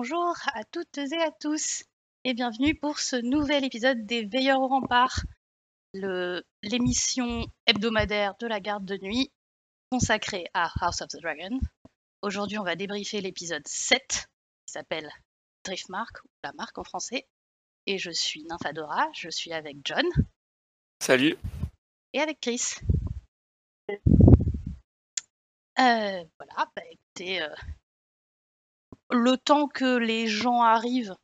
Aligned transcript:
bonjour 0.00 0.34
à 0.54 0.64
toutes 0.64 0.96
et 0.96 1.20
à 1.20 1.30
tous, 1.30 1.84
et 2.24 2.32
bienvenue 2.32 2.74
pour 2.74 3.00
ce 3.00 3.16
nouvel 3.16 3.66
épisode 3.66 4.06
des 4.06 4.24
Veilleurs 4.24 4.62
au 4.62 4.66
rempart, 4.66 5.26
l'émission 5.92 7.44
hebdomadaire 7.66 8.34
de 8.40 8.46
la 8.46 8.60
garde 8.60 8.86
de 8.86 8.96
nuit 8.96 9.30
consacrée 9.90 10.46
à 10.54 10.72
House 10.80 11.02
of 11.02 11.08
the 11.08 11.20
Dragon. 11.20 11.60
Aujourd'hui, 12.22 12.56
on 12.56 12.62
va 12.62 12.76
débriefer 12.76 13.20
l'épisode 13.20 13.68
7, 13.68 14.00
qui 14.08 14.72
s'appelle 14.72 15.10
Driftmark, 15.66 16.24
ou 16.24 16.28
la 16.44 16.54
marque 16.54 16.78
en 16.78 16.84
français, 16.84 17.28
et 17.84 17.98
je 17.98 18.10
suis 18.10 18.44
Nymphadora, 18.44 19.06
je 19.12 19.28
suis 19.28 19.52
avec 19.52 19.76
John 19.84 20.06
Salut. 21.02 21.36
et 22.14 22.20
avec 22.20 22.40
Chris. 22.40 22.76
Euh, 23.90 23.96
voilà, 25.76 26.70
bah 26.74 26.82
écoutez, 26.90 27.42
euh, 27.42 27.54
le 29.10 29.36
temps 29.36 29.68
que 29.68 29.96
les 29.96 30.26
gens 30.26 30.62
arrivent, 30.62 31.14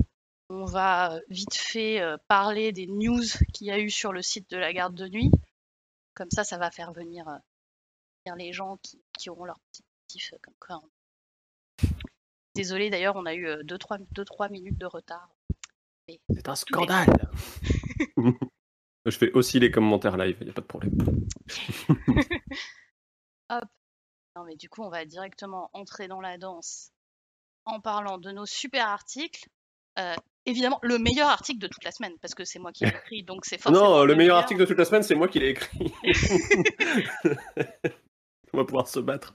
on 0.48 0.64
va 0.64 1.14
euh, 1.14 1.20
vite 1.28 1.54
fait 1.54 2.00
euh, 2.00 2.16
parler 2.28 2.72
des 2.72 2.86
news 2.86 3.22
qu'il 3.52 3.66
y 3.66 3.70
a 3.70 3.78
eu 3.78 3.90
sur 3.90 4.12
le 4.12 4.22
site 4.22 4.48
de 4.50 4.56
la 4.56 4.72
garde 4.72 4.94
de 4.94 5.08
nuit. 5.08 5.30
Comme 6.14 6.30
ça, 6.30 6.44
ça 6.44 6.56
va 6.58 6.70
faire 6.70 6.92
venir, 6.92 7.28
euh, 7.28 7.36
venir 8.24 8.36
les 8.36 8.52
gens 8.52 8.78
qui, 8.82 9.00
qui 9.18 9.28
auront 9.30 9.44
leur 9.44 9.58
petit 9.72 9.82
motif 10.08 10.32
euh, 10.32 10.38
comme 10.42 10.54
quoi. 10.60 10.80
on- 10.82 10.88
Désolé 12.54 12.88
d'ailleurs, 12.88 13.16
on 13.16 13.26
a 13.26 13.34
eu 13.34 13.46
2-3 13.64 14.50
minutes 14.50 14.78
de 14.78 14.86
retard. 14.86 15.28
C'est 16.30 16.48
un 16.48 16.54
scandale 16.54 17.28
Je 19.04 19.10
fais 19.16 19.30
aussi 19.32 19.60
les 19.60 19.70
commentaires 19.70 20.16
live, 20.16 20.38
il 20.40 20.48
a 20.50 20.52
pas 20.52 20.62
de 20.62 20.66
problème. 20.66 20.96
Non, 24.36 24.44
mais 24.44 24.56
du 24.56 24.68
coup, 24.68 24.82
on 24.82 24.90
va 24.90 25.04
directement 25.04 25.70
entrer 25.72 26.08
dans 26.08 26.20
la 26.20 26.36
danse 26.36 26.90
en 27.66 27.80
parlant 27.80 28.18
de 28.18 28.30
nos 28.30 28.46
super 28.46 28.88
articles. 28.88 29.48
Euh, 29.98 30.14
évidemment, 30.46 30.78
le 30.82 30.98
meilleur 30.98 31.28
article 31.28 31.58
de 31.58 31.66
toute 31.66 31.84
la 31.84 31.90
semaine, 31.90 32.14
parce 32.20 32.34
que 32.34 32.44
c'est 32.44 32.58
moi 32.58 32.72
qui 32.72 32.84
l'ai 32.84 32.90
écrit, 32.90 33.22
donc 33.22 33.44
c'est 33.44 33.58
forcément 33.58 33.98
Non, 33.98 34.04
le 34.04 34.14
meilleur 34.14 34.38
article 34.38 34.60
de 34.60 34.66
toute 34.66 34.78
la 34.78 34.84
semaine, 34.84 35.02
c'est 35.02 35.14
moi 35.14 35.28
qui 35.28 35.40
l'ai 35.40 35.50
écrit. 35.50 35.92
On 38.52 38.58
va 38.58 38.64
pouvoir 38.64 38.88
se 38.88 39.00
battre. 39.00 39.34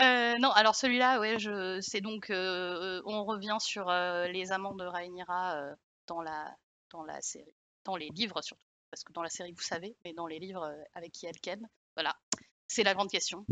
Euh, 0.00 0.36
non, 0.38 0.50
alors 0.50 0.74
celui-là, 0.74 1.20
ouais, 1.20 1.38
je... 1.38 1.80
c'est 1.80 2.00
donc, 2.00 2.30
euh, 2.30 3.00
on 3.04 3.24
revient 3.24 3.58
sur 3.60 3.88
euh, 3.88 4.26
les 4.26 4.50
amants 4.50 4.74
de 4.74 4.84
Rhaenyra 4.84 5.76
dans 6.06 6.22
la 6.22 6.56
dans 6.90 7.04
la 7.04 7.20
série, 7.20 7.54
dans 7.84 7.96
les 7.96 8.08
livres 8.08 8.42
surtout, 8.42 8.66
parce 8.90 9.04
que 9.04 9.12
dans 9.12 9.22
la 9.22 9.30
série 9.30 9.52
vous 9.52 9.62
savez, 9.62 9.96
mais 10.04 10.12
dans 10.12 10.26
les 10.26 10.38
livres 10.38 10.74
avec 10.94 11.12
qui 11.12 11.26
elle 11.26 11.38
ken, 11.40 11.66
voilà, 11.94 12.16
c'est 12.68 12.82
la 12.82 12.94
grande 12.94 13.10
question. 13.10 13.46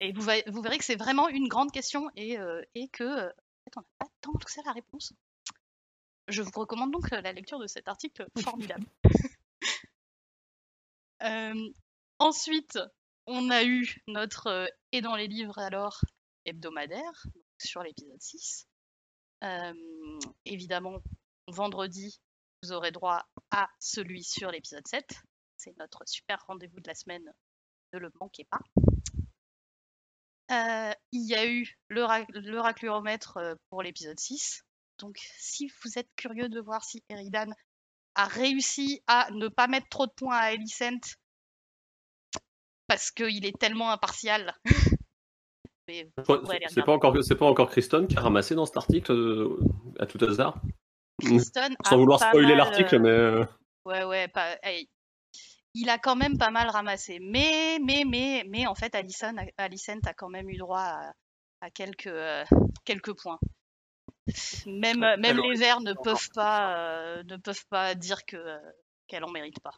Et 0.00 0.12
vous, 0.12 0.22
verrez 0.22 0.78
que 0.78 0.84
c'est 0.84 0.96
vraiment 0.96 1.28
une 1.28 1.48
grande 1.48 1.72
question 1.72 2.08
et, 2.14 2.38
euh, 2.38 2.62
et 2.74 2.88
que 2.88 3.04
euh, 3.04 3.28
en 3.28 3.64
fait, 3.64 3.76
on 3.76 3.80
n'a 3.80 3.86
pas 3.98 4.06
tant 4.20 4.32
tout 4.32 4.48
ça 4.48 4.62
la 4.64 4.72
réponse. 4.72 5.12
Je 6.28 6.42
vous 6.42 6.50
recommande 6.54 6.92
donc 6.92 7.12
euh, 7.12 7.20
la 7.20 7.32
lecture 7.32 7.58
de 7.58 7.66
cet 7.66 7.88
article 7.88 8.26
formidable. 8.42 8.86
Euh, 11.22 11.70
ensuite, 12.20 12.78
on 13.26 13.50
a 13.50 13.64
eu 13.64 14.00
notre 14.06 14.46
euh, 14.46 14.66
Et 14.92 15.00
dans 15.00 15.16
les 15.16 15.26
livres 15.26 15.58
alors 15.58 16.00
hebdomadaire 16.44 17.26
sur 17.58 17.82
l'épisode 17.82 18.20
6. 18.20 18.68
Euh, 19.42 19.74
évidemment, 20.44 21.02
vendredi, 21.48 22.20
vous 22.62 22.70
aurez 22.70 22.92
droit 22.92 23.28
à 23.50 23.68
celui 23.80 24.22
sur 24.22 24.52
l'épisode 24.52 24.86
7. 24.86 25.04
C'est 25.56 25.76
notre 25.78 26.04
super 26.06 26.40
rendez-vous 26.46 26.78
de 26.78 26.86
la 26.86 26.94
semaine. 26.94 27.34
Ne 27.92 27.98
le 27.98 28.12
manquez 28.20 28.44
pas. 28.44 28.60
Euh, 30.50 30.92
il 31.12 31.28
y 31.28 31.34
a 31.34 31.46
eu 31.46 31.76
le, 31.88 32.04
ra- 32.04 32.24
le 32.28 32.58
racluromètre 32.60 33.36
euh, 33.36 33.54
pour 33.70 33.82
l'épisode 33.82 34.18
6. 34.18 34.62
Donc, 34.98 35.18
si 35.38 35.70
vous 35.82 35.98
êtes 35.98 36.08
curieux 36.16 36.48
de 36.48 36.60
voir 36.60 36.84
si 36.84 37.02
Eridan 37.08 37.52
a 38.14 38.24
réussi 38.26 39.02
à 39.06 39.30
ne 39.30 39.48
pas 39.48 39.66
mettre 39.68 39.88
trop 39.88 40.06
de 40.06 40.12
points 40.12 40.36
à 40.36 40.44
Alicent 40.46 41.16
parce 42.86 43.10
qu'il 43.10 43.44
est 43.44 43.58
tellement 43.58 43.90
impartial. 43.90 44.54
C'est 45.88 46.10
pas 46.84 46.92
encore, 46.92 47.16
c'est 47.22 47.34
pas 47.34 47.46
encore 47.46 47.70
Kristen 47.70 48.06
qui 48.06 48.16
a 48.18 48.20
ramassé 48.20 48.54
dans 48.54 48.66
cet 48.66 48.76
article 48.76 49.12
euh, 49.12 49.58
à 49.98 50.04
tout 50.04 50.22
hasard? 50.22 50.60
Kristen 51.18 51.74
Sans 51.82 51.96
vouloir 51.96 52.20
spoiler 52.20 52.54
l'article, 52.54 52.98
mais 52.98 53.46
Ouais, 53.86 54.04
ouais, 54.04 54.28
pas... 54.28 54.58
hey, 54.62 54.90
Il 55.74 55.90
a 55.90 55.98
quand 55.98 56.16
même 56.16 56.38
pas 56.38 56.50
mal 56.50 56.68
ramassé. 56.68 57.18
Mais, 57.20 57.78
mais, 57.84 58.04
mais, 58.04 58.44
mais 58.48 58.66
en 58.66 58.74
fait, 58.74 58.94
Alicent 58.94 59.36
a, 59.36 59.62
Alicent 59.62 60.00
a 60.06 60.14
quand 60.14 60.28
même 60.28 60.48
eu 60.48 60.56
droit 60.56 60.80
à, 60.80 61.12
à 61.60 61.70
quelques, 61.70 62.06
euh, 62.06 62.44
quelques 62.84 63.14
points. 63.20 63.38
Même, 64.66 65.00
même 65.18 65.40
les 65.40 65.54
verts 65.58 65.80
ne 65.80 65.94
peuvent 65.94 66.28
pas, 66.34 66.76
euh, 66.76 67.22
ne 67.24 67.36
peuvent 67.36 67.66
pas 67.70 67.94
dire 67.94 68.24
que, 68.26 68.36
euh, 68.36 68.58
qu'elle 69.06 69.24
en 69.24 69.30
mérite 69.30 69.60
pas. 69.60 69.74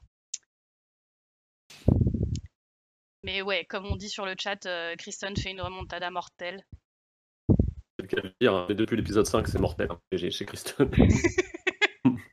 Mais 3.22 3.42
ouais, 3.42 3.64
comme 3.66 3.86
on 3.86 3.96
dit 3.96 4.08
sur 4.08 4.24
le 4.26 4.34
chat, 4.38 4.66
euh, 4.66 4.96
Kristen 4.96 5.36
fait 5.36 5.50
une 5.50 5.60
remontada 5.60 6.10
mortelle. 6.10 6.64
c'est 7.48 8.02
le 8.02 8.06
cas 8.08 8.22
de 8.22 8.34
dire, 8.40 8.54
hein, 8.54 8.66
mais 8.68 8.74
depuis 8.74 8.96
l'épisode 8.96 9.26
5, 9.26 9.46
c'est 9.46 9.60
mortel 9.60 9.88
hein, 9.90 10.00
chez 10.16 10.46
Kristen. 10.46 10.90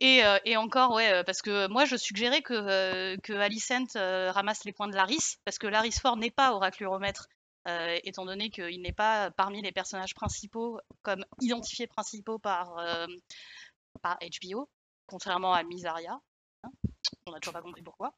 Et, 0.00 0.24
euh, 0.24 0.38
et 0.44 0.56
encore, 0.56 0.92
ouais, 0.92 1.10
euh, 1.10 1.22
parce 1.24 1.40
que 1.40 1.68
moi 1.68 1.84
je 1.84 1.96
suggérais 1.96 2.42
que, 2.42 2.52
euh, 2.54 3.16
que 3.22 3.32
Alicent 3.32 3.96
ramasse 4.32 4.64
les 4.64 4.72
points 4.72 4.88
de 4.88 4.94
Laris, 4.94 5.36
parce 5.44 5.58
que 5.58 5.66
Laris 5.66 5.98
Ford 6.00 6.16
n'est 6.16 6.30
pas 6.30 6.52
au 6.52 6.58
racluromètre, 6.58 7.28
euh, 7.68 7.98
étant 8.04 8.26
donné 8.26 8.50
qu'il 8.50 8.82
n'est 8.82 8.92
pas 8.92 9.30
parmi 9.30 9.62
les 9.62 9.72
personnages 9.72 10.14
principaux, 10.14 10.78
comme 11.02 11.24
identifiés 11.40 11.86
principaux 11.86 12.38
par, 12.38 12.76
par 14.02 14.18
HBO, 14.20 14.68
contrairement 15.06 15.54
à 15.54 15.62
Misaria. 15.62 16.20
hein. 16.62 16.70
On 17.26 17.32
n'a 17.32 17.40
toujours 17.40 17.54
pas 17.54 17.62
compris 17.62 17.82
pourquoi. 17.82 18.12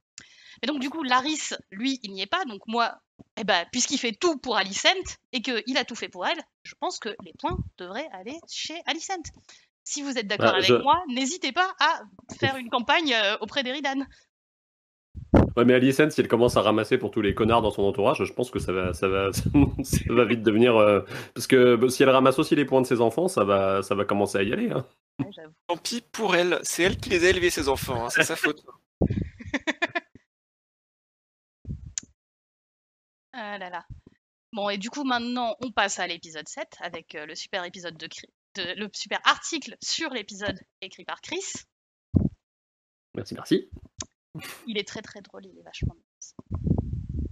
Mais 0.60 0.66
donc 0.66 0.80
du 0.80 0.90
coup, 0.90 1.02
Laris, 1.04 1.54
lui, 1.70 2.00
il 2.02 2.12
n'y 2.12 2.22
est 2.22 2.26
pas, 2.26 2.44
donc 2.44 2.62
moi, 2.66 2.98
eh 3.36 3.44
ben, 3.44 3.64
puisqu'il 3.70 3.98
fait 3.98 4.12
tout 4.12 4.38
pour 4.38 4.56
Alicent, 4.56 5.16
et 5.32 5.40
qu'il 5.40 5.78
a 5.78 5.84
tout 5.84 5.94
fait 5.94 6.08
pour 6.08 6.26
elle, 6.26 6.40
je 6.64 6.74
pense 6.80 6.98
que 6.98 7.10
les 7.24 7.32
points 7.38 7.56
devraient 7.78 8.08
aller 8.12 8.38
chez 8.48 8.80
Alicent. 8.86 9.22
Si 9.90 10.02
vous 10.02 10.18
êtes 10.18 10.26
d'accord 10.26 10.50
Bah, 10.50 10.56
avec 10.56 10.66
je- 10.68 10.74
moi, 10.74 11.02
n'hésitez 11.08 11.50
pas 11.50 11.74
à 11.80 12.02
faire 12.38 12.56
une 12.58 12.68
campagne 12.68 13.14
euh, 13.14 13.38
auprès 13.40 13.62
d'Eridan. 13.62 14.04
Ouais, 15.56 15.64
mais 15.64 15.72
Alicent, 15.72 16.10
si 16.10 16.20
elle 16.20 16.28
commence 16.28 16.58
à 16.58 16.60
ramasser 16.60 16.98
pour 16.98 17.10
tous 17.10 17.22
les 17.22 17.34
connards 17.34 17.62
dans 17.62 17.70
son 17.70 17.84
entourage, 17.84 18.22
je 18.22 18.32
pense 18.34 18.50
que 18.50 18.58
ça 18.58 18.70
va, 18.72 18.92
ça 18.92 19.08
va, 19.08 19.30
ça 19.82 20.00
va 20.10 20.24
vite 20.26 20.42
devenir. 20.42 20.76
euh, 20.76 21.00
Parce 21.34 21.46
que 21.46 21.76
bah, 21.76 21.88
si 21.88 22.02
elle 22.02 22.10
ramasse 22.10 22.38
aussi 22.38 22.54
les 22.54 22.66
points 22.66 22.82
de 22.82 22.86
ses 22.86 23.00
enfants, 23.00 23.28
ça 23.28 23.44
va, 23.44 23.82
ça 23.82 23.94
va 23.94 24.04
commencer 24.04 24.36
à 24.36 24.42
y 24.42 24.52
aller. 24.52 24.70
hein. 24.70 24.86
Ouais. 25.20 25.30
Tant 25.66 25.76
pis 25.78 26.02
pour 26.12 26.36
elle, 26.36 26.58
c'est 26.64 26.82
elle 26.82 26.98
qui 26.98 27.08
les 27.08 27.24
a 27.24 27.30
élevés, 27.30 27.48
ses 27.48 27.70
enfants, 27.70 28.04
hein, 28.04 28.10
c'est 28.10 28.24
sa 28.24 28.36
faute. 28.36 28.62
Ah 33.32 33.58
là 33.58 33.70
là. 33.70 33.84
Bon, 34.52 34.68
et 34.70 34.78
du 34.78 34.90
coup, 34.90 35.04
maintenant, 35.04 35.54
on 35.60 35.70
passe 35.70 35.98
à 35.98 36.06
l'épisode 36.06 36.48
7 36.48 36.68
avec 36.80 37.14
euh, 37.14 37.26
le 37.26 37.34
super 37.34 37.64
épisode 37.64 37.96
de, 37.96 38.08
de- 38.56 38.74
le 38.80 38.88
super 38.92 39.20
article 39.24 39.76
sur 39.82 40.10
l'épisode 40.10 40.58
écrit 40.80 41.04
par 41.04 41.20
Chris. 41.20 41.44
Merci, 43.14 43.34
merci. 43.34 43.68
Il 44.66 44.78
est 44.78 44.86
très 44.86 45.02
très 45.02 45.20
drôle, 45.20 45.46
il 45.46 45.58
est 45.58 45.62
vachement. 45.62 45.96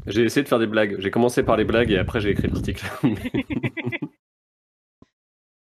J'ai 0.06 0.22
essayé 0.22 0.42
de 0.44 0.48
faire 0.48 0.58
des 0.58 0.66
blagues. 0.66 0.96
J'ai 1.00 1.10
commencé 1.10 1.42
par 1.42 1.56
les 1.56 1.64
blagues 1.64 1.90
et 1.90 1.98
après 1.98 2.20
j'ai 2.20 2.30
écrit 2.30 2.48
l'article. 2.48 2.84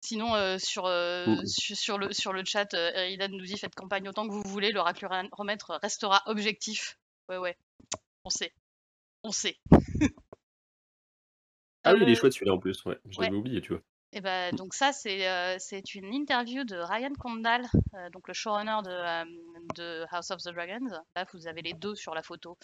Sinon, 0.01 0.35
euh, 0.35 0.57
sur, 0.57 0.85
euh, 0.85 1.25
Mm. 1.25 1.45
su- 1.45 1.75
sur, 1.75 1.97
le, 1.97 2.13
sur 2.13 2.31
le 2.31 2.43
chat, 2.45 2.73
euh, 2.73 2.91
Eridan 2.93 3.27
nous 3.29 3.43
dit 3.43 3.57
faites 3.57 3.75
campagne 3.75 4.07
autant 4.07 4.25
que 4.27 4.31
vous 4.33 4.43
voulez, 4.43 4.71
le 4.71 4.79
racluromètre 4.79 5.71
restera 5.81 6.23
objectif. 6.27 6.97
Ouais, 7.27 7.37
ouais, 7.37 7.57
on 8.23 8.29
sait. 8.29 8.53
On 9.23 9.31
sait. 9.31 9.57
ah 11.83 11.93
oui, 11.93 11.99
il 12.03 12.09
est 12.09 12.11
Euh, 12.11 12.15
chouette 12.15 12.33
celui-là 12.33 12.53
en 12.53 12.59
plus. 12.59 12.85
Ouais, 12.85 12.97
j'avais 13.09 13.29
ouais. 13.31 13.35
oublié, 13.35 13.59
tu 13.61 13.73
vois. 13.73 13.81
Et 14.17 14.21
ben, 14.21 14.51
donc 14.55 14.73
ça, 14.73 14.93
c'est 14.93 15.27
euh, 15.29 15.57
c'est 15.59 15.93
une 15.93 16.11
interview 16.11 16.63
de 16.63 16.75
Ryan 16.77 17.13
Condal, 17.19 17.67
euh, 17.93 18.09
donc 18.09 18.27
le 18.27 18.33
showrunner 18.33 18.77
de, 18.83 18.89
euh, 18.89 19.25
de 19.75 20.05
House 20.09 20.31
of 20.31 20.41
the 20.41 20.49
Dragons. 20.49 20.87
Là, 21.15 21.23
vous 21.33 21.45
avez 21.47 21.61
les 21.61 21.73
deux 21.73 21.93
sur 21.93 22.15
la 22.15 22.23
photo, 22.23 22.57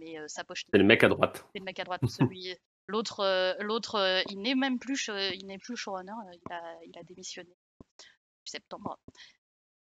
mais 0.00 0.16
sa 0.26 0.42
poche, 0.42 0.64
C'est 0.72 0.78
le 0.78 0.84
mec 0.84 1.04
à 1.04 1.08
droite. 1.08 1.44
c'est 1.52 1.60
le 1.60 1.64
mec 1.64 1.78
à 1.78 1.84
droite. 1.84 2.00
Celui, 2.08 2.56
l'autre, 2.88 3.56
l'autre, 3.62 4.22
il 4.30 4.40
n'est 4.40 4.56
même 4.56 4.80
plus, 4.80 5.08
il 5.34 5.46
n'est 5.46 5.58
plus 5.58 5.76
showrunner. 5.76 6.10
Il 6.32 6.52
a, 6.52 6.60
il 6.84 6.98
a 6.98 7.04
démissionné 7.04 7.50
en 7.52 8.46
septembre, 8.46 8.98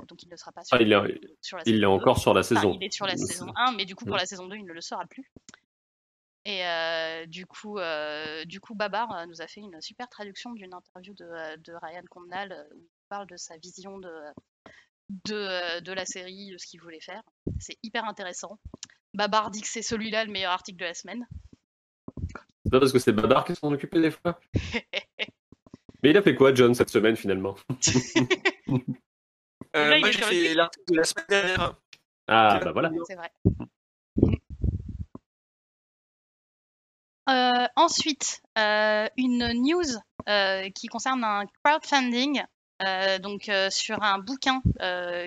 donc 0.08 0.22
il 0.22 0.28
ne 0.28 0.36
sera 0.36 0.52
pas 0.52 0.62
sur, 0.62 0.76
Ah, 0.76 0.80
il 0.80 0.92
est, 0.92 1.20
sur 1.40 1.56
la 1.56 1.64
il 1.66 1.74
est 1.74 1.78
saison 1.80 1.80
deux. 1.80 1.86
encore 2.02 2.18
sur 2.20 2.34
la 2.34 2.40
Enfin, 2.42 2.54
saison. 2.54 2.78
il 2.80 2.84
est 2.86 2.92
sur 2.92 3.06
la 3.06 3.16
saison 3.16 3.52
1, 3.56 3.72
mais 3.72 3.84
du 3.84 3.96
coup, 3.96 4.04
pour 4.04 4.16
la 4.16 4.26
saison 4.26 4.46
2, 4.46 4.54
il 4.54 4.64
ne 4.64 4.72
le 4.72 4.80
sera 4.80 5.04
plus. 5.06 5.28
Et 6.46 6.66
euh, 6.66 7.26
du 7.26 7.46
coup, 7.46 7.78
euh, 7.78 8.44
du 8.44 8.60
coup, 8.60 8.74
Babar 8.74 9.10
euh, 9.16 9.26
nous 9.26 9.40
a 9.40 9.46
fait 9.46 9.60
une 9.60 9.80
super 9.80 10.08
traduction 10.08 10.52
d'une 10.52 10.74
interview 10.74 11.14
de, 11.14 11.56
de 11.56 11.72
Ryan 11.82 12.02
Condal 12.10 12.66
où 12.74 12.80
il 12.80 12.88
parle 13.08 13.26
de 13.26 13.36
sa 13.36 13.56
vision 13.56 13.98
de, 13.98 14.12
de, 15.24 15.80
de 15.80 15.92
la 15.92 16.04
série, 16.04 16.50
de 16.50 16.58
ce 16.58 16.66
qu'il 16.66 16.82
voulait 16.82 17.00
faire. 17.00 17.22
C'est 17.60 17.78
hyper 17.82 18.04
intéressant. 18.04 18.58
Babar 19.14 19.50
dit 19.50 19.62
que 19.62 19.68
c'est 19.68 19.80
celui-là 19.82 20.24
le 20.24 20.32
meilleur 20.32 20.52
article 20.52 20.78
de 20.78 20.84
la 20.84 20.94
semaine. 20.94 21.26
pas 22.70 22.78
parce 22.80 22.92
que 22.92 22.98
c'est 22.98 23.12
Babar 23.12 23.44
qui 23.44 23.54
s'en 23.54 23.72
occupait 23.72 24.00
des 24.02 24.10
fois? 24.10 24.38
Mais 26.02 26.10
il 26.10 26.16
a 26.18 26.22
fait 26.22 26.34
quoi, 26.34 26.52
John, 26.52 26.74
cette 26.74 26.90
semaine 26.90 27.16
finalement? 27.16 27.56
Euh, 29.76 29.88
Là, 29.88 29.96
il 29.96 30.02
moi, 30.02 30.10
j'ai 30.12 30.22
fait 30.22 30.54
l'article 30.54 30.92
de 30.92 30.96
la 30.98 31.04
semaine 31.04 31.26
dernière. 31.28 31.74
Ah, 32.28 32.60
bah 32.62 32.72
voilà. 32.72 32.90
C'est 33.06 33.16
vrai. 33.16 33.32
Euh, 37.28 37.66
ensuite, 37.76 38.42
euh, 38.58 39.08
une 39.16 39.52
news 39.54 39.98
euh, 40.28 40.68
qui 40.70 40.88
concerne 40.88 41.24
un 41.24 41.44
crowdfunding, 41.62 42.42
donc 43.22 43.50
sur 43.70 44.02
un 44.02 44.18
bouquin 44.18 44.60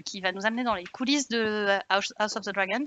qui 0.06 0.22
va 0.22 0.32
nous 0.32 0.46
amener 0.46 0.64
dans 0.64 0.76
les 0.76 0.84
coulisses 0.84 1.28
de 1.28 1.80
House 1.90 2.14
of 2.20 2.44
the 2.44 2.54
Dragon. 2.54 2.86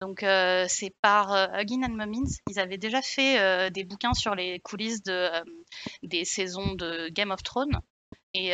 Donc 0.00 0.20
c'est 0.20 0.94
par 1.00 1.32
Huggin 1.58 1.82
and 1.82 1.94
Mummins. 1.94 2.30
Ils 2.48 2.60
avaient 2.60 2.78
déjà 2.78 3.02
fait 3.02 3.70
des 3.72 3.82
bouquins 3.82 4.14
sur 4.14 4.36
les 4.36 4.60
coulisses 4.60 5.02
de, 5.02 5.30
des 6.04 6.24
saisons 6.24 6.74
de 6.74 7.08
Game 7.08 7.32
of 7.32 7.42
Thrones. 7.42 7.80
Et, 8.34 8.50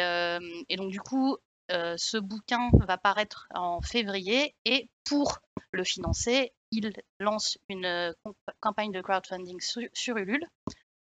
donc 0.77 0.91
du 0.91 1.01
coup, 1.01 1.37
ce 1.69 2.17
bouquin 2.17 2.71
va 2.87 2.97
paraître 2.97 3.47
en 3.55 3.83
février 3.83 4.55
et 4.65 4.89
pour 5.05 5.41
le 5.73 5.85
financer, 5.85 6.55
il 6.71 6.93
lance 7.19 7.59
une 7.69 7.85
euh, 7.85 8.13
campagne 8.61 8.93
de 8.93 9.01
crowdfunding 9.01 9.61
sur, 9.61 10.17
Ulule. 10.17 10.47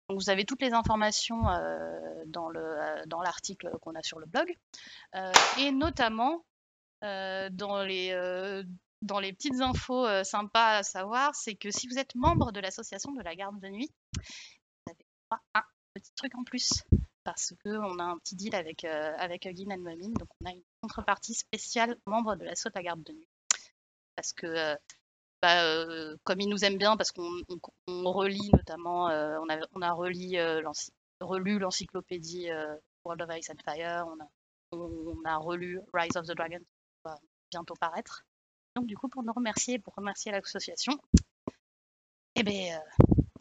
Donc 0.10 0.19
vous 0.22 0.30
avez 0.30 0.46
toutes 0.46 0.62
les 0.62 0.74
informations 0.74 1.50
euh, 1.50 2.24
euh, 2.25 3.04
dans 3.06 3.22
l'article 3.22 3.72
qu'on 3.81 3.96
a 3.96 4.04
sur 4.04 4.19
le 4.19 4.25
blog 4.25 4.54
et 5.58 5.72
notamment 5.72 6.44
dans 7.02 7.84
les 7.84 9.34
petites 9.34 9.62
infos 9.62 10.24
sympas 10.24 10.78
à 10.78 10.84
savoir, 10.84 11.34
c'est 11.36 11.56
que 11.56 11.72
si 11.72 11.88
vous 11.88 11.98
êtes 11.98 12.14
membre 12.16 12.52
de 12.52 12.60
l'association 12.60 13.14
de 13.14 13.22
la 13.22 13.36
garde 13.36 13.60
de 13.60 13.68
nuit, 13.69 13.90
vous 14.16 14.92
avez 14.92 15.06
à 15.54 15.60
un 15.60 15.64
petit 15.96 16.12
truc 16.16 16.36
en 16.36 16.44
plus 16.44 16.84
parce 17.24 17.54
qu'on 17.64 18.00
a 18.00 18.04
un 18.04 18.18
petit 18.18 18.36
deal 18.36 18.56
avec, 18.56 18.84
euh, 18.84 19.14
avec 19.18 19.46
Huggin 19.46 19.72
and 19.72 19.96
donc 20.18 20.30
on 20.42 20.50
a 20.50 20.52
une 20.52 20.64
contrepartie 20.81 21.34
spéciale 21.34 21.98
membre 22.06 22.36
de 22.36 22.46
l'assaut 22.46 22.69
de 22.69 22.75
la 22.75 22.84
garde 22.84 23.04
de 23.04 23.14
nuit. 23.14 23.28
Parce 24.16 24.34
que, 24.34 24.75
bah, 25.42 25.64
euh, 25.66 26.16
comme 26.24 26.40
ils 26.40 26.50
nous 26.50 26.64
aiment 26.66 26.78
bien, 26.78 26.98
parce 26.98 27.12
qu'on 27.12 27.30
on, 27.50 27.60
on 27.88 28.12
relit 28.12 28.50
notamment, 28.54 29.10
euh, 29.10 29.38
on, 29.42 29.50
a, 29.50 29.58
on 29.74 29.82
a 29.82 29.92
reli, 29.92 30.38
euh, 30.38 30.62
relu 31.20 31.60
l'encyclopédie 31.60 32.50
World 33.06 33.22
of 33.22 33.30
Ice 33.38 33.50
and 33.50 33.62
Fire, 33.66 34.06
on 34.08 34.20
a, 34.24 34.28
on, 34.74 35.16
on 35.18 35.26
a 35.26 35.38
relu 35.38 35.80
Rise 35.94 36.16
of 36.16 36.28
the 36.28 36.36
Dragon, 36.36 36.60
qui 36.60 36.66
va 37.06 37.20
bientôt 37.52 37.74
paraître. 37.76 38.24
Donc 38.76 38.86
du 38.86 38.96
coup, 38.98 39.10
pour 39.10 39.24
nous 39.24 39.34
remercier, 39.34 39.80
pour 39.80 39.94
remercier 39.96 40.32
l'association, 40.32 40.94
eh 42.36 42.44
ben, 42.44 42.80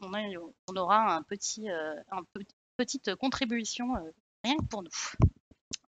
on, 0.00 0.12
a- 0.14 0.50
on 0.68 0.76
aura 0.76 1.14
un 1.14 1.22
petit, 1.22 1.68
un 1.68 2.22
pe- 2.32 2.40
petite 2.76 3.14
contribution 3.16 3.94
rien 4.42 4.56
que 4.56 4.64
pour 4.64 4.82
nous. 4.82 4.90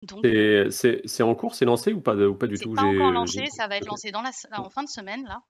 Donc, 0.02 0.26
C'est 0.72 1.02
c'est 1.06 1.24
en 1.24 1.36
cours, 1.36 1.56
c'est 1.56 1.66
lancé 1.66 1.94
ou 1.94 2.02
pas, 2.02 2.16
ou 2.16 2.34
pas 2.36 2.48
du 2.48 2.58
c'est 2.58 2.66
tout? 2.66 2.74
pas 2.74 2.84
encore 2.84 3.12
lancé, 3.12 3.46
ça 3.48 3.68
va 3.68 3.78
être 3.78 3.86
lancé 3.88 4.12
dans 4.12 4.22
la, 4.22 4.32
en 4.58 4.70
fin 4.70 4.84
de 4.84 4.90
semaine 4.90 5.26
là. 5.26 5.42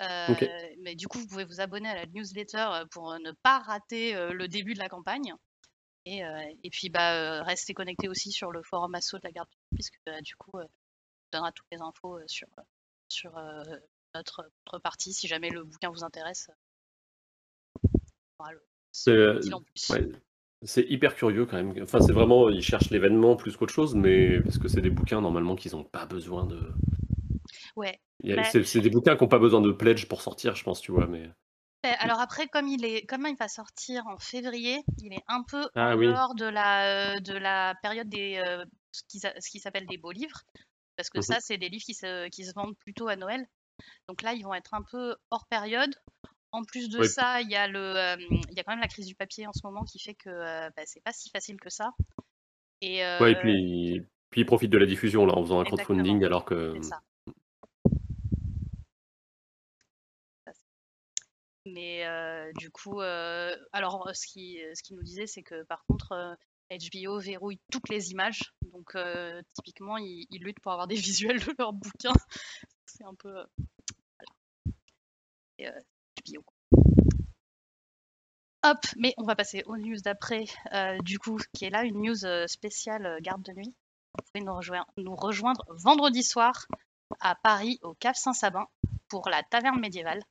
Euh. 0.00 0.34
Mais 0.82 0.94
du 0.94 1.08
coup, 1.08 1.18
vous 1.18 1.26
pouvez 1.26 1.44
vous 1.44 1.60
abonner 1.60 1.88
à 1.88 1.94
la 1.94 2.06
newsletter 2.06 2.66
euh, 2.72 2.84
pour 2.86 3.12
euh, 3.12 3.18
ne 3.18 3.32
pas 3.42 3.58
rater 3.58 4.14
le 4.32 4.48
début 4.48 4.74
de 4.74 4.78
la 4.78 4.88
campagne. 4.88 5.34
Et, 6.06 6.22
et 6.64 6.70
puis, 6.70 6.88
bah, 6.88 7.42
restez 7.42 7.74
connectés 7.74 8.08
aussi 8.08 8.32
sur 8.32 8.50
le 8.50 8.62
forum 8.62 8.94
asso 8.94 9.14
de 9.14 9.20
la 9.24 9.32
garde, 9.32 9.48
puisque 9.74 10.00
euh, 10.08 10.20
du 10.22 10.34
coup, 10.36 10.52
on 10.54 10.66
donnera 11.32 11.52
toutes 11.52 11.66
les 11.70 11.80
infos 11.82 12.18
sur, 12.26 12.48
sur 13.08 13.32
notre, 14.14 14.50
notre 14.66 14.78
partie. 14.78 15.12
Si 15.12 15.28
jamais 15.28 15.50
le 15.50 15.62
bouquin 15.62 15.90
vous 15.90 16.02
intéresse, 16.02 16.50
le 18.48 18.62
ouais. 19.90 20.10
C'est 20.62 20.84
hyper 20.88 21.14
curieux 21.14 21.46
quand 21.46 21.56
même. 21.56 21.74
Enfin, 21.82 22.00
c'est 22.00 22.12
vraiment, 22.12 22.48
ils 22.50 22.62
cherchent 22.62 22.90
l'événement 22.90 23.36
plus 23.36 23.56
qu'autre 23.56 23.72
chose, 23.72 23.94
mais 23.94 24.40
parce 24.40 24.58
que 24.58 24.68
c'est 24.68 24.82
des 24.82 24.90
bouquins 24.90 25.20
normalement 25.20 25.56
qu'ils 25.56 25.72
n'ont 25.72 25.84
pas 25.84 26.06
besoin 26.06 26.44
de. 26.44 26.60
Ouais. 27.76 27.98
Mais- 28.22 28.44
C'est 28.44 28.64
c'est 28.64 28.80
des 28.80 28.90
bouquins 28.90 29.16
qui 29.16 29.22
n'ont 29.24 29.28
pas 29.28 29.38
besoin 29.38 29.60
de 29.60 29.72
pledge 29.72 30.06
pour 30.06 30.20
sortir, 30.22 30.54
je 30.54 30.62
pense, 30.64 30.80
tu 30.80 30.92
vois. 30.92 31.06
Mais 31.06 31.30
Ouais, 31.82 31.94
Alors 31.98 32.20
après, 32.20 32.46
comme 32.48 32.68
il 32.68 32.84
est, 32.84 33.06
comme 33.06 33.26
il 33.26 33.36
va 33.36 33.48
sortir 33.48 34.06
en 34.06 34.18
février, 34.18 34.82
il 34.98 35.14
est 35.14 35.24
un 35.28 35.42
peu 35.42 35.66
Ah 35.74 35.94
en 35.94 35.98
oui. 35.98 36.06
dehors 36.08 36.34
de 36.34 36.44
la, 36.44 37.14
euh, 37.14 37.20
de 37.20 37.32
la 37.32 37.74
période 37.82 38.08
des, 38.10 38.36
euh, 38.46 38.62
ce 38.92 39.02
qui, 39.08 39.18
ce 39.20 39.50
qui 39.50 39.60
s'appelle 39.60 39.86
des 39.86 39.96
beaux 39.96 40.12
livres, 40.12 40.42
parce 40.96 41.08
que 41.08 41.18
Mhm. 41.18 41.22
ça, 41.22 41.40
c'est 41.40 41.56
des 41.56 41.70
livres 41.70 41.84
qui 41.84 41.94
se, 41.94 42.28
qui 42.28 42.44
se 42.44 42.52
vendent 42.54 42.76
plutôt 42.76 43.08
à 43.08 43.16
Noël. 43.16 43.46
Donc 44.08 44.20
là, 44.20 44.34
ils 44.34 44.42
vont 44.44 44.52
être 44.52 44.74
un 44.74 44.82
peu 44.82 45.16
hors 45.30 45.46
période. 45.46 45.94
En 46.52 46.64
plus 46.64 46.90
de 46.90 46.98
Oui. 46.98 47.08
ça, 47.08 47.40
il 47.40 47.48
y 47.48 47.56
a 47.56 47.66
le, 47.66 47.78
euh, 47.78 48.16
il 48.18 48.54
y 48.54 48.60
a 48.60 48.64
quand 48.64 48.72
même 48.72 48.80
la 48.80 48.88
crise 48.88 49.06
du 49.06 49.14
papier 49.14 49.46
en 49.46 49.52
ce 49.54 49.60
moment 49.64 49.84
qui 49.84 49.98
fait 49.98 50.14
que 50.14 50.28
euh, 50.28 50.68
bah, 50.76 50.82
c'est 50.84 51.02
pas 51.02 51.12
si 51.12 51.30
facile 51.30 51.58
que 51.60 51.70
ça. 51.70 51.92
Et, 52.82 53.04
euh, 53.04 53.20
ouais, 53.20 53.32
et 53.32 53.36
puis, 53.36 54.02
puis 54.30 54.40
ils 54.42 54.46
profitent 54.46 54.70
de 54.72 54.76
la 54.78 54.84
diffusion 54.86 55.24
là 55.24 55.34
en 55.34 55.42
faisant 55.44 55.60
un 55.60 55.64
crowdfunding 55.64 56.22
alors 56.24 56.44
que. 56.44 56.74
c'est 56.74 56.82
ça. 56.82 56.96
Ça, 56.96 57.02
Mais 61.66 62.06
euh, 62.06 62.50
du 62.56 62.70
coup, 62.70 63.00
euh, 63.00 63.56
alors 63.72 64.08
euh, 64.08 64.12
ce 64.14 64.26
qui, 64.26 64.60
ce 64.74 64.82
qui 64.82 64.94
nous 64.94 65.02
disait, 65.02 65.26
c'est 65.26 65.42
que 65.42 65.62
par 65.64 65.84
contre, 65.86 66.12
euh, 66.12 66.34
HBO 66.70 67.18
verrouille 67.18 67.60
toutes 67.70 67.88
les 67.88 68.10
images. 68.10 68.54
Donc 68.72 68.94
euh, 68.94 69.42
typiquement, 69.54 69.96
ils, 69.98 70.26
luttent 70.30 70.60
pour 70.60 70.72
avoir 70.72 70.86
des 70.86 70.94
visuels 70.96 71.40
de 71.40 71.54
leurs 71.58 71.72
bouquins. 71.72 72.14
C'est 72.86 73.04
un 73.04 73.14
peu. 73.14 73.36
euh, 73.36 73.44
voilà. 74.18 74.32
Et, 75.58 75.68
euh, 75.68 75.80
HBO. 76.26 76.44
Hop, 78.62 78.78
mais 78.98 79.14
on 79.16 79.24
va 79.24 79.34
passer 79.36 79.62
aux 79.66 79.78
news 79.78 79.96
d'après, 80.04 80.44
euh, 80.74 80.98
du 81.00 81.18
coup, 81.18 81.38
qui 81.54 81.64
est 81.64 81.70
là 81.70 81.82
une 81.82 82.02
news 82.02 82.26
euh, 82.26 82.46
spéciale 82.46 83.06
euh, 83.06 83.18
garde 83.20 83.42
de 83.42 83.52
nuit. 83.52 83.74
Vous 84.14 84.24
pouvez 84.32 84.44
nous 84.44 84.54
rejoindre, 84.54 84.86
nous 84.98 85.16
rejoindre 85.16 85.64
vendredi 85.70 86.22
soir 86.22 86.66
à 87.20 87.34
Paris, 87.36 87.78
au 87.82 87.94
Cave 87.94 88.16
Saint-Sabin, 88.16 88.66
pour 89.08 89.30
la 89.30 89.42
taverne 89.44 89.80
médiévale. 89.80 90.22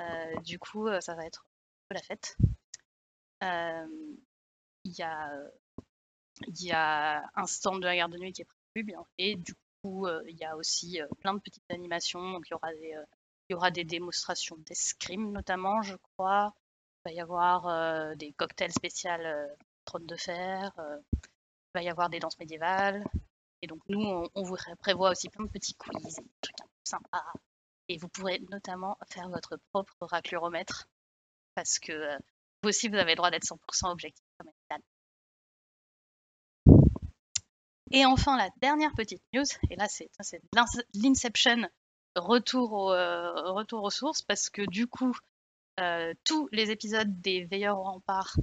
Euh, 0.00 0.40
du 0.40 0.58
coup, 0.58 0.88
euh, 0.88 1.00
ça 1.00 1.14
va 1.14 1.24
être 1.26 1.44
la 1.90 2.02
fête. 2.02 2.36
Euh, 3.42 3.86
Il 4.84 4.92
y, 4.92 6.72
a, 6.72 7.30
un 7.34 7.46
stand 7.46 7.80
de 7.80 7.86
la 7.86 7.96
garde 7.96 8.12
de 8.12 8.18
nuit 8.18 8.32
qui 8.32 8.42
est 8.42 8.48
prévu, 8.72 8.84
bien, 8.84 9.04
et 9.18 9.36
du 9.36 9.54
coup, 9.82 10.06
il 10.26 10.36
y 10.36 10.44
a 10.44 10.56
aussi 10.56 10.98
plein 11.20 11.34
de 11.34 11.40
petites 11.40 11.70
animations. 11.70 12.32
Donc, 12.32 12.46
il 12.48 12.52
y 13.50 13.54
aura 13.54 13.70
des, 13.70 13.84
démonstrations 13.84 14.56
d'escrime, 14.58 15.32
notamment, 15.32 15.82
je 15.82 15.96
crois. 15.96 16.54
Il 17.06 17.10
va 17.10 17.12
y 17.12 17.20
avoir 17.20 18.16
des 18.16 18.32
cocktails 18.32 18.72
spéciaux 18.72 19.10
euh, 19.10 19.46
trône 19.84 20.06
de 20.06 20.16
fer. 20.16 20.72
il 20.78 21.70
va 21.74 21.82
y 21.82 21.88
avoir 21.88 22.10
des 22.10 22.18
danses 22.18 22.38
médiévales. 22.38 23.04
Et 23.62 23.66
donc, 23.66 23.80
nous, 23.88 24.28
on, 24.34 24.42
vous 24.42 24.56
prévoit 24.80 25.10
aussi 25.10 25.28
plein 25.28 25.44
de 25.44 25.50
petits 25.50 25.74
quiz, 25.74 26.16
des 26.16 26.30
trucs 26.40 26.60
un 26.60 26.66
peu 26.66 26.70
sympas. 26.84 27.32
Et 27.88 27.98
vous 27.98 28.08
pourrez 28.08 28.40
notamment 28.50 28.96
faire 29.10 29.28
votre 29.28 29.58
propre 29.72 29.94
racluromètre. 30.00 30.88
Parce 31.54 31.78
que 31.78 31.92
euh, 31.92 32.16
vous 32.62 32.70
aussi, 32.70 32.88
vous 32.88 32.96
avez 32.96 33.12
le 33.12 33.16
droit 33.16 33.30
d'être 33.30 33.44
100% 33.44 33.90
objectif 33.90 34.24
comme. 34.38 34.50
Et 37.90 38.04
enfin, 38.06 38.36
la 38.36 38.48
dernière 38.60 38.92
petite 38.94 39.22
news, 39.32 39.44
et 39.70 39.76
là, 39.76 39.86
c'est 39.88 40.10
l'Inception, 40.94 41.68
euh, 42.16 42.20
retour 42.20 43.82
aux 43.82 43.90
sources, 43.90 44.22
parce 44.22 44.50
que 44.50 44.62
du 44.62 44.88
coup, 44.88 45.16
euh, 45.78 46.12
tous 46.24 46.48
les 46.50 46.70
épisodes 46.70 47.20
des 47.20 47.44
Veilleurs 47.44 47.78
au 47.78 47.84
rempart 47.84 48.36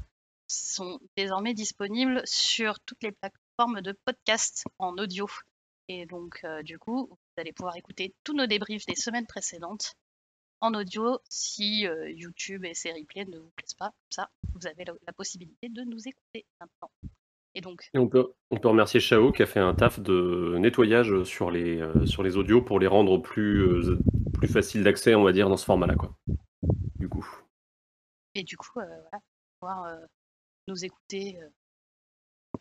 sont 0.47 0.99
désormais 1.17 1.53
disponibles 1.53 2.21
sur 2.25 2.79
toutes 2.81 3.03
les 3.03 3.11
plateformes 3.11 3.81
de 3.81 3.97
podcast 4.05 4.65
en 4.79 4.97
audio. 4.97 5.27
Et 5.93 6.05
donc, 6.05 6.39
euh, 6.45 6.63
du 6.63 6.79
coup, 6.79 7.07
vous 7.09 7.17
allez 7.35 7.51
pouvoir 7.51 7.75
écouter 7.75 8.15
tous 8.23 8.33
nos 8.33 8.47
débriefs 8.47 8.85
des 8.85 8.95
semaines 8.95 9.27
précédentes 9.27 9.95
en 10.61 10.73
audio 10.73 11.19
si 11.27 11.85
euh, 11.85 12.09
YouTube 12.09 12.63
et 12.63 12.73
ses 12.73 12.93
replays 12.93 13.25
ne 13.25 13.39
vous 13.39 13.51
plaisent 13.57 13.73
pas. 13.73 13.89
Comme 13.89 14.11
ça, 14.11 14.29
vous 14.53 14.67
avez 14.67 14.85
la, 14.85 14.93
la 15.05 15.11
possibilité 15.11 15.67
de 15.67 15.81
nous 15.81 15.99
écouter 16.07 16.45
maintenant. 16.61 16.89
Et 17.55 17.59
donc, 17.59 17.89
Et 17.93 17.97
on 17.97 18.07
peut, 18.07 18.31
on 18.51 18.57
peut 18.57 18.69
remercier 18.69 19.01
Chao 19.01 19.33
qui 19.33 19.43
a 19.43 19.45
fait 19.45 19.59
un 19.59 19.75
taf 19.75 19.99
de 19.99 20.55
nettoyage 20.59 21.23
sur 21.23 21.51
les, 21.51 21.81
euh, 21.81 22.05
sur 22.05 22.23
les 22.23 22.37
audios 22.37 22.61
pour 22.61 22.79
les 22.79 22.87
rendre 22.87 23.17
plus, 23.17 23.59
euh, 23.59 23.99
plus 24.33 24.47
faciles 24.47 24.85
d'accès, 24.85 25.13
on 25.13 25.23
va 25.23 25.33
dire, 25.33 25.49
dans 25.49 25.57
ce 25.57 25.65
format-là. 25.65 25.95
Quoi. 25.95 26.15
Du 26.99 27.09
coup. 27.09 27.27
et 28.33 28.43
du 28.43 28.55
coup, 28.55 28.69
voilà, 28.75 29.19
pouvoir 29.59 29.97
nous 30.69 30.85
écouter 30.85 31.37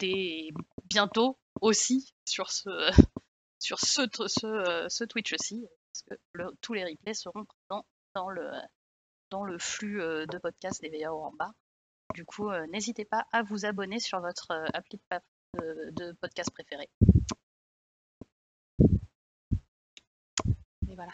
dès 0.01 0.49
bientôt 0.89 1.39
aussi 1.61 2.13
sur 2.25 2.51
ce, 2.51 2.71
sur 3.61 3.79
ce, 3.79 4.03
ce, 4.27 4.47
euh, 4.47 4.89
ce 4.89 5.05
Twitch 5.05 5.33
aussi, 5.33 5.65
parce 5.93 6.03
que 6.03 6.15
le- 6.33 6.51
tous 6.61 6.73
les 6.75 6.85
replays 6.85 7.15
seront 7.15 7.45
présents 7.45 7.87
dans 8.15 8.29
le, 8.29 8.51
dans 9.31 9.45
le 9.45 9.59
flux 9.59 10.03
euh, 10.03 10.27
de 10.27 10.39
podcast 10.39 10.81
des 10.83 10.89
Veilleurs 10.89 11.15
au 11.15 11.21
Ramba. 11.21 11.53
Du 12.15 12.25
coup, 12.25 12.51
euh, 12.51 12.67
n'hésitez 12.73 13.05
pas 13.05 13.25
à 13.33 13.43
vous 13.45 13.65
abonner 13.67 14.01
sur 14.01 14.21
votre 14.21 14.51
appli 14.75 15.01
de, 15.55 16.13
podcast 16.21 16.51
préféré. 16.53 16.89
Et 20.89 20.95
voilà. 20.97 21.13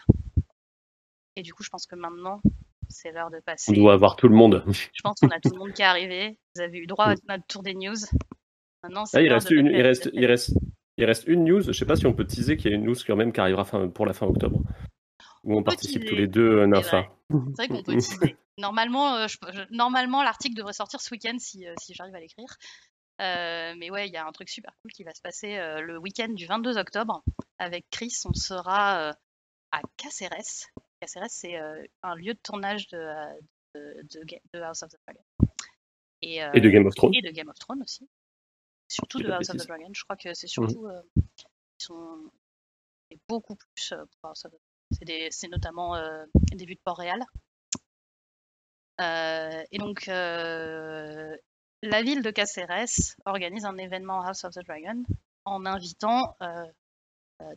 Et 1.35 1.43
du 1.43 1.53
coup, 1.53 1.63
je 1.63 1.69
pense 1.69 1.85
que 1.85 1.95
maintenant, 1.95 2.41
c'est 2.89 3.11
l'heure 3.11 3.29
de 3.29 3.37
On 3.37 3.41
passer. 3.41 3.73
doit 3.73 3.93
avoir 3.93 4.15
tout 4.15 4.27
le 4.27 4.35
monde. 4.35 4.63
Je 4.67 5.01
pense 5.03 5.19
qu'on 5.19 5.29
a 5.29 5.39
tout 5.39 5.51
le 5.53 5.59
monde 5.59 5.73
qui 5.73 5.81
est 5.83 5.85
arrivé. 5.85 6.39
Vous 6.55 6.61
avez 6.61 6.79
eu 6.79 6.87
droit 6.87 7.05
à 7.05 7.15
notre 7.29 7.45
tour 7.47 7.61
des 7.61 7.75
news. 7.75 7.95
Maintenant, 8.83 9.03
Ah, 9.13 9.21
il 9.21 9.25
l'heure 9.27 9.35
reste 9.35 9.49
de 9.49 9.55
une, 9.55 9.65
passer 9.67 9.75
il 9.75 9.79
à 9.79 9.83
la 9.83 9.87
reste, 9.89 10.03
deuxième. 10.05 10.23
il 10.23 10.25
reste, 10.27 10.51
il 10.97 11.05
reste 11.05 11.25
une 11.27 11.43
news. 11.45 11.61
Je 11.61 11.71
sais 11.71 11.85
pas 11.85 11.95
si 11.95 12.05
on 12.07 12.13
peut 12.13 12.25
teaser 12.25 12.57
qu'il 12.57 12.71
y 12.71 12.73
a 12.73 12.77
une 12.77 12.83
news 12.85 12.95
quand 13.05 13.15
même 13.15 13.31
qui 13.31 13.39
arrivera 13.39 13.65
fin- 13.65 13.87
pour 13.89 14.05
la 14.05 14.13
fin 14.13 14.25
octobre, 14.27 14.61
où 15.43 15.57
on 15.57 15.63
participe 15.63 16.05
tous 16.05 16.15
les 16.15 16.27
deux, 16.27 16.59
euh, 16.59 16.61
c'est 16.63 16.67
Nympha. 16.67 17.03
C'est 17.29 17.35
vrai 17.55 17.67
qu'on 17.67 17.83
peut 17.83 17.95
teaser. 17.97 18.35
Normalement, 18.57 19.15
euh, 19.15 19.27
je- 19.27 19.37
je- 19.53 19.75
normalement 19.75 20.23
l'article 20.23 20.55
devrait 20.55 20.73
sortir 20.73 20.99
ce 21.01 21.11
week-end 21.13 21.35
si, 21.39 21.67
euh, 21.67 21.73
si 21.81 21.93
j'arrive 21.93 22.15
à 22.15 22.19
l'écrire. 22.19 22.55
Euh, 23.21 23.73
mais 23.77 23.89
ouais, 23.89 24.07
il 24.07 24.13
y 24.13 24.17
a 24.17 24.25
un 24.27 24.31
truc 24.31 24.49
super 24.49 24.71
cool 24.81 24.91
qui 24.91 25.03
va 25.03 25.13
se 25.13 25.21
passer 25.21 25.57
euh, 25.57 25.81
le 25.81 25.97
week-end 25.97 26.29
du 26.29 26.45
22 26.45 26.77
octobre. 26.77 27.23
Avec 27.59 27.85
Chris, 27.89 28.13
on 28.25 28.33
sera 28.33 29.09
euh, 29.09 29.13
à 29.71 29.81
Caceres. 29.97 30.69
Caceres, 31.01 31.29
c'est 31.29 31.57
euh, 31.59 31.83
un 32.03 32.15
lieu 32.15 32.33
de 32.33 32.39
tournage 32.43 32.87
de, 32.89 32.97
euh, 32.97 33.25
de, 33.75 34.19
de 34.19 34.23
Ga- 34.25 34.41
de 34.53 34.59
House 34.61 34.83
of 34.83 34.89
the 34.91 34.97
Dragon. 35.07 35.21
Et, 36.21 36.43
euh, 36.43 36.49
Et 36.53 36.61
de 36.61 36.69
Game 36.69 36.85
of 36.85 36.95
Thrones. 36.95 37.11
et 37.15 37.21
de 37.21 37.29
Game 37.31 37.49
of 37.49 37.57
Thrones 37.59 37.81
aussi. 37.81 38.07
Surtout 38.87 39.19
de 39.19 39.29
House 39.29 39.49
of 39.49 39.57
the. 39.57 39.67
Dragon. 39.67 39.89
Je 39.93 40.03
crois 40.03 40.15
que 40.15 40.33
c'est 40.33 40.47
surtout. 40.47 40.87
euh, 40.87 41.01
ils 41.17 41.83
sont 41.83 42.31
et 43.09 43.19
beaucoup 43.27 43.55
plus 43.55 43.91
euh, 43.91 44.05
pour 44.21 44.29
House 44.29 44.45
of 44.45 44.51
the 44.51 44.55
Dragon. 45.01 45.27
C'est 45.31 45.49
notamment 45.49 45.95
euh, 45.95 46.25
des 46.53 46.65
vues 46.65 46.75
de 46.75 46.81
Port-Réal. 46.83 47.21
Et 48.99 49.77
donc, 49.77 50.05
la 50.07 52.01
ville 52.01 52.23
de 52.23 52.31
Caceres 52.31 53.15
organise 53.25 53.65
un 53.65 53.77
événement 53.77 54.21
House 54.23 54.43
of 54.43 54.53
the 54.55 54.63
Dragon 54.65 55.03
en 55.45 55.65
invitant 55.65 56.35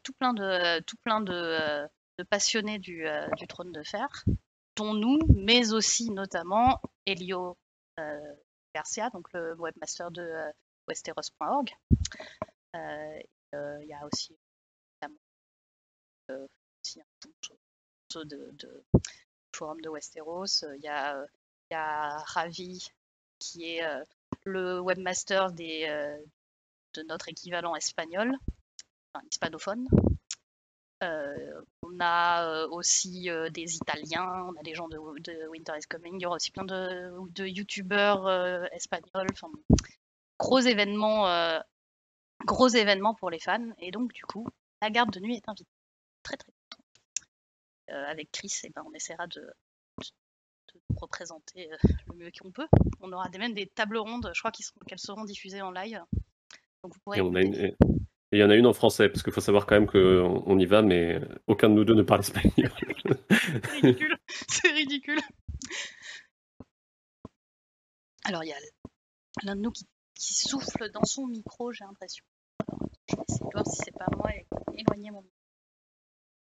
tout 0.02 0.12
plein 0.18 0.34
de, 0.34 0.80
tout 0.80 0.96
plein 1.02 1.20
de, 1.22 1.88
de 2.18 2.25
passionnés 2.25 2.78
du, 2.78 3.06
du 3.38 3.46
trône 3.46 3.72
de 3.72 3.82
fer, 3.82 4.06
dont 4.76 4.92
nous, 4.92 5.18
mais 5.34 5.72
aussi 5.72 6.10
notamment 6.10 6.82
Elio 7.06 7.56
Garcia, 8.75 9.08
donc 9.10 9.32
le 9.32 9.54
webmaster 9.54 10.10
de 10.10 10.30
Westeros.org. 10.90 11.73
Euh, 12.75 13.20
euh, 13.54 13.78
Il 13.82 13.88
y 13.88 13.94
a 13.94 14.04
aussi, 14.12 14.37
euh, 15.04 16.47
un 16.97 18.25
de, 18.25 18.50
de 18.52 18.85
forum 19.54 19.80
de 19.80 19.88
Westeros. 19.88 20.64
Il 20.76 20.82
y 20.82 20.88
a, 20.88 22.16
Ravi, 22.26 22.88
qui 23.38 23.76
est 23.76 23.82
le 24.44 24.80
webmaster 24.80 25.52
de 25.52 27.02
notre 27.06 27.28
équivalent 27.28 27.76
espagnol, 27.76 28.37
enfin, 29.14 29.25
hispanophone. 29.30 29.87
On 31.02 32.00
a 32.00 32.66
aussi 32.66 33.28
des 33.52 33.76
Italiens, 33.76 34.44
on 34.49 34.56
a 34.59 34.62
des 34.62 34.75
gens 34.75 34.88
de, 34.88 35.47
Winter 35.49 35.75
is 35.78 35.87
Coming, 35.88 36.16
il 36.16 36.23
y 36.23 36.26
aura 36.26 36.37
aussi 36.37 36.50
plein 36.50 36.64
de, 36.64 37.12
de 37.32 37.47
youtubeurs 37.47 38.28
espagnols. 38.75 39.28
Gros 40.40 40.59
événement, 40.59 41.28
euh, 41.28 41.61
gros 42.47 42.68
événement 42.68 43.14
pour 43.14 43.30
les 43.30 43.38
fans. 43.38 43.70
Et 43.78 43.90
donc, 43.90 44.12
du 44.12 44.23
coup, 44.23 44.49
la 44.80 44.90
garde 44.90 45.12
de 45.12 45.20
nuit 45.20 45.37
est 45.37 45.49
invitée. 45.49 45.70
Très, 46.23 46.37
très 46.37 46.50
content. 46.50 46.82
Euh, 47.90 48.04
avec 48.06 48.32
Chris, 48.32 48.52
eh 48.64 48.70
ben, 48.70 48.82
on 48.87 48.92
essaiera 48.94 49.26
de, 49.26 49.47
représenter 50.97 51.70
euh, 51.73 51.76
le 52.09 52.16
mieux 52.16 52.30
qu'on 52.40 52.50
peut. 52.50 52.68
On 53.00 53.12
aura 53.12 53.28
des, 53.28 53.38
même 53.38 53.54
des 53.54 53.66
tables 53.66 53.99
rondes, 53.99 54.30
je 54.35 54.40
crois 54.40 54.50
qu'elles 54.50 54.99
seront, 54.99 55.25
diffusées 55.25 55.62
en 55.62 55.70
live. 55.70 56.02
Donc, 56.82 56.94
vous 56.94 57.00
pourrez 57.04 57.18
Et 57.18 57.20
on 57.20 57.35
a 57.35 57.42
écouter. 57.42 57.59
une, 57.59 57.64
et 57.66 57.76
et 58.32 58.37
il 58.37 58.40
y 58.40 58.44
en 58.44 58.50
a 58.50 58.54
une 58.54 58.66
en 58.66 58.73
français, 58.73 59.09
parce 59.09 59.25
qu'il 59.25 59.32
faut 59.32 59.40
savoir 59.40 59.66
quand 59.66 59.75
même 59.75 59.88
qu'on 59.88 60.44
on 60.47 60.59
y 60.61 60.64
va, 60.64 60.82
mais 60.82 61.20
aucun 61.49 61.68
de 61.68 61.75
nous 61.75 61.85
deux 61.85 61.94
ne 61.94 62.02
parle 62.02 62.20
espagnol. 62.20 62.52
C'est 63.40 63.80
ridicule. 63.80 64.16
C'est 64.28 64.70
ridicule. 64.70 65.20
Alors, 68.26 68.44
il 68.44 68.50
y 68.50 68.52
a 68.52 68.59
l'un 69.42 69.56
de 69.56 69.62
nous 69.62 69.73
qui, 69.73 69.85
qui 70.20 70.34
souffle 70.34 70.90
dans 70.90 71.04
son 71.04 71.26
micro, 71.26 71.72
j'ai 71.72 71.84
l'impression. 71.84 72.24
Je 73.08 73.16
vais 73.16 73.22
essayer 73.26 73.44
de 73.44 73.50
voir 73.52 73.66
si 73.66 73.76
c'est 73.82 73.96
pas 73.96 74.06
moi 74.14 74.30
et 74.32 74.46
éloigner 74.74 75.10
mon 75.10 75.22
micro. 75.22 75.36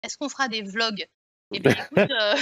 Est-ce 0.01 0.17
qu'on 0.17 0.29
fera 0.29 0.48
des 0.48 0.62
vlogs? 0.62 1.05
Eh 1.51 1.60
bien, 1.60 1.72
écoute, 1.91 2.10
euh, 2.10 2.36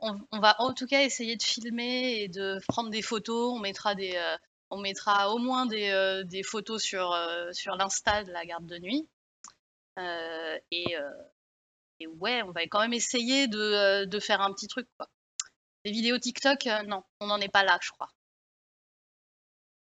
on, 0.00 0.18
on 0.32 0.40
va 0.40 0.56
en 0.60 0.72
tout 0.72 0.86
cas 0.86 1.02
essayer 1.02 1.36
de 1.36 1.42
filmer 1.42 2.22
et 2.22 2.28
de 2.28 2.58
prendre 2.66 2.88
des 2.88 3.02
photos. 3.02 3.52
On 3.54 3.58
mettra 3.58 3.94
des, 3.94 4.14
euh, 4.16 4.36
on 4.70 4.80
mettra 4.80 5.30
au 5.30 5.38
moins 5.38 5.66
des, 5.66 5.90
euh, 5.90 6.24
des 6.24 6.42
photos 6.42 6.82
sur, 6.82 7.14
sur 7.52 7.76
l'Insta 7.76 8.24
de 8.24 8.32
la 8.32 8.46
garde 8.46 8.66
de 8.66 8.78
nuit. 8.78 9.06
Et, 10.70 10.94
et 11.98 12.06
ouais, 12.06 12.42
on 12.42 12.52
va 12.52 12.62
quand 12.62 12.80
même 12.80 12.94
essayer 12.94 13.48
de, 13.48 14.06
de 14.06 14.18
faire 14.18 14.40
un 14.40 14.50
petit 14.54 14.66
truc. 14.66 14.88
Quoi. 14.96 15.10
Les 15.84 15.92
vidéos 15.92 16.18
TikTok, 16.18 16.66
non, 16.86 17.04
on 17.20 17.26
n'en 17.26 17.38
est 17.38 17.50
pas 17.50 17.64
là, 17.64 17.78
je 17.82 17.90
crois. 17.90 18.10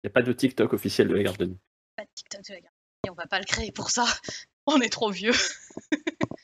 Il 0.03 0.07
n'y 0.07 0.11
a 0.11 0.13
pas 0.13 0.21
de 0.21 0.31
TikTok 0.33 0.73
officiel 0.73 1.07
de 1.09 1.15
la 1.15 1.23
garde 1.23 1.37
de 1.37 1.45
nuit. 1.47 1.59
Pas 1.95 2.03
de 2.03 2.09
TikTok 2.15 2.41
de 2.47 2.53
la 2.53 2.61
garde. 2.61 2.73
Et 3.05 3.09
on 3.09 3.13
va 3.15 3.27
pas 3.27 3.39
le 3.39 3.45
créer 3.45 3.71
pour 3.71 3.89
ça. 3.89 4.05
On 4.65 4.79
est 4.81 4.89
trop 4.89 5.09
vieux. 5.11 5.33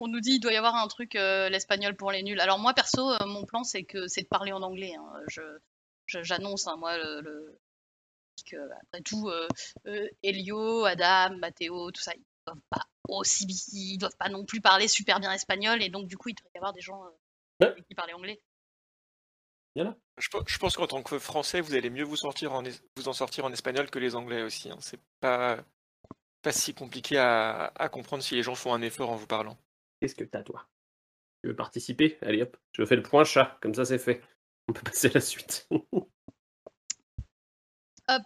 on 0.00 0.08
nous 0.08 0.20
dit 0.20 0.32
il 0.32 0.40
doit 0.40 0.52
y 0.52 0.56
avoir 0.56 0.74
un 0.74 0.88
truc 0.88 1.14
euh, 1.16 1.48
l'espagnol 1.48 1.96
pour 1.96 2.10
les 2.12 2.22
nuls. 2.22 2.40
Alors 2.40 2.58
moi 2.58 2.74
perso, 2.74 3.10
euh, 3.12 3.26
mon 3.26 3.44
plan 3.44 3.64
c'est 3.64 3.84
que 3.84 4.06
c'est 4.08 4.22
de 4.22 4.28
parler 4.28 4.52
en 4.52 4.62
anglais. 4.62 4.94
hein. 4.98 5.12
Je 5.28 5.40
je- 6.06 6.22
j'annonce 6.22 6.66
hein, 6.66 6.76
moi 6.76 6.96
le, 6.98 7.20
le- 7.22 7.58
que 8.46 8.56
après 8.82 9.00
tout 9.02 9.28
euh, 9.28 9.46
euh, 9.86 10.08
Elio, 10.22 10.84
Adam, 10.84 11.36
Matteo, 11.38 11.90
tout 11.92 12.02
ça, 12.02 12.12
ils 12.14 12.24
doivent 12.46 12.60
pas 12.68 12.84
aussi 13.08 13.46
ils 13.72 13.96
doivent 13.98 14.16
pas 14.18 14.28
non 14.28 14.44
plus 14.44 14.60
parler 14.60 14.88
super 14.88 15.20
bien 15.20 15.32
espagnol 15.32 15.82
et 15.82 15.88
donc 15.88 16.08
du 16.08 16.16
coup 16.18 16.28
il 16.30 16.34
doit 16.34 16.50
y 16.54 16.58
avoir 16.58 16.72
des 16.72 16.80
gens 16.82 17.00
Ouais. 17.60 17.72
qui 17.88 17.94
parlent 17.94 18.12
anglais. 18.14 18.40
Je, 19.76 20.28
pe- 20.28 20.44
je 20.46 20.58
pense 20.58 20.76
qu'en 20.76 20.86
tant 20.86 21.02
que 21.02 21.18
français, 21.18 21.60
vous 21.60 21.74
allez 21.74 21.90
mieux 21.90 22.04
vous, 22.04 22.16
sortir 22.16 22.52
en, 22.52 22.62
vous 22.96 23.08
en 23.08 23.12
sortir 23.12 23.44
en 23.44 23.52
espagnol 23.52 23.90
que 23.90 23.98
les 23.98 24.14
anglais 24.14 24.42
aussi. 24.42 24.70
hein. 24.70 24.76
C'est 24.80 25.00
pas, 25.20 25.58
pas 26.42 26.52
si 26.52 26.74
compliqué 26.74 27.18
à, 27.18 27.72
à 27.74 27.88
comprendre 27.88 28.22
si 28.22 28.36
les 28.36 28.42
gens 28.42 28.54
font 28.54 28.72
un 28.74 28.82
effort 28.82 29.10
en 29.10 29.16
vous 29.16 29.26
parlant. 29.26 29.58
Qu'est-ce 30.00 30.14
que 30.14 30.24
t'as, 30.24 30.42
toi? 30.42 30.68
Tu 31.42 31.48
veux 31.48 31.56
participer? 31.56 32.18
Allez 32.22 32.42
hop, 32.42 32.56
je 32.72 32.84
fais 32.84 32.96
le 32.96 33.02
point 33.02 33.24
chat, 33.24 33.58
comme 33.60 33.74
ça 33.74 33.84
c'est 33.84 33.98
fait. 33.98 34.22
On 34.68 34.72
peut 34.72 34.82
passer 34.82 35.08
à 35.08 35.12
la 35.14 35.20
suite. 35.20 35.68
Hop. 38.08 38.22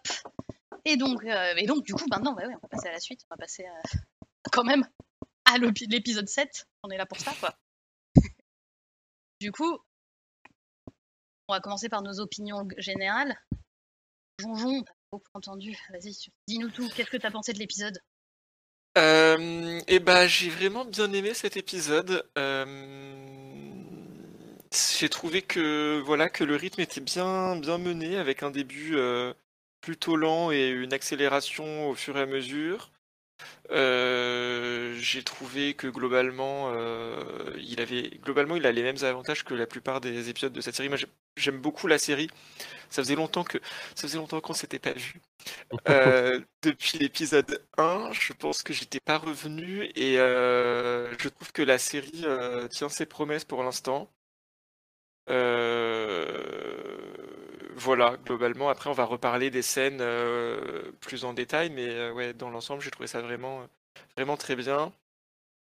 Et 0.84 0.96
donc, 0.96 1.24
euh, 1.24 1.54
et 1.56 1.66
donc 1.66 1.84
du 1.84 1.94
coup, 1.94 2.04
maintenant, 2.10 2.32
bah 2.34 2.46
ouais, 2.46 2.54
on 2.54 2.58
va 2.60 2.68
passer 2.68 2.88
à 2.88 2.92
la 2.92 3.00
suite. 3.00 3.20
On 3.30 3.34
va 3.34 3.38
passer 3.38 3.64
à- 3.64 3.82
quand 4.52 4.64
même 4.64 4.86
à 5.44 5.56
l'épisode 5.58 6.28
7. 6.28 6.66
On 6.82 6.90
est 6.90 6.96
là 6.96 7.06
pour 7.06 7.18
ça, 7.18 7.32
quoi. 7.40 7.54
du 9.40 9.52
coup, 9.52 9.78
on 11.48 11.54
va 11.54 11.60
commencer 11.60 11.88
par 11.88 12.02
nos 12.02 12.20
opinions 12.20 12.68
générales. 12.76 13.34
Jonjon, 14.38 14.84
beaucoup 15.10 15.30
entendu. 15.34 15.76
Vas-y, 15.90 16.14
tu- 16.14 16.30
dis-nous 16.46 16.70
tout. 16.70 16.88
Qu'est-ce 16.94 17.10
que 17.10 17.16
t'as 17.16 17.30
pensé 17.30 17.52
de 17.52 17.58
l'épisode? 17.58 17.98
Euh, 18.96 19.80
et 19.86 19.98
bah, 19.98 20.26
j'ai 20.26 20.50
vraiment 20.50 20.84
bien 20.84 21.12
aimé 21.12 21.34
cet 21.34 21.56
épisode. 21.56 22.28
Euh, 22.36 22.64
j'ai 24.98 25.08
trouvé 25.08 25.42
que 25.42 26.00
voilà 26.04 26.28
que 26.28 26.44
le 26.44 26.56
rythme 26.56 26.80
était 26.80 27.00
bien 27.00 27.56
bien 27.56 27.78
mené 27.78 28.18
avec 28.18 28.42
un 28.42 28.50
début 28.50 28.96
euh, 28.96 29.32
plutôt 29.80 30.16
lent 30.16 30.50
et 30.50 30.68
une 30.68 30.92
accélération 30.92 31.88
au 31.88 31.94
fur 31.94 32.18
et 32.18 32.22
à 32.22 32.26
mesure. 32.26 32.90
Euh, 33.70 34.94
j'ai 34.98 35.22
trouvé 35.22 35.74
que 35.74 35.86
globalement, 35.88 36.70
euh, 36.74 37.52
il 37.58 37.80
avait 37.80 38.10
globalement 38.22 38.56
il 38.56 38.66
a 38.66 38.72
les 38.72 38.82
mêmes 38.82 38.96
avantages 39.02 39.44
que 39.44 39.54
la 39.54 39.66
plupart 39.66 40.00
des 40.00 40.28
épisodes 40.30 40.52
de 40.52 40.60
cette 40.60 40.74
série. 40.76 40.88
Moi, 40.88 40.96
j'ai- 40.98 41.06
j'aime 41.36 41.60
beaucoup 41.60 41.86
la 41.86 41.98
série. 41.98 42.30
Ça 42.90 43.02
faisait 43.02 43.16
longtemps 43.16 43.44
que 43.44 43.58
ça 43.96 44.02
faisait 44.08 44.18
longtemps 44.18 44.40
qu'on 44.40 44.54
s'était 44.54 44.78
pas 44.80 44.92
vu. 44.92 45.20
Euh, 45.88 46.40
depuis 46.62 46.98
l'épisode 46.98 47.62
1, 47.78 48.10
je 48.12 48.32
pense 48.34 48.62
que 48.62 48.72
j'étais 48.74 49.00
pas 49.00 49.18
revenu 49.18 49.84
et 49.96 50.16
je 50.16 51.28
trouve 51.28 51.52
que 51.52 51.62
la 51.62 51.78
série 51.78 52.24
tient 52.70 52.88
ses 52.88 53.06
promesses 53.06 53.44
pour 53.44 53.62
l'instant. 53.62 54.10
Euh, 55.30 56.67
voilà, 57.78 58.16
globalement. 58.24 58.68
Après, 58.68 58.90
on 58.90 58.92
va 58.92 59.04
reparler 59.04 59.50
des 59.50 59.62
scènes 59.62 60.00
euh, 60.00 60.92
plus 61.00 61.24
en 61.24 61.32
détail, 61.32 61.70
mais 61.70 61.88
euh, 61.88 62.12
ouais, 62.12 62.34
dans 62.34 62.50
l'ensemble, 62.50 62.82
j'ai 62.82 62.90
trouvé 62.90 63.06
ça 63.06 63.22
vraiment, 63.22 63.66
vraiment 64.16 64.36
très 64.36 64.56
bien. 64.56 64.92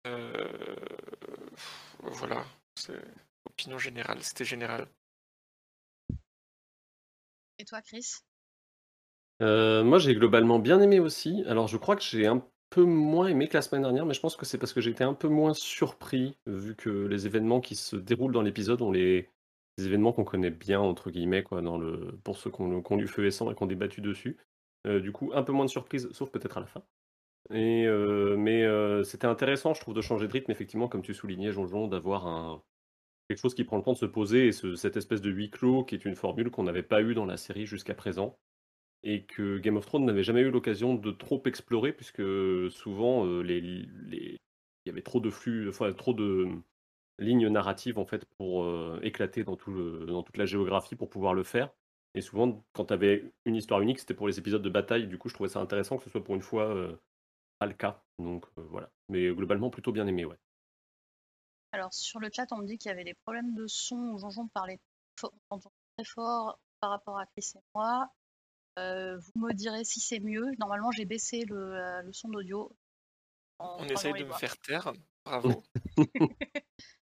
Euh, 0.07 0.75
voilà, 2.01 2.43
c'est 2.75 2.99
opinion 3.45 3.77
générale, 3.77 4.21
c'était 4.23 4.45
général. 4.45 4.87
Et 7.59 7.65
toi, 7.65 7.81
Chris? 7.81 8.15
Euh, 9.43 9.83
moi, 9.83 9.99
j'ai 9.99 10.15
globalement 10.15 10.59
bien 10.59 10.81
aimé 10.81 10.99
aussi. 10.99 11.43
Alors, 11.47 11.67
je 11.67 11.77
crois 11.77 11.95
que 11.95 12.03
j'ai 12.03 12.25
un 12.25 12.43
peu 12.71 12.83
moins 12.83 13.27
aimé 13.27 13.47
que 13.47 13.55
la 13.55 13.61
semaine 13.61 13.83
dernière, 13.83 14.05
mais 14.05 14.13
je 14.13 14.19
pense 14.19 14.35
que 14.35 14.45
c'est 14.45 14.57
parce 14.57 14.73
que 14.73 14.81
j'étais 14.81 15.03
un 15.03 15.13
peu 15.13 15.27
moins 15.27 15.53
surpris, 15.53 16.37
vu 16.47 16.75
que 16.75 16.89
les 16.89 17.27
événements 17.27 17.61
qui 17.61 17.75
se 17.75 17.95
déroulent 17.95 18.33
dans 18.33 18.41
l'épisode 18.41 18.81
ont 18.81 18.91
les, 18.91 19.29
événements 19.87 20.13
qu'on 20.13 20.23
connaît 20.23 20.49
bien, 20.51 20.79
entre 20.79 21.11
guillemets, 21.11 21.43
quoi, 21.43 21.61
dans 21.61 21.77
le, 21.77 22.17
pour 22.23 22.37
ceux 22.37 22.49
qui 22.51 22.61
ont, 22.61 22.97
du 22.97 23.07
feu 23.07 23.25
et 23.25 23.31
sang 23.31 23.51
et 23.51 23.55
qui 23.55 23.63
ont 23.63 23.67
débattu 23.67 24.01
dessus. 24.01 24.37
Euh, 24.87 24.99
du 24.99 25.11
coup, 25.11 25.31
un 25.33 25.43
peu 25.43 25.51
moins 25.51 25.65
de 25.65 25.69
surprise, 25.69 26.09
sauf 26.11 26.31
peut-être 26.31 26.57
à 26.57 26.61
la 26.61 26.67
fin. 26.67 26.83
Et, 27.51 27.85
euh, 27.87 28.37
mais 28.37 28.63
euh, 28.63 29.03
c'était 29.03 29.27
intéressant, 29.27 29.73
je 29.73 29.81
trouve, 29.81 29.93
de 29.93 30.01
changer 30.01 30.27
de 30.27 30.33
rythme, 30.33 30.51
effectivement, 30.51 30.87
comme 30.87 31.01
tu 31.01 31.13
soulignais, 31.13 31.51
Jonjon, 31.51 31.87
d'avoir 31.87 32.27
un, 32.27 32.63
quelque 33.27 33.39
chose 33.39 33.55
qui 33.55 33.63
prend 33.63 33.77
le 33.77 33.83
temps 33.83 33.93
de 33.93 33.97
se 33.97 34.05
poser 34.05 34.47
et 34.47 34.51
ce- 34.51 34.75
cette 34.75 34.97
espèce 34.97 35.21
de 35.21 35.31
huis 35.31 35.49
clos 35.49 35.83
qui 35.83 35.95
est 35.95 36.05
une 36.05 36.15
formule 36.15 36.51
qu'on 36.51 36.63
n'avait 36.63 36.83
pas 36.83 37.01
eu 37.01 37.13
dans 37.13 37.25
la 37.25 37.37
série 37.37 37.65
jusqu'à 37.65 37.95
présent 37.95 38.39
et 39.03 39.25
que 39.25 39.57
Game 39.59 39.77
of 39.77 39.85
Thrones 39.85 40.05
n'avait 40.05 40.23
jamais 40.23 40.41
eu 40.41 40.51
l'occasion 40.51 40.95
de 40.95 41.11
trop 41.11 41.41
explorer 41.45 41.93
puisque 41.93 42.23
souvent 42.71 43.25
les- 43.41 43.87
il 44.85 44.89
y 44.89 44.89
avait 44.89 45.01
trop 45.01 45.19
de 45.19 45.29
flux, 45.29 45.69
enfin 45.69 45.91
trop 45.93 46.13
de 46.13 46.47
lignes 47.19 47.47
narratives 47.49 47.99
en 47.99 48.05
fait 48.05 48.25
pour 48.37 48.63
euh, 48.63 48.99
éclater 49.03 49.43
dans, 49.43 49.55
tout 49.55 49.71
le- 49.71 50.05
dans 50.05 50.23
toute 50.23 50.37
la 50.37 50.45
géographie 50.45 50.95
pour 50.95 51.09
pouvoir 51.09 51.33
le 51.33 51.43
faire. 51.43 51.69
Et 52.13 52.21
souvent, 52.21 52.63
quand 52.73 52.85
tu 52.85 52.93
avais 52.93 53.31
une 53.45 53.55
histoire 53.55 53.81
unique, 53.81 53.99
c'était 53.99 54.13
pour 54.13 54.27
les 54.27 54.37
épisodes 54.39 54.61
de 54.61 54.69
bataille. 54.69 55.07
Du 55.07 55.17
coup, 55.17 55.29
je 55.29 55.33
trouvais 55.33 55.49
ça 55.49 55.59
intéressant 55.59 55.97
que 55.97 56.03
ce 56.03 56.09
soit 56.09 56.23
pour 56.23 56.35
une 56.35 56.41
fois 56.41 56.65
euh, 56.75 56.95
pas 57.59 57.65
le 57.67 57.73
cas. 57.73 58.03
Donc 58.19 58.45
euh, 58.57 58.63
voilà. 58.69 58.89
Mais 59.09 59.29
globalement, 59.33 59.69
plutôt 59.69 59.91
bien 59.91 60.07
aimé, 60.07 60.25
ouais. 60.25 60.37
Alors, 61.73 61.93
sur 61.93 62.19
le 62.19 62.29
chat, 62.33 62.47
on 62.51 62.57
me 62.57 62.65
dit 62.67 62.77
qu'il 62.77 62.89
y 62.89 62.91
avait 62.91 63.05
des 63.05 63.13
problèmes 63.13 63.53
de 63.55 63.65
son 63.67 63.95
où 63.95 64.17
Jonjon 64.17 64.47
parlait 64.49 64.79
très 65.15 66.03
fort 66.05 66.59
par 66.81 66.89
rapport 66.89 67.17
à 67.17 67.25
Chris 67.27 67.53
et 67.55 67.59
moi. 67.73 68.09
Euh, 68.79 69.17
vous 69.17 69.47
me 69.47 69.53
direz 69.53 69.83
si 69.83 69.99
c'est 69.99 70.19
mieux. 70.19 70.45
Normalement, 70.59 70.91
j'ai 70.91 71.05
baissé 71.05 71.45
le, 71.45 71.75
euh, 71.75 72.01
le 72.01 72.13
son 72.13 72.29
d'audio. 72.29 72.71
On 73.59 73.83
essaye 73.87 74.13
de 74.13 74.23
me 74.25 74.33
faire 74.33 74.57
taire. 74.57 74.93
Bravo. 75.25 75.63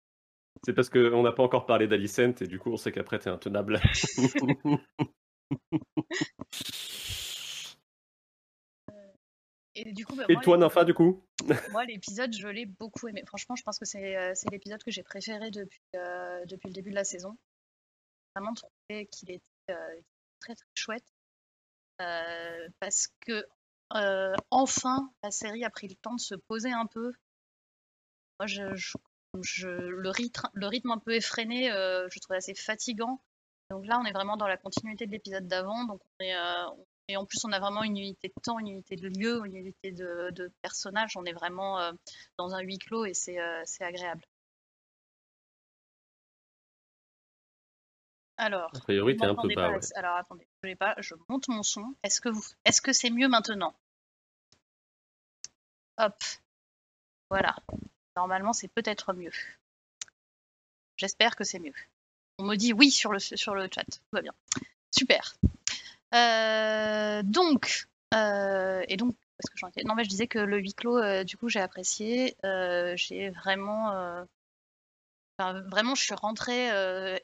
C'est 0.64 0.72
parce 0.72 0.90
qu'on 0.90 1.22
n'a 1.22 1.32
pas 1.32 1.42
encore 1.42 1.66
parlé 1.66 1.86
d'Alicent 1.88 2.34
et 2.40 2.46
du 2.46 2.58
coup, 2.58 2.70
on 2.72 2.76
sait 2.76 2.92
qu'après, 2.92 3.18
t'es 3.18 3.30
intenable. 3.30 3.80
Et 9.74 9.92
du 9.92 10.04
coup, 10.04 10.16
bah, 10.16 10.24
et 10.28 10.32
moi, 10.32 10.42
toi, 10.42 10.56
les- 10.56 10.60
Nympha, 10.62 10.84
du 10.84 10.92
coup? 10.94 11.22
Moi, 11.70 11.84
l'épisode, 11.84 12.34
je 12.34 12.48
l'ai 12.48 12.66
beaucoup 12.66 13.06
aimé. 13.06 13.22
Franchement, 13.26 13.54
je 13.54 13.62
pense 13.62 13.78
que 13.78 13.84
c'est 13.84 14.16
euh, 14.16 14.32
c'est 14.34 14.50
l'épisode 14.50 14.82
que 14.82 14.90
j'ai 14.90 15.04
préféré 15.04 15.50
depuis, 15.50 15.80
euh, 15.94 16.44
depuis 16.46 16.68
le 16.68 16.72
début 16.74 16.90
de 16.90 16.96
la 16.96 17.04
saison. 17.04 17.30
J'ai 17.30 18.40
Vraiment 18.40 18.54
trouvé 18.54 19.06
qu'il 19.06 19.30
était 19.30 19.42
euh, 19.70 20.00
très 20.40 20.54
très 20.56 20.66
chouette. 20.74 21.04
Euh, 22.00 22.68
parce 22.80 23.08
que 23.20 23.46
enfin, 24.50 25.12
la 25.22 25.30
série 25.30 25.64
a 25.64 25.70
pris 25.70 25.88
le 25.88 25.94
temps 25.94 26.14
de 26.14 26.20
se 26.20 26.34
poser 26.34 26.72
un 26.72 26.86
peu. 26.86 27.12
Moi, 28.40 28.46
je, 28.46 28.74
je- 28.74 28.98
je- 29.42 29.68
le, 29.68 30.10
rythme, 30.10 30.48
le 30.54 30.66
rythme 30.66 30.90
un 30.90 30.98
peu 30.98 31.14
effréné, 31.14 31.70
euh, 31.72 32.08
je 32.10 32.18
trouvais 32.20 32.38
assez 32.38 32.54
fatigant. 32.54 33.20
Donc 33.70 33.86
là, 33.86 33.98
on 34.00 34.04
est 34.04 34.12
vraiment 34.12 34.36
dans 34.36 34.46
la 34.48 34.56
continuité 34.56 35.06
de 35.06 35.12
l'épisode 35.12 35.46
d'avant. 35.46 35.84
Donc 35.84 36.00
on 36.20 36.24
est, 36.24 36.34
euh, 36.34 36.68
on- 36.70 36.86
et 37.10 37.16
en 37.16 37.24
plus, 37.24 37.42
on 37.44 37.52
a 37.52 37.58
vraiment 37.60 37.82
une 37.84 37.96
unité 37.96 38.28
de 38.28 38.42
temps, 38.42 38.58
une 38.58 38.68
unité 38.68 38.96
de 38.96 39.08
lieu, 39.08 39.40
une 39.46 39.56
unité 39.56 39.92
de, 39.92 40.30
de 40.32 40.50
personnages. 40.62 41.16
On 41.16 41.24
est 41.24 41.32
vraiment 41.32 41.78
euh, 41.80 41.92
dans 42.36 42.54
un 42.54 42.60
huis 42.60 42.78
clos 42.78 43.04
et 43.06 43.14
c'est 43.14 43.38
agréable. 43.80 44.22
Alors, 48.36 48.70
A 48.74 48.80
priori, 48.80 49.14
vous 49.14 49.18
t'es 49.18 49.24
un 49.24 49.28
peu 49.30 49.34
m'entendez 49.36 49.54
bas, 49.56 49.62
pas 49.68 49.72
ouais. 49.72 49.78
assez- 49.78 49.94
Alors 49.94 50.16
attendez, 50.16 50.46
je, 50.62 50.74
pas, 50.74 50.94
je 50.98 51.14
monte 51.28 51.48
mon 51.48 51.62
son. 51.62 51.94
Est-ce 52.02 52.20
que 52.20 52.28
vous, 52.28 52.44
est-ce 52.64 52.80
que 52.80 52.92
c'est 52.92 53.10
mieux 53.10 53.28
maintenant? 53.28 53.74
Hop, 55.98 56.14
voilà. 57.30 57.56
Normalement, 58.18 58.52
c'est 58.52 58.66
peut-être 58.66 59.12
mieux. 59.12 59.30
J'espère 60.96 61.36
que 61.36 61.44
c'est 61.44 61.60
mieux. 61.60 61.78
On 62.38 62.44
me 62.44 62.56
dit 62.56 62.72
oui 62.72 62.90
sur 62.90 63.12
le, 63.12 63.20
sur 63.20 63.54
le 63.54 63.68
chat. 63.72 63.84
Tout 63.84 64.00
va 64.12 64.22
bien. 64.22 64.34
Super. 64.90 65.36
Euh, 66.16 67.22
donc, 67.22 67.86
euh, 68.14 68.82
et 68.88 68.96
donc, 68.96 69.14
parce 69.36 69.52
que 69.52 69.56
j'en 69.56 69.68
étais- 69.68 69.84
non, 69.84 69.94
mais 69.94 70.02
je 70.02 70.08
disais 70.08 70.26
que 70.26 70.40
le 70.40 70.58
huis 70.58 70.74
clos, 70.74 70.98
euh, 70.98 71.22
du 71.22 71.36
coup, 71.36 71.48
j'ai 71.48 71.60
apprécié. 71.60 72.34
J'ai 72.96 73.30
vraiment, 73.30 74.26
enfin, 75.38 75.60
vraiment, 75.70 75.94
je 75.94 76.02
suis 76.02 76.14
rentrée. 76.14 76.70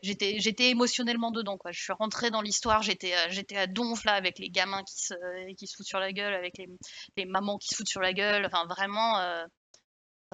j'étais, 0.00 0.70
émotionnellement 0.70 1.32
dedans, 1.32 1.58
quoi. 1.58 1.72
Je 1.72 1.82
suis 1.82 1.92
rentrée 1.92 2.30
dans 2.30 2.40
l'histoire. 2.40 2.82
J'étais, 2.82 3.14
à 3.56 3.66
donf 3.66 4.04
là 4.04 4.12
avec 4.12 4.38
les 4.38 4.48
gamins 4.48 4.84
qui 4.84 4.94
se, 5.06 5.54
qui 5.54 5.66
se 5.66 5.74
foutent 5.74 5.88
sur 5.88 5.98
la 5.98 6.12
gueule, 6.12 6.34
avec 6.34 6.56
les, 6.56 6.68
les 7.16 7.24
mamans 7.24 7.58
qui 7.58 7.66
se 7.66 7.74
foutent 7.74 7.88
sur 7.88 8.00
la 8.00 8.12
gueule. 8.12 8.46
Enfin, 8.46 8.64
vraiment. 8.66 9.44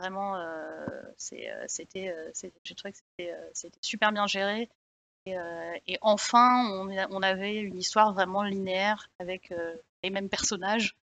Vraiment, 0.01 0.35
euh, 0.37 0.87
euh, 1.35 1.65
c'était, 1.67 2.09
euh, 2.09 2.31
j'ai 2.65 2.75
trouvé 2.75 2.93
que 2.93 2.99
c'était, 3.53 3.79
super 3.83 4.13
bien 4.13 4.27
géré. 4.27 4.71
Et, 5.27 5.99
enfin, 6.01 6.67
on, 6.71 7.23
avait 7.23 7.57
une 7.57 7.77
histoire 7.77 8.15
vraiment 8.15 8.43
linéaire 8.43 9.11
avec 9.19 9.53
les 10.03 10.09
mêmes 10.09 10.31
personnages 10.31 10.97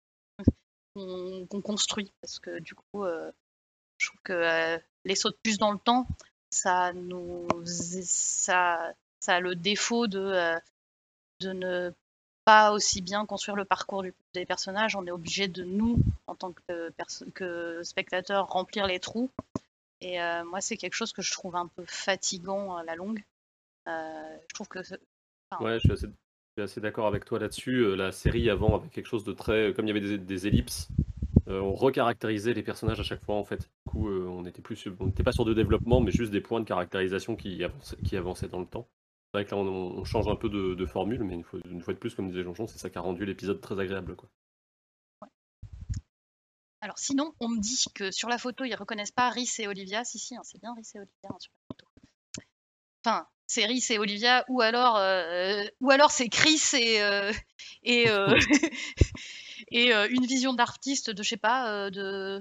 qu'on 0.94 1.60
construit. 1.62 2.10
Parce 2.22 2.38
que 2.38 2.58
du 2.58 2.74
coup, 2.74 3.04
je 3.04 4.06
trouve 4.06 4.20
que 4.24 4.80
les 5.04 5.14
sauts 5.14 5.28
de 5.30 5.36
puce 5.42 5.58
dans 5.58 5.72
le 5.72 5.78
temps, 5.78 6.08
ça 6.48 6.94
nous, 6.94 7.46
ça, 7.66 8.94
ça 9.20 9.34
a 9.34 9.40
le 9.40 9.54
défaut 9.54 10.06
de, 10.06 10.58
de 11.40 11.52
ne 11.52 11.92
pas 12.46 12.70
aussi 12.72 13.02
bien 13.02 13.26
construire 13.26 13.56
le 13.56 13.64
parcours 13.64 14.04
des 14.32 14.46
personnages. 14.46 14.94
On 14.94 15.04
est 15.04 15.10
obligé 15.10 15.48
de 15.48 15.64
nous, 15.64 15.98
en 16.28 16.36
tant 16.36 16.54
que, 17.34 17.82
spectateurs, 17.82 18.46
remplir 18.46 18.86
les 18.86 19.00
trous. 19.00 19.30
Et 20.00 20.22
euh, 20.22 20.44
moi, 20.44 20.60
c'est 20.60 20.76
quelque 20.76 20.94
chose 20.94 21.12
que 21.12 21.22
je 21.22 21.32
trouve 21.32 21.56
un 21.56 21.66
peu 21.66 21.84
fatigant 21.86 22.76
à 22.76 22.84
la 22.84 22.94
longue. 22.94 23.22
Euh, 23.88 24.36
je 24.48 24.54
trouve 24.54 24.68
que 24.68 24.78
Ouais, 25.60 25.78
je 25.80 25.94
suis 25.94 26.06
assez, 26.58 26.80
d'accord 26.80 27.08
avec 27.08 27.24
toi 27.24 27.40
là-dessus. 27.40 27.78
Euh, 27.78 27.96
La 27.96 28.12
série 28.12 28.48
avant 28.48 28.76
avait 28.76 28.88
quelque 28.88 29.08
chose 29.08 29.24
de 29.24 29.32
très. 29.32 29.74
Comme 29.74 29.86
il 29.86 29.88
y 29.88 29.98
avait 29.98 30.18
des, 30.18 30.46
ellipses, 30.46 30.88
euh, 31.48 31.60
on 31.60 31.74
recaractérisait 31.74 32.54
les 32.54 32.62
personnages 32.62 33.00
à 33.00 33.04
chaque 33.04 33.24
fois 33.24 33.34
en 33.34 33.44
fait. 33.44 33.58
Du 33.58 33.90
coup, 33.90 34.08
on 34.08 34.42
n'était 34.42 34.62
on 35.00 35.06
n'était 35.06 35.24
pas 35.24 35.32
sur 35.32 35.44
de 35.44 35.54
développement, 35.54 36.00
mais 36.00 36.12
juste 36.12 36.30
des 36.30 36.40
points 36.40 36.60
de 36.60 36.66
caractérisation 36.66 37.34
qui 37.34 37.64
avançaient 38.16 38.48
dans 38.48 38.60
le 38.60 38.66
temps. 38.66 38.86
C'est 39.36 39.42
vrai 39.42 39.50
que 39.50 39.54
là, 39.54 39.60
on, 39.60 39.98
on 39.98 40.04
change 40.04 40.28
un 40.28 40.36
peu 40.36 40.48
de, 40.48 40.74
de 40.74 40.86
formule, 40.86 41.22
mais 41.22 41.34
une 41.34 41.44
fois, 41.44 41.60
une 41.66 41.82
fois 41.82 41.92
de 41.92 41.98
plus, 41.98 42.14
comme 42.14 42.30
disait 42.30 42.42
Jean-Jean, 42.42 42.66
c'est 42.66 42.78
ça 42.78 42.88
qui 42.88 42.96
a 42.96 43.02
rendu 43.02 43.26
l'épisode 43.26 43.60
très 43.60 43.78
agréable. 43.78 44.16
Quoi. 44.16 44.30
Alors 46.80 46.98
sinon, 46.98 47.34
on 47.40 47.48
me 47.48 47.60
dit 47.60 47.84
que 47.94 48.10
sur 48.10 48.30
la 48.30 48.38
photo, 48.38 48.64
ils 48.64 48.74
reconnaissent 48.74 49.10
pas 49.12 49.28
Rhys 49.28 49.56
et 49.58 49.66
Olivia. 49.68 50.04
Si, 50.04 50.18
si, 50.18 50.34
hein, 50.36 50.40
c'est 50.42 50.58
bien 50.58 50.72
Rhys 50.74 50.90
et 50.94 51.00
Olivia 51.00 51.28
hein, 51.28 51.36
sur 51.38 51.52
la 51.52 51.74
photo. 51.74 51.86
Enfin, 53.04 53.26
c'est 53.46 53.66
Rhys 53.66 53.84
et 53.90 53.98
Olivia, 53.98 54.42
ou 54.48 54.62
alors, 54.62 54.96
euh, 54.96 55.64
ou 55.82 55.90
alors 55.90 56.10
c'est 56.10 56.30
Chris 56.30 56.62
et, 56.72 57.02
euh, 57.02 57.30
et, 57.82 58.08
euh, 58.08 58.38
et 59.70 59.92
une 59.92 60.24
vision 60.24 60.54
d'artiste 60.54 61.10
de, 61.10 61.22
je 61.22 61.28
sais 61.28 61.36
pas, 61.36 61.90
de, 61.90 62.40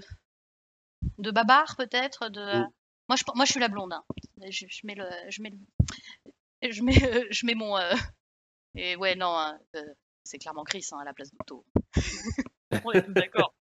de 1.17 1.31
Babar 1.31 1.75
peut-être. 1.75 2.29
De... 2.29 2.60
Mm. 2.60 2.69
Moi, 3.10 3.15
je, 3.17 3.23
moi, 3.36 3.43
je 3.43 3.51
suis 3.51 3.60
la 3.60 3.67
blonde. 3.67 3.91
hein. 3.91 4.03
Je, 4.49 4.65
je 4.69 4.81
mets 4.86 4.95
le, 4.95 5.10
je 5.29 5.41
mets 5.41 5.49
le- 5.49 5.58
je 6.71 6.84
mets, 6.84 7.04
euh, 7.04 7.25
je 7.30 7.45
mets 7.45 7.56
mon. 7.56 7.78
euh, 7.78 7.93
Et 8.75 8.95
ouais, 8.95 9.15
non, 9.15 9.28
hein, 9.38 9.60
euh, 9.75 9.84
c'est 10.23 10.38
clairement 10.38 10.63
Chris 10.63 10.86
hein, 10.91 10.97
à 11.01 11.06
la 11.06 11.13
place 11.13 11.30
d'Otto. 11.32 11.65
on 12.84 12.91
est 12.91 13.01
tous 13.04 13.12
d'accord. 13.13 13.54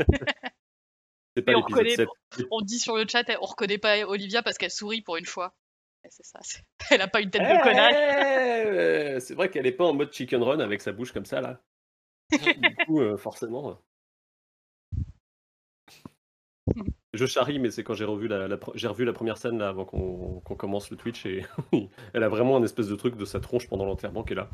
C'est 1.36 1.42
pas 1.42 1.52
Et 1.52 1.54
on 1.56 1.58
l'épisode 1.58 1.78
reconnaît- 1.78 1.96
7. 1.96 2.46
On 2.50 2.60
dit 2.60 2.78
sur 2.78 2.96
le 2.96 3.04
chat, 3.08 3.24
on 3.40 3.46
reconnaît 3.46 3.78
pas 3.78 3.98
Olivia 4.06 4.42
parce 4.42 4.56
qu'elle 4.58 4.70
sourit 4.70 5.02
pour 5.02 5.16
une 5.16 5.26
fois. 5.26 5.54
C'est 6.10 6.24
ça. 6.24 6.38
c'est- 6.42 6.62
Elle 6.90 7.00
a 7.00 7.08
pas 7.08 7.20
une 7.20 7.30
tête 7.30 7.42
de 7.42 7.62
connasse. 7.62 9.16
Eh, 9.16 9.20
c'est 9.20 9.34
vrai 9.34 9.50
qu'elle 9.50 9.66
est 9.66 9.72
pas 9.72 9.84
en 9.84 9.94
mode 9.94 10.12
chicken 10.12 10.42
run 10.42 10.60
avec 10.60 10.80
sa 10.82 10.92
bouche 10.92 11.12
comme 11.12 11.24
ça 11.24 11.40
là. 11.40 11.60
du 12.30 12.76
coup, 12.86 13.00
euh, 13.00 13.16
forcément. 13.16 13.80
Je 17.16 17.26
charrie, 17.26 17.58
mais 17.58 17.70
c'est 17.70 17.84
quand 17.84 17.94
j'ai 17.94 18.04
revu 18.04 18.26
la, 18.28 18.48
la 18.48 18.56
pre- 18.56 18.72
j'ai 18.74 18.88
revu 18.88 19.04
la 19.04 19.12
première 19.12 19.38
scène 19.38 19.58
là 19.58 19.68
avant 19.68 19.84
qu'on 19.84 20.40
commence 20.56 20.90
le 20.90 20.96
Twitch 20.96 21.24
et 21.26 21.44
elle 22.12 22.22
a 22.22 22.28
vraiment 22.28 22.56
un 22.56 22.62
espèce 22.62 22.88
de 22.88 22.96
truc 22.96 23.16
de 23.16 23.24
sa 23.24 23.40
tronche 23.40 23.68
pendant 23.68 23.84
l'enterrement 23.84 24.24
qui 24.24 24.32
est 24.32 24.36
là. 24.36 24.50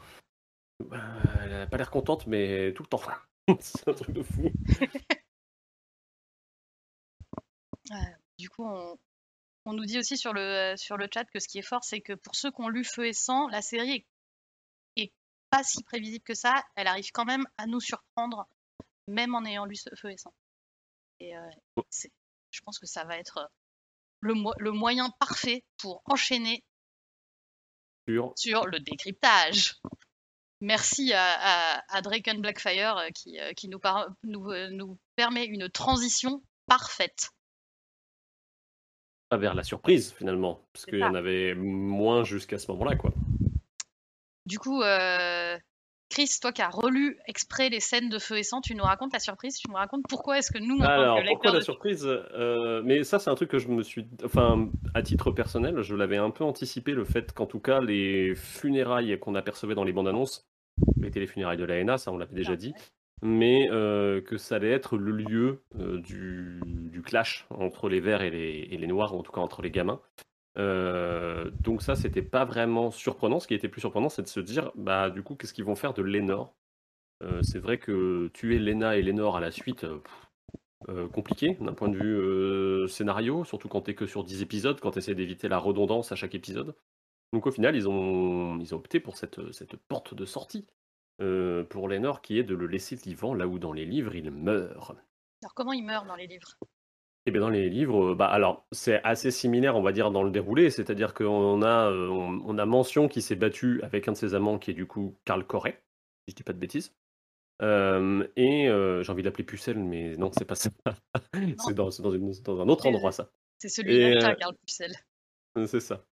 Euh, 0.92 0.96
elle 1.44 1.52
a 1.54 1.66
pas 1.66 1.76
l'air 1.76 1.90
contente, 1.90 2.26
mais 2.26 2.72
tout 2.74 2.82
le 2.82 2.88
temps. 2.88 3.00
c'est 3.60 3.88
un 3.88 3.92
truc 3.94 4.10
de 4.14 4.22
fou. 4.22 4.50
Du 8.38 8.48
coup, 8.48 8.64
on, 8.64 8.96
on 9.64 9.72
nous 9.72 9.84
dit 9.84 9.98
aussi 9.98 10.16
sur 10.16 10.32
le, 10.32 10.74
sur 10.76 10.96
le 10.96 11.08
chat 11.12 11.24
que 11.24 11.40
ce 11.40 11.48
qui 11.48 11.58
est 11.58 11.62
fort, 11.62 11.84
c'est 11.84 12.00
que 12.00 12.12
pour 12.12 12.34
ceux 12.34 12.50
qui 12.50 12.60
ont 12.60 12.68
lu 12.68 12.84
Feu 12.84 13.06
et 13.06 13.12
Sang, 13.12 13.48
la 13.48 13.62
série 13.62 14.06
est, 14.96 15.02
est 15.02 15.12
pas 15.50 15.62
si 15.62 15.82
prévisible 15.82 16.24
que 16.24 16.34
ça. 16.34 16.62
Elle 16.76 16.86
arrive 16.86 17.10
quand 17.12 17.24
même 17.24 17.46
à 17.58 17.66
nous 17.66 17.80
surprendre, 17.80 18.46
même 19.08 19.34
en 19.34 19.44
ayant 19.44 19.64
lu 19.66 19.76
Feu 19.96 20.10
et 20.12 20.16
Sang. 20.16 20.32
Et 21.18 21.36
euh, 21.36 21.40
c'est- 21.90 22.12
je 22.50 22.60
pense 22.62 22.78
que 22.78 22.86
ça 22.86 23.04
va 23.04 23.16
être 23.18 23.50
le, 24.20 24.34
mo- 24.34 24.54
le 24.58 24.72
moyen 24.72 25.10
parfait 25.18 25.64
pour 25.78 26.02
enchaîner 26.04 26.62
Sur- 28.08 28.32
sur 28.36 28.66
le 28.66 28.80
décryptage. 28.80 29.76
Merci 30.60 31.12
à, 31.14 31.24
à, 31.78 31.96
à 31.96 32.02
Draken 32.02 32.40
Blackfire 32.42 32.96
euh, 32.98 33.08
qui, 33.14 33.40
euh, 33.40 33.52
qui 33.54 33.68
nous, 33.68 33.78
par- 33.78 34.08
nous, 34.24 34.50
euh, 34.50 34.68
nous 34.70 34.98
permet 35.16 35.46
une 35.46 35.70
transition 35.70 36.42
parfaite. 36.66 37.30
pas 39.30 39.38
vers 39.38 39.54
la 39.54 39.62
surprise 39.62 40.12
finalement, 40.12 40.60
parce 40.72 40.84
qu'il 40.86 40.98
y 40.98 41.04
en 41.04 41.14
avait 41.14 41.54
moins 41.54 42.24
jusqu'à 42.24 42.58
ce 42.58 42.70
moment-là 42.72 42.96
quoi. 42.96 43.12
Du 44.46 44.58
coup, 44.58 44.82
euh, 44.82 45.56
Chris, 46.10 46.28
toi 46.42 46.50
qui 46.52 46.60
as 46.60 46.68
relu 46.68 47.18
exprès 47.28 47.68
les 47.70 47.78
scènes 47.80 48.08
de 48.08 48.18
feu 48.18 48.38
et 48.38 48.42
sang, 48.42 48.60
tu 48.60 48.74
nous 48.74 48.82
racontes 48.82 49.12
la 49.12 49.20
surprise, 49.20 49.56
tu 49.56 49.68
nous 49.70 49.76
racontes 49.76 50.02
pourquoi 50.08 50.38
est-ce 50.38 50.50
que 50.52 50.58
nous, 50.58 50.78
en 50.78 50.84
Alors, 50.84 51.18
que 51.22 51.26
pourquoi 51.28 51.52
la 51.52 51.58
de- 51.60 51.64
surprise 51.64 52.04
Euh, 52.04 52.82
Mais 52.84 53.04
ça, 53.04 53.18
c'est 53.20 53.30
un 53.30 53.34
truc 53.36 53.48
que 53.50 53.58
je 53.58 53.68
me 53.68 53.82
suis. 53.82 54.06
Enfin, 54.24 54.68
à 54.94 55.02
titre 55.02 55.30
personnel, 55.30 55.80
je 55.82 55.94
l'avais 55.94 56.16
un 56.16 56.30
peu 56.30 56.42
anticipé, 56.44 56.92
le 56.92 57.04
fait 57.04 57.32
qu'en 57.32 57.46
tout 57.46 57.60
cas, 57.60 57.80
les 57.80 58.34
funérailles 58.34 59.18
qu'on 59.20 59.36
apercevait 59.36 59.74
dans 59.76 59.84
les 59.84 59.92
bandes 59.92 60.08
annonces 60.08 60.46
étaient 61.04 61.20
les 61.20 61.26
funérailles 61.28 61.56
de 61.58 61.64
l'ANA, 61.64 61.96
ça 61.96 62.10
on 62.10 62.18
l'avait 62.18 62.34
déjà 62.34 62.56
dit, 62.56 62.72
mais 63.22 63.68
euh, 63.70 64.20
que 64.20 64.36
ça 64.36 64.56
allait 64.56 64.70
être 64.72 64.96
le 64.96 65.12
lieu 65.12 65.62
euh, 65.78 66.00
du, 66.00 66.60
du 66.64 67.02
clash 67.02 67.46
entre 67.50 67.88
les 67.88 68.00
verts 68.00 68.22
et 68.22 68.30
les, 68.30 68.66
et 68.70 68.76
les 68.78 68.86
noirs, 68.88 69.14
ou 69.14 69.18
en 69.18 69.22
tout 69.22 69.32
cas 69.32 69.40
entre 69.40 69.62
les 69.62 69.70
gamins. 69.70 70.00
Euh, 70.58 71.50
donc 71.60 71.82
ça, 71.82 71.94
c'était 71.94 72.22
pas 72.22 72.44
vraiment 72.44 72.90
surprenant. 72.90 73.40
Ce 73.40 73.46
qui 73.46 73.54
était 73.54 73.68
plus 73.68 73.80
surprenant, 73.80 74.08
c'est 74.08 74.22
de 74.22 74.28
se 74.28 74.40
dire, 74.40 74.72
bah 74.74 75.10
du 75.10 75.22
coup, 75.22 75.34
qu'est-ce 75.36 75.54
qu'ils 75.54 75.64
vont 75.64 75.76
faire 75.76 75.94
de 75.94 76.02
Lénore? 76.02 76.54
Euh, 77.22 77.42
C'est 77.42 77.58
vrai 77.58 77.78
que 77.78 78.28
tuer 78.34 78.58
Léna 78.58 78.96
et 78.96 79.02
Lénore 79.02 79.36
à 79.36 79.40
la 79.40 79.50
suite, 79.50 79.86
euh, 80.88 81.08
compliqué 81.08 81.56
d'un 81.60 81.74
point 81.74 81.88
de 81.88 81.96
vue 81.96 82.88
scénario, 82.88 83.44
surtout 83.44 83.68
quand 83.68 83.82
t'es 83.82 83.94
que 83.94 84.06
sur 84.06 84.24
10 84.24 84.42
épisodes, 84.42 84.80
quand 84.80 84.92
t'essaies 84.92 85.14
d'éviter 85.14 85.48
la 85.48 85.58
redondance 85.58 86.12
à 86.12 86.16
chaque 86.16 86.34
épisode. 86.34 86.74
Donc 87.32 87.46
au 87.46 87.52
final, 87.52 87.76
ils 87.76 87.88
ont, 87.88 88.58
ils 88.58 88.74
ont 88.74 88.78
opté 88.78 88.98
pour 88.98 89.16
cette, 89.16 89.52
cette 89.52 89.76
porte 89.76 90.14
de 90.14 90.24
sortie 90.24 90.66
pour 91.68 91.88
Lénore, 91.88 92.22
qui 92.22 92.38
est 92.38 92.44
de 92.44 92.54
le 92.54 92.66
laisser 92.66 92.96
vivant 92.96 93.34
là 93.34 93.46
où 93.46 93.58
dans 93.58 93.72
les 93.74 93.84
livres 93.84 94.14
il 94.14 94.30
meurt. 94.30 94.96
Alors 95.42 95.54
comment 95.54 95.72
il 95.72 95.84
meurt 95.84 96.06
dans 96.06 96.16
les 96.16 96.26
livres? 96.26 96.56
Et 97.26 97.30
bien 97.30 97.40
dans 97.42 97.50
les 97.50 97.68
livres, 97.68 98.12
euh, 98.12 98.14
bah 98.14 98.26
alors 98.26 98.66
c'est 98.72 99.02
assez 99.04 99.30
similaire, 99.30 99.76
on 99.76 99.82
va 99.82 99.92
dire, 99.92 100.10
dans 100.10 100.22
le 100.22 100.30
déroulé, 100.30 100.70
c'est-à-dire 100.70 101.12
qu'on 101.14 101.62
a, 101.62 101.90
euh, 101.90 102.08
on, 102.08 102.40
on 102.44 102.58
a 102.58 102.64
mention 102.64 103.08
qui 103.08 103.20
s'est 103.20 103.36
battu 103.36 103.80
avec 103.82 104.08
un 104.08 104.12
de 104.12 104.16
ses 104.16 104.34
amants, 104.34 104.58
qui 104.58 104.70
est 104.70 104.74
du 104.74 104.86
coup 104.86 105.18
Karl 105.26 105.46
Corret, 105.46 105.82
si 106.26 106.32
je 106.32 106.36
dis 106.36 106.42
pas 106.42 106.54
de 106.54 106.58
bêtises. 106.58 106.94
Euh, 107.62 108.26
et 108.36 108.64
j'ai 109.02 109.12
envie 109.12 109.22
d'appeler 109.22 109.44
Pucelle, 109.44 109.78
mais 109.78 110.16
non, 110.16 110.30
c'est 110.32 110.46
pas 110.46 110.54
ça. 110.54 110.70
c'est 111.58 111.74
dans, 111.74 111.90
c'est 111.90 112.02
dans, 112.02 112.12
une- 112.12 112.32
c'est 112.32 112.44
dans 112.44 112.58
un 112.60 112.68
autre 112.68 112.84
C'est- 112.84 112.88
endroit, 112.88 113.12
ça. 113.12 113.30
C'est 113.58 113.68
celui-là 113.68 114.08
Et, 114.16 114.18
t'as, 114.18 114.30
euh, 114.32 114.34
Karl 114.36 114.54
Pucel. 114.66 114.92
Euh, 115.58 115.66
C'est 115.66 115.80
ça. 115.80 116.06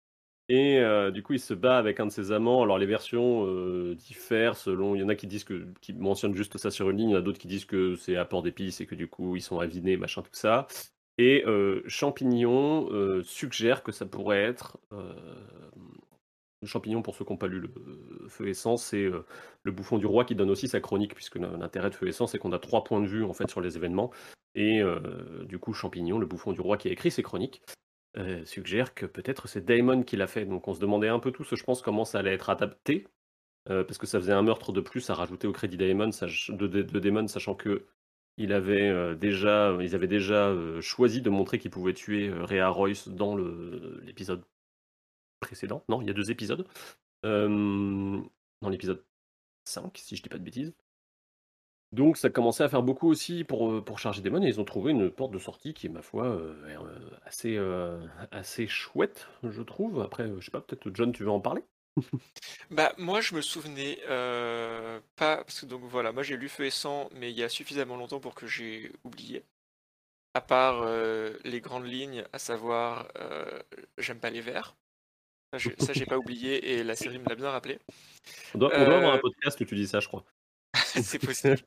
Et 0.49 0.79
du 1.11 1.23
coup, 1.23 1.33
il 1.33 1.39
se 1.39 1.53
bat 1.55 1.77
avec 1.77 1.99
un 1.99 2.05
de 2.07 2.11
ses 2.11 2.31
amants. 2.31 2.61
Alors, 2.63 2.77
les 2.77 2.85
versions 2.85 3.45
diffèrent 3.93 4.55
selon. 4.55 4.93
Il 4.95 5.01
y 5.01 5.03
en 5.03 5.09
a 5.09 5.15
qui 5.15 5.25
disent 5.27 5.43
que, 5.43 5.67
qui 5.81 5.93
mentionnent 5.93 6.35
juste 6.35 6.57
ça 6.59 6.69
sur 6.71 6.89
une 6.91 6.97
ligne. 6.97 7.09
Il 7.09 7.13
y 7.13 7.15
en 7.15 7.19
a 7.19 7.23
d'autres 7.23 7.39
qui 7.39 7.47
disent 7.47 7.65
que 7.65 7.95
c'est 7.95 8.15
apport 8.15 8.43
d'épices 8.43 8.79
et 8.81 8.85
que 8.85 8.93
du 8.95 9.07
coup, 9.07 9.35
ils 9.35 9.41
sont 9.41 9.59
avinés, 9.59 9.97
machin, 9.97 10.21
tout 10.21 10.29
ça. 10.33 10.67
Et 11.17 11.43
euh, 11.45 11.81
Champignon 11.87 12.89
suggère 13.23 13.83
que 13.83 13.91
ça 13.91 14.05
pourrait 14.05 14.43
être. 14.43 14.77
Champignon, 16.63 17.03
pour 17.03 17.15
ceux 17.15 17.23
qui 17.25 17.31
n'ont 17.31 17.37
pas 17.37 17.47
lu 17.47 17.59
le 17.59 17.69
Feu 18.27 18.51
Sang, 18.53 18.75
c'est 18.75 19.07
le 19.63 19.71
bouffon 19.71 19.97
du 19.97 20.07
roi 20.07 20.25
qui 20.25 20.33
donne 20.35 20.49
aussi 20.49 20.67
sa 20.67 20.79
chronique, 20.79 21.13
puisque 21.13 21.35
l'intérêt 21.35 21.89
de 21.91 21.95
Feu 21.95 22.11
Sang, 22.11 22.25
c'est 22.25 22.39
qu'on 22.39 22.51
a 22.53 22.59
trois 22.59 22.83
points 22.83 23.01
de 23.01 23.07
vue 23.07 23.23
en 23.23 23.33
fait 23.33 23.49
sur 23.49 23.61
les 23.61 23.77
événements. 23.77 24.11
Et 24.55 24.81
du 25.43 25.59
coup, 25.59 25.73
Champignon, 25.73 26.17
le 26.17 26.25
bouffon 26.25 26.53
du 26.53 26.61
roi 26.61 26.77
qui 26.77 26.87
a 26.87 26.91
écrit 26.91 27.11
ses 27.11 27.21
chroniques, 27.21 27.61
suggère 28.45 28.95
que 28.95 29.05
peut-être 29.05 29.47
c'est 29.47 29.63
Daemon 29.63 30.03
qui 30.03 30.17
l'a 30.17 30.27
fait. 30.27 30.45
Donc 30.45 30.67
on 30.67 30.73
se 30.73 30.79
demandait 30.79 31.09
un 31.09 31.19
peu 31.19 31.31
tous, 31.31 31.53
je 31.55 31.63
pense, 31.63 31.81
comment 31.83 32.03
ça 32.03 32.19
allait 32.19 32.33
être 32.33 32.49
adapté. 32.49 33.07
parce 33.65 33.97
que 33.97 34.07
ça 34.07 34.19
faisait 34.19 34.33
un 34.33 34.41
meurtre 34.41 34.71
de 34.71 34.81
plus 34.81 35.09
à 35.09 35.15
rajouter 35.15 35.47
au 35.47 35.51
crédit 35.51 35.77
Daemon, 35.77 36.11
sach- 36.11 36.51
de, 36.51 36.67
de, 36.67 36.81
de 36.81 36.99
Daemon, 36.99 37.27
sachant 37.27 37.55
que 37.55 37.85
il 38.37 38.53
avait, 38.53 38.89
euh, 38.89 39.15
déjà, 39.15 39.77
ils 39.81 39.95
avaient 39.95 40.07
déjà 40.07 40.47
euh, 40.49 40.81
choisi 40.81 41.21
de 41.21 41.29
montrer 41.29 41.59
qu'ils 41.59 41.71
pouvaient 41.71 41.93
tuer 41.93 42.27
euh, 42.29 42.45
Rhea 42.45 42.69
Royce 42.69 43.07
dans 43.07 43.35
l'épisode 43.37 44.43
précédent. 45.39 45.83
Non, 45.89 46.01
il 46.01 46.07
y 46.07 46.09
a 46.09 46.13
deux 46.13 46.31
épisodes. 46.31 46.67
Dans 47.23 48.69
l'épisode 48.69 49.03
5, 49.65 49.97
si 49.97 50.15
je 50.15 50.23
dis 50.23 50.29
pas 50.29 50.37
de 50.37 50.43
bêtises. 50.43 50.73
Donc 51.91 52.17
ça 52.17 52.29
commençait 52.29 52.63
à 52.63 52.69
faire 52.69 52.83
beaucoup 52.83 53.07
aussi 53.07 53.43
pour, 53.43 53.83
pour 53.83 53.99
charger 53.99 54.21
Daemon 54.21 54.43
et 54.43 54.47
ils 54.47 54.59
ont 54.59 54.65
trouvé 54.65 54.91
une 54.91 55.09
porte 55.09 55.31
de 55.31 55.39
sortie 55.39 55.73
qui 55.73 55.87
est 55.87 55.89
ma 55.89 56.01
foi 56.01 56.39
assez, 57.25 57.55
euh, 57.57 58.05
assez 58.31 58.67
chouette, 58.67 59.27
je 59.43 59.61
trouve. 59.61 60.01
Après, 60.01 60.29
je 60.39 60.45
sais 60.45 60.51
pas, 60.51 60.61
peut-être 60.61 60.89
John, 60.93 61.11
tu 61.11 61.23
veux 61.23 61.29
en 61.31 61.39
parler? 61.39 61.63
Bah, 62.71 62.93
moi, 62.97 63.21
je 63.21 63.35
me 63.35 63.41
souvenais 63.41 63.99
euh, 64.09 64.99
pas, 65.15 65.37
parce 65.37 65.61
que 65.61 65.65
donc 65.65 65.81
voilà, 65.83 66.11
moi 66.11 66.23
j'ai 66.23 66.35
lu 66.37 66.49
Feu 66.49 66.65
et 66.65 66.69
Sang, 66.71 67.09
mais 67.13 67.31
il 67.31 67.37
y 67.37 67.43
a 67.43 67.49
suffisamment 67.49 67.95
longtemps 67.97 68.19
pour 68.19 68.35
que 68.35 68.47
j'ai 68.47 68.91
oublié. 69.03 69.43
À 70.33 70.41
part 70.41 70.81
euh, 70.83 71.33
les 71.45 71.61
grandes 71.61 71.85
lignes, 71.87 72.25
à 72.33 72.39
savoir, 72.39 73.07
euh, 73.17 73.61
j'aime 73.97 74.19
pas 74.19 74.29
les 74.29 74.41
verts. 74.41 74.75
Ça, 75.53 75.59
j'ai- 75.59 75.75
Ça, 75.79 75.93
j'ai 75.93 76.05
pas 76.05 76.17
oublié 76.17 76.73
et 76.73 76.83
la 76.83 76.95
série 76.97 77.19
me 77.19 77.29
l'a 77.29 77.35
bien 77.35 77.49
rappelé. 77.49 77.79
on 78.53 78.57
doit, 78.57 78.71
on 78.75 78.85
doit 78.85 78.95
avoir 78.97 79.13
Euh, 79.13 79.17
un 79.17 79.19
podcast 79.19 79.61
où 79.61 79.65
tu 79.65 79.75
dis 79.75 79.87
ça, 79.87 80.01
je 80.01 80.07
crois. 80.09 80.25
C'est 81.13 81.19
possible. 81.19 81.59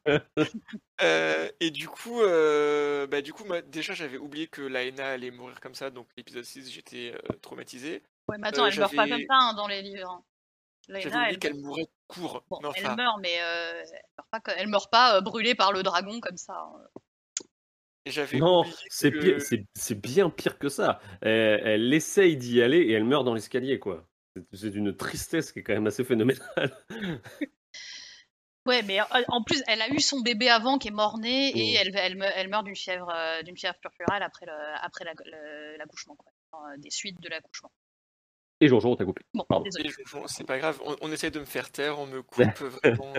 Euh, 1.00 1.48
et 1.60 1.70
du 1.70 1.88
coup, 1.88 2.20
euh, 2.20 3.06
bah, 3.06 3.22
du 3.22 3.32
coup 3.32 3.44
moi, 3.44 3.62
déjà, 3.62 3.94
j'avais 3.94 4.18
oublié 4.18 4.48
que 4.48 4.60
Laena 4.60 5.08
allait 5.08 5.30
mourir 5.30 5.60
comme 5.60 5.74
ça, 5.74 5.88
donc 5.90 6.08
l'épisode 6.18 6.44
6, 6.44 6.70
j'étais 6.70 7.14
euh, 7.14 7.32
traumatisé. 7.40 8.02
Ouais, 8.28 8.36
mais 8.38 8.48
attends, 8.48 8.64
euh, 8.64 8.68
elle 8.72 8.78
meurt 8.78 8.94
pas 8.94 9.08
comme 9.08 9.20
ça 9.20 9.34
hein, 9.34 9.54
dans 9.54 9.66
les 9.68 9.82
livres. 9.82 10.10
hein. 10.10 10.24
J'avais 10.88 11.06
oublié 11.08 11.22
elle, 11.30 11.38
qu'elle 11.38 11.54
mourait 11.54 11.88
court. 12.06 12.42
bon, 12.48 12.58
mais 12.62 12.68
elle 12.76 12.96
meurt, 12.96 13.18
mais 13.20 13.36
euh, 13.42 13.82
elle 13.82 14.00
meurt 14.16 14.28
pas, 14.30 14.40
co- 14.40 14.52
elle 14.56 14.68
meurt 14.68 14.90
pas 14.90 15.16
euh, 15.16 15.20
brûlée 15.20 15.54
par 15.54 15.72
le 15.72 15.82
dragon 15.82 16.20
comme 16.20 16.36
ça. 16.38 16.54
hein. 16.54 16.88
j'avais 18.06 18.38
Non, 18.38 18.64
c'est 18.88 19.10
que- 19.10 19.18
pire- 19.18 19.40
c'est 19.42 19.66
c'est 19.74 19.94
bien 20.00 20.30
pire 20.30 20.58
que 20.58 20.68
ça. 20.70 20.98
Elle, 21.20 21.60
elle 21.64 21.92
essaye 21.94 22.36
d'y 22.38 22.62
aller 22.62 22.78
et 22.78 22.92
elle 22.92 23.04
meurt 23.04 23.24
dans 23.24 23.34
l'escalier, 23.34 23.78
quoi. 23.78 24.06
C'est- 24.52 24.70
d'une 24.70 24.96
tristesse 24.96 25.52
qui 25.52 25.58
est 25.58 25.62
quand 25.62 25.74
même 25.74 25.86
assez 25.88 26.04
phénoménale. 26.04 26.74
Ouais, 28.66 28.82
mais 28.82 29.00
euh, 29.00 29.04
en 29.28 29.42
plus, 29.42 29.62
elle 29.66 29.80
a 29.80 29.88
eu 29.88 29.98
son 30.00 30.20
bébé 30.20 30.48
avant 30.50 30.76
qui 30.78 30.88
est 30.88 30.92
mort-né 30.92 31.52
et 31.58 31.72
Mm. 31.72 31.76
elle, 31.80 31.96
elle, 31.96 32.16
me- 32.16 32.30
elle 32.36 32.48
meurt 32.48 32.64
d'une 32.64 32.76
fièvre, 32.76 33.10
euh, 33.14 33.42
d'une 33.42 33.56
fièvre 33.56 33.78
purpurale 33.80 34.22
après 34.22 34.44
le- 34.46 34.74
après 34.82 35.04
la- 35.04 35.14
le- 35.24 35.76
l'accouchement, 35.78 36.16
quoi. 36.16 36.30
Des 36.78 36.90
suites 36.90 37.20
de 37.20 37.28
l'accouchement. 37.28 37.70
Et 38.60 38.68
Jojo, 38.68 38.90
on 38.90 38.96
t'a 38.96 39.04
coupé. 39.04 39.22
Bon, 39.34 39.46
c'est 40.26 40.44
pas 40.44 40.58
grave, 40.58 40.80
on, 40.84 40.96
on 41.00 41.12
essaie 41.12 41.30
de 41.30 41.38
me 41.40 41.44
faire 41.44 41.70
taire, 41.70 41.98
on 41.98 42.06
me 42.06 42.22
coupe 42.22 42.44
vraiment. 42.82 43.14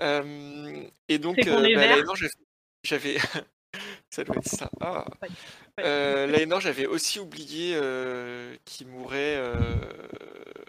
Euh, 0.00 0.84
et 1.08 1.18
donc, 1.18 1.38
est 1.38 1.44
bah, 1.74 2.04
j'avais- 2.84 3.18
ça 4.10 4.24
doit 4.24 4.36
être 4.36 4.48
ça. 4.48 4.70
Ah. 4.80 5.04
Ouais. 5.22 5.28
Ouais. 5.78 5.84
Euh, 5.84 6.60
j'avais 6.60 6.86
aussi 6.86 7.18
oublié 7.18 7.74
euh, 7.76 8.56
qu'il 8.64 8.86
mourait. 8.88 9.36
euh, 9.36 9.54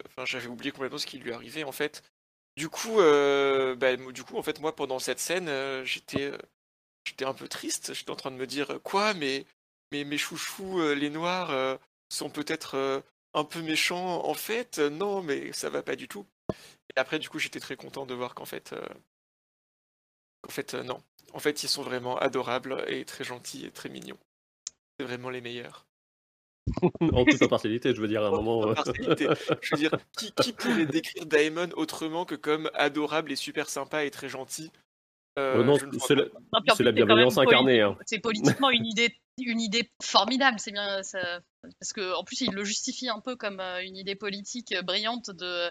Enfin, 0.07 0.25
j'avais 0.25 0.47
oublié 0.47 0.71
complètement 0.71 0.97
ce 0.97 1.05
qui 1.05 1.19
lui 1.19 1.31
arrivait 1.31 1.63
en 1.63 1.71
fait. 1.71 2.01
Du 2.55 2.69
coup, 2.69 2.99
euh, 2.99 3.75
bah, 3.75 3.95
du 3.95 4.23
coup, 4.23 4.37
en 4.37 4.41
fait, 4.41 4.59
moi, 4.59 4.75
pendant 4.75 4.97
cette 4.97 5.19
scène, 5.19 5.47
euh, 5.47 5.85
j'étais, 5.85 6.23
euh, 6.31 6.37
j'étais 7.05 7.25
un 7.25 7.33
peu 7.35 7.47
triste. 7.47 7.93
J'étais 7.93 8.09
en 8.09 8.15
train 8.15 8.31
de 8.31 8.35
me 8.35 8.47
dire 8.47 8.71
euh, 8.71 8.79
quoi, 8.79 9.13
mais, 9.13 9.45
mais 9.91 10.03
mes 10.03 10.17
chouchous, 10.17 10.79
euh, 10.79 10.93
les 10.95 11.11
noirs, 11.11 11.51
euh, 11.51 11.77
sont 12.09 12.31
peut-être 12.31 12.75
euh, 12.75 12.99
un 13.37 13.43
peu 13.43 13.61
méchants 13.61 14.25
en 14.25 14.33
fait. 14.33 14.79
Euh, 14.79 14.89
Non, 14.89 15.21
mais 15.21 15.51
ça 15.53 15.69
va 15.69 15.83
pas 15.83 15.95
du 15.95 16.07
tout. 16.07 16.25
Et 16.95 16.99
après, 16.99 17.19
du 17.19 17.29
coup, 17.29 17.39
j'étais 17.39 17.59
très 17.59 17.75
content 17.75 18.05
de 18.05 18.13
voir 18.13 18.33
qu'en 18.33 18.45
fait, 18.45 18.73
euh, 18.73 18.87
qu'en 20.41 20.51
fait, 20.51 20.73
euh, 20.73 20.83
non. 20.83 21.01
En 21.33 21.39
fait, 21.39 21.63
ils 21.63 21.69
sont 21.69 21.83
vraiment 21.83 22.17
adorables 22.17 22.83
et 22.87 23.05
très 23.05 23.23
gentils 23.23 23.65
et 23.65 23.71
très 23.71 23.89
mignons. 23.89 24.17
C'est 24.99 25.05
vraiment 25.05 25.29
les 25.29 25.41
meilleurs. 25.41 25.85
en 27.01 27.23
toute 27.23 27.41
impartialité, 27.41 27.93
je 27.93 28.01
veux 28.01 28.07
dire, 28.07 28.23
à 28.23 28.27
un 28.27 28.31
moment. 28.31 28.71
Impartialité. 28.71 29.27
Je 29.61 29.75
veux 29.75 29.81
dire, 29.81 29.97
qui, 30.17 30.31
qui 30.33 30.53
pourrait 30.53 30.85
décrire 30.85 31.25
Daemon 31.25 31.69
autrement 31.75 32.25
que 32.25 32.35
comme 32.35 32.69
adorable 32.73 33.31
et 33.31 33.35
super 33.35 33.69
sympa 33.69 34.03
et 34.03 34.11
très 34.11 34.29
gentil 34.29 34.71
Euh, 35.37 35.59
Euh, 35.59 35.63
non, 35.63 35.77
c'est 35.77 36.83
la, 36.83 36.91
bienveillance 36.91 37.37
incarnée. 37.37 37.81
hein. 37.81 37.97
C'est 38.05 38.19
politiquement 38.19 38.69
une 38.71 38.85
idée, 38.85 39.15
une 39.39 39.61
idée 39.61 39.91
formidable. 40.01 40.59
C'est 40.59 40.71
bien, 40.71 41.03
ça- 41.03 41.39
parce 41.79 41.93
que 41.93 42.15
en 42.15 42.23
plus, 42.23 42.41
il 42.41 42.51
le 42.51 42.63
justifie 42.63 43.09
un 43.09 43.19
peu 43.19 43.35
comme 43.35 43.59
euh, 43.59 43.83
une 43.83 43.95
idée 43.95 44.15
politique 44.15 44.73
brillante 44.83 45.29
de, 45.29 45.69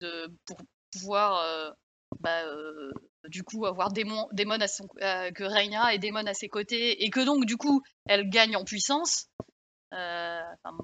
de 0.00 0.28
pour 0.46 0.58
pouvoir, 0.92 1.40
euh, 1.42 1.70
bah, 2.20 2.44
euh, 2.46 2.90
du 3.28 3.42
coup, 3.44 3.66
avoir 3.66 3.92
Daemon, 3.92 4.26
Daemon 4.32 4.60
à 4.60 4.66
son, 4.68 4.88
euh, 5.02 5.30
que 5.30 5.44
Rhaenyra 5.44 5.94
et 5.94 5.98
Daemon 5.98 6.26
à 6.26 6.34
ses 6.34 6.48
côtés, 6.48 7.04
et 7.04 7.10
que 7.10 7.24
donc, 7.24 7.44
du 7.46 7.56
coup, 7.56 7.82
elle 8.06 8.28
gagne 8.28 8.56
en 8.56 8.64
puissance. 8.64 9.26
Euh, 9.92 10.40
enfin, 10.64 10.76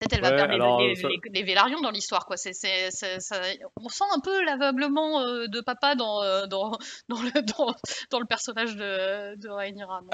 Peut-être 0.00 0.12
elle 0.14 0.20
va 0.22 0.30
Ouais, 0.30 0.36
perdre 0.36 0.52
les- 0.52 0.60
alors, 0.60 0.80
les, 0.80 0.94
ça- 0.96 1.08
les- 1.08 1.20
les 1.32 1.42
Vélarions 1.42 1.80
dans 1.80 1.90
l'histoire, 1.90 2.24
quoi. 2.26 2.36
C'est, 2.36 2.52
c'est- 2.52 2.90
c'est- 2.90 3.20
ça- 3.20 3.42
on 3.76 3.88
sent 3.88 4.04
un 4.14 4.20
peu 4.20 4.42
l'aveuglement 4.44 5.20
euh, 5.22 5.46
de 5.48 5.60
papa 5.60 5.94
dans, 5.96 6.22
euh, 6.22 6.46
dans, 6.46 6.78
dans, 7.08 7.20
le, 7.22 7.42
dans, 7.42 7.74
dans 8.10 8.20
le 8.20 8.26
personnage 8.26 8.76
de, 8.76 9.34
de 9.36 9.48
Rhaenyra, 9.48 10.02
non? 10.02 10.10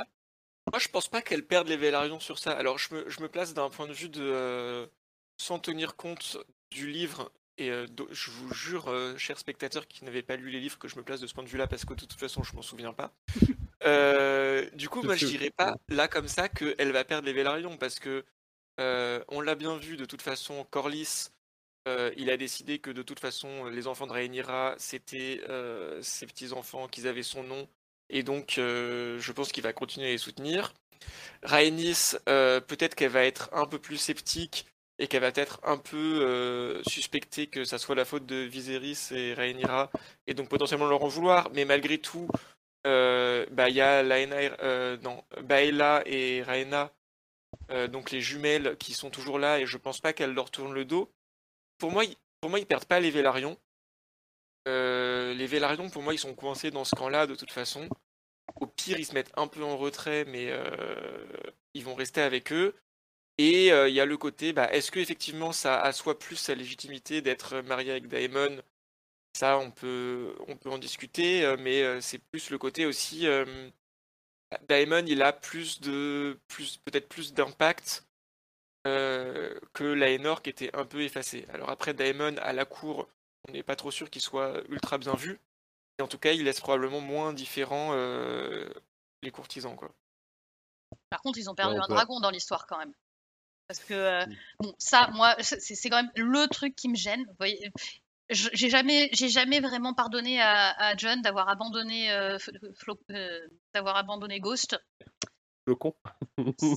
Moi, 0.73 0.79
je 0.79 0.89
pense 0.89 1.09
pas 1.09 1.21
qu'elle 1.21 1.47
perde 1.47 1.69
les 1.69 1.77
Vélarions 1.77 2.21
sur 2.21 2.39
ça. 2.39 2.53
Alors, 2.53 2.79
je 2.79 2.95
me, 2.95 3.09
je 3.11 3.21
me 3.21 3.29
place 3.29 3.53
d'un 3.53 3.69
point 3.69 3.87
de 3.87 3.93
vue 3.93 4.09
de. 4.09 4.23
euh, 4.23 4.87
sans 5.37 5.59
tenir 5.59 5.97
compte 5.97 6.39
du 6.71 6.91
livre. 6.91 7.31
Et 7.59 7.71
euh, 7.71 7.87
je 8.11 8.31
vous 8.33 8.53
jure, 8.53 8.89
euh, 8.89 9.17
chers 9.17 9.39
spectateurs 9.39 9.87
qui 9.87 10.05
n'avaient 10.05 10.23
pas 10.25 10.35
lu 10.35 10.51
les 10.51 10.59
livres, 10.59 10.77
que 10.79 10.89
je 10.89 10.97
me 10.97 11.03
place 11.05 11.21
de 11.21 11.27
ce 11.29 11.35
point 11.35 11.45
de 11.45 11.49
vue-là 11.49 11.69
parce 11.69 11.85
que 11.85 11.95
de 11.95 12.01
toute 12.01 12.19
façon, 12.19 12.43
je 12.43 12.57
m'en 12.57 12.63
souviens 12.63 12.93
pas. 12.93 13.13
Euh, 13.87 14.69
du 14.73 14.89
coup, 14.89 15.03
moi, 15.03 15.15
je 15.15 15.27
dirais 15.27 15.51
pas 15.51 15.75
là 15.91 16.09
comme 16.09 16.27
ça 16.27 16.49
qu'elle 16.49 16.91
va 16.93 17.05
perdre 17.05 17.27
les 17.27 17.35
Vélarions 17.35 17.77
parce 17.77 17.99
que 17.99 18.09
euh, 18.09 18.23
on 18.79 19.41
l'a 19.41 19.55
bien 19.55 19.77
vu 19.77 19.97
de 19.97 20.05
toute 20.05 20.23
façon, 20.23 20.65
Corlys 20.71 21.31
il 22.17 22.31
a 22.31 22.37
décidé 22.39 22.79
que 22.79 22.91
de 22.91 23.03
toute 23.03 23.21
façon, 23.21 23.67
les 23.67 23.87
enfants 23.87 24.07
de 24.07 24.13
Rhaenyra, 24.13 24.75
c'était 24.79 25.41
ses 26.01 26.27
petits-enfants, 26.27 26.89
qu'ils 26.89 27.07
avaient 27.07 27.23
son 27.23 27.43
nom, 27.43 27.69
et 28.09 28.23
donc 28.23 28.55
je 28.57 29.33
pense 29.33 29.53
qu'il 29.53 29.63
va 29.63 29.73
continuer 29.73 30.09
à 30.09 30.11
les 30.11 30.19
soutenir. 30.19 30.73
Rhaenys, 31.43 32.17
peut-être 32.25 32.95
qu'elle 32.95 33.11
va 33.11 33.25
être 33.25 33.51
un 33.53 33.67
peu 33.67 33.79
plus 33.79 33.99
sceptique 33.99 34.67
et 34.99 35.09
qu'elle 35.09 35.21
va 35.21 35.33
être 35.35 35.61
un 35.65 35.77
peu 35.77 36.81
suspecter 36.89 37.49
que 37.49 37.65
ça 37.65 37.77
soit 37.77 37.95
la 37.95 38.07
faute 38.07 38.25
de 38.25 38.37
Viserys 38.37 39.09
et 39.11 39.35
Rhaenyra, 39.35 39.91
et 40.27 40.33
donc 40.33 40.49
potentiellement 40.49 40.87
leur 40.87 41.05
en 41.05 41.09
vouloir, 41.09 41.51
mais 41.53 41.67
malgré 41.67 41.99
tout, 41.99 42.29
bah, 42.85 43.69
il 43.69 43.75
y 43.75 43.83
a 43.83 44.03
Laena, 44.03 44.97
Baela 45.43 46.03
et 46.07 46.43
Rhaena, 46.43 46.93
donc 47.91 48.11
les 48.11 48.21
jumelles 48.21 48.77
qui 48.79 48.93
sont 48.95 49.11
toujours 49.11 49.39
là, 49.39 49.61
et 49.61 49.67
je 49.67 49.79
pense 49.79 50.01
pas 50.01 50.13
qu'elles 50.13 50.35
leur 50.35 50.51
tournent 50.51 50.75
le 50.75 50.85
dos 50.85 51.11
pour 51.79 51.91
moi, 51.91 52.05
pour 52.41 52.51
moi, 52.51 52.59
ils 52.59 52.67
perdent 52.67 52.85
pas 52.85 53.01
les 53.01 53.11
Vélarions. 53.11 53.59
Euh, 54.69 55.35
les 55.35 55.47
Vélarions, 55.47 55.91
pour 55.91 56.03
moi, 56.03 56.15
ils 56.15 56.19
sont 56.19 56.35
coincés 56.35 56.71
dans 56.71 56.85
ce 56.85 56.95
camp-là 56.95 57.27
de 57.27 57.35
toute 57.35 57.51
façon. 57.51 57.89
Au 58.61 58.67
pire, 58.67 58.99
ils 58.99 59.07
se 59.07 59.15
mettent 59.15 59.33
un 59.37 59.49
peu 59.49 59.63
en 59.63 59.77
retrait, 59.77 60.25
mais 60.25 60.49
euh, 60.51 61.27
ils 61.75 61.85
vont 61.85 61.95
rester 61.95 62.21
avec 62.21 62.53
eux. 62.53 62.75
Et 63.39 63.73
euh, 63.73 63.89
il 63.89 63.95
y 63.95 64.01
a 64.01 64.07
le 64.07 64.17
côté, 64.17 64.53
bah, 64.53 64.73
est-ce 64.73 64.91
que 64.91 65.01
effectivement 65.01 65.53
ça 65.53 65.81
assoit 65.81 66.19
plus 66.19 66.37
sa 66.37 66.55
légitimité 66.55 67.21
d'être 67.21 67.61
marié 67.63 67.91
avec 67.91 68.09
Daemon? 68.09 68.63
Ça, 69.37 69.59
on 69.59 69.71
peut, 69.73 70.35
on 70.47 70.57
peut 70.57 70.71
en 70.71 70.79
discuter, 70.79 71.57
mais 71.59 72.01
c'est 72.01 72.19
plus 72.19 72.51
le 72.51 72.59
côté 72.59 72.87
aussi. 72.87 73.27
Daemon, 74.69 75.05
il 75.07 75.23
a 75.23 75.33
plus 75.33 75.81
de, 75.81 76.39
plus, 76.49 76.79
peut-être 76.79 77.09
plus 77.09 77.33
d'impact 77.33 78.05
euh, 78.87 79.59
que 79.73 79.85
Laenor 79.85 80.43
qui 80.43 80.51
était 80.51 80.75
un 80.75 80.85
peu 80.85 81.03
effacée. 81.03 81.47
Alors 81.53 81.71
après, 81.71 81.95
Daemon 81.95 82.37
à 82.39 82.53
la 82.53 82.65
cour, 82.65 83.09
on 83.49 83.53
n'est 83.53 83.63
pas 83.63 83.77
trop 83.77 83.91
sûr 83.91 84.11
qu'il 84.11 84.23
soit 84.23 84.63
ultra 84.69 84.99
bien 84.99 85.15
vu. 85.15 85.41
Et 85.99 86.03
en 86.03 86.09
tout 86.09 86.19
cas, 86.19 86.33
il 86.33 86.45
laisse 86.45 86.61
probablement 86.61 87.01
moins 87.01 87.33
différents 87.33 87.91
euh, 87.93 88.69
les 89.23 89.31
courtisans. 89.31 89.77
Quoi. 89.77 89.91
Par 91.11 91.23
contre, 91.23 91.39
ils 91.39 91.49
ont 91.49 91.55
perdu 91.55 91.79
un 91.79 91.89
dragon 91.89 92.21
dans 92.21 92.31
l'histoire 92.31 92.67
quand 92.67 92.79
même. 92.79 92.93
Parce 93.69 93.81
que, 93.81 93.95
euh, 93.95 94.27
mm. 94.27 94.37
bon, 94.61 94.75
ça, 94.79 95.09
moi, 95.13 95.37
c'est 95.41 95.89
quand 95.89 96.03
même 96.03 96.13
le 96.17 96.47
truc 96.49 96.75
qui 96.75 96.89
me 96.89 96.97
gêne. 96.97 97.25
Vous 97.27 97.37
voyez, 97.39 97.73
j'ai 98.31 98.71
jamais, 98.71 99.11
j'ai 99.13 99.29
jamais 99.29 99.61
vraiment 99.61 99.95
pardonné 99.95 100.41
à, 100.41 100.97
John 100.97 101.21
d'avoir 101.23 101.49
abandonné, 101.49 102.09
d'avoir 103.75 103.97
abandonné 103.97 104.41
Ghost 104.41 104.77
le 105.67 105.75
con. 105.75 105.95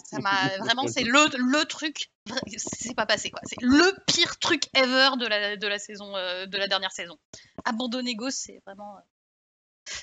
Ça 0.05 0.19
m'a 0.19 0.29
vraiment, 0.59 0.87
c'est 0.87 1.03
le, 1.03 1.37
le 1.37 1.65
truc, 1.65 2.09
c'est 2.57 2.95
pas 2.95 3.05
passé 3.05 3.29
quoi. 3.29 3.41
C'est 3.43 3.61
le 3.61 3.93
pire 4.05 4.37
truc 4.39 4.63
ever 4.75 5.09
de 5.19 5.27
la, 5.27 5.57
de 5.57 5.67
la 5.67 5.79
saison, 5.79 6.15
euh, 6.15 6.45
de 6.45 6.57
la 6.57 6.67
dernière 6.67 6.91
saison. 6.91 7.17
Abandonner 7.65 8.15
Ghost, 8.15 8.43
c'est 8.45 8.61
vraiment. 8.65 8.97
Euh, 8.97 9.93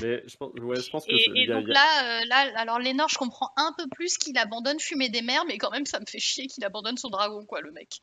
Mais 0.00 0.22
je 0.28 0.36
pense, 0.36 0.52
ouais, 0.60 0.80
je 0.80 0.90
pense 0.90 1.06
que. 1.06 1.12
Et, 1.12 1.46
donc 1.46 1.66
là, 1.66 2.20
euh, 2.20 2.24
là, 2.26 2.52
alors 2.56 2.78
Lénore, 2.78 3.08
je 3.08 3.18
comprends 3.18 3.52
un 3.56 3.72
peu 3.76 3.86
plus 3.88 4.16
qu'il 4.18 4.38
abandonne 4.38 4.78
fumer 4.78 5.08
des 5.08 5.22
mers, 5.22 5.44
mais 5.46 5.58
quand 5.58 5.70
même, 5.70 5.86
ça 5.86 5.98
me 5.98 6.06
fait 6.08 6.20
chier 6.20 6.46
qu'il 6.46 6.64
abandonne 6.64 6.96
son 6.96 7.08
dragon, 7.08 7.44
quoi, 7.46 7.60
le 7.60 7.72
mec. 7.72 8.00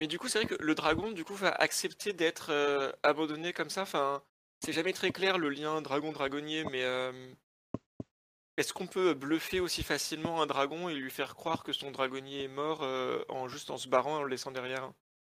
Mais 0.00 0.06
du 0.06 0.18
coup, 0.18 0.28
c'est 0.28 0.38
vrai 0.42 0.48
que 0.48 0.62
le 0.62 0.74
dragon, 0.74 1.12
du 1.12 1.24
coup, 1.24 1.34
va 1.34 1.50
accepter 1.50 2.12
d'être 2.12 2.52
abandonné 3.02 3.52
comme 3.52 3.70
ça. 3.70 3.82
Enfin, 3.82 4.22
c'est 4.60 4.72
jamais 4.72 4.92
très 4.92 5.10
clair 5.10 5.38
le 5.38 5.48
lien 5.48 5.82
dragon-dragonnier, 5.82 6.64
mais 6.70 6.84
est-ce 8.58 8.72
qu'on 8.72 8.88
peut 8.88 9.14
bluffer 9.14 9.60
aussi 9.60 9.84
facilement 9.84 10.42
un 10.42 10.46
dragon 10.46 10.88
et 10.88 10.94
lui 10.96 11.12
faire 11.12 11.36
croire 11.36 11.62
que 11.62 11.72
son 11.72 11.92
dragonnier 11.92 12.42
est 12.42 12.48
mort 12.48 12.82
euh, 12.82 13.20
en 13.28 13.46
juste 13.46 13.70
en 13.70 13.76
se 13.76 13.88
barrant 13.88 14.16
et 14.16 14.18
en 14.18 14.22
le 14.24 14.30
laissant 14.30 14.50
derrière? 14.50 14.92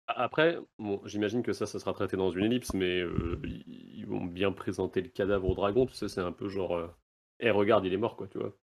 Après, 0.06 0.58
bon, 0.78 1.02
j'imagine 1.04 1.42
que 1.42 1.52
ça, 1.52 1.66
ça 1.66 1.78
sera 1.78 1.92
traité 1.92 2.16
dans 2.16 2.30
une 2.30 2.46
ellipse, 2.46 2.72
mais 2.72 2.98
euh, 2.98 3.38
ils 3.44 4.06
vont 4.06 4.24
bien 4.24 4.52
présenter 4.52 5.02
le 5.02 5.10
cadavre 5.10 5.50
au 5.50 5.54
dragon. 5.54 5.84
Tu 5.84 5.94
sais, 5.94 6.08
c'est 6.08 6.22
un 6.22 6.32
peu 6.32 6.48
genre, 6.48 6.74
euh, 6.74 6.88
eh 7.40 7.50
regarde, 7.50 7.84
il 7.84 7.92
est 7.92 7.98
mort, 7.98 8.16
quoi, 8.16 8.26
tu 8.26 8.38
vois. 8.38 8.56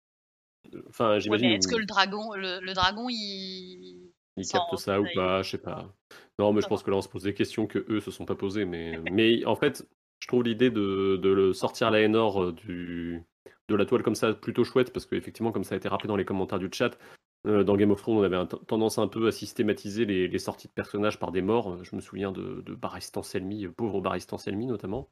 Enfin, 0.89 1.19
j'imagine. 1.19 1.51
est-ce 1.51 1.67
que 1.67 1.75
le 1.77 1.85
dragon, 1.85 2.33
le, 2.35 2.75
dragon, 2.75 3.09
il 3.11 4.04
il 4.37 4.47
capte 4.47 4.77
ça 4.77 5.01
ou 5.01 5.07
pas, 5.15 5.43
je 5.43 5.51
sais 5.51 5.59
pas. 5.59 5.95
Non, 6.39 6.53
mais 6.53 6.61
je 6.61 6.67
pense 6.67 6.83
que 6.83 6.91
là 6.91 6.97
on 6.97 7.03
se 7.03 7.09
pose 7.09 7.23
des 7.23 7.35
questions 7.35 7.67
que 7.67 7.85
eux 7.89 8.01
se 8.01 8.11
sont 8.11 8.25
pas 8.25 8.35
posées, 8.35 8.65
mais 8.65 8.99
mais 9.11 9.45
en 9.45 9.57
fait, 9.57 9.87
je 10.21 10.29
trouve 10.29 10.43
l'idée 10.43 10.71
de, 10.71 11.17
de 11.17 11.53
sortir 11.53 11.91
la 11.91 12.07
Nord 12.09 12.53
du 12.53 13.23
de 13.69 13.75
la 13.75 13.87
toile 13.87 14.03
comme 14.03 14.15
ça 14.15 14.35
plutôt 14.35 14.65
chouette 14.65 14.93
parce 14.93 15.07
qu'effectivement, 15.07 15.53
comme 15.53 15.65
ça 15.65 15.75
a 15.75 15.79
été 15.79 15.89
rappelé 15.89 16.09
dans 16.09 16.17
les 16.17 16.25
commentaires 16.25 16.59
du 16.59 16.69
chat, 16.73 16.99
euh, 17.47 17.65
dans 17.65 17.77
Game 17.77 17.91
of 17.91 18.01
Thrones, 18.01 18.19
on 18.19 18.23
avait 18.23 18.47
tendance 18.67 18.99
un 18.99 19.09
peu 19.09 19.27
à 19.27 19.33
systématiser 19.33 20.05
les, 20.05 20.39
sorties 20.39 20.69
de 20.69 20.73
personnages 20.73 21.19
par 21.19 21.33
des 21.33 21.43
morts. 21.43 21.83
Je 21.85 21.95
me 21.95 22.01
souviens 22.01 22.33
de, 22.33 22.63
de 22.63 22.75
Barristan 22.75 23.23
Selmy, 23.23 23.67
pauvre 23.69 24.01
Barristan 24.01 24.39
Selmy 24.39 24.67
notamment. 24.67 25.11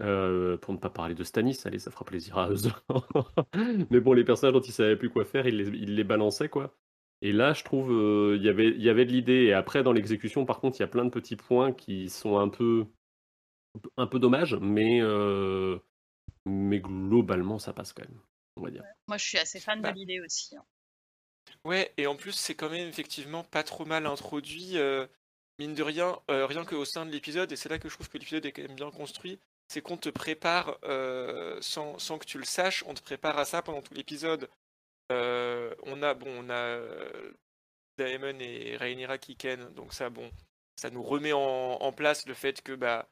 Euh, 0.00 0.56
pour 0.56 0.72
ne 0.72 0.78
pas 0.78 0.88
parler 0.88 1.14
de 1.14 1.24
Stanis, 1.24 1.58
allez, 1.64 1.80
ça 1.80 1.90
fera 1.90 2.04
plaisir 2.04 2.38
à 2.38 2.50
eux. 2.50 2.56
Mais 3.90 4.00
bon, 4.00 4.12
les 4.12 4.24
personnages 4.24 4.54
dont 4.54 4.60
ils 4.60 4.72
savaient 4.72 4.96
plus 4.96 5.10
quoi 5.10 5.24
faire, 5.24 5.46
ils 5.48 5.56
les, 5.56 5.68
ils 5.68 5.96
les 5.96 6.04
balançaient, 6.04 6.48
quoi. 6.48 6.76
Et 7.22 7.32
là, 7.32 7.52
je 7.52 7.64
trouve, 7.64 7.92
euh, 7.92 8.36
il 8.36 8.42
y 8.42 8.48
avait, 8.48 8.68
il 8.68 8.82
y 8.82 8.88
avait 8.88 9.04
de 9.04 9.12
l'idée. 9.12 9.44
Et 9.44 9.52
après, 9.52 9.82
dans 9.82 9.92
l'exécution, 9.92 10.46
par 10.46 10.60
contre, 10.60 10.78
il 10.78 10.80
y 10.80 10.84
a 10.84 10.88
plein 10.88 11.04
de 11.04 11.10
petits 11.10 11.36
points 11.36 11.72
qui 11.72 12.08
sont 12.08 12.38
un 12.38 12.48
peu, 12.48 12.86
un 13.96 14.06
peu 14.06 14.18
dommages, 14.18 14.56
mais 14.56 15.00
mais 16.46 16.80
globalement, 16.80 17.58
ça 17.58 17.72
passe 17.72 17.92
quand 17.92 18.02
même, 18.02 18.20
on 18.56 18.62
va 18.62 18.70
dire. 18.70 18.82
Moi, 19.08 19.18
je 19.18 19.24
suis 19.24 19.38
assez 19.38 19.60
fan 19.60 19.78
de 19.78 19.82
bah 19.82 19.92
l'idée 19.92 20.20
aussi. 20.20 20.56
Hein. 20.56 20.64
Ouais, 21.64 21.92
et 21.96 22.06
en 22.06 22.16
plus, 22.16 22.32
c'est 22.32 22.54
quand 22.54 22.70
même 22.70 22.88
effectivement 22.88 23.44
pas 23.44 23.62
trop 23.62 23.84
mal 23.84 24.06
introduit. 24.06 24.78
Euh, 24.78 25.06
mine 25.58 25.74
de 25.74 25.82
rien, 25.82 26.18
euh, 26.30 26.46
rien 26.46 26.64
qu'au 26.64 26.84
sein 26.84 27.04
de 27.04 27.10
l'épisode, 27.10 27.52
et 27.52 27.56
c'est 27.56 27.68
là 27.68 27.78
que 27.78 27.88
je 27.88 27.94
trouve 27.94 28.08
que 28.08 28.16
l'épisode 28.16 28.46
est 28.46 28.52
quand 28.52 28.62
même 28.62 28.76
bien 28.76 28.90
construit, 28.90 29.38
c'est 29.68 29.82
qu'on 29.82 29.98
te 29.98 30.08
prépare, 30.08 30.78
euh, 30.84 31.58
sans, 31.60 31.98
sans, 31.98 32.18
que 32.18 32.24
tu 32.24 32.38
le 32.38 32.44
saches, 32.44 32.82
on 32.86 32.94
te 32.94 33.02
prépare 33.02 33.38
à 33.38 33.44
ça 33.44 33.60
pendant 33.62 33.82
tout 33.82 33.94
l'épisode. 33.94 34.48
On 35.10 36.02
a, 36.02 36.14
bon, 36.14 36.46
on 36.46 36.50
a 36.50 36.80
Daemon 37.98 38.38
et 38.40 38.76
Rhaenyra 38.76 39.18
qui 39.18 39.36
ken, 39.36 39.72
donc 39.74 39.92
ça, 39.92 40.10
bon, 40.10 40.30
ça 40.76 40.90
nous 40.90 41.02
remet 41.02 41.32
en, 41.32 41.38
en 41.40 41.92
place 41.92 42.26
le 42.26 42.34
fait 42.34 42.62
que, 42.62 42.72
bah, 42.72 43.08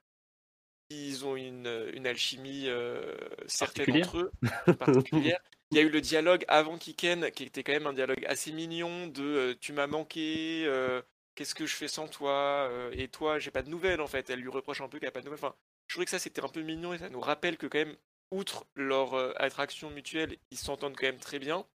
ils 0.90 1.24
ont 1.26 1.36
une, 1.36 1.90
une 1.92 2.06
alchimie 2.06 2.68
euh, 2.68 3.14
certaine 3.46 3.96
entre 3.96 4.18
eux, 4.18 4.32
particulière. 4.78 5.40
Il 5.70 5.76
y 5.76 5.80
a 5.80 5.82
eu 5.82 5.90
le 5.90 6.00
dialogue 6.00 6.44
avant 6.48 6.78
Kiken, 6.78 7.30
qui 7.30 7.44
était 7.44 7.62
quand 7.62 7.72
même 7.72 7.86
un 7.86 7.92
dialogue 7.92 8.24
assez 8.26 8.52
mignon 8.52 9.06
de 9.06 9.22
euh, 9.22 9.54
tu 9.60 9.74
m'as 9.74 9.86
manqué, 9.86 10.64
euh, 10.66 11.02
qu'est-ce 11.34 11.54
que 11.54 11.66
je 11.66 11.74
fais 11.74 11.88
sans 11.88 12.08
toi, 12.08 12.70
et 12.92 13.08
toi, 13.08 13.38
j'ai 13.38 13.50
pas 13.50 13.62
de 13.62 13.68
nouvelles 13.68 14.00
en 14.00 14.06
fait. 14.06 14.30
Elle 14.30 14.40
lui 14.40 14.48
reproche 14.48 14.80
un 14.80 14.88
peu 14.88 14.98
qu'elle 14.98 15.10
a 15.10 15.12
pas 15.12 15.20
de 15.20 15.26
nouvelles. 15.26 15.44
Enfin, 15.44 15.54
je 15.88 15.94
trouvais 15.94 16.06
que 16.06 16.10
ça 16.10 16.18
c'était 16.18 16.42
un 16.42 16.48
peu 16.48 16.62
mignon 16.62 16.94
et 16.94 16.98
ça 16.98 17.10
nous 17.10 17.20
rappelle 17.20 17.58
que 17.58 17.66
quand 17.66 17.78
même, 17.78 17.96
outre 18.30 18.66
leur 18.74 19.14
attraction 19.40 19.90
mutuelle, 19.90 20.36
ils 20.50 20.58
s'entendent 20.58 20.96
quand 20.96 21.06
même 21.06 21.18
très 21.18 21.38
bien. 21.38 21.66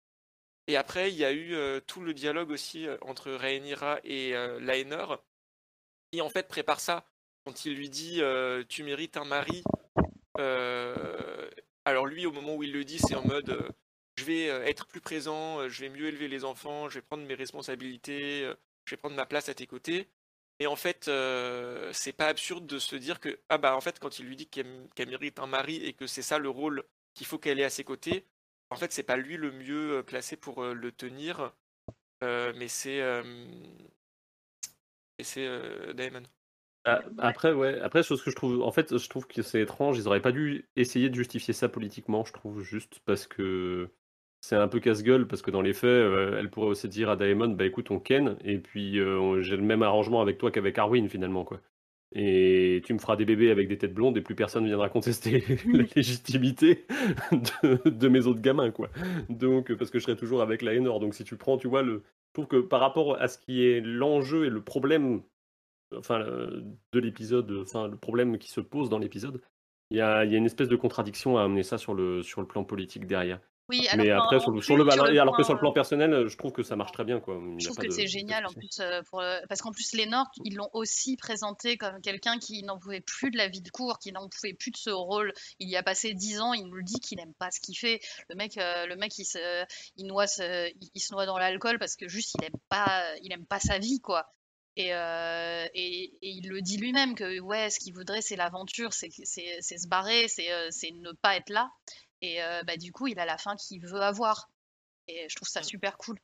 Et 0.68 0.78
après, 0.78 1.12
il 1.12 1.18
y 1.18 1.26
a 1.26 1.34
eu 1.34 1.56
tout 1.88 2.02
le 2.02 2.14
dialogue 2.14 2.52
aussi 2.52 2.88
entre 3.02 3.32
Rhaenyra 3.32 4.00
et 4.04 4.32
Laenor, 4.62 5.24
qui 6.12 6.22
en 6.22 6.30
fait 6.30 6.48
prépare 6.48 6.80
ça 6.80 7.06
quand 7.46 7.66
il 7.66 7.76
lui 7.76 7.90
dit 7.90 8.22
tu 8.70 8.84
mérites 8.84 9.18
un 9.18 9.26
mari, 9.26 9.64
alors 11.86 12.06
lui 12.06 12.26
au 12.26 12.32
moment 12.32 12.56
où 12.56 12.64
il 12.64 12.72
le 12.72 12.86
dit 12.86 13.00
c'est 13.00 13.16
en 13.16 13.26
mode 13.26 13.74
je 14.16 14.24
vais 14.24 14.46
être 14.46 14.86
plus 14.86 15.02
présent, 15.02 15.68
je 15.68 15.82
vais 15.82 15.90
mieux 15.90 16.08
élever 16.08 16.28
les 16.28 16.46
enfants, 16.46 16.88
je 16.88 16.96
vais 16.96 17.02
prendre 17.02 17.26
mes 17.26 17.34
responsabilités, 17.34 18.50
je 18.86 18.92
vais 18.92 18.98
prendre 18.98 19.16
ma 19.16 19.26
place 19.26 19.50
à 19.50 19.54
tes 19.54 19.68
côtés. 19.68 20.08
Et 20.60 20.68
en 20.68 20.78
fait, 20.78 21.12
c'est 21.92 22.14
pas 22.14 22.28
absurde 22.28 22.66
de 22.66 22.80
se 22.80 22.96
dire 22.96 23.20
que 23.20 23.40
ah 23.50 23.58
bah 23.58 23.76
en 23.76 23.82
fait 23.82 24.00
quand 24.00 24.20
il 24.20 24.28
lui 24.28 24.38
dit 24.38 24.48
qu'elle 24.48 25.10
mérite 25.10 25.40
un 25.40 25.48
mari 25.48 25.84
et 25.84 25.92
que 25.94 26.08
c'est 26.08 26.22
ça 26.22 26.38
le 26.38 26.50
rôle 26.50 26.86
qu'il 27.16 27.28
faut 27.28 27.38
qu'elle 27.38 27.60
ait 27.60 27.66
à 27.66 27.70
ses 27.70 27.84
côtés, 27.84 28.26
en 28.74 28.76
fait 28.76 28.92
c'est 28.92 29.04
pas 29.04 29.18
lui 29.18 29.38
le 29.38 29.52
mieux 29.52 30.04
placé 30.06 30.36
pour 30.36 30.64
le 30.64 30.92
tenir, 30.92 31.54
mais 32.22 32.68
c'est 32.68 33.02
c'est 35.22 35.94
Damon. 35.94 36.24
Ah, 36.86 37.02
après, 37.18 37.54
ouais. 37.54 37.80
Après, 37.80 38.04
chose 38.04 38.22
que 38.22 38.30
je 38.30 38.36
trouve, 38.36 38.62
en 38.62 38.72
fait, 38.72 38.98
je 38.98 39.10
trouve 39.10 39.26
que 39.26 39.42
c'est 39.42 39.62
étrange. 39.62 39.98
Ils 39.98 40.08
auraient 40.08 40.22
pas 40.22 40.34
dû 40.34 40.68
essayer 40.76 41.10
de 41.10 41.16
justifier 41.16 41.54
ça 41.54 41.70
politiquement. 41.70 42.26
Je 42.26 42.34
trouve 42.34 42.62
juste 42.62 43.00
parce 43.06 43.26
que 43.26 43.90
c'est 44.42 44.58
un 44.58 44.68
peu 44.68 44.82
casse-gueule 44.82 45.26
parce 45.28 45.42
que 45.42 45.52
dans 45.52 45.62
les 45.62 45.74
faits, 45.74 45.86
euh, 45.86 46.38
elle 46.38 46.50
pourrait 46.50 46.68
aussi 46.68 46.90
dire 46.90 47.10
à 47.10 47.16
Daemon, 47.16 47.50
bah 47.50 47.66
écoute, 47.66 47.92
on 47.92 48.00
ken 48.00 48.38
et 48.44 48.58
puis 48.60 49.00
euh, 49.00 49.42
j'ai 49.42 49.56
le 49.56 49.64
même 49.64 49.84
arrangement 49.84 50.22
avec 50.22 50.38
toi 50.38 50.52
qu'avec 50.52 50.78
Arwyn 50.78 51.08
finalement, 51.08 51.46
quoi. 51.46 51.62
Et 52.16 52.82
tu 52.86 52.94
me 52.94 53.00
feras 53.00 53.16
des 53.16 53.26
bébés 53.26 53.50
avec 53.50 53.68
des 53.68 53.78
têtes 53.78 53.94
blondes 53.94 54.16
et 54.18 54.22
plus 54.22 54.36
personne 54.36 54.64
ne 54.64 54.68
viendra 54.68 54.88
contester 54.90 55.44
la 55.74 55.84
légitimité 55.96 56.86
de, 57.86 58.08
mes 58.08 58.28
autres 58.28 58.42
gamins, 58.42 58.70
quoi. 58.70 58.90
Donc, 59.30 59.74
parce 59.74 59.90
que 59.90 59.98
je 59.98 60.04
serai 60.04 60.16
toujours 60.16 60.44
avec 60.44 60.62
la 60.62 60.80
Nord. 60.80 61.00
Donc, 61.00 61.16
si 61.16 61.24
tu 61.24 61.38
prends, 61.38 61.58
tu 61.58 61.68
vois, 61.68 61.82
le, 61.82 62.04
je 62.30 62.34
trouve 62.34 62.48
que 62.48 62.62
par 62.62 62.82
rapport 62.82 63.20
à 63.20 63.28
ce 63.28 63.40
qui 63.40 63.66
est 63.66 63.82
l'enjeu 63.82 64.46
et 64.46 64.50
le 64.50 64.62
problème 64.62 65.24
enfin, 65.98 66.20
de 66.20 67.00
l'épisode, 67.00 67.52
enfin, 67.62 67.88
le 67.88 67.98
problème 67.98 68.38
qui 68.38 68.52
se 68.52 68.62
pose 68.62 68.90
dans 68.90 69.00
l'épisode, 69.00 69.42
il 69.90 69.98
y 69.98 70.02
a, 70.02 70.24
y 70.26 70.36
a, 70.36 70.38
une 70.38 70.46
espèce 70.46 70.70
de 70.70 70.76
contradiction 70.76 71.38
à 71.38 71.44
amener 71.44 71.64
ça 71.64 71.78
sur 71.78 71.94
le, 71.94 72.22
sur 72.24 72.42
le 72.42 72.48
plan 72.48 72.64
politique 72.64 73.08
derrière. 73.08 73.40
Oui, 73.70 73.88
Mais 73.96 74.10
alors 74.12 74.26
après, 74.26 74.40
sur 74.42 74.52
le, 74.52 74.62
sur 74.62 74.76
le, 74.76 74.92
sur 74.92 75.06
le 75.06 75.20
alors 75.22 75.38
que 75.38 75.44
sur 75.44 75.54
le 75.54 75.58
euh, 75.58 75.62
plan 75.62 75.72
personnel, 75.72 76.14
euh, 76.14 76.28
je 76.28 76.38
trouve 76.38 76.52
que 76.52 76.64
ça 76.64 76.76
marche 76.76 76.92
très 76.92 77.06
bien, 77.06 77.22
quoi. 77.22 77.40
Il 77.42 77.60
je 77.62 77.66
trouve 77.70 77.78
que 77.78 77.90
c'est 77.90 78.08
génial 78.08 78.46
en 78.46 78.50
souci. 78.50 78.60
plus 78.60 78.80
euh, 78.82 79.02
pour 79.10 79.22
le- 79.22 79.40
parce 79.48 79.62
qu'en 79.62 79.72
plus 79.72 79.94
Lénore, 79.94 80.28
ils 80.44 80.56
l'ont 80.56 80.70
aussi 80.74 81.16
présenté 81.16 81.78
comme 81.78 82.02
quelqu'un 82.02 82.40
qui 82.40 82.62
n'en 82.64 82.78
pouvait 82.78 83.00
plus 83.02 83.32
de 83.32 83.38
la 83.38 83.48
vie 83.48 83.62
de 83.62 83.70
cour, 83.70 84.00
qui 84.00 84.12
n'en 84.12 84.28
pouvait 84.28 84.54
plus 84.54 84.72
de 84.72 84.78
ce 84.78 84.90
rôle. 84.90 85.34
Il 85.60 85.70
y 85.70 85.78
a 85.78 85.84
passé 85.84 86.14
dix 86.14 86.42
ans, 86.42 86.54
il 86.54 86.66
nous 86.66 86.76
le 86.76 86.84
dit 86.84 87.00
qu'il 87.00 87.18
n'aime 87.20 87.34
pas 87.36 87.52
ce 87.52 87.62
qu'il 87.62 87.78
fait. 87.78 88.02
Le 88.30 88.36
mec, 88.36 88.58
euh, 88.58 88.86
le 88.86 88.98
mec, 88.98 89.18
il 89.18 89.26
se, 89.26 89.66
il 89.96 90.08
noie, 90.08 90.28
se- 90.28 90.70
il, 90.94 91.00
se 91.00 91.14
noie 91.14 91.26
dans 91.26 91.38
l'alcool 91.38 91.80
parce 91.80 91.96
que 91.96 92.08
juste 92.10 92.34
il 92.38 92.44
aime 92.46 92.60
pas, 92.68 93.02
il 93.22 93.32
aime 93.32 93.46
pas 93.46 93.60
sa 93.62 93.80
vie 93.80 94.02
quoi. 94.02 94.26
Et, 94.76 94.94
euh, 94.94 95.66
et, 95.76 96.06
et 96.24 96.30
il 96.30 96.50
le 96.50 96.60
dit 96.62 96.78
lui-même 96.78 97.14
que 97.14 97.40
ouais, 97.40 97.70
ce 97.70 97.80
qu'il 97.80 97.94
voudrait 97.94 98.22
c'est 98.24 98.36
l'aventure, 98.36 98.92
c'est 98.92 99.12
se 99.12 99.88
barrer, 99.88 100.26
euh, 100.26 100.68
c'est 100.72 100.92
ne 100.92 101.12
pas 101.22 101.36
être 101.38 101.50
là. 101.52 101.70
Et 102.24 102.42
euh, 102.44 102.64
bah 102.64 102.78
du 102.78 102.92
coup, 102.92 103.08
il 103.08 103.20
a 103.20 103.26
la 103.26 103.38
fin 103.38 103.56
qu'il 103.56 103.86
veut 103.86 104.02
avoir. 104.02 104.50
Et 105.08 105.28
je 105.30 105.36
trouve 105.36 105.48
ça 105.50 105.62
Mm. 105.62 105.64
super 105.64 105.98
cool. 105.98 106.20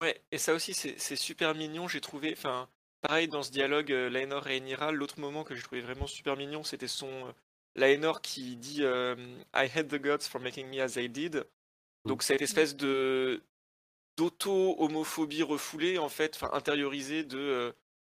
Ouais, 0.00 0.22
et 0.30 0.38
ça 0.38 0.54
aussi, 0.54 0.74
c'est 0.74 1.16
super 1.16 1.54
mignon, 1.54 1.88
j'ai 1.88 2.00
trouvé. 2.00 2.32
Enfin, 2.36 2.68
pareil, 3.00 3.26
dans 3.28 3.42
ce 3.42 3.50
dialogue, 3.50 3.90
euh, 3.92 4.08
Laenor 4.08 4.46
et 4.48 4.58
Enira, 4.58 4.92
l'autre 4.92 5.18
moment 5.18 5.42
que 5.44 5.54
j'ai 5.56 5.62
trouvé 5.62 5.80
vraiment 5.80 6.06
super 6.06 6.36
mignon, 6.36 6.62
c'était 6.62 6.88
son. 6.88 7.28
euh, 7.28 7.32
Laenor 7.74 8.22
qui 8.22 8.56
dit 8.56 8.82
euh, 8.84 9.16
I 9.54 9.68
hate 9.74 9.88
the 9.88 9.96
gods 10.00 10.22
for 10.28 10.40
making 10.40 10.68
me 10.68 10.80
as 10.80 10.94
they 10.94 11.08
did. 11.08 11.44
Donc, 12.06 12.22
cette 12.22 12.42
espèce 12.42 12.76
de 12.76 13.44
d'auto-homophobie 14.16 15.42
refoulée, 15.44 15.98
en 15.98 16.08
fait, 16.08 16.36
enfin, 16.36 16.50
intériorisée 16.54 17.24
de 17.24 17.38
euh, 17.38 17.72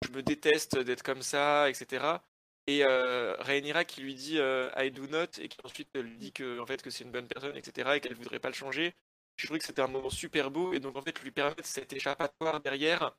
je 0.03 0.09
me 0.11 0.23
déteste 0.23 0.77
d'être 0.79 1.03
comme 1.03 1.21
ça, 1.23 1.69
etc. 1.69 2.23
Et 2.69 2.84
euh, 2.86 3.36
Rhaenyra 3.39 3.84
qui 3.86 4.01
lui 4.01 4.13
dit 4.15 4.38
euh, 4.39 4.69
I 4.77 4.91
do 4.91 5.08
not, 5.08 5.25
et 5.39 5.47
qui 5.49 5.58
ensuite 5.63 5.89
lui 5.97 6.17
dit 6.17 6.32
que, 6.34 6.60
en 6.60 6.67
fait, 6.67 6.82
que 6.84 6.91
c'est 6.91 7.03
une 7.03 7.12
bonne 7.12 7.27
personne, 7.27 7.58
etc., 7.58 7.97
et 7.97 7.99
qu'elle 8.01 8.15
voudrait 8.15 8.39
pas 8.39 8.49
le 8.49 8.53
changer. 8.55 8.93
J'ai 9.38 9.47
trouvé 9.47 9.60
que 9.60 9.65
c'était 9.65 9.82
un 9.82 9.88
moment 9.88 10.10
super 10.12 10.51
beau, 10.51 10.73
et 10.73 10.79
donc 10.79 10.95
en 10.97 11.01
fait, 11.01 11.19
lui 11.23 11.32
permettre 11.32 11.65
cet 11.65 11.93
échappatoire 11.93 12.62
derrière, 12.62 13.15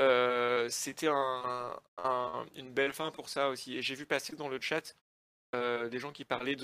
euh, 0.00 0.68
c'était 0.70 1.08
un, 1.08 1.76
un- 1.98 2.46
une 2.56 2.72
belle 2.72 2.92
fin 2.94 3.10
pour 3.12 3.28
ça 3.30 3.50
aussi. 3.50 3.76
Et 3.76 3.82
j'ai 3.82 3.94
vu 3.96 4.06
passer 4.06 4.36
dans 4.36 4.48
le 4.48 4.60
chat 4.60 4.96
euh, 5.56 5.88
des 5.90 5.98
gens 6.00 6.12
qui 6.12 6.24
parlaient 6.24 6.56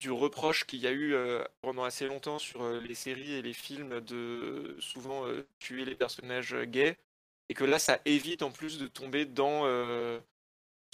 du 0.00 0.10
reproche 0.10 0.66
qu'il 0.66 0.80
y 0.80 0.86
a 0.86 0.92
eu 0.92 1.14
pendant 1.62 1.84
assez 1.84 2.06
longtemps 2.06 2.38
sur 2.38 2.68
les 2.80 2.94
séries 2.94 3.34
et 3.34 3.42
les 3.42 3.54
films 3.54 4.00
de 4.02 4.76
souvent 4.80 5.24
tuer 5.58 5.84
les 5.84 5.94
personnages 5.94 6.54
gays, 6.64 6.98
et 7.48 7.54
que 7.54 7.64
là, 7.64 7.78
ça 7.78 8.00
évite 8.04 8.42
en 8.42 8.50
plus 8.52 8.78
de 8.78 8.86
tomber 8.86 9.24
dans 9.26 9.64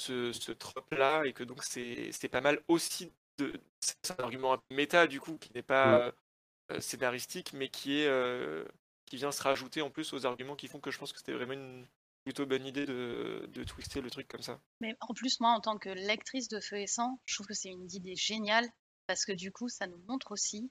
ce, 0.00 0.32
ce 0.32 0.52
trope-là, 0.52 1.24
et 1.26 1.32
que 1.32 1.44
donc 1.44 1.62
c'est 1.62 2.10
c'est 2.12 2.28
pas 2.28 2.40
mal 2.40 2.60
aussi 2.68 3.12
de. 3.38 3.52
C'est 3.80 4.18
un 4.18 4.24
argument 4.24 4.54
un 4.54 4.58
peu 4.58 4.74
méta 4.74 5.06
du 5.06 5.20
coup, 5.20 5.38
qui 5.38 5.52
n'est 5.54 5.62
pas 5.62 6.00
euh, 6.00 6.12
euh, 6.72 6.80
scénaristique, 6.80 7.52
mais 7.52 7.68
qui 7.68 8.00
est 8.00 8.06
euh, 8.08 8.64
qui 9.06 9.16
vient 9.16 9.32
se 9.32 9.42
rajouter 9.42 9.82
en 9.82 9.90
plus 9.90 10.12
aux 10.12 10.26
arguments 10.26 10.56
qui 10.56 10.68
font 10.68 10.80
que 10.80 10.90
je 10.90 10.98
pense 10.98 11.12
que 11.12 11.18
c'était 11.18 11.32
vraiment 11.32 11.54
une 11.54 11.86
plutôt 12.24 12.46
bonne 12.46 12.66
idée 12.66 12.86
de, 12.86 13.48
de 13.52 13.64
twister 13.64 14.00
le 14.00 14.10
truc 14.10 14.28
comme 14.28 14.42
ça. 14.42 14.60
Mais 14.80 14.94
en 15.00 15.14
plus, 15.14 15.40
moi, 15.40 15.50
en 15.50 15.60
tant 15.60 15.78
que 15.78 15.88
lectrice 15.88 16.48
de 16.48 16.60
Feu 16.60 16.78
et 16.78 16.86
Sang, 16.86 17.18
je 17.24 17.34
trouve 17.34 17.46
que 17.46 17.54
c'est 17.54 17.70
une 17.70 17.90
idée 17.92 18.14
géniale 18.14 18.68
parce 19.06 19.24
que 19.24 19.32
du 19.32 19.50
coup, 19.50 19.68
ça 19.68 19.86
nous 19.86 20.00
montre 20.06 20.32
aussi 20.32 20.70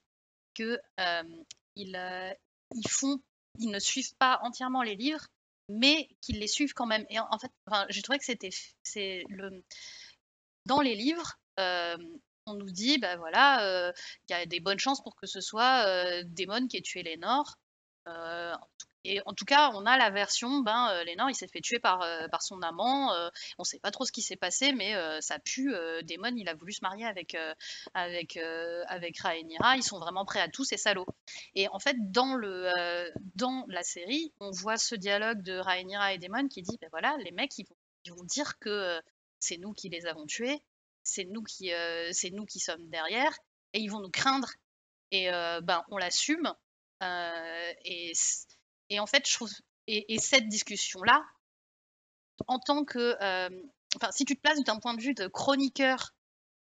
que 0.53 0.79
euh, 0.99 1.43
ils, 1.75 1.95
euh, 1.95 2.31
ils 2.75 2.87
font, 2.87 3.19
ils 3.57 3.71
ne 3.71 3.79
suivent 3.79 4.15
pas 4.17 4.39
entièrement 4.43 4.83
les 4.83 4.95
livres, 4.95 5.27
mais 5.69 6.09
qu'ils 6.21 6.39
les 6.39 6.47
suivent 6.47 6.73
quand 6.73 6.85
même. 6.87 7.05
Et 7.09 7.19
en, 7.19 7.39
fait, 7.39 7.51
enfin, 7.67 7.85
j'ai 7.89 8.01
trouvé 8.01 8.19
que 8.19 8.25
c'était, 8.25 8.49
c'est 8.83 9.23
le, 9.29 9.63
dans 10.65 10.81
les 10.81 10.95
livres. 10.95 11.39
euh, 11.59 11.97
on 12.49 12.55
nous 12.55 12.71
dit, 12.71 12.97
bah 12.97 13.15
voilà, 13.17 13.63
euh, 13.63 13.93
il 14.27 14.33
y 14.33 14.35
a 14.35 14.45
des 14.45 14.59
bonnes 14.59 14.79
chances 14.79 15.01
pour 15.01 15.15
que 15.15 15.27
ce 15.27 15.41
soit 15.41 15.85
euh, 15.85 16.23
Daemon 16.25 16.67
qui 16.67 16.77
ait 16.77 16.81
tué. 16.81 17.03
Euh, 18.07 18.55
et 19.05 19.21
en 19.25 19.33
tout 19.33 19.45
cas, 19.45 19.71
on 19.73 19.85
a 19.85 19.97
la 19.97 20.09
version, 20.09 20.59
ben, 20.59 20.89
euh, 20.91 21.03
Lénore, 21.05 21.29
il 21.29 21.35
s'est 21.35 21.47
fait 21.47 21.61
tuer 21.61 21.79
par, 21.79 22.01
euh, 22.01 22.27
par 22.27 22.41
son 22.41 22.61
amant. 22.61 23.13
euh, 23.13 23.29
on 23.57 23.63
sait 23.63 23.79
pas 23.79 23.91
trop 23.91 24.05
ce 24.05 24.11
qui 24.11 24.21
s'est 24.21 24.35
passé, 24.35 24.73
mais 24.73 24.93
euh, 24.95 25.21
ça 25.21 25.39
pue. 25.39 25.73
Daemon, 26.03 26.35
il 26.35 26.49
a 26.49 26.53
voulu 26.53 26.73
se 26.73 26.79
marier 26.81 27.05
avec, 27.05 27.35
euh, 27.35 27.53
avec, 27.93 28.35
euh, 28.35 28.83
avec 28.87 29.17
Rhaenyra. 29.19 29.77
Ils 29.77 29.83
sont 29.83 29.99
vraiment 29.99 30.25
prêts 30.25 30.41
à 30.41 30.49
tout, 30.49 30.65
ces 30.65 30.77
salauds. 30.77 31.05
Et 31.55 31.69
en 31.69 31.79
fait, 31.79 31.95
dans, 32.11 32.35
le, 32.35 32.69
dans 33.35 33.65
la 33.69 33.83
série, 33.83 34.33
on 34.41 34.51
voit 34.51 34.77
ce 34.77 34.95
dialogue 34.95 35.41
de 35.43 35.57
Rhaenyra 35.57 36.13
et 36.13 36.17
Daemon 36.17 36.49
qui 36.49 36.61
dit, 36.61 36.77
ben 36.81 36.89
voilà, 36.91 37.15
les 37.23 37.31
mecs, 37.31 37.57
ils 37.57 37.65
vont, 38.09 38.23
dire 38.23 38.59
que 38.59 38.99
c'est 39.39 39.57
nous 39.57 39.73
qui 39.73 39.87
les 39.89 40.07
avons 40.07 40.25
tués, 40.25 40.61
c'est 41.03 41.25
nous 41.25 41.43
qui, 41.43 41.71
c'est 42.11 42.31
nous 42.31 42.45
qui 42.45 42.59
sommes 42.59 42.89
derrière, 42.89 43.31
et 43.73 43.79
ils 43.79 43.89
vont 43.89 44.01
nous 44.01 44.11
craindre. 44.11 44.49
Et 45.11 45.29
ben, 45.29 45.83
on 45.89 45.97
l'assume. 45.97 46.53
Et, 47.85 48.13
et 48.89 48.99
en 48.99 49.05
fait, 49.05 49.27
je 49.27 49.33
trouve, 49.33 49.51
et, 49.87 50.13
et 50.13 50.19
cette 50.19 50.47
discussion-là, 50.47 51.25
en 52.47 52.59
tant 52.59 52.85
que, 52.85 53.15
euh, 53.21 53.49
enfin, 53.95 54.11
si 54.11 54.25
tu 54.25 54.35
te 54.35 54.41
places 54.41 54.63
d'un 54.63 54.79
point 54.79 54.93
de 54.93 55.01
vue 55.01 55.13
de 55.13 55.27
chroniqueur, 55.27 56.13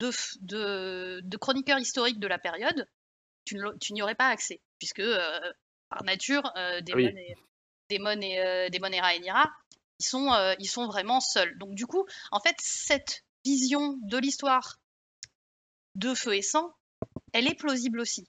de, 0.01 0.11
de, 0.41 1.21
de 1.23 1.37
chroniqueur 1.37 1.79
historique 1.79 2.19
de 2.19 2.27
la 2.27 2.39
période, 2.39 2.89
tu 3.45 3.93
n'y 3.93 4.03
aurais 4.03 4.15
pas 4.15 4.29
accès, 4.29 4.61
puisque 4.79 5.01
euh, 5.01 5.53
par 5.89 6.05
nature, 6.05 6.51
euh, 6.57 6.81
Daemon, 6.81 7.13
oui. 7.15 7.19
et, 7.19 7.35
Daemon, 7.91 8.21
et, 8.21 8.97
et 8.97 9.01
Rhaenyra, 9.01 9.51
ils 9.99 10.05
sont, 10.05 10.55
ils 10.59 10.69
sont 10.69 10.87
vraiment 10.87 11.21
seuls. 11.21 11.57
Donc 11.59 11.75
du 11.75 11.87
coup, 11.87 12.07
en 12.31 12.41
fait, 12.41 12.57
cette 12.59 13.25
vision 13.45 13.99
de 14.03 14.19
l'histoire 14.19 14.79
de 15.95 16.15
Feu 16.15 16.35
et 16.35 16.43
Sang, 16.43 16.75
elle 17.33 17.47
est 17.47 17.55
plausible 17.55 18.01
aussi. 18.01 18.29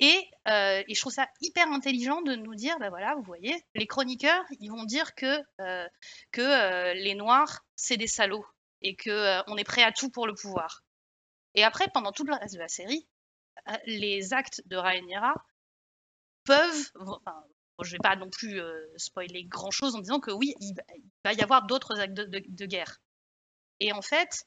Et, 0.00 0.30
euh, 0.46 0.82
et 0.86 0.94
je 0.94 1.00
trouve 1.00 1.12
ça 1.12 1.28
hyper 1.40 1.66
intelligent 1.68 2.22
de 2.22 2.34
nous 2.36 2.54
dire, 2.54 2.78
ben 2.78 2.88
voilà, 2.88 3.14
vous 3.16 3.22
voyez, 3.22 3.54
les 3.74 3.86
chroniqueurs, 3.86 4.44
ils 4.60 4.70
vont 4.70 4.84
dire 4.84 5.14
que, 5.14 5.40
euh, 5.60 5.88
que 6.32 6.40
euh, 6.40 6.94
les 6.94 7.14
Noirs, 7.14 7.64
c'est 7.74 7.96
des 7.96 8.06
salauds 8.06 8.46
et 8.80 8.94
que 8.94 9.40
on 9.50 9.56
est 9.56 9.64
prêt 9.64 9.82
à 9.82 9.90
tout 9.92 10.10
pour 10.10 10.26
le 10.26 10.34
pouvoir. 10.34 10.84
Et 11.54 11.64
après, 11.64 11.88
pendant 11.92 12.12
tout 12.12 12.24
le 12.24 12.34
reste 12.34 12.54
de 12.54 12.60
la 12.60 12.68
série, 12.68 13.08
les 13.86 14.32
actes 14.32 14.62
de 14.66 14.76
Rhaenyra 14.76 15.34
peuvent, 16.44 16.90
enfin, 16.96 17.44
je 17.82 17.92
vais 17.92 17.98
pas 17.98 18.16
non 18.16 18.30
plus 18.30 18.60
spoiler 18.96 19.44
grand 19.44 19.70
chose 19.70 19.94
en 19.94 20.00
disant 20.00 20.20
que 20.20 20.30
oui, 20.30 20.54
il, 20.60 20.74
va- 21.24 21.32
y 21.32 21.42
avoir 21.42 21.66
d'autres 21.66 21.98
actes 22.00 22.14
de 22.14 22.66
guerre. 22.66 22.98
Et 23.80 23.92
en 23.92 24.02
fait, 24.02 24.44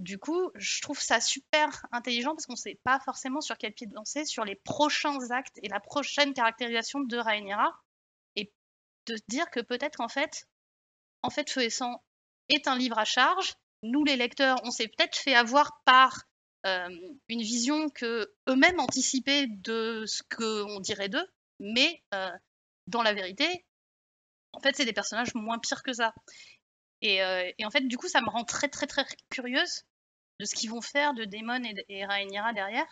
du 0.00 0.18
coup, 0.18 0.50
je 0.54 0.80
trouve 0.80 1.00
ça 1.00 1.20
super 1.20 1.86
intelligent 1.92 2.34
parce 2.34 2.46
qu'on 2.46 2.54
ne 2.54 2.58
sait 2.58 2.80
pas 2.82 2.98
forcément 3.00 3.40
sur 3.40 3.56
quel 3.56 3.72
pied 3.72 3.86
danser 3.86 4.24
sur 4.24 4.44
les 4.44 4.56
prochains 4.56 5.30
actes 5.30 5.58
et 5.62 5.68
la 5.68 5.80
prochaine 5.80 6.34
caractérisation 6.34 7.00
de 7.00 7.16
Rhaenyra. 7.16 7.72
Et 8.36 8.52
de 9.06 9.16
se 9.16 9.22
dire 9.28 9.48
que 9.50 9.60
peut-être 9.60 9.96
qu'en 9.96 10.08
fait, 10.08 10.48
en 11.22 11.30
fait, 11.30 11.50
Feu 11.50 11.62
et 11.62 11.70
Sang 11.70 12.02
est 12.48 12.66
un 12.66 12.76
livre 12.76 12.98
à 12.98 13.04
charge. 13.04 13.54
Nous, 13.82 14.04
les 14.04 14.16
lecteurs, 14.16 14.58
on 14.64 14.70
s'est 14.70 14.88
peut-être 14.88 15.16
fait 15.16 15.34
avoir 15.34 15.82
par 15.84 16.24
euh, 16.66 16.88
une 17.28 17.42
vision 17.42 17.88
que 17.88 18.32
eux-mêmes 18.48 18.80
anticipaient 18.80 19.46
de 19.48 20.04
ce 20.06 20.22
qu'on 20.34 20.80
dirait 20.80 21.08
d'eux, 21.08 21.26
mais 21.58 22.02
euh, 22.14 22.30
dans 22.86 23.02
la 23.02 23.14
vérité, 23.14 23.64
en 24.52 24.60
fait, 24.60 24.76
c'est 24.76 24.84
des 24.84 24.92
personnages 24.92 25.34
moins 25.34 25.58
pires 25.58 25.82
que 25.82 25.92
ça. 25.92 26.14
Et, 27.02 27.22
euh, 27.22 27.50
et 27.58 27.66
en 27.66 27.70
fait, 27.70 27.82
du 27.82 27.98
coup, 27.98 28.08
ça 28.08 28.20
me 28.20 28.30
rend 28.30 28.44
très, 28.44 28.68
très, 28.68 28.86
très 28.86 29.04
curieuse 29.28 29.82
de 30.40 30.44
ce 30.44 30.54
qu'ils 30.54 30.70
vont 30.70 30.80
faire 30.80 31.14
de 31.14 31.24
Daemon 31.24 31.62
et, 31.64 31.84
et 31.88 32.06
Rhaenyra 32.06 32.52
derrière, 32.52 32.86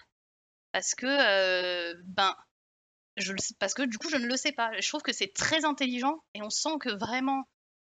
parce 0.72 0.94
que, 0.94 1.06
euh, 1.06 1.94
ben, 2.04 2.36
parce 3.58 3.74
que 3.74 3.82
du 3.82 3.98
coup, 3.98 4.08
je 4.10 4.16
ne 4.16 4.26
le 4.26 4.36
sais 4.36 4.52
pas. 4.52 4.72
Je 4.80 4.88
trouve 4.88 5.02
que 5.02 5.12
c'est 5.12 5.32
très 5.32 5.64
intelligent 5.64 6.22
et 6.34 6.42
on 6.42 6.50
sent 6.50 6.78
que 6.80 6.90
vraiment, 6.90 7.48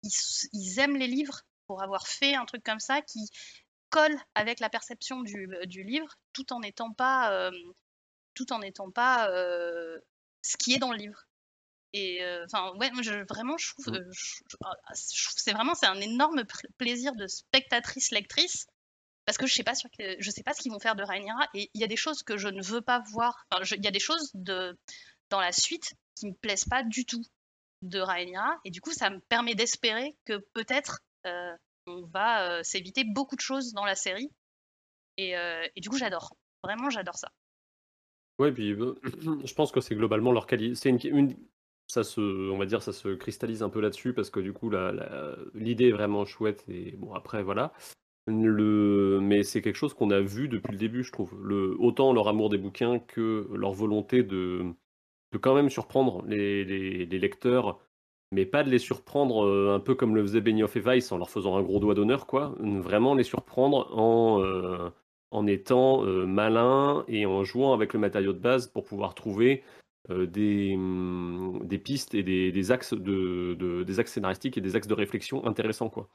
ils, 0.03 0.79
aiment 0.79 0.97
les 0.97 1.07
livres 1.07 1.43
pour 1.67 1.83
avoir 1.83 2.07
fait 2.07 2.35
un 2.35 2.45
truc 2.45 2.63
comme 2.63 2.81
ça 2.81 3.01
qui 3.03 3.31
colle 3.91 4.17
avec 4.35 4.61
la 4.61 4.69
perception 4.69 5.23
du, 5.23 5.49
livre, 5.85 6.19
tout 6.33 6.53
en 6.53 6.61
n'étant 6.61 6.93
pas, 6.93 7.51
tout 8.35 8.53
en 8.53 8.59
n'étant 8.59 8.91
pas 8.91 9.31
euh, 9.31 9.99
ce 10.43 10.57
qui 10.57 10.75
est 10.75 10.79
dans 10.79 10.91
le 10.91 10.99
livre. 10.99 11.27
Et 11.97 12.23
euh, 12.25 12.45
enfin, 12.47 12.73
ouais, 12.79 12.91
moi, 12.91 13.03
je, 13.03 13.25
vraiment, 13.29 13.57
je 13.57 13.71
trouve, 13.71 13.87
Mm. 13.95 13.95
euh, 13.97 14.11
je, 14.13 14.35
je- 14.51 14.57
ah, 14.65 14.75
que 14.93 14.97
c'est 14.97 15.53
vraiment, 15.53 15.75
c'est 15.77 15.87
un 15.87 16.01
énorme 16.01 16.43
plaisir 16.77 17.15
de 17.15 17.27
spectatrice 17.29 18.11
lectrice 18.11 18.67
parce 19.27 19.39
que 19.39 19.47
je 19.47 19.55
sais 19.55 19.63
pas 19.63 19.77
sur 19.77 19.89
que- 19.97 20.17
je 20.19 20.31
sais 20.31 20.43
pas 20.43 20.53
ce 20.55 20.61
qu'ils 20.61 20.73
vont 20.73 20.81
faire 20.81 20.97
de 20.97 21.05
Rhaenyra 21.05 21.47
et 21.55 21.71
il 21.73 21.81
y 21.81 21.85
a 21.85 21.87
des 21.87 21.97
choses 21.97 22.23
que 22.25 22.37
je 22.37 22.49
ne 22.49 22.63
veux 22.63 22.81
pas 22.83 22.99
voir. 23.13 23.47
Il 23.77 23.85
y 23.85 23.87
a 23.87 23.93
des 23.93 24.01
choses 24.01 24.31
de 24.35 24.77
dans 25.31 25.41
la 25.41 25.53
suite 25.53 25.95
qui 26.17 26.27
me 26.27 26.35
plaisent 26.35 26.65
pas 26.67 26.83
du 26.83 27.07
tout 27.07 27.23
de 27.83 28.01
Rhaenyra 28.01 28.59
et 28.65 28.71
du 28.71 28.81
coup, 28.81 28.93
ça 28.93 29.09
me 29.11 29.21
permet 29.21 29.55
d'espérer 29.55 30.17
que 30.25 30.39
peut-être 30.53 30.99
euh, 31.27 31.57
on 31.87 32.03
va 32.07 32.63
s'éviter 32.65 33.05
beaucoup 33.05 33.37
de 33.37 33.41
choses 33.41 33.73
dans 33.73 33.85
la 33.85 33.95
série 33.95 34.31
et, 35.17 35.35
et 35.77 35.81
du 35.81 35.89
coup, 35.91 35.97
j'adore. 35.97 36.35
Vraiment, 36.65 36.91
j'adore 36.91 37.17
ça. 37.17 37.31
Ouais, 38.41 38.51
puis 38.53 38.73
euh, 38.73 38.95
je 39.47 39.55
pense 39.55 39.71
que 39.71 39.81
c'est 39.81 39.95
globalement 39.95 40.33
leur 40.33 40.47
qualité. 40.49 40.75
C'est 40.75 40.89
une, 40.91 40.99
une- 41.05 41.37
ça 41.87 42.05
se, 42.05 42.21
on 42.51 42.59
va 42.59 42.67
dire, 42.67 42.83
ça 42.83 42.93
se 42.93 43.09
cristallise 43.15 43.63
un 43.63 43.69
peu 43.69 43.81
là-dessus 43.81 44.13
parce 44.13 44.31
que 44.31 44.41
du 44.41 44.53
coup, 44.53 44.71
l'idée 45.55 45.89
est 45.89 45.93
vraiment 45.93 46.25
chouette 46.25 46.65
et 46.69 46.93
bon 46.93 47.13
après 47.15 47.43
voilà. 47.43 47.73
Le... 48.27 49.21
Mais 49.21 49.43
c'est 49.43 49.61
quelque 49.61 49.77
chose 49.77 49.93
qu'on 49.95 50.11
a 50.11 50.21
vu 50.21 50.49
depuis 50.49 50.73
le 50.73 50.79
début, 50.79 51.05
je 51.05 51.13
trouve. 51.13 51.37
Le... 51.43 51.77
Autant 51.79 52.13
leur 52.13 52.29
amour 52.29 52.49
des 52.49 52.59
bouquins 52.59 52.99
que 52.99 53.49
leur 53.55 53.73
volonté 53.73 54.23
de, 54.23 54.65
de 55.33 55.39
quand 55.39 55.55
même 55.55 55.69
surprendre 55.69 56.25
les, 56.27 56.65
les... 56.65 57.05
les 57.05 57.19
lecteurs, 57.19 57.79
mais 58.33 58.47
pas 58.47 58.65
de 58.65 58.71
les 58.71 58.79
surprendre 58.79 59.45
euh, 59.47 59.75
un 59.75 59.81
peu 59.81 59.95
comme 59.95 60.15
le 60.15 60.23
faisait 60.23 60.41
Benioff 60.41 60.77
et 60.77 60.81
Weiss 60.81 61.13
en 61.13 61.19
leur 61.19 61.31
faisant 61.31 61.57
un 61.57 61.63
gros 61.63 61.81
doigt 61.81 61.95
d'honneur, 61.95 62.27
quoi. 62.27 62.55
Vraiment 62.61 63.15
les 63.15 63.25
surprendre 63.25 63.97
en, 63.97 64.43
euh, 64.43 64.91
en 65.31 65.47
étant 65.47 66.05
euh, 66.05 66.27
malin 66.27 67.05
et 67.09 67.27
en 67.27 67.45
jouant 67.45 67.75
avec 67.75 67.93
le 67.93 68.01
matériau 68.01 68.33
de 68.33 68.39
base 68.39 68.69
pour 68.69 68.85
pouvoir 68.85 69.15
trouver 69.15 69.63
des, 70.09 70.75
hum, 70.77 71.61
des 71.65 71.79
pistes 71.79 72.15
et 72.15 72.23
des, 72.23 72.71
axes 72.71 72.95
de, 72.95 73.55
de, 73.59 73.83
des 73.83 74.01
axes 74.01 74.13
scénaristiques 74.13 74.59
et 74.59 74.61
des 74.61 74.77
axes 74.77 74.87
de 74.87 74.95
réflexion 74.95 75.47
intéressants, 75.47 75.91
quoi. 75.91 76.09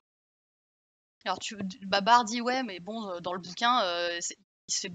Alors, 1.26 1.40
tu, 1.40 1.58
Babar 1.86 2.24
dit 2.24 2.42
ouais, 2.42 2.64
mais 2.64 2.80
bon, 2.80 3.20
dans 3.22 3.34
le 3.34 3.40
bouquin, 3.40 3.84
euh, 3.84 4.20
il 4.70 4.72
se 4.72 4.82
fait, 4.82 4.94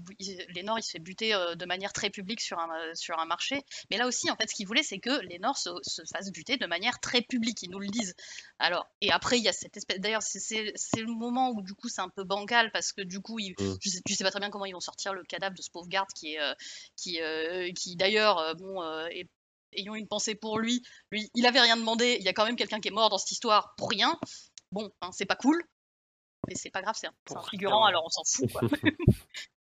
Lénore, 0.53 0.79
il 0.79 0.83
se 0.83 0.91
fait 0.91 0.99
buter 0.99 1.33
euh, 1.33 1.55
de 1.55 1.65
manière 1.65 1.91
très 1.91 2.09
publique 2.09 2.41
sur 2.41 2.57
un, 2.59 2.69
euh, 2.79 2.91
sur 2.95 3.19
un 3.19 3.25
marché. 3.25 3.61
Mais 3.91 3.97
là 3.97 4.07
aussi, 4.07 4.31
en 4.31 4.35
fait, 4.35 4.49
ce 4.49 4.55
qu'il 4.55 4.67
voulait, 4.67 4.83
c'est 4.83 4.99
que 4.99 5.21
Lénore 5.25 5.57
se, 5.57 5.69
se 5.81 6.01
fasse 6.13 6.31
buter 6.31 6.57
de 6.57 6.65
manière 6.65 6.99
très 6.99 7.21
publique. 7.21 7.61
Ils 7.61 7.69
nous 7.69 7.79
le 7.79 7.87
disent. 7.87 8.15
Alors, 8.59 8.87
et 9.01 9.11
après, 9.11 9.37
il 9.37 9.43
y 9.43 9.49
a 9.49 9.53
cette 9.53 9.75
espèce. 9.75 9.99
D'ailleurs, 9.99 10.23
c'est 10.23 10.73
le 10.95 11.13
moment 11.13 11.51
où, 11.51 11.61
du 11.61 11.73
coup, 11.73 11.89
c'est 11.89 12.01
un 12.01 12.09
peu 12.09 12.23
bancal 12.23 12.71
parce 12.71 12.93
que, 12.93 13.01
du 13.01 13.19
coup, 13.19 13.39
il, 13.39 13.51
mmh. 13.51 13.77
je, 13.81 13.89
sais, 13.89 14.01
sais, 14.07 14.23
pas 14.23 14.31
très 14.31 14.39
bien 14.39 14.49
comment 14.49 14.65
ils 14.65 14.73
vont 14.73 14.79
sortir 14.79 15.13
le 15.13 15.23
cadavre 15.23 15.55
de 15.55 15.61
ce 15.61 15.69
pauvre 15.69 15.87
garde 15.87 16.09
qui 16.15 16.35
est. 16.35 16.39
qui, 16.95 17.19
qui 17.75 17.95
d'ailleurs, 17.95 18.55
bon, 18.55 18.81
est 19.09 19.29
ayant 19.77 19.95
une 19.95 20.07
pensée 20.07 20.35
pour 20.35 20.57
lui, 20.57 20.83
lui, 21.11 21.29
il 21.35 21.45
avait 21.45 21.59
rien 21.59 21.75
demandé, 21.75 22.15
il 22.17 22.25
y 22.25 22.29
a 22.29 22.33
quand 22.33 22.45
même 22.45 22.55
quelqu'un 22.55 22.79
qui 22.79 22.87
est 22.87 22.91
mort 22.91 23.09
dans 23.09 23.17
cette 23.17 23.31
histoire 23.31 23.73
pour 23.75 23.89
rien. 23.89 24.17
Bon, 24.71 24.89
hein, 25.01 25.09
c'est 25.11 25.25
pas 25.25 25.35
cool 25.35 25.61
mais 26.47 26.55
c'est 26.55 26.69
pas 26.69 26.81
grave, 26.81 26.95
c'est 26.97 27.07
un, 27.07 27.41
figurant, 27.49 27.85
alors 27.85 28.03
on 28.05 28.09
s'en 28.09 28.23
fout. 28.23 28.51
Quoi. 28.51 28.61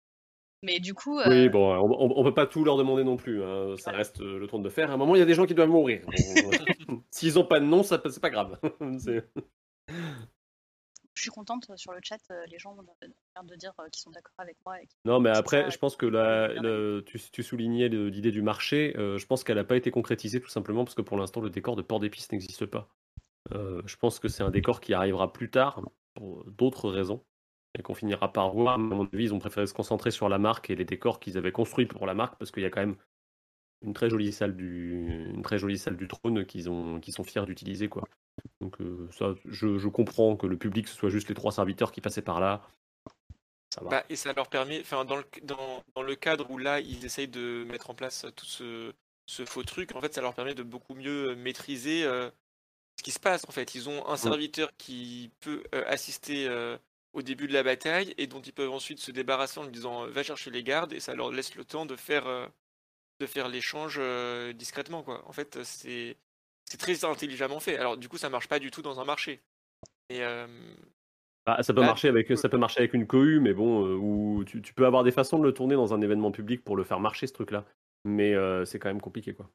mais 0.64 0.80
du 0.80 0.94
coup. 0.94 1.18
Euh... 1.18 1.28
Oui, 1.28 1.48
bon, 1.48 1.72
on, 1.74 2.18
on, 2.18 2.24
peut 2.24 2.34
pas 2.34 2.46
tout 2.46 2.64
leur 2.64 2.76
demander 2.76 3.04
non 3.04 3.16
plus. 3.16 3.42
Hein. 3.42 3.76
Ça 3.76 3.92
reste 3.92 4.20
euh, 4.20 4.38
le 4.38 4.46
trône 4.46 4.62
de 4.62 4.68
fer. 4.68 4.90
À 4.90 4.94
un 4.94 4.96
moment, 4.96 5.14
il 5.14 5.18
y 5.18 5.22
a 5.22 5.26
des 5.26 5.34
gens 5.34 5.46
qui 5.46 5.54
doivent 5.54 5.68
mourir. 5.68 6.04
S'ils 7.10 7.38
ont 7.38 7.44
pas 7.44 7.60
de 7.60 7.66
nom, 7.66 7.82
ça 7.82 8.00
c'est 8.08 8.22
pas 8.22 8.30
grave. 8.30 8.58
je 11.14 11.22
suis 11.22 11.30
contente 11.30 11.68
euh, 11.70 11.76
sur 11.76 11.92
le 11.92 12.00
chat, 12.02 12.18
euh, 12.30 12.44
les 12.50 12.58
gens 12.58 12.76
ont 12.76 12.82
l'air 13.02 13.44
de 13.44 13.54
dire 13.56 13.72
qu'ils 13.92 14.00
sont 14.00 14.10
d'accord 14.10 14.34
avec 14.38 14.56
moi. 14.66 14.80
Et 14.80 14.88
non, 15.04 15.20
mais 15.20 15.30
après, 15.30 15.70
je 15.70 15.78
pense 15.78 15.96
que 15.96 16.06
là, 16.06 16.48
tu, 17.06 17.18
tu, 17.30 17.42
soulignais 17.42 17.88
l'idée 17.88 18.32
du 18.32 18.42
marché. 18.42 18.94
Euh, 18.96 19.18
je 19.18 19.26
pense 19.26 19.44
qu'elle 19.44 19.56
n'a 19.56 19.64
pas 19.64 19.76
été 19.76 19.90
concrétisée 19.90 20.40
tout 20.40 20.48
simplement 20.48 20.84
parce 20.84 20.94
que 20.94 21.02
pour 21.02 21.16
l'instant, 21.16 21.40
le 21.40 21.50
décor 21.50 21.76
de 21.76 21.82
port 21.82 22.00
d'épices 22.00 22.30
n'existe 22.32 22.66
pas. 22.66 22.88
Euh, 23.52 23.82
je 23.86 23.96
pense 23.96 24.18
que 24.18 24.28
c'est 24.28 24.42
un 24.42 24.50
décor 24.50 24.80
qui 24.80 24.94
arrivera 24.94 25.32
plus 25.32 25.50
tard 25.50 25.82
pour 26.14 26.44
d'autres 26.46 26.90
raisons 26.90 27.22
et 27.78 27.82
qu'on 27.82 27.94
finira 27.94 28.32
par 28.32 28.52
voir. 28.52 28.74
À 28.74 28.78
mon 28.78 29.04
avis, 29.12 29.24
ils 29.24 29.34
ont 29.34 29.38
préféré 29.38 29.66
se 29.66 29.74
concentrer 29.74 30.10
sur 30.10 30.28
la 30.28 30.38
marque 30.38 30.70
et 30.70 30.76
les 30.76 30.84
décors 30.84 31.20
qu'ils 31.20 31.38
avaient 31.38 31.52
construits 31.52 31.86
pour 31.86 32.06
la 32.06 32.14
marque 32.14 32.36
parce 32.38 32.50
qu'il 32.50 32.62
y 32.62 32.66
a 32.66 32.70
quand 32.70 32.80
même 32.80 32.96
une 33.82 33.92
très 33.92 34.08
jolie 34.08 34.32
salle 34.32 34.56
du, 34.56 35.30
une 35.34 35.42
très 35.42 35.58
jolie 35.58 35.78
salle 35.78 35.96
du 35.96 36.08
trône 36.08 36.46
qu'ils 36.46 36.70
ont, 36.70 37.00
qui 37.00 37.12
sont 37.12 37.24
fiers 37.24 37.44
d'utiliser 37.44 37.88
quoi. 37.88 38.04
Donc 38.60 38.80
euh, 38.80 39.08
ça, 39.12 39.34
je, 39.44 39.78
je, 39.78 39.88
comprends 39.88 40.36
que 40.36 40.46
le 40.46 40.56
public 40.56 40.88
ce 40.88 40.94
soit 40.94 41.10
juste 41.10 41.28
les 41.28 41.34
trois 41.34 41.52
serviteurs 41.52 41.92
qui 41.92 42.00
passaient 42.00 42.22
par 42.22 42.40
là. 42.40 42.62
Ça 43.74 43.82
va. 43.82 43.90
Bah, 43.90 44.04
et 44.08 44.16
ça 44.16 44.32
leur 44.32 44.48
permet, 44.48 44.80
enfin 44.80 45.04
dans 45.04 45.16
le, 45.16 45.24
dans, 45.42 45.82
dans 45.94 46.02
le 46.02 46.14
cadre 46.14 46.50
où 46.50 46.58
là 46.58 46.80
ils 46.80 47.04
essayent 47.04 47.28
de 47.28 47.64
mettre 47.68 47.90
en 47.90 47.94
place 47.94 48.26
tout 48.36 48.46
ce, 48.46 48.92
ce 49.26 49.44
faux 49.44 49.62
truc, 49.64 49.94
en 49.94 50.00
fait 50.00 50.14
ça 50.14 50.20
leur 50.20 50.34
permet 50.34 50.54
de 50.54 50.62
beaucoup 50.62 50.94
mieux 50.94 51.34
maîtriser 51.34 52.04
euh, 52.04 52.30
ce 52.98 53.02
qui 53.02 53.10
se 53.10 53.20
passe 53.20 53.44
en 53.48 53.52
fait. 53.52 53.74
Ils 53.74 53.88
ont 53.88 54.06
un 54.08 54.16
serviteur 54.16 54.70
qui 54.76 55.30
peut 55.40 55.62
euh, 55.74 55.84
assister 55.86 56.46
euh, 56.48 56.76
au 57.14 57.22
début 57.22 57.46
de 57.46 57.52
la 57.52 57.62
bataille 57.62 58.14
et 58.18 58.26
dont 58.26 58.40
ils 58.40 58.52
peuvent 58.52 58.70
ensuite 58.70 58.98
se 58.98 59.10
débarrasser 59.10 59.60
en 59.60 59.64
lui 59.64 59.72
disant 59.72 60.06
va 60.06 60.22
chercher 60.22 60.50
les 60.50 60.62
gardes 60.62 60.92
et 60.92 61.00
ça 61.00 61.14
leur 61.14 61.30
laisse 61.30 61.54
le 61.54 61.64
temps 61.64 61.86
de 61.86 61.96
faire 61.96 62.26
euh, 62.26 62.46
de 63.20 63.26
faire 63.26 63.48
l'échange 63.48 64.00
discrètement 64.54 65.02
quoi. 65.02 65.22
En 65.28 65.32
fait, 65.32 65.62
c'est 65.62 66.16
c'est 66.64 66.78
très 66.78 67.04
intelligemment 67.04 67.60
fait. 67.60 67.78
Alors 67.78 67.96
du 67.96 68.08
coup, 68.08 68.18
ça 68.18 68.28
marche 68.28 68.48
pas 68.48 68.58
du 68.58 68.70
tout 68.70 68.82
dans 68.82 69.00
un 69.00 69.04
marché. 69.04 69.40
Et 70.10 70.20
bah, 71.46 71.62
ça 71.62 71.72
peut 71.72 71.80
marcher 71.80 72.08
avec 72.08 72.36
ça 72.36 72.48
peut 72.48 72.58
marcher 72.58 72.80
avec 72.80 72.94
une 72.94 73.06
cohue, 73.06 73.38
mais 73.38 73.54
bon, 73.54 73.96
où 73.96 74.44
tu, 74.44 74.60
tu, 74.60 74.74
peux 74.74 74.84
avoir 74.84 75.04
des 75.04 75.12
façons 75.12 75.38
de 75.38 75.44
le 75.44 75.52
tourner 75.52 75.76
dans 75.76 75.94
un 75.94 76.00
événement 76.00 76.32
public 76.32 76.64
pour 76.64 76.76
le 76.76 76.82
faire 76.82 76.98
marcher 76.98 77.26
ce 77.26 77.32
truc-là. 77.32 77.64
Mais 78.04 78.34
c'est 78.64 78.80
quand 78.80 78.88
même 78.88 79.00
compliqué 79.00 79.32
quoi 79.32 79.48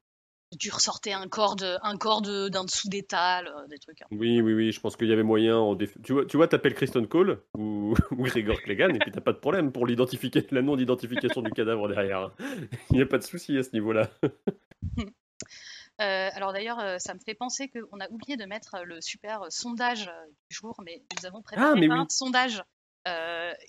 tu 0.58 0.72
ressortais 0.72 1.12
un 1.12 1.28
corps 1.28 1.56
de, 1.56 1.78
un 1.84 1.98
corps 1.98 2.22
d'un 2.22 2.64
dessous 2.64 2.90
d'étal, 2.90 3.48
euh, 3.48 3.68
des 3.68 3.78
trucs. 3.78 4.02
Hein. 4.02 4.08
Oui, 4.12 4.42
oui, 4.42 4.54
oui, 4.54 4.72
je 4.72 4.80
pense 4.80 4.96
qu'il 4.96 5.08
y 5.08 5.14
avait 5.14 5.24
moyen. 5.24 5.58
En 5.58 5.76
Tu 5.76 6.14
vois, 6.14 6.26
tu 6.26 6.38
vois, 6.38 6.48
t'appelles 6.48 6.74
Kristen 6.74 7.08
Cole 7.08 7.44
ou, 7.56 7.94
ou 8.12 8.24
Gregor 8.24 8.60
Clegane 8.62 8.96
et 8.96 9.00
puis 9.00 9.12
t'as 9.12 9.22
pas 9.22 9.34
de 9.34 9.38
problème 9.38 9.72
pour 9.72 9.86
l'identifier, 9.86 10.32
la 10.52 10.62
non 10.62 10.76
d'identification 10.76 11.42
du 11.42 11.52
cadavre 11.52 11.88
derrière. 11.88 12.32
Il 12.90 12.96
n'y 12.96 13.02
a 13.02 13.06
pas 13.06 13.18
de 13.18 13.24
souci 13.24 13.58
à 13.58 13.64
ce 13.64 13.72
niveau-là. 13.74 14.10
Euh, 16.02 16.30
alors 16.34 16.54
d'ailleurs, 16.54 16.80
euh, 16.80 16.96
ça 16.98 17.14
me 17.14 17.20
fait 17.20 17.34
penser 17.34 17.68
qu'on 17.68 18.00
a 18.00 18.10
oublié 18.10 18.38
de 18.38 18.46
mettre 18.46 18.78
le 18.86 19.02
super 19.02 19.42
sondage 19.50 20.10
du 20.50 20.56
jour, 20.56 20.74
mais 20.82 21.04
nous 21.18 21.26
avons 21.26 21.42
préparé 21.42 21.88
ah, 21.92 21.94
un 21.94 22.08
sondage 22.08 22.64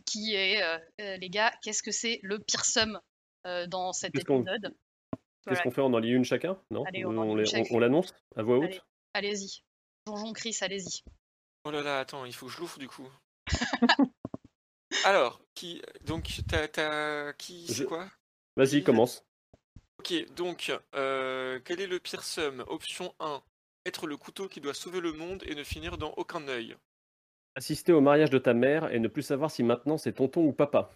qui 0.06 0.36
est, 0.36 0.62
les 0.98 1.28
gars, 1.28 1.52
qu'est-ce 1.60 1.82
que 1.82 1.90
c'est 1.90 2.20
le 2.22 2.38
pire 2.38 2.64
somme 2.64 3.00
dans 3.66 3.92
cet 3.92 4.16
épisode? 4.16 4.76
Qu'est-ce 5.46 5.62
qu'on 5.62 5.70
fait? 5.70 5.80
On 5.80 5.92
en 5.92 5.98
lit 5.98 6.10
une 6.10 6.24
chacun? 6.24 6.58
Non? 6.70 6.84
On, 7.04 7.78
l'annonce 7.78 8.14
à 8.36 8.42
voix 8.42 8.58
haute? 8.58 8.84
Allez-y. 9.14 9.62
Donjon 10.06 10.32
Chris, 10.32 10.56
allez-y. 10.60 11.02
Oh 11.64 11.70
là 11.70 11.82
là, 11.82 12.00
attends, 12.00 12.24
il 12.24 12.32
faut 12.32 12.46
que 12.46 12.52
je 12.52 12.58
l'ouvre 12.58 12.78
du 12.78 12.88
coup. 12.88 13.08
Alors, 15.04 15.40
qui 15.54 15.82
donc 16.04 16.40
t'as 16.48 17.32
qui 17.34 17.66
c'est 17.68 17.84
quoi? 17.84 18.08
Vas-y, 18.56 18.82
commence. 18.82 19.24
Ok, 19.98 20.32
donc 20.34 20.72
euh, 20.94 21.60
quel 21.64 21.80
est 21.80 21.86
le 21.86 22.00
pire 22.00 22.24
somme 22.24 22.64
Option 22.68 23.14
1 23.20 23.42
être 23.86 24.06
le 24.06 24.16
couteau 24.16 24.48
qui 24.48 24.60
doit 24.60 24.74
sauver 24.74 25.00
le 25.00 25.12
monde 25.12 25.42
et 25.46 25.54
ne 25.54 25.64
finir 25.64 25.98
dans 25.98 26.12
aucun 26.16 26.46
œil. 26.48 26.76
Assister 27.54 27.92
au 27.92 28.00
mariage 28.00 28.30
de 28.30 28.38
ta 28.38 28.54
mère 28.54 28.92
et 28.92 28.98
ne 28.98 29.08
plus 29.08 29.22
savoir 29.22 29.50
si 29.50 29.62
maintenant 29.62 29.98
c'est 29.98 30.12
tonton 30.12 30.44
ou 30.46 30.52
papa 30.52 30.92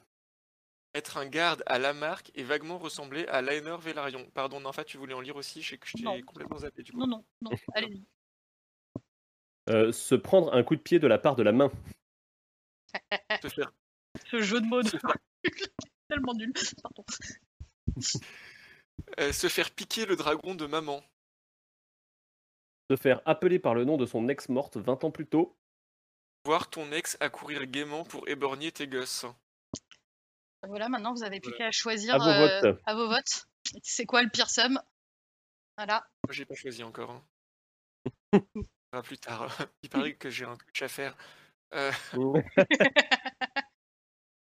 être 0.95 1.17
un 1.17 1.27
garde 1.27 1.63
à 1.67 1.79
Lamarck 1.79 2.31
et 2.35 2.45
vaguement 2.45 2.79
ressembler 2.79 3.27
à 3.27 3.43
Lainer 3.43 3.77
Velaryon. 3.79 4.31
Pardon, 4.33 4.73
fait, 4.73 4.85
tu 4.85 4.97
voulais 4.97 5.15
en 5.15 5.21
lire 5.21 5.37
aussi, 5.37 5.61
je 5.61 5.71
sais 5.71 5.79
que 5.79 5.87
je 5.87 5.97
t'ai 5.97 6.23
complètement 6.23 6.59
zappé 6.59 6.83
du 6.83 6.93
coup. 6.93 6.99
Non, 6.99 7.07
non, 7.07 7.25
non, 7.43 7.51
allez-y. 7.75 8.05
Euh, 9.71 9.93
se 9.93 10.15
prendre 10.15 10.53
un 10.55 10.63
coup 10.63 10.77
de 10.77 10.81
pied 10.81 10.99
de 10.99 11.07
la 11.07 11.19
part 11.19 11.37
de 11.37 11.43
la 11.43 11.53
main. 11.53 11.71
se 13.43 13.49
faire... 13.49 13.73
Ce 14.31 14.41
jeu 14.41 14.61
de 14.61 14.67
mots 14.67 14.83
tellement 16.09 16.35
nul. 16.35 16.53
Pardon. 16.83 17.05
Euh, 19.19 19.33
se 19.33 19.49
faire 19.49 19.73
piquer 19.73 20.07
le 20.07 20.15
dragon 20.15 20.55
de 20.55 20.67
maman. 20.67 21.03
Se 22.89 22.97
faire 22.97 23.21
appeler 23.25 23.59
par 23.59 23.75
le 23.75 23.85
nom 23.85 23.97
de 23.97 24.07
son 24.07 24.29
ex 24.29 24.49
morte 24.49 24.77
20 24.77 25.03
ans 25.03 25.11
plus 25.11 25.27
tôt. 25.27 25.57
Voir 26.45 26.71
ton 26.71 26.93
ex 26.93 27.17
accourir 27.19 27.67
gaiement 27.67 28.05
pour 28.05 28.29
éborgner 28.29 28.71
tes 28.71 28.87
gosses. 28.87 29.27
Voilà, 30.69 30.89
maintenant 30.89 31.13
vous 31.13 31.23
avez 31.23 31.41
plus 31.41 31.55
qu'à 31.55 31.71
choisir 31.71 32.15
à 32.15 32.19
vos, 32.19 32.25
euh, 32.25 32.61
votes. 32.61 32.81
à 32.87 32.95
vos 32.95 33.09
votes. 33.09 33.47
C'est 33.83 34.07
quoi 34.07 34.23
le 34.23 34.29
pire 34.29 34.51
somme? 34.51 34.81
Voilà. 35.77 36.07
Moi 36.27 36.33
j'ai 36.33 36.45
pas 36.45 36.55
choisi 36.55 36.83
encore. 36.83 37.11
Hein. 37.11 37.25
ah, 38.93 39.03
plus 39.03 39.19
tard. 39.19 39.49
Il 39.83 39.91
paraît 39.91 40.15
que 40.15 40.31
j'ai 40.31 40.45
un 40.45 40.57
truc 40.57 40.83
à 40.83 40.89
faire. 40.89 41.17
Euh... 41.75 41.93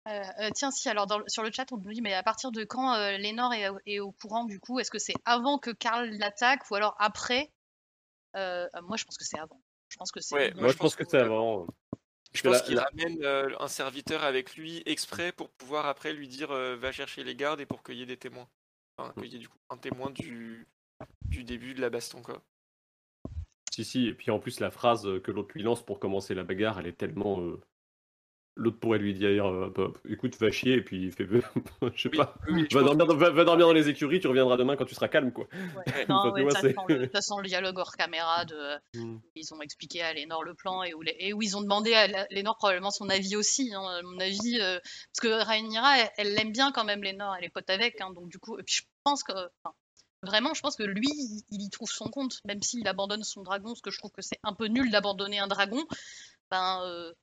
Euh, 0.08 0.24
euh, 0.40 0.50
tiens, 0.56 0.72
si, 0.72 0.90
alors 0.90 1.08
sur 1.28 1.44
le 1.44 1.52
chat, 1.52 1.72
on 1.72 1.78
nous 1.78 1.94
dit, 1.94 2.02
mais 2.02 2.16
à 2.16 2.24
partir 2.24 2.52
de 2.52 2.64
quand 2.64 2.98
Lénore 3.18 3.54
est, 3.54 3.70
est, 3.86 4.00
au 4.00 4.12
courant 4.12 4.46
du 4.46 4.60
coup? 4.60 4.80
Est-ce 4.80 4.90
que 4.90 4.98
c'est 4.98 5.14
avant 5.26 5.60
que 5.60 5.70
Karl 5.70 6.10
l'attaque 6.18 6.70
ou 6.72 6.76
alors 6.76 6.96
après? 6.98 7.52
Moi, 8.34 8.98
je 8.98 9.06
pense 9.06 9.16
que 9.16 9.24
c'est 9.24 9.38
avant. 9.38 9.62
Je 9.90 9.98
pense 9.98 10.12
que 10.12 10.20
c'est. 10.20 10.34
Ouais, 10.34 10.54
moi, 10.56 10.70
je 10.72 10.78
pense, 10.78 10.96
que 10.96 11.04
c'est 11.08 11.20
avant. 11.20 11.68
Je 12.34 12.44
pense 12.44 12.62
qu'il 12.62 12.80
amène 12.80 13.24
euh, 13.24 13.50
un 13.60 13.68
serviteur 13.68 14.24
avec 14.24 14.56
lui 14.56 14.82
exprès 14.86 15.32
pour 15.32 15.50
pouvoir 15.50 15.86
après 15.86 16.14
lui 16.14 16.28
dire 16.28 16.52
euh, 16.52 16.76
va 16.78 16.92
chercher 16.92 17.24
les 17.24 17.36
gardes 17.36 17.60
et 17.60 17.66
pour 17.66 17.84
cueillir 17.84 18.08
des 18.08 18.18
témoins. 18.18 18.48
Enfin, 18.98 19.14
cueillir 19.20 19.40
du 19.40 19.50
coup 19.50 19.58
un 19.70 19.78
témoin 19.78 20.10
du, 20.12 20.68
du 21.26 21.44
début 21.44 21.74
de 21.74 21.82
la 21.82 21.90
baston 21.90 22.22
quoi. 22.22 22.42
Si 23.72 23.86
si, 23.86 24.08
et 24.08 24.14
puis 24.14 24.32
en 24.32 24.40
plus 24.40 24.60
la 24.60 24.70
phrase 24.70 25.08
que 25.24 25.32
l'autre 25.32 25.52
lui 25.54 25.64
lance 25.64 25.86
pour 25.86 26.00
commencer 26.00 26.34
la 26.34 26.44
bagarre, 26.44 26.80
elle 26.80 26.88
est 26.88 26.98
tellement 26.98 27.42
euh, 27.42 27.62
L'autre 28.58 28.80
pourrait 28.80 29.00
lui 29.00 29.14
dire 29.14 29.48
euh, 29.48 29.72
bah, 29.74 29.92
écoute, 30.10 30.38
va 30.40 30.52
chier, 30.52 30.74
et 30.74 30.82
puis 30.82 31.10
fait, 31.12 31.26
je 31.96 32.02
sais 32.02 32.10
pas, 32.10 32.36
va, 32.74 32.84
dormir, 32.84 33.06
va, 33.06 33.44
dormir, 33.46 33.68
dans 33.68 33.74
les 33.74 33.88
écuries, 33.88 34.20
tu 34.20 34.28
reviendras 34.28 34.58
demain 34.58 34.76
quand 34.76 34.86
tu 34.86 34.94
seras 34.94 35.08
calme, 35.08 35.32
quoi. 35.32 35.48
Ouais. 35.54 36.06
non, 36.10 36.32
ouais, 36.34 36.52
ça, 36.52 36.62
sent 36.62 36.76
le, 36.90 36.98
le, 37.42 37.48
dialogue 37.48 37.78
hors 37.80 37.94
caméra 37.94 38.44
de, 38.44 38.76
mm. 38.96 39.20
ils 39.36 39.54
ont 39.54 39.62
expliqué 39.62 40.02
à 40.02 40.14
Lénore 40.14 40.44
le 40.44 40.54
plan 40.54 40.84
et 40.84 40.94
où, 40.94 41.02
et 41.06 41.32
où 41.32 41.42
ils 41.42 41.56
ont 41.56 41.62
demandé 41.62 41.94
à 41.94 42.28
Lénore 42.30 42.58
probablement 42.58 42.92
son 42.92 43.10
avis 43.10 43.38
aussi, 43.38 43.74
hein, 43.74 43.84
à 43.84 44.02
mon 44.02 44.20
avis, 44.20 44.60
euh, 44.60 44.80
parce 44.84 45.22
que 45.22 45.46
Rhaenyra, 45.46 46.12
elle 46.18 46.34
l'aime 46.34 46.52
bien 46.52 46.74
quand 46.74 46.84
même 46.84 47.04
Lénore, 47.04 47.36
elle 47.38 47.46
est 47.46 47.50
pote 47.50 47.70
avec, 47.70 48.02
hein, 48.02 48.12
donc 48.12 48.28
du 48.28 48.38
coup, 48.38 48.60
et 48.60 48.64
puis 48.64 48.76
je 48.76 48.84
pense 49.06 49.24
que, 49.24 49.32
enfin, 49.32 49.74
vraiment, 50.24 50.54
je 50.54 50.62
pense 50.62 50.76
que 50.76 50.84
lui, 50.84 51.10
il 51.50 51.62
y 51.62 51.70
trouve 51.70 51.90
son 51.90 52.10
compte, 52.10 52.42
même 52.46 52.62
s'il 52.62 52.88
abandonne 52.88 53.24
son 53.24 53.44
dragon, 53.44 53.70
parce 53.70 53.82
que 53.82 53.92
je 53.92 53.98
trouve 53.98 54.12
que 54.12 54.22
c'est 54.22 54.40
un 54.44 54.54
peu 54.54 54.68
nul 54.68 54.92
d'abandonner 54.92 55.40
un 55.40 55.48
dragon. 55.48 55.84
Ben, 56.50 56.82
euh, 56.84 57.14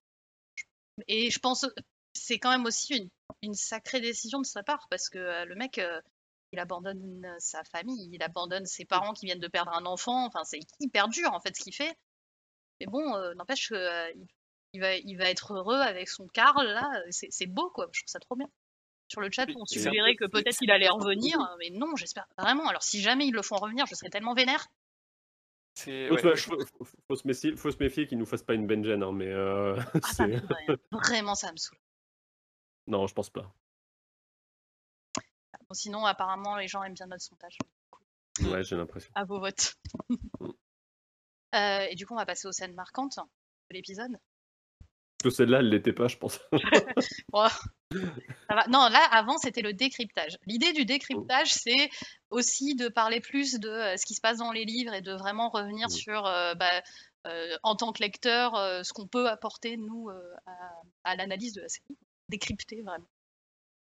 et 1.06 1.30
je 1.30 1.38
pense 1.38 1.66
c'est 2.14 2.38
quand 2.38 2.50
même 2.50 2.66
aussi 2.66 2.96
une, 2.96 3.08
une, 3.42 3.54
sacrée 3.54 4.00
décision 4.00 4.40
de 4.40 4.46
sa 4.46 4.62
part 4.62 4.88
parce 4.90 5.08
que 5.08 5.44
le 5.44 5.54
mec 5.54 5.80
il 6.52 6.58
abandonne 6.58 7.26
sa 7.38 7.62
famille, 7.64 8.08
il 8.12 8.22
abandonne 8.22 8.66
ses 8.66 8.84
parents 8.84 9.12
qui 9.12 9.26
viennent 9.26 9.38
de 9.38 9.48
perdre 9.48 9.72
un 9.72 9.84
enfant. 9.84 10.26
Enfin, 10.26 10.44
c'est 10.44 10.60
hyper 10.80 11.08
dur 11.08 11.32
en 11.32 11.40
fait 11.40 11.54
ce 11.56 11.62
qu'il 11.62 11.74
fait. 11.74 11.94
Mais 12.80 12.86
bon, 12.86 13.16
n'empêche 13.34 13.68
qu'il 13.68 14.26
il 14.72 14.80
va, 14.80 14.96
il 14.96 15.16
va 15.16 15.28
être 15.30 15.54
heureux 15.54 15.80
avec 15.80 16.08
son 16.08 16.26
Karl 16.28 16.66
là. 16.66 16.90
C'est 17.10 17.46
beau 17.46 17.70
quoi. 17.70 17.88
Je 17.92 18.00
trouve 18.00 18.10
ça 18.10 18.20
trop 18.20 18.36
bien. 18.36 18.48
Sur 19.08 19.22
le 19.22 19.30
chat, 19.30 19.46
on 19.56 19.64
suggérait 19.64 20.16
que 20.16 20.26
peut-être 20.26 20.58
il 20.60 20.70
allait 20.70 20.88
revenir, 20.88 21.38
mais 21.58 21.70
non, 21.70 21.96
j'espère 21.96 22.26
vraiment. 22.36 22.68
Alors 22.68 22.82
si 22.82 23.00
jamais 23.00 23.26
ils 23.26 23.32
le 23.32 23.42
font 23.42 23.56
revenir, 23.56 23.86
je 23.86 23.94
serais 23.94 24.10
tellement 24.10 24.34
vénère. 24.34 24.66
Ouais, 25.86 26.36
faut, 26.36 26.84
faut, 27.06 27.16
se 27.16 27.26
méfier, 27.26 27.56
faut 27.56 27.70
se 27.70 27.78
méfier 27.78 28.06
qu'il 28.06 28.18
nous 28.18 28.26
fasse 28.26 28.42
pas 28.42 28.54
une 28.54 28.66
Benjen, 28.66 29.02
hein, 29.02 29.12
mais 29.12 29.28
euh, 29.28 29.78
ah, 30.18 30.26
vraiment 30.92 31.34
ça 31.34 31.52
me 31.52 31.56
saoule. 31.56 31.78
Non, 32.86 33.06
je 33.06 33.14
pense 33.14 33.30
pas. 33.30 33.52
Bon, 35.68 35.74
sinon, 35.74 36.06
apparemment, 36.06 36.56
les 36.56 36.66
gens 36.66 36.82
aiment 36.82 36.94
bien 36.94 37.06
notre 37.06 37.22
sondage. 37.22 37.58
Ouais, 38.50 38.62
j'ai 38.64 38.76
l'impression. 38.76 39.10
À 39.14 39.24
vos 39.24 39.38
votes. 39.40 39.74
Mm. 40.08 40.16
euh, 41.54 41.86
et 41.90 41.94
du 41.94 42.06
coup, 42.06 42.14
on 42.14 42.18
va 42.18 42.26
passer 42.26 42.48
aux 42.48 42.52
scènes 42.52 42.74
marquantes 42.74 43.18
de 43.18 43.74
l'épisode. 43.74 44.18
Que 45.22 45.30
celle-là, 45.30 45.58
elle 45.58 45.68
l'était 45.68 45.92
pas, 45.92 46.08
je 46.08 46.16
pense. 46.16 46.40
Non, 48.68 48.88
là, 48.88 49.02
avant, 49.12 49.38
c'était 49.38 49.62
le 49.62 49.72
décryptage. 49.72 50.38
L'idée 50.46 50.72
du 50.72 50.84
décryptage, 50.84 51.52
c'est 51.52 51.90
aussi 52.30 52.74
de 52.74 52.88
parler 52.88 53.20
plus 53.20 53.54
de 53.54 53.68
euh, 53.68 53.96
ce 53.96 54.04
qui 54.04 54.14
se 54.14 54.20
passe 54.20 54.38
dans 54.38 54.52
les 54.52 54.64
livres 54.64 54.92
et 54.94 55.00
de 55.00 55.12
vraiment 55.12 55.48
revenir 55.48 55.90
sur, 55.90 56.26
euh, 56.26 56.54
bah, 56.54 56.82
euh, 57.26 57.56
en 57.62 57.76
tant 57.76 57.92
que 57.92 58.02
lecteur, 58.02 58.54
ce 58.84 58.92
qu'on 58.92 59.06
peut 59.06 59.28
apporter, 59.28 59.76
nous, 59.76 60.10
à, 60.10 60.82
à 61.04 61.16
l'analyse 61.16 61.54
de 61.54 61.62
la 61.62 61.68
série. 61.68 61.96
Décrypter, 62.28 62.82
vraiment. 62.82 63.08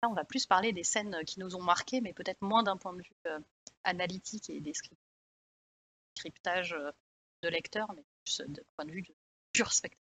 Là, 0.03 0.09
on 0.09 0.13
va 0.13 0.23
plus 0.23 0.45
parler 0.45 0.71
des 0.71 0.83
scènes 0.83 1.23
qui 1.25 1.39
nous 1.39 1.55
ont 1.55 1.63
marqués, 1.63 2.01
mais 2.01 2.13
peut-être 2.13 2.41
moins 2.41 2.63
d'un 2.63 2.77
point 2.77 2.93
de 2.93 3.01
vue 3.01 3.43
analytique 3.83 4.49
et 4.49 4.61
décryptage 6.15 6.75
de 7.41 7.49
lecteur, 7.49 7.91
mais 7.95 8.03
plus 8.23 8.41
d'un 8.47 8.61
point 8.75 8.85
de 8.85 8.91
vue 8.91 9.01
de 9.01 9.15
pur 9.51 9.71
spectateur. 9.73 10.01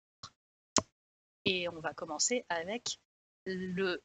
Et 1.45 1.67
on 1.69 1.79
va 1.79 1.93
commencer 1.93 2.45
avec 2.49 2.99
le, 3.45 4.01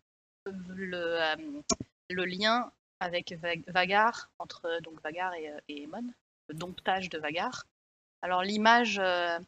le, 0.46 1.20
euh, 1.20 1.62
le 2.10 2.24
lien 2.24 2.70
avec 3.00 3.34
Vagar, 3.68 4.30
entre 4.38 4.80
donc 4.82 5.02
Vagar 5.02 5.34
et, 5.34 5.50
euh, 5.50 5.58
et 5.68 5.82
Emon, 5.82 6.04
le 6.48 6.54
domptage 6.54 7.08
de 7.08 7.18
Vagar. 7.18 7.64
Alors 8.22 8.42
l'image. 8.42 8.98
Euh, 8.98 9.38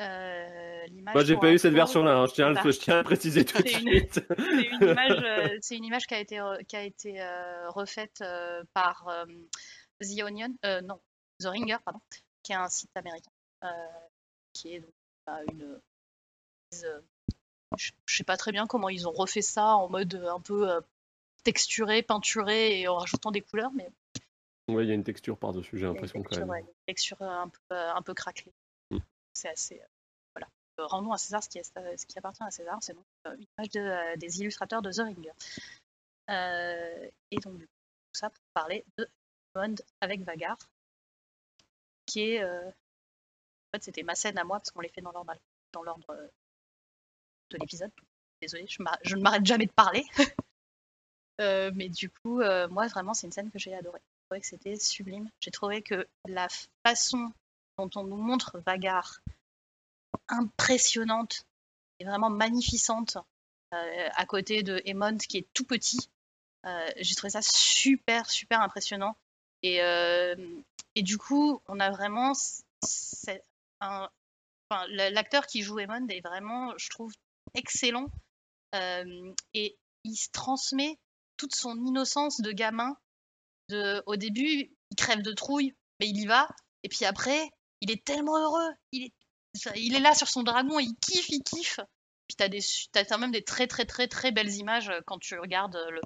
euh 0.00 0.86
Moi, 0.90 1.24
j'ai 1.24 1.36
pas 1.36 1.52
eu 1.52 1.58
cette 1.58 1.72
version-là, 1.72 2.18
hein. 2.18 2.26
je, 2.26 2.34
tiens, 2.34 2.54
je, 2.54 2.70
tiens, 2.70 2.98
à 2.98 3.04
préciser 3.04 3.44
tout 3.44 3.62
de 3.62 3.68
suite. 3.68 4.20
C'est 4.38 4.62
une, 4.62 4.82
image, 4.82 5.60
une 5.70 5.84
image 5.84 6.06
qui 6.06 6.14
a 6.14 6.20
été, 6.20 6.40
qui 6.66 6.76
a 6.76 6.82
été 6.82 7.20
refaite 7.68 8.22
par 8.74 9.26
The 10.00 10.22
Onion, 10.22 10.54
non, 10.84 11.00
The 11.40 11.46
Ringer, 11.46 11.78
pardon, 11.84 12.00
qui 12.42 12.52
est 12.52 12.56
un 12.56 12.68
site 12.68 12.94
américain, 12.94 13.30
qui 14.52 14.74
est 14.74 14.80
donc, 14.80 14.92
bah, 15.26 15.40
une, 15.50 15.80
je 17.76 17.92
sais 18.06 18.24
pas 18.24 18.36
très 18.36 18.52
bien 18.52 18.66
comment 18.66 18.88
ils 18.88 19.06
ont 19.06 19.12
refait 19.12 19.42
ça 19.42 19.76
en 19.76 19.88
mode 19.88 20.14
euh, 20.14 20.32
un 20.32 20.40
peu 20.40 20.70
euh, 20.70 20.80
texturé, 21.44 22.02
peinturé 22.02 22.80
et 22.80 22.88
en 22.88 22.96
rajoutant 22.96 23.30
des 23.30 23.42
couleurs, 23.42 23.72
mais. 23.72 23.90
Il 24.68 24.74
y 24.74 24.90
a 24.90 24.94
une 24.94 25.04
texture 25.04 25.38
par-dessus, 25.38 25.78
j'ai 25.78 25.86
l'impression 25.86 26.22
quand 26.22 26.36
même. 26.36 26.50
une 26.50 26.66
texture 26.86 27.20
un 27.22 27.48
peu, 27.48 27.74
euh, 27.74 27.92
un 27.94 28.02
peu 28.02 28.12
craquelée. 28.12 28.52
Mm. 28.90 28.98
C'est 29.32 29.48
assez. 29.48 29.80
voilà. 30.34 30.48
rendons 30.78 31.12
à 31.12 31.18
César 31.18 31.42
ce 31.42 31.48
qui, 31.48 31.58
est, 31.58 31.64
ce 31.96 32.06
qui 32.06 32.18
appartient 32.18 32.42
à 32.42 32.50
César, 32.50 32.78
c'est 32.82 32.92
donc 32.92 33.06
une 33.24 33.46
image 33.56 33.70
de, 33.70 34.18
des 34.18 34.40
illustrateurs 34.40 34.82
de 34.82 34.90
The 34.92 34.98
Ringer. 34.98 35.32
et 37.30 37.36
donc, 37.38 37.60
tout 37.60 37.66
ça 38.12 38.28
pour 38.28 38.44
parler 38.52 38.84
de 38.98 39.08
Bond 39.54 39.76
avec 40.02 40.22
Vagar, 40.22 40.58
qui 42.04 42.32
est. 42.32 42.44
en 42.44 42.72
fait, 43.72 43.84
c'était 43.84 44.02
ma 44.02 44.14
scène 44.14 44.36
à 44.36 44.44
moi 44.44 44.58
parce 44.58 44.70
qu'on 44.70 44.80
les 44.80 44.90
fait 44.90 45.00
dans 45.00 45.12
l'ordre 45.12 45.32
dans 45.72 45.82
l'ordre 45.82 46.30
de 47.50 47.58
l'épisode. 47.58 47.90
Désolée, 48.40 48.66
je, 48.68 49.16
ne 49.16 49.20
m'arrête 49.20 49.46
jamais 49.46 49.66
de 49.66 49.72
parler. 49.72 50.04
Euh, 51.40 51.70
mais 51.72 51.88
du 51.88 52.10
coup, 52.10 52.40
euh, 52.40 52.66
moi, 52.66 52.88
vraiment, 52.88 53.14
c'est 53.14 53.28
une 53.28 53.32
scène 53.32 53.52
que 53.52 53.60
j'ai 53.60 53.72
adorée. 53.72 54.00
J'ai 54.02 54.26
trouvé 54.26 54.40
que 54.40 54.46
c'était 54.48 54.74
sublime. 54.74 55.30
J'ai 55.38 55.52
trouvé 55.52 55.82
que 55.82 56.08
la 56.26 56.48
façon 56.84 57.30
dont 57.78 57.88
on 57.94 58.02
nous 58.02 58.16
montre 58.16 58.58
Vagar, 58.66 59.20
impressionnante 60.26 61.46
et 62.00 62.04
vraiment 62.04 62.28
magnificente, 62.28 63.18
euh, 63.72 64.08
à 64.16 64.26
côté 64.26 64.64
de 64.64 64.82
Emond 64.84 65.16
qui 65.18 65.38
est 65.38 65.46
tout 65.54 65.62
petit, 65.62 66.10
j'ai 66.96 67.14
trouvé 67.14 67.30
ça 67.30 67.40
super, 67.40 68.28
super 68.28 68.60
impressionnant. 68.60 69.16
Et, 69.62 69.76
et 69.76 71.02
du 71.04 71.18
coup, 71.18 71.62
on 71.68 71.78
a 71.78 71.92
vraiment 71.92 72.32
l'acteur 74.88 75.46
qui 75.46 75.62
joue 75.62 75.78
Emond 75.78 76.06
est 76.08 76.20
vraiment, 76.20 76.76
je 76.76 76.88
trouve, 76.90 77.12
excellent 77.58 78.06
et 79.54 79.78
il 80.04 80.16
se 80.16 80.30
transmet 80.30 80.98
toute 81.36 81.54
son 81.54 81.76
innocence 81.84 82.40
de 82.40 82.52
gamin. 82.52 82.96
De, 83.68 84.02
au 84.06 84.16
début, 84.16 84.70
il 84.90 84.96
crève 84.96 85.22
de 85.22 85.32
trouille, 85.32 85.74
mais 86.00 86.08
il 86.08 86.16
y 86.18 86.26
va. 86.26 86.48
Et 86.82 86.88
puis 86.88 87.04
après, 87.04 87.50
il 87.80 87.90
est 87.90 88.04
tellement 88.04 88.38
heureux. 88.38 88.70
Il 88.92 89.12
est, 89.94 90.00
là 90.00 90.14
sur 90.14 90.28
son 90.28 90.42
dragon, 90.42 90.78
il 90.78 90.94
kiffe, 90.96 91.28
il 91.28 91.42
kiffe. 91.42 91.80
Puis 92.28 92.36
t'as 92.36 92.48
des, 92.48 92.60
as 92.94 93.04
quand 93.04 93.18
même 93.18 93.30
des 93.30 93.42
très 93.42 93.66
très 93.66 93.86
très 93.86 94.06
très 94.06 94.32
belles 94.32 94.54
images 94.54 94.92
quand 95.06 95.18
tu 95.18 95.38
regardes 95.38 95.78
le, 95.90 96.00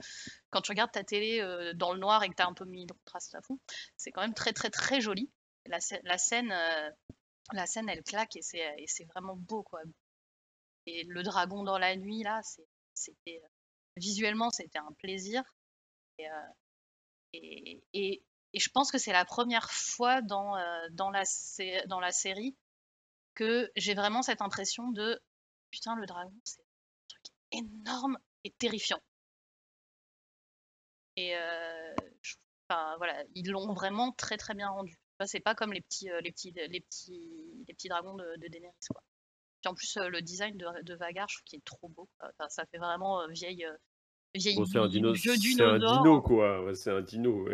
quand 0.50 0.61
tu 0.61 0.70
regardes 0.70 0.92
ta 0.92 1.03
télé 1.03 1.40
dans 1.74 1.92
le 1.92 1.98
noir 1.98 2.22
et 2.22 2.28
que 2.28 2.34
t'as 2.34 2.46
un 2.46 2.55
peu 2.55 2.64
mis 2.64 2.86
de 2.86 2.92
contraste 2.92 3.34
à 3.34 3.42
fond. 3.42 3.59
C'est 3.96 4.12
quand 4.12 4.20
même 4.20 4.34
très 4.34 4.53
très 4.53 4.70
très 4.70 5.00
joli. 5.00 5.30
La, 5.66 5.78
la 6.05 6.18
scène, 6.18 6.55
la 7.53 7.66
scène 7.66 7.88
elle 7.88 8.03
claque 8.03 8.36
et 8.36 8.42
c'est 8.42 9.05
vraiment 9.07 9.36
beau 9.36 9.62
quoi. 9.64 9.80
Et 10.87 11.05
le 11.05 11.22
dragon 11.22 11.62
dans 11.62 11.78
la 11.78 11.97
nuit, 11.97 12.22
là, 12.22 12.41
c'était 12.95 13.41
euh, 13.43 13.49
visuellement, 13.97 14.51
c'était 14.51 14.78
un 14.78 14.93
plaisir. 14.99 15.43
Et, 16.18 16.28
euh, 16.28 17.80
et, 17.93 18.22
je 18.55 18.68
pense 18.68 18.91
que 18.91 18.99
c'est 18.99 19.12
la 19.12 19.24
première 19.24 19.70
fois 19.70 20.20
dans, 20.20 20.57
euh, 20.57 20.89
dans, 20.91 21.11
la, 21.11 21.24
série 21.24 22.57
que 23.35 23.70
j'ai 23.76 23.95
vraiment 23.95 24.22
cette 24.22 24.43
impression 24.43 24.91
de 24.91 25.20
putain, 25.70 25.97
le 25.97 26.05
dragon, 26.05 26.35
c'est 26.45 26.61
un 26.61 27.07
truc 27.09 27.24
énorme 27.53 28.18
et 28.45 28.51
terrifiant. 28.51 29.01
Et 31.16 31.35
enfin, 32.68 32.97
voilà, 32.99 33.24
ils 33.35 33.51
l'ont 33.51 33.72
vraiment 33.72 34.12
très 34.12 34.37
très 34.37 34.55
bien 34.55 34.68
rendu. 34.68 34.99
C'est 35.24 35.41
pas 35.41 35.55
comme 35.55 35.72
les 35.72 35.80
petits, 35.80 36.09
les 36.22 36.33
petits, 36.33 36.51
les 36.53 36.80
petits, 36.80 37.64
les 37.68 37.74
petits 37.74 37.89
dragons 37.89 38.14
de, 38.14 38.37
de 38.37 38.49
Daenerys, 38.49 38.74
quoi. 38.91 39.03
Puis 39.62 39.70
en 39.70 39.74
plus, 39.74 39.96
euh, 39.96 40.08
le 40.08 40.20
design 40.22 40.56
de, 40.56 40.66
de 40.82 40.94
Vagar, 40.94 41.28
je 41.28 41.36
trouve 41.36 41.44
qu'il 41.44 41.58
est 41.60 41.64
trop 41.64 41.88
beau. 41.88 42.08
ça 42.48 42.66
fait 42.66 42.78
vraiment 42.78 43.22
euh, 43.22 43.28
vieille, 43.28 43.64
euh, 43.64 43.76
vieille 44.34 44.58
c'est 44.66 44.78
un, 44.78 44.88
dino, 44.88 45.14
c'est 45.14 45.30
un 45.62 45.78
dino, 45.78 46.20
quoi. 46.20 46.74
c'est 46.74 46.90
un 46.90 47.00
dino. 47.00 47.48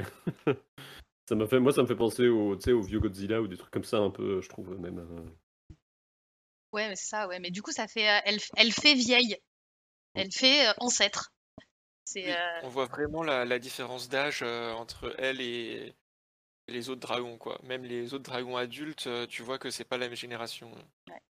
ça 1.28 1.34
m'a 1.34 1.46
fait, 1.46 1.60
moi, 1.60 1.72
ça 1.72 1.82
me 1.82 1.86
fait 1.86 1.96
penser 1.96 2.28
au, 2.28 2.54
au 2.54 2.82
vieux 2.82 2.98
Godzilla 2.98 3.42
ou 3.42 3.46
des 3.46 3.58
trucs 3.58 3.70
comme 3.70 3.84
ça, 3.84 3.98
un 3.98 4.08
peu, 4.08 4.40
je 4.40 4.48
trouve 4.48 4.78
même. 4.80 5.06
Ouais, 6.72 6.94
c'est 6.96 7.08
ça, 7.08 7.28
ouais. 7.28 7.40
Mais 7.40 7.50
du 7.50 7.60
coup, 7.60 7.72
ça 7.72 7.86
fait, 7.86 8.08
elle, 8.24 8.38
elle 8.56 8.72
fait 8.72 8.94
vieille. 8.94 9.36
Elle 10.14 10.32
fait 10.32 10.66
ancêtre. 10.78 11.30
On 12.62 12.68
voit 12.70 12.86
vraiment 12.86 13.22
la, 13.22 13.44
la 13.44 13.58
différence 13.58 14.08
d'âge 14.08 14.42
entre 14.42 15.14
elle 15.18 15.42
et 15.42 15.94
les 16.68 16.88
autres 16.88 17.00
dragons, 17.00 17.36
quoi. 17.36 17.60
Même 17.64 17.84
les 17.84 18.14
autres 18.14 18.24
dragons 18.24 18.56
adultes, 18.56 19.10
tu 19.28 19.42
vois 19.42 19.58
que 19.58 19.68
c'est 19.68 19.84
pas 19.84 19.98
la 19.98 20.06
même 20.06 20.16
génération. 20.16 20.72
Ouais 21.10 21.20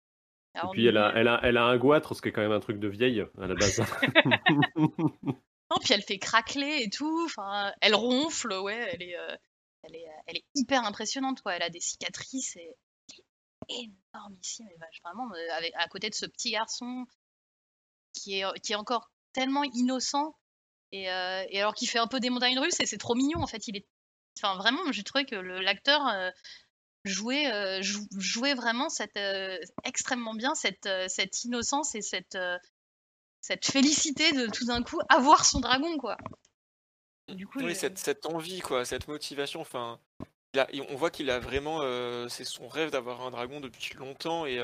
et 0.65 0.69
puis 0.73 0.87
elle 0.87 0.97
a, 0.97 1.13
elle, 1.15 1.29
a, 1.29 1.41
elle 1.43 1.57
a 1.57 1.65
un 1.65 1.77
goitre, 1.77 2.15
ce 2.15 2.23
qui 2.23 2.29
est 2.29 2.33
quand 2.33 2.41
même 2.41 2.53
un 2.53 2.61
truc 2.61 2.79
de 2.79 2.89
vieille 2.89 3.25
à 3.41 3.47
la 3.47 3.55
base. 3.55 3.81
non, 4.77 5.77
puis 5.81 5.93
elle 5.93 6.03
fait 6.03 6.19
craqueler 6.19 6.83
et 6.83 6.91
tout. 6.91 7.25
Enfin, 7.25 7.73
elle 7.81 7.95
ronfle, 7.95 8.53
ouais. 8.53 8.91
Elle 8.93 9.03
est, 9.03 9.17
euh, 9.17 9.37
elle 9.83 9.97
est, 9.97 10.07
elle 10.27 10.37
est 10.37 10.45
hyper 10.55 10.85
impressionnante, 10.85 11.41
quoi. 11.43 11.55
Elle 11.55 11.63
a 11.63 11.71
des 11.71 11.81
cicatrices 11.81 12.57
et 12.57 12.75
elle 13.13 13.77
est 13.77 13.91
énormissime. 14.13 14.69
Et 14.69 14.77
vraiment, 15.05 15.31
euh, 15.33 15.57
avec, 15.57 15.73
à 15.77 15.89
côté 15.89 16.11
de 16.11 16.15
ce 16.15 16.27
petit 16.27 16.53
garçon 16.53 17.07
qui 18.13 18.41
est, 18.41 18.61
qui 18.61 18.73
est 18.73 18.77
encore 18.77 19.11
tellement 19.33 19.65
innocent 19.65 20.37
et, 20.91 21.11
euh, 21.11 21.45
et 21.51 21.61
alors 21.61 21.75
qu'il 21.75 21.89
fait 21.89 21.99
un 21.99 22.07
peu 22.07 22.19
des 22.19 22.31
montagnes 22.31 22.59
russes 22.59 22.81
et 22.81 22.87
c'est 22.87 22.99
trop 22.99 23.15
mignon 23.15 23.41
en 23.41 23.47
fait. 23.47 23.69
Il 23.69 23.77
est, 23.77 23.87
enfin 24.39 24.57
vraiment, 24.57 24.81
j'ai 24.91 25.03
trouvé 25.03 25.27
que 25.27 25.37
l'acteur 25.37 26.01
jouer, 27.09 27.51
euh, 27.53 27.81
jouer 27.83 28.55
vraiment 28.55 28.89
cette, 28.89 29.17
euh, 29.17 29.59
extrêmement 29.85 30.35
bien 30.35 30.55
cette, 30.55 30.87
euh, 30.87 31.07
cette 31.09 31.45
innocence 31.45 31.95
et 31.95 32.03
cette, 32.03 32.39
cette 33.41 33.67
félicité 33.67 34.33
de 34.33 34.47
tout 34.47 34.67
d'un 34.67 34.83
coup 34.83 35.01
avoir 35.09 35.45
son 35.45 35.61
dragon, 35.61 35.99
quoi. 35.99 36.17
Du 37.29 37.47
coup, 37.47 37.59
oui, 37.61 37.75
cette, 37.75 37.99
cette, 37.99 38.25
envie, 38.27 38.61
quoi, 38.61 38.85
cette 38.85 39.09
motivation. 39.09 39.61
Enfin, 39.61 40.01
on 40.57 40.97
voit 40.97 41.11
qu'il 41.11 41.31
a 41.31 41.39
vraiment, 41.39 41.81
c'est 42.29 42.45
son 42.45 42.69
rêve 42.69 42.91
d'avoir 42.91 43.21
un 43.23 43.31
dragon 43.31 43.61
depuis 43.61 43.95
longtemps 43.97 44.47
et 44.47 44.59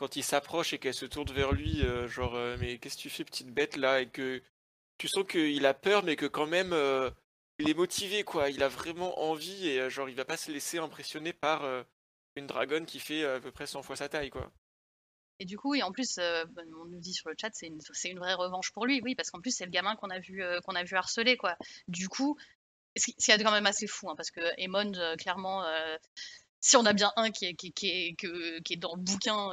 quand 0.00 0.16
il 0.16 0.24
s'approche 0.24 0.72
et 0.72 0.78
qu'elle 0.78 0.94
se 0.94 1.04
tourne 1.04 1.30
vers 1.30 1.52
lui, 1.52 1.82
euh, 1.82 2.08
genre, 2.08 2.34
euh, 2.34 2.56
mais 2.58 2.78
qu'est-ce 2.78 2.96
que 2.96 3.02
tu 3.02 3.10
fais, 3.10 3.22
petite 3.22 3.52
bête, 3.52 3.76
là 3.76 4.00
Et 4.00 4.06
que 4.08 4.42
tu 4.96 5.08
sens 5.08 5.26
qu'il 5.28 5.66
a 5.66 5.74
peur, 5.74 6.04
mais 6.04 6.16
que 6.16 6.24
quand 6.24 6.46
même, 6.46 6.72
euh, 6.72 7.10
il 7.60 7.68
est 7.68 7.74
motivé, 7.74 8.24
quoi. 8.24 8.50
Il 8.50 8.62
a 8.62 8.68
vraiment 8.68 9.20
envie 9.20 9.68
et, 9.68 9.80
euh, 9.80 9.90
genre, 9.90 10.08
il 10.08 10.14
va 10.14 10.24
pas 10.24 10.36
se 10.36 10.50
laisser 10.50 10.78
impressionner 10.78 11.32
par 11.32 11.64
euh, 11.64 11.82
une 12.36 12.46
dragonne 12.46 12.86
qui 12.86 12.98
fait 12.98 13.22
euh, 13.22 13.36
à 13.36 13.40
peu 13.40 13.50
près 13.50 13.66
100 13.66 13.82
fois 13.82 13.96
sa 13.96 14.08
taille, 14.08 14.30
quoi. 14.30 14.50
Et 15.38 15.46
du 15.46 15.56
coup, 15.56 15.74
et 15.74 15.82
en 15.82 15.90
plus, 15.90 16.18
on 16.18 16.84
nous 16.84 17.00
dit 17.00 17.14
sur 17.14 17.30
le 17.30 17.34
chat, 17.40 17.48
c'est 17.54 17.66
une, 17.66 18.18
vraie 18.18 18.34
revanche 18.34 18.72
pour 18.72 18.84
lui, 18.84 19.00
oui, 19.02 19.14
parce 19.14 19.30
qu'en 19.30 19.40
plus, 19.40 19.56
c'est 19.56 19.64
le 19.64 19.70
gamin 19.70 19.96
qu'on 19.96 20.10
a 20.10 20.18
vu, 20.18 20.42
qu'on 20.66 20.74
a 20.74 20.84
vu 20.84 20.96
harceler, 20.96 21.38
quoi. 21.38 21.56
Du 21.88 22.10
coup, 22.10 22.36
ce 22.94 23.06
qui 23.06 23.30
est 23.30 23.42
quand 23.42 23.50
même 23.50 23.64
assez 23.64 23.86
fou, 23.86 24.10
hein, 24.10 24.14
parce 24.16 24.30
que 24.30 24.42
Emond, 24.58 24.92
clairement, 25.16 25.64
si 26.60 26.76
on 26.76 26.84
a 26.84 26.92
bien 26.92 27.10
un 27.16 27.30
qui 27.30 27.46
est, 27.46 27.54
qui, 27.54 28.16
est- 28.20 28.76
dans 28.76 28.94
le 28.94 29.00
bouquin, 29.00 29.50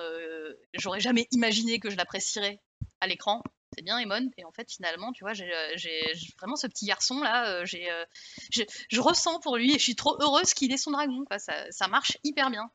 j'aurais 0.73 0.99
jamais 0.99 1.25
imaginé 1.31 1.79
que 1.79 1.89
je 1.89 1.95
l'apprécierais 1.95 2.59
à 2.99 3.07
l'écran. 3.07 3.41
C'est 3.75 3.83
bien 3.83 3.99
Emond, 3.99 4.29
et 4.37 4.45
en 4.45 4.51
fait, 4.51 4.71
finalement, 4.71 5.11
tu 5.11 5.23
vois, 5.23 5.33
j'ai 5.33 5.53
euh, 5.53 5.73
j'ai- 5.75 6.15
j'ai 6.15 6.33
vraiment 6.39 6.55
ce 6.55 6.67
petit 6.67 6.85
garçon 6.85 7.19
là, 7.21 7.49
euh, 7.49 7.65
j'ai, 7.65 7.91
euh, 7.91 8.05
je, 8.51 8.99
ressens 8.99 9.39
pour 9.39 9.57
lui, 9.57 9.71
et 9.75 9.77
je 9.77 9.83
suis 9.83 9.95
trop 9.95 10.15
heureuse 10.21 10.53
qu'il 10.53 10.71
ait 10.71 10.77
son 10.77 10.91
dragon. 10.91 11.25
Ça, 11.37 11.87
marche 11.87 12.17
hyper 12.23 12.49
bien. 12.49 12.69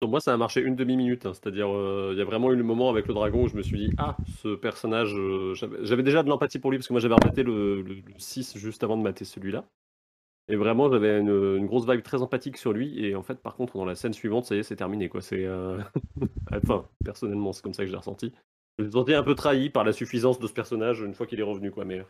Pour 0.00 0.10
moi, 0.10 0.20
ça 0.20 0.34
a 0.34 0.36
marché 0.36 0.60
une 0.60 0.76
demi-minute. 0.76 1.24
hein. 1.24 1.32
C'est-à-dire, 1.32 1.68
il 2.12 2.18
y 2.18 2.20
a 2.20 2.24
vraiment 2.24 2.52
eu 2.52 2.56
le 2.56 2.62
moment 2.62 2.90
avec 2.90 3.08
le 3.08 3.14
dragon 3.14 3.44
où 3.44 3.48
je 3.48 3.56
me 3.56 3.62
suis 3.62 3.78
dit 3.78 3.90
Ah, 3.96 4.18
ce 4.42 4.54
personnage. 4.54 5.14
j'avais 5.82 6.02
déjà 6.02 6.22
de 6.22 6.28
l'empathie 6.28 6.58
pour 6.58 6.70
lui 6.70 6.78
parce 6.78 6.88
que 6.88 6.92
moi, 6.92 7.00
j'avais 7.00 7.14
rematé 7.14 7.42
le, 7.42 7.80
le- 7.82 7.94
le 7.94 8.18
6 8.18 8.58
juste 8.58 8.84
avant 8.84 8.98
de 8.98 9.02
mater 9.02 9.24
celui-là. 9.24 9.64
Et 10.48 10.56
vraiment, 10.56 10.90
j'avais 10.90 11.18
une, 11.18 11.66
grosse 11.66 11.88
vibe 11.88 12.02
très 12.02 12.22
empathique 12.22 12.56
sur 12.56 12.72
lui. 12.72 13.04
Et 13.04 13.16
en 13.16 13.22
fait, 13.22 13.36
par 13.42 13.56
contre, 13.56 13.76
dans 13.78 13.84
la 13.84 13.94
scène 13.96 14.12
suivante, 14.12 14.44
ça 14.46 14.54
y 14.54 14.58
est, 14.58 14.62
c'est 14.62 14.76
terminé. 14.76 15.10
Enfin, 16.52 16.86
personnellement, 17.04 17.52
c'est 17.52 17.62
comme 17.62 17.74
ça 17.74 17.82
que 17.82 17.88
je 17.88 17.92
l'ai 17.92 17.98
ressenti. 17.98 18.32
Je 18.78 18.84
me 18.84 18.90
senti 18.90 19.14
un 19.14 19.22
peu 19.22 19.34
trahi 19.34 19.70
par 19.70 19.84
la 19.84 19.92
suffisance 19.92 20.38
de 20.38 20.46
ce 20.46 20.52
personnage 20.52 21.00
une 21.00 21.14
fois 21.14 21.26
qu'il 21.26 21.40
est 21.40 21.44
revenu. 21.44 21.70
Quoi. 21.70 21.84
Mais 21.84 22.04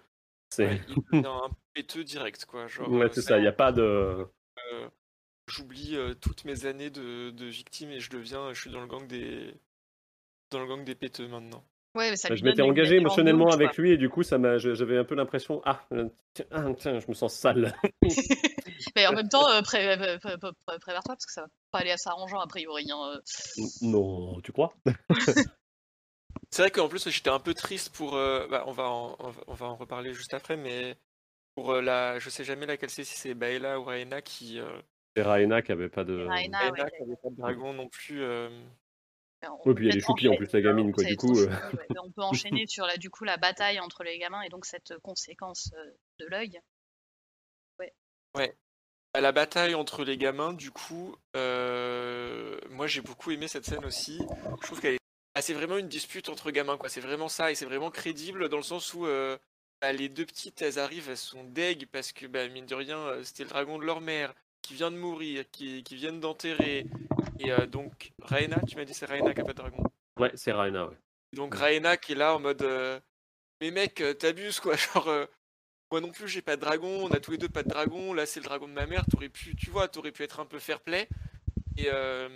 c'est 0.51 0.67
Ouais, 0.67 0.81
il 0.89 0.95
devient 1.12 1.27
un 1.27 1.51
péteux 1.75 2.05
direct, 2.05 2.45
quoi. 2.45 2.67
Genre, 2.67 2.91
ouais, 2.91 3.07
euh, 3.07 3.09
c'est 3.12 3.23
ça. 3.23 3.39
Il 3.39 3.43
n'y 3.43 3.47
a 3.47 3.53
pas 3.53 3.73
de. 3.73 3.83
euh, 3.83 4.89
j'oublie 5.49 5.97
euh, 5.97 6.14
toutes 6.14 6.45
mes 6.45 6.67
années 6.67 6.91
de, 6.91 7.31
de 7.31 7.47
victime 7.47 7.91
et 7.91 8.01
je 8.01 8.11
deviens, 8.11 8.53
je 8.53 8.61
suis 8.61 8.71
dans 8.71 8.81
le 8.81 8.87
gang 8.89 9.07
des, 9.07 9.55
dans 10.51 10.61
le 10.61 10.67
gang 10.67 10.85
des 10.85 10.95
péteux 10.95 11.29
maintenant. 11.29 11.64
Ouais, 11.95 12.11
mais 12.11 12.17
ça 12.17 12.29
Bah, 12.29 12.35
lui 12.35 12.41
je 12.41 12.45
m'étais 12.45 12.62
engagé 12.62 12.97
émotionnellement 12.97 13.51
avec 13.51 13.75
quoi. 13.75 13.83
lui 13.83 13.93
et 13.93 13.97
du 13.97 14.09
coup, 14.11 14.23
ça 14.23 14.37
m'a, 14.37 14.59
j'avais 14.59 14.99
un 14.99 15.05
peu 15.05 15.14
l'impression 15.14 15.62
Ah, 15.64 15.87
euh, 15.93 16.09
tiens, 16.35 16.45
ah, 16.51 16.64
tiens, 16.77 16.99
je 17.01 17.07
me 17.09 17.14
sens 17.14 17.33
sale. 17.33 17.75
Mais 18.97 19.07
en 19.07 19.12
même 19.12 19.29
temps, 19.29 19.49
euh, 19.51 19.62
pré- 19.62 19.89
euh, 19.93 20.19
pré- 20.19 20.19
pré- 20.19 20.53
pré- 20.67 20.79
prépare-toi 20.81 21.14
parce 21.14 21.27
que 21.27 21.33
ça 21.33 21.43
va 21.43 21.49
pas 21.71 21.79
aller 21.79 21.93
à 21.93 21.97
s'arrangeant 21.97 22.41
a 22.41 22.47
priori. 22.47 22.91
hein, 22.91 23.14
euh. 23.14 23.62
non, 23.83 24.41
tu 24.41 24.53
crois 24.53 24.75
C'est 26.57 26.63
vrai 26.63 26.71
qu'en 26.71 26.89
plus 26.89 27.07
j'étais 27.11 27.29
un 27.29 27.39
peu 27.39 27.53
triste 27.53 27.95
pour, 27.95 28.17
euh, 28.17 28.47
bah, 28.49 28.65
on 28.67 28.73
va 28.73 28.85
en, 28.89 29.15
on 29.47 29.53
va- 29.53 29.67
en 29.67 29.77
reparler 29.77 30.15
juste 30.15 30.33
après, 30.33 30.57
mais 30.57 30.97
pour 31.55 31.73
euh, 31.73 31.83
la, 31.83 32.19
je 32.19 32.31
sais 32.31 32.45
jamais 32.45 32.65
laquelle 32.65 32.89
c'est, 32.89 33.05
si 33.05 33.15
c'est 33.15 33.35
Baela 33.35 33.79
ou 33.79 33.85
Raena 33.85 34.23
qui, 34.23 34.59
euh, 34.59 34.81
C'est 35.15 35.23
Raena 35.23 35.61
qui 35.61 35.73
avait 35.73 35.91
pas 35.91 36.05
de. 36.05 36.15
Raena, 36.27 36.59
Raena 36.61 36.85
ouais, 36.85 36.91
qui 36.97 37.03
avait 37.03 37.17
pas 37.23 37.29
de 37.29 37.37
dragon 37.37 37.75
non 37.75 37.91
plus. 37.91 38.23
euh, 38.23 38.49
on 39.43 39.59
Oui, 39.67 39.75
puis 39.75 39.89
elle 39.89 39.97
est 39.97 39.97
peut-être 39.97 40.07
choupie 40.07 40.29
en 40.29 40.33
enchaîner- 40.33 40.37
plus, 40.47 40.53
la 40.55 40.61
gamine, 40.63 40.93
quoi. 40.93 41.05
Du 41.05 41.17
coup, 41.19 41.39
euh, 41.39 41.51
choupi, 41.51 41.77
ouais. 41.77 41.99
On 42.03 42.11
peut 42.11 42.23
enchaîner 42.63 42.67
sur 42.67 42.87
la, 42.87 42.97
du 42.97 43.11
coup, 43.11 43.25
la 43.25 43.37
bataille 43.37 43.79
entre 43.79 44.03
les 44.03 44.19
gamins 44.19 44.41
et 44.41 44.49
donc 44.49 44.65
cette 44.65 44.97
conséquence 45.03 45.71
de 46.19 46.27
l'œil. 46.27 46.59
à 49.13 49.21
la 49.21 49.33
bataille 49.33 49.75
entre 49.75 50.05
les 50.05 50.17
gamins, 50.17 50.55
du 50.55 50.71
coup, 50.71 51.17
euh, 51.37 52.59
moi 52.71 52.87
j'ai 52.87 53.03
beaucoup 53.03 53.31
aimé 53.31 53.47
cette 53.47 53.65
scène 53.67 53.85
aussi. 53.85 54.19
Je 54.61 54.67
trouve 54.67 54.81
qu'elle 54.81 54.95
est, 54.95 54.99
ah, 55.37 55.43
c'est 55.43 55.53
vraiment 55.53 55.76
une 55.76 55.89
dispute 55.89 56.30
entre 56.30 56.51
gamins, 56.51 56.78
quoi. 56.78 56.89
C'est 56.89 57.03
vraiment 57.03 57.28
ça, 57.28 57.53
et 57.53 57.55
c'est 57.55 57.66
vraiment 57.66 57.91
crédible 57.91 58.49
dans 58.49 58.57
le 58.57 58.62
sens 58.62 58.95
où 58.95 59.05
euh, 59.05 59.37
bah, 59.82 59.93
les 59.93 60.09
deux 60.09 60.24
petites, 60.24 60.62
elles 60.62 60.78
arrivent, 60.78 61.11
elles 61.11 61.18
sont 61.18 61.45
deg 61.45 61.87
parce 61.93 62.12
que, 62.12 62.24
bah, 62.26 62.49
mine 62.49 62.64
de 62.64 62.74
rien, 62.74 62.97
euh, 62.97 63.22
c'était 63.22 63.43
le 63.43 63.51
dragon 63.51 63.78
de 63.78 63.84
leur 63.84 64.01
mère 64.01 64.32
qui 64.62 64.72
vient 64.72 64.91
de 64.91 64.97
mourir, 64.97 65.45
qui, 65.53 65.82
qui 65.82 65.95
viennent 65.95 66.20
d'enterrer. 66.20 66.87
Et 67.39 67.53
euh, 67.53 67.66
donc, 67.66 68.12
Raena, 68.22 68.57
tu 68.66 68.76
m'as 68.76 68.87
dit 68.87 68.95
c'est 68.95 69.05
Raena 69.05 69.34
qui 69.34 69.43
a 69.43 69.45
pas 69.45 69.53
de 69.53 69.59
dragon. 69.59 69.82
ouais, 70.18 70.32
c'est 70.37 70.53
Raena, 70.53 70.87
ouais. 70.87 70.97
Donc 71.34 71.55
Raena 71.55 71.99
qui 71.99 72.12
est 72.12 72.16
là 72.16 72.34
en 72.34 72.41
mode 72.41 72.62
euh, 72.62 72.99
Mais 73.61 73.70
mec, 73.70 74.03
t'abuses 74.18 74.59
quoi, 74.59 74.74
genre 74.95 75.28
moi 75.91 76.01
non 76.01 76.12
plus 76.12 76.28
j'ai 76.28 76.41
pas 76.41 76.57
de 76.57 76.62
dragon, 76.62 77.05
on 77.05 77.11
a 77.11 77.20
tous 77.20 77.32
les 77.32 77.39
deux 77.39 77.51
pas 77.51 77.62
de 77.62 77.68
dragon, 77.68 78.14
là 78.14 78.24
c'est 78.24 78.41
le 78.41 78.47
dragon 78.47 78.68
de 78.68 78.72
ma 78.72 78.87
mère, 78.87 79.05
t'aurais 79.11 79.28
pu, 79.28 79.55
tu 79.55 79.68
vois, 79.68 79.87
t'aurais 79.87 80.12
pu 80.12 80.22
être 80.22 80.41
un 80.41 80.47
peu 80.47 80.59
fair 80.59 80.80
play. 80.80 81.09
Et, 81.79 81.87
euh, 81.93 82.29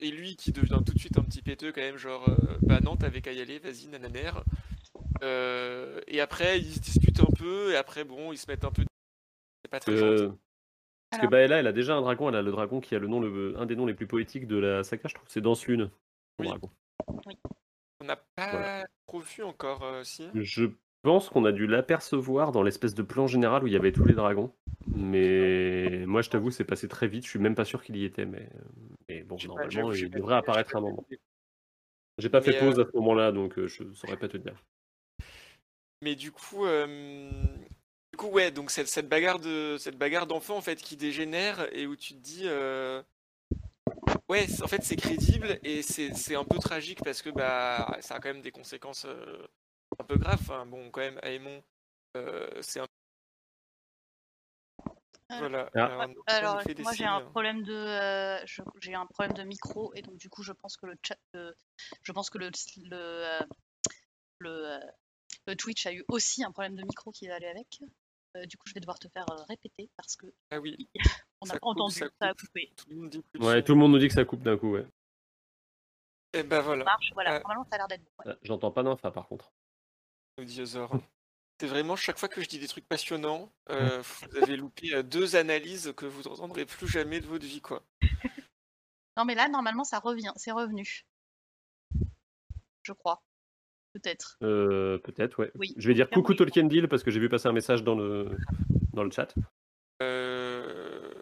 et 0.00 0.10
lui 0.10 0.36
qui 0.36 0.52
devient 0.52 0.80
tout 0.84 0.92
de 0.92 0.98
suite 0.98 1.18
un 1.18 1.22
petit 1.22 1.42
péteux 1.42 1.72
quand 1.72 1.80
même, 1.80 1.96
genre 1.96 2.28
euh, 2.28 2.58
bah 2.62 2.80
non 2.80 2.96
t'avais 2.96 3.20
qu'à 3.22 3.32
y 3.32 3.40
aller, 3.40 3.58
vas-y 3.58 3.86
nananer. 3.88 4.30
Euh, 5.22 6.00
et 6.08 6.20
après 6.20 6.58
ils 6.58 6.74
se 6.74 6.80
disputent 6.80 7.20
un 7.20 7.32
peu, 7.38 7.72
et 7.72 7.76
après 7.76 8.04
bon 8.04 8.32
ils 8.32 8.38
se 8.38 8.50
mettent 8.50 8.64
un 8.64 8.72
peu. 8.72 8.82
C'est 9.64 9.70
pas 9.70 9.80
très 9.80 9.92
Euh, 9.92 10.18
gentil. 10.18 10.38
Parce 11.10 11.22
que. 11.22 11.26
Baella, 11.28 11.58
elle 11.60 11.66
a 11.66 11.72
déjà 11.72 11.94
un 11.94 12.00
dragon, 12.00 12.28
elle 12.28 12.36
a 12.36 12.42
le 12.42 12.50
dragon 12.50 12.80
qui 12.80 12.94
a 12.94 12.98
le 12.98 13.06
nom, 13.06 13.20
le, 13.20 13.54
un 13.58 13.66
des 13.66 13.76
noms 13.76 13.86
les 13.86 13.94
plus 13.94 14.06
poétiques 14.06 14.46
de 14.46 14.56
la 14.56 14.82
saga, 14.82 15.08
je 15.08 15.14
trouve. 15.14 15.28
C'est 15.28 15.42
Danse 15.42 15.66
Lune, 15.66 15.90
Oui. 16.38 16.48
dragon. 16.48 16.70
On 18.00 18.04
n'a 18.04 18.16
pas 18.16 18.50
voilà. 18.50 18.86
trop 19.06 19.20
vu 19.20 19.42
encore 19.44 19.84
euh, 19.84 20.02
si? 20.04 20.26
Je 20.34 20.64
pense 21.02 21.28
qu'on 21.28 21.44
a 21.44 21.52
dû 21.52 21.66
l'apercevoir 21.66 22.50
dans 22.50 22.62
l'espèce 22.62 22.94
de 22.94 23.02
plan 23.02 23.26
général 23.26 23.62
où 23.62 23.66
il 23.66 23.72
y 23.72 23.76
avait 23.76 23.92
tous 23.92 24.04
les 24.04 24.14
dragons. 24.14 24.52
Mais 24.86 26.04
moi, 26.06 26.22
je 26.22 26.30
t'avoue, 26.30 26.50
c'est 26.50 26.64
passé 26.64 26.88
très 26.88 27.08
vite. 27.08 27.24
Je 27.24 27.30
suis 27.30 27.38
même 27.38 27.54
pas 27.54 27.64
sûr 27.64 27.82
qu'il 27.82 27.96
y 27.96 28.04
était. 28.04 28.26
Mais, 28.26 28.48
mais 29.08 29.22
bon, 29.22 29.36
pas- 29.36 29.46
normalement, 29.46 29.92
il 29.92 30.10
devrait 30.10 30.36
apparaître 30.36 30.72
pas 30.72 30.78
un 30.78 30.82
moment. 30.82 31.06
J'ai 32.18 32.28
pas 32.28 32.42
fait 32.42 32.58
pause 32.58 32.78
euh, 32.78 32.82
à 32.82 32.86
ce 32.90 32.96
moment-là, 32.96 33.32
donc 33.32 33.58
euh, 33.58 33.66
je 33.68 33.92
saurais 33.94 34.18
pas 34.18 34.28
te 34.28 34.36
dire. 34.36 34.62
Mais 36.02 36.14
du 36.14 36.30
coup, 36.30 36.66
euh, 36.66 37.30
du 38.12 38.16
coup, 38.18 38.26
ouais, 38.26 38.50
donc 38.50 38.70
cette, 38.70 38.88
cette 38.88 39.08
bagarre 39.08 39.38
de 39.38 39.76
cette 39.78 39.96
bagarre 39.96 40.26
d'enfants 40.26 40.56
en 40.56 40.60
fait 40.60 40.76
qui 40.76 40.96
dégénère 40.96 41.68
et 41.74 41.86
où 41.86 41.96
tu 41.96 42.14
te 42.14 42.18
dis, 42.18 42.42
euh, 42.44 43.02
ouais, 44.28 44.46
en 44.62 44.66
fait 44.66 44.82
c'est 44.82 44.96
crédible 44.96 45.58
et 45.62 45.82
c'est 45.82 46.34
un 46.34 46.44
peu 46.44 46.58
tragique 46.58 47.02
parce 47.02 47.22
que 47.22 47.30
bah 47.30 47.96
ça 48.00 48.16
a 48.16 48.20
quand 48.20 48.28
même 48.32 48.42
des 48.42 48.50
conséquences 48.50 49.06
un 49.98 50.04
peu 50.04 50.16
graves. 50.16 50.40
Enfin, 50.40 50.66
bon, 50.66 50.90
quand 50.90 51.00
même, 51.00 51.18
Aemon, 51.22 51.62
c'est 52.60 52.80
un 52.80 52.82
Alors- 52.82 52.88
voilà. 55.38 55.70
Ah. 55.74 56.06
Alors, 56.26 56.62
moi 56.78 56.92
j'ai 56.92 57.04
un 57.04 57.20
problème 57.22 57.62
de, 57.62 57.74
euh, 57.74 58.44
j'ai 58.80 58.94
un 58.94 59.06
problème 59.06 59.32
de 59.36 59.42
micro 59.42 59.92
et 59.94 60.02
donc 60.02 60.16
du 60.16 60.28
coup 60.28 60.42
je 60.42 60.52
pense 60.52 60.76
que 60.76 60.86
le 60.86 60.94
chat, 61.06 61.16
euh, 61.36 61.52
je 62.02 62.12
pense 62.12 62.30
que 62.30 62.38
le 62.38 62.50
le, 62.76 62.96
euh, 62.96 63.40
le, 64.38 64.78
le 65.46 65.56
Twitch 65.56 65.86
a 65.86 65.92
eu 65.92 66.04
aussi 66.08 66.44
un 66.44 66.50
problème 66.52 66.76
de 66.76 66.82
micro 66.82 67.10
qui 67.10 67.28
va 67.28 67.36
aller 67.36 67.46
avec. 67.48 67.80
Euh, 68.36 68.46
du 68.46 68.56
coup 68.56 68.66
je 68.66 68.72
vais 68.74 68.80
devoir 68.80 68.98
te 68.98 69.08
faire 69.08 69.26
répéter 69.48 69.90
parce 69.96 70.16
que 70.16 70.26
Ah 70.50 70.58
oui, 70.58 70.88
on 71.42 71.46
Ça 71.46 71.54
n'a 71.54 71.60
pas 71.60 71.66
coupe, 71.66 71.68
entendu, 71.80 71.94
ça 71.96 72.06
ça 72.20 72.28
a 72.28 72.34
coupé. 72.34 72.72
tout 72.76 72.86
le 72.88 72.96
monde 72.96 73.10
dit 73.10 73.20
plus 73.22 73.38
de 73.40 73.44
Ouais, 73.44 73.62
tout 73.62 73.72
le 73.72 73.78
monde 73.78 73.92
nous 73.92 73.98
dit 73.98 74.08
que 74.08 74.14
ça 74.14 74.24
coupe 74.24 74.42
d'un 74.42 74.56
coup, 74.56 74.72
ouais. 74.72 74.86
Et 76.32 76.42
ben 76.42 76.62
voilà, 76.62 76.84
Ça 76.84 76.90
marche, 76.90 77.10
voilà. 77.12 77.38
Normalement 77.40 77.64
ça 77.64 77.74
a 77.74 77.78
l'air 77.78 77.88
d'être 77.88 78.02
bon. 78.04 78.10
ouais. 78.24 78.32
Ah, 78.34 78.38
J'entends 78.42 78.70
pas 78.70 78.82
d'infa 78.82 79.10
par 79.10 79.28
contre. 79.28 79.52
C'est 81.60 81.66
vraiment 81.68 81.94
chaque 81.94 82.18
fois 82.18 82.28
que 82.28 82.40
je 82.40 82.48
dis 82.48 82.58
des 82.58 82.66
trucs 82.66 82.88
passionnants, 82.88 83.52
euh, 83.70 84.02
vous 84.02 84.36
avez 84.42 84.56
loupé 84.56 84.94
euh, 84.94 85.02
deux 85.02 85.36
analyses 85.36 85.92
que 85.96 86.06
vous 86.06 86.22
n'entendrez 86.22 86.66
plus 86.66 86.88
jamais 86.88 87.20
de 87.20 87.26
votre 87.26 87.46
vie, 87.46 87.60
quoi. 87.60 87.84
Non 89.16 89.24
mais 89.24 89.34
là 89.34 89.48
normalement 89.48 89.84
ça 89.84 89.98
revient, 90.00 90.32
c'est 90.36 90.52
revenu. 90.52 91.06
Je 92.82 92.92
crois. 92.92 93.22
Peut-être. 93.92 94.38
Euh, 94.42 94.98
Peut-être, 94.98 95.38
ouais. 95.38 95.52
Oui. 95.54 95.74
Je 95.76 95.86
vais 95.86 95.94
dire 95.94 96.08
coucou. 96.08 96.34
Tolkien 96.34 96.64
Deal 96.64 96.88
parce 96.88 97.02
que 97.02 97.10
j'ai 97.10 97.20
vu 97.20 97.28
passer 97.28 97.46
un 97.46 97.52
message 97.52 97.84
dans 97.84 97.94
le, 97.94 98.36
dans 98.94 99.04
le 99.04 99.10
chat. 99.10 99.34
Euh, 100.02 101.12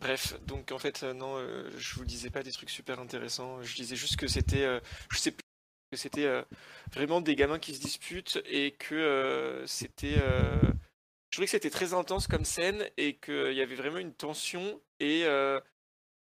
Bref, 0.00 0.40
donc 0.46 0.72
en 0.72 0.78
fait, 0.78 1.02
non, 1.02 1.36
euh, 1.36 1.70
je 1.76 1.94
vous 1.96 2.06
disais 2.06 2.30
pas 2.30 2.42
des 2.42 2.52
trucs 2.52 2.70
super 2.70 2.98
intéressants. 3.00 3.62
Je 3.62 3.74
disais 3.76 3.96
juste 3.96 4.16
que 4.16 4.26
c'était, 4.26 4.64
euh, 4.64 4.80
je 5.10 5.18
sais 5.18 5.30
plus, 5.30 5.44
que 5.90 5.96
c'était 5.96 6.26
euh, 6.26 6.42
vraiment 6.92 7.20
des 7.20 7.34
gamins 7.34 7.58
qui 7.58 7.74
se 7.74 7.80
disputent 7.80 8.40
et 8.46 8.72
que 8.72 8.94
euh, 8.94 9.66
c'était, 9.66 10.18
euh, 10.22 10.60
je 10.62 11.32
trouvais 11.32 11.46
que 11.46 11.50
c'était 11.50 11.70
très 11.70 11.94
intense 11.94 12.28
comme 12.28 12.44
scène 12.44 12.88
et 12.96 13.16
qu'il 13.16 13.52
y 13.52 13.60
avait 13.60 13.74
vraiment 13.74 13.98
une 13.98 14.14
tension 14.14 14.80
et 15.00 15.26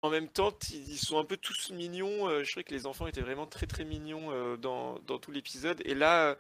en 0.03 0.11
même 0.11 0.29
temps, 0.29 0.57
ils 0.71 0.97
sont 0.97 1.19
un 1.19 1.25
peu 1.25 1.37
tous 1.37 1.71
mignons. 1.71 2.29
Je 2.45 2.49
trouvais 2.49 2.63
que 2.63 2.73
les 2.73 2.87
enfants 2.87 3.09
étaient 3.09 3.21
vraiment 3.21 3.47
très 3.47 3.67
très 3.67 3.85
mignons 3.85 4.57
dans, 4.57 5.01
dans 5.01 5.19
tout 5.19 5.33
l'épisode. 5.33 5.83
Et 5.85 5.95
là, 5.95 6.37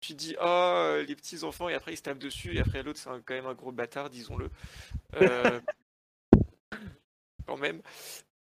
tu 0.00 0.14
dis, 0.14 0.34
oh, 0.40 0.96
les 1.06 1.14
petits 1.14 1.44
enfants, 1.44 1.68
et 1.68 1.74
après 1.74 1.92
ils 1.92 1.98
se 1.98 2.02
tapent 2.02 2.18
dessus, 2.18 2.56
et 2.56 2.60
après 2.60 2.82
l'autre, 2.82 2.98
c'est 2.98 3.10
quand 3.26 3.34
même 3.34 3.46
un 3.46 3.54
gros 3.54 3.72
bâtard, 3.72 4.08
disons-le. 4.08 4.50
Quand 7.46 7.58
même. 7.58 7.82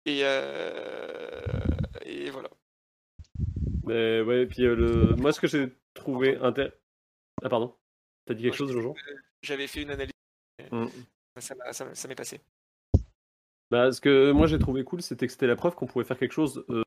Et, 0.05 0.21
et 0.21 2.31
voilà. 2.31 2.51
Mais 3.91 4.21
ouais, 4.21 4.47
puis 4.47 4.65
euh, 4.65 4.75
le... 4.77 5.17
moi, 5.17 5.33
ce 5.33 5.41
que 5.41 5.47
j'ai 5.49 5.73
trouvé 5.95 6.37
intéressant. 6.37 6.75
Ah, 7.43 7.49
pardon. 7.49 7.75
T'as 8.27 8.35
dit 8.35 8.45
quelque 8.45 8.57
chose, 8.57 8.71
Jojo? 8.71 8.95
J'avais 9.43 9.67
fait 9.67 9.83
une 9.83 9.91
analyse, 9.91 10.13
Mm. 10.71 10.87
ça 11.39 11.55
m'a- 11.55 11.73
ça 11.73 11.95
ça 11.95 12.07
m'est 12.07 12.15
passé. 12.15 12.41
Bah, 13.71 13.91
ce 13.91 14.01
que 14.01 14.31
moi 14.31 14.47
j'ai 14.47 14.59
trouvé 14.59 14.85
cool, 14.85 15.01
c'était 15.01 15.27
que 15.27 15.33
c'était 15.33 15.47
la 15.47 15.57
preuve 15.57 15.75
qu'on 15.75 15.87
pouvait 15.87 16.05
faire 16.05 16.19
quelque 16.19 16.33
chose 16.33 16.65
euh, 16.69 16.83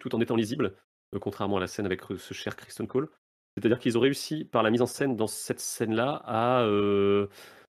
tout 0.00 0.14
en 0.14 0.20
étant 0.20 0.36
lisible, 0.36 0.76
euh, 1.14 1.18
contrairement 1.18 1.56
à 1.56 1.60
la 1.60 1.66
scène 1.66 1.86
avec 1.86 2.02
ce 2.18 2.34
cher 2.34 2.56
Kristen 2.56 2.86
Cole. 2.86 3.08
C'est-à-dire 3.56 3.78
qu'ils 3.78 3.96
ont 3.96 4.00
réussi, 4.00 4.44
par 4.44 4.62
la 4.62 4.70
mise 4.70 4.82
en 4.82 4.86
scène 4.86 5.16
dans 5.16 5.26
cette 5.28 5.60
scène-là, 5.60 6.22
à, 6.26 6.62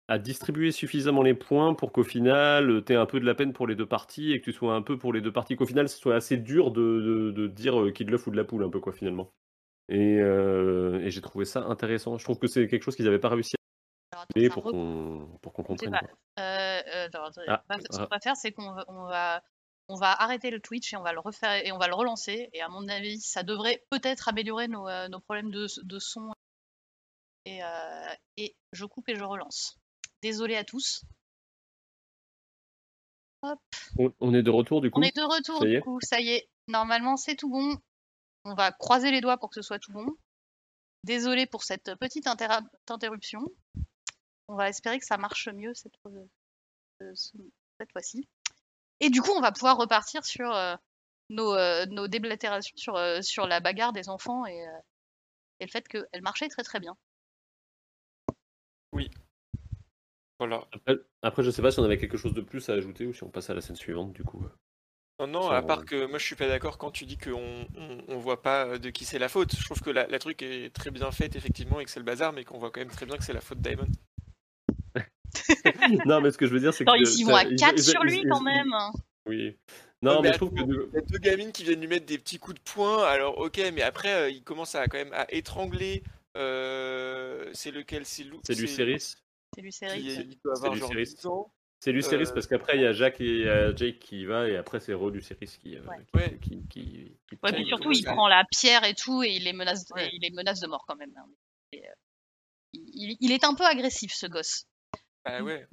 à 0.08 0.20
distribuer 0.20 0.72
suffisamment 0.72 1.24
les 1.24 1.34
points 1.34 1.74
pour 1.74 1.91
qu'au 1.91 2.03
final, 2.03 2.84
tu 2.86 2.93
aies 2.93 2.95
un 2.95 3.06
peu 3.06 3.20
de 3.20 3.26
la 3.26 3.34
peine 3.34 3.53
pour 3.53 3.68
les 3.68 3.76
deux 3.76 3.88
parties 3.88 4.34
et 4.34 4.39
que 4.39 4.45
tu 4.45 4.53
sois 4.53 4.76
un 4.76 4.82
peu 4.82 4.97
pour 4.97 5.14
les 5.14 5.22
deux 5.22 5.32
parties, 5.32 5.56
qu'au 5.56 5.66
final, 5.66 5.89
ce 5.89 5.97
soit 5.97 6.16
assez 6.16 6.38
dur 6.38 6.72
de, 6.72 7.32
de, 7.36 7.47
dire 7.47 7.91
qui 7.93 8.06
de 8.06 8.12
l'œuf 8.12 8.28
ou 8.28 8.32
de 8.32 8.38
la 8.38 8.43
poule, 8.43 8.64
un 8.64 8.70
peu, 8.70 8.80
quoi, 8.80 8.93
finalement. 8.93 9.32
Et, 9.89 10.18
et 10.18 11.12
j'ai 11.12 11.22
trouvé 11.22 11.45
ça 11.45 11.62
intéressant. 11.66 12.18
Je 12.18 12.24
trouve 12.24 12.39
que 12.39 12.47
c'est 12.47 12.68
quelque 12.68 12.84
chose 12.84 12.95
qu'ils 12.95 13.06
n'avaient 13.06 13.20
pas 13.20 13.30
réussi 13.30 13.56
à 14.16 14.49
pour 14.49 14.64
qu'on 14.64 15.38
pour 15.41 15.53
qu'on 15.53 15.64
comprenne. 15.64 15.95
Euh, 16.39 16.82
euh, 16.95 17.10
ah, 17.14 17.32
ce 17.32 17.97
qu'on 17.97 18.03
ah. 18.03 18.08
va 18.10 18.20
faire, 18.20 18.36
c'est 18.36 18.51
qu'on 18.51 18.72
va, 18.72 18.86
on 18.88 19.06
va, 19.06 19.43
on 19.89 19.95
va 19.95 20.12
arrêter 20.22 20.49
le 20.49 20.60
Twitch 20.60 20.93
et 20.93 20.97
on 20.97 21.03
va 21.03 21.14
le 21.14 21.20
refaire 21.20 21.66
et 21.66 21.72
on 21.72 21.78
va 21.78 21.88
le 21.88 21.95
relancer. 21.95 22.49
Et 22.53 22.62
à 22.62 22.70
mon 22.70 22.88
avis, 22.88 23.20
ça 23.20 23.43
devrait 23.43 23.84
peut-être 23.89 24.28
améliorer 24.28 24.68
nos, 24.68 24.88
euh, 24.88 25.08
nos, 25.08 25.20
problèmes 25.20 25.51
de, 25.51 25.68
de 25.84 25.99
son. 25.99 26.32
Et, 27.45 27.60
et, 28.38 28.56
je 28.72 28.86
coupe 28.86 29.08
et 29.08 29.16
je 29.16 29.24
relance. 29.24 29.78
Désolé 30.26 30.55
à 30.55 30.63
tous. 30.63 31.05
Hop. 33.43 33.59
On, 34.19 34.34
est 34.34 34.41
de 34.41 34.49
retour 34.49 34.82
du 34.82 34.89
coup. 34.89 34.99
On 34.99 35.03
est 35.03 35.15
de 35.15 35.21
retour 35.21 35.63
du 35.63 35.80
coup, 35.82 35.99
ça 36.01 36.19
y 36.19 36.30
est. 36.30 36.49
Normalement, 36.67 37.15
c'est 37.15 37.36
tout 37.36 37.51
bon. 37.51 37.78
On 38.43 38.55
va 38.55 38.71
croiser 38.71 39.11
les 39.11 39.21
doigts 39.21 39.38
pour 39.38 39.51
que 39.51 39.53
ce 39.53 39.61
soit 39.61 39.78
tout 39.78 39.91
bon. 39.91 40.17
Désolé 41.03 41.45
pour 41.45 41.63
cette 41.63 41.93
petite 41.99 42.26
interruption. 42.26 43.45
On 44.47 44.55
va 44.55 44.67
espérer 44.67 44.97
que 44.97 45.05
ça 45.05 45.17
marche 45.17 45.47
mieux 45.49 45.76
cette, 45.76 45.93
euh, 46.07 47.13
cette 47.13 47.91
fois-ci. 47.91 48.28
Et 49.01 49.11
du 49.11 49.21
coup, 49.21 49.32
on 49.38 49.41
va 49.41 49.51
pouvoir 49.51 49.78
repartir 49.78 50.26
sur 50.26 50.51
euh, 50.51 50.76
nos, 51.30 51.53
euh, 51.53 51.86
nos, 51.86 52.07
déblatérations 52.07 52.76
sur, 52.78 52.97
sur 53.23 53.45
la 53.45 53.59
bagarre 53.59 53.93
des 53.93 54.09
enfants 54.09 54.47
et, 54.47 54.65
et 55.59 55.65
le 55.65 55.71
fait 55.71 55.88
qu'elle 55.88 56.23
marchait 56.23 56.49
très 56.49 56.63
très 56.63 56.80
bien. 56.80 56.97
Oui. 58.91 59.11
Voilà. 60.39 60.67
Après, 60.73 60.95
après, 61.21 61.43
je 61.43 61.51
sais 61.51 61.61
pas 61.61 61.71
si 61.71 61.79
on 61.79 61.83
avait 61.83 61.97
quelque 61.97 62.17
chose 62.17 62.33
de 62.33 62.41
plus 62.41 62.69
à 62.69 62.73
ajouter 62.73 63.05
ou 63.05 63.13
si 63.13 63.23
on 63.23 63.29
passe 63.29 63.49
à 63.49 63.53
la 63.53 63.61
scène 63.61 63.75
suivante 63.75 64.13
du 64.13 64.23
coup. 64.23 64.45
Non, 65.19 65.27
non, 65.27 65.49
à 65.49 65.61
part 65.61 65.86
que 65.86 66.07
moi 66.07 66.19
je 66.19 66.25
suis 66.25 66.36
pas 66.36 66.47
d'accord 66.47 66.77
quand 66.77 66.91
tu 66.91 67.05
dis 67.05 67.17
qu'on 67.17 67.65
on, 68.09 68.17
voit 68.17 68.41
pas 68.41 68.77
de 68.77 68.89
qui 68.89 69.05
c'est 69.05 69.19
la 69.19 69.29
faute. 69.29 69.55
Je 69.55 69.63
trouve 69.63 69.79
que 69.79 69.89
la, 69.89 70.07
la, 70.07 70.19
truc 70.19 70.41
est 70.41 70.73
très 70.73 70.91
bien 70.91 71.09
faite 71.11 71.38
effectivement 71.38 71.79
et 71.79 71.86
que 71.86 71.89
c'est 71.89 72.01
le 72.01 72.05
bazar, 72.05 72.33
mais 72.33 72.43
qu'on 72.43 72.57
voit 72.57 72.69
quand 72.69 72.81
même 72.81 72.89
très 72.89 73.05
bien 73.05 73.15
que 73.15 73.23
c'est 73.23 73.31
la 73.31 73.39
faute 73.39 73.59
Diamond. 73.59 73.88
non, 76.05 76.21
mais 76.21 76.31
ce 76.31 76.38
que 76.38 76.47
je 76.47 76.51
veux 76.51 76.59
dire, 76.59 76.73
c'est 76.73 76.86
que. 76.86 77.17
Ils 77.17 77.25
vont 77.25 77.36
à 77.36 77.45
4 77.45 77.79
sur 77.79 78.03
lui 78.03 78.23
quand 78.29 78.41
même. 78.41 78.73
Oui. 79.25 79.55
Non, 80.01 80.21
mais, 80.21 80.33
je 80.33 80.38
trouve 80.38 80.53
que. 80.53 80.61
Il 80.61 80.93
y 80.93 80.97
a 80.97 81.01
deux 81.01 81.17
gamines 81.17 81.51
qui 81.51 81.63
viennent 81.63 81.79
lui 81.79 81.88
mettre 81.88 82.05
des 82.05 82.17
petits 82.17 82.38
coups 82.38 82.55
de 82.55 82.61
poing, 82.61 83.03
alors 83.05 83.38
ok, 83.38 83.59
mais 83.73 83.81
après, 83.81 84.13
euh, 84.13 84.29
il 84.29 84.43
commence 84.43 84.75
à 84.75 84.88
quand 84.88 84.97
même 84.97 85.13
à 85.13 85.31
étrangler. 85.33 86.03
Euh, 86.38 87.49
c'est 87.53 87.71
lequel? 87.71 88.05
C'est 88.05 88.25
C'est 89.56 89.62
Luceris. 89.62 89.89
C'est 89.91 89.97
Luceris. 89.97 90.28
Il 90.32 90.39
doit 90.43 90.58
avoir 90.58 90.76
genre 90.76 90.91
10 90.91 91.26
ans. 91.26 91.53
C'est 91.80 91.91
Luceris 91.91 92.28
euh, 92.28 92.34
parce 92.34 92.47
qu'après 92.47 92.78
il 92.78 92.82
y 92.82 92.86
a 92.86 92.93
Jacques 92.93 93.22
et 93.22 93.43
Jake 93.76 93.99
qui 93.99 94.22
y 94.22 94.26
va 94.26 94.47
et 94.47 94.56
après 94.56 94.80
c'est 94.80 94.93
Ro 94.93 95.10
Luceris 95.10 95.58
qui, 95.62 95.78
ouais. 95.78 96.39
qui, 96.41 96.66
qui, 96.68 97.18
qui, 97.28 97.38
ouais, 97.43 97.51
puis 97.51 97.66
surtout 97.66 97.91
il 97.91 98.03
prend 98.03 98.28
la 98.28 98.43
pierre 98.49 98.86
et 98.86 98.95
tout 98.95 99.24
et 99.24 99.32
il 99.32 99.43
les 99.43 99.53
menace, 99.53 99.86
il 100.14 100.20
les 100.22 100.32
menace 100.32 100.62
de 100.62 100.68
mort 100.68 100.86
quand 100.88 100.95
même. 100.95 101.14
Hein. 101.18 101.80
il, 102.74 103.18
il, 103.20 103.32
est 103.32 103.43
un 103.43 103.53
peu 103.53 103.66
agressif 103.66 104.14
ce 104.14 104.26
gosse. 104.26 104.66
Bah 105.26 105.43
ouais. 105.43 105.68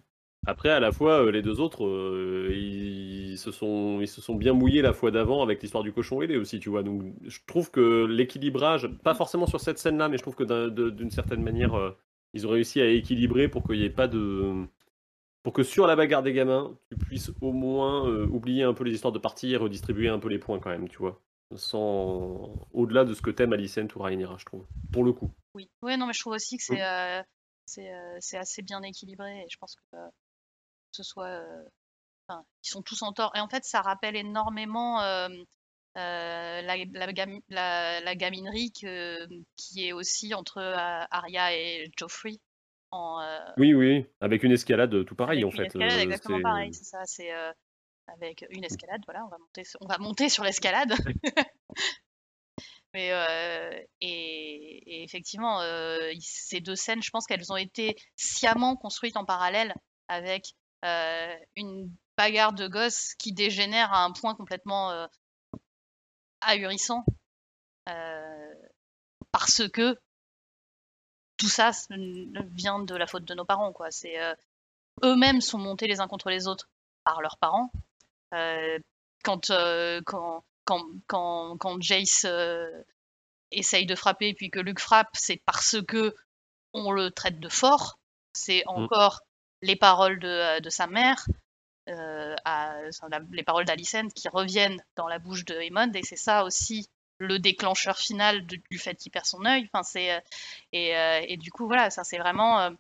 Après, 0.45 0.71
à 0.71 0.81
la 0.81 0.91
fois, 0.91 1.25
euh, 1.25 1.31
les 1.31 1.41
deux 1.41 1.61
autres, 1.61 1.87
euh, 1.87 2.51
ils, 2.53 3.39
se 3.39 3.53
sont, 3.53 4.01
ils 4.01 4.09
se 4.09 4.21
sont 4.21 4.35
bien 4.35 4.55
mouillés 4.55 4.83
la 4.83 4.93
fois 4.93 5.13
d'avant 5.13 5.41
avec 5.41 5.63
l'histoire 5.63 5.85
du 5.85 5.93
cochon 5.93 6.21
ailé 6.21 6.37
aussi, 6.37 6.59
tu 6.59 6.69
vois. 6.69 6.83
Donc, 6.83 7.15
je 7.25 7.39
trouve 7.47 7.71
que 7.71 8.07
l'équilibrage, 8.07 8.89
pas 9.05 9.15
forcément 9.15 9.47
sur 9.47 9.61
cette 9.61 9.79
scène-là, 9.79 10.09
mais 10.09 10.17
je 10.17 10.23
trouve 10.23 10.35
que 10.35 10.91
d'une 10.91 11.13
certaine 11.13 11.43
manière, 11.43 11.75
euh, 11.75 11.97
ils 12.33 12.47
ont 12.47 12.51
réussi 12.51 12.81
à 12.81 12.87
équilibrer 12.89 13.49
pour 13.49 13.67
qu'il 13.67 13.79
n'y 13.79 13.85
ait 13.85 13.91
pas 13.91 14.09
de. 14.09 14.67
Pour 15.43 15.53
que 15.53 15.63
sur 15.63 15.87
la 15.87 15.97
bagarre 15.97 16.23
des 16.23 16.33
gamins, 16.33 16.77
tu 16.89 16.97
puisses 16.97 17.33
au 17.41 17.53
moins 17.53 18.09
oublier 18.27 18.63
un 18.63 18.75
peu 18.75 18.85
les 18.85 18.95
histoires 18.95 19.13
de 19.13 19.19
partie 19.19 19.53
et 19.53 19.57
redistribuer 19.57 20.09
un 20.09 20.21
peu 20.21 20.29
les 20.29 20.39
points 20.39 20.61
quand 20.61 20.71
même, 20.71 20.89
tu 20.89 20.99
vois. 20.99 21.21
Sans. 21.57 22.55
Au-delà 22.73 23.05
de 23.05 23.15
ce 23.15 23.23
que 23.23 23.31
t'aimes 23.31 23.53
Alicent 23.53 23.95
ou 23.95 23.99
Rhaenyra, 23.99 24.37
je 24.39 24.45
trouve. 24.45 24.65
Pour 24.93 25.05
le 25.05 25.13
coup. 25.13 25.31
Oui, 25.55 25.69
ouais, 25.83 25.97
non, 25.97 26.07
mais 26.07 26.13
je 26.13 26.21
trouve 26.21 26.35
aussi 26.35 26.57
que 26.57 26.63
c'est. 26.63 26.83
Euh, 26.83 27.23
c'est 27.67 28.37
assez 28.37 28.63
bien 28.63 28.83
équilibré 28.83 29.43
et 29.43 29.47
je 29.49 29.57
pense 29.59 29.77
que 29.77 29.97
euh, 29.97 30.09
ce 30.93 31.03
soit. 31.03 31.29
Euh, 31.29 31.63
enfin, 32.29 32.45
ils 32.65 32.69
sont 32.69 32.83
tous 32.83 33.03
en 33.03 33.13
tort. 33.13 33.33
Et 33.35 33.41
en 33.41 33.49
fait, 33.49 33.65
ça 33.65 33.81
rappelle 33.81 34.17
énormément 34.17 35.01
la, 35.95 36.63
la, 36.63 38.15
gaminerie 38.15 38.73
qui 38.73 39.87
est 39.87 39.93
aussi 39.93 40.35
entre 40.35 40.59
Arya 41.11 41.55
et 41.57 41.91
Joffrey. 41.99 42.39
En, 42.91 43.25
oui, 43.57 43.73
oui, 43.73 44.05
avec 44.21 44.43
une 44.43 44.53
escalade 44.53 45.05
tout 45.07 45.15
pareil 45.15 45.45
en 45.45 45.51
fait. 45.51 45.67
Escalade, 45.67 46.01
exactement 46.01 46.43
pareil, 46.43 46.75
c'est 46.75 46.85
ça. 46.85 47.01
C'est 47.05 47.31
avec 48.09 48.45
une 48.51 48.65
escalade, 48.65 49.01
voilà, 49.07 49.25
on 49.25 49.29
va 49.29 49.39
monter, 49.39 49.63
on 49.81 49.87
va 49.87 49.99
monter 49.99 50.29
sur 50.29 50.45
l'escalade. 50.45 50.93
Mais 52.95 53.11
et, 54.03 55.03
effectivement, 55.05 55.61
ces 56.21 56.61
deux 56.61 56.77
scènes, 56.77 57.03
je 57.03 57.11
pense 57.11 57.27
qu'elles 57.27 57.51
ont 57.51 57.57
été 57.57 57.97
sciemment 58.17 58.77
construites 58.77 59.17
en 59.17 59.25
parallèle 59.25 59.75
avec 60.09 60.53
une 60.83 61.91
bagarre 62.19 62.53
de 62.53 62.69
gosses 62.69 63.15
qui 63.19 63.33
dégénère 63.33 63.93
à 63.93 64.05
un 64.05 64.13
point 64.13 64.35
complètement 64.35 65.09
ahurissant 66.43 67.05
parce 69.33 69.69
que 69.69 69.99
tout 71.37 71.49
ça 71.49 71.73
vient 71.91 72.81
de 72.81 72.95
la 72.95 73.07
faute 73.07 73.25
de 73.25 73.35
nos 73.35 73.45
parents, 73.45 73.73
quoi. 73.73 73.91
C'est 73.91 74.17
eux-mêmes 75.03 75.41
sont 75.41 75.59
montés 75.59 75.87
les 75.89 76.01
uns 76.01 76.09
contre 76.09 76.31
les 76.31 76.47
autres 76.47 76.69
par 77.05 77.21
leurs 77.21 77.39
parents. 77.39 77.73
quand, 79.25 79.51
quand 80.07 80.45
quand, 80.65 80.87
quand, 81.07 81.57
quand 81.59 81.81
Jace 81.81 82.25
euh, 82.25 82.71
essaye 83.51 83.87
de 83.87 83.95
frapper 83.95 84.35
puis 84.35 84.51
que 84.51 84.61
Luke 84.61 84.81
frappe, 84.81 85.11
c'est 85.15 85.43
parce 85.45 85.77
que 85.87 86.15
on 86.73 86.91
le 86.93 87.11
traite 87.11 87.41
de 87.41 87.49
fort. 87.49 87.99
C'est 88.33 88.65
mm. 88.67 88.71
encore 88.71 89.21
les 89.61 89.77
paroles 89.77 90.19
de, 90.19 90.29
euh, 90.29 90.61
de 90.61 90.71
sa 90.71 90.87
mère, 90.87 91.27
euh, 91.89 92.35
à, 92.45 92.77
les 93.31 93.43
paroles 93.43 93.65
d'Alicent 93.65 94.09
qui 94.15 94.29
reviennent 94.29 94.83
dans 94.97 95.09
la 95.09 95.19
bouche 95.19 95.45
de 95.45 95.55
Aemond, 95.55 95.93
et 95.95 96.03
c'est 96.03 96.17
ça 96.17 96.45
aussi 96.45 96.89
le 97.19 97.39
déclencheur 97.39 97.99
final 97.99 98.47
du 98.47 98.79
fait 98.79 98.97
qu'il 98.97 99.13
perd 99.13 99.27
son 99.27 99.45
œil. 99.45 99.69
Enfin, 99.73 99.83
c'est 99.83 100.23
et, 100.73 100.93
et, 101.29 101.37
du 101.37 101.53
coup 101.53 101.67
voilà, 101.67 101.91
ça 101.91 102.03
c'est 102.03 102.19
vraiment 102.19 102.71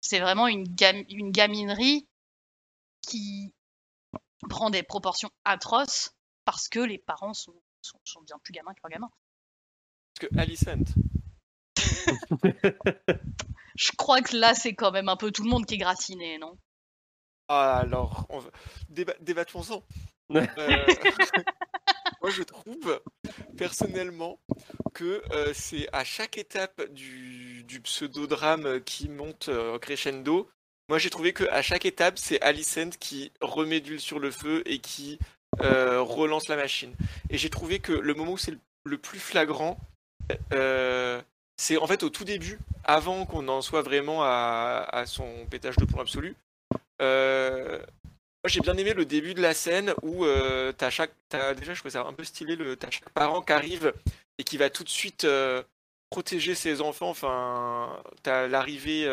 c'est 0.00 0.20
vraiment 0.20 0.46
une, 0.46 0.66
une 1.08 1.32
gaminerie 1.32 2.06
qui 3.02 3.52
prend 4.48 4.70
des 4.70 4.82
proportions 4.82 5.30
atroces 5.44 6.14
parce 6.44 6.68
que 6.68 6.80
les 6.80 6.98
parents 6.98 7.34
sont, 7.34 7.54
sont, 7.82 8.22
bien 8.22 8.38
plus 8.42 8.52
gamins 8.52 8.74
que 8.74 8.80
leurs 8.82 8.90
gamins. 8.90 9.10
Parce 10.14 10.28
que 10.28 10.38
Alicent. 10.38 10.94
Je 13.76 13.92
crois 13.96 14.22
que 14.22 14.36
là, 14.36 14.54
c'est 14.54 14.74
quand 14.74 14.92
même 14.92 15.08
un 15.08 15.16
peu 15.16 15.30
tout 15.30 15.42
le 15.42 15.50
monde 15.50 15.66
qui 15.66 15.74
est 15.74 15.78
gratiné, 15.78 16.38
non? 16.38 16.56
Alors, 17.48 18.26
on 18.30 18.42
débattons-en. 18.90 19.82
Euh, 20.32 20.46
moi, 22.20 22.30
je 22.30 22.42
trouve 22.42 23.00
personnellement 23.56 24.40
que 24.94 25.22
euh, 25.30 25.52
c'est 25.54 25.88
à 25.92 26.04
chaque 26.04 26.38
étape 26.38 26.90
du, 26.92 27.64
du 27.64 27.80
pseudo-drame 27.80 28.80
qui 28.80 29.08
monte 29.08 29.48
euh, 29.48 29.78
crescendo. 29.78 30.48
Moi, 30.88 30.98
j'ai 30.98 31.10
trouvé 31.10 31.32
que 31.32 31.44
à 31.44 31.62
chaque 31.62 31.84
étape, 31.84 32.18
c'est 32.18 32.40
Alicent 32.40 32.96
qui 32.98 33.32
remet 33.40 33.80
d'huile 33.80 34.00
sur 34.00 34.18
le 34.18 34.30
feu 34.30 34.62
et 34.66 34.78
qui 34.78 35.18
euh, 35.60 36.00
relance 36.00 36.48
la 36.48 36.56
machine. 36.56 36.94
Et 37.30 37.38
j'ai 37.38 37.50
trouvé 37.50 37.78
que 37.78 37.92
le 37.92 38.14
moment 38.14 38.32
où 38.32 38.38
c'est 38.38 38.56
le, 38.84 38.98
plus 38.98 39.18
flagrant, 39.18 39.78
c'est 41.58 41.76
en 41.76 41.86
fait 41.86 42.02
au 42.02 42.10
tout 42.10 42.24
début, 42.24 42.58
avant 42.84 43.26
qu'on 43.26 43.48
en 43.48 43.62
soit 43.62 43.82
vraiment 43.82 44.22
à, 44.22 45.04
son 45.06 45.46
pétage 45.50 45.76
de 45.76 45.84
plomb 45.84 46.00
absolu. 46.00 46.36
Euh, 47.02 47.78
moi 47.78 48.48
j'ai 48.48 48.60
bien 48.60 48.76
aimé 48.76 48.94
le 48.94 49.04
début 49.04 49.34
de 49.34 49.42
la 49.42 49.54
scène 49.54 49.94
où 50.02 50.24
t'as 50.76 50.90
chaque, 50.90 51.12
as, 51.32 51.54
déjà 51.54 51.74
je 51.74 51.98
un 51.98 52.12
peu 52.12 52.24
stylé, 52.24 52.56
le, 52.56 52.76
t'as 52.76 52.90
chaque 52.90 53.10
parent 53.10 53.42
qui 53.42 53.52
arrive 53.52 53.92
et 54.38 54.44
qui 54.44 54.56
va 54.56 54.70
tout 54.70 54.84
de 54.84 54.88
suite 54.88 55.26
protéger 56.10 56.54
ses 56.54 56.80
enfants. 56.80 57.10
Enfin, 57.10 58.02
t'as 58.22 58.46
l'arrivée 58.46 59.06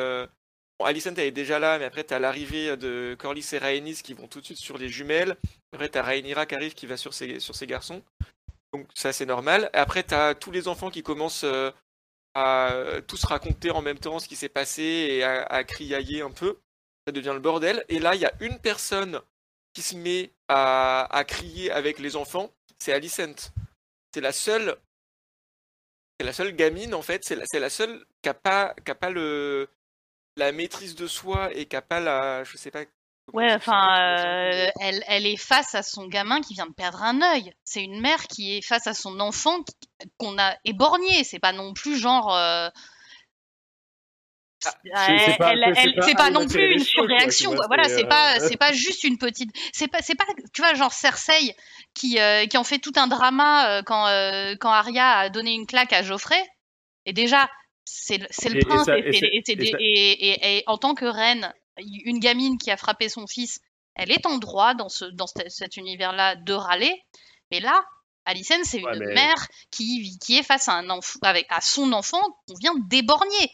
Alicent 0.86 1.13
elle 1.17 1.27
est 1.27 1.31
déjà 1.31 1.59
là, 1.59 1.79
mais 1.79 1.86
après 1.86 2.03
tu 2.03 2.13
as 2.13 2.19
l'arrivée 2.19 2.75
de 2.77 3.15
Corlys 3.17 3.47
et 3.53 3.57
Rhaenys 3.57 4.01
qui 4.03 4.13
vont 4.13 4.27
tout 4.27 4.41
de 4.41 4.45
suite 4.45 4.57
sur 4.57 4.77
les 4.77 4.89
jumelles. 4.89 5.38
Après 5.73 5.89
tu 5.89 5.97
as 5.97 6.03
Rhaenyra 6.03 6.45
qui 6.45 6.55
arrive 6.55 6.73
qui 6.73 6.86
va 6.86 6.97
sur 6.97 7.13
ses, 7.13 7.39
sur 7.39 7.55
ses 7.55 7.67
garçons. 7.67 8.01
Donc 8.73 8.88
ça 8.93 9.13
c'est 9.13 9.25
normal. 9.25 9.69
Après 9.73 10.03
tu 10.03 10.13
as 10.13 10.36
tous 10.36 10.51
les 10.51 10.67
enfants 10.67 10.89
qui 10.89 11.03
commencent 11.03 11.45
euh, 11.45 11.71
à 12.36 12.71
tous 13.07 13.23
raconter 13.25 13.71
en 13.71 13.81
même 13.81 13.99
temps 13.99 14.19
ce 14.19 14.27
qui 14.27 14.36
s'est 14.36 14.49
passé 14.49 14.84
et 14.84 15.23
à, 15.23 15.43
à, 15.43 15.63
criailler 15.63 16.21
un 16.21 16.31
peu. 16.31 16.57
Ça 17.06 17.12
devient 17.12 17.32
le 17.34 17.39
bordel. 17.39 17.84
Et 17.89 17.99
là 17.99 18.16
il 18.16 18.22
y 18.22 18.26
a 18.26 18.34
une 18.39 18.60
personne 18.60 19.20
qui 19.74 19.82
se 19.82 19.95
met 19.95 20.32
à, 20.47 21.08
à 21.16 21.24
crier 21.24 21.72
avec 21.72 21.99
les 21.99 22.16
enfants. 22.16 22.49
c'est 22.80 22.93
Alicent. 22.93 23.51
C'est 24.14 24.22
la 24.22 24.32
seule. 24.32 24.78
C'est 26.20 26.26
la 26.26 26.34
seule 26.34 26.56
gamine, 26.56 26.93
en 26.93 27.01
fait. 27.01 27.24
C'est 27.26 27.36
la, 27.60 27.70
seule 27.70 28.06
qui 28.22 28.30
n'a 28.30 28.36
pas, 28.36 28.76
qui 28.86 28.91
a 28.91 28.95
pas 28.95 29.10
le, 29.10 29.68
la 30.38 30.51
maîtrise 30.51 30.95
de 30.95 31.08
soi 31.08 31.51
et 31.54 31.66
qui 31.66 31.76
n'a 31.76 31.82
pas 31.82 31.99
la. 31.99 32.43
Je 32.43 32.56
sais 32.58 32.70
pas. 32.70 32.84
Ouais, 33.34 33.51
enfin, 33.54 33.97
euh, 33.99 34.70
elle, 34.82 35.04
elle 35.08 35.26
est 35.26 35.38
face 35.38 35.74
à 35.74 35.82
son 35.82 36.08
gamin 36.08 36.41
qui 36.41 36.54
vient 36.54 36.68
de 36.68 36.74
perdre 36.74 37.01
un 37.01 37.22
œil. 37.22 37.54
C'est 37.64 37.84
une 37.84 37.99
mère 37.99 38.28
qui 38.28 38.58
est 38.58 38.62
face 38.62 38.86
à 38.86 38.93
son 38.93 39.20
enfant 39.20 39.64
qu'on 40.18 40.38
a 40.38 40.56
éborgné. 40.66 41.24
C'est 41.24 41.39
pas 41.39 41.54
non 41.54 41.74
plus 41.74 41.97
genre. 41.97 42.36
euh, 42.36 42.70
c'est 44.64 46.16
pas- 46.16 46.30
non 46.30 46.47
plus 46.47 46.72
une 46.74 46.78
quoi, 46.80 46.86
surréaction. 46.86 47.53
vois. 47.53 47.66
Voilà, 47.68 47.89
c'est, 47.89 48.05
pas, 48.05 48.36
euh, 48.38 48.47
c'est 48.47 48.57
pas 48.57 48.72
juste 48.74 49.03
une 49.03 49.18
petite. 49.18 49.51
C'est 49.72 49.88
pas, 49.88 50.01
c'est 50.01 50.16
pas, 50.16 50.26
tu 50.53 50.61
vois, 50.61 50.74
genre 50.74 50.93
Cersei 50.93 51.55
qui, 51.93 52.20
euh, 52.20 52.45
qui 52.45 52.57
en 52.57 52.64
fait 52.64 52.80
tout 52.80 52.93
un 52.95 53.07
drama 53.07 53.70
euh, 53.80 53.82
quand, 53.84 54.07
euh, 54.07 54.55
quand 54.59 54.72
Arya 54.72 55.18
a 55.20 55.30
donné 55.30 55.53
une 55.53 55.68
claque 55.68 55.93
à 55.93 56.03
Geoffrey. 56.03 56.41
Et 57.05 57.14
déjà, 57.14 57.49
c'est 57.86 58.18
le, 58.18 58.59
prince. 58.66 58.88
et 58.88 60.64
en 60.68 60.78
tant 60.78 60.93
que 60.95 61.05
reine, 61.05 61.53
une 62.05 62.20
gamine 62.20 62.57
qui 62.57 62.72
a 62.72 62.78
frappé 62.78 63.09
son 63.09 63.28
fils, 63.28 63.59
elle 63.95 64.11
est 64.11 64.26
en 64.26 64.38
droit 64.38 64.74
dans, 64.74 64.89
ce, 64.89 65.05
dans 65.05 65.28
cet, 65.28 65.51
cet 65.51 65.78
univers-là 65.78 66.36
de 66.36 66.53
râler. 66.53 66.93
Mais 67.51 67.59
là, 67.59 67.84
Alicent, 68.26 68.64
c'est 68.64 68.78
une 68.80 68.86
Ouais, 68.86 68.97
mais- 68.97 69.14
mère 69.14 69.47
qui, 69.70 70.18
qui 70.20 70.38
est 70.38 70.43
face 70.43 70.70
à, 70.70 70.74
un 70.74 70.89
enfant, 70.89 71.20
avec, 71.24 71.45
à 71.49 71.61
son 71.61 71.91
enfant 71.91 72.22
qu'on 72.47 72.55
vient 72.55 72.74
d'éborgner. 72.88 73.51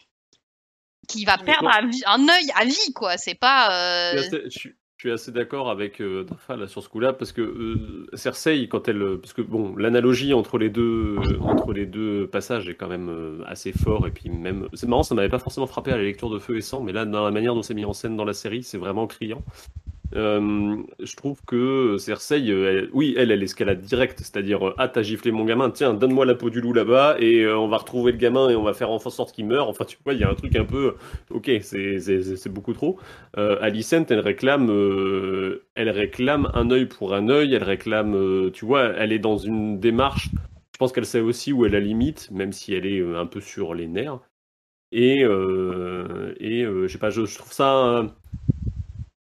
Qui 1.10 1.26
va 1.26 1.38
perdre 1.38 1.70
vie- 1.88 2.04
un 2.08 2.22
œil 2.28 2.52
à 2.56 2.66
vie, 2.66 2.94
quoi. 2.94 3.18
C'est 3.18 3.36
pas. 3.36 3.72
euh, 3.72 4.12
Je 4.14 4.18
suis 4.20 4.28
assez- 4.28 4.44
je 4.46 4.50
suis- 4.60 4.76
je 4.98 5.08
suis 5.08 5.12
assez 5.14 5.32
d'accord 5.32 5.70
avec 5.70 6.02
euh, 6.02 6.26
là, 6.50 6.68
sur 6.68 6.84
ce 6.84 6.90
coup-là 6.90 7.14
parce 7.14 7.32
que 7.32 7.42
euh, 7.42 8.06
Cersei, 8.16 8.68
quand 8.68 8.88
elle, 8.90 9.02
euh, 9.02 9.18
parce 9.18 9.32
que 9.34 9.42
bon, 9.42 9.74
l'analogie 9.78 10.34
entre 10.34 10.58
les 10.58 10.70
deux, 10.70 11.16
euh, 11.20 11.40
entre 11.40 11.72
les 11.72 11.86
deux 11.86 12.28
passages 12.28 12.68
est 12.68 12.76
quand 12.76 12.90
même 12.90 13.08
euh, 13.10 13.42
assez 13.48 13.72
fort 13.72 14.06
et 14.08 14.12
puis 14.12 14.30
même, 14.30 14.68
c'est 14.74 14.88
marrant, 14.88 15.04
ça 15.04 15.16
m'avait 15.16 15.30
pas 15.30 15.40
forcément 15.40 15.68
frappé 15.68 15.92
à 15.94 15.96
la 15.98 16.04
lecture 16.04 16.30
de 16.30 16.38
Feu 16.38 16.58
et 16.58 16.62
Sang, 16.62 16.82
mais 16.84 16.92
là, 16.92 17.06
dans 17.06 17.24
la 17.24 17.32
manière 17.32 17.56
dont 17.56 17.62
c'est 17.64 17.74
mis 17.74 17.86
en 17.86 17.94
scène 17.94 18.18
dans 18.18 18.26
la 18.26 18.34
série, 18.34 18.62
c'est 18.62 18.78
vraiment 18.78 19.08
criant. 19.08 19.42
Euh, 20.16 20.78
je 21.00 21.16
trouve 21.16 21.40
que 21.46 21.98
Cersei, 22.00 22.50
euh, 22.50 22.70
elle- 22.84 22.90
oui, 22.94 23.14
elle, 23.18 23.30
elle 23.32 23.44
escalade 23.44 23.82
direct, 23.82 24.20
c'est-à-dire, 24.20 24.68
euh, 24.70 24.74
ah, 24.80 24.88
t'as 24.88 25.04
giflé 25.04 25.32
mon 25.32 25.46
gamin, 25.46 25.70
tiens, 25.70 25.94
donne-moi 25.94 26.26
la 26.26 26.34
peau 26.36 26.50
du 26.50 26.62
loup 26.62 26.74
là-bas, 26.74 27.18
et 27.20 27.48
on 27.48 27.68
va 27.68 27.78
retrouver 27.78 28.12
le 28.12 28.18
gamin 28.18 28.50
et 28.50 28.56
on 28.56 28.64
va 28.64 28.74
faire 28.74 28.90
en 28.90 28.98
sorte 29.00 29.34
qu'il 29.34 29.46
meure. 29.46 29.70
Enfin, 29.70 29.86
tu 29.86 29.98
vois, 30.04 30.14
il 30.14 30.20
y 30.20 30.24
a 30.24 30.30
un 30.30 30.36
truc 30.36 30.56
un 30.56 30.66
peu, 30.66 30.96
ok, 31.30 31.52
c'est 31.62 32.50
beaucoup 32.50 32.74
trop. 32.74 33.00
Alicent, 33.36 34.06
elle 34.10 34.20
réclame, 34.20 34.70
elle 35.76 35.90
réclame 35.90 36.50
un 36.54 36.72
œil 36.72 36.86
pour 36.88 37.14
un 37.14 37.30
œil, 37.30 37.54
elle 37.54 37.64
réclame, 37.64 38.50
tu 38.52 38.66
vois, 38.66 38.86
elle 38.98 39.12
est 39.14 39.20
dans 39.20 39.38
une 39.38 39.80
démarche. 39.80 40.30
Je 40.74 40.78
pense 40.80 40.92
qu'elle 40.92 41.06
sait 41.06 41.20
aussi 41.20 41.54
où 41.54 41.66
est 41.66 41.70
la 41.70 41.80
limite, 41.80 42.30
même 42.32 42.52
si 42.54 42.74
elle 42.74 42.86
est 42.86 43.02
un 43.16 43.26
peu 43.26 43.42
sur 43.42 43.74
les 43.76 43.88
nerfs. 43.88 44.20
Et, 44.92 45.22
et 45.22 46.66
je 46.66 46.88
sais 46.88 46.98
pas, 46.98 47.10
je 47.12 47.22
trouve 47.38 47.54
ça 47.54 48.06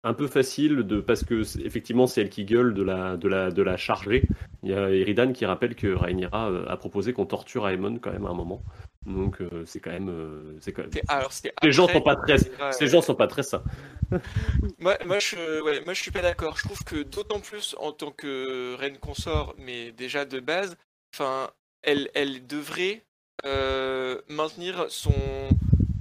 un, 0.08 0.14
peu 0.14 0.26
facile 0.26 0.82
de 0.82 1.00
parce 1.00 1.24
que 1.24 1.42
effectivement 1.64 2.06
c'est 2.06 2.20
elle 2.20 2.30
qui 2.30 2.44
gueule 2.44 2.74
de 2.74 2.82
la 2.82 3.16
de 3.16 3.28
la 3.28 3.50
de 3.50 3.62
la 3.62 3.76
charger. 3.76 4.24
Il 4.62 4.70
y 4.70 4.74
a 4.74 4.90
Eridan 4.90 5.32
qui 5.32 5.46
rappelle 5.46 5.74
que 5.74 5.88
Rhaenyra 5.88 6.50
euh, 6.50 6.66
a 6.68 6.76
proposé 6.76 7.12
qu'on 7.12 7.26
torture 7.26 7.68
Aemon 7.68 7.98
quand 7.98 8.12
même 8.12 8.26
à 8.26 8.30
un 8.30 8.34
moment. 8.34 8.62
Donc 9.06 9.40
euh, 9.40 9.64
c'est 9.64 9.80
quand 9.80 9.92
même 9.92 10.12
c'est 10.60 10.66
c'est 10.66 10.72
quand 10.72 10.82
même 10.82 10.90
alors, 11.08 11.30
les 11.62 11.72
gens 11.72 11.88
sont 11.88 12.02
pas 12.02 12.16
très 12.16 12.34
Ouais, 12.34 12.72
ces 12.72 12.84
ouais. 12.84 12.90
gens 12.90 13.00
sont 13.00 13.14
pas 13.14 13.26
très 13.26 13.42
sains. 13.42 13.62
Moi, 14.78 14.96
moi, 15.04 15.18
je, 15.18 15.60
ouais, 15.62 15.82
moi, 15.84 15.92
je 15.92 16.00
suis 16.00 16.10
pas 16.10 16.22
d'accord. 16.22 16.56
Je 16.56 16.64
trouve 16.64 16.82
que 16.84 17.02
d'autant 17.02 17.40
plus 17.40 17.76
en 17.78 17.92
tant 17.92 18.10
que 18.10 18.74
reine 18.76 18.96
consort, 18.96 19.54
mais 19.58 19.92
déjà 19.92 20.24
de 20.24 20.40
base, 20.40 20.76
enfin, 21.14 21.50
elle, 21.82 22.08
elle 22.14 22.46
devrait 22.46 23.02
euh, 23.44 24.20
maintenir 24.28 24.86
son 24.88 25.12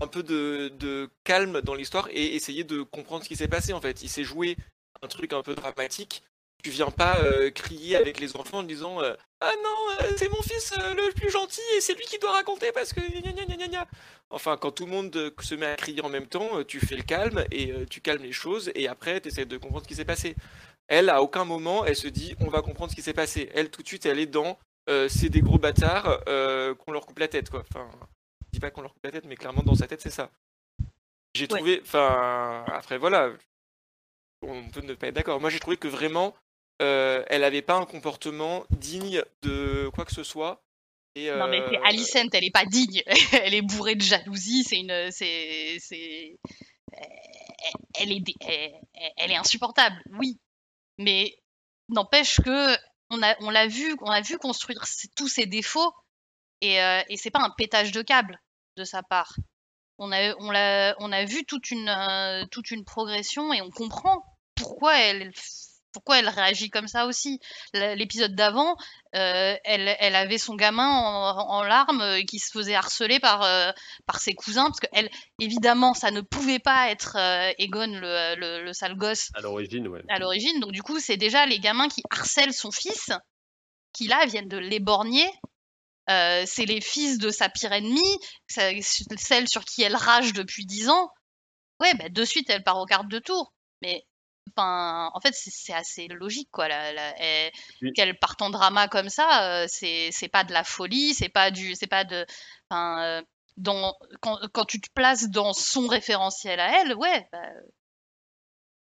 un 0.02 0.08
peu 0.08 0.24
de, 0.24 1.10
calme 1.24 1.62
dans 1.62 1.74
l'histoire 1.74 2.08
et 2.12 2.36
essayer 2.36 2.64
de 2.64 2.82
comprendre 2.82 3.24
ce 3.24 3.30
qui 3.30 3.36
s'est 3.36 3.48
passé 3.48 3.74
en 3.74 3.82
fait. 3.82 4.02
Il 4.04 4.10
s'est 4.10 4.24
joué 4.24 4.58
un 5.02 5.08
truc 5.08 5.34
un 5.34 5.42
peu 5.42 5.56
dramatique. 5.56 6.24
Tu 6.64 6.72
viens 6.72 6.90
pas 6.90 7.20
euh, 7.20 7.52
crier 7.52 7.96
avec 7.96 8.20
les 8.20 8.36
enfants 8.36 8.60
en 8.60 8.64
disant 8.64 9.02
euh, 9.02 9.14
ah 9.42 9.52
non 9.64 10.06
euh, 10.06 10.12
c'est 10.18 10.30
mon 10.30 10.42
fils 10.42 10.74
le 10.76 11.14
plus 11.14 11.30
gentil 11.30 11.62
et 11.78 11.82
c'est 11.82 11.94
lui 11.94 12.04
qui 12.06 12.18
doit 12.18 12.32
raconter 12.32 12.72
parce 12.72 12.94
que. 12.94 13.02
Enfin, 14.32 14.58
quand 14.58 14.72
tout 14.72 14.86
le 14.86 14.92
monde 14.92 15.34
se 15.40 15.56
met 15.56 15.68
à 15.68 15.76
crier 15.76 16.02
en 16.02 16.10
même 16.10 16.26
temps, 16.26 16.64
tu 16.64 16.80
fais 16.80 16.96
le 16.96 17.04
calme 17.04 17.46
et 17.52 17.72
tu 17.90 18.02
calmes 18.02 18.24
les 18.24 18.32
choses 18.32 18.72
et 18.76 18.88
après 18.88 19.22
tu 19.22 19.30
essaies 19.30 19.46
de 19.46 19.58
comprendre 19.58 19.84
ce 19.84 19.88
qui 19.88 19.96
s'est 19.96 20.06
passé. 20.06 20.36
Elle, 20.88 21.10
à 21.10 21.22
aucun 21.22 21.46
moment, 21.46 21.86
elle 21.86 21.96
se 21.96 22.08
dit 22.08 22.36
on 22.40 22.50
va 22.50 22.62
comprendre 22.62 22.90
ce 22.92 22.96
qui 22.96 23.02
s'est 23.02 23.14
passé. 23.14 23.50
Elle, 23.54 23.70
tout 23.70 23.84
de 23.84 23.88
suite, 23.88 24.06
elle 24.06 24.20
est 24.20 24.26
dans 24.26 24.58
c'est 25.10 25.30
des 25.30 25.42
gros 25.42 25.60
bâtards 25.60 26.24
qu'on 26.26 26.92
leur 26.92 27.06
coupe 27.06 27.20
la 27.20 27.28
tête, 27.28 27.50
quoi. 27.50 27.64
Enfin, 27.70 27.88
dis 28.58 28.62
pas 28.62 28.72
qu'on 28.72 28.82
leur 28.82 28.94
coupe 28.94 29.04
la 29.06 29.12
tête, 29.12 29.26
mais 29.26 29.36
clairement 29.36 29.64
dans 29.64 29.76
sa 29.76 29.88
tête, 29.88 30.02
c'est 30.02 30.10
ça. 30.10 30.30
J'ai 31.34 31.48
trouvé, 31.48 31.82
enfin, 31.84 32.66
après 32.68 32.98
voilà, 32.98 33.32
on 34.42 34.70
peut 34.70 34.82
ne 34.82 34.94
pas 34.94 35.08
être 35.08 35.16
d'accord. 35.16 35.40
Moi, 35.40 35.50
j'ai 35.50 35.60
trouvé 35.60 35.78
que 35.78 35.88
vraiment, 35.88 36.36
euh, 36.82 37.24
elle 37.28 37.44
avait 37.44 37.62
pas 37.62 37.76
un 37.76 37.86
comportement 37.86 38.66
digne 38.72 39.22
de 39.44 39.90
quoi 39.94 40.06
que 40.06 40.14
ce 40.14 40.24
soit. 40.24 40.64
Et, 41.16 41.32
Non 41.32 41.48
mais 41.48 41.64
c'est 41.68 41.78
euh, 41.78 41.84
Alicent, 41.84 42.30
elle 42.34 42.44
est 42.44 42.52
pas 42.52 42.66
digne. 42.66 43.04
elle 43.44 43.54
est 43.54 43.62
bourrée 43.62 43.96
de 43.96 44.02
jalousie. 44.02 44.64
C'est 44.64 44.78
une, 44.78 45.12
c'est, 45.12 45.78
c'est, 45.80 46.38
elle 48.00 48.12
est, 48.12 48.20
dé- 48.20 48.36
elle, 49.18 49.32
est 49.32 49.38
insupportable. 49.38 50.02
Oui, 50.12 50.40
mais 50.98 51.38
n'empêche 51.90 52.42
que 52.42 52.76
on 53.10 53.22
a, 53.24 53.36
on 53.42 53.50
l'a 53.50 53.68
vu, 53.68 53.96
on 54.02 54.12
a 54.12 54.22
vu 54.22 54.38
construire 54.38 54.84
tous 55.16 55.28
ses 55.28 55.46
défauts 55.46 55.94
et, 56.62 56.82
euh, 56.82 57.02
et 57.10 57.18
c'est 57.18 57.32
pas 57.32 57.42
un 57.42 57.52
pétage 57.52 57.92
de 57.92 58.02
câble 58.02 58.40
de 58.78 58.86
sa 58.86 59.04
part. 59.04 59.34
On 59.98 60.12
a, 60.12 60.36
on 60.40 60.54
on 61.00 61.12
a 61.12 61.26
vu 61.26 61.44
toute 61.46 61.72
une, 61.72 61.90
euh, 61.90 62.46
toute 62.52 62.72
une 62.72 62.86
progression 62.86 63.52
et 63.52 63.62
on 63.62 63.72
comprend 63.72 64.24
pourquoi 64.56 64.98
elle, 65.00 65.32
pourquoi 65.92 66.20
elle 66.20 66.30
réagit 66.30 66.70
comme 66.70 66.88
ça 66.88 67.08
aussi. 67.08 67.40
L'épisode 67.74 68.36
d'avant, 68.36 68.76
euh, 69.16 69.56
elle, 69.64 69.96
elle 70.00 70.16
avait 70.16 70.38
son 70.38 70.56
gamin 70.56 70.88
en, 70.88 71.50
en 71.50 71.64
larmes 71.64 72.02
euh, 72.02 72.22
qui 72.22 72.38
se 72.38 72.52
faisait 72.52 72.76
harceler 72.76 73.20
par, 73.20 73.42
euh, 73.42 73.72
par 74.06 74.20
ses 74.20 74.34
cousins 74.36 74.66
parce 74.66 74.80
que 74.80 74.88
elle, 74.94 75.10
évidemment, 75.40 75.96
ça 75.96 76.12
ne 76.12 76.22
pouvait 76.22 76.60
pas 76.60 76.92
être 76.92 77.18
Egon 77.58 77.88
le, 77.88 78.36
le, 78.36 78.64
le 78.64 78.74
sale 78.74 78.96
gosse 78.96 79.30
À 79.34 79.42
l'origine, 79.42 79.88
ouais. 79.88 80.04
à 80.10 80.20
l'origine. 80.20 80.60
Donc 80.60 80.72
du 80.72 80.84
coup, 80.84 81.00
c'est 81.00 81.18
déjà 81.18 81.48
les 81.48 81.60
gamins 81.60 81.88
qui 81.88 82.04
harcèlent 82.12 82.54
son 82.54 82.70
fils, 82.70 83.12
qui 83.94 84.08
là 84.08 84.24
viennent 84.28 84.50
de 84.50 84.58
l'éborgner. 84.58 85.28
Euh, 86.10 86.44
c'est 86.46 86.66
les 86.66 86.82
fils 86.82 87.18
de 87.18 87.30
sa 87.32 87.50
pire 87.50 87.74
ennemie, 87.74 88.18
celle 88.48 89.48
sur 89.50 89.66
qui 89.66 89.84
elle 89.84 89.96
rage 89.96 90.34
depuis 90.34 90.66
dix 90.66 90.90
ans. 90.90 91.10
Ouais, 91.80 91.94
bah, 91.96 92.10
de 92.10 92.26
suite, 92.26 92.50
elle 92.50 92.64
part 92.64 92.78
aux 92.80 92.86
cartes 92.86 93.10
de 93.10 93.20
tour. 93.20 93.54
Mais 93.82 94.04
en 94.56 95.20
fait, 95.22 95.34
c'est 95.34 95.74
assez 95.74 96.08
logique, 96.08 96.50
quoi. 96.52 96.68
Oui. 97.82 97.94
Qu'elle 97.94 98.18
parte 98.18 98.42
en 98.42 98.50
drama 98.50 98.88
comme 98.88 99.10
ça, 99.10 99.64
euh, 99.64 99.68
c'est 99.70 100.30
pas 100.32 100.44
de 100.44 100.54
la 100.54 100.64
folie, 100.64 101.14
c'est 101.14 101.30
pas 101.30 101.52
du, 101.52 101.76
c'est 101.76 101.88
pas 101.88 102.06
de, 102.06 102.26
enfin, 102.70 103.04
euh, 103.04 103.22
dans, 103.58 103.94
quand, 104.22 104.40
quand 104.54 104.66
tu 104.66 104.80
te 104.82 104.90
places 104.96 105.30
dans 105.30 105.54
son 105.54 105.88
référentiel 105.88 106.60
à 106.60 106.82
elle, 106.82 106.96
ouais, 106.96 107.28
bah, 107.32 107.42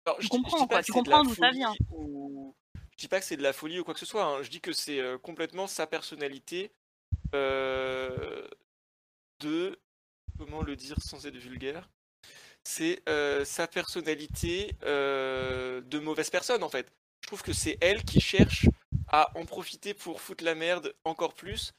Alors, 0.07 0.19
Tu 0.19 0.25
je 0.27 0.29
comprends, 0.29 0.61
dis 0.61 0.69
quoi, 0.69 0.83
tu 0.83 0.93
c'est 0.93 0.93
de 0.93 0.99
comprends 0.99 1.23
la 1.23 1.25
d'où 1.25 1.35
ça 1.35 1.47
folie 1.49 1.59
vient. 1.59 1.75
ou- 1.91 2.55
Je 2.93 2.97
dis 2.99 3.09
pas 3.09 3.19
que 3.21 3.27
c'est 3.27 3.37
de 3.39 3.43
la 3.43 3.53
folie 3.53 3.81
ou 3.81 3.85
quoi 3.85 3.95
que 3.95 4.01
ce 4.01 4.07
soit. 4.07 4.25
hein. 4.25 4.43
Je 4.43 4.51
dis 4.51 4.61
que 4.61 4.73
c'est 4.73 5.01
euh, 5.01 5.19
complètement 5.19 5.67
sa 5.67 5.87
personnalité 5.87 6.71
de 9.41 9.79
comment 10.39 10.63
le 10.63 10.77
dire 10.77 10.97
sans 11.01 11.27
être 11.27 11.37
vulgaire. 11.37 11.89
C'est 12.65 13.03
euh, 13.09 13.45
sa 13.45 13.67
personnalité 13.67 14.73
euh, 14.85 15.81
de 15.83 15.99
mauvaise 15.99 16.31
personne 16.31 16.63
en 16.63 16.69
fait. 16.69 16.91
Je 17.23 17.27
trouve 17.29 17.43
que 17.43 17.53
c'est 17.53 17.77
elle 17.81 18.03
qui 18.05 18.21
cherche 18.21 18.67
à 19.09 19.31
en 19.39 19.45
profiter 19.45 19.95
pour 19.95 20.21
foutre 20.21 20.45
la 20.45 20.55
merde 20.55 20.95
encore 21.05 21.35
plus. 21.35 21.73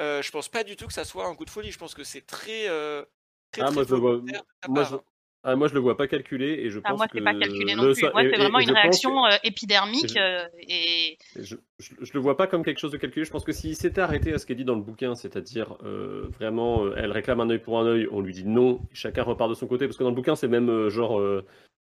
Euh, 0.00 0.22
je 0.22 0.30
pense 0.30 0.48
pas 0.48 0.64
du 0.64 0.76
tout 0.76 0.86
que 0.86 0.92
ça 0.92 1.04
soit 1.04 1.26
un 1.26 1.34
coup 1.34 1.44
de 1.44 1.50
folie. 1.50 1.70
Je 1.70 1.78
pense 1.78 1.94
que 1.94 2.02
c'est 2.04 2.22
très, 2.26 2.68
euh, 2.68 3.04
très, 3.52 3.62
Ah, 3.62 3.66
très 3.66 3.74
moi, 3.74 3.84
je 3.84 3.94
le 3.94 4.00
vois- 4.00 4.10
volontaire 4.12 4.40
de 4.42 4.46
sa 4.62 4.68
moi, 4.68 4.82
part, 4.82 4.90
je-. 4.92 4.96
Ah, 5.44 5.56
moi, 5.56 5.68
je 5.68 5.74
le 5.74 5.80
vois 5.80 5.96
pas 5.96 6.06
calculé 6.06 6.46
et 6.52 6.70
je 6.70 6.78
Ah, 6.84 6.90
pense 6.90 6.98
moi, 6.98 7.08
que 7.08 7.18
c'est 7.18 7.24
pas 7.24 7.34
calculé 7.34 7.74
non 7.74 7.82
le 7.84 7.92
plus. 7.94 8.00
sa- 8.02 8.10
Moi, 8.12 8.22
et- 8.24 8.28
c'est 8.30 8.34
et- 8.34 8.38
vraiment 8.38 8.58
et 8.60 8.64
une 8.64 8.70
réaction 8.72 9.10
que- 9.24 9.34
euh, 9.34 9.38
épidermique 9.42 10.12
je- 10.14 10.18
euh, 10.18 10.48
et 10.68 11.18
Je, 11.36 11.56
je, 11.82 11.94
je 12.00 12.12
le 12.14 12.20
vois 12.20 12.36
pas 12.36 12.46
comme 12.46 12.64
quelque 12.64 12.78
chose 12.78 12.92
de 12.92 12.96
calculé. 12.96 13.24
Je 13.24 13.30
pense 13.30 13.44
que 13.44 13.52
s'il 13.52 13.76
s'était 13.76 14.00
arrêté 14.00 14.32
à 14.32 14.38
ce 14.38 14.46
qu'elle 14.46 14.56
dit 14.56 14.64
dans 14.64 14.76
le 14.76 14.82
bouquin, 14.82 15.14
c'est-à-dire 15.14 15.76
euh, 15.84 16.26
vraiment, 16.38 16.84
euh, 16.84 16.94
elle 16.96 17.10
réclame 17.10 17.40
un 17.40 17.50
œil 17.50 17.58
pour 17.58 17.78
un 17.78 17.86
œil, 17.86 18.08
on 18.10 18.20
lui 18.20 18.32
dit 18.32 18.44
non, 18.44 18.80
chacun 18.92 19.22
repart 19.22 19.50
de 19.50 19.54
son 19.54 19.66
côté. 19.66 19.86
Parce 19.86 19.96
que 19.96 20.04
dans 20.04 20.10
le 20.10 20.16
bouquin, 20.16 20.36
c'est 20.36 20.48
même 20.48 20.70
euh, 20.70 20.88
genre, 20.90 21.20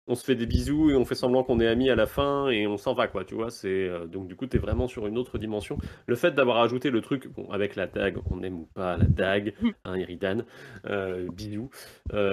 on 0.08 0.16
se 0.16 0.26
fait 0.26 0.36
des 0.36 0.48
bisous 0.48 0.90
et 0.90 0.96
on 0.96 1.06
fait 1.06 1.16
semblant 1.16 1.44
qu'on 1.44 1.60
est 1.60 1.68
amis 1.68 1.90
à 1.90 1.96
la 1.96 2.08
fin 2.08 2.50
et 2.50 2.66
on 2.68 2.78
s'en 2.78 2.94
va, 2.94 3.08
quoi. 3.08 3.24
Tu 3.24 3.36
vois, 3.36 3.52
c'est 3.52 3.90
donc 4.08 4.28
du 4.28 4.36
coup, 4.36 4.48
t'es 4.48 4.58
vraiment 4.58 4.88
sur 4.88 5.06
une 5.08 5.18
autre 5.18 5.38
dimension. 5.38 5.78
Le 6.08 6.16
fait 6.16 6.32
d'avoir 6.32 6.58
ajouté 6.58 6.90
le 6.90 7.02
truc, 7.02 7.28
bon, 7.28 7.50
avec 7.52 7.76
la 7.76 7.86
dague, 7.86 8.18
on 8.32 8.42
aime 8.42 8.60
ou 8.60 8.68
pas 8.74 8.98
la 8.98 9.06
dague, 9.06 9.54
hein, 9.86 9.96
Eridan, 9.96 10.44
euh, 10.90 11.28
bisous. 11.32 11.70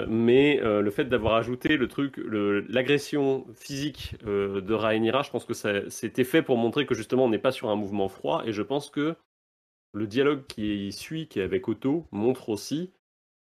Mais 0.09 0.61
le 0.63 0.91
fait 0.91 1.05
d'avoir 1.05 1.35
ajouté 1.35 1.77
le 1.77 1.89
truc, 1.89 2.19
l'agression 2.69 3.47
physique 3.55 4.15
de 4.25 4.75
Rhaenyra, 4.75 5.23
je 5.23 5.31
pense 5.31 5.45
que 5.45 5.55
c'était 5.89 6.25
fait 6.25 6.43
pour 6.43 6.57
montrer 6.57 6.87
que 6.87 6.95
justement 6.95 7.25
on 7.27 7.29
n'est 7.29 7.39
pas 7.39 7.53
sur 7.53 7.58
un 7.67 7.77
mouvement 7.77 8.09
froid. 8.09 8.43
Et 8.47 8.53
je 8.53 8.63
pense 8.63 8.91
que 8.91 9.17
le 9.93 10.07
dialogue 10.07 10.47
qui 10.47 10.93
suit, 10.93 11.29
qui 11.29 11.41
est 11.41 11.43
avec 11.43 11.69
Otto, 11.69 12.07
montre 12.13 12.49
aussi 12.51 12.93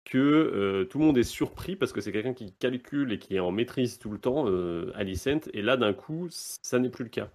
que 0.04 0.18
euh, 0.18 0.84
tout 0.84 0.98
le 0.98 1.04
monde 1.04 1.18
est 1.18 1.22
surpris 1.22 1.76
parce 1.76 1.92
que 1.92 2.00
c'est 2.00 2.12
quelqu'un 2.12 2.34
qui 2.34 2.52
calcule 2.52 3.12
et 3.12 3.18
qui 3.18 3.36
est 3.36 3.40
en 3.40 3.52
maîtrise 3.52 3.98
tout 3.98 4.10
le 4.10 4.18
temps, 4.18 4.46
euh, 4.48 4.90
Alicent, 4.94 5.48
et 5.52 5.62
là 5.62 5.76
d'un 5.76 5.92
coup, 5.92 6.28
ça 6.30 6.78
n'est 6.78 6.88
plus 6.88 7.04
le 7.04 7.10
cas. 7.10 7.30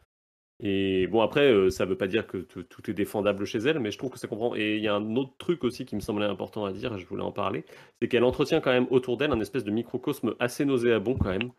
Et 0.61 1.07
bon, 1.07 1.21
après, 1.21 1.51
euh, 1.51 1.69
ça 1.69 1.85
veut 1.85 1.97
pas 1.97 2.07
dire 2.07 2.27
que 2.27 2.37
tout 2.37 2.89
est 2.89 2.93
défendable 2.93 3.45
chez 3.45 3.59
elle, 3.59 3.79
mais 3.79 3.91
je 3.91 3.97
trouve 3.97 4.09
que 4.11 4.19
ça 4.19 4.27
comprend. 4.27 4.55
Et 4.55 4.77
il 4.77 4.83
y 4.83 4.87
a 4.87 4.95
un 4.95 5.15
autre 5.17 5.33
truc 5.37 5.63
aussi 5.65 5.85
qui 5.85 5.95
me 5.95 6.01
semblait 6.01 6.25
important 6.25 6.65
à 6.65 6.71
dire, 6.71 6.97
je 6.97 7.05
voulais 7.05 7.23
en 7.23 7.33
parler, 7.33 7.65
c'est 8.01 8.07
qu'elle 8.07 8.23
entretient 8.23 8.61
quand 8.61 8.71
même 8.71 8.87
autour 8.89 9.17
d'elle 9.17 9.31
un 9.31 9.39
espèce 9.41 9.65
de 9.65 9.71
microcosme 9.71 10.35
assez 10.39 10.63
nauséabond 10.65 11.15
quand 11.15 11.29
même. 11.29 11.51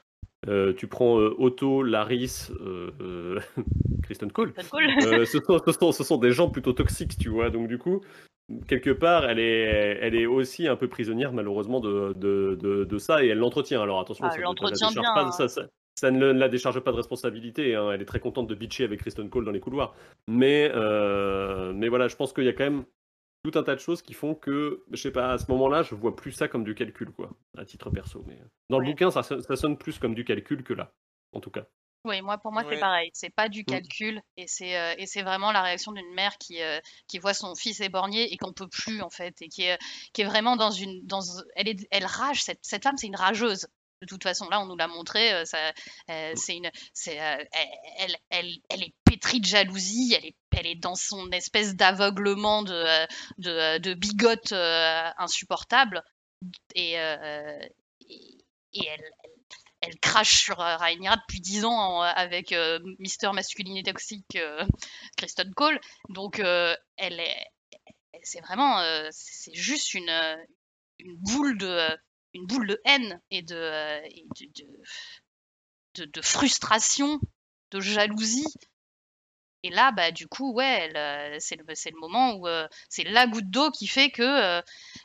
Euh, 0.48 0.72
tu 0.72 0.86
prends 0.86 1.18
euh, 1.20 1.34
Otto, 1.38 1.82
Laris, 1.82 2.50
Kristen 4.02 4.30
Cole. 4.32 4.52
ce, 4.56 6.04
sont, 6.04 6.16
des 6.18 6.32
gens 6.32 6.50
plutôt 6.50 6.72
toxiques, 6.72 7.18
tu 7.18 7.28
vois. 7.28 7.50
Donc 7.50 7.68
du 7.68 7.78
coup, 7.78 8.00
quelque 8.68 8.90
part, 8.90 9.28
elle 9.28 9.38
est, 9.38 9.98
elle 10.00 10.14
est 10.14 10.26
aussi 10.26 10.68
un 10.68 10.76
peu 10.76 10.88
prisonnière 10.88 11.32
malheureusement 11.32 11.80
de, 11.80 12.12
de, 12.14 12.98
ça 12.98 13.24
et 13.24 13.28
elle 13.28 13.38
l'entretient. 13.38 13.82
Alors 13.82 14.00
attention, 14.00 14.26
ah, 14.26 14.30
ça, 14.30 14.38
bien, 14.38 15.02
pas, 15.14 15.24
hein 15.24 15.68
ça 15.98 16.10
ne 16.10 16.26
la 16.26 16.48
décharge 16.48 16.78
pas 16.80 16.92
de 16.92 16.96
responsabilité. 16.96 17.74
Hein. 17.74 17.90
Elle 17.92 18.02
est 18.02 18.06
très 18.06 18.20
contente 18.20 18.46
de 18.46 18.54
bitcher 18.54 18.84
avec 18.84 19.00
Kristen 19.00 19.30
Cole 19.30 19.46
dans 19.46 19.50
les 19.50 19.60
couloirs. 19.60 19.94
Mais, 20.28 20.70
euh, 20.74 21.72
mais 21.74 21.88
voilà, 21.88 22.08
je 22.08 22.16
pense 22.16 22.32
qu'il 22.32 22.44
y 22.44 22.48
a 22.48 22.52
quand 22.52 22.64
même 22.64 22.84
tout 23.50 23.58
un 23.58 23.62
tas 23.62 23.74
de 23.74 23.80
choses 23.80 24.02
qui 24.02 24.14
font 24.14 24.34
que, 24.34 24.84
je 24.90 24.96
sais 24.96 25.12
pas, 25.12 25.32
à 25.32 25.38
ce 25.38 25.50
moment-là, 25.50 25.82
je 25.82 25.94
vois 25.94 26.16
plus 26.16 26.32
ça 26.32 26.48
comme 26.48 26.64
du 26.64 26.74
calcul, 26.74 27.10
quoi, 27.10 27.30
à 27.56 27.64
titre 27.64 27.90
perso. 27.90 28.24
Mais 28.26 28.38
dans 28.70 28.78
le 28.78 28.86
bouquin, 28.86 29.10
ça, 29.10 29.22
ça, 29.22 29.56
sonne 29.56 29.78
plus 29.78 29.98
comme 29.98 30.14
du 30.14 30.24
calcul 30.24 30.62
que 30.64 30.74
là, 30.74 30.92
en 31.32 31.40
tout 31.40 31.50
cas. 31.50 31.66
Oui, 32.04 32.22
moi 32.22 32.38
pour 32.38 32.52
moi 32.52 32.62
c'est 32.68 32.78
pareil, 32.78 33.10
c'est 33.14 33.34
pas 33.34 33.48
du 33.48 33.62
mmh. 33.62 33.64
calcul 33.64 34.22
et 34.36 34.46
c'est 34.46 34.78
euh, 34.78 34.94
et 34.96 35.06
c'est 35.06 35.22
vraiment 35.22 35.50
la 35.50 35.60
réaction 35.60 35.90
d'une 35.90 36.14
mère 36.14 36.38
qui 36.38 36.62
euh, 36.62 36.78
qui 37.08 37.18
voit 37.18 37.34
son 37.34 37.56
fils 37.56 37.80
éborgné 37.80 38.32
et 38.32 38.36
qu'on 38.36 38.52
peut 38.52 38.68
plus 38.68 39.02
en 39.02 39.10
fait 39.10 39.34
et 39.42 39.48
qui 39.48 39.62
est 39.62 39.76
qui 40.12 40.22
est 40.22 40.24
vraiment 40.24 40.54
dans 40.54 40.70
une 40.70 41.04
dans 41.04 41.22
elle 41.56 41.66
est 41.66 41.84
elle 41.90 42.04
rage 42.04 42.44
cette, 42.44 42.60
cette 42.62 42.84
femme 42.84 42.96
c'est 42.96 43.08
une 43.08 43.16
rageuse 43.16 43.66
de 44.02 44.06
toute 44.06 44.22
façon, 44.22 44.48
là, 44.48 44.60
on 44.60 44.66
nous 44.66 44.76
l'a 44.76 44.88
montré, 44.88 45.32
euh, 45.32 45.44
ça, 45.44 45.72
euh, 46.10 46.32
c'est 46.36 46.56
une, 46.56 46.70
c'est, 46.92 47.20
euh, 47.20 47.44
elle, 47.98 48.16
elle, 48.30 48.56
elle, 48.68 48.82
est 48.82 48.94
pétrie 49.04 49.40
de 49.40 49.46
jalousie, 49.46 50.14
elle 50.16 50.26
est, 50.26 50.36
elle 50.56 50.66
est 50.66 50.74
dans 50.74 50.94
son 50.94 51.30
espèce 51.30 51.74
d'aveuglement 51.74 52.62
de, 52.62 53.06
de, 53.38 53.78
de 53.78 53.94
bigote 53.94 54.52
insupportable, 54.52 56.02
et, 56.74 56.92
et, 56.92 58.86
elle, 58.86 59.04
elle, 59.80 59.98
crache 60.00 60.42
sur 60.44 60.58
Rhaenyra 60.58 61.16
depuis 61.16 61.40
dix 61.40 61.64
ans 61.64 62.00
avec 62.00 62.54
Mister 62.98 63.30
Masculine 63.32 63.76
et 63.78 63.82
Toxique 63.82 64.38
Kristen 65.16 65.52
Cole, 65.54 65.80
donc 66.10 66.38
elle 66.38 67.20
est, 67.20 67.46
c'est 68.22 68.40
vraiment, 68.40 68.82
c'est 69.10 69.54
juste 69.54 69.94
une, 69.94 70.10
une 70.98 71.16
boule 71.16 71.58
de 71.58 71.88
une 72.36 72.46
boule 72.46 72.66
de 72.66 72.80
haine 72.84 73.20
et 73.30 73.42
de, 73.42 73.56
euh, 73.56 74.00
de, 75.94 76.04
de, 76.04 76.22
frustration, 76.22 77.20
de 77.70 77.80
jalousie. 77.80 78.46
Et 79.62 79.70
là, 79.70 79.90
bah, 79.90 80.12
du 80.12 80.28
coup, 80.28 80.52
ouais, 80.52 80.92
euh, 80.96 81.36
c'est 81.40 81.56
le, 81.56 81.64
le, 81.66 82.00
moment 82.00 82.34
où 82.34 82.46
euh, 82.46 82.68
c'est 82.88 83.04
la 83.04 83.26
goutte 83.26 83.50
d'eau 83.50 83.70
qui 83.70 83.86
fait 83.88 84.10
que 84.10 84.62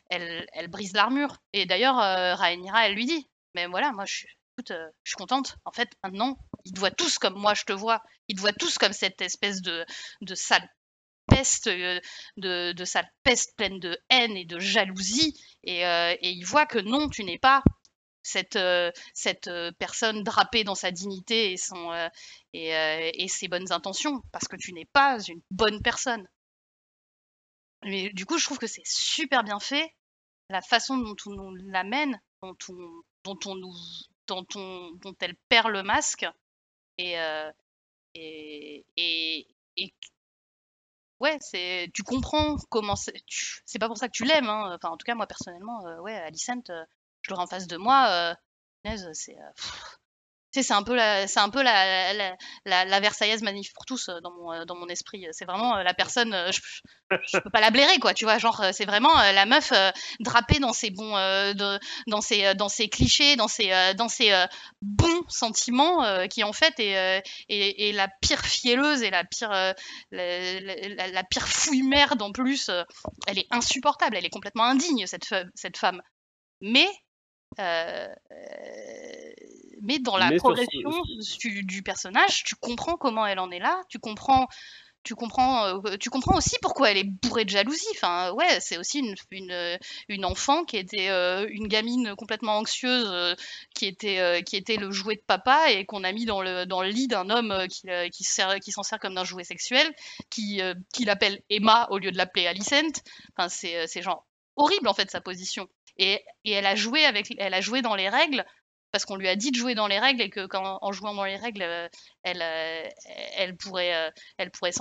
elle, 0.09 0.45
elle, 0.53 0.67
brise 0.67 0.93
l'armure. 0.93 1.37
Et 1.53 1.65
d'ailleurs, 1.65 1.95
Rhaenyra, 1.95 2.87
elle 2.87 2.95
lui 2.95 3.05
dit, 3.05 3.27
mais 3.55 3.65
voilà, 3.65 3.91
moi, 3.91 4.05
je 4.05 4.13
suis, 4.13 4.27
je 4.67 4.91
suis 5.03 5.15
contente. 5.15 5.55
En 5.65 5.71
fait, 5.71 5.89
maintenant, 6.03 6.37
ils 6.65 6.73
te 6.73 6.79
voient 6.79 6.91
tous 6.91 7.17
comme 7.17 7.39
moi, 7.39 7.53
je 7.53 7.63
te 7.63 7.73
vois. 7.73 8.03
Ils 8.27 8.35
te 8.35 8.41
voient 8.41 8.53
tous 8.53 8.77
comme 8.77 8.93
cette 8.93 9.21
espèce 9.21 9.61
de, 9.61 9.85
de 10.21 10.35
sale 10.35 10.69
peste, 11.31 11.67
euh, 11.67 11.99
de, 12.37 12.73
de, 12.73 12.85
sa 12.85 13.03
peste 13.23 13.55
pleine 13.55 13.79
de 13.79 13.97
haine 14.09 14.35
et 14.35 14.45
de 14.45 14.59
jalousie, 14.59 15.39
et, 15.63 15.85
euh, 15.85 16.13
et 16.21 16.31
il 16.31 16.43
voit 16.43 16.65
que 16.65 16.79
non, 16.79 17.09
tu 17.09 17.23
n'es 17.23 17.39
pas 17.39 17.63
cette, 18.21 18.57
euh, 18.57 18.91
cette 19.13 19.49
personne 19.79 20.23
drapée 20.23 20.63
dans 20.63 20.75
sa 20.75 20.91
dignité 20.91 21.53
et, 21.53 21.57
son, 21.57 22.09
et, 22.53 22.69
et, 22.69 23.27
ses 23.27 23.47
bonnes 23.47 23.71
intentions, 23.71 24.21
parce 24.31 24.47
que 24.47 24.57
tu 24.57 24.73
n'es 24.73 24.85
pas 24.85 25.19
une 25.23 25.41
bonne 25.49 25.81
personne. 25.81 26.27
Mais 27.83 28.09
du 28.13 28.25
coup, 28.25 28.37
je 28.37 28.45
trouve 28.45 28.59
que 28.59 28.67
c'est 28.67 28.85
super 28.85 29.43
bien 29.43 29.59
fait, 29.59 29.95
la 30.49 30.61
façon 30.61 30.97
dont 30.97 31.15
on 31.25 31.31
nous 31.31 31.55
l'amène, 31.71 32.21
dont 32.43 32.57
on, 32.69 33.01
dont 33.23 33.39
on 33.45 33.55
nous, 33.55 33.73
dont, 34.27 34.45
on, 34.55 34.91
dont 35.01 35.15
elle 35.21 35.35
perd 35.49 35.69
le 35.71 35.81
masque, 35.81 36.25
et, 36.99 38.83
ouais, 41.21 41.37
c'est 41.39 41.89
tu 41.93 42.03
comprends 42.03 42.57
comment 42.69 42.95
c'est. 42.95 43.13
C'est 43.65 43.79
pas 43.79 43.87
pour 43.87 43.97
ça 43.97 44.07
que 44.07 44.13
tu 44.13 44.25
l'aimes. 44.25 44.49
Hein. 44.49 44.75
Enfin, 44.75 44.89
en 44.93 44.97
tout 44.97 45.05
cas, 45.05 45.15
moi 45.15 45.27
personnellement, 45.27 45.85
euh, 45.87 45.99
ouais, 46.01 46.15
Alicent, 46.15 46.69
euh, 46.69 46.83
je 47.21 47.31
l'aurais 47.31 47.43
en 47.43 47.47
face 47.47 47.67
de 47.67 47.77
moi. 47.77 48.35
Euh, 48.85 48.93
c'est 49.13 49.35
c'est 50.51 50.73
un 50.73 50.83
peu 50.83 50.95
la, 50.95 51.27
c'est 51.27 51.39
un 51.39 51.49
peu 51.49 51.63
la, 51.63 52.13
la, 52.13 52.85
la, 52.85 52.99
Versaillaise 52.99 53.41
manif 53.41 53.73
pour 53.73 53.85
tous 53.85 54.09
dans 54.23 54.31
mon, 54.31 54.65
dans 54.65 54.75
mon 54.75 54.87
esprit. 54.87 55.25
C'est 55.31 55.45
vraiment 55.45 55.77
la 55.77 55.93
personne, 55.93 56.35
je, 56.51 56.59
je, 57.31 57.37
peux 57.39 57.49
pas 57.49 57.61
la 57.61 57.71
blairer 57.71 57.99
quoi, 57.99 58.13
tu 58.13 58.25
vois. 58.25 58.37
Genre, 58.37 58.63
c'est 58.73 58.85
vraiment 58.85 59.13
la 59.13 59.45
meuf 59.45 59.71
drapée 60.19 60.59
dans 60.59 60.73
ses 60.73 60.89
bons, 60.89 61.13
dans 62.07 62.21
ses, 62.21 62.53
dans 62.55 62.69
ses 62.69 62.89
clichés, 62.89 63.35
dans 63.35 63.47
ses, 63.47 63.93
dans 63.95 64.09
ses 64.09 64.45
bons 64.81 65.23
sentiments, 65.29 66.27
qui 66.27 66.43
en 66.43 66.53
fait 66.53 66.73
est, 66.79 67.23
est, 67.49 67.91
la 67.93 68.09
pire 68.21 68.41
fielleuse 68.41 69.03
et 69.03 69.09
la 69.09 69.23
pire, 69.23 69.51
la, 70.11 71.07
la, 71.07 71.23
pire 71.23 71.47
fouille 71.47 71.83
merde 71.83 72.21
en 72.21 72.31
plus. 72.31 72.69
elle 73.27 73.39
est 73.39 73.47
insupportable, 73.51 74.17
elle 74.17 74.25
est 74.25 74.29
complètement 74.29 74.65
indigne 74.65 75.05
cette, 75.07 75.33
cette 75.55 75.77
femme. 75.77 76.01
Mais 76.61 76.87
euh, 77.59 78.07
mais 79.81 79.99
dans 79.99 80.17
la 80.17 80.31
progression 80.37 80.91
du, 81.63 81.83
personnage, 81.83 82.43
tu 82.43 82.55
comprends 82.55 82.97
comment 82.97 83.25
elle 83.25 83.39
en 83.39 83.51
est 83.51 83.59
là, 83.59 83.81
tu 83.89 83.99
comprends, 83.99 84.47
tu 85.03 85.15
comprends, 85.15 85.65
euh, 85.65 85.97
tu 85.99 86.09
comprends 86.09 86.37
aussi 86.37 86.55
pourquoi 86.61 86.91
elle 86.91 86.97
est 86.97 87.03
bourrée 87.03 87.45
de 87.45 87.49
jalousie. 87.49 87.87
Enfin, 87.95 88.31
ouais, 88.33 88.59
c'est 88.59 88.77
aussi 88.77 88.99
une, 88.99 89.15
une, 89.31 89.79
une, 90.07 90.25
enfant 90.25 90.63
qui 90.63 90.77
était 90.77 91.09
euh, 91.09 91.47
une 91.49 91.67
gamine 91.67 92.15
complètement 92.15 92.57
anxieuse, 92.57 93.35
qui 93.73 93.87
était, 93.87 94.43
qui 94.43 94.55
était 94.55 94.77
le 94.77 94.91
jouet 94.91 95.15
de 95.15 95.23
papa 95.25 95.71
et 95.71 95.85
qu'on 95.85 96.03
a 96.03 96.11
mis 96.11 96.25
dans 96.25 96.41
le, 96.41 96.65
dans 96.65 96.83
le 96.83 96.89
lit 96.89 97.07
d'un 97.07 97.29
homme 97.29 97.67
qui, 97.67 97.87
qui, 98.11 98.25
qui 98.63 98.71
s'en 98.71 98.83
sert 98.83 98.99
comme 98.99 99.15
d'un 99.15 99.25
jouet 99.25 99.43
sexuel, 99.43 99.91
qui, 100.29 100.61
qui 100.93 101.05
l'appelle 101.05 101.41
Emma 101.49 101.87
au 101.89 101.97
lieu 101.97 102.11
de 102.11 102.17
l'appeler 102.17 102.47
Alicent. 102.47 103.01
Enfin, 103.35 103.49
c'est 103.49 104.01
genre 104.01 104.25
horrible 104.55 104.87
en 104.87 104.93
fait 104.93 105.09
sa 105.09 105.21
position. 105.21 105.67
Et, 105.97 106.23
elle 106.45 106.65
a 106.65 106.75
joué 106.75 107.05
avec, 107.05 107.33
elle 107.37 107.53
a 107.53 107.61
joué 107.61 107.81
dans 107.81 107.95
les 107.95 108.09
règles 108.09 108.45
parce 108.91 109.05
qu'on 109.05 109.15
lui 109.15 109.27
a 109.27 109.35
dit 109.35 109.51
de 109.51 109.55
jouer 109.55 109.75
dans 109.75 109.87
les 109.87 109.99
règles 109.99 110.21
et 110.21 110.29
que 110.29 110.45
quand, 110.45 110.79
en 110.81 110.91
jouant 110.91 111.13
dans 111.13 111.23
les 111.23 111.37
règles, 111.37 111.61
euh, 111.61 111.87
elle, 112.23 112.41
euh, 112.41 112.89
elle 113.35 113.55
pourrait, 113.55 113.95
euh, 113.95 114.11
elle 114.37 114.51
pourrait 114.51 114.71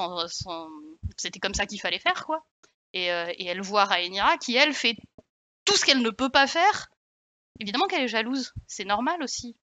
c'était 1.17 1.39
comme 1.39 1.55
ça 1.55 1.67
qu'il 1.67 1.81
fallait 1.81 1.99
faire 1.99 2.27
quoi. 2.27 2.45
Et, 2.93 3.07
et 3.07 3.47
elle 3.47 3.61
voit 3.61 3.85
Rhaenyra 3.85 4.37
qui 4.39 4.57
elle 4.57 4.73
fait 4.73 4.97
tout 5.65 5.77
ce 5.77 5.85
qu'elle 5.85 6.03
ne 6.03 6.11
peut 6.11 6.29
pas 6.29 6.49
faire. 6.49 6.89
Évidemment 7.61 7.87
qu'elle 7.87 8.03
est 8.03 8.09
jalouse, 8.09 8.53
c'est 8.67 8.85
normal 8.85 9.23
aussi. 9.23 9.57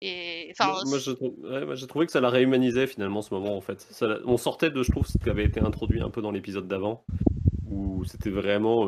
Et, 0.00 0.52
enfin, 0.52 0.80
moi, 0.86 1.74
j'ai 1.74 1.86
trouvé 1.86 2.06
que 2.06 2.12
ça 2.12 2.20
la 2.20 2.30
réhumanisait 2.30 2.86
finalement 2.86 3.22
ce 3.22 3.32
moment 3.34 3.56
en 3.56 3.60
fait. 3.60 3.86
on 4.24 4.36
sortait 4.38 4.70
de, 4.70 4.82
je 4.82 4.90
trouve, 4.90 5.06
ce 5.06 5.18
qui 5.18 5.28
avait 5.28 5.44
été 5.44 5.60
introduit 5.60 6.00
un 6.00 6.10
peu 6.10 6.22
dans 6.22 6.30
l'épisode 6.30 6.68
d'avant, 6.68 7.04
où 7.68 8.04
c'était 8.04 8.30
vraiment 8.30 8.86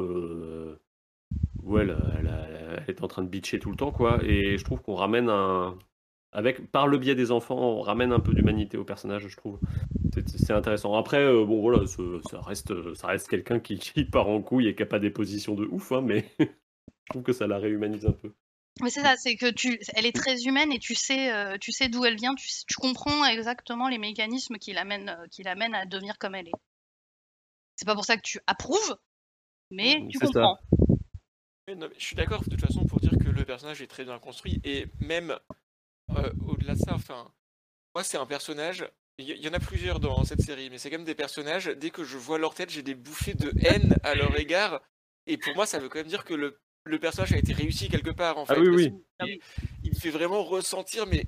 où 1.67 1.79
elle, 1.79 1.97
est 2.89 3.03
en 3.03 3.09
train 3.09 3.23
de 3.23 3.29
bitcher 3.29 3.59
tout 3.59 3.71
le 3.71 3.77
temps, 3.77 3.93
quoi. 3.93 4.21
Et 4.23 4.57
je 4.57 4.65
trouve 4.65 4.81
qu'on 4.81 4.95
ramène 4.95 5.29
un. 5.29 5.77
Avec, 6.33 6.71
par 6.71 6.87
le 6.87 6.99
biais 6.99 7.15
des 7.15 7.31
enfants, 7.31 7.59
on 7.59 7.81
ramène 7.81 8.13
un 8.13 8.21
peu 8.21 8.35
d'humanité 8.35 8.77
au 8.77 8.85
personnage, 8.85 9.27
je 9.27 9.37
trouve. 9.37 9.59
C'est 10.27 10.53
intéressant. 10.53 10.95
Après, 10.95 11.23
euh, 11.23 11.45
bon, 11.45 11.61
voilà, 11.61 11.87
ça 11.87 12.41
reste, 12.41 12.95
ça 12.95 13.07
reste 13.07 13.29
quelqu'un 13.29 13.59
qui, 13.59 14.05
part 14.05 14.29
en 14.29 14.43
couille 14.43 14.69
et 14.69 14.75
qui 14.75 14.83
n'a 14.83 14.87
pas 14.87 14.99
des 14.99 15.11
positions 15.11 15.55
de 15.55 15.65
ouf, 15.65 15.93
hein, 15.93 16.03
mais 16.03 16.27
je 16.39 17.11
trouve 17.11 17.23
que 17.23 17.33
ça 17.33 17.47
la 17.47 17.59
réhumanise 17.59 18.07
un 18.07 18.13
peu. 18.13 18.33
Mais 18.83 18.91
c'est 18.91 19.01
ça, 19.01 19.17
c'est 19.17 19.37
que 19.37 19.51
tu, 19.51 19.81
elle 19.95 20.05
est 20.05 20.15
très 20.15 20.43
humaine 20.43 20.71
et 20.71 20.79
tu 20.79 20.95
sais, 20.95 21.33
euh, 21.33 21.57
tu 21.59 21.73
sais 21.73 21.89
d'où 21.89 22.05
elle 22.05 22.17
vient, 22.17 22.35
tu, 22.35 22.47
tu, 22.67 22.77
comprends 22.77 23.25
exactement 23.25 23.89
les 23.89 23.97
mécanismes 23.97 24.59
qui 24.59 24.75
l'amènent, 24.75 25.09
euh, 25.09 25.27
qui 25.31 25.43
l'amènent 25.43 25.75
à 25.75 25.87
devenir 25.87 26.19
comme 26.19 26.35
elle 26.35 26.49
est. 26.49 26.61
C'est 27.77 27.87
pas 27.87 27.95
pour 27.95 28.05
ça 28.05 28.17
que 28.17 28.23
tu 28.23 28.41
approuves, 28.47 28.97
mais 29.71 30.01
mmh, 30.01 30.09
tu 30.09 30.19
comprends 30.19 30.59
je 31.69 32.05
suis 32.05 32.17
d'accord 32.17 32.45
de 32.45 32.51
toute 32.51 32.61
façon 32.61 32.85
pour 32.85 33.01
dire 33.01 33.13
que 33.19 33.29
le 33.29 33.45
personnage 33.45 33.83
est 33.83 33.87
très 33.87 34.05
bien 34.05 34.19
construit 34.19 34.61
et 34.65 34.87
même 35.01 35.37
euh, 36.17 36.31
au-delà 36.47 36.75
de 36.75 36.79
ça, 36.79 36.95
enfin, 36.95 37.33
moi 37.95 38.05
c'est 38.05 38.19
un 38.19 38.27
personnage. 38.27 38.89
Il 39.19 39.27
y, 39.27 39.49
en 39.49 39.55
a 39.55 39.59
plusieurs 39.59 39.99
dans 39.99 40.25
cette 40.25 40.43
série, 40.43 40.69
mais 40.69 40.77
c'est 40.77 40.91
quand 40.91 40.99
même 40.99 41.07
des 41.07 41.15
personnages. 41.15 41.69
Dès 41.69 41.89
que 41.89 42.05
je 42.05 42.19
vois 42.19 42.37
leur 42.37 42.53
tête, 42.53 42.69
j'ai 42.69 42.83
des 42.83 42.95
bouffées 42.95 43.33
de 43.33 43.51
haine 43.65 43.97
à 44.03 44.15
leur 44.15 44.39
égard. 44.39 44.83
Et 45.27 45.39
pour 45.39 45.55
moi, 45.55 45.65
ça 45.65 45.79
veut 45.79 45.89
quand 45.89 45.99
même 45.99 46.07
dire 46.07 46.27
que 46.27 46.35
le, 46.35 46.59
le 46.85 46.99
personnage 46.99 47.33
a 47.33 47.39
été 47.39 47.55
réussi 47.55 47.89
quelque 47.89 48.11
part 48.11 48.37
en 48.37 48.45
ah 48.47 48.55
fait. 48.55 48.61
Ah 48.61 48.61
oui, 48.61 48.69
oui. 48.69 48.93
Il, 49.25 49.41
il, 49.85 49.91
me 49.95 49.99
fait 49.99 50.11
vraiment 50.11 50.45
ressentir 50.45 51.07
mais 51.07 51.25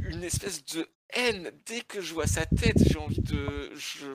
une 0.00 0.22
espèce 0.22 0.62
de 0.66 0.86
haine. 1.14 1.50
Dès 1.64 1.80
que 1.80 2.02
je 2.02 2.12
vois 2.12 2.26
sa 2.26 2.44
tête, 2.44 2.76
j'ai 2.86 2.98
envie 2.98 3.22
de. 3.22 3.72
Je, 3.74 4.14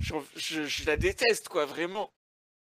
je, 0.00 0.64
je, 0.64 0.86
la 0.86 0.96
déteste, 0.96 1.48
quoi, 1.48 1.66
vraiment. 1.66 2.12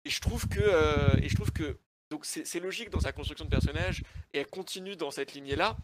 Et 0.05 0.09
je 0.09 0.21
trouve 0.21 0.47
que. 0.47 0.61
Euh, 0.61 1.09
et 1.21 1.29
je 1.29 1.35
trouve 1.35 1.51
que. 1.51 1.77
Donc 2.11 2.25
c'est 2.25 2.59
logique 2.59 2.89
dans 2.89 2.99
sa 2.99 3.13
construction 3.13 3.45
de 3.45 3.49
personnage, 3.49 4.03
et 4.33 4.39
elle 4.39 4.47
continue 4.47 4.97
dans 4.97 5.11
cette 5.11 5.33
lignée-là. 5.33 5.77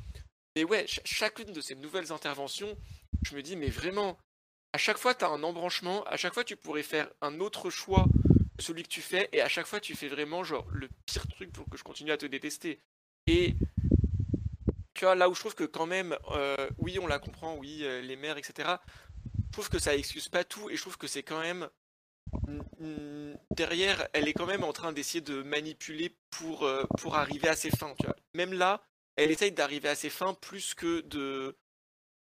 Mais 0.58 0.66
ouais, 0.66 0.86
chacune 1.06 1.54
de 1.54 1.62
ces 1.62 1.74
nouvelles 1.76 2.12
interventions, 2.12 2.78
je 3.24 3.34
me 3.34 3.42
dis, 3.42 3.56
mais 3.56 3.70
vraiment, 3.70 4.18
à 4.74 4.78
chaque 4.78 4.98
fois, 4.98 5.16
tu 5.16 5.24
as 5.24 5.30
un 5.30 5.42
embranchement, 5.42 6.04
à 6.04 6.18
chaque 6.18 6.34
fois, 6.34 6.44
tu 6.44 6.58
pourrais 6.58 6.84
faire 6.84 7.10
un 7.22 7.40
autre 7.40 7.70
choix 7.70 8.06
celui 8.60 8.84
que 8.84 8.90
tu 8.90 9.02
fais, 9.02 9.30
et 9.32 9.40
à 9.40 9.48
chaque 9.48 9.68
fois, 9.68 9.80
tu 9.80 9.96
fais 9.96 10.10
vraiment 10.10 10.44
genre 10.44 10.68
le 10.70 10.90
pire 11.06 11.26
truc 11.28 11.54
pour 11.54 11.70
que 11.70 11.78
je 11.78 11.84
continue 11.84 12.12
à 12.12 12.18
te 12.18 12.26
détester. 12.26 12.82
Et 13.28 13.56
tu 14.94 15.06
vois, 15.06 15.16
là 15.16 15.30
où 15.30 15.34
je 15.34 15.40
trouve 15.40 15.56
que 15.56 15.64
quand 15.64 15.86
même, 15.86 16.18
euh, 16.32 16.70
oui, 16.78 17.00
on 17.00 17.08
la 17.08 17.20
comprend, 17.20 17.56
oui, 17.56 17.80
euh, 17.84 18.02
les 18.02 18.18
mères, 18.18 18.38
etc. 18.38 18.68
Je 19.36 19.52
trouve 19.54 19.70
que 19.70 19.80
ça 19.80 19.96
excuse 19.96 20.28
pas 20.28 20.44
tout, 20.44 20.70
et 20.70 20.76
je 20.76 20.82
trouve 20.82 20.98
que 20.98 21.08
c'est 21.08 21.24
quand 21.24 21.40
même 21.40 21.70
derrière, 23.52 24.08
elle 24.14 24.28
est 24.28 24.34
quand 24.34 24.46
même 24.46 24.64
en 24.64 24.74
train 24.74 24.94
d'essayer 24.94 25.22
de 25.22 25.42
manipuler 25.42 26.16
pour, 26.30 26.64
euh, 26.64 26.84
pour 27.00 27.16
arriver 27.16 27.50
à 27.50 27.56
ses 27.56 27.72
fins. 27.72 27.94
Tu 28.00 28.06
vois. 28.06 28.16
Même 28.34 28.54
là, 28.54 28.82
elle 29.16 29.32
essaye 29.32 29.52
d'arriver 29.52 29.90
à 29.90 29.96
ses 29.96 30.10
fins 30.10 30.34
plus 30.34 30.74
que 30.74 31.02
de. 31.02 31.58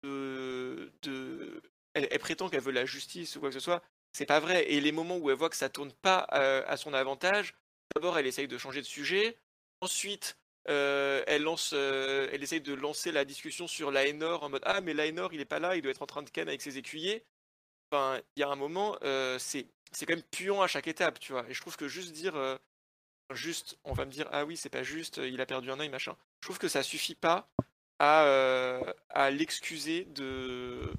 de. 0.02 1.62
Elle, 1.94 2.08
prétend 2.18 2.48
qu'elle 2.48 2.60
veut 2.60 2.72
la 2.72 2.84
justice 2.84 3.36
ou 3.36 3.40
quoi 3.40 3.50
que 3.50 3.54
ce 3.54 3.60
soit. 3.60 3.82
C'est 4.12 4.26
pas 4.26 4.40
vrai. 4.40 4.70
Et 4.70 4.80
les 4.80 4.92
moments 4.92 5.18
où 5.18 5.30
elle 5.30 5.36
voit 5.36 5.50
que 5.50 5.56
ça 5.56 5.68
tourne 5.68 5.92
pas 5.92 6.26
euh, 6.32 6.62
à 6.66 6.76
son 6.76 6.94
avantage, 6.94 7.54
d'abord 7.94 8.18
elle 8.18 8.26
essaye 8.26 8.48
de 8.48 8.58
changer 8.58 8.80
de 8.80 8.86
sujet. 8.86 9.38
Ensuite, 9.80 10.38
euh, 10.68 11.22
elle 11.26 11.42
lance, 11.42 11.72
elle 11.74 12.42
essaye 12.42 12.60
de 12.60 12.74
lancer 12.74 13.12
la 13.12 13.24
discussion 13.24 13.66
sur 13.66 13.90
l'Aenor 13.90 14.42
en 14.42 14.48
mode 14.48 14.62
ah 14.64 14.80
mais 14.80 14.94
l'Aenor 14.94 15.32
il 15.32 15.40
est 15.40 15.44
pas 15.44 15.58
là, 15.58 15.76
il 15.76 15.82
doit 15.82 15.90
être 15.90 16.02
en 16.02 16.06
train 16.06 16.22
de 16.22 16.30
ken 16.30 16.48
avec 16.48 16.62
ses 16.62 16.78
écuyers. 16.78 17.24
Enfin, 17.90 18.20
il 18.36 18.40
y 18.40 18.42
a 18.42 18.48
un 18.48 18.56
moment, 18.56 18.96
c'est 19.38 19.66
c'est 19.92 20.04
quand 20.04 20.14
même 20.14 20.24
puant 20.24 20.62
à 20.62 20.66
chaque 20.66 20.88
étape, 20.88 21.20
tu 21.20 21.32
vois. 21.32 21.48
Et 21.48 21.54
je 21.54 21.60
trouve 21.60 21.76
que 21.76 21.88
juste 21.88 22.12
dire, 22.12 22.34
juste, 23.32 23.78
on 23.84 23.92
va 23.92 24.04
me 24.04 24.10
dire 24.10 24.28
ah 24.32 24.44
oui 24.44 24.56
c'est 24.56 24.68
pas 24.70 24.82
juste, 24.82 25.18
il 25.18 25.40
a 25.40 25.46
perdu 25.46 25.70
un 25.70 25.80
œil 25.80 25.88
machin. 25.88 26.16
Je 26.40 26.48
trouve 26.48 26.58
que 26.58 26.68
ça 26.68 26.82
suffit 26.82 27.14
pas 27.14 27.48
à 27.98 28.80
à 29.10 29.30
l'excuser 29.30 30.04
de 30.06 30.92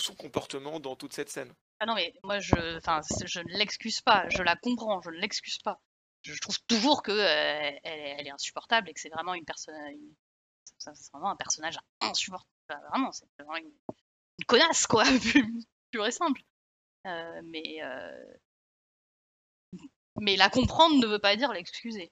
son 0.00 0.14
comportement 0.14 0.80
dans 0.80 0.96
toute 0.96 1.12
cette 1.12 1.30
scène. 1.30 1.52
Ah 1.80 1.86
non, 1.86 1.94
mais 1.94 2.14
moi, 2.22 2.38
je, 2.40 2.54
je 2.54 3.40
ne 3.40 3.58
l'excuse 3.58 4.00
pas, 4.00 4.28
je 4.30 4.42
la 4.42 4.56
comprends, 4.56 5.00
je 5.02 5.10
ne 5.10 5.16
l'excuse 5.16 5.58
pas. 5.58 5.80
Je 6.22 6.38
trouve 6.40 6.58
toujours 6.66 7.02
que 7.02 7.12
euh, 7.12 7.78
elle, 7.84 8.26
est 8.26 8.30
insupportable 8.30 8.88
et 8.88 8.94
que 8.94 9.00
c'est 9.00 9.10
vraiment 9.10 9.34
une 9.34 9.44
personne, 9.44 9.74
c'est 10.78 11.12
vraiment 11.12 11.30
un 11.30 11.36
personnage 11.36 11.78
insupportable. 12.00 12.48
Vraiment, 12.90 13.12
c'est 13.12 13.26
vraiment 13.38 13.56
une, 14.38 14.44
connasse, 14.46 14.86
quoi, 14.86 15.04
pure 15.90 16.06
et 16.06 16.10
simple. 16.10 16.40
Euh, 17.06 17.40
mais, 17.44 17.78
euh, 17.82 18.34
mais 20.20 20.36
la 20.36 20.48
comprendre 20.48 20.98
ne 21.00 21.06
veut 21.06 21.18
pas 21.18 21.36
dire 21.36 21.52
l'excuser. 21.52 22.10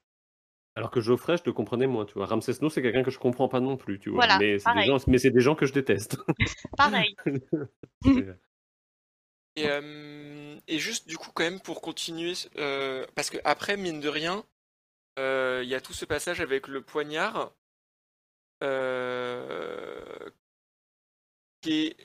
Alors 0.76 0.90
que 0.90 1.00
Geoffrey, 1.00 1.36
je 1.36 1.42
te 1.42 1.50
comprenais 1.50 1.86
moins, 1.86 2.04
tu 2.04 2.14
vois. 2.14 2.26
Ramsès 2.26 2.54
No, 2.60 2.68
c'est 2.68 2.82
quelqu'un 2.82 3.04
que 3.04 3.10
je 3.10 3.18
comprends 3.18 3.48
pas 3.48 3.60
non 3.60 3.76
plus, 3.76 4.00
tu 4.00 4.10
vois. 4.10 4.26
mais 4.38 4.58
c'est 4.58 4.74
des, 4.74 4.86
gens, 4.86 4.98
mais 5.06 5.18
c'est 5.18 5.30
des 5.30 5.40
gens 5.40 5.54
que 5.54 5.66
je 5.66 5.72
déteste. 5.72 6.18
pareil. 6.76 7.14
et, 9.56 9.68
et, 10.66 10.78
juste, 10.78 11.06
du 11.08 11.16
coup, 11.16 11.30
quand 11.32 11.44
même, 11.44 11.60
pour 11.60 11.80
continuer, 11.80 12.32
euh, 12.56 13.06
parce 13.14 13.30
que 13.30 13.38
après, 13.44 13.76
mine 13.76 14.00
de 14.00 14.08
rien, 14.08 14.44
euh, 15.18 15.60
il 15.62 15.68
y 15.68 15.74
a 15.74 15.80
tout 15.80 15.92
ce 15.92 16.04
passage 16.04 16.40
avec 16.40 16.66
le 16.66 16.82
poignard 16.82 17.54
euh, 18.62 20.30
qui 21.60 21.86
est, 21.86 21.96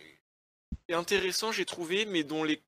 intéressant, 0.94 1.52
j'ai 1.52 1.66
trouvé, 1.66 2.06
mais 2.06 2.24
dont 2.24 2.44
les, 2.44 2.62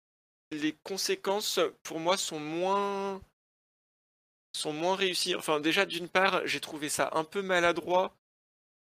les 0.51 0.74
conséquences, 0.84 1.59
pour 1.84 1.99
moi, 1.99 2.17
sont 2.17 2.39
moins 2.39 3.22
sont 4.53 4.74
moins 4.74 4.95
réussis. 4.95 5.36
Enfin, 5.36 5.59
déjà, 5.59 5.86
d'une 5.86 6.09
part, 6.09 6.45
j'ai 6.45 6.59
trouvé 6.59 6.89
ça 6.89 7.09
un 7.13 7.24
peu 7.24 7.41
maladroit. 7.41 8.15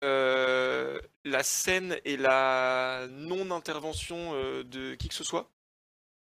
Euh, 0.03 0.99
la 1.25 1.43
scène 1.43 1.99
et 2.05 2.17
la 2.17 3.07
non-intervention 3.11 4.33
euh, 4.33 4.63
de 4.63 4.95
qui 4.95 5.09
que 5.09 5.13
ce 5.13 5.23
soit. 5.23 5.51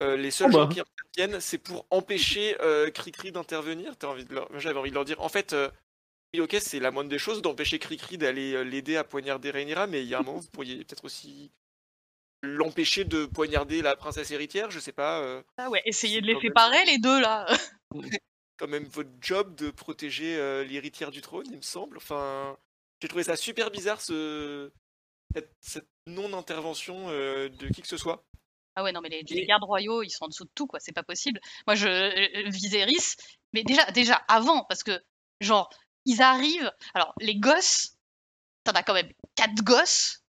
Euh, 0.03 0.17
les 0.17 0.31
seuls 0.31 0.49
oh 0.49 0.53
gens 0.53 0.67
bah. 0.67 0.73
qui 0.73 0.81
interviennent, 0.81 1.41
c'est 1.41 1.59
pour 1.59 1.87
empêcher 1.91 2.57
Cricri 2.95 3.33
d'intervenir. 3.33 3.95
J'avais 4.57 4.79
envie 4.79 4.91
de 4.91 4.95
leur 4.95 5.05
dire, 5.05 5.21
en 5.21 5.29
fait, 5.29 5.55
oui, 6.33 6.41
ok, 6.41 6.57
c'est 6.61 6.81
la 6.81 6.91
moindre 6.91 7.11
des 7.11 7.19
choses 7.19 7.43
d'empêcher 7.43 7.79
Cricri 7.79 8.17
d'aller 8.17 8.65
l'aider 8.65 8.97
à 8.97 9.05
poignarder 9.05 9.51
Rhaenyra, 9.51 9.87
mais 9.87 10.03
il 10.03 10.09
y 10.09 10.15
a 10.15 10.21
un 10.21 10.23
moment, 10.23 10.39
vous 10.39 10.51
pourriez 10.51 10.77
peut-être 10.77 11.05
aussi 11.05 11.51
l'empêcher 12.43 13.05
de 13.05 13.27
poignarder 13.27 13.83
la 13.83 13.97
princesse 13.97 14.31
héritière, 14.31 14.71
je 14.71 14.81
sais 14.81 14.93
pas. 14.93 15.43
Ah 15.57 15.71
ouais, 15.71 15.83
essayer 15.85 16.21
de 16.21 16.27
les 16.27 16.41
séparer, 16.41 16.85
les 16.87 16.99
deux, 16.99 17.21
là 17.21 17.47
quand 18.59 18.69
même 18.69 18.85
votre 18.85 19.11
job 19.21 19.55
de 19.55 19.71
protéger 19.71 20.37
euh, 20.37 20.65
l'héritière 20.65 21.11
du 21.11 21.23
trône, 21.23 21.47
il 21.51 21.57
me 21.57 21.63
semble. 21.63 21.97
Enfin, 21.97 22.59
j'ai 23.01 23.09
trouvé 23.09 23.25
ça 23.25 23.37
super 23.37 23.71
bizarre 23.71 24.01
ce... 24.01 24.71
cette, 25.61 25.89
non-intervention 26.07 27.09
euh, 27.09 27.49
de 27.49 27.69
qui 27.69 27.83
que 27.83 27.89
ce 27.89 27.97
soit. 27.97 28.25
Ah 28.75 28.83
ouais, 28.83 28.93
non, 28.93 29.01
mais 29.01 29.09
les, 29.09 29.47
gardes 29.47 29.65
royaux, 29.65 30.03
ils 30.03 30.11
sont 30.11 30.25
en 30.25 30.29
dessous 30.29 30.45
de 30.45 30.51
tout, 30.55 30.67
quoi. 30.67 30.81
C'est 30.81 30.93
pas 30.93 31.03
possible. 31.03 31.41
Moi, 31.67 31.75
je. 31.75 31.89
Euh, 31.89 32.49
Viserys, 32.49 33.17
mais 33.53 33.63
déjà, 33.63 33.85
déjà 33.91 34.15
avant, 34.29 34.65
parce 34.65 34.83
que, 34.83 35.01
genre, 35.41 35.71
ils 36.05 36.23
arrivent. 36.23 36.73
Alors, 36.95 37.15
les 37.21 37.37
gosses, 37.37 37.97
t'en 38.65 38.73
as 38.73 38.83
quand 38.83 38.95
même 38.95 39.13
quatre 39.35 39.63
gosses, 39.63 40.23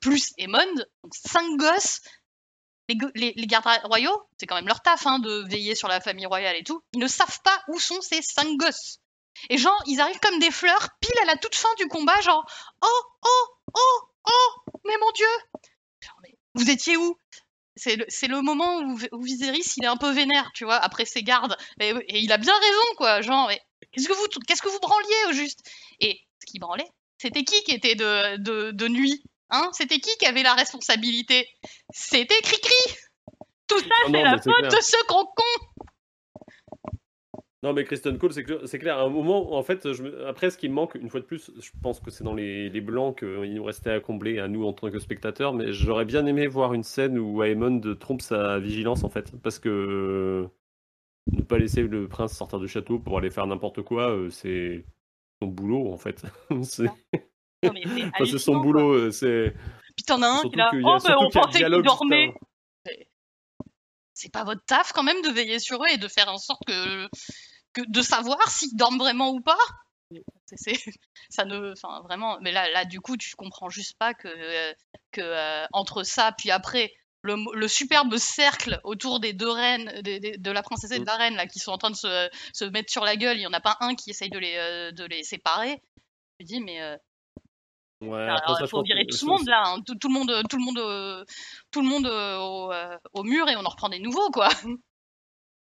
plus 0.00 0.32
Emond, 0.38 0.74
donc 1.02 1.14
cinq 1.14 1.56
gosses 1.56 2.00
les, 3.14 3.46
gardes 3.46 3.66
royaux, 3.84 4.22
c'est 4.38 4.46
quand 4.46 4.54
même 4.54 4.66
leur 4.66 4.82
taf 4.82 5.06
hein, 5.06 5.18
de 5.18 5.48
veiller 5.48 5.74
sur 5.74 5.88
la 5.88 6.00
famille 6.00 6.26
royale 6.26 6.56
et 6.56 6.64
tout, 6.64 6.82
ils 6.92 7.00
ne 7.00 7.06
savent 7.06 7.40
pas 7.42 7.62
où 7.68 7.78
sont 7.78 8.00
ces 8.00 8.22
cinq 8.22 8.56
gosses. 8.56 8.98
Et 9.48 9.58
genre, 9.58 9.80
ils 9.86 10.00
arrivent 10.00 10.20
comme 10.20 10.38
des 10.38 10.50
fleurs, 10.50 10.88
pile 11.00 11.18
à 11.22 11.26
la 11.26 11.36
toute 11.36 11.54
fin 11.54 11.72
du 11.78 11.86
combat, 11.86 12.20
genre 12.20 12.44
Oh, 12.82 13.02
oh, 13.22 13.46
oh, 13.74 14.00
oh, 14.28 14.78
mais 14.84 14.96
mon 15.00 15.10
Dieu 15.12 15.26
Vous 16.54 16.70
étiez 16.70 16.96
où? 16.96 17.16
C'est 17.76 17.96
le, 17.96 18.42
moment 18.42 18.80
où, 18.80 19.22
Viserys, 19.22 19.72
il 19.78 19.84
est 19.84 19.88
un 19.88 19.96
peu 19.96 20.10
vénère, 20.10 20.50
tu 20.54 20.64
vois, 20.64 20.76
après 20.76 21.06
ses 21.06 21.22
gardes. 21.22 21.56
Et, 21.80 21.94
il 22.18 22.30
a 22.30 22.36
bien 22.36 22.52
raison, 22.52 22.94
quoi. 22.96 23.22
Genre, 23.22 23.50
qu'est-ce 23.92 24.06
que 24.06 24.12
vous, 24.12 24.26
qu'est-ce 24.46 24.60
que 24.60 24.68
vous 24.68 24.80
branliez 24.80 25.24
au 25.28 25.32
juste? 25.32 25.60
Et 26.00 26.20
ce 26.40 26.50
qui 26.50 26.58
branlait, 26.58 26.90
c'était 27.16 27.44
qui 27.44 27.62
qui 27.62 27.72
était 27.72 27.94
de 27.94 28.88
nuit? 28.88 29.22
Hein 29.50 29.68
C'était 29.72 29.98
qui 29.98 30.10
qui 30.18 30.26
avait 30.26 30.42
la 30.42 30.54
responsabilité? 30.54 31.48
C'était 31.92 32.40
Cricri. 32.42 32.96
Tout 33.66 33.78
ça, 33.78 33.94
c'est 34.06 34.22
la 34.22 34.38
faute 34.38 34.64
de 34.64 34.80
ce 34.80 35.06
gros 35.06 35.26
con. 35.26 35.70
Non, 37.62 37.74
mais 37.74 37.84
Kristen 37.84 38.16
Cole, 38.16 38.32
c'est 38.32 38.78
clair, 38.78 38.98
À 38.98 39.02
un 39.02 39.10
moment, 39.10 39.54
en 39.54 39.62
fait, 39.62 39.86
après, 40.26 40.50
ce 40.50 40.56
qui 40.56 40.68
me 40.70 40.74
manque, 40.74 40.94
une 40.94 41.10
fois 41.10 41.20
de 41.20 41.26
plus, 41.26 41.50
je 41.60 41.70
pense 41.82 42.00
que 42.00 42.10
c'est 42.10 42.24
dans 42.24 42.32
les, 42.32 42.70
blancs 42.80 43.18
qu'il 43.18 43.54
nous 43.54 43.64
restait 43.64 43.90
à 43.90 44.00
combler, 44.00 44.38
à 44.38 44.48
nous 44.48 44.64
en 44.64 44.72
tant 44.72 44.90
que 44.90 44.98
spectateurs, 44.98 45.52
mais 45.52 45.72
j'aurais 45.72 46.06
bien 46.06 46.24
aimé 46.24 46.46
voir 46.46 46.72
une 46.72 46.82
scène 46.82 47.18
où 47.18 47.42
Aemon 47.42 47.80
trompe 47.96 48.22
sa 48.22 48.58
vigilance, 48.58 49.04
en 49.04 49.10
fait, 49.10 49.32
parce 49.42 49.58
que 49.58 50.48
ne 51.30 51.42
pas 51.42 51.58
laisser 51.58 51.82
le 51.82 52.08
prince 52.08 52.32
sortir 52.34 52.60
du 52.60 52.68
château 52.68 52.98
pour 52.98 53.18
aller 53.18 53.30
faire 53.30 53.46
n'importe 53.46 53.82
quoi, 53.82 54.10
euh, 54.10 54.30
c'est 54.30 54.86
son 55.42 55.48
boulot, 55.48 55.92
en 55.92 55.98
fait. 55.98 56.24
c'est 56.62 56.88
son 58.38 58.56
boulot, 58.56 58.92
euh, 58.92 59.10
c'est. 59.10 59.54
Puis 59.96 60.04
t'en 60.06 60.22
as 60.22 60.28
un 60.28 60.42
qui 60.42 60.60
a, 60.60 60.70
oh, 60.72 60.98
ben, 61.04 61.16
on 61.18 61.30
pensait 61.30 61.64
qu'il 61.64 61.82
dormait. 61.82 62.34
C'est 64.14 64.32
pas 64.32 64.44
votre 64.44 64.64
taf 64.66 64.92
quand 64.92 65.02
même 65.02 65.22
de 65.22 65.30
veiller 65.30 65.58
sur 65.58 65.82
eux 65.82 65.88
et 65.90 65.96
de 65.96 66.08
faire 66.08 66.28
en 66.28 66.36
sorte 66.36 66.60
que, 66.66 67.08
que 67.72 67.80
de 67.88 68.02
savoir 68.02 68.38
s'ils 68.50 68.76
dorment 68.76 68.98
vraiment 68.98 69.30
ou 69.30 69.40
pas. 69.40 69.56
C'est, 70.46 70.74
ça 71.30 71.44
ne, 71.44 71.72
enfin 71.72 72.02
vraiment. 72.02 72.38
Mais 72.42 72.52
là, 72.52 72.70
là, 72.70 72.84
du 72.84 73.00
coup, 73.00 73.16
tu 73.16 73.34
comprends 73.36 73.70
juste 73.70 73.96
pas 73.98 74.14
que, 74.14 74.74
que 75.12 75.20
euh, 75.20 75.66
entre 75.72 76.02
ça, 76.02 76.32
puis 76.36 76.50
après, 76.50 76.92
le, 77.22 77.36
le, 77.54 77.68
superbe 77.68 78.16
cercle 78.16 78.80
autour 78.84 79.20
des 79.20 79.32
deux 79.32 79.50
reines, 79.50 79.90
de 80.02 80.50
la 80.50 80.62
princesse 80.62 80.90
et 80.90 80.98
de 80.98 81.06
la 81.06 81.16
reine, 81.16 81.36
là, 81.36 81.46
qui 81.46 81.58
sont 81.58 81.72
en 81.72 81.78
train 81.78 81.90
de 81.90 81.96
se, 81.96 82.28
se 82.52 82.64
mettre 82.64 82.90
sur 82.90 83.04
la 83.04 83.16
gueule, 83.16 83.36
il 83.36 83.42
y 83.42 83.46
en 83.46 83.52
a 83.52 83.60
pas 83.60 83.76
un 83.80 83.94
qui 83.94 84.10
essaye 84.10 84.30
de 84.30 84.38
les, 84.38 84.56
euh, 84.56 84.92
de 84.92 85.04
les 85.04 85.22
séparer. 85.22 85.82
Je 86.38 86.44
me 86.44 86.46
dis, 86.46 86.60
mais 86.60 86.98
Ouais, 88.00 88.28
il 88.60 88.66
faut 88.66 88.82
virer 88.82 89.04
tout 89.04 89.18
le 89.26 89.28
monde 89.28 89.46
là, 89.46 89.62
hein. 89.66 89.82
tout, 89.86 90.08
le 90.08 90.12
monde, 90.12 90.32
tout 90.48 90.56
le 90.56 90.64
monde, 90.64 90.78
euh, 90.78 91.24
tout 91.70 91.82
le 91.82 91.88
monde 91.88 92.06
euh, 92.06 92.72
euh, 92.72 92.98
au, 93.12 93.22
mur 93.24 93.46
et 93.48 93.56
on 93.56 93.66
en 93.66 93.68
reprend 93.68 93.90
des 93.90 93.98
nouveaux 93.98 94.30
quoi. 94.30 94.48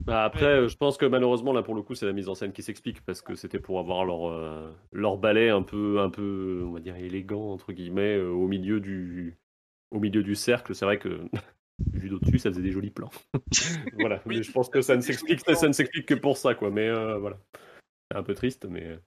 Bah 0.04 0.22
après, 0.24 0.68
je 0.68 0.76
pense 0.76 0.96
que 0.96 1.06
malheureusement 1.06 1.52
là 1.52 1.62
pour 1.62 1.74
le 1.74 1.82
coup 1.82 1.96
c'est 1.96 2.06
la 2.06 2.12
mise 2.12 2.28
en 2.28 2.36
scène 2.36 2.52
qui 2.52 2.62
s'explique 2.62 3.04
parce 3.04 3.20
que 3.20 3.34
c'était 3.34 3.58
pour 3.58 3.80
avoir 3.80 4.04
leur 4.04 4.72
leur 4.92 5.18
balai 5.18 5.50
un 5.50 5.62
peu 5.62 6.00
un 6.00 6.08
peu 6.08 6.62
on 6.64 6.70
va 6.70 6.78
dire 6.78 6.94
élégant 6.94 7.50
entre 7.50 7.72
guillemets 7.72 8.16
au 8.16 8.46
milieu 8.46 8.78
du 8.78 9.36
au 9.90 9.98
milieu 9.98 10.22
du 10.22 10.36
cercle. 10.36 10.72
C'est 10.72 10.84
vrai 10.84 11.00
que 11.00 11.22
vu 11.92 12.10
d'au-dessus 12.10 12.38
ça 12.38 12.50
faisait 12.50 12.62
des 12.62 12.70
jolis 12.70 12.90
plans. 12.90 13.10
voilà, 13.98 14.22
mais 14.24 14.44
je 14.44 14.52
pense 14.52 14.68
que 14.68 14.82
ça 14.82 14.94
ne 14.94 15.00
s'explique 15.00 15.40
ça 15.40 15.66
ne 15.66 15.72
s'explique 15.72 16.06
que 16.06 16.14
pour 16.14 16.36
ça 16.36 16.54
quoi. 16.54 16.70
Mais 16.70 16.90
voilà, 17.18 17.38
c'est 18.08 18.16
un 18.16 18.22
peu 18.22 18.34
triste 18.34 18.66
mais. 18.70 19.00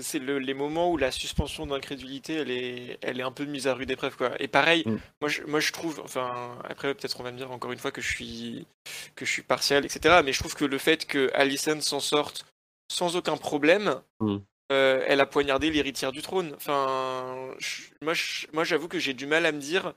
C'est 0.00 0.18
le, 0.18 0.38
les 0.38 0.54
moments 0.54 0.90
où 0.90 0.96
la 0.96 1.10
suspension 1.10 1.66
d'incrédulité, 1.66 2.34
elle 2.34 2.50
est, 2.50 2.98
elle 3.02 3.20
est 3.20 3.22
un 3.22 3.32
peu 3.32 3.44
mise 3.44 3.66
à 3.66 3.74
rude 3.74 3.90
épreuve, 3.90 4.16
quoi. 4.16 4.32
Et 4.40 4.48
pareil, 4.48 4.82
Mm. 4.86 4.96
moi, 5.20 5.28
je, 5.30 5.42
moi 5.44 5.60
je 5.60 5.72
trouve, 5.72 6.00
enfin, 6.04 6.58
après 6.64 6.94
peut-être 6.94 7.18
on 7.20 7.22
va 7.22 7.32
me 7.32 7.36
dire 7.38 7.50
encore 7.50 7.72
une 7.72 7.78
fois 7.78 7.90
que 7.92 8.00
je 8.00 8.08
suis, 8.08 8.66
que 9.14 9.24
je 9.24 9.30
suis 9.30 9.42
partial, 9.42 9.84
etc. 9.84 10.22
Mais 10.24 10.32
je 10.32 10.38
trouve 10.40 10.54
que 10.54 10.64
le 10.64 10.78
fait 10.78 11.06
que 11.06 11.30
Alicent 11.34 11.80
s'en 11.80 12.00
sorte 12.00 12.44
sans 12.90 13.16
aucun 13.16 13.36
problème, 13.36 14.00
Mm. 14.20 14.36
euh, 14.72 15.04
elle 15.06 15.20
a 15.20 15.26
poignardé 15.26 15.70
l'héritière 15.70 16.12
du 16.12 16.22
trône. 16.22 16.52
Enfin, 16.56 17.54
je- 17.58 17.82
moi, 18.02 18.14
je- 18.14 18.46
moi, 18.52 18.64
j'avoue 18.64 18.88
que 18.88 18.98
j'ai 18.98 19.14
du 19.14 19.26
mal 19.26 19.44
à 19.46 19.52
me 19.52 19.60
dire, 19.60 19.92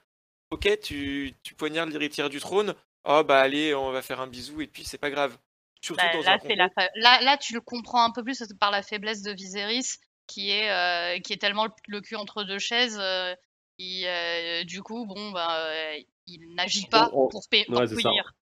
ok, 0.51 0.80
tu, 0.81 1.34
tu 1.43 1.53
poignardes 1.55 1.91
l'héritière 1.91 2.30
du 2.30 2.39
trône, 2.39 2.73
oh 3.07 3.23
bah 3.23 3.39
allez, 3.39 3.73
on 3.76 3.91
va 3.91 4.01
faire 4.01 4.19
un 4.21 4.27
bisou 4.27 4.61
et 4.61 4.67
puis 4.67 4.84
c'est 4.84 4.97
pas 4.97 5.09
grave. 5.11 5.38
Surtout 5.81 6.03
Bah, 6.06 6.14
dans 6.14 6.23
là, 6.23 6.34
un 6.34 6.39
c'est 6.39 6.56
la 6.56 6.69
complot. 6.69 6.84
fa- 6.84 6.91
là, 6.95 7.22
là, 7.22 7.38
tu 7.38 7.53
le 7.53 7.61
comprends 7.61 8.03
un 8.03 8.11
peu 8.11 8.23
plus 8.23 8.43
par 8.60 8.72
la 8.72 8.81
faiblesse 8.84 9.22
de 9.22 9.31
Viserys, 9.31 9.97
qui 10.27 10.51
est, 10.51 10.69
euh, 10.69 11.19
qui 11.19 11.34
est 11.34 11.38
tellement 11.38 11.68
le, 11.88 12.01
cul 12.01 12.15
entre 12.15 12.43
deux 12.43 12.60
chaises. 12.60 12.97
euh, 12.99 13.34
il, 13.77 14.06
euh, 14.06 14.64
du 14.65 14.81
coup, 14.84 15.06
bon, 15.06 15.31
bah, 15.31 15.68
euh, 15.68 15.97
il 16.27 16.53
n'agit 16.56 16.85
pas 16.88 17.10
On- 17.14 17.23
on- 17.23 17.27
pour, 17.30 17.41
pa- 17.49 17.57
pour 17.65 17.80
Ouais, 17.80 17.88
ça. 17.88 17.95
punir. 17.95 18.34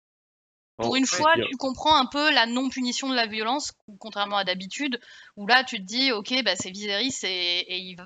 Pour 0.78 0.96
une 0.96 1.06
fois, 1.08 1.34
tu 1.50 1.58
comprends 1.58 1.96
un 1.96 2.06
peu 2.06 2.32
la 2.32 2.46
non-punition 2.46 3.10
de 3.10 3.16
la 3.16 3.26
violence, 3.26 3.72
contrairement 4.00 4.38
à 4.38 4.44
d'habitude, 4.44 5.00
où 5.36 5.48
là, 5.48 5.64
tu 5.64 5.78
te 5.78 5.84
dis, 5.84 6.12
ok, 6.12 6.44
bah, 6.44 6.56
c'est 6.56 6.70
Viserys 6.70 7.16
et, 7.24 7.60
et 7.74 7.78
il, 7.80 7.98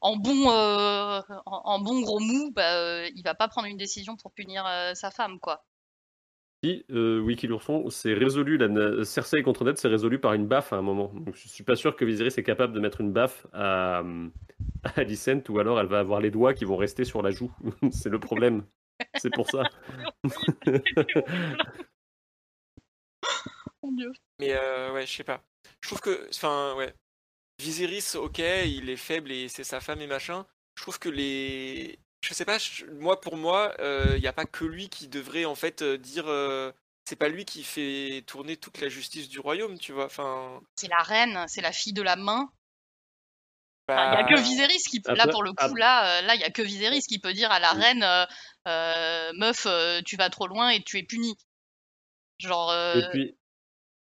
en 0.00 0.16
bon, 0.16 0.50
euh, 0.50 1.20
en, 1.46 1.62
en 1.64 1.78
bon 1.80 2.00
gros 2.00 2.20
mou, 2.20 2.52
bah, 2.52 2.74
euh, 2.76 3.08
il 3.16 3.22
va 3.24 3.34
pas 3.34 3.48
prendre 3.48 3.66
une 3.66 3.76
décision 3.76 4.16
pour 4.16 4.32
punir 4.32 4.64
euh, 4.66 4.94
sa 4.94 5.10
femme, 5.10 5.40
quoi. 5.40 5.64
Si, 6.64 6.84
euh, 6.90 7.18
Wiki 7.20 7.48
l'ourson, 7.48 7.90
c'est 7.90 8.14
résolu, 8.14 8.56
la 8.56 9.04
Cersei 9.04 9.42
contre 9.42 9.64
Ned, 9.64 9.78
c'est 9.78 9.88
résolu 9.88 10.20
par 10.20 10.34
une 10.34 10.46
baffe 10.46 10.72
à 10.72 10.76
un 10.76 10.82
moment. 10.82 11.12
Donc, 11.12 11.34
je 11.34 11.48
suis 11.48 11.64
pas 11.64 11.74
sûr 11.74 11.96
que 11.96 12.04
Viserys 12.04 12.34
est 12.36 12.44
capable 12.44 12.72
de 12.72 12.78
mettre 12.78 13.00
une 13.00 13.12
baffe 13.12 13.48
à, 13.52 14.04
à 14.84 15.00
Alicent, 15.00 15.42
ou 15.48 15.58
alors 15.58 15.80
elle 15.80 15.88
va 15.88 15.98
avoir 15.98 16.20
les 16.20 16.30
doigts 16.30 16.54
qui 16.54 16.64
vont 16.64 16.76
rester 16.76 17.04
sur 17.04 17.20
la 17.20 17.32
joue. 17.32 17.50
c'est 17.90 18.10
le 18.10 18.20
problème. 18.20 18.64
C'est 19.16 19.34
pour 19.34 19.50
ça. 19.50 19.64
Mon 23.82 23.90
Dieu. 23.92 24.12
Mais 24.38 24.52
euh, 24.52 24.92
ouais, 24.92 25.04
je 25.04 25.12
sais 25.12 25.24
pas. 25.24 25.42
Je 25.80 25.88
trouve 25.88 26.00
que, 26.00 26.28
enfin, 26.28 26.76
ouais. 26.76 26.94
Viserys, 27.58 28.16
ok, 28.16 28.38
il 28.38 28.88
est 28.88 28.96
faible 28.96 29.32
et 29.32 29.48
c'est 29.48 29.64
sa 29.64 29.80
femme 29.80 30.00
et 30.00 30.06
machin. 30.06 30.46
Je 30.76 30.82
trouve 30.82 31.00
que 31.00 31.08
les. 31.08 31.98
Je 32.22 32.34
sais 32.34 32.44
pas, 32.44 32.58
je- 32.58 32.86
moi, 32.86 33.20
pour 33.20 33.36
moi, 33.36 33.74
il 33.80 34.20
n'y 34.20 34.26
a 34.28 34.32
pas 34.32 34.44
que 34.46 34.64
lui 34.64 34.88
qui 34.88 35.08
devrait, 35.08 35.44
en 35.44 35.54
fait, 35.54 35.82
euh, 35.82 35.98
dire. 35.98 36.28
euh, 36.28 36.72
C'est 37.04 37.16
pas 37.16 37.28
lui 37.28 37.44
qui 37.44 37.64
fait 37.64 38.22
tourner 38.28 38.56
toute 38.56 38.80
la 38.80 38.88
justice 38.88 39.28
du 39.28 39.40
royaume, 39.40 39.76
tu 39.76 39.90
vois. 39.92 40.04
Enfin. 40.06 40.60
C'est 40.76 40.86
la 40.88 41.02
reine, 41.02 41.44
c'est 41.48 41.60
la 41.60 41.72
fille 41.72 41.92
de 41.92 42.00
la 42.00 42.14
main. 42.14 42.48
Il 43.88 43.94
n'y 43.94 43.98
a 44.00 44.22
bah, 44.22 44.24
que 44.28 44.40
Viserys 44.40 44.78
qui 44.88 45.00
peut, 45.00 45.12
là 45.12 45.26
pour 45.26 45.42
le 45.42 45.50
coup, 45.50 45.56
après- 45.64 45.80
là, 45.80 46.18
euh, 46.18 46.22
là, 46.22 46.36
il 46.36 46.40
y 46.40 46.44
a 46.44 46.50
que 46.50 46.62
Viserys 46.62 47.00
qui 47.00 47.18
peut 47.18 47.32
dire 47.32 47.50
à 47.50 47.58
la 47.58 47.74
Oui. 47.74 47.80
reine, 47.80 48.02
euh, 48.04 48.24
euh, 48.68 49.32
meuf, 49.34 49.66
euh, 49.66 50.00
tu 50.06 50.16
vas 50.16 50.30
trop 50.30 50.46
loin 50.46 50.70
et 50.70 50.80
tu 50.80 50.96
es 50.96 51.02
puni. 51.02 51.34
Genre, 52.38 52.70
euh, 52.70 53.00
Et 53.00 53.08
puis, 53.10 53.36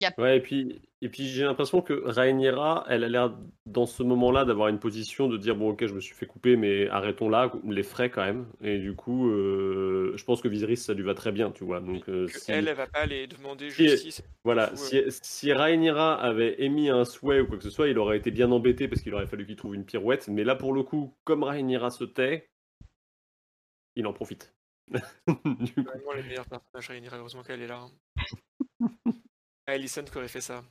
y 0.02 0.06
a- 0.08 0.14
ouais, 0.20 0.38
et 0.38 0.42
puis, 0.42 0.82
et 1.02 1.10
puis 1.10 1.28
j'ai 1.28 1.44
l'impression 1.44 1.82
que 1.82 1.94
Rhaenyra, 1.94 2.86
elle 2.90 3.04
a 3.04 3.10
l'air 3.10 3.38
dans 3.66 3.86
ce 3.86 4.02
moment-là 4.04 4.46
d'avoir 4.46 4.68
une 4.70 4.80
position 4.80 5.28
de 5.28 5.38
dire 5.38 5.56
bon 5.56 5.70
ok 5.72 5.86
je 5.86 5.94
me 5.94 6.00
suis 6.00 6.16
fait 6.16 6.26
couper 6.26 6.56
mais 6.56 6.88
arrêtons 6.90 7.30
là 7.30 7.52
les 7.66 7.84
frais 7.84 8.10
quand 8.10 8.24
même 8.26 8.48
et 8.62 8.80
du 8.80 8.96
coup 8.96 9.30
euh, 9.30 10.14
je 10.16 10.24
pense 10.24 10.42
que 10.42 10.48
Viserys 10.48 10.78
ça 10.78 10.94
lui 10.94 11.04
va 11.04 11.14
très 11.14 11.32
bien 11.32 11.52
tu 11.52 11.64
vois 11.64 11.80
donc 11.82 12.10
euh, 12.10 12.28
si- 12.28 12.52
elle, 12.52 12.68
elle 12.68 12.76
va 12.76 12.88
pas 12.88 13.02
aller 13.02 13.28
demander 13.28 13.70
Si- 13.70 13.88
justice. 13.88 14.24
Voilà, 14.44 14.68
Du 14.68 14.76
coup, 14.78 14.78
si, 14.78 15.04
si 15.22 15.52
Rhaenyra 15.54 16.16
avait 16.22 16.64
émis 16.64 16.90
un 16.90 17.04
souhait 17.04 17.42
ou 17.42 17.48
quoi 17.48 17.58
que 17.58 17.64
ce 17.64 17.70
soit, 17.70 17.90
il 17.90 17.98
aurait 18.00 18.18
été 18.18 18.32
bien 18.32 18.50
embêté 18.52 18.88
parce 18.88 19.02
qu'il 19.02 19.14
aurait 19.14 19.28
fallu 19.28 19.46
qu'il 19.46 19.58
trouve 19.58 19.76
une 19.76 19.84
pirouette. 19.86 20.30
Mais 20.30 20.46
là, 20.46 20.56
pour 20.56 20.72
le 20.72 20.84
coup, 20.84 21.14
comme 21.26 21.44
Rhaenyra 21.44 21.90
se 21.90 22.06
tait, 22.06 22.50
il 23.98 24.08
en 24.08 24.14
profite. 24.14 24.56
Du 25.28 25.74
coup, 25.74 25.82
Vraiment 25.84 26.14
les 26.16 26.24
meilleurs 26.24 26.46
personnages 26.48 26.88
réunis, 26.88 27.10
heureusement 27.12 27.44
qu'elle 27.44 27.62
est 27.62 27.68
là. 27.68 27.82
hein. 27.82 27.92
Ah, 29.68 29.74
Alicent 29.74 30.04
qui 30.10 30.18
aurait 30.18 30.30
fait 30.30 30.40
ça. 30.40 30.64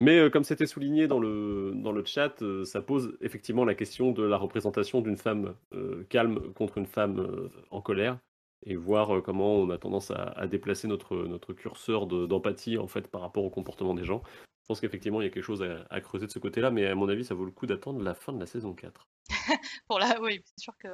Mais 0.00 0.18
euh, 0.18 0.30
comme 0.30 0.44
c'était 0.44 0.66
souligné 0.66 1.06
dans 1.06 1.20
le, 1.20 1.72
dans 1.76 1.92
le 1.92 2.04
chat, 2.04 2.42
euh, 2.42 2.64
ça 2.64 2.82
pose 2.82 3.16
effectivement 3.20 3.64
la 3.64 3.74
question 3.74 4.12
de 4.12 4.22
la 4.22 4.36
représentation 4.36 5.00
d'une 5.00 5.16
femme 5.16 5.54
euh, 5.72 6.04
calme 6.08 6.52
contre 6.54 6.78
une 6.78 6.86
femme 6.86 7.48
en 7.70 7.80
colère 7.80 8.18
et 8.66 8.76
voir 8.76 9.22
comment 9.22 9.56
on 9.56 9.70
a 9.70 9.78
tendance 9.78 10.10
à, 10.10 10.46
déplacer 10.46 10.88
notre, 10.88 11.16
notre 11.16 11.52
curseur 11.52 12.06
de- 12.06 12.26
d'empathie 12.26 12.78
en 12.78 12.86
fait 12.88 13.08
par 13.08 13.20
rapport 13.20 13.44
au 13.44 13.50
comportement 13.50 13.94
des 13.94 14.04
gens. 14.04 14.22
Je 14.62 14.68
pense 14.68 14.80
qu'effectivement 14.80 15.20
il 15.20 15.24
y 15.24 15.26
a 15.26 15.30
quelque 15.30 15.44
chose 15.44 15.62
à, 15.62 16.00
creuser 16.00 16.26
de 16.26 16.32
ce 16.32 16.38
côté-là, 16.38 16.70
mais 16.70 16.86
à 16.86 16.94
mon 16.94 17.08
avis 17.08 17.24
ça 17.24 17.34
vaut 17.34 17.44
le 17.44 17.50
coup 17.50 17.66
d'attendre 17.66 18.02
la 18.02 18.14
fin 18.14 18.32
de 18.32 18.40
la 18.40 18.46
saison 18.46 18.72
4. 18.72 19.06
pour 19.86 19.98
la, 19.98 20.18
oui, 20.22 20.40
c'est 20.44 20.62
sûr 20.62 20.76
que 20.78 20.88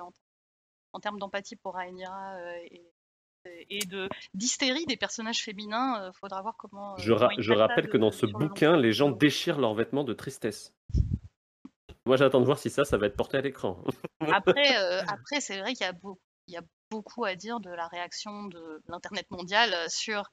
en, 0.92 1.00
termes 1.00 1.20
d'empathie 1.20 1.54
pour 1.54 1.74
Rhaenyra 1.74 2.58
et, 2.64 2.82
et 3.44 3.84
de 3.86 4.08
d'hystérie 4.34 4.86
des 4.86 4.96
personnages 4.96 5.42
féminins, 5.42 6.02
euh, 6.02 6.12
faudra 6.12 6.42
voir 6.42 6.56
comment. 6.56 6.94
euh, 6.94 6.98
Je, 6.98 7.12
ra- 7.12 7.30
comment 7.36 7.58
rappelle 7.58 7.86
de- 7.86 7.90
que 7.92 7.96
dans 7.96 8.10
ce 8.10 8.26
le 8.26 8.32
bouquin, 8.32 8.76
les 8.76 8.92
gens 8.92 9.10
déchirent 9.10 9.58
leurs 9.58 9.74
vêtements 9.74 10.04
de 10.04 10.12
tristesse. 10.12 10.74
Moi, 12.06 12.16
j'attends 12.16 12.40
de 12.40 12.46
voir 12.46 12.58
si 12.58 12.70
ça, 12.70 12.84
ça 12.84 12.96
va 12.98 13.06
être 13.06 13.16
porté 13.16 13.36
à 13.36 13.40
l'écran. 13.40 13.82
Après, 14.32 14.76
euh, 14.78 15.02
après 15.08 15.40
c'est 15.40 15.58
vrai 15.60 15.72
qu'il 15.74 15.86
y, 15.86 16.52
y 16.52 16.56
a 16.56 16.62
beaucoup 16.90 17.24
à 17.24 17.34
dire 17.34 17.60
de 17.60 17.70
la 17.70 17.86
réaction 17.88 18.44
de 18.44 18.82
l'internet 18.88 19.26
mondial 19.30 19.72
euh, 19.72 19.86
sur 19.88 20.24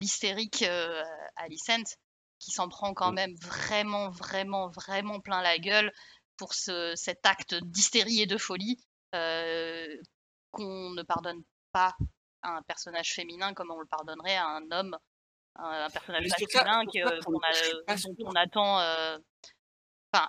l'hystérique 0.00 0.62
euh, 0.62 1.02
Alicent, 1.36 1.96
qui 2.38 2.50
s'en 2.50 2.68
prend 2.68 2.94
quand 2.94 3.12
Mm. 3.12 3.14
même 3.14 3.34
vraiment, 3.42 4.10
vraiment, 4.10 4.68
vraiment 4.68 5.20
plein 5.20 5.42
la 5.42 5.58
gueule 5.58 5.92
pour 6.36 6.54
ce, 6.54 6.92
cet 6.96 7.26
acte 7.26 7.54
d'hystérie 7.62 8.20
et 8.22 8.26
de 8.26 8.38
folie 8.38 8.78
qu'on 10.52 10.90
ne 10.90 11.02
pardonne 11.02 11.42
pas 11.72 11.94
à 12.44 12.56
un 12.56 12.62
personnage 12.62 13.12
féminin 13.14 13.52
comme 13.54 13.70
on 13.70 13.80
le 13.80 13.86
pardonnerait 13.86 14.36
à 14.36 14.46
un 14.46 14.70
homme, 14.70 14.96
un, 15.56 15.84
un 15.86 15.90
personnage 15.90 16.28
masculin 16.28 16.82
qu'on 18.16 18.32
attend. 18.34 18.80
euh, 18.80 19.18
Enfin, 20.12 20.28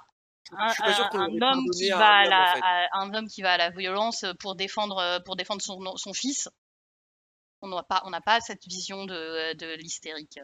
un, 0.51 1.41
homme 1.41 1.63
qui 1.71 1.89
va 1.89 2.07
à 2.07 2.25
la, 2.25 2.51
en 2.51 2.55
fait. 2.55 2.61
à- 2.63 2.99
un 2.99 3.13
homme 3.13 3.27
qui 3.27 3.41
va 3.41 3.53
à 3.53 3.57
la 3.57 3.69
violence 3.69 4.25
pour 4.39 4.55
défendre 4.55 4.97
euh, 4.97 5.19
pour 5.19 5.35
défendre 5.35 5.61
son, 5.61 5.79
son 5.97 6.13
fils. 6.13 6.49
On 7.61 7.67
n'a 7.67 7.83
pas 7.83 8.01
on 8.05 8.09
n'a 8.09 8.21
pas 8.21 8.39
cette 8.41 8.63
vision 8.65 9.05
de, 9.05 9.53
de 9.53 9.75
l'hystérique, 9.75 10.39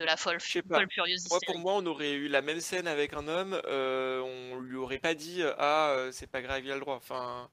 de 0.00 0.04
la 0.04 0.16
folle, 0.16 0.40
folle 0.40 0.86
furieuse 0.90 1.26
Moi, 1.30 1.38
pour 1.46 1.58
moi, 1.58 1.74
on 1.74 1.86
aurait 1.86 2.12
eu 2.12 2.28
la 2.28 2.42
même 2.42 2.60
scène 2.60 2.88
avec 2.88 3.12
un 3.14 3.28
homme, 3.28 3.60
euh, 3.66 4.20
on 4.20 4.60
lui 4.60 4.76
aurait 4.76 4.98
pas 4.98 5.14
dit 5.14 5.42
ah 5.58 5.90
euh, 5.90 6.10
c'est 6.12 6.26
pas 6.26 6.42
grave, 6.42 6.64
il 6.64 6.70
a 6.70 6.74
le 6.74 6.80
droit. 6.80 6.96
Enfin, 6.96 7.48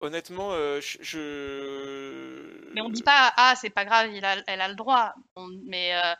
honnêtement, 0.00 0.52
euh, 0.52 0.80
je, 0.80 2.70
Mais 2.74 2.80
on 2.80 2.88
dit 2.88 3.02
pas 3.02 3.32
ah 3.36 3.54
c'est 3.56 3.70
pas 3.70 3.84
grave, 3.84 4.10
il 4.12 4.24
a, 4.24 4.36
elle 4.46 4.60
a 4.60 4.68
le 4.68 4.74
droit. 4.74 5.12
On- 5.36 5.48
mais 5.66 5.94
euh, 5.94 6.14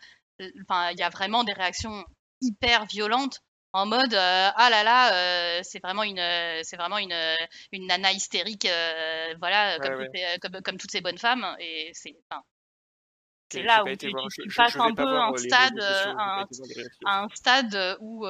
enfin 0.62 0.90
il 0.92 0.98
y 0.98 1.02
a 1.02 1.08
vraiment 1.10 1.44
des 1.44 1.52
réactions 1.52 2.04
hyper 2.40 2.86
violentes 2.86 3.40
en 3.72 3.86
mode 3.86 4.14
euh, 4.14 4.50
ah 4.56 4.68
là 4.70 4.82
là 4.82 5.12
euh, 5.14 5.60
c'est 5.62 5.80
vraiment 5.82 6.02
une 6.02 6.18
euh, 6.18 6.60
c'est 6.64 6.76
vraiment 6.76 6.98
une 6.98 7.14
une 7.72 7.86
nana 7.86 8.12
hystérique 8.12 8.66
voilà 9.38 9.78
comme, 9.78 9.94
ouais. 9.98 10.06
toutes 10.06 10.16
ces- 10.16 10.38
comme 10.40 10.62
comme 10.62 10.76
toutes 10.78 10.90
ces 10.90 11.00
bonnes 11.00 11.18
femmes 11.18 11.46
et 11.60 11.90
c'est 11.94 12.16
enfin, 12.30 12.42
c'est 13.52 13.60
J'ai- 13.60 13.66
là 13.66 13.84
où 13.84 13.96
tu, 13.96 14.10
voir- 14.10 14.24
tu- 14.28 14.42
je- 14.42 14.42
tu 14.42 14.50
je- 14.50 14.56
passes 14.56 14.76
un 14.76 14.94
peu 14.94 15.06
un 15.06 15.36
stade 15.36 15.80
un, 17.04 17.28
stade 17.34 17.96
où 18.00 18.26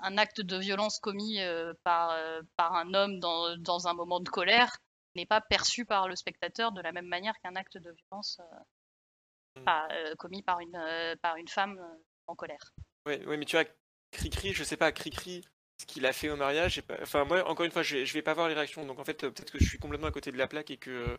un- 0.00 0.18
acte 0.18 0.40
de 0.40 0.56
violence 0.56 0.98
commis 0.98 1.40
euh, 1.40 1.72
par, 1.84 2.10
euh, 2.10 2.42
par 2.56 2.74
un 2.74 2.94
homme 2.94 3.18
dans, 3.20 3.56
dans 3.58 3.88
un 3.88 3.94
moment 3.94 4.20
de 4.20 4.28
colère 4.28 4.76
n'est 5.14 5.26
pas 5.26 5.40
perçu 5.40 5.84
par 5.84 6.08
le 6.08 6.16
spectateur 6.16 6.72
de 6.72 6.80
la 6.80 6.92
même 6.92 7.06
manière 7.06 7.34
qu'un 7.40 7.56
acte 7.56 7.78
de 7.78 7.90
violence 7.90 8.40
euh, 8.40 8.56
Mm. 9.58 10.14
commis 10.16 10.42
par 10.42 10.60
une, 10.60 11.16
par 11.22 11.36
une 11.36 11.48
femme 11.48 11.80
en 12.26 12.34
colère. 12.34 12.74
Ouais, 13.06 13.24
ouais, 13.24 13.36
mais 13.36 13.44
tu 13.44 13.56
vois, 13.56 13.64
Cricri, 14.10 14.52
je 14.52 14.64
sais 14.64 14.76
pas, 14.76 14.92
Cricri, 14.92 15.44
ce 15.80 15.86
qu'il 15.86 16.04
a 16.06 16.12
fait 16.12 16.28
au 16.28 16.36
mariage, 16.36 16.82
pas... 16.82 16.96
enfin 17.02 17.24
moi, 17.24 17.48
encore 17.48 17.64
une 17.64 17.72
fois, 17.72 17.82
je 17.82 17.96
vais, 17.96 18.06
je 18.06 18.12
vais 18.12 18.22
pas 18.22 18.34
voir 18.34 18.48
les 18.48 18.54
réactions, 18.54 18.84
donc 18.84 18.98
en 18.98 19.04
fait, 19.04 19.18
peut-être 19.20 19.50
que 19.50 19.58
je 19.58 19.66
suis 19.68 19.78
complètement 19.78 20.08
à 20.08 20.10
côté 20.12 20.32
de 20.32 20.36
la 20.38 20.46
plaque 20.46 20.70
et 20.70 20.76
que 20.76 20.90
euh, 20.90 21.16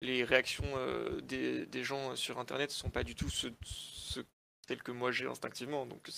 les 0.00 0.24
réactions 0.24 0.64
euh, 0.76 1.20
des, 1.20 1.66
des 1.66 1.84
gens 1.84 2.16
sur 2.16 2.38
Internet 2.38 2.70
sont 2.70 2.90
pas 2.90 3.04
du 3.04 3.14
tout 3.14 3.30
ce, 3.30 3.48
ce- 3.64 4.20
celles 4.66 4.82
que 4.82 4.92
moi 4.92 5.12
j'ai 5.12 5.26
instinctivement, 5.26 5.86
donc 5.86 6.08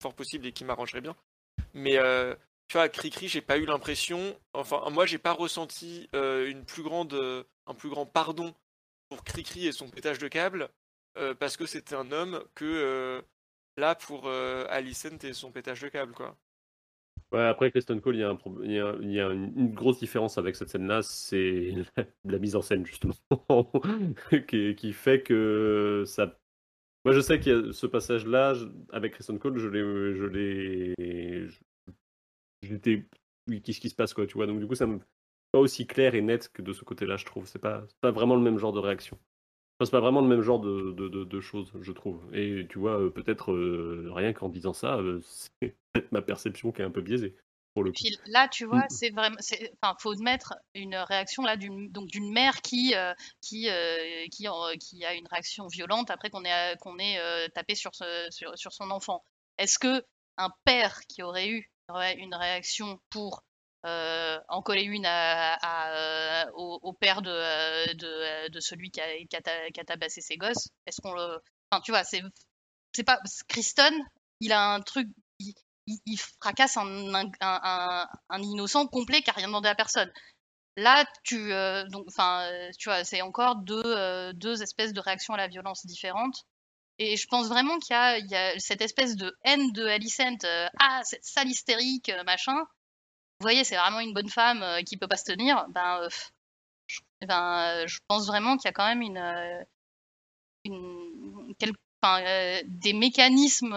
fort 0.00 0.14
possible 0.14 0.46
et 0.46 0.52
qui 0.52 0.64
m'arrangerait 0.64 1.00
bien. 1.00 1.16
Mais 1.74 1.98
euh, 1.98 2.34
tu 2.68 2.76
vois, 2.76 2.88
Cricri, 2.88 3.28
j'ai 3.28 3.40
pas 3.40 3.58
eu 3.58 3.66
l'impression, 3.66 4.38
enfin 4.52 4.82
moi, 4.90 5.06
j'ai 5.06 5.18
pas 5.18 5.32
ressenti 5.32 6.08
euh, 6.14 6.48
une 6.50 6.64
plus 6.64 6.82
grande, 6.82 7.14
euh, 7.14 7.44
un 7.66 7.74
plus 7.74 7.90
grand 7.90 8.06
pardon 8.06 8.54
pour 9.08 9.24
Cricri 9.24 9.66
et 9.66 9.72
son 9.72 9.88
pétage 9.88 10.18
de 10.18 10.28
câble 10.28 10.68
euh, 11.18 11.34
parce 11.34 11.56
que 11.56 11.66
c'était 11.66 11.96
un 11.96 12.12
homme 12.12 12.42
que 12.54 13.22
là 13.76 13.94
pour 13.94 14.28
Alicent 14.28 15.24
et 15.24 15.32
son 15.32 15.50
pétage 15.50 15.80
de 15.80 15.88
câble 15.88 16.12
quoi. 16.12 16.36
Ouais, 17.32 17.42
après 17.42 17.70
Kristen 17.70 18.00
Cole, 18.00 18.16
il 18.16 18.20
y 18.20 18.24
a, 18.24 18.28
un 18.28 18.34
prob- 18.34 18.60
il 18.64 18.72
y 18.72 19.20
a- 19.20 19.30
une, 19.30 19.72
grosse 19.72 20.00
différence 20.00 20.36
avec 20.36 20.56
cette 20.56 20.68
scène-là, 20.68 21.02
c'est 21.02 21.72
la, 21.96 22.04
la 22.24 22.38
mise 22.38 22.56
en 22.56 22.62
scène 22.62 22.84
justement, 22.84 23.14
qui, 24.48 24.74
qui 24.74 24.92
fait 24.92 25.22
que 25.22 26.02
ça 26.06 26.39
Moi, 27.04 27.14
je 27.14 27.20
sais 27.20 27.40
a 27.50 27.72
ce 27.72 27.86
passage-là, 27.86 28.54
avec 28.92 29.14
Kristen 29.14 29.38
Cole, 29.38 29.58
je 29.58 29.68
l'ai. 29.68 30.14
Je 30.14 30.24
l'ai. 30.24 31.48
J'étais. 32.62 33.06
Oui, 33.48 33.62
qu'est-ce 33.62 33.80
qui 33.80 33.88
se 33.88 33.94
passe, 33.94 34.12
quoi, 34.14 34.26
tu 34.26 34.34
vois. 34.34 34.46
Donc, 34.46 34.60
du 34.60 34.66
coup, 34.66 34.74
ça 34.74 34.86
me. 34.86 34.98
Pas 35.52 35.58
aussi 35.58 35.86
clair 35.86 36.14
et 36.14 36.22
net 36.22 36.48
que 36.52 36.62
de 36.62 36.72
ce 36.72 36.84
côté-là, 36.84 37.16
je 37.16 37.24
trouve. 37.24 37.46
C'est 37.46 37.58
pas, 37.58 37.84
pas 38.00 38.12
vraiment 38.12 38.36
le 38.36 38.42
même 38.42 38.58
genre 38.58 38.72
de 38.72 38.78
réaction. 38.78 39.18
Enfin, 39.80 39.86
c'est 39.86 39.92
pas 39.92 40.00
vraiment 40.00 40.20
le 40.20 40.28
même 40.28 40.42
genre 40.42 40.60
de 40.60 41.40
choses, 41.40 41.72
je 41.80 41.92
trouve. 41.92 42.22
Et 42.34 42.66
tu 42.68 42.78
vois, 42.78 43.00
euh, 43.00 43.10
peut-être 43.10 43.52
euh, 43.52 44.10
rien 44.12 44.32
qu'en 44.34 44.50
disant 44.50 44.74
ça, 44.74 44.98
euh, 44.98 45.20
c'est 45.24 45.74
peut-être 45.92 46.12
ma 46.12 46.22
perception 46.22 46.70
qui 46.70 46.82
est 46.82 46.84
un 46.84 46.90
peu 46.90 47.00
biaisée, 47.00 47.34
pour 47.74 47.84
le 47.84 47.90
coup. 47.92 47.96
Puis 48.02 48.18
là, 48.26 48.48
tu 48.48 48.64
vois, 48.64 48.80
Mm. 48.84 48.90
c'est 48.90 49.10
vraiment, 49.10 49.36
enfin, 49.82 49.94
faut 50.00 50.14
mettre 50.16 50.54
une 50.74 50.96
réaction 50.96 51.42
là 51.42 51.56
d'une, 51.56 51.90
donc 51.90 52.08
d'une 52.08 52.32
mère 52.32 52.60
qui, 52.62 52.94
euh, 52.94 53.12
qui, 53.40 53.68
euh, 53.68 54.26
qui, 54.30 55.04
a 55.04 55.14
une 55.14 55.26
réaction 55.28 55.66
violente 55.68 56.10
après 56.10 56.30
qu'on 56.30 56.44
ait, 56.44 56.76
qu'on 56.80 56.98
ait 56.98 57.18
euh, 57.18 57.48
tapé 57.54 57.74
sur, 57.74 57.94
ce- 57.94 58.28
sur, 58.30 58.56
sur 58.58 58.72
son 58.72 58.90
enfant. 58.90 59.24
Est-ce 59.58 59.78
que 59.78 60.04
un 60.36 60.50
père 60.64 61.00
qui 61.08 61.22
aurait 61.22 61.48
eu 61.48 61.70
une 62.16 62.34
réaction 62.34 62.98
pour 63.10 63.42
en 63.84 64.62
coller 64.62 64.82
une 64.82 65.06
à, 65.06 65.54
à, 65.62 66.50
au, 66.54 66.78
au 66.82 66.92
père 66.92 67.22
de, 67.22 67.94
de, 67.94 68.48
de 68.50 68.60
celui 68.60 68.90
qui 68.90 69.00
a, 69.00 69.06
qui 69.26 69.36
a 69.36 69.40
ta- 69.40 69.70
qui 69.70 69.80
a 69.80 69.84
tabassé 69.84 70.20
ses 70.20 70.36
gosses, 70.36 70.68
est-ce 70.86 71.00
qu'on 71.00 71.12
le, 71.14 71.38
enfin, 71.70 71.80
tu 71.82 71.90
vois, 71.90 72.04
c'est, 72.04 72.20
c'est 72.94 73.04
pas 73.04 73.18
Kristen, 73.48 73.94
il 74.40 74.52
a 74.52 74.74
un 74.74 74.80
truc, 74.82 75.08
il, 76.06 76.16
fracasse 76.18 76.76
un, 76.76 78.42
innocent 78.42 78.86
complet 78.86 79.22
qui 79.22 79.30
a 79.30 79.32
rien 79.32 79.46
demandé 79.46 79.68
à 79.68 79.74
personne. 79.74 80.10
Là, 80.76 81.04
tu, 81.24 81.52
euh, 81.52 81.84
euh, 81.84 82.70
tu 82.78 82.88
vois, 82.88 83.04
c'est 83.04 83.22
encore 83.22 83.56
deux, 83.56 83.82
euh, 83.84 84.32
deux 84.32 84.62
espèces 84.62 84.92
de 84.92 85.00
réactions 85.00 85.34
à 85.34 85.36
la 85.36 85.48
violence 85.48 85.84
différentes. 85.84 86.46
Et 86.98 87.16
je 87.16 87.26
pense 87.26 87.48
vraiment 87.48 87.78
qu'il 87.78 87.94
y 87.94 88.34
a, 88.34 88.58
cette 88.58 88.80
espèce 88.80 89.16
de 89.16 89.36
haine 89.44 89.72
de 89.72 89.84
Alicent, 89.86 90.44
ah, 90.78 91.00
cette 91.04 91.24
sale 91.24 91.48
hystérique, 91.48 92.10
machin. 92.24 92.56
Vous 92.56 93.44
voyez, 93.44 93.64
c'est 93.64 93.76
vraiment 93.76 94.00
une 94.00 94.12
bonne 94.12 94.28
femme 94.28 94.64
qui 94.84 94.96
peut 94.96 95.08
pas 95.08 95.16
se 95.16 95.24
tenir. 95.24 95.66
Ben, 95.70 96.08
je, 96.86 97.00
ben, 97.26 97.86
je 97.86 97.98
pense 98.06 98.26
vraiment 98.26 98.56
qu'il 98.56 98.66
y 98.66 98.68
a 98.68 98.72
quand 98.72 98.94
même 98.94 99.02
des 102.64 102.92
mécanismes 102.92 103.74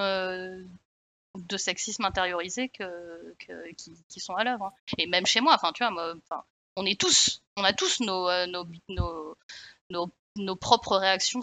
de 1.35 1.57
sexisme 1.57 2.05
intériorisé 2.05 2.69
qui, 2.69 4.19
sont 4.19 4.35
à 4.35 4.43
l'œuvre. 4.43 4.65
hein. 4.65 4.73
Et 4.97 5.07
même 5.07 5.25
chez 5.25 5.41
moi, 5.41 5.55
enfin, 5.55 5.71
tu 5.73 5.83
vois, 5.83 5.91
moi, 5.91 6.15
on 6.75 6.85
est 6.85 6.99
tous, 6.99 7.41
on 7.57 7.63
a 7.63 7.73
tous 7.73 7.99
nos, 8.01 8.29
euh, 8.29 8.47
nos, 8.47 10.11
nos, 10.35 10.55
propres 10.55 10.97
réactions 10.97 11.41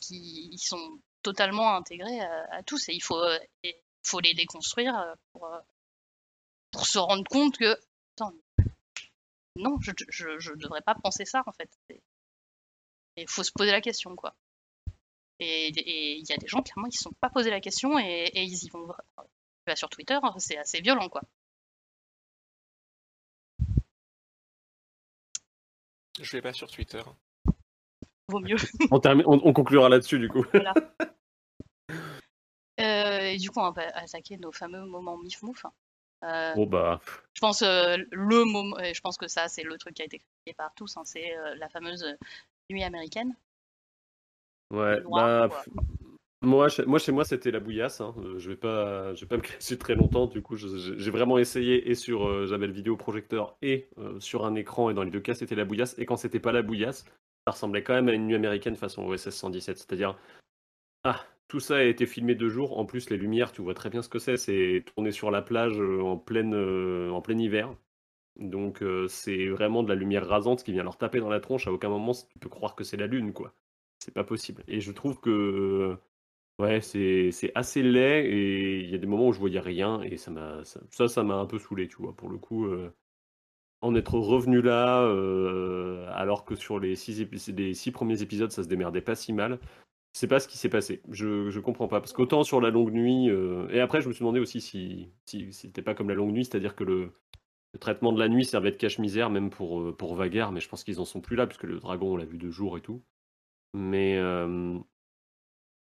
qui 0.00 0.56
sont 0.58 0.98
totalement 1.22 1.74
intégrées 1.76 2.20
à, 2.20 2.62
tous. 2.64 2.88
Et 2.88 2.92
il 2.94 3.02
faut, 3.02 3.18
euh, 3.18 3.38
faut 4.02 4.20
les 4.20 4.34
déconstruire 4.34 4.96
euh, 4.98 5.14
pour, 5.32 5.48
pour 6.70 6.86
se 6.86 6.98
rendre 6.98 7.24
compte 7.28 7.56
que, 7.56 7.78
non, 9.56 9.78
je, 9.80 9.92
je 10.10 10.52
devrais 10.54 10.82
pas 10.82 10.96
penser 10.96 11.24
ça, 11.24 11.44
en 11.46 11.52
fait. 11.52 11.70
Il 13.16 13.28
faut 13.28 13.44
se 13.44 13.52
poser 13.52 13.70
la 13.70 13.80
question, 13.80 14.16
quoi. 14.16 14.34
Et 15.40 15.68
il 15.68 16.24
y 16.28 16.32
a 16.32 16.36
des 16.36 16.46
gens, 16.46 16.62
clairement, 16.62 16.86
ils 16.86 16.90
ne 16.90 16.96
se 16.96 17.02
sont 17.04 17.12
pas 17.20 17.28
posé 17.30 17.50
la 17.50 17.60
question 17.60 17.98
et, 17.98 18.30
et 18.34 18.42
ils 18.42 18.64
y 18.64 18.68
vont. 18.70 18.86
vra- 18.86 19.00
Tu 19.18 19.24
vas 19.70 19.76
sur 19.76 19.88
Twitter, 19.90 20.18
c'est 20.38 20.56
assez 20.58 20.80
violent, 20.80 21.08
quoi. 21.08 21.22
Je 26.20 26.30
vais 26.32 26.42
pas 26.42 26.52
sur 26.52 26.70
Twitter. 26.70 27.02
Vaut 28.28 28.40
mieux. 28.40 28.56
On, 28.90 29.00
termine- 29.00 29.26
on- 29.26 29.40
on 29.44 29.52
conclura 29.52 29.88
là-dessus, 29.88 30.18
du 30.18 30.28
coup. 30.28 30.44
Euh, 32.80 33.20
et 33.20 33.36
du 33.36 33.50
coup, 33.52 33.60
on 33.60 33.70
va 33.70 33.86
attaquer 33.96 34.36
nos 34.36 34.50
fameux 34.50 34.84
moments 34.84 35.16
mif-mouf. 35.16 35.64
Euh, 36.24 36.54
Bon, 36.54 36.66
bah. 36.66 37.00
Je 37.34 37.40
pense 37.40 37.62
euh, 37.62 37.96
le 38.10 38.44
moment, 38.44 38.76
je 38.82 39.00
pense 39.00 39.16
que 39.16 39.28
ça, 39.28 39.46
c'est 39.46 39.62
le 39.62 39.78
truc 39.78 39.94
qui 39.94 40.02
a 40.02 40.06
été 40.06 40.18
créé 40.44 40.54
par 40.54 40.74
tous, 40.74 40.96
hein, 40.96 41.02
c'est 41.04 41.36
euh, 41.36 41.54
la 41.54 41.68
fameuse 41.68 42.04
nuit 42.70 42.82
américaine. 42.82 43.36
Ouais, 44.70 45.00
bah. 45.08 45.48
Moi, 46.42 46.68
chez, 46.68 46.84
moi, 46.84 46.98
chez 46.98 47.12
moi, 47.12 47.24
c'était 47.24 47.50
la 47.50 47.60
bouillasse. 47.60 48.00
hein. 48.02 48.14
Euh, 48.18 48.38
Je 48.38 48.50
vais 48.50 48.56
pas, 48.56 49.14
je 49.14 49.22
vais 49.22 49.26
pas 49.28 49.36
me 49.38 49.42
cacher 49.42 49.78
très 49.78 49.94
longtemps. 49.94 50.26
Du 50.26 50.42
coup, 50.42 50.56
j'ai 50.56 51.10
vraiment 51.10 51.38
essayé 51.38 51.88
et 51.90 51.94
sur, 51.94 52.26
euh, 52.28 52.46
j'avais 52.46 52.66
le 52.66 52.72
vidéoprojecteur 52.74 53.56
et 53.62 53.88
euh, 53.98 54.20
sur 54.20 54.44
un 54.44 54.54
écran. 54.54 54.90
Et 54.90 54.94
dans 54.94 55.02
les 55.04 55.10
deux 55.10 55.20
cas, 55.20 55.34
c'était 55.34 55.54
la 55.54 55.64
bouillasse. 55.64 55.98
Et 55.98 56.04
quand 56.06 56.16
c'était 56.16 56.40
pas 56.40 56.52
la 56.52 56.62
bouillasse, 56.62 57.04
ça 57.46 57.52
ressemblait 57.52 57.82
quand 57.82 57.94
même 57.94 58.08
à 58.08 58.12
une 58.12 58.26
nuit 58.26 58.34
américaine 58.34 58.76
façon 58.76 59.06
OSS 59.06 59.30
117. 59.30 59.78
C'est-à-dire, 59.78 60.18
ah, 61.04 61.24
tout 61.48 61.60
ça 61.60 61.76
a 61.78 61.82
été 61.82 62.06
filmé 62.06 62.34
de 62.34 62.48
jour. 62.48 62.78
En 62.78 62.86
plus, 62.86 63.10
les 63.10 63.16
lumières, 63.18 63.52
tu 63.52 63.62
vois 63.62 63.74
très 63.74 63.90
bien 63.90 64.02
ce 64.02 64.08
que 64.10 64.18
c'est. 64.18 64.36
C'est 64.36 64.84
tourné 64.94 65.12
sur 65.12 65.30
la 65.30 65.42
plage 65.42 65.80
en 65.80 66.18
pleine, 66.18 66.54
euh, 66.54 67.10
en 67.10 67.22
plein 67.22 67.38
hiver. 67.38 67.74
Donc, 68.36 68.84
c'est 69.08 69.48
vraiment 69.48 69.82
de 69.82 69.88
la 69.88 69.94
lumière 69.96 70.26
rasante 70.28 70.64
qui 70.64 70.72
vient 70.72 70.82
leur 70.84 70.98
taper 70.98 71.20
dans 71.20 71.30
la 71.30 71.40
tronche. 71.40 71.66
À 71.68 71.72
aucun 71.72 71.88
moment, 71.88 72.12
tu 72.12 72.38
peux 72.40 72.48
croire 72.50 72.74
que 72.76 72.84
c'est 72.84 72.96
la 72.96 73.06
lune, 73.06 73.32
quoi. 73.32 73.54
C'est 74.04 74.12
pas 74.12 74.24
possible. 74.24 74.64
Et 74.68 74.80
je 74.80 74.92
trouve 74.92 75.18
que 75.20 75.96
Ouais, 76.60 76.80
c'est 76.82 77.32
c'est 77.32 77.52
assez 77.56 77.82
laid 77.82 78.26
et 78.26 78.80
il 78.82 78.90
y 78.90 78.94
a 78.94 78.98
des 78.98 79.06
moments 79.08 79.28
où 79.28 79.32
je 79.32 79.40
voyais 79.40 79.60
rien 79.60 80.02
et 80.02 80.18
ça 80.18 80.30
m'a 80.30 80.62
ça 80.64 81.08
ça 81.08 81.22
m'a 81.24 81.36
un 81.36 81.46
peu 81.46 81.58
saoulé, 81.58 81.88
tu 81.88 81.96
vois? 81.98 82.14
Pour 82.16 82.30
le 82.30 82.38
coup, 82.38 82.66
heu, 82.66 82.92
en 83.82 83.94
être 83.96 84.14
revenu 84.18 84.62
là, 84.62 85.02
heu, 85.06 86.06
alors 86.10 86.44
que 86.46 86.56
sur 86.56 86.80
les 86.80 86.96
6 86.96 87.20
épis 87.22 87.38
les 87.56 87.74
6 87.74 87.92
premiers 87.92 88.22
épisodes, 88.22 88.52
ça 88.52 88.62
se 88.64 88.68
démerdait 88.68 89.02
pas 89.02 89.16
si 89.16 89.32
mal. 89.34 89.60
Sais 90.14 90.28
pas 90.28 90.40
ce 90.40 90.48
qui 90.48 90.58
s'est 90.58 90.68
passé. 90.70 91.02
Je 91.10 91.50
je 91.50 91.60
comprends 91.60 91.88
pas 91.88 92.00
parce 92.00 92.12
qu'autant 92.14 92.44
sur 92.44 92.60
la 92.60 92.70
longue 92.70 92.92
nuit, 92.92 93.30
heu 93.30 93.68
et 93.72 93.80
après 93.80 94.00
je 94.02 94.08
me 94.08 94.14
suis 94.14 94.22
demandé 94.22 94.40
aussi 94.40 94.60
si 94.62 95.10
si 95.26 95.52
c'était 95.52 95.82
pas 95.82 95.94
comme 95.94 96.08
la 96.10 96.16
longue 96.16 96.32
nuit, 96.32 96.44
c'est-à-dire 96.46 96.76
que 96.76 96.84
le 96.84 97.12
traitement 97.80 98.12
de 98.12 98.20
la 98.20 98.28
nuit 98.28 98.44
servait 98.46 98.72
de 98.72 98.76
cache-misère 98.76 99.30
même 99.30 99.50
pour, 99.50 99.96
pour 99.96 100.16
mais 100.52 100.60
je 100.60 100.68
pense 100.68 100.84
qu'ils 100.84 101.00
en 101.00 101.04
sont 101.06 101.20
plus 101.22 101.36
là 101.36 101.46
puisque 101.46 101.64
le 101.64 101.80
dragon, 101.80 102.14
on 102.14 102.16
l'a 102.18 102.24
vu 102.26 102.38
de 102.38 102.50
jour 102.50 102.78
et 102.78 102.82
tout. 102.82 103.02
Mais, 103.74 104.18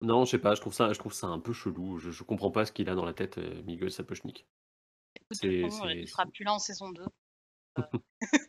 non, 0.00 0.24
je 0.24 0.30
sais 0.32 0.38
pas, 0.38 0.54
je 0.54 0.60
trouve 0.60 0.74
ça, 0.74 0.92
je 0.92 0.98
trouve 0.98 1.12
ça 1.12 1.28
un 1.28 1.38
peu 1.38 1.52
chelou. 1.52 1.98
Je, 1.98 2.10
je 2.10 2.22
comprends 2.24 2.50
pas 2.50 2.66
ce 2.66 2.72
qu'il 2.72 2.88
a 2.90 2.94
dans 2.94 3.04
la 3.04 3.14
tête, 3.14 3.38
euh, 3.38 3.62
Miguel 3.62 3.90
Sapochnik. 3.90 4.46
Écoute, 5.16 5.38
C'est- 5.40 5.60
il 5.96 6.08
sera 6.08 6.26
plus 6.26 6.44
là 6.44 6.52
en 6.54 6.58
saison 6.58 6.90
2. 6.90 7.04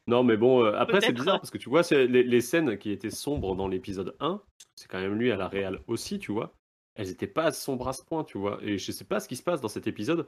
Non, 0.07 0.23
mais 0.23 0.37
bon, 0.37 0.63
euh, 0.63 0.73
après, 0.75 1.01
c'est 1.01 1.07
Peut-être. 1.07 1.15
bizarre 1.19 1.39
parce 1.39 1.49
que 1.49 1.57
tu 1.57 1.69
vois, 1.69 1.81
c'est- 1.83 2.07
les, 2.07 2.23
les 2.23 2.41
scènes 2.41 2.77
qui 2.77 2.91
étaient 2.91 3.09
sombres 3.09 3.55
dans 3.55 3.67
l'épisode 3.67 4.15
1, 4.19 4.41
c'est 4.75 4.87
quand 4.87 4.99
même 4.99 5.15
lui 5.15 5.31
à 5.31 5.35
la 5.37 5.47
réal 5.47 5.81
aussi, 5.87 6.19
tu 6.19 6.31
vois. 6.31 6.53
Elles 6.95 7.09
étaient 7.09 7.27
pas 7.27 7.51
sombres 7.51 7.87
à 7.87 7.93
ce 7.93 8.03
point, 8.03 8.23
tu 8.23 8.37
vois. 8.37 8.59
Et 8.61 8.77
je 8.77 8.91
sais 8.91 9.05
pas 9.05 9.19
ce 9.19 9.27
qui 9.27 9.35
se 9.35 9.43
passe 9.43 9.61
dans 9.61 9.67
cet 9.67 9.87
épisode. 9.87 10.27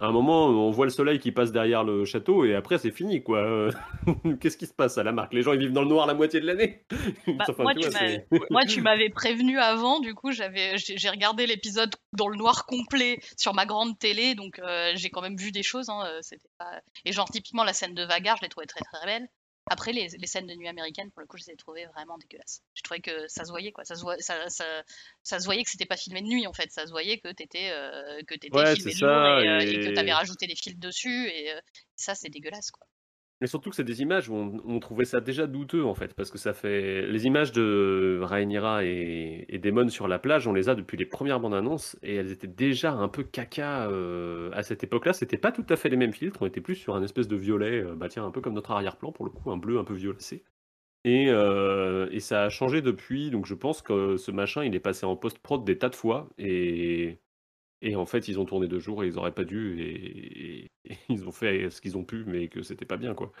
À 0.00 0.06
un 0.06 0.12
moment, 0.12 0.46
on 0.46 0.70
voit 0.70 0.86
le 0.86 0.90
soleil 0.90 1.18
qui 1.18 1.30
passe 1.30 1.52
derrière 1.52 1.84
le 1.84 2.06
château 2.06 2.46
et 2.46 2.54
après, 2.54 2.78
c'est 2.78 2.90
fini, 2.90 3.22
quoi. 3.22 3.40
Euh, 3.40 3.70
Qu'est-ce 4.40 4.56
qui 4.56 4.66
se 4.66 4.72
passe 4.72 4.96
à 4.96 5.02
la 5.02 5.12
marque? 5.12 5.34
Les 5.34 5.42
gens, 5.42 5.52
ils 5.52 5.58
vivent 5.58 5.72
dans 5.72 5.82
le 5.82 5.88
noir 5.88 6.06
la 6.06 6.14
moitié 6.14 6.40
de 6.40 6.46
l'année. 6.46 6.84
Bah, 7.26 7.44
Enfin, 7.48 7.62
moi, 7.62 7.74
tu 7.74 7.88
Moi, 8.50 8.62
m'avais 8.82 9.10
prévenu 9.10 9.58
avant, 9.58 10.00
du 10.00 10.14
coup, 10.14 10.32
j'avais, 10.32 10.78
j'ai 10.78 11.10
regardé 11.10 11.46
l'épisode 11.46 11.94
dans 12.14 12.28
le 12.28 12.36
noir 12.36 12.64
complet 12.64 13.20
sur 13.36 13.52
ma 13.52 13.66
grande 13.66 13.98
télé, 13.98 14.34
donc 14.34 14.58
euh, 14.58 14.92
j'ai 14.94 15.10
quand 15.10 15.20
même 15.20 15.36
vu 15.36 15.52
des 15.52 15.62
choses. 15.62 15.90
Hein, 15.90 16.02
euh, 16.06 16.18
c'était 16.22 16.48
pas... 16.58 16.80
Et 17.04 17.12
genre, 17.12 17.30
typiquement, 17.30 17.64
la 17.64 17.74
scène 17.74 17.94
de 17.94 18.04
Vagar, 18.04 18.38
je 18.38 18.42
l'ai 18.42 18.48
trouvée 18.48 18.66
très 18.66 18.80
très 18.80 19.04
belle. 19.04 19.28
Après, 19.70 19.92
les, 19.92 20.08
les 20.08 20.26
scènes 20.26 20.46
de 20.46 20.54
nuit 20.54 20.68
américaine, 20.68 21.10
pour 21.12 21.20
le 21.22 21.26
coup, 21.26 21.38
je 21.38 21.44
les 21.46 21.52
ai 21.52 21.56
trouvées 21.56 21.86
vraiment 21.86 22.18
dégueulasses. 22.18 22.60
Je 22.74 22.82
trouvais 22.82 23.00
que 23.00 23.26
ça 23.28 23.44
se 23.44 23.50
voyait, 23.50 23.70
quoi. 23.72 23.84
Ça 23.84 23.94
se, 23.94 24.02
voit, 24.02 24.18
ça, 24.18 24.50
ça, 24.50 24.66
ça 25.22 25.38
se 25.40 25.44
voyait 25.46 25.62
que 25.64 25.70
c'était 25.70 25.86
pas 25.86 25.96
filmé 25.96 26.20
de 26.22 26.26
nuit, 26.26 26.46
en 26.46 26.52
fait. 26.52 26.70
Ça 26.72 26.86
se 26.86 26.90
voyait 26.90 27.18
que 27.20 27.28
t'étais 27.32 27.70
euh, 27.70 28.20
que 28.26 28.34
t'étais 28.34 28.50
Ouais, 28.56 28.74
filmé 28.74 28.90
de 28.92 28.96
jour 28.98 29.08
ça, 29.08 29.40
et, 29.42 29.48
euh, 29.48 29.60
et 29.60 29.78
que 29.80 29.88
et- 29.90 29.94
t'avais 29.94 30.12
rajouté 30.12 30.46
des 30.46 30.56
fils 30.56 30.76
dessus. 30.76 31.28
Et 31.28 31.52
euh, 31.52 31.60
ça, 31.96 32.14
c'est 32.14 32.28
dégueulasse, 32.28 32.70
quoi. 32.72 32.86
Mais 33.40 33.46
surtout 33.46 33.70
que 33.70 33.76
c'est 33.76 33.84
des 33.84 34.02
images 34.02 34.28
où 34.28 34.34
on, 34.34 34.80
trouvait 34.80 35.06
ça 35.06 35.20
déjà 35.20 35.46
douteux 35.46 35.84
en 35.84 35.94
fait, 35.94 36.12
parce 36.12 36.30
que 36.30 36.36
ça 36.36 36.52
fait 36.52 37.06
les 37.06 37.26
images 37.26 37.52
de 37.52 38.20
Rhaenyra 38.22 38.84
et, 38.84 39.46
et 39.48 39.58
Daemon 39.58 39.88
sur 39.88 40.08
la 40.08 40.18
plage, 40.18 40.46
on 40.46 40.52
les 40.52 40.68
a 40.68 40.74
depuis 40.74 40.98
les 40.98 41.06
premières 41.06 41.40
bandes 41.40 41.54
annonces 41.54 41.96
et 42.02 42.16
elles 42.16 42.32
étaient 42.32 42.46
déjà 42.46 42.92
un 42.92 43.08
peu 43.08 43.22
caca 43.22 43.88
euh, 43.88 44.50
à 44.52 44.62
cette 44.62 44.84
époque-là. 44.84 45.14
C'était 45.14 45.38
pas 45.38 45.52
tout 45.52 45.64
à 45.70 45.76
fait 45.76 45.88
les 45.88 45.96
mêmes 45.96 46.12
filtres, 46.12 46.42
on 46.42 46.46
était 46.46 46.60
plus 46.60 46.74
sur 46.74 46.94
un 46.94 47.02
espèce 47.02 47.28
de 47.28 47.36
violet, 47.36 47.82
euh, 47.82 47.94
bah 47.94 48.08
tiens 48.10 48.26
un 48.26 48.30
peu 48.30 48.42
comme 48.42 48.54
notre 48.54 48.72
arrière-plan 48.72 49.10
pour 49.10 49.24
le 49.24 49.30
coup, 49.30 49.50
un 49.50 49.56
bleu 49.56 49.78
un 49.78 49.84
peu 49.84 49.94
violacé. 49.94 50.44
Et, 51.04 51.30
euh, 51.30 52.08
et 52.10 52.20
ça 52.20 52.44
a 52.44 52.48
changé 52.50 52.82
depuis, 52.82 53.30
donc 53.30 53.46
je 53.46 53.54
pense 53.54 53.80
que 53.80 54.18
ce 54.18 54.30
machin 54.30 54.64
il 54.64 54.74
est 54.74 54.80
passé 54.80 55.06
en 55.06 55.16
post-prod 55.16 55.64
des 55.64 55.78
tas 55.78 55.88
de 55.88 55.96
fois 55.96 56.28
et 56.36 57.18
et 57.82 57.96
en 57.96 58.06
fait, 58.06 58.28
ils 58.28 58.38
ont 58.38 58.44
tourné 58.44 58.68
deux 58.68 58.78
jours 58.78 59.02
et 59.02 59.06
ils 59.06 59.18
auraient 59.18 59.34
pas 59.34 59.44
dû, 59.44 59.80
et, 59.80 60.70
ils 61.08 61.26
ont 61.26 61.32
fait 61.32 61.70
ce 61.70 61.80
qu'ils 61.80 61.96
ont 61.96 62.04
pu, 62.04 62.24
mais 62.24 62.48
que 62.48 62.62
c'était 62.62 62.84
pas 62.84 62.96
bien, 62.96 63.14
quoi. 63.14 63.32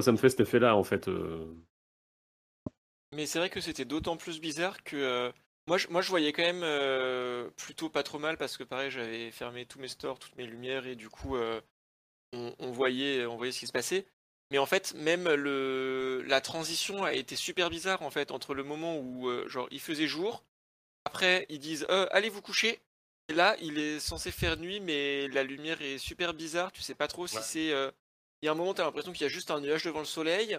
Ça 0.00 0.12
me 0.12 0.16
fait 0.16 0.28
cet 0.28 0.40
effet-là, 0.40 0.76
en 0.76 0.84
fait. 0.84 1.08
euh. 1.08 1.52
Mais 3.12 3.26
c'est 3.26 3.38
vrai 3.38 3.50
que 3.50 3.60
c'était 3.60 3.84
d'autant 3.84 4.16
plus 4.16 4.40
bizarre 4.40 4.84
que 4.84 4.96
euh, 4.96 5.32
moi, 5.66 5.76
je, 5.76 5.88
moi 5.88 6.02
je 6.02 6.10
voyais 6.10 6.32
quand 6.32 6.42
même 6.42 6.62
euh, 6.62 7.50
plutôt 7.56 7.88
pas 7.88 8.02
trop 8.02 8.18
mal 8.18 8.36
parce 8.36 8.56
que 8.56 8.64
pareil 8.64 8.90
j'avais 8.90 9.30
fermé 9.30 9.66
tous 9.66 9.80
mes 9.80 9.88
stores, 9.88 10.18
toutes 10.18 10.36
mes 10.36 10.46
lumières 10.46 10.86
et 10.86 10.94
du 10.94 11.08
coup 11.08 11.36
on, 12.32 12.54
on 12.58 12.70
voyait, 12.70 13.24
on 13.26 13.36
voyait 13.36 13.50
ce 13.50 13.60
qui 13.60 13.66
se 13.66 13.72
passait. 13.72 14.06
Mais 14.50 14.58
en 14.58 14.66
fait 14.66 14.94
même 14.94 15.28
le, 15.28 16.22
la 16.26 16.40
transition 16.42 17.02
a 17.02 17.14
été 17.14 17.34
super 17.34 17.70
bizarre 17.70 18.02
en 18.02 18.10
fait 18.10 18.30
entre 18.30 18.54
le 18.54 18.62
moment 18.62 18.98
où 18.98 19.30
genre 19.48 19.68
il 19.70 19.80
faisait 19.80 20.06
jour, 20.06 20.44
Après, 21.06 21.46
ils 21.48 21.58
disent 21.58 21.86
allez 21.88 22.28
vous 22.28 22.42
coucher. 22.42 22.78
Et 23.28 23.34
là, 23.34 23.56
il 23.60 23.78
est 23.78 24.00
censé 24.00 24.30
faire 24.30 24.56
nuit, 24.56 24.80
mais 24.80 25.28
la 25.28 25.42
lumière 25.42 25.82
est 25.82 25.98
super 25.98 26.32
bizarre. 26.34 26.72
Tu 26.72 26.80
sais 26.82 26.94
pas 26.94 27.08
trop 27.08 27.26
si 27.26 27.36
c'est. 27.42 27.72
euh, 27.72 27.90
Il 28.42 28.46
y 28.46 28.48
a 28.48 28.52
un 28.52 28.54
moment, 28.54 28.72
tu 28.74 28.80
as 28.80 28.84
l'impression 28.84 29.12
qu'il 29.12 29.22
y 29.22 29.26
a 29.26 29.28
juste 29.28 29.50
un 29.50 29.60
nuage 29.60 29.84
devant 29.84 29.98
le 30.00 30.04
soleil. 30.06 30.58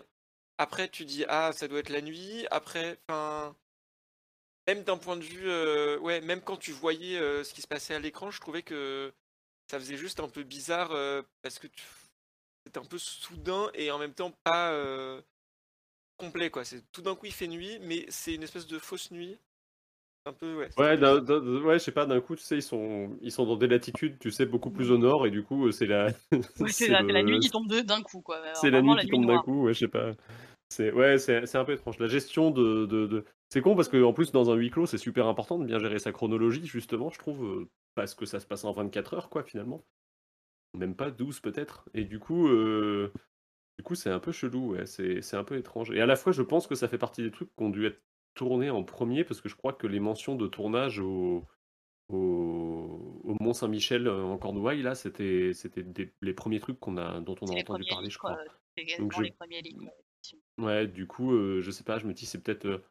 Après, 0.57 0.87
tu 0.89 1.05
dis 1.05 1.25
ah, 1.29 1.51
ça 1.53 1.67
doit 1.67 1.79
être 1.79 1.89
la 1.89 2.01
nuit. 2.01 2.45
Après, 2.51 2.99
enfin. 3.07 3.55
Même 4.67 4.83
d'un 4.83 4.97
point 4.97 5.17
de 5.17 5.23
vue. 5.23 5.49
euh, 5.49 5.97
Ouais, 5.99 6.21
même 6.21 6.41
quand 6.41 6.57
tu 6.57 6.71
voyais 6.71 7.17
euh, 7.17 7.43
ce 7.43 7.53
qui 7.53 7.61
se 7.61 7.67
passait 7.67 7.95
à 7.95 7.99
l'écran, 7.99 8.29
je 8.29 8.39
trouvais 8.39 8.61
que 8.61 9.11
ça 9.71 9.79
faisait 9.79 9.97
juste 9.97 10.19
un 10.19 10.29
peu 10.29 10.43
bizarre 10.43 10.89
parce 11.41 11.57
que 11.59 11.67
tu- 11.67 11.83
c'était 12.65 12.79
un 12.79 12.85
peu 12.85 12.97
soudain 12.99 13.71
et 13.73 13.89
en 13.89 13.97
même 13.97 14.13
temps 14.13 14.31
pas 14.43 14.71
complet 16.17 16.49
quoi. 16.51 16.65
C'est 16.65 16.83
tout 16.91 17.01
d'un 17.01 17.15
coup 17.15 17.25
il 17.27 17.31
fait 17.33 17.47
nuit, 17.47 17.79
mais 17.79 18.05
c'est 18.09 18.33
une 18.35 18.43
espèce 18.43 18.67
de 18.67 18.77
fausse 18.77 19.09
nuit. 19.11 19.37
Un 20.25 20.33
peu 20.33 20.57
ouais. 20.57 20.69
Ouais, 20.77 20.97
d'un- 20.97 21.21
d'un- 21.21 21.73
je 21.73 21.77
sais 21.77 21.91
pas, 21.91 22.05
d'un 22.05 22.19
coup, 22.19 22.35
tu 22.35 22.43
sais, 22.43 22.57
ils 22.57 22.61
sont, 22.63 23.17
ils 23.21 23.31
sont 23.31 23.45
dans 23.45 23.55
des 23.55 23.67
latitudes, 23.67 24.17
tu 24.19 24.31
sais, 24.31 24.45
beaucoup 24.45 24.69
plus 24.69 24.91
au 24.91 24.97
nord, 24.97 25.25
et 25.25 25.31
du 25.31 25.43
coup, 25.43 25.71
c'est 25.71 25.85
la, 25.85 26.07
Ouais, 26.31 26.69
c'est 26.69 26.71
c'est 26.71 26.89
la, 26.89 27.23
nuit 27.23 27.39
qui 27.39 27.49
tombe 27.49 27.67
de- 27.67 27.81
d'un 27.81 28.01
coup, 28.01 28.21
quoi. 28.21 28.37
Alors, 28.37 28.55
c'est 28.57 28.69
la 28.69 28.81
nuit 28.81 28.95
qui 28.97 29.07
tombe 29.07 29.25
d'un 29.25 29.39
coup, 29.39 29.63
ouais, 29.63 29.73
je 29.73 29.79
sais 29.79 29.87
pas. 29.87 30.11
C'est, 30.69 30.91
ouais, 30.91 31.17
c'est, 31.17 31.45
c'est 31.47 31.57
un 31.57 31.65
peu 31.65 31.73
étrange. 31.73 31.97
La 31.99 32.07
gestion 32.07 32.51
de, 32.51 32.85
de, 32.85 33.07
de- 33.07 33.25
c'est 33.49 33.61
con 33.61 33.75
parce 33.75 33.89
que 33.89 34.03
en 34.03 34.13
plus 34.13 34.31
dans 34.31 34.51
un 34.51 34.55
huis 34.55 34.69
clos, 34.69 34.85
c'est 34.85 34.99
super 34.99 35.25
important 35.25 35.57
de 35.57 35.65
bien 35.65 35.79
gérer 35.79 35.97
sa 35.97 36.11
chronologie, 36.11 36.65
justement, 36.67 37.09
je 37.09 37.17
trouve, 37.17 37.43
euh, 37.43 37.69
parce 37.95 38.13
que 38.13 38.25
ça 38.25 38.39
se 38.39 38.45
passe 38.45 38.65
en 38.65 38.71
24 38.71 39.15
heures, 39.15 39.29
quoi, 39.29 39.43
finalement. 39.43 39.83
Même 40.77 40.95
pas 40.95 41.09
12 41.09 41.39
peut-être. 41.39 41.89
Et 41.95 42.03
du 42.03 42.19
coup, 42.19 42.47
euh, 42.47 43.11
du 43.79 43.83
coup, 43.83 43.95
c'est 43.95 44.11
un 44.11 44.19
peu 44.19 44.31
chelou, 44.31 44.73
ouais, 44.73 44.85
c'est, 44.85 45.21
c'est 45.23 45.37
un 45.37 45.43
peu 45.43 45.57
étrange. 45.57 45.89
Et 45.91 46.01
à 46.01 46.05
la 46.05 46.15
fois, 46.15 46.31
je 46.31 46.43
pense 46.43 46.67
que 46.67 46.75
ça 46.75 46.87
fait 46.87 46.99
partie 46.99 47.23
des 47.23 47.31
trucs 47.31 47.49
qui 47.55 47.63
ont 47.63 47.69
dû 47.69 47.87
être 47.87 47.99
tournés 48.33 48.69
en 48.69 48.83
premier, 48.83 49.23
parce 49.23 49.41
que 49.41 49.49
je 49.49 49.55
crois 49.55 49.73
que 49.73 49.87
les 49.87 49.99
mentions 49.99 50.35
de 50.35 50.47
tournage 50.47 50.99
au, 50.99 51.45
au, 52.09 53.21
au 53.23 53.35
Mont 53.41 53.53
Saint-Michel 53.53 54.07
euh, 54.07 54.23
en 54.23 54.37
Cornouailles, 54.37 54.81
là, 54.81 54.95
c'était, 54.95 55.53
c'était 55.53 55.83
des- 55.83 56.13
les 56.21 56.33
premiers 56.33 56.59
trucs 56.59 56.79
qu'on 56.79 56.97
a, 56.97 57.21
dont 57.21 57.35
on 57.41 57.47
a 57.47 57.53
entendu 57.53 57.85
parler, 57.85 58.09
je 58.09 58.17
crois. 58.17 58.37
C'est 58.77 58.97
Donc 58.97 59.13
je- 59.13 59.23
les 59.23 59.31
premiers 59.31 59.61
leaks. 59.61 59.81
ouais. 59.81 59.93
Ouais, 60.57 60.87
du 60.87 61.07
coup, 61.07 61.33
euh, 61.33 61.61
je 61.61 61.71
sais 61.71 61.83
pas, 61.85 61.99
je 61.99 62.05
me 62.07 62.13
dis 62.13 62.25
c'est 62.25 62.41
peut-être 62.41 62.65
euh, 62.65 62.83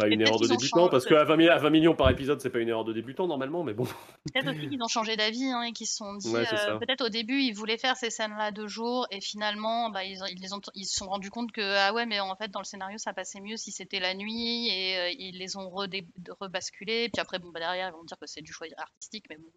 pas 0.00 0.06
une 0.08 0.18
peut-être 0.18 0.28
erreur 0.28 0.40
de 0.40 0.46
débutant, 0.48 0.88
parce 0.88 1.04
qu'à 1.06 1.24
20, 1.24 1.36
mi- 1.36 1.48
à 1.48 1.58
20 1.58 1.70
millions 1.70 1.94
par 1.94 2.10
épisode, 2.10 2.40
c'est 2.40 2.50
pas 2.50 2.58
une 2.58 2.68
erreur 2.68 2.84
de 2.84 2.92
débutant 2.92 3.26
normalement, 3.26 3.62
mais 3.64 3.72
bon. 3.74 3.84
Peut-être 3.84 4.48
aussi 4.50 4.68
qu'ils 4.68 4.82
ont 4.82 4.88
changé 4.88 5.16
d'avis 5.16 5.44
hein, 5.50 5.62
et 5.62 5.72
qu'ils 5.72 5.86
se 5.86 5.96
sont 5.96 6.14
dit, 6.14 6.28
Ouais, 6.30 6.44
c'est 6.46 6.54
euh, 6.54 6.66
ça. 6.66 6.78
peut-être 6.78 7.02
au 7.04 7.08
début 7.08 7.40
ils 7.40 7.52
voulaient 7.52 7.78
faire 7.78 7.96
ces 7.96 8.10
scènes-là 8.10 8.50
de 8.52 8.66
jour 8.66 9.06
et 9.10 9.20
finalement 9.20 9.90
bah, 9.90 10.04
ils, 10.04 10.22
ont- 10.22 10.26
ils, 10.26 10.40
les 10.40 10.52
ont, 10.52 10.60
ils 10.74 10.84
se 10.86 10.96
sont 10.96 11.06
rendus 11.08 11.30
compte 11.30 11.52
que 11.52 11.60
ah 11.76 11.92
ouais 11.92 12.06
mais 12.06 12.20
en 12.20 12.34
fait 12.36 12.48
dans 12.50 12.60
le 12.60 12.64
scénario 12.64 12.98
ça 12.98 13.12
passait 13.12 13.40
mieux 13.40 13.56
si 13.56 13.72
c'était 13.72 14.00
la 14.00 14.14
nuit 14.14 14.68
et 14.68 14.98
euh, 14.98 15.10
ils 15.18 15.38
les 15.38 15.56
ont 15.56 15.68
redé- 15.70 16.06
rebasculés 16.40 17.08
puis 17.12 17.20
après 17.20 17.38
bon 17.38 17.50
bah 17.50 17.60
derrière 17.60 17.88
ils 17.88 17.92
vont 17.92 18.04
dire 18.04 18.18
que 18.18 18.26
c'est 18.26 18.42
du 18.42 18.52
choix 18.52 18.66
artistique 18.76 19.24
mais 19.30 19.36
bon. 19.38 19.50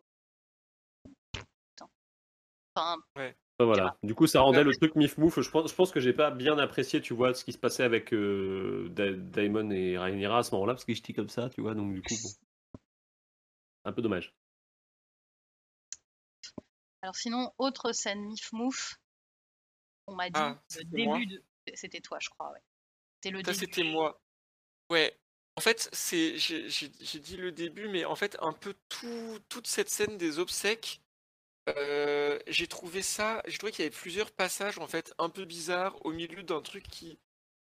Putain. 1.33 1.89
Enfin, 2.75 2.97
Enfin, 3.15 3.31
voilà. 3.59 3.97
Du 4.03 4.15
coup, 4.15 4.27
ça 4.27 4.39
Bah, 4.39 4.43
rendait 4.45 4.63
le 4.63 4.75
truc 4.75 4.95
mif 4.95 5.17
mouf. 5.17 5.39
Je 5.39 5.49
pense, 5.49 5.69
je 5.69 5.75
pense 5.75 5.91
que 5.91 5.99
j'ai 5.99 6.13
pas 6.13 6.31
bien 6.31 6.57
apprécié, 6.57 7.01
tu 7.01 7.13
vois, 7.13 7.33
ce 7.33 7.43
qui 7.45 7.53
se 7.53 7.57
passait 7.57 7.83
avec 7.83 8.13
euh, 8.13 8.89
Da- 8.91 9.13
Daemon 9.13 9.69
et 9.71 9.97
Rhaenyra 9.97 10.39
à 10.39 10.43
ce 10.43 10.51
moment-là, 10.55 10.73
parce 10.73 10.85
qu'ils 10.85 10.97
étaient 10.97 11.13
comme 11.13 11.29
ça, 11.29 11.49
tu 11.49 11.61
vois, 11.61 11.73
donc 11.75 11.93
du 11.93 12.01
coup, 12.01 12.15
bon. 12.23 12.79
Un 13.85 13.93
peu 13.93 14.01
dommage. 14.01 14.33
alors 17.01 17.15
sinon 17.15 17.51
autre 17.57 17.91
scène 17.91 18.21
mif 18.21 18.51
mouf 18.53 18.95
on 20.07 20.15
m'a 20.15 20.29
dit 20.29 20.33
Ah, 20.35 20.61
le 20.77 20.83
début 20.85 21.25
de 21.27 21.43
c'était 21.75 21.99
toi 22.01 22.17
je 22.21 22.29
crois 22.29 22.51
ouais. 22.53 22.59
C'était 23.21 23.37
le 23.37 23.43
Ça 23.43 23.51
début. 23.51 23.59
c'était 23.59 23.83
moi. 23.83 24.21
Ouais. 24.89 25.17
En 25.55 25.61
fait, 25.61 25.87
c'est 25.93 26.37
j'ai 26.37 27.19
dit 27.19 27.37
le 27.37 27.51
début, 27.51 27.87
mais 27.87 28.05
en 28.05 28.15
fait 28.15 28.35
un 28.41 28.53
peu 28.53 28.73
tout, 28.89 29.39
toute 29.49 29.67
cette 29.67 29.89
scène 29.89 30.17
des 30.17 30.39
obsèques. 30.39 31.01
Euh, 31.69 32.39
j'ai 32.47 32.67
trouvé 32.67 33.01
ça, 33.01 33.41
j'ai 33.47 33.57
trouvé 33.57 33.71
qu'il 33.71 33.83
y 33.83 33.87
avait 33.87 33.95
plusieurs 33.95 34.31
passages 34.31 34.79
en 34.79 34.87
fait 34.87 35.13
un 35.17 35.29
peu 35.29 35.45
bizarres 35.45 35.95
au 36.05 36.11
milieu 36.11 36.43
d'un 36.43 36.61
truc 36.61 36.83
qui 36.89 37.19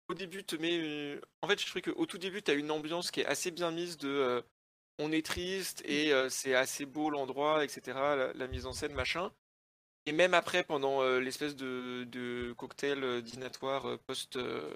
au 0.09 0.13
début 0.13 0.43
te 0.45 0.55
met 0.55 0.75
une- 0.75 1.21
en 1.41 1.47
fait 1.47 1.59
je 1.59 1.65
trouvais 1.67 1.81
qu'au 1.81 2.05
tout 2.05 2.17
début 2.17 2.41
tu 2.43 2.51
as 2.51 2.55
une 2.55 2.71
ambiance 2.71 3.11
qui 3.11 3.21
est 3.21 3.25
assez 3.25 3.51
bien 3.51 3.71
mise 3.71 3.97
de 3.97 4.09
euh, 4.09 4.41
on 4.99 5.11
est 5.11 5.25
triste 5.25 5.81
et 5.85 6.13
euh, 6.13 6.29
c'est 6.29 6.55
assez 6.55 6.85
beau 6.85 7.09
l'endroit 7.09 7.63
etc 7.63 7.97
la, 8.35 8.47
mise 8.47 8.65
en 8.65 8.73
scène 8.73 8.93
machin. 8.93 9.31
Et 10.05 10.11
même 10.13 10.33
après 10.33 10.63
pendant 10.63 11.01
euh, 11.03 11.19
l'espèce 11.19 11.55
de, 11.55 12.53
cocktail 12.57 13.03
euh, 13.03 13.21
dînatoire 13.21 13.87
euh, 13.89 13.97
post 14.07 14.37
euh, 14.37 14.73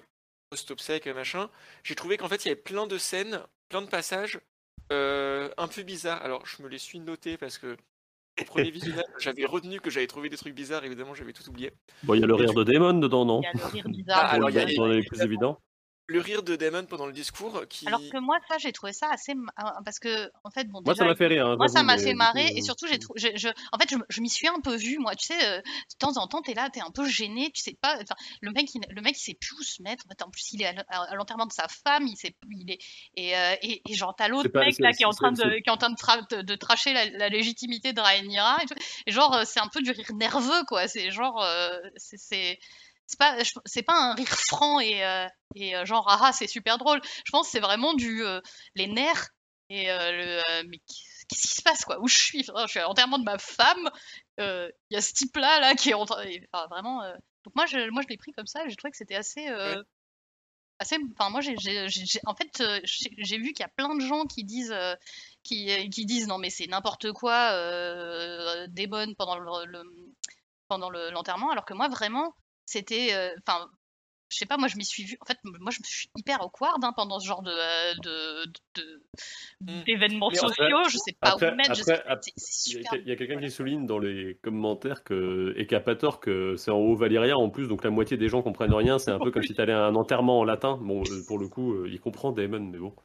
post 0.50 0.70
obsèque 0.70 1.06
machin 1.08 1.50
j'ai 1.84 1.94
trouvé 1.94 2.16
qu'en 2.18 2.28
fait 2.28 2.44
il 2.44 2.48
y 2.48 2.52
avait 2.52 2.60
plein 2.60 2.86
de 2.86 2.98
scènes 2.98 3.42
plein 3.68 3.82
de 3.82 3.88
passages 3.88 4.40
euh, 4.92 5.50
un 5.56 5.68
peu 5.68 5.82
bizarres. 5.82 6.22
Alors 6.22 6.46
je 6.46 6.62
me 6.62 6.68
les 6.68 6.78
suis 6.78 7.00
notés 7.00 7.36
parce 7.38 7.58
que 7.58 7.76
au 8.40 8.44
premier 8.44 8.70
visionnage 8.70 9.04
j'avais 9.18 9.44
retenu 9.44 9.80
que 9.80 9.90
j'avais 9.90 10.06
trouvé 10.06 10.28
des 10.28 10.36
trucs 10.36 10.54
bizarres 10.54 10.84
évidemment 10.84 11.14
j'avais 11.14 11.32
tout 11.32 11.46
oublié 11.48 11.72
Bon, 12.02 12.14
il 12.14 12.20
y 12.20 12.24
a 12.24 12.26
le 12.26 12.34
rire 12.34 12.54
de 12.54 12.64
Daemon 12.64 12.94
dedans, 12.94 13.24
non? 13.24 13.40
Il 13.40 13.44
y 13.44 13.46
a 13.46 13.52
le 13.52 13.64
rire 13.72 13.88
bizarre. 13.88 14.24
Ah, 14.24 14.32
alors, 14.34 14.50
il 14.50 14.56
y 14.56 14.58
a- 14.58 14.64
de- 14.64 14.74
Dans 14.74 14.86
les 14.86 15.02
plus 15.02 15.20
évidents. 15.22 15.58
Le 16.12 16.20
rire 16.20 16.42
de 16.42 16.54
Damon 16.54 16.84
pendant 16.86 17.06
le 17.06 17.12
discours 17.12 17.62
qui 17.68 17.86
Alors 17.88 18.00
que 18.00 18.18
moi, 18.18 18.38
ça, 18.48 18.58
j'ai 18.58 18.70
trouvé 18.72 18.92
ça 18.92 19.08
assez. 19.10 19.32
ah, 19.56 19.78
Parce 19.84 19.98
que, 19.98 20.30
en 20.44 20.50
fait, 20.50 20.64
bon, 20.68 20.80
Moi, 20.84 20.94
déjà, 20.94 21.04
ça 21.04 21.08
m'a 21.08 21.14
fait 21.16 21.26
rire. 21.26 21.46
hein, 21.46 21.56
Moi, 21.56 21.68
ça 21.68 21.82
m'a 21.82 21.98
fait 21.98 22.14
marrer 22.14 22.44
coup, 22.48 22.56
et 22.56 22.60
euh, 22.60 22.64
surtout, 22.64 22.86
j'ai 22.86 22.98
trou- 22.98 23.14
je, 23.16 23.28
je- 23.34 23.48
en 23.72 23.78
fait, 23.78 23.88
je, 23.90 23.96
je 24.08 24.20
m'y 24.20 24.30
suis 24.30 24.46
un 24.48 24.60
peu 24.60 24.76
vue, 24.76 24.98
moi. 24.98 25.14
Tu 25.16 25.26
sais, 25.26 25.44
euh, 25.48 25.58
de 25.60 25.96
temps 25.98 26.16
en 26.18 26.26
temps, 26.28 26.42
t'es 26.42 26.54
là, 26.54 26.70
t'es 26.70 26.80
un 26.80 26.90
peu 26.90 27.06
gêné, 27.08 27.50
tu 27.52 27.62
sais 27.62 27.76
pas. 27.80 27.94
enfin, 27.96 28.14
Le 28.40 28.52
mec, 28.52 28.68
il, 28.74 28.80
le 28.88 29.02
mec, 29.02 29.16
il 29.16 29.22
sait 29.22 29.34
plus 29.34 29.54
où 29.58 29.62
se 29.62 29.82
mettre. 29.82 30.04
En, 30.06 30.08
fait, 30.10 30.22
en 30.22 30.30
plus, 30.30 30.52
il 30.52 30.62
est 30.62 30.66
à 30.88 31.14
l'enterrement 31.16 31.46
de 31.46 31.52
sa 31.52 31.66
femme, 31.68 32.06
il 32.06 32.16
sait, 32.16 32.34
il 32.50 32.70
est 32.70 32.78
et, 33.16 33.36
euh, 33.36 33.54
et, 33.62 33.82
et 33.88 33.94
genre 33.94 34.14
t'as 34.16 34.28
l'autre 34.28 34.50
mec 34.54 34.78
là 34.78 34.92
qui 34.92 35.02
est 35.02 35.06
en 35.06 35.10
train 35.10 35.32
de, 35.32 35.58
qui 35.58 35.68
est 35.68 35.70
en 35.70 35.76
train 35.76 35.90
de, 35.90 35.96
tra- 35.96 36.28
de, 36.36 36.42
de 36.42 36.54
tracher 36.54 36.92
la, 36.92 37.06
la 37.10 37.28
légitimité 37.28 37.92
de 37.92 38.00
Rhaenyra 38.00 38.58
et, 38.62 38.66
tout. 38.66 38.74
Et 39.06 39.12
genre, 39.12 39.34
euh, 39.34 39.42
c'est 39.46 39.60
un 39.60 39.68
peu 39.68 39.80
du 39.82 39.90
rire 39.90 40.12
nerveux, 40.14 40.64
quoi. 40.68 40.88
C'est 40.88 41.10
genre, 41.10 41.42
euh, 41.42 41.78
c'est 41.96 42.58
c'est 43.12 43.18
pas, 43.18 43.36
c'est 43.66 43.82
pas 43.82 43.94
un 44.00 44.14
rire 44.14 44.28
franc 44.28 44.80
et, 44.80 45.04
euh, 45.04 45.26
et 45.54 45.76
euh, 45.76 45.84
genre, 45.84 46.06
ah, 46.08 46.18
ah, 46.22 46.32
c'est 46.32 46.46
super 46.46 46.78
drôle. 46.78 47.00
Je 47.24 47.30
pense 47.30 47.46
que 47.46 47.52
c'est 47.52 47.60
vraiment 47.60 47.94
du 47.94 48.24
euh, 48.24 48.40
les 48.74 48.86
nerfs 48.86 49.28
et 49.68 49.90
euh, 49.90 50.42
le, 50.62 50.68
mais 50.68 50.78
qu'est-ce 51.28 51.42
qui 51.48 51.56
se 51.56 51.62
passe 51.62 51.84
quoi? 51.84 51.98
Où 52.00 52.08
je 52.08 52.16
suis? 52.18 52.44
Enfin, 52.50 52.64
Je 52.66 52.70
suis 52.72 52.80
à 52.80 52.84
l'enterrement 52.84 53.18
de 53.18 53.24
ma 53.24 53.38
femme. 53.38 53.90
Il 54.38 54.72
y 54.90 54.96
a 54.96 55.00
ce 55.00 55.12
type-là 55.14 55.60
là 55.60 55.74
qui 55.74 55.90
est 55.90 55.94
en 55.94 56.04
train. 56.06 56.24
enfin, 56.52 56.66
vraiment. 56.68 57.02
Donc 57.44 57.54
moi, 57.54 57.66
je, 57.66 57.90
moi, 57.90 58.02
je 58.02 58.08
l'ai 58.08 58.16
pris 58.16 58.32
comme 58.32 58.46
ça. 58.46 58.60
J'ai 58.68 58.76
trouvé 58.76 58.90
que 58.90 58.96
c'était 58.96 59.14
assez. 59.16 59.46
assez 60.78 60.96
enfin 61.16 61.30
moi 61.30 61.40
j'ai 61.40 61.54
en 62.26 62.34
fait 62.34 62.62
j'ai 62.82 63.38
vu 63.38 63.52
qu'il 63.52 63.60
y 63.60 63.62
a 63.62 63.68
plein 63.68 63.94
de 63.94 64.00
gens 64.00 64.24
qui 64.24 64.42
disent 64.44 64.74
qui, 65.44 65.88
qui 65.90 66.06
disent 66.06 66.26
non 66.26 66.38
mais 66.38 66.50
c'est 66.50 66.66
n'importe 66.66 67.12
quoi 67.12 67.52
des 68.68 68.86
bonnes 68.86 69.14
pendant 69.16 69.38
le, 69.38 69.64
le- 69.66 70.12
pendant 70.68 70.90
le- 70.90 71.10
l'enterrement 71.10 71.50
alors 71.50 71.64
que 71.64 71.74
moi 71.74 71.88
vraiment 71.88 72.34
c'était 72.66 73.12
euh, 73.14 73.30
enfin 73.46 73.70
je 74.30 74.38
sais 74.38 74.46
pas 74.46 74.56
moi 74.56 74.66
je 74.66 74.76
m'y 74.78 74.84
suis 74.84 75.04
vue 75.04 75.18
en 75.20 75.26
fait 75.26 75.36
moi 75.44 75.70
je 75.70 75.80
me 75.80 75.84
suis 75.84 76.08
hyper 76.16 76.40
awkward 76.42 76.82
hein, 76.82 76.94
pendant 76.96 77.20
ce 77.20 77.26
genre 77.26 77.42
de 77.42 77.50
euh, 77.50 77.94
de- 78.02 78.46
de- 78.76 79.02
Mm. 79.60 79.82
d'événements 79.84 80.28
après- 80.28 80.38
sociaux 80.38 80.78
je 80.90 80.96
sais 80.96 81.12
pas 81.20 81.32
après- 81.32 81.48
où 81.48 81.50
me 81.50 81.56
mettre 81.56 81.74
je 81.74 81.82
après- 81.82 81.96
sais 81.96 82.02
pas, 82.02 82.10
après- 82.10 82.32
c'est- 82.36 82.70
c'est 82.70 82.70
Il 82.70 82.74
y 82.76 82.78
a, 82.78 82.82
super 82.90 83.00
il 83.02 83.08
y 83.08 83.12
a 83.12 83.16
quelqu'un 83.16 83.40
qui 83.40 83.50
souligne 83.50 83.86
dans 83.86 83.98
les 83.98 84.38
commentaires 84.42 85.04
que, 85.04 85.52
et 85.58 85.66
qui 85.66 85.74
a 85.74 85.80
pas 85.80 85.94
tort 85.96 86.18
que 86.18 86.56
c'est 86.56 86.70
en 86.70 86.78
haut 86.78 86.96
valérien 86.96 87.36
en 87.36 87.50
plus, 87.50 87.68
donc 87.68 87.84
la 87.84 87.90
moitié 87.90 88.16
des 88.16 88.28
gens 88.30 88.42
comprennent 88.42 88.72
rien. 88.74 88.98
C'est 88.98 89.10
un 89.10 89.18
peu 89.18 89.30
comme 89.30 89.42
si 89.42 89.54
tu 89.54 89.60
allais 89.60 89.72
à 89.74 89.84
un 89.84 89.94
enterrement 89.94 90.38
en 90.40 90.44
latin. 90.44 90.78
Bon, 90.80 91.02
euh, 91.02 91.22
pour 91.28 91.38
le 91.38 91.48
coup, 91.48 91.84
il 91.84 92.00
comprend 92.00 92.32
Damon, 92.32 92.60
mais 92.60 92.78
bon. 92.78 92.96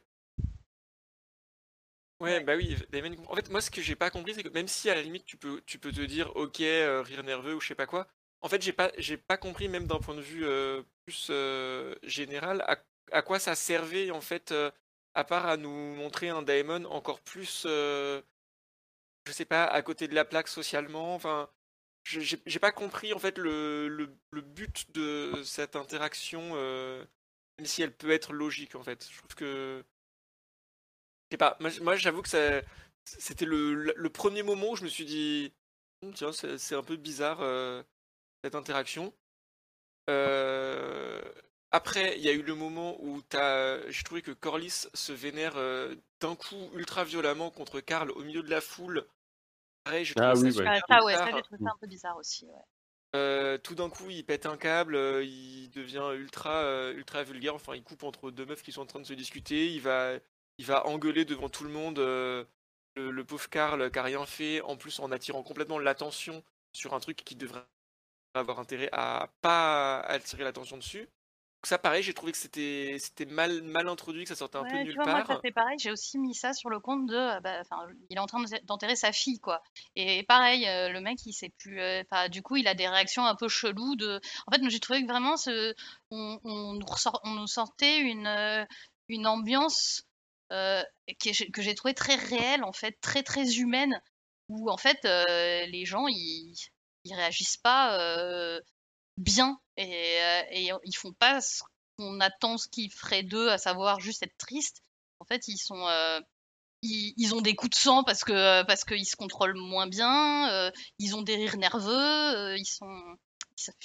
Ouais, 2.20 2.40
bah 2.42 2.56
oui, 2.56 2.74
Damon 2.90 3.14
comprend. 3.14 3.32
En 3.32 3.36
fait, 3.36 3.48
moi, 3.50 3.60
ce 3.60 3.70
que 3.70 3.80
j'ai 3.80 3.94
pas 3.94 4.10
compris, 4.10 4.34
c'est 4.34 4.42
que 4.42 4.48
même 4.48 4.66
si 4.66 4.90
à 4.90 4.94
la 4.96 5.02
limite 5.02 5.24
tu 5.24 5.36
peux, 5.36 5.60
tu 5.66 5.78
peux 5.78 5.92
te 5.92 6.00
dire, 6.00 6.34
ok, 6.34 6.60
euh, 6.62 7.02
rire 7.02 7.22
nerveux 7.22 7.54
ou 7.54 7.60
je 7.60 7.68
sais 7.68 7.74
pas 7.76 7.86
quoi, 7.86 8.08
en 8.42 8.48
fait, 8.48 8.62
j'ai 8.62 8.72
pas, 8.72 8.90
j'ai 8.98 9.16
pas 9.16 9.36
compris, 9.36 9.68
même 9.68 9.86
d'un 9.86 9.98
point 9.98 10.14
de 10.14 10.20
vue 10.20 10.44
euh, 10.46 10.82
plus 11.06 11.28
euh, 11.30 11.94
général, 12.02 12.64
à, 13.12 13.22
quoi 13.22 13.38
ça 13.38 13.54
servait, 13.54 14.10
en 14.10 14.20
fait, 14.20 14.52
euh, 14.52 14.70
à 15.14 15.24
part 15.24 15.46
à 15.46 15.56
nous 15.56 15.70
montrer 15.94 16.28
un 16.28 16.42
Daemon 16.42 16.84
encore 16.86 17.20
plus, 17.20 17.66
je 17.66 18.22
sais 19.32 19.44
pas, 19.44 19.64
à 19.64 19.82
côté 19.82 20.08
de 20.08 20.14
la 20.14 20.24
plaque 20.24 20.48
socialement. 20.48 21.14
Enfin, 21.14 21.48
j'ai 22.04 22.40
j'ai 22.46 22.58
pas 22.58 22.72
compris, 22.72 23.12
en 23.14 23.18
fait, 23.18 23.38
le, 23.38 23.88
le, 23.88 24.42
but 24.42 24.90
de 24.94 25.42
cette 25.44 25.76
interaction, 25.76 26.54
même 27.58 27.66
si 27.66 27.82
elle 27.82 27.94
peut 27.96 28.10
être 28.10 28.32
logique, 28.32 28.74
en 28.74 28.82
fait. 28.82 29.06
Je 29.10 29.18
trouve 29.18 29.34
que. 29.34 29.84
Je 31.30 31.34
sais 31.34 31.38
pas, 31.38 31.56
moi, 31.82 31.96
j'avoue 31.96 32.22
que 32.22 32.28
ça, 32.28 32.62
c'était 33.04 33.44
le, 33.44 33.74
le- 33.94 34.10
premier 34.10 34.42
moment 34.42 34.70
où 34.70 34.76
je 34.76 34.84
me 34.84 34.88
suis 34.88 35.04
dit, 35.04 35.52
tiens, 36.14 36.32
c'est 36.32 36.58
c'est 36.58 36.74
un 36.74 36.82
peu 36.82 36.96
bizarre 36.96 37.40
cette 38.48 38.54
interaction. 38.54 39.12
Euh, 40.08 41.20
Après, 41.70 42.16
il 42.16 42.24
y 42.24 42.30
a 42.30 42.32
eu 42.32 42.40
le 42.42 42.54
moment 42.54 42.96
où 43.00 43.20
t'as, 43.20 43.86
j'ai 43.90 44.02
trouvé 44.02 44.22
que 44.22 44.30
Corlys 44.30 44.88
se 44.94 45.12
vénère 45.12 45.56
euh, 45.56 45.94
d'un 46.20 46.34
coup 46.34 46.70
ultra 46.74 47.04
violemment 47.04 47.50
contre 47.50 47.80
Karl 47.80 48.10
au 48.12 48.22
milieu 48.22 48.42
de 48.42 48.48
la 48.48 48.62
foule. 48.62 49.06
Pareil, 49.84 50.06
je 50.06 50.14
trouve 50.14 50.26
Ah 50.26 50.34
ça 50.34 50.42
ouais. 50.42 50.50
ouais 51.04 51.42
j'ai 51.60 51.66
un 51.66 51.76
peu 51.78 51.86
bizarre 51.86 52.16
aussi 52.16 52.46
ouais. 52.46 52.62
Euh, 53.16 53.58
tout 53.58 53.74
d'un 53.74 53.90
coup, 53.90 54.08
il 54.10 54.24
pète 54.24 54.46
un 54.46 54.56
câble, 54.56 54.94
euh, 54.94 55.24
il 55.24 55.70
devient 55.70 56.10
ultra, 56.14 56.62
euh, 56.62 56.94
ultra 56.94 57.22
vulgaire. 57.22 57.54
Enfin, 57.54 57.74
il 57.74 57.82
coupe 57.82 58.02
entre 58.02 58.30
deux 58.30 58.46
meufs 58.46 58.62
qui 58.62 58.72
sont 58.72 58.82
en 58.82 58.86
train 58.86 59.00
de 59.00 59.06
se 59.06 59.14
discuter. 59.14 59.72
Il 59.72 59.80
va, 59.82 60.14
il 60.58 60.64
va 60.64 60.86
engueuler 60.86 61.24
devant 61.26 61.48
tout 61.50 61.64
le 61.64 61.70
monde 61.70 61.98
le, 61.98 62.46
le, 62.96 63.24
pauvre 63.24 63.48
Karl 63.48 63.90
qui 63.90 63.98
a 63.98 64.02
rien 64.02 64.24
fait, 64.26 64.60
en 64.62 64.76
plus 64.76 65.00
en 65.00 65.10
attirant 65.12 65.42
complètement 65.42 65.78
l'attention 65.78 66.42
sur 66.72 66.94
un 66.94 67.00
truc 67.00 67.18
qui 67.24 67.36
devrait 67.36 67.64
avoir 68.34 68.60
intérêt 68.60 68.88
à 68.92 69.30
pas 69.40 70.00
attirer 70.00 70.44
l'attention 70.44 70.76
dessus 70.76 71.08
ça, 71.64 71.76
pareil, 71.76 72.04
j'ai 72.04 72.14
trouvé 72.14 72.30
que 72.30 72.38
c'était 72.38 72.96
c'était 73.00 73.26
mal 73.26 73.62
mal 73.62 73.88
introduit, 73.88 74.22
que 74.22 74.28
ça 74.28 74.36
sortait 74.36 74.58
un 74.58 74.64
peu 74.64 74.76
nulle 74.76 74.94
part. 74.94 75.08
Moi, 75.08 75.24
ça 75.26 75.50
pareil. 75.52 75.76
J'ai 75.80 75.90
aussi 75.90 76.18
mis 76.18 76.34
ça 76.34 76.52
sur 76.52 76.70
le 76.70 76.78
compte 76.78 77.06
de, 77.06 77.16
euh, 77.16 77.40
bah, 77.40 77.62
il 78.10 78.16
est 78.16 78.20
en 78.20 78.26
train 78.26 78.42
d'enterrer 78.64 78.94
sa 78.94 79.10
fille, 79.10 79.40
quoi. 79.40 79.60
Et 79.96 80.22
pareil, 80.22 80.68
euh, 80.68 80.90
le 80.90 81.00
mec, 81.00 81.18
il 81.26 81.32
sait 81.32 81.52
plus. 81.58 81.80
Euh, 81.80 82.04
du 82.30 82.42
coup, 82.42 82.56
il 82.56 82.68
a 82.68 82.74
des 82.74 82.86
réactions 82.86 83.26
un 83.26 83.34
peu 83.34 83.48
cheloues. 83.48 83.96
De, 83.96 84.20
en 84.46 84.52
fait, 84.52 84.68
j'ai 84.68 84.78
trouvé 84.78 85.02
que 85.02 85.08
vraiment, 85.08 85.36
ce, 85.36 85.74
on, 86.12 86.38
on, 86.44 86.74
nous 86.74 86.86
ressort, 86.86 87.20
on 87.24 87.34
nous 87.34 87.48
sortait 87.48 87.98
une 87.98 88.66
une 89.08 89.26
ambiance 89.26 90.04
que 90.50 91.62
j'ai 91.62 91.74
trouvé 91.74 91.92
très 91.92 92.14
réelle, 92.14 92.62
en 92.62 92.72
fait, 92.72 92.96
très 93.00 93.24
très 93.24 93.56
humaine, 93.58 94.00
où 94.48 94.70
en 94.70 94.76
fait, 94.76 95.00
les 95.02 95.84
gens, 95.84 96.06
ils 96.06 96.54
ils 97.04 97.14
réagissent 97.14 97.56
pas 97.56 97.98
bien 99.16 99.58
et, 99.76 100.18
et 100.50 100.70
ils 100.84 100.96
font 100.96 101.12
pas 101.12 101.40
ce 101.40 101.62
qu'on 101.98 102.20
attend 102.20 102.56
ce 102.58 102.68
qu'ils 102.68 102.92
feraient 102.92 103.22
d'eux, 103.22 103.50
à 103.50 103.58
savoir 103.58 104.00
juste 104.00 104.22
être 104.22 104.36
tristes. 104.38 104.82
En 105.20 105.24
fait, 105.24 105.48
ils 105.48 105.58
sont 105.58 105.86
euh, 105.88 106.20
ils, 106.82 107.34
ont 107.34 107.40
des 107.40 107.56
coups 107.56 107.70
de 107.70 107.80
sang 107.80 108.04
parce 108.04 108.22
que 108.22 108.62
parce 108.64 108.84
qu'ils 108.84 109.06
se 109.06 109.16
contrôlent 109.16 109.56
moins 109.56 109.88
bien, 109.88 110.50
euh, 110.50 110.70
ils 110.98 111.16
ont 111.16 111.22
des 111.22 111.34
rires 111.34 111.56
nerveux, 111.56 112.56
ils 112.56 112.66
sont 112.66 113.16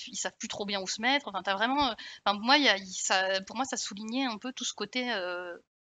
ils 0.07 0.15
savent, 0.15 0.37
plus 0.37 0.47
trop 0.47 0.65
bien 0.65 0.81
où 0.81 0.87
se 0.87 1.01
mettre. 1.01 1.27
Enfin, 1.27 1.41
as 1.43 1.55
vraiment, 1.55 1.95
enfin, 2.23 2.37
moi, 2.39 2.59
y 2.59 2.69
a, 2.69 2.77
ça, 2.91 3.41
pour 3.41 3.55
moi, 3.55 3.65
ça 3.65 3.75
soulignait 3.75 4.25
un 4.25 4.37
peu 4.37 4.53
tout 4.53 4.65
ce 4.65 4.73
côté 4.75 5.11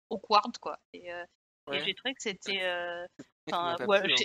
awkward, 0.08 0.56
quoi. 0.56 0.78
Et, 0.94 1.08
et 1.10 1.84
j'ai 1.84 1.94
trouvé 1.94 2.14
que 2.14 2.22
c'était 2.22 2.62
Enfin, 3.48 3.76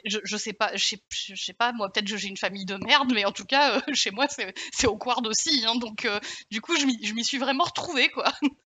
je, 0.05 0.19
je, 0.23 0.37
sais 0.37 0.53
pas, 0.53 0.75
je 0.75 0.83
sais, 0.83 1.01
je 1.09 1.35
sais 1.35 1.53
pas, 1.53 1.73
moi 1.73 1.91
peut-être 1.91 2.07
que 2.07 2.17
j'ai 2.17 2.27
une 2.27 2.37
famille 2.37 2.65
de 2.65 2.75
merde, 2.75 3.11
mais 3.13 3.23
en 3.25 3.31
tout 3.31 3.45
cas, 3.45 3.77
euh, 3.77 3.93
chez 3.93 4.09
moi 4.09 4.27
c'est 4.27 4.87
au 4.87 4.97
quart 4.97 5.21
aussi, 5.25 5.63
hein, 5.67 5.75
donc 5.75 6.05
euh, 6.05 6.19
du 6.49 6.59
coup 6.59 6.75
je 6.75 6.85
m'y 6.85 7.23
suis 7.23 7.37
vraiment 7.37 7.63
retrouvée 7.63 8.09
quoi. 8.09 8.31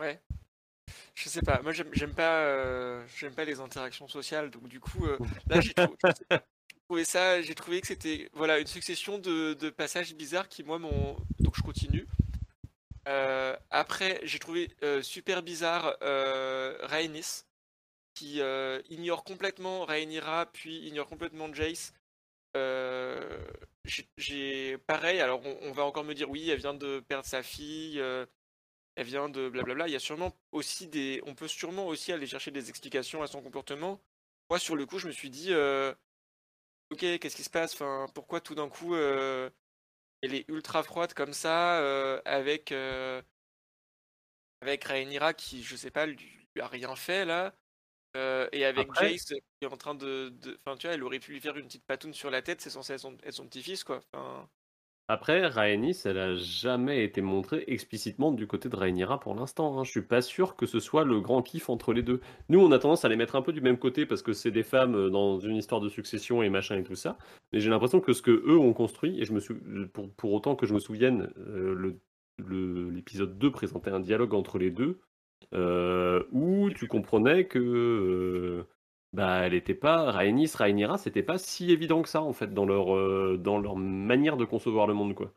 Ouais. 0.00 0.20
Je 1.14 1.28
sais 1.28 1.40
pas, 1.40 1.62
moi 1.62 1.70
j'aime 1.72 2.12
pas, 2.14 2.40
euh, 2.40 3.06
j'aime 3.16 3.32
pas 3.32 3.44
les 3.44 3.60
interactions 3.60 4.08
sociales, 4.08 4.50
donc 4.50 4.66
du 4.66 4.80
coup 4.80 5.06
là 5.46 5.60
j'ai 5.60 5.72
trouvé, 5.72 7.04
ça, 7.04 7.40
j'ai 7.40 7.54
trouvé 7.54 7.80
que 7.80 7.86
c'était 7.86 8.28
voilà 8.32 8.58
une 8.58 8.66
succession 8.66 9.18
de, 9.18 9.54
de, 9.54 9.70
passages 9.70 10.14
bizarres 10.16 10.48
qui 10.48 10.64
moi 10.64 10.80
m'ont, 10.80 11.16
donc 11.38 11.56
je 11.56 11.62
continue. 11.62 12.08
après 13.70 14.20
j'ai 14.24 14.40
trouvé 14.40 14.68
super 15.02 15.44
bizarre 15.44 15.96
Rhaenys 16.00 17.44
qui 18.14 18.40
euh, 18.40 18.80
ignore 18.88 19.24
complètement 19.24 19.84
Rhaenyra, 19.84 20.46
puis 20.52 20.86
ignore 20.86 21.08
complètement 21.08 21.52
Jace. 21.52 21.92
Euh, 22.56 23.44
j'ai 24.16 24.78
pareil, 24.78 25.20
alors 25.20 25.42
on, 25.44 25.72
va 25.72 25.84
encore 25.84 26.04
me 26.04 26.14
dire 26.14 26.30
oui, 26.30 26.48
elle 26.50 26.58
vient 26.58 26.74
de 26.74 27.00
perdre 27.00 27.26
sa 27.26 27.42
fille, 27.42 28.00
euh, 28.00 28.26
elle 28.96 29.06
vient 29.06 29.28
de 29.28 29.48
blablabla. 29.48 29.88
Il 29.88 29.92
y 29.92 29.96
a 29.96 30.00
sûrement 30.00 30.32
aussi 30.52 30.86
des, 30.86 31.22
on 31.26 31.34
peut 31.34 31.48
sûrement 31.48 31.86
aussi 31.88 32.12
aller 32.12 32.26
chercher 32.26 32.50
des 32.50 32.68
explications 32.70 33.22
à 33.22 33.26
son 33.26 33.42
comportement. 33.42 34.00
Moi, 34.50 34.58
sur 34.58 34.76
le 34.76 34.86
coup, 34.86 34.98
je 34.98 35.08
me 35.08 35.12
suis 35.12 35.30
dit, 35.30 35.52
ok, 36.90 36.98
qu'est-ce 37.18 37.36
qui 37.36 37.44
se 37.44 37.50
passe? 37.50 37.74
Enfin, 37.74 38.06
pourquoi 38.14 38.40
tout 38.40 38.54
d'un 38.54 38.68
coup, 38.68 38.94
elle 38.96 39.50
est 40.34 40.48
ultra 40.48 40.82
froide 40.82 41.14
comme 41.14 41.32
ça, 41.32 41.78
avec 42.24 42.72
avec 44.60 44.84
Rhaenyra 44.84 45.34
qui, 45.34 45.62
je 45.62 45.76
sais 45.76 45.90
pas, 45.90 46.06
lui, 46.06 46.48
lui 46.54 46.62
a 46.62 46.68
rien 46.68 46.96
fait 46.96 47.24
là? 47.24 47.54
Euh, 48.16 48.48
et 48.52 48.64
avec 48.64 48.88
Jace 48.94 49.24
qui 49.24 49.34
est 49.62 49.66
en 49.66 49.76
train 49.76 49.94
de. 49.94 50.32
Enfin, 50.64 50.76
tu 50.76 50.86
vois, 50.86 50.94
elle 50.94 51.02
aurait 51.02 51.18
pu 51.18 51.32
lui 51.32 51.40
faire 51.40 51.56
une 51.56 51.66
petite 51.66 51.84
patoune 51.84 52.14
sur 52.14 52.30
la 52.30 52.42
tête, 52.42 52.60
c'est 52.60 52.70
censé 52.70 52.94
être 52.94 53.00
son, 53.32 53.46
petit-fils, 53.46 53.84
quoi. 53.84 54.00
Après, 55.06 55.46
Rhaenys, 55.46 56.00
elle 56.06 56.16
a 56.16 56.34
jamais 56.34 57.04
été 57.04 57.20
montrée 57.20 57.64
explicitement 57.66 58.32
du 58.32 58.46
côté 58.46 58.70
de 58.70 58.76
Rhaenyra 58.76 59.20
pour 59.20 59.34
l'instant. 59.34 59.78
Hein. 59.78 59.84
Je 59.84 59.90
suis 59.90 60.02
pas 60.02 60.22
sûr 60.22 60.56
que 60.56 60.64
ce 60.64 60.80
soit 60.80 61.04
le 61.04 61.20
grand 61.20 61.42
kiff 61.42 61.68
entre 61.68 61.92
les 61.92 62.02
deux. 62.02 62.22
Nous, 62.48 62.58
on 62.58 62.72
a 62.72 62.78
tendance 62.78 63.04
à 63.04 63.10
les 63.10 63.16
mettre 63.16 63.36
un 63.36 63.42
peu 63.42 63.52
du 63.52 63.60
même 63.60 63.76
côté 63.76 64.06
parce 64.06 64.22
que 64.22 64.32
c'est 64.32 64.50
des 64.50 64.62
femmes 64.62 64.94
euh, 64.94 65.10
dans 65.10 65.38
une 65.40 65.56
histoire 65.56 65.82
de 65.82 65.90
succession 65.90 66.42
et 66.42 66.48
machin 66.48 66.78
et 66.78 66.84
tout 66.84 66.94
ça. 66.94 67.18
Mais 67.52 67.60
j'ai 67.60 67.68
l'impression 67.68 68.00
que 68.00 68.14
ce 68.14 68.22
que 68.22 68.30
eux 68.30 68.56
ont 68.56 68.72
construit, 68.72 69.20
et 69.20 69.26
je 69.26 69.34
me 69.34 69.40
suis, 69.40 69.54
pour, 69.92 70.10
pour 70.14 70.32
autant 70.32 70.56
que 70.56 70.64
je 70.64 70.72
me 70.72 70.78
souvienne, 70.78 71.30
euh, 71.36 71.98
l'épisode 72.38 73.36
2 73.36 73.50
présentait 73.50 73.90
un 73.90 74.00
dialogue 74.00 74.32
entre 74.32 74.56
les 74.56 74.70
deux 74.70 75.00
euh, 75.52 76.24
où 76.32 76.70
tu 76.70 76.86
comprenais 76.86 77.46
que 77.46 77.58
euh, 77.58 78.68
bah, 79.12 79.40
elle 79.42 79.54
était 79.54 79.74
pas 79.74 80.10
Rhaenys, 80.10 80.52
Rhaenyra, 80.54 80.98
c'était 80.98 81.22
pas 81.22 81.38
si 81.38 81.70
évident 81.70 82.02
que 82.02 82.08
ça 82.08 82.22
en 82.22 82.32
fait 82.32 82.52
dans 82.52 82.66
leur 82.66 82.94
euh, 82.94 83.38
dans 83.38 83.58
leur 83.58 83.76
manière 83.76 84.36
de 84.36 84.44
concevoir 84.44 84.86
le 84.86 84.94
monde 84.94 85.14
quoi. 85.14 85.32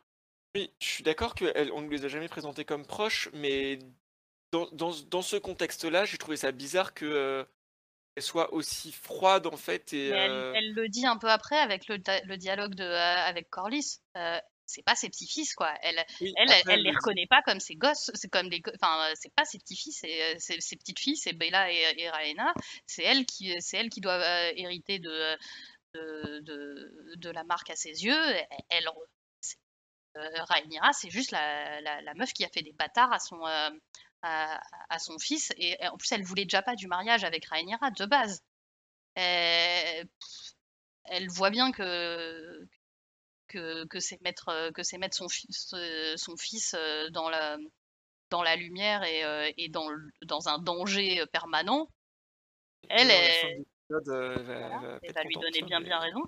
Oui, 0.56 0.72
je 0.80 0.88
suis 0.88 1.04
d'accord 1.04 1.36
qu'on 1.36 1.82
ne 1.82 1.90
les 1.90 2.06
a 2.06 2.08
jamais 2.08 2.28
présentés 2.30 2.66
comme 2.66 2.86
proches, 2.86 3.30
mais 3.34 3.80
dans, 4.52 4.68
dans, 4.72 4.92
dans 5.10 5.22
ce 5.22 5.36
contexte-là, 5.36 6.06
j'ai 6.06 6.18
trouvé 6.18 6.38
ça 6.38 6.52
bizarre 6.52 6.94
que 6.94 7.46
elle 8.16 8.24
soit 8.24 8.52
aussi 8.54 8.92
froide 8.92 9.46
en 9.46 9.58
fait. 9.58 9.94
Et, 9.94 10.08
elle, 10.08 10.74
le 10.74 10.88
dit 10.88 11.06
un 11.06 11.18
peu 11.18 11.30
après 11.30 11.58
avec 11.58 11.88
le, 11.88 11.98
le 12.26 12.38
dialogue 12.38 12.74
de, 12.74 12.84
avec 12.84 13.50
Corlys 13.50 14.02
c'est 14.68 14.84
pas 14.84 14.96
ses 14.96 15.10
petits-fils, 15.10 15.56
quoi. 15.56 15.74
Elle, 15.82 16.06
elle, 16.20 16.52
elle, 16.68 16.82
les 16.82 16.92
reconnaît 16.92 17.26
pas 17.26 17.42
comme 17.42 17.60
ses 17.60 17.76
gosses, 17.76 18.12
c'est 18.14 18.30
comme 18.30 18.50
des, 18.50 18.62
enfin, 18.76 19.12
c'est 19.16 19.34
pas 19.34 19.46
ses 19.46 19.58
petits-fils, 19.60 20.06
c'est 20.38 20.60
ses 20.60 20.76
petites-filles, 20.76 21.16
c'est 21.16 21.34
Bella 21.34 21.72
et, 21.72 21.94
et 21.98 22.10
Raena. 22.10 22.54
C'est 22.86 23.04
elle 23.04 23.26
qui, 23.26 23.56
c'est 23.62 23.78
elle 23.78 23.90
qui 23.90 24.02
doit 24.02 24.22
euh, 24.22 24.52
hériter 24.56 25.00
de, 25.00 25.38
de, 25.94 27.16
de, 27.16 27.30
la 27.30 27.44
marque 27.46 27.70
à 27.70 27.76
ses 27.76 28.04
yeux. 28.04 28.36
Elle, 28.70 28.90
euh, 30.18 30.44
Rhaenyra, 30.44 30.92
c'est 30.94 31.10
juste 31.10 31.32
la, 31.32 31.82
la, 31.82 32.14
meuf 32.16 32.34
qui 32.34 32.44
a 32.44 32.50
fait 32.50 32.62
des 32.62 32.74
bâtards 32.74 33.14
à 33.14 33.20
son, 33.20 33.46
euh, 33.46 33.70
à, 34.22 34.62
à, 34.90 35.00
son 35.00 35.18
fils. 35.18 35.54
Et 35.58 35.78
en 35.88 35.98
plus, 35.98 36.12
elle 36.12 36.24
voulait 36.24 36.44
déjà 36.46 36.62
pas 36.62 36.76
du 36.76 36.88
mariage 36.88 37.24
avec 37.24 37.46
Rhaenyra 37.46 37.92
de 37.92 38.06
base. 38.06 38.44
elle 39.16 40.08
voit 41.30 41.52
bien 41.52 41.72
que, 41.72 42.68
que, 43.48 43.86
que 43.86 44.00
c'est 44.00 44.22
mettre, 44.22 44.50
euh, 44.50 44.72
que 44.72 44.84
c'est 44.84 44.98
mettre 44.98 45.16
son, 45.16 45.30
fils, 45.30 45.74
euh, 45.74 46.16
son 46.18 46.36
fils 46.38 46.76
euh, 46.78 47.10
dans 47.10 47.30
la, 47.30 47.58
dans 48.30 48.44
la 48.44 48.56
lumière 48.56 49.04
et, 49.04 49.54
et 49.58 49.70
dans, 49.70 49.90
dans 50.26 50.50
un 50.50 50.60
danger 50.60 51.24
permanent, 51.32 51.90
elle, 52.90 53.10
est, 53.10 53.66
va 53.90 55.24
lui 55.24 55.36
donner 55.36 55.62
bien 55.62 55.82
bien 55.82 56.00
raison. 56.00 56.22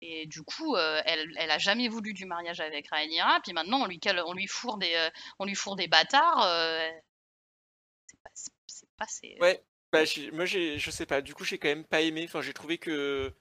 Et 0.00 0.26
du 0.26 0.42
coup, 0.42 0.76
elle, 0.76 1.32
elle 1.36 1.50
a 1.50 1.58
jamais 1.58 1.88
voulu 1.88 2.12
du 2.12 2.24
mariage 2.24 2.60
avec 2.60 2.88
Rhaenyra, 2.88 3.40
puis 3.42 3.52
maintenant 3.52 3.82
on 3.82 3.86
lui, 3.86 3.98
on 4.26 4.32
lui 4.32 4.46
fourre 4.46 4.76
des, 4.76 5.08
on 5.38 5.44
lui 5.44 5.54
fourre 5.56 5.76
des 5.76 5.88
bâtards. 5.88 6.46
c'est 8.32 8.88
pas, 8.96 9.06
c'est 9.08 9.36
Ouais, 9.40 9.64
bah, 9.90 10.04
moi 10.32 10.44
je 10.44 10.90
sais 10.90 11.06
pas. 11.06 11.20
Du 11.20 11.34
coup, 11.34 11.44
j'ai 11.44 11.58
quand 11.58 11.68
même 11.68 11.84
pas 11.84 12.00
aimé. 12.00 12.24
Enfin, 12.28 12.42
j'ai 12.42 12.52
trouvé 12.52 12.78
que 12.78 13.34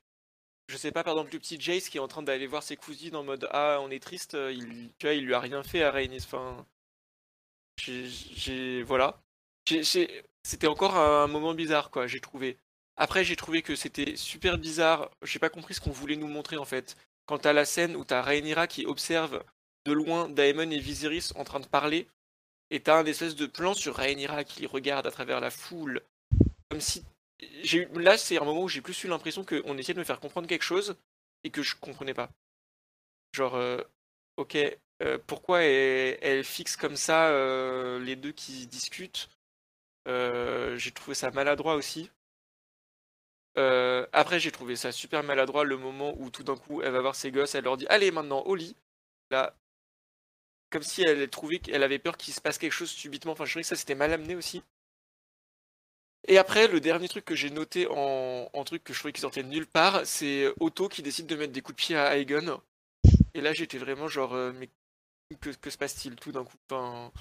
je 0.67 0.77
sais 0.77 0.91
pas, 0.91 1.03
par 1.03 1.13
exemple, 1.13 1.33
le 1.33 1.39
petit 1.39 1.59
Jace 1.59 1.89
qui 1.89 1.97
est 1.97 2.01
en 2.01 2.07
train 2.07 2.23
d'aller 2.23 2.47
voir 2.47 2.63
ses 2.63 2.77
cousines 2.77 3.15
en 3.15 3.23
mode 3.23 3.47
Ah, 3.51 3.79
on 3.81 3.91
est 3.91 4.01
triste, 4.01 4.35
euh, 4.35 4.51
il, 4.51 4.91
tu 4.97 5.05
vois, 5.05 5.13
il 5.13 5.25
lui 5.25 5.33
a 5.33 5.39
rien 5.39 5.63
fait 5.63 5.83
à 5.83 5.91
Rhaenys. 5.91 6.23
Enfin, 6.25 6.65
j'ai. 7.77 8.83
Voilà. 8.83 9.21
C'était 9.65 10.67
encore 10.67 10.95
un 10.97 11.27
moment 11.27 11.53
bizarre, 11.53 11.89
quoi, 11.89 12.07
j'ai 12.07 12.19
trouvé. 12.19 12.57
Après, 12.97 13.23
j'ai 13.23 13.35
trouvé 13.35 13.61
que 13.61 13.75
c'était 13.75 14.15
super 14.15 14.57
bizarre. 14.57 15.09
J'ai 15.23 15.39
pas 15.39 15.49
compris 15.49 15.73
ce 15.73 15.81
qu'on 15.81 15.91
voulait 15.91 16.15
nous 16.15 16.27
montrer, 16.27 16.57
en 16.57 16.65
fait. 16.65 16.97
Quant 17.25 17.37
à 17.37 17.53
la 17.53 17.65
scène 17.65 17.95
où 17.95 18.03
t'as 18.03 18.21
Rhaenyra 18.21 18.67
qui 18.67 18.85
observe 18.85 19.43
de 19.85 19.93
loin 19.93 20.29
Daemon 20.29 20.69
et 20.71 20.79
Viserys 20.79 21.29
en 21.35 21.43
train 21.43 21.59
de 21.59 21.67
parler, 21.67 22.07
et 22.69 22.81
t'as 22.81 22.99
un 22.99 23.05
espèce 23.05 23.35
de 23.35 23.45
plan 23.45 23.73
sur 23.73 23.95
Rhaenyra 23.95 24.43
qui 24.43 24.65
regarde 24.65 25.07
à 25.07 25.11
travers 25.11 25.39
la 25.39 25.51
foule, 25.51 26.01
comme 26.69 26.81
si 26.81 27.03
là, 27.95 28.17
c'est 28.17 28.37
un 28.39 28.45
moment 28.45 28.63
où 28.63 28.69
j'ai 28.69 28.81
plus 28.81 29.03
eu 29.03 29.07
l'impression 29.07 29.43
qu'on 29.45 29.77
essayait 29.77 29.93
de 29.93 29.99
me 29.99 30.03
faire 30.03 30.19
comprendre 30.19 30.47
quelque 30.47 30.63
chose 30.63 30.95
et 31.43 31.49
que 31.51 31.61
je 31.61 31.75
comprenais 31.75 32.13
pas. 32.13 32.29
Genre, 33.33 33.55
euh, 33.55 33.81
ok, 34.37 34.57
euh, 35.01 35.17
pourquoi 35.27 35.61
elle, 35.63 36.43
fixe 36.43 36.77
comme 36.77 36.95
ça 36.95 37.29
euh, 37.29 37.99
les 37.99 38.15
deux 38.15 38.31
qui 38.31 38.67
discutent 38.67 39.29
J'ai 40.05 40.91
trouvé 40.93 41.15
ça 41.15 41.31
maladroit 41.31 41.75
aussi. 41.75 42.11
après, 43.55 44.39
j'ai 44.39 44.51
trouvé 44.51 44.75
ça 44.75 44.91
super 44.91 45.23
maladroit 45.23 45.63
le 45.63 45.77
moment 45.77 46.13
où 46.17 46.29
tout 46.29 46.43
d'un 46.43 46.57
coup 46.57 46.81
elle 46.81 46.91
va 46.91 47.01
voir 47.01 47.15
ses 47.15 47.31
gosses, 47.31 47.55
elle 47.55 47.63
leur 47.65 47.77
dit 47.77 47.87
Allez 47.87 48.11
maintenant 48.11 48.41
au 48.41 48.55
lit. 48.55 48.75
Là, 49.31 49.55
comme 50.69 50.83
si 50.83 51.03
elle 51.03 51.29
trouvait 51.29 51.59
qu'elle 51.59 51.83
avait 51.83 51.99
peur 51.99 52.17
qu'il 52.17 52.33
se 52.33 52.41
passe 52.41 52.57
quelque 52.57 52.71
chose 52.73 52.89
subitement. 52.89 53.33
Enfin, 53.33 53.45
je 53.45 53.51
trouvais 53.51 53.63
que 53.63 53.67
ça 53.67 53.75
c'était 53.75 53.95
mal 53.95 54.11
amené 54.13 54.35
aussi. 54.35 54.63
Et 56.27 56.37
après, 56.37 56.67
le 56.67 56.79
dernier 56.79 57.09
truc 57.09 57.25
que 57.25 57.35
j'ai 57.35 57.49
noté 57.49 57.87
en, 57.89 58.63
truc 58.65 58.83
que 58.83 58.93
je 58.93 58.99
trouvais 58.99 59.11
qui 59.11 59.21
sortait 59.21 59.43
de 59.43 59.49
nulle 59.49 59.67
part, 59.67 60.05
c'est 60.05 60.47
Otto 60.59 60.87
qui 60.87 61.01
décide 61.01 61.27
de 61.27 61.35
mettre 61.35 61.51
des 61.51 61.61
coups 61.61 61.75
de 61.75 61.81
pied 61.81 61.97
à 61.97 62.17
Aegon. 62.17 62.61
Et 63.33 63.41
là, 63.41 63.53
j'étais 63.53 63.77
vraiment 63.77 64.07
genre, 64.07 64.33
euh, 64.33 64.53
mais 64.53 64.69
que, 65.39 65.69
se 65.69 65.77
passe-t-il 65.77 66.15
tout 66.15 66.31
d'un 66.31 66.45
coup? 66.45 66.57
Enfin, 66.69 67.11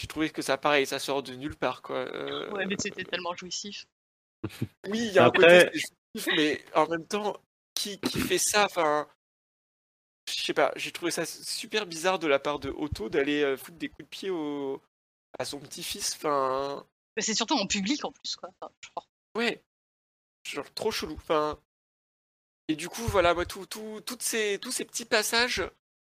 j'ai 0.00 0.06
trouvé 0.06 0.30
que 0.30 0.40
ça, 0.40 0.56
pareil, 0.56 0.86
ça 0.86 0.98
sort 0.98 1.22
de 1.22 1.34
nulle 1.34 1.56
part, 1.56 1.82
quoi. 1.82 1.96
Euh, 1.96 2.50
Ouais, 2.52 2.64
mais 2.66 2.76
c'était 2.78 3.04
tellement 3.04 3.34
jouissif. 3.34 3.86
Oui, 4.88 5.06
il 5.08 5.12
y 5.12 5.18
a 5.18 5.26
Après- 5.26 5.62
un 5.62 5.64
côté 5.66 5.78
jouissif, 6.14 6.32
mais 6.36 6.64
en 6.74 6.86
même 6.88 7.06
temps, 7.06 7.36
qui, 7.74 8.00
qui 8.00 8.18
fait 8.20 8.38
ça? 8.38 8.64
Enfin, 8.64 9.06
je 10.28 10.42
sais 10.42 10.54
pas, 10.54 10.72
j'ai 10.76 10.92
trouvé 10.92 11.10
ça 11.10 11.26
super 11.26 11.86
bizarre 11.86 12.18
de 12.18 12.26
la 12.26 12.38
part 12.38 12.58
de 12.58 12.70
Otto 12.70 13.08
d'aller 13.08 13.42
euh, 13.42 13.56
foutre 13.56 13.78
des 13.78 13.88
coups 13.88 14.04
de 14.04 14.08
pied 14.08 14.30
au... 14.30 14.80
à 15.38 15.44
son 15.44 15.60
petit-fils. 15.60 16.14
Enfin, 16.16 16.86
C'est 17.18 17.34
surtout 17.34 17.54
en 17.54 17.66
public 17.66 18.04
en 18.04 18.12
plus, 18.12 18.36
quoi. 18.36 18.50
Ouais, 19.36 19.62
genre 20.44 20.72
trop 20.74 20.90
chelou. 20.92 21.14
Enfin, 21.14 21.58
et 22.68 22.76
du 22.76 22.88
coup, 22.88 23.02
voilà, 23.02 23.34
moi, 23.34 23.44
tout, 23.46 23.66
tout, 23.66 24.00
toutes 24.06 24.22
ces, 24.22 24.58
tous 24.60 24.72
ces 24.72 24.84
petits 24.84 25.04
passages 25.04 25.62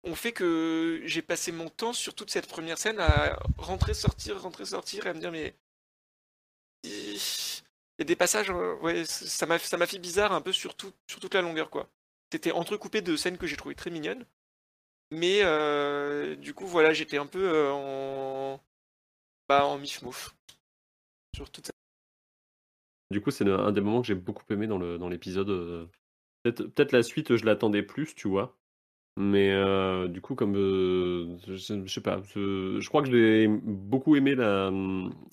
ont 0.04 0.14
fait 0.14 0.32
que 0.32 1.02
j'ai 1.04 1.22
passé 1.22 1.52
mon 1.52 1.68
temps 1.68 1.92
sur 1.92 2.14
toute 2.14 2.30
cette 2.30 2.46
première 2.46 2.78
scène 2.78 3.00
à 3.00 3.38
rentrer, 3.58 3.94
sortir, 3.94 4.40
rentrer, 4.40 4.64
sortir, 4.64 5.06
et 5.06 5.10
à 5.10 5.14
me 5.14 5.20
dire, 5.20 5.32
mais. 5.32 5.54
Il 6.84 7.18
y 8.00 8.02
a 8.02 8.04
des 8.04 8.16
passages, 8.16 8.50
euh, 8.50 8.76
ouais, 8.76 9.04
ça 9.06 9.46
m'a 9.46 9.58
fait 9.58 9.98
bizarre 9.98 10.32
un 10.32 10.40
peu 10.40 10.52
sur, 10.52 10.74
tout- 10.74 10.92
toute 11.06 11.34
la 11.34 11.42
longueur, 11.42 11.70
quoi. 11.70 11.88
C'était 12.32 12.52
entrecoupé 12.52 13.02
de 13.02 13.16
scènes 13.16 13.38
que 13.38 13.46
j'ai 13.46 13.56
trouvées 13.56 13.74
très 13.74 13.90
mignonnes. 13.90 14.24
Mais 15.12 15.40
euh, 15.42 16.36
du 16.36 16.54
coup, 16.54 16.66
voilà, 16.66 16.92
j'étais 16.94 17.18
un 17.18 17.26
peu 17.26 17.42
euh, 17.42 17.72
en. 17.72 18.60
Bah, 19.48 19.66
en 19.66 19.78
mif-mouf. 19.78 20.34
Du 23.10 23.20
coup, 23.20 23.30
c'est 23.30 23.48
un 23.48 23.72
des 23.72 23.80
moments 23.80 24.00
que 24.02 24.06
j'ai 24.06 24.14
beaucoup 24.14 24.44
aimé 24.50 24.66
dans 24.66 25.08
l'épisode. 25.08 25.50
euh. 25.50 25.86
Peut-être 26.44 26.92
la 26.92 27.02
suite, 27.02 27.36
je 27.36 27.44
l'attendais 27.44 27.82
plus, 27.82 28.14
tu 28.14 28.28
vois. 28.28 28.56
Mais 29.18 29.52
euh, 29.52 30.08
du 30.08 30.20
coup, 30.20 30.34
comme 30.34 30.56
euh, 30.56 31.36
je, 31.46 31.54
je 31.56 31.92
sais 31.92 32.00
pas, 32.02 32.22
je, 32.34 32.88
crois 32.88 33.02
que 33.02 33.10
j'ai 33.10 33.48
beaucoup 33.48 34.16
aimé 34.16 34.34
la, 34.34 34.70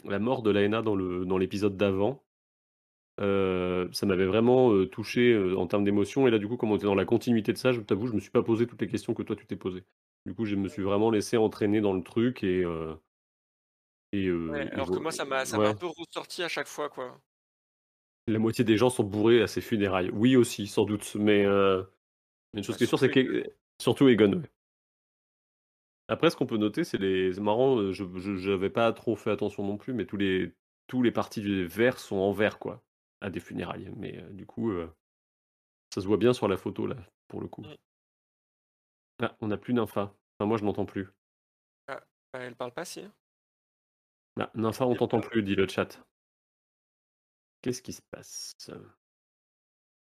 la 0.06 0.19
mort 0.19 0.44
de 0.44 0.52
Laena 0.52 0.82
dans 0.82 0.95
dans 0.98 1.38
l'épisode 1.38 1.78
d'avant. 1.78 2.24
Ça 3.19 4.06
m'avait 4.06 4.26
vraiment 4.26 4.86
touché 4.88 5.38
en 5.57 5.68
termes 5.68 5.84
d'émotion. 5.84 6.28
Et 6.28 6.32
là, 6.32 6.40
du 6.40 6.48
coup, 6.48 6.57
comme 6.57 6.72
on 6.72 6.76
était 6.78 6.86
dans 6.86 6.95
la 6.95 7.06
continuité 7.06 7.53
de 7.53 7.57
ça, 7.57 7.72
je 7.72 7.82
t'avoue, 7.82 8.07
je 8.07 8.14
me 8.14 8.19
suis 8.19 8.32
pas 8.32 8.44
posé 8.44 8.68
toutes 8.68 8.82
les 8.82 8.88
questions 8.88 9.14
que 9.14 9.24
toi 9.24 9.36
tu 9.36 9.45
t'es 9.48 9.56
posées. 9.56 9.84
Du 10.26 10.34
coup, 10.34 10.45
je 10.45 10.56
me 10.56 10.68
suis 10.68 10.84
vraiment 10.84 11.11
laissé 11.11 11.38
entraîner 11.38 11.82
dans 11.82 11.94
le 11.94 12.03
truc 12.03 12.44
et 12.44 12.64
et, 14.26 14.27
euh, 14.27 14.49
Ouais, 14.49 14.68
et 14.68 14.72
alors 14.72 14.89
que 14.91 14.99
moi, 14.99 15.11
ça 15.11 15.26
m'a 15.26 15.44
ouais. 15.44 15.68
un 15.68 15.76
peu 15.76 15.88
ressorti 15.88 16.44
à 16.44 16.48
chaque 16.48 16.68
fois, 16.68 16.89
quoi. 16.89 17.19
La 18.27 18.39
moitié 18.39 18.64
des 18.65 18.77
gens 18.77 18.89
sont 18.89 19.03
bourrés 19.03 19.41
à 19.41 19.48
ses 19.48 19.61
funérailles. 19.61 20.10
Oui 20.11 20.35
aussi, 20.35 20.68
sans 20.68 20.85
doute. 20.85 21.15
Mais 21.15 21.45
euh, 21.45 21.84
une 22.53 22.64
chose 22.64 22.76
Bah, 22.76 22.77
qui 22.77 22.84
est 22.84 22.88
sûre, 22.88 22.99
c'est 22.99 23.10
que 23.10 23.44
surtout 23.81 24.07
Egon. 24.10 24.34
ouais. 24.34 24.49
Après, 26.10 26.30
ce 26.30 26.35
qu'on 26.35 26.45
peut 26.45 26.57
noter, 26.57 26.84
c'est 26.84 26.98
les. 26.98 27.34
C'est 27.34 27.41
marrant. 27.41 27.91
Je 27.91 28.03
n'avais 28.49 28.69
pas 28.69 28.91
trop 28.94 29.15
fait 29.15 29.31
attention 29.31 29.65
non 29.65 29.77
plus, 29.77 29.94
mais 29.94 30.06
tous 30.06 30.18
les 30.18 30.53
tous 30.88 31.03
les 31.03 31.11
parties 31.11 31.41
du 31.41 31.65
verre 31.68 31.99
sont 31.99 32.15
en 32.18 32.31
verre, 32.31 32.60
quoi, 32.60 32.81
à 33.22 33.30
des 33.30 33.39
funérailles. 33.41 33.91
Mais 33.98 34.18
euh, 34.18 34.30
du 34.31 34.45
coup, 34.45 34.72
ça 35.94 36.02
se 36.02 36.07
voit 36.07 36.18
bien 36.18 36.34
sur 36.34 36.48
la 36.48 36.57
photo 36.57 36.88
là, 36.88 36.95
pour 37.27 37.41
le 37.41 37.48
coup. 37.48 37.61
Mm. 37.61 37.76
Ah, 39.22 39.35
on 39.41 39.48
n'a 39.48 39.57
plus 39.57 39.73
Nympha. 39.73 40.14
Enfin, 40.39 40.48
moi, 40.48 40.57
je 40.57 40.64
n'entends 40.64 40.85
plus. 40.85 41.07
Bah, 41.88 42.02
elle 42.34 42.56
parle 42.56 42.72
pas, 42.73 42.85
si. 42.85 43.02
Ah, 44.39 44.49
Nympha, 44.55 44.85
on 44.85 44.89
Bien 44.91 44.97
t'entend 44.99 45.19
sûr. 45.22 45.30
plus, 45.30 45.43
dit 45.43 45.55
le 45.55 45.68
chat. 45.68 45.99
Qu'est-ce 47.61 47.81
qui 47.81 47.93
se 47.93 48.01
passe? 48.01 48.53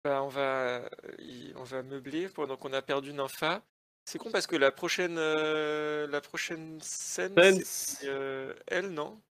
Bah, 0.03 0.23
on 0.23 0.27
va, 0.27 0.89
y- 1.19 1.53
on 1.55 1.63
va 1.63 1.83
meubler 1.83 2.29
pendant 2.29 2.55
qu'on 2.57 2.73
a 2.73 2.81
perdu 2.81 3.13
Nympha. 3.13 3.63
C'est 4.05 4.19
con 4.19 4.31
parce 4.31 4.47
que 4.47 4.55
la 4.55 4.71
prochaine, 4.71 5.17
euh, 5.17 6.07
la 6.07 6.21
prochaine 6.21 6.79
scène, 6.81 7.35
c'est 7.65 8.07
euh, 8.07 8.53
elle, 8.67 8.89
non? 8.93 9.21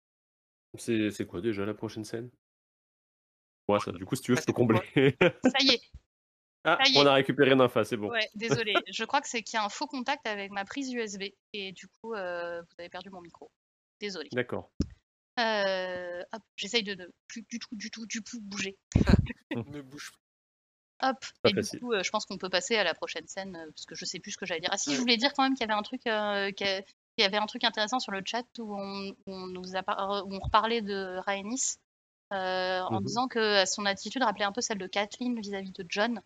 C'est 0.78 1.10
c'est 1.10 1.26
quoi 1.26 1.40
déjà 1.40 1.64
la 1.66 1.74
prochaine 1.74 2.04
scène? 2.04 2.30
Ouais, 3.68 3.80
ça, 3.80 3.90
du 3.92 4.04
coup, 4.04 4.14
si 4.14 4.22
tu 4.22 4.30
veux, 4.32 4.36
Ah, 4.36 4.40
je 4.40 4.46
peux 4.46 4.52
combler. 4.52 4.80
Ça 5.42 5.62
y 5.62 5.70
est, 5.70 5.80
ah, 6.64 6.78
Ça 6.82 6.88
y 6.90 6.96
on 6.96 7.06
est. 7.06 7.08
a 7.08 7.14
récupéré 7.14 7.54
Nympha, 7.54 7.84
c'est 7.84 7.96
bon. 7.96 8.10
ouais, 8.10 8.28
désolé. 8.34 8.74
Je 8.92 9.04
crois 9.04 9.20
que 9.20 9.28
c'est 9.28 9.42
qu'il 9.42 9.56
y 9.56 9.60
a 9.60 9.64
un 9.64 9.68
faux 9.68 9.86
contact 9.86 10.26
avec 10.26 10.50
ma 10.52 10.64
prise 10.64 10.92
USB. 10.92 11.22
Et 11.52 11.72
du 11.72 11.88
coup, 11.88 12.14
euh, 12.14 12.60
vous 12.62 12.74
avez 12.78 12.88
perdu 12.88 13.10
mon 13.10 13.20
micro. 13.20 13.50
Désolé. 14.00 14.28
D'accord. 14.32 14.70
Euh, 15.38 16.22
hop, 16.32 16.42
j'essaye 16.56 16.82
de 16.82 16.94
ne 16.94 17.06
plus 17.28 17.42
du 17.42 17.58
tout, 17.58 17.74
du 17.76 17.90
tout, 17.90 18.06
du 18.06 18.22
tout 18.22 18.40
bouger. 18.40 18.76
Ne 19.54 19.82
bouge 19.82 20.12
pas. 20.12 21.10
Hop. 21.10 21.18
Pas 21.42 21.50
Et 21.50 21.52
du 21.52 21.78
coup, 21.78 21.92
euh, 21.92 22.02
je 22.02 22.10
pense 22.10 22.24
qu'on 22.24 22.38
peut 22.38 22.48
passer 22.48 22.76
à 22.76 22.84
la 22.84 22.94
prochaine 22.94 23.26
scène 23.26 23.54
euh, 23.56 23.70
parce 23.70 23.84
que 23.84 23.94
je 23.94 24.04
sais 24.06 24.18
plus 24.18 24.30
ce 24.32 24.38
que 24.38 24.46
j'allais 24.46 24.60
dire. 24.60 24.70
Ah 24.72 24.78
si, 24.78 24.94
je 24.94 25.00
voulais 25.00 25.18
dire 25.18 25.32
quand 25.34 25.42
même 25.42 25.52
qu'il 25.54 25.66
y 25.66 25.70
avait 25.70 25.78
un 25.78 25.82
truc, 25.82 26.06
euh, 26.06 26.50
qu'il 26.52 26.84
y 27.18 27.22
avait 27.22 27.36
un 27.36 27.44
truc 27.46 27.64
intéressant 27.64 27.98
sur 28.00 28.12
le 28.12 28.22
chat 28.24 28.46
où 28.58 28.74
on, 28.74 29.10
où 29.10 29.14
on 29.26 29.46
nous 29.46 29.76
a 29.76 29.82
par- 29.82 30.26
où 30.26 30.34
on 30.34 30.38
reparlait 30.40 30.80
de 30.80 31.18
Rhaenys 31.26 31.76
euh, 32.32 32.80
en 32.80 33.00
Mhm. 33.00 33.04
disant 33.06 33.28
que 33.28 33.66
son 33.66 33.84
attitude 33.84 34.22
rappelait 34.22 34.46
un 34.46 34.52
peu 34.52 34.62
celle 34.62 34.78
de 34.78 34.86
Kathleen 34.86 35.38
vis-à-vis 35.38 35.72
de 35.72 35.84
John. 35.88 36.22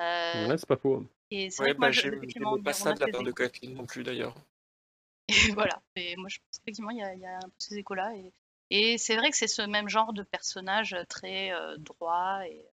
Euh, 0.00 0.46
Ouais, 0.46 0.56
c'est 0.58 0.66
pas 0.66 0.76
faux. 0.78 1.06
Et 1.30 1.50
c'est 1.50 1.60
Ouais, 1.62 1.68
vrai 1.68 1.74
que 1.74 1.80
moi, 1.80 1.88
bah, 1.88 1.92
j'aimais 1.92 2.62
pas 2.64 2.72
ça 2.72 2.92
de 2.94 3.00
la 3.00 3.08
part 3.08 3.22
de. 3.22 3.32
Kathleen 3.32 3.74
non 3.74 3.84
plus, 3.86 4.02
d'ailleurs. 4.02 4.34
Et 5.28 5.52
voilà. 5.52 5.82
Et 5.96 6.16
moi, 6.16 6.28
je 6.28 6.38
pense 6.38 6.58
qu'effectivement, 6.58 6.90
il 6.90 6.98
y 6.98 7.02
a, 7.02 7.14
il 7.14 7.20
y 7.20 7.26
a 7.26 7.36
un 7.36 7.48
peu 7.48 7.54
ces 7.58 7.76
échos-là. 7.76 8.14
Et, 8.16 8.32
et 8.70 8.98
c'est 8.98 9.16
vrai 9.16 9.30
que 9.30 9.36
c'est 9.36 9.46
ce 9.46 9.62
même 9.62 9.88
genre 9.88 10.12
de 10.12 10.22
personnage 10.22 10.96
très 11.08 11.52
euh, 11.52 11.76
droit. 11.78 12.40
Et... 12.46 12.66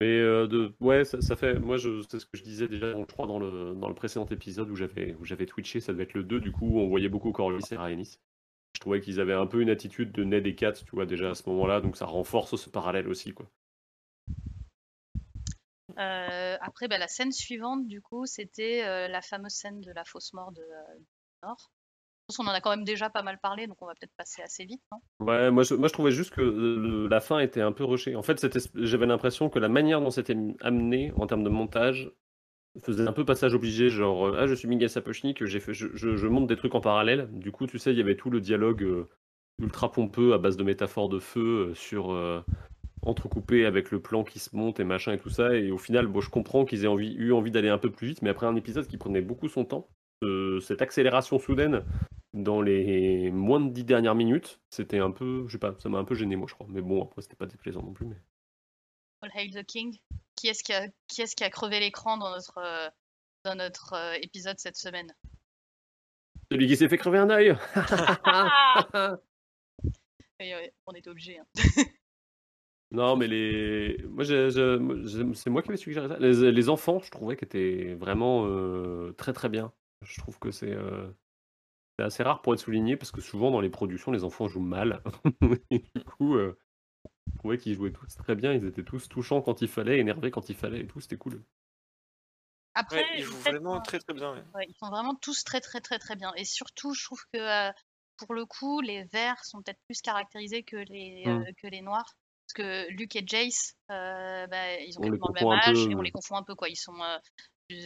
Mais 0.00 0.18
euh, 0.18 0.46
de... 0.46 0.74
ouais, 0.80 1.04
ça, 1.04 1.20
ça 1.20 1.36
fait. 1.36 1.58
Moi, 1.58 1.76
je... 1.76 2.02
c'est 2.08 2.20
ce 2.20 2.26
que 2.26 2.36
je 2.36 2.42
disais 2.42 2.68
déjà, 2.68 2.92
je 2.92 3.04
crois, 3.04 3.26
dans 3.26 3.38
le, 3.38 3.74
dans 3.74 3.88
le 3.88 3.94
précédent 3.94 4.26
épisode 4.26 4.70
où 4.70 4.76
j'avais 4.76 5.14
où 5.14 5.24
j'avais 5.24 5.46
twitché, 5.46 5.80
ça 5.80 5.92
devait 5.92 6.04
être 6.04 6.14
le 6.14 6.22
2, 6.22 6.40
du 6.40 6.52
coup, 6.52 6.66
où 6.66 6.80
on 6.80 6.88
voyait 6.88 7.08
beaucoup 7.08 7.32
Corlys 7.32 7.72
et 7.72 7.76
Rhaenys. 7.76 8.18
Je 8.74 8.80
trouvais 8.80 9.00
qu'ils 9.00 9.20
avaient 9.20 9.32
un 9.34 9.46
peu 9.46 9.62
une 9.62 9.70
attitude 9.70 10.12
de 10.12 10.22
Ned 10.22 10.46
et 10.46 10.54
Kat, 10.54 10.72
tu 10.72 10.90
vois, 10.92 11.06
déjà 11.06 11.30
à 11.30 11.34
ce 11.34 11.48
moment-là, 11.48 11.80
donc 11.80 11.96
ça 11.96 12.04
renforce 12.04 12.56
ce 12.56 12.68
parallèle 12.68 13.08
aussi, 13.08 13.32
quoi. 13.32 13.50
Euh, 15.98 16.58
après, 16.60 16.88
bah, 16.88 16.98
la 16.98 17.08
scène 17.08 17.32
suivante, 17.32 17.86
du 17.86 18.02
coup, 18.02 18.26
c'était 18.26 18.84
euh, 18.84 19.08
la 19.08 19.22
fameuse 19.22 19.54
scène 19.54 19.80
de 19.80 19.90
la 19.92 20.04
fausse 20.04 20.34
mort 20.34 20.52
de 20.52 20.62
Nord. 21.42 21.70
En 22.38 22.48
a 22.48 22.60
quand 22.60 22.70
même 22.70 22.84
déjà 22.84 23.08
pas 23.08 23.22
mal 23.22 23.38
parlé, 23.38 23.66
donc 23.68 23.80
on 23.80 23.86
va 23.86 23.94
peut-être 23.94 24.14
passer 24.16 24.42
assez 24.42 24.64
vite, 24.64 24.82
non? 24.90 24.98
Ouais, 25.20 25.50
moi 25.50 25.62
je, 25.62 25.74
trouvais 25.92 26.10
juste 26.10 26.30
que 26.30 26.40
le- 26.40 27.06
la 27.06 27.20
fin 27.20 27.38
était 27.38 27.60
un 27.60 27.72
peu 27.72 27.84
rushée. 27.84 28.16
En 28.16 28.22
fait, 28.22 28.44
j'avais 28.74 29.06
l'impression 29.06 29.48
que 29.48 29.58
la 29.58 29.68
manière 29.68 30.00
dont 30.00 30.10
c'était 30.10 30.36
amené 30.60 31.12
en 31.16 31.26
termes 31.26 31.44
de 31.44 31.48
montage 31.48 32.10
faisait 32.82 33.06
un 33.06 33.12
peu 33.12 33.24
passage 33.24 33.54
obligé, 33.54 33.88
genre 33.88 34.26
euh, 34.26 34.36
ah 34.38 34.46
je 34.46 34.54
suis 34.54 34.68
Miguel 34.68 34.90
Sapochnik, 34.90 35.44
j'ai 35.46 35.60
fait, 35.60 35.72
je, 35.72 36.26
monte 36.26 36.46
des 36.46 36.56
trucs 36.56 36.74
en 36.74 36.80
parallèle. 36.80 37.28
Du 37.32 37.52
coup, 37.52 37.66
tu 37.66 37.78
sais, 37.78 37.92
il 37.92 37.96
y 37.96 38.02
avait 38.02 38.16
tout 38.16 38.28
le 38.28 38.40
dialogue 38.40 38.82
euh, 38.82 39.08
ultra 39.62 39.90
pompeux 39.90 40.34
à 40.34 40.38
base 40.38 40.56
de 40.56 40.64
métaphores 40.64 41.08
de 41.08 41.18
feu 41.18 41.70
euh, 41.70 41.74
sur 41.74 42.12
euh, 42.12 42.42
entrecoupé 43.02 43.64
avec 43.64 43.90
le 43.90 44.00
plan 44.00 44.24
qui 44.24 44.38
se 44.38 44.54
monte 44.54 44.80
et 44.80 44.84
machin 44.84 45.12
et 45.12 45.18
tout 45.18 45.30
ça. 45.30 45.54
Et 45.54 45.70
au 45.70 45.78
final, 45.78 46.10
je 46.20 46.28
comprends 46.28 46.64
qu'ils 46.64 46.84
aient 46.84 46.94
eu 46.94 47.32
envie 47.32 47.50
d'aller 47.50 47.68
un 47.68 47.78
peu 47.78 47.90
plus 47.90 48.08
vite, 48.08 48.22
mais 48.22 48.30
après 48.30 48.46
un 48.46 48.56
épisode 48.56 48.86
qui 48.86 48.98
prenait 48.98 49.22
beaucoup 49.22 49.48
son 49.48 49.64
temps, 49.64 49.88
cette 50.60 50.82
accélération 50.82 51.38
soudaine 51.38 51.84
dans 52.32 52.60
les 52.60 53.30
moins 53.30 53.60
de 53.60 53.70
dix 53.70 53.84
dernières 53.84 54.14
minutes, 54.14 54.60
c'était 54.70 54.98
un 54.98 55.10
peu, 55.10 55.44
je 55.46 55.52
sais 55.52 55.58
pas, 55.58 55.74
ça 55.78 55.88
m'a 55.88 55.98
un 55.98 56.04
peu 56.04 56.14
gêné 56.14 56.36
moi 56.36 56.46
je 56.48 56.54
crois. 56.54 56.66
Mais 56.68 56.82
bon, 56.82 57.02
après 57.02 57.22
c'était 57.22 57.36
pas 57.36 57.46
déplaisant 57.46 57.82
non 57.82 57.92
plus. 57.92 58.06
Mais... 58.06 58.16
All 59.22 59.30
Hail 59.34 59.50
the 59.50 59.64
King. 59.64 59.98
Qui 60.34 60.48
est-ce 60.48 60.62
qui 60.62 60.74
a, 60.74 60.86
qui 61.08 61.22
est-ce 61.22 61.34
qui 61.34 61.44
a 61.44 61.50
crevé 61.50 61.80
l'écran 61.80 62.18
dans 62.18 62.30
notre, 62.30 62.58
euh, 62.58 62.88
dans 63.44 63.54
notre 63.54 63.94
euh, 63.94 64.18
épisode 64.20 64.58
cette 64.58 64.76
semaine? 64.76 65.14
Celui 66.52 66.66
qui 66.68 66.76
s'est 66.76 66.88
fait 66.88 66.98
crever 66.98 67.18
un 67.18 67.30
œil 67.30 67.56
On 70.86 70.92
était 70.94 71.10
obligé. 71.10 71.38
Hein. 71.38 71.46
Non, 72.92 73.16
mais 73.16 73.26
les. 73.26 73.98
Moi, 74.04 74.12
moi, 74.14 74.24
j'ai- 74.24 75.34
c'est 75.34 75.50
moi 75.50 75.60
qui 75.60 75.70
avais 75.70 75.76
suggéré 75.76 76.06
ça. 76.06 76.18
Les, 76.20 76.52
les 76.52 76.68
enfants, 76.68 77.00
je 77.00 77.10
trouvais 77.10 77.36
qu'ils 77.36 77.46
étaient 77.46 77.94
vraiment 77.94 78.46
euh, 78.46 79.12
très 79.18 79.32
très 79.32 79.48
bien. 79.48 79.72
Je 80.02 80.20
trouve 80.20 80.38
que 80.38 80.50
c'est 80.50 80.72
euh, 80.72 81.10
c'est 81.98 82.04
assez 82.04 82.22
rare 82.22 82.42
pour 82.42 82.54
être 82.54 82.60
souligné 82.60 82.96
parce 82.96 83.10
que 83.12 83.20
souvent 83.20 83.50
dans 83.50 83.60
les 83.60 83.70
productions, 83.70 84.12
les 84.12 84.24
enfants 84.24 84.48
jouent 84.48 84.60
mal. 84.60 85.02
Et 85.70 85.78
du 85.94 86.04
coup, 86.04 86.36
euh, 86.36 86.58
je 87.32 87.38
trouvais 87.38 87.58
qu'ils 87.58 87.74
jouaient 87.74 87.92
tous 87.92 88.14
très 88.16 88.34
bien. 88.34 88.52
Ils 88.52 88.64
étaient 88.66 88.84
tous 88.84 89.08
touchants 89.08 89.42
quand 89.42 89.62
il 89.62 89.68
fallait, 89.68 89.98
énervés 89.98 90.30
quand 90.30 90.48
il 90.50 90.56
fallait 90.56 90.80
et 90.80 90.86
tout. 90.86 91.00
C'était 91.00 91.16
cool. 91.16 91.42
Après, 92.74 93.02
Ouais, 93.02 93.18
ils 93.18 93.22
jouent 93.24 93.36
vraiment 93.38 93.80
très 93.80 93.98
très 93.98 94.12
bien. 94.14 94.34
ouais. 94.34 94.44
Ouais, 94.54 94.66
ils 94.68 94.76
sont 94.78 94.90
vraiment 94.90 95.14
tous 95.14 95.44
très 95.44 95.60
très 95.60 95.80
très 95.80 95.98
très 95.98 96.14
bien. 96.16 96.32
Et 96.36 96.44
surtout, 96.44 96.92
je 96.92 97.04
trouve 97.04 97.22
que 97.32 97.38
euh, 97.38 97.72
pour 98.18 98.34
le 98.34 98.44
coup, 98.44 98.80
les 98.82 99.04
verts 99.04 99.42
sont 99.44 99.62
peut-être 99.62 99.80
plus 99.88 100.00
caractérisés 100.02 100.62
que 100.62 100.76
les, 100.76 101.24
Mm. 101.26 101.28
euh, 101.40 101.52
que 101.62 101.66
les 101.68 101.80
noirs. 101.80 102.12
Parce 102.46 102.52
que 102.54 102.90
Luke 102.92 103.16
et 103.16 103.24
Jace, 103.26 103.74
euh, 103.90 104.46
bah, 104.46 104.78
ils 104.80 104.98
ont 104.98 105.02
On 105.02 105.10
quasiment 105.10 105.28
le 105.28 105.34
même 105.34 105.58
âge 105.58 105.84
peu, 105.84 105.90
et 105.90 105.94
on 105.96 106.02
les 106.02 106.10
confond 106.12 106.36
un 106.36 106.42
peu 106.44 106.54
quoi. 106.54 106.68
Ils 106.68 106.76
sont, 106.76 106.94
euh, 107.02 107.18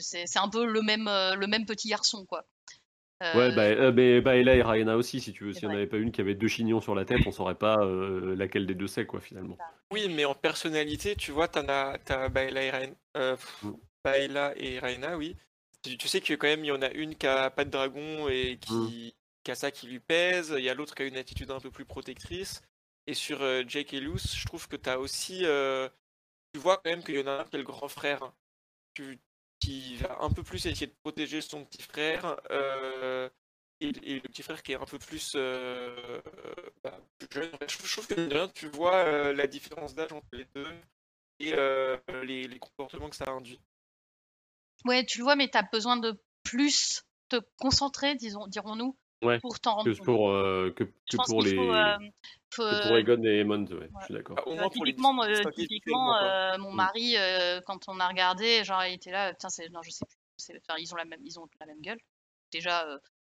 c'est 0.01 0.39
un 0.39 0.49
peu 0.49 0.67
le 0.67 0.83
même 0.83 1.09
euh, 1.09 1.35
le 1.35 1.47
même 1.47 1.67
petit 1.67 1.89
garçon 1.89 2.27
quoi. 2.27 2.45
Euh, 3.23 3.35
Ouais, 3.35 3.55
bah, 3.55 3.65
euh, 3.65 3.93
mais 3.93 4.21
Baella 4.21 4.57
et 4.57 4.63
Rayana 4.63 4.97
aussi, 4.97 5.21
si 5.21 5.33
tu 5.33 5.45
veux. 5.45 5.53
S'il 5.53 5.69
n'y 5.69 5.75
en 5.75 5.77
avait 5.77 5.87
pas 5.87 5.99
une 5.99 6.11
qui 6.11 6.23
avait 6.23 6.35
deux 6.35 6.49
chignons 6.49 6.81
sur 6.81 6.95
la 6.95 7.05
tête, 7.05 7.21
on 7.27 7.33
saurait 7.33 7.55
pas 7.55 7.77
euh, 7.85 8.35
laquelle 8.35 8.67
des 8.67 8.75
deux 8.75 8.87
c'est, 8.87 9.05
quoi, 9.05 9.21
finalement. 9.21 9.59
Oui, 9.93 10.09
mais 10.09 10.25
en 10.25 10.35
personnalité, 10.35 11.17
tu 11.17 11.31
vois, 11.31 11.47
t'en 11.47 11.69
as, 11.69 11.99
t'as 11.99 12.31
Baela 12.31 12.63
et 12.63 12.71
Raina, 12.71 12.95
euh, 13.19 13.37
Mm. 13.63 13.73
Baela 14.05 14.55
et 14.57 14.79
Raina, 14.79 15.19
oui. 15.19 15.37
Tu, 15.83 15.99
tu 15.99 16.09
sais 16.09 16.23
que 16.23 16.33
quand 16.33 16.47
même, 16.47 16.65
il 16.65 16.69
y 16.69 16.73
en 16.73 16.81
a 16.81 16.91
une 16.93 17.15
qui 17.15 17.27
a 17.27 17.51
pas 17.51 17.67
de 17.67 17.71
dragon 17.71 18.27
et 18.31 18.59
qui, 18.59 19.15
qui 19.45 19.51
a 19.51 19.55
ça 19.55 19.71
qui 19.71 19.87
lui 19.87 20.01
pèse, 20.01 20.55
il 20.57 20.65
y 20.65 20.71
a 20.71 20.75
l'autre 20.75 20.95
qui 20.95 21.03
a 21.03 21.07
une 21.07 21.19
attitude 21.19 21.51
un 21.51 21.61
peu 21.61 21.71
plus 21.71 21.85
protectrice. 21.85 22.63
Et 23.07 23.13
sur 23.13 23.41
Jake 23.69 23.93
et 23.93 24.01
Luce, 24.01 24.35
je 24.35 24.47
trouve 24.47 24.67
que 24.67 24.77
tu 24.77 24.89
as 24.89 24.99
aussi. 24.99 25.45
tu 26.55 26.59
vois 26.59 26.77
quand 26.79 26.91
même 26.91 27.03
qu'il 27.03 27.17
y 27.17 27.23
en 27.23 27.27
a 27.27 27.41
un 27.43 27.45
qui 27.45 27.57
est 27.57 27.59
le 27.59 27.65
grand 27.65 27.89
frère. 27.89 28.33
Qui 29.61 29.97
va 29.97 30.19
un 30.21 30.31
peu 30.31 30.43
plus 30.43 30.67
essayer 30.67 30.87
de 30.87 30.97
protéger 31.03 31.41
son 31.41 31.65
petit 31.65 31.83
frère. 31.83 32.37
Et, 33.83 33.93
le 33.93 34.21
petit 34.29 34.43
frère 34.43 34.63
qui 34.63 34.73
est 34.73 34.77
un 34.77 34.85
peu 34.85 34.99
plus, 34.99 35.35
bah, 36.83 37.01
jeune. 37.31 37.51
Je, 37.67 37.93
trouve 37.93 38.07
que 38.07 38.47
tu 38.49 38.69
vois 38.69 39.33
la 39.33 39.47
différence 39.47 39.95
d'âge 39.95 40.13
entre 40.13 40.29
les 40.33 40.47
deux 40.55 40.67
et 41.39 41.53
les, 42.25 42.49
les, 42.49 42.59
comportements 42.59 43.09
que 43.09 43.17
ça 43.17 43.31
induit. 43.31 43.61
Ouais, 44.85 45.05
tu 45.05 45.19
le 45.19 45.25
vois, 45.25 45.37
mais 45.37 45.49
tu 45.49 45.59
as 45.59 45.63
besoin 45.63 45.97
de 45.97 46.21
plus 46.43 47.03
te 47.29 47.41
concentrer, 47.59 48.15
disons, 48.17 48.47
dirons-nous, 48.47 48.97
pour 49.41 49.61
t'en 49.61 49.77
rendre 49.77 49.93
compte. 49.93 50.05
Pour, 50.05 50.31
euh, 50.31 50.73
que, 50.77 50.85
que 50.85 51.17
pour 51.27 51.43
les. 51.43 51.59
Euh, 51.59 51.97
pour 52.51 52.97
Egon 52.97 53.23
et 53.25 53.41
Emond, 53.41 53.65
ouais, 53.67 53.89
je 54.01 54.05
suis 54.07 54.15
d'accord. 54.15 54.39
Ah, 54.39 54.69
typiquement, 54.71 55.25
typiquement 55.55 56.17
mon 56.59 56.73
mm. 56.73 56.77
mari, 56.77 57.15
euh, 57.17 57.61
quand 57.67 57.89
on 57.89 58.01
a 58.01 58.09
regardé, 58.09 58.65
genre, 58.65 58.85
il 58.85 58.95
était 58.95 59.13
là, 59.13 59.33
putain, 59.33 59.49
non, 59.73 59.83
je 59.83 59.91
sais 59.91 60.05
plus, 60.05 60.59
enfin, 60.69 60.79
ils 60.79 60.93
ont 60.93 60.97
la 60.97 61.05
même, 61.05 61.21
ils 61.25 61.39
ont 61.39 61.47
la 61.61 61.67
même 61.67 61.81
gueule. 61.81 61.99
Déjà, 62.53 62.85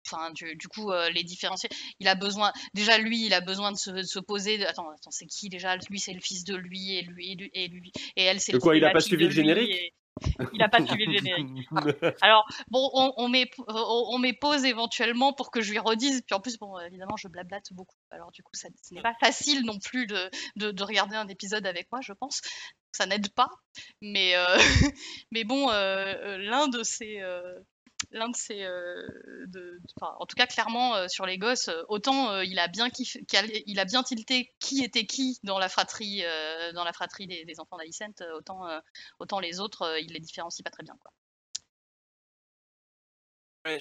enfin 0.06 0.30
du, 0.32 0.68
coup 0.68 0.92
les 1.12 1.24
différencier 1.24 1.68
il 1.98 2.06
a 2.06 2.14
besoin 2.14 2.52
déjà 2.74 2.96
lui 2.96 3.26
il 3.26 3.34
a 3.34 3.40
besoin 3.40 3.72
de 3.72 3.76
se, 3.76 4.04
se 4.04 4.20
poser 4.20 4.64
attends 4.64 4.88
attends 4.90 5.10
c'est 5.10 5.26
qui 5.26 5.48
déjà? 5.48 5.74
Lui 5.90 5.98
c'est 5.98 6.12
le 6.12 6.20
fils 6.20 6.44
de 6.44 6.54
lui 6.54 6.96
et 6.96 7.02
lui 7.02 7.30
et 7.32 7.66
lui 7.66 7.90
et, 8.14 8.22
elle 8.22 8.38
c'est 8.38 8.52
le 8.52 8.60
quoi? 8.60 8.76
il 8.76 8.84
a 8.84 8.90
pas 8.90 9.00
suivi 9.00 9.24
le 9.24 9.30
générique? 9.30 9.92
il 10.52 10.58
n'a 10.58 10.68
pas 10.68 10.84
suivi 10.84 11.06
le 11.06 11.12
générique. 11.12 11.68
Alors, 12.22 12.46
bon, 12.68 12.90
on, 12.94 13.12
on, 13.16 13.28
met, 13.28 13.50
on, 13.68 14.18
met 14.18 14.32
pause 14.32 14.64
éventuellement 14.64 15.32
pour 15.32 15.50
que 15.50 15.60
je 15.60 15.70
lui 15.70 15.78
redise. 15.78 16.22
Puis 16.26 16.34
en 16.34 16.40
plus, 16.40 16.58
bon, 16.58 16.78
évidemment, 16.78 17.16
je 17.16 17.28
blablate 17.28 17.72
beaucoup. 17.72 17.96
Alors, 18.10 18.30
du 18.32 18.42
coup, 18.42 18.52
ça, 18.54 18.68
ce 18.82 18.94
n'est 18.94 19.02
pas 19.02 19.14
facile 19.20 19.64
non 19.64 19.78
plus 19.78 20.06
de, 20.06 20.30
de, 20.56 20.82
regarder 20.82 21.16
un 21.16 21.28
épisode 21.28 21.66
avec 21.66 21.90
moi, 21.92 22.00
je 22.02 22.12
pense. 22.12 22.40
Ça 22.92 23.06
n'aide 23.06 23.28
pas. 23.34 23.50
Mais, 24.00 24.36
euh, 24.36 24.56
mais 25.30 25.44
bon, 25.44 25.70
euh, 25.70 25.74
euh, 25.74 26.38
l'un 26.38 26.68
de 26.68 26.82
ces 26.82 27.20
l'un 28.10 28.28
de 28.28 28.36
ces, 28.36 28.62
euh, 28.62 29.08
en 30.00 30.26
tout 30.26 30.36
cas 30.36 30.46
clairement 30.46 30.94
euh, 30.96 31.08
sur 31.08 31.26
les 31.26 31.38
gosses, 31.38 31.68
euh, 31.68 31.82
autant 31.88 32.40
il 32.40 32.58
a 32.58 32.68
bien 32.68 32.88
il 33.66 33.78
a 33.78 33.84
bien 33.84 34.02
tilté 34.02 34.54
qui 34.58 34.82
était 34.84 35.06
qui 35.06 35.38
dans 35.42 35.58
la 35.58 35.68
fratrie, 35.68 36.22
dans 36.74 36.84
la 36.84 36.92
fratrie 36.92 37.26
des, 37.26 37.60
enfants 37.60 37.76
d'Alicent, 37.76 38.22
autant, 38.34 38.66
autant 39.18 39.40
les 39.40 39.60
autres, 39.60 39.98
il 40.00 40.12
les 40.12 40.20
différencie 40.20 40.62
pas 40.62 40.70
très 40.70 40.82
bien 40.82 40.96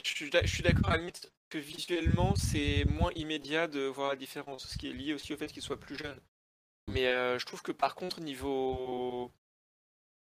je 0.04 0.48
suis 0.48 0.64
d'accord 0.64 0.90
à 0.90 0.98
limite 0.98 1.32
que 1.50 1.60
visuellement 1.60 2.34
c'est 2.36 2.86
moins 2.86 3.12
immédiat 3.16 3.68
de 3.68 3.82
voir 3.82 4.10
la 4.10 4.16
différence, 4.16 4.68
ce 4.68 4.78
qui 4.80 4.88
est 4.88 4.94
lié 4.94 5.14
aussi 5.14 5.32
au 5.32 5.38
fait 5.38 5.48
qu'il 5.48 5.62
soit 5.62 5.80
plus 5.80 5.96
jeune. 5.96 6.20
Mais 6.88 7.06
je 7.38 7.46
trouve 7.46 7.62
que 7.62 7.72
par 7.72 7.94
contre 7.94 8.20
niveau 8.20 9.32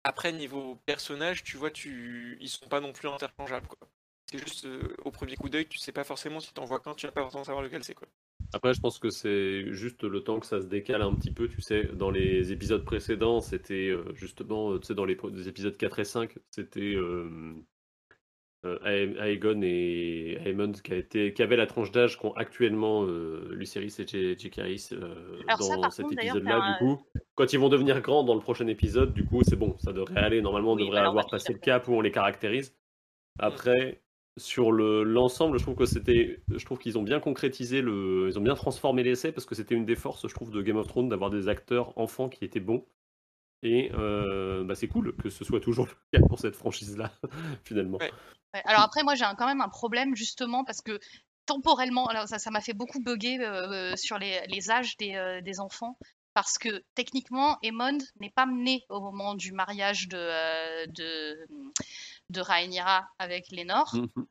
après, 0.04 0.32
niveau 0.32 0.76
personnage, 0.86 1.42
tu 1.42 1.56
vois, 1.56 1.70
tu... 1.70 2.36
ils 2.40 2.48
sont 2.48 2.68
pas 2.68 2.80
non 2.80 2.92
plus 2.92 3.08
interchangeables. 3.08 3.66
Quoi. 3.66 3.88
C'est 4.30 4.38
juste 4.38 4.66
euh, 4.66 4.94
au 5.04 5.10
premier 5.10 5.36
coup 5.36 5.48
d'œil, 5.48 5.66
tu 5.66 5.78
sais 5.78 5.92
pas 5.92 6.04
forcément 6.04 6.40
si 6.40 6.52
t'en 6.52 6.64
vois 6.64 6.80
qu'un, 6.80 6.94
tu 6.94 7.06
vas 7.06 7.12
pas 7.12 7.22
forcément 7.22 7.44
savoir 7.44 7.64
lequel 7.64 7.82
c'est. 7.82 7.94
quoi. 7.94 8.06
Après, 8.52 8.74
je 8.74 8.80
pense 8.80 8.98
que 8.98 9.10
c'est 9.10 9.72
juste 9.72 10.04
le 10.04 10.22
temps 10.22 10.38
que 10.40 10.46
ça 10.46 10.60
se 10.60 10.66
décale 10.66 11.02
un 11.02 11.14
petit 11.14 11.32
peu. 11.32 11.48
Tu 11.48 11.60
sais, 11.60 11.84
dans 11.84 12.10
les 12.10 12.52
épisodes 12.52 12.84
précédents, 12.84 13.40
c'était 13.40 13.88
euh, 13.88 14.14
justement, 14.14 14.78
tu 14.78 14.86
sais, 14.86 14.94
dans 14.94 15.04
les, 15.04 15.16
épisodes 15.48 15.76
4 15.76 15.98
et 15.98 16.04
5, 16.04 16.34
c'était 16.50 16.94
euh, 16.94 17.54
Aegon 18.84 19.60
et 19.62 20.38
Aemond 20.46 20.72
qui, 20.72 20.92
a 20.92 20.96
été, 20.96 21.32
qui 21.32 21.42
avait 21.42 21.56
la 21.56 21.66
tranche 21.66 21.90
d'âge 21.90 22.18
qu'ont 22.18 22.32
actuellement 22.32 23.04
euh, 23.04 23.48
Lucerys 23.52 23.94
et 23.98 24.38
J.K. 24.38 24.58
Euh, 24.92 25.14
dans 25.80 25.90
cet 25.90 26.10
épisode-là. 26.12 26.78
Du 26.80 26.84
coup, 26.84 27.02
quand 27.34 27.52
ils 27.52 27.58
vont 27.58 27.68
devenir 27.68 28.00
grands 28.00 28.24
dans 28.24 28.34
le 28.34 28.40
prochain 28.40 28.66
épisode, 28.66 29.12
du 29.12 29.24
coup, 29.24 29.42
c'est 29.42 29.56
bon, 29.56 29.76
ça 29.78 29.92
devrait 29.92 30.20
aller. 30.20 30.40
Normalement, 30.40 30.72
on 30.72 30.76
devrait 30.76 31.00
avoir 31.00 31.26
passé 31.26 31.52
le 31.52 31.58
cap 31.58 31.88
où 31.88 31.92
on 31.92 32.00
les 32.00 32.12
caractérise. 32.12 32.74
Après, 33.38 34.02
sur 34.36 34.72
l'ensemble, 34.72 35.58
je 35.58 35.64
trouve 35.64 35.76
que 35.76 35.86
c'était, 35.86 36.40
je 36.48 36.64
trouve 36.64 36.78
qu'ils 36.78 36.98
ont 36.98 37.02
bien 37.02 37.20
concrétisé 37.20 37.82
le, 37.82 38.28
ils 38.28 38.38
ont 38.38 38.42
bien 38.42 38.54
transformé 38.54 39.02
l'essai 39.02 39.32
parce 39.32 39.46
que 39.46 39.54
c'était 39.54 39.74
une 39.74 39.84
des 39.84 39.94
forces, 39.94 40.26
je 40.26 40.34
trouve, 40.34 40.50
de 40.50 40.62
Game 40.62 40.76
of 40.76 40.86
Thrones 40.86 41.08
d'avoir 41.08 41.30
des 41.30 41.48
acteurs 41.48 41.96
enfants 41.98 42.28
qui 42.28 42.44
étaient 42.44 42.60
bons. 42.60 42.84
Et 43.64 43.90
euh, 43.94 44.62
bah, 44.62 44.74
c'est 44.74 44.88
cool 44.88 45.16
que 45.16 45.30
ce 45.30 45.42
soit 45.42 45.58
toujours 45.58 45.86
le 45.86 46.18
cas 46.18 46.26
pour 46.28 46.38
cette 46.38 46.54
franchise-là, 46.54 47.10
finalement. 47.64 47.98
Alors 48.52 48.82
après, 48.82 49.02
moi, 49.02 49.14
j'ai 49.14 49.24
quand 49.38 49.46
même 49.46 49.62
un 49.62 49.70
problème, 49.70 50.14
justement, 50.14 50.64
parce 50.64 50.82
que 50.82 51.00
temporellement, 51.46 52.06
alors 52.06 52.28
ça 52.28 52.50
m'a 52.50 52.60
fait 52.60 52.74
beaucoup 52.74 53.00
bugger 53.00 53.40
euh, 53.40 53.92
euh, 53.92 53.96
sur 53.96 54.18
les, 54.18 54.70
âges 54.70 54.98
des, 54.98 55.60
enfants, 55.60 55.96
parce 56.34 56.58
que 56.58 56.84
techniquement, 56.94 57.58
Aemond 57.62 57.98
n'est 58.20 58.30
pas 58.30 58.46
né 58.46 58.84
au 58.90 59.00
moment 59.00 59.34
du 59.34 59.52
mariage 59.52 60.08
de, 60.08 60.86
de, 60.92 61.46
de 62.28 62.40
Rhaenyra 62.40 63.08
avec 63.18 63.50
Lénore. 63.50 63.94
Mmh 63.94 64.24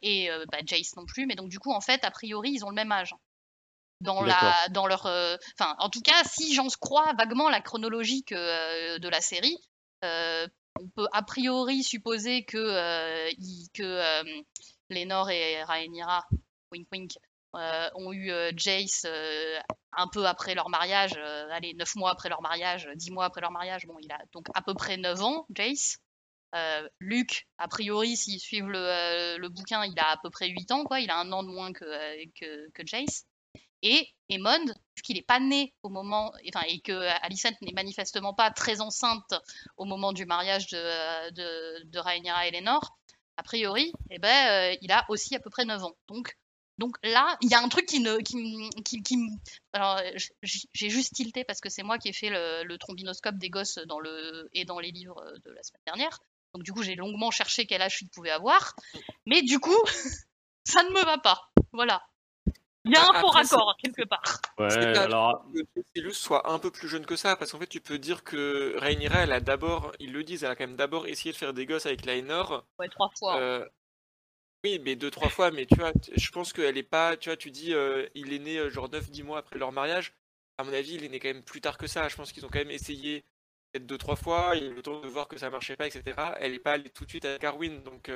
et 0.00 0.30
bah, 0.50 0.58
Jace 0.64 0.96
non 0.96 1.04
plus, 1.04 1.26
mais 1.26 1.34
donc 1.34 1.50
du 1.50 1.58
coup, 1.58 1.72
en 1.72 1.82
fait, 1.82 2.02
a 2.04 2.10
priori, 2.10 2.52
ils 2.52 2.64
ont 2.64 2.70
le 2.70 2.74
même 2.74 2.90
âge 2.90 3.14
dans 4.02 4.22
la 4.22 4.68
dans 4.70 4.86
leur 4.86 5.06
euh, 5.06 5.36
enfin 5.58 5.74
en 5.78 5.88
tout 5.88 6.00
cas 6.00 6.22
si 6.24 6.54
j'en 6.54 6.66
crois 6.80 7.12
vaguement 7.16 7.48
la 7.48 7.60
chronologie 7.60 8.24
euh, 8.32 8.98
de 8.98 9.08
la 9.08 9.20
série 9.20 9.56
euh, 10.04 10.46
on 10.80 10.88
peut 10.88 11.06
a 11.12 11.22
priori 11.22 11.82
supposer 11.82 12.44
que 12.44 13.30
que 13.72 14.42
Lénore 14.90 15.30
et 15.30 15.62
Rhaenyra 15.62 16.26
wink 16.72 16.88
wink 16.92 17.12
ont 17.54 18.12
eu 18.12 18.32
Jace 18.56 19.06
un 19.92 20.08
peu 20.08 20.26
après 20.26 20.54
leur 20.54 20.68
mariage 20.68 21.14
allez 21.50 21.74
neuf 21.74 21.94
mois 21.94 22.10
après 22.10 22.28
leur 22.28 22.42
mariage 22.42 22.88
dix 22.96 23.10
mois 23.10 23.26
après 23.26 23.40
leur 23.40 23.52
mariage 23.52 23.86
bon 23.86 23.96
il 24.00 24.10
a 24.10 24.18
donc 24.32 24.46
à 24.54 24.62
peu 24.62 24.74
près 24.74 24.96
9 24.96 25.22
ans 25.22 25.46
Jace 25.54 25.98
Luc, 27.00 27.46
a 27.58 27.68
priori, 27.68 28.16
s'ils 28.16 28.40
suivent 28.40 28.68
le, 28.68 29.38
le, 29.38 29.48
bouquin, 29.48 29.84
il 29.86 29.98
a 29.98 30.10
à 30.10 30.16
peu 30.22 30.28
près 30.28 30.48
8 30.48 30.70
ans, 30.72 30.84
quoi. 30.84 31.00
Il 31.00 31.10
a 31.10 31.18
un 31.18 31.32
an 31.32 31.42
de 31.42 31.48
moins 31.48 31.72
que, 31.72 31.84
que, 32.38 32.70
que 32.72 32.86
Jace. 32.86 33.24
Et 33.82 34.08
Aemond, 34.28 34.66
vu 34.96 35.02
qu'il 35.02 35.16
n'est 35.16 35.22
pas 35.22 35.40
né 35.40 35.74
au 35.82 35.88
moment, 35.88 36.32
enfin, 36.48 36.64
et 36.68 36.80
que 36.80 36.92
Alicent 37.24 37.60
n'est 37.60 37.72
manifestement 37.72 38.34
pas 38.34 38.50
très 38.50 38.80
enceinte 38.80 39.34
au 39.76 39.84
moment 39.84 40.12
du 40.12 40.24
mariage 40.24 40.68
de, 40.68 41.30
de, 41.30 41.84
de 41.84 41.98
Rhaenyra 41.98 42.46
et 42.46 42.50
Lénore, 42.52 42.96
a 43.36 43.42
priori, 43.42 43.92
eh 44.10 44.18
ben, 44.18 44.72
euh, 44.72 44.76
il 44.82 44.92
a 44.92 45.04
aussi 45.08 45.34
à 45.34 45.40
peu 45.40 45.50
près 45.50 45.64
9 45.64 45.82
ans. 45.82 45.96
Donc, 46.08 46.36
donc 46.78 46.96
là, 47.02 47.36
il 47.40 47.50
y 47.50 47.54
a 47.54 47.60
un 47.60 47.68
truc 47.68 47.86
qui 47.86 48.00
ne. 48.00 48.18
Qui, 48.18 48.82
qui, 48.82 49.02
qui 49.02 49.16
alors, 49.72 50.00
j'ai 50.72 50.90
juste 50.90 51.14
tilté 51.14 51.44
parce 51.44 51.60
que 51.60 51.68
c'est 51.68 51.82
moi 51.82 51.98
qui 51.98 52.08
ai 52.08 52.12
fait 52.12 52.30
le, 52.30 52.64
le, 52.64 52.78
trombinoscope 52.78 53.36
des 53.36 53.50
gosses 53.50 53.78
dans 53.86 54.00
le, 54.00 54.48
et 54.52 54.64
dans 54.64 54.80
les 54.80 54.90
livres 54.90 55.22
de 55.44 55.50
la 55.50 55.62
semaine 55.62 55.82
dernière. 55.86 56.18
Donc, 56.54 56.62
du 56.64 56.72
coup, 56.72 56.82
j'ai 56.82 56.94
longuement 56.94 57.30
cherché 57.30 57.66
quel 57.66 57.82
âge 57.82 57.98
il 58.02 58.08
pouvait 58.08 58.30
avoir. 58.30 58.74
Mais 59.26 59.42
du 59.42 59.58
coup, 59.58 59.78
ça 60.64 60.82
ne 60.82 60.90
me 60.90 61.04
va 61.04 61.18
pas. 61.18 61.50
Voilà. 61.72 62.02
Il 62.84 62.92
y 62.92 62.96
a 62.96 63.08
un 63.08 63.20
faux 63.20 63.28
raccord 63.28 63.76
quelque 63.78 64.02
part. 64.02 64.40
Ouais, 64.58 64.98
alors. 64.98 65.44
Que 65.94 66.10
soit 66.10 66.50
un 66.50 66.58
peu 66.58 66.70
plus 66.70 66.88
jeune 66.88 67.06
que 67.06 67.16
ça, 67.16 67.36
parce 67.36 67.52
qu'en 67.52 67.58
fait, 67.58 67.66
tu 67.66 67.80
peux 67.80 67.98
dire 67.98 68.24
que 68.24 68.76
Rhaenyra, 68.78 69.20
elle 69.20 69.32
a 69.32 69.40
d'abord, 69.40 69.92
ils 70.00 70.12
le 70.12 70.24
disent, 70.24 70.42
elle 70.42 70.50
a 70.50 70.56
quand 70.56 70.66
même 70.66 70.76
d'abord 70.76 71.06
essayé 71.06 71.32
de 71.32 71.36
faire 71.36 71.52
des 71.52 71.66
gosses 71.66 71.86
avec 71.86 72.04
Laenor. 72.04 72.64
Ouais, 72.78 72.88
trois 72.88 73.10
fois. 73.16 73.38
Euh, 73.38 73.68
oui, 74.64 74.80
mais 74.84 74.96
deux, 74.96 75.10
trois 75.10 75.28
fois, 75.28 75.50
mais 75.50 75.66
tu 75.66 75.76
vois, 75.76 75.92
je 76.14 76.30
pense 76.30 76.52
qu'elle 76.52 76.76
est 76.76 76.82
pas, 76.82 77.16
tu 77.16 77.28
vois, 77.28 77.36
tu 77.36 77.50
dis, 77.50 77.74
euh, 77.74 78.08
il 78.14 78.32
est 78.32 78.38
né 78.38 78.58
euh, 78.58 78.70
genre 78.70 78.88
9-10 78.88 79.22
mois 79.24 79.38
après 79.38 79.58
leur 79.58 79.72
mariage. 79.72 80.14
À 80.58 80.64
mon 80.64 80.72
avis, 80.72 80.94
il 80.94 81.04
est 81.04 81.08
né 81.08 81.20
quand 81.20 81.28
même 81.28 81.42
plus 81.42 81.60
tard 81.60 81.78
que 81.78 81.86
ça. 81.86 82.08
Je 82.08 82.16
pense 82.16 82.32
qu'ils 82.32 82.44
ont 82.44 82.48
quand 82.48 82.58
même 82.58 82.70
essayé 82.70 83.24
peut-être 83.72 83.86
deux, 83.86 83.98
trois 83.98 84.16
fois. 84.16 84.52
Il 84.54 84.62
y 84.62 84.66
a 84.66 84.70
eu 84.70 84.74
le 84.74 84.82
temps 84.82 85.00
de 85.00 85.08
voir 85.08 85.28
que 85.28 85.38
ça 85.38 85.50
marchait 85.50 85.76
pas, 85.76 85.86
etc. 85.86 86.16
Elle 86.38 86.54
est 86.54 86.58
pas 86.58 86.72
allée 86.72 86.90
tout 86.90 87.04
de 87.04 87.10
suite 87.10 87.24
avec 87.24 87.42
Arwyn, 87.44 87.78
donc 87.80 88.10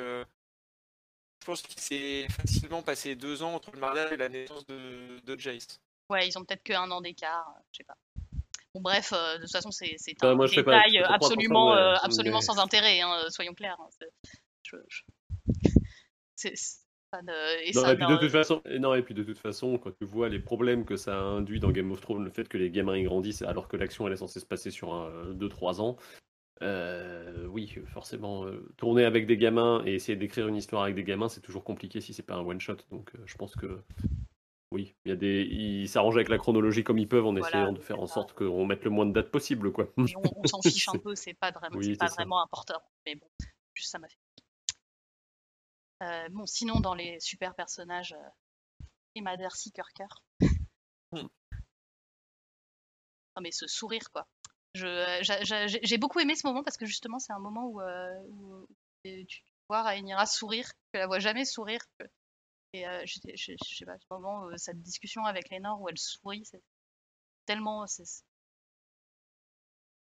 je 1.41 1.47
pense 1.47 1.63
qu'il 1.63 1.81
s'est 1.81 2.27
facilement 2.31 2.83
passé 2.83 3.15
deux 3.15 3.43
ans 3.43 3.55
entre 3.55 3.71
le 3.73 3.81
mariage 3.81 4.13
et 4.13 4.17
la 4.17 4.29
naissance 4.29 4.67
de, 4.67 5.21
de 5.25 5.39
Jace. 5.39 5.81
Ouais, 6.09 6.27
ils 6.27 6.39
ont 6.39 6.45
peut-être 6.45 6.63
qu'un 6.63 6.91
an 6.91 7.01
d'écart, 7.01 7.53
euh, 7.57 7.61
je 7.73 7.79
sais 7.79 7.85
pas. 7.85 7.97
Bon, 8.75 8.81
bref, 8.81 9.13
euh, 9.13 9.37
de 9.37 9.43
toute 9.43 9.53
façon, 9.53 9.71
c'est 9.71 9.97
un 10.23 10.37
détail 10.47 10.99
absolument, 10.99 11.75
euh, 11.75 11.95
absolument 12.03 12.41
sans 12.41 12.59
intérêt, 12.59 13.01
hein, 13.01 13.25
soyons 13.31 13.55
clairs. 13.55 13.79
Hein, 13.81 13.89
c'est 16.35 16.55
pas 17.11 17.23
de... 17.23 17.69
Et 17.69 17.73
non, 17.73 17.87
et 17.89 17.97
puis 17.97 18.07
de 18.07 18.17
toute 18.17 18.31
façon, 18.31 18.63
non, 18.79 18.95
et 18.95 19.03
puis 19.03 19.15
de 19.15 19.23
toute 19.23 19.39
façon, 19.39 19.79
quand 19.79 19.93
tu 19.93 20.05
vois 20.05 20.29
les 20.29 20.41
problèmes 20.41 20.85
que 20.85 20.97
ça 20.97 21.17
a 21.17 21.23
induit 21.23 21.61
dans 21.61 21.71
Game 21.71 21.91
of 21.93 22.01
Thrones, 22.01 22.25
le 22.25 22.31
fait 22.31 22.49
que 22.49 22.59
les 22.59 22.71
gamins 22.71 23.03
grandissent 23.03 23.43
alors 23.43 23.69
que 23.69 23.77
l'action 23.77 24.07
elle 24.07 24.13
est 24.13 24.19
censée 24.19 24.41
se 24.41 24.47
passer 24.47 24.71
sur 24.71 24.89
2-3 24.89 25.81
ans, 25.81 25.97
euh, 26.63 27.47
oui, 27.47 27.75
forcément, 27.87 28.45
euh, 28.45 28.73
tourner 28.77 29.05
avec 29.05 29.27
des 29.27 29.37
gamins 29.37 29.83
et 29.85 29.95
essayer 29.95 30.17
d'écrire 30.17 30.49
une 30.49 30.57
histoire 30.57 30.85
avec 30.85 30.95
des 30.95 31.05
gamins, 31.05 31.29
c'est 31.29 31.41
toujours 31.41 31.65
compliqué 31.65 32.01
si 32.01 32.15
c'est 32.15 32.23
pas 32.23 32.35
un 32.35 32.41
one 32.41 32.61
shot. 32.61 32.77
Donc, 32.91 33.15
euh, 33.15 33.23
je 33.27 33.37
pense 33.37 33.55
que 33.57 33.83
oui, 34.73 34.95
il 35.05 35.11
y 35.11 35.13
a 35.13 35.17
des, 35.17 35.43
ils 35.43 35.89
s'arrangent 35.89 36.17
avec 36.17 36.29
la 36.29 36.39
chronologie 36.39 36.83
comme 36.83 36.99
ils 36.99 37.09
peuvent 37.09 37.27
en 37.27 37.37
essayant 37.37 37.73
de 37.73 37.81
faire 37.81 38.01
en 38.01 38.07
sorte 38.07 38.33
qu'on 38.33 38.65
mette 38.67 38.85
le 38.85 38.91
moins 38.91 39.07
de 39.07 39.13
dates 39.13 39.31
possible, 39.31 39.71
quoi. 39.73 39.93
on, 39.97 40.07
s'en 40.47 40.63
fiche 40.63 40.89
un 40.95 40.99
peu, 40.99 41.15
c'est 41.15 41.35
pas 41.35 41.51
vraiment, 41.51 41.79
pas 41.99 42.07
vraiment 42.07 42.43
important. 42.43 42.83
Mais 43.05 43.15
bon, 43.15 43.29
juste 43.75 43.91
ça 43.91 43.99
m'a 43.99 44.09
fait 44.09 44.19
bon, 46.31 46.47
sinon, 46.47 46.81
dans 46.81 46.95
les 46.95 47.19
super 47.21 47.55
personnages, 47.55 48.15
Darcy, 49.39 49.73
cœur 49.73 49.89
cœur. 49.95 50.23
Hmm. 51.13 51.29
Non, 53.37 53.43
mais 53.43 53.51
ce 53.53 53.67
sourire, 53.67 54.11
quoi. 54.13 54.27
J'a- 54.77 55.67
J'ai 55.67 55.81
j'ai 55.83 55.99
beaucoup 55.99 56.21
aimé 56.21 56.35
ce 56.37 56.47
moment 56.47 56.63
parce 56.63 56.77
que 56.77 56.87
justement, 56.87 57.19
c'est 57.19 57.33
un 57.33 57.39
moment 57.39 57.67
où, 57.67 57.81
euh, 57.81 58.15
où 58.29 58.67
tu 59.05 59.43
vois 59.69 59.83
Rhaenyra 59.83 60.27
sourire, 60.27 60.69
tu 60.93 60.99
la 61.01 61.07
vois 61.07 61.19
jamais 61.19 61.45
sourire. 61.45 61.81
Et 62.73 62.87
euh, 62.87 63.03
je 63.07 63.19
je 63.35 63.55
sais 63.75 63.85
pas, 63.87 63.97
ce 63.99 64.07
moment, 64.11 64.47
euh, 64.49 64.57
cette 64.57 64.81
discussion 64.83 65.25
avec 65.25 65.49
Lénore 65.51 65.81
où 65.81 65.89
elle 65.89 65.99
sourit, 65.99 66.45
c'est 66.45 66.63
tellement. 67.47 67.87
c'est- 67.87 68.05
c'est- 68.05 68.23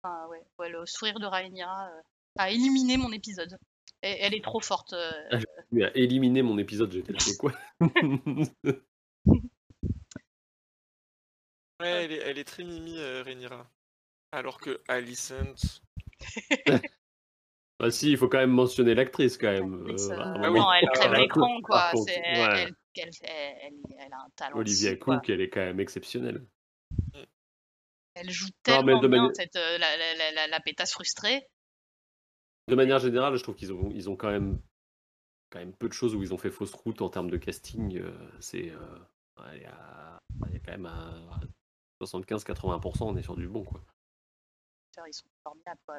Enfin, 0.03 0.27
ouais, 0.29 0.43
ouais, 0.59 0.69
le 0.69 0.85
sourire 0.87 1.19
de 1.19 1.27
Rhaenyra 1.27 1.89
euh, 1.89 2.01
a 2.37 2.51
éliminé 2.51 2.97
mon 2.97 3.11
épisode. 3.13 3.57
Et- 4.03 4.19
elle 4.21 4.35
est 4.35 4.45
trop 4.45 4.61
forte. 4.61 4.93
euh, 4.93 5.11
Mais 5.73 5.85
à 5.85 5.97
éliminer 5.97 6.43
mon 6.43 6.59
épisode, 6.59 6.93
j'étais 6.93 7.13
là, 7.13 7.19
quoi? 7.39 7.53
Ouais, 11.81 12.05
elle 12.05 12.13
est, 12.13 12.19
elle 12.19 12.39
est 12.39 12.45
très 12.45 12.63
mimi, 12.65 12.99
euh, 12.99 13.23
Rhaenyra. 13.25 13.69
Alors 14.35 14.59
que 14.61 14.81
Alicent. 14.89 15.81
Bah 17.81 17.91
si, 17.91 18.13
il 18.13 18.17
faut 18.17 18.29
quand 18.29 18.39
même 18.39 18.53
mentionner 18.53 18.95
l'actrice 18.95 19.37
quand 19.37 19.51
même. 19.51 19.75
Euh, 19.89 19.97
euh, 20.13 20.21
à 20.21 20.33
Ah 20.35 20.39
moment, 20.49 20.61
non, 20.61 20.73
elle 20.75 20.89
crève 20.95 21.13
l'écran, 21.15 21.57
coup. 21.57 21.63
quoi. 21.63 21.91
Contre, 21.91 22.13
ouais. 22.13 22.23
elle, 22.23 22.75
elle, 22.95 23.11
elle- 23.23 23.57
elle- 23.63 23.97
elle 23.99 24.13
a 24.13 24.17
un 24.19 24.31
talent. 24.37 24.57
Olivia 24.59 24.91
aussi, 24.91 24.99
quoi. 25.01 25.17
Cook, 25.17 25.29
elle 25.31 25.41
est 25.41 25.51
quand 25.51 25.61
même 25.61 25.81
exceptionnelle. 25.81 26.47
Elle 28.15 28.31
joue 28.31 28.47
tellement 28.63 29.01
bien 29.01 29.09
manière- 29.09 29.31
cette, 29.35 29.57
euh, 29.57 29.79
la, 29.79 29.97
la, 29.97 30.15
la, 30.15 30.31
la- 30.33 30.47
la 30.47 30.61
pétasse 30.61 30.93
frustrée. 30.93 31.49
De 32.69 32.77
manière 32.77 33.01
générale, 33.01 33.37
je 33.37 33.43
trouve 33.43 33.57
qu'ils 33.57 33.73
ont, 33.73 33.91
ils 33.91 34.09
ont 34.09 34.15
quand 34.17 34.31
même, 34.31 34.61
quand 35.51 35.59
même 35.59 35.75
peu 35.75 35.89
de 35.89 35.95
choses 35.95 36.15
où 36.15 36.23
ils 36.23 36.33
ont 36.33 36.39
fait 36.39 36.53
fausse 36.53 36.75
route 36.75 37.03
en 37.03 37.09
termes 37.09 37.29
de 37.29 37.37
casting. 37.37 37.99
euh, 37.99 38.13
c'est, 38.39 38.71
euh, 38.71 38.99
il 39.57 39.63
y, 39.63 39.67
a, 39.67 40.19
quand 40.65 40.71
même 40.71 40.87
un 40.87 41.41
75-80%, 42.01 43.03
on 43.03 43.17
est 43.17 43.23
sur 43.23 43.35
du 43.35 43.49
bon 43.49 43.65
quoi. 43.65 43.85
Ils 45.07 45.15
sont 45.15 45.27
formidables, 45.43 45.81
quoi. 45.87 45.97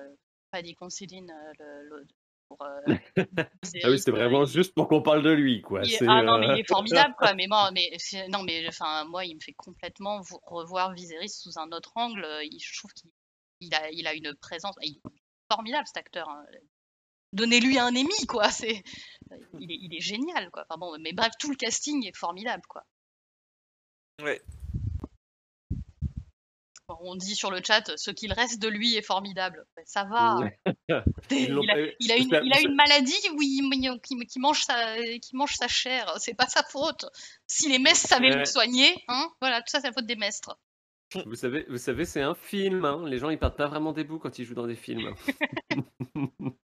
Paddy 0.52 0.76
Considine, 0.76 1.30
euh, 1.32 1.54
le, 1.60 1.90
le- 1.90 2.08
pour. 2.48 2.62
euh, 2.62 2.82
Ah 3.84 3.90
oui, 3.90 3.98
c'était 4.00 4.12
vraiment 4.12 4.46
juste 4.46 4.74
pour 4.74 4.88
qu'on 4.88 5.02
parle 5.02 5.24
de 5.24 5.32
lui 5.32 5.62
quoi. 5.62 5.82
Il 5.84 5.98
ah 6.08 6.22
non, 6.22 6.38
mais 6.38 6.48
euh, 6.50 6.54
il 6.56 6.60
est 6.60 6.68
formidable, 6.70 7.16
quoi. 7.18 7.34
Mais 7.34 7.48
moi, 7.48 7.72
mais 7.74 7.90
c'est- 7.98 8.28
non, 8.30 8.44
mais 8.44 8.68
enfin, 8.68 9.04
moi, 9.06 9.26
il 9.26 9.36
me 9.36 9.40
fait 9.42 9.54
complètement 9.54 10.22
vo- 10.22 10.40
revoir 10.46 10.94
Viserys 10.94 11.30
sous 11.30 11.58
un 11.60 11.72
autre 11.72 11.92
angle. 11.96 12.26
Il- 12.44 12.60
je 12.60 12.78
trouve 12.78 12.92
qu'il 12.94 13.12
il 13.62 13.74
a, 13.74 13.90
il 13.92 14.06
a 14.08 14.14
une 14.14 14.34
présence. 14.36 14.76
Il 14.82 14.98
est 14.98 15.02
formidable, 15.52 15.88
cet 15.88 15.98
acteur. 15.98 16.30
hein. 16.30 16.46
Donnez-lui 17.34 17.80
un 17.80 17.88
Emmy, 17.96 18.26
quoi. 18.28 18.50
C'est, 18.52 18.84
il 19.60 19.72
est, 19.72 19.78
il 19.82 19.96
est 19.96 20.00
génial, 20.02 20.52
quoi. 20.52 20.66
Enfin 20.70 20.78
bon, 20.80 20.98
mais 21.00 21.12
bref, 21.14 21.32
tout 21.40 21.50
le 21.50 21.56
casting 21.56 22.06
est 22.06 22.16
formidable, 22.16 22.64
quoi. 22.70 22.84
Ouais. 24.22 24.42
On 26.88 27.16
dit 27.16 27.36
sur 27.36 27.50
le 27.50 27.62
chat, 27.64 27.92
ce 27.98 28.12
qu'il 28.12 28.32
reste 28.32 28.62
de 28.62 28.68
lui 28.68 28.96
est 28.96 29.02
formidable. 29.02 29.66
Ouais, 29.76 29.84
Ça 29.88 30.04
va. 30.04 30.38
Il, 31.32 31.52
a, 31.70 31.74
pas- 31.74 31.92
il 32.00 32.12
a 32.12 32.18
une, 32.18 32.30
parce 32.30 32.42
que- 32.42 32.46
il 32.46 32.54
a 32.54 32.62
une 32.62 32.76
maladie 32.76 33.30
où 33.34 33.42
il, 33.42 34.00
qui, 34.04 34.16
qui 34.28 34.40
mange 34.40 34.62
sa, 34.62 34.96
qui 35.20 35.36
mange 35.36 35.56
sa 35.56 35.68
chair. 35.68 36.14
C'est 36.20 36.36
pas 36.36 36.46
sa 36.48 36.64
faute. 36.64 37.06
Si 37.48 37.70
les 37.70 37.80
mestres 37.80 38.08
savaient 38.08 38.30
le 38.30 38.38
Ouais. 38.38 38.46
soigner, 38.46 39.04
hein, 39.08 39.30
voilà, 39.42 39.62
tout 39.62 39.68
ça 39.70 39.80
c'est 39.82 39.88
la 39.88 39.94
faute 39.94 40.06
des 40.06 40.16
mestres. 40.16 40.60
Vous 41.26 41.36
savez, 41.36 41.66
vous 41.70 41.78
savez, 41.78 42.06
c'est 42.06 42.22
un 42.22 42.36
film. 42.36 42.84
hein. 42.86 43.04
Les 43.08 43.18
gens, 43.20 43.30
ils 43.30 43.40
partent 43.40 43.58
pas 43.58 43.68
vraiment 43.68 43.92
des 43.94 44.04
bouts 44.04 44.20
quand 44.20 44.38
ils 44.38 44.46
jouent 44.46 44.54
dans 44.56 44.68
des 44.68 44.76
films. 44.76 45.14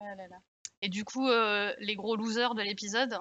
Ah 0.00 0.14
là 0.16 0.26
là. 0.28 0.36
Et 0.80 0.88
du 0.88 1.04
coup, 1.04 1.28
euh, 1.28 1.72
les 1.78 1.94
gros 1.94 2.16
losers 2.16 2.54
de 2.54 2.62
l'épisode? 2.62 3.18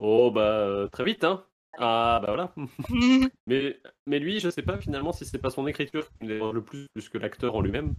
oh 0.00 0.30
bah 0.30 0.58
euh, 0.58 0.88
très 0.88 1.04
vite, 1.04 1.24
hein. 1.24 1.46
Ah 1.78 2.20
bah 2.22 2.28
voilà. 2.28 2.54
Mais, 3.46 3.78
mais 4.06 4.18
lui, 4.18 4.40
je 4.40 4.48
sais 4.48 4.62
pas 4.62 4.78
finalement 4.78 5.12
si 5.12 5.24
c'est 5.24 5.38
pas 5.38 5.50
son 5.50 5.66
écriture 5.66 6.08
qui 6.08 6.24
me 6.26 6.28
dérange 6.28 6.54
le 6.54 6.62
plus, 6.62 6.86
plus 6.94 7.08
que 7.08 7.18
l'acteur 7.18 7.54
en 7.54 7.60
lui-même. 7.60 7.94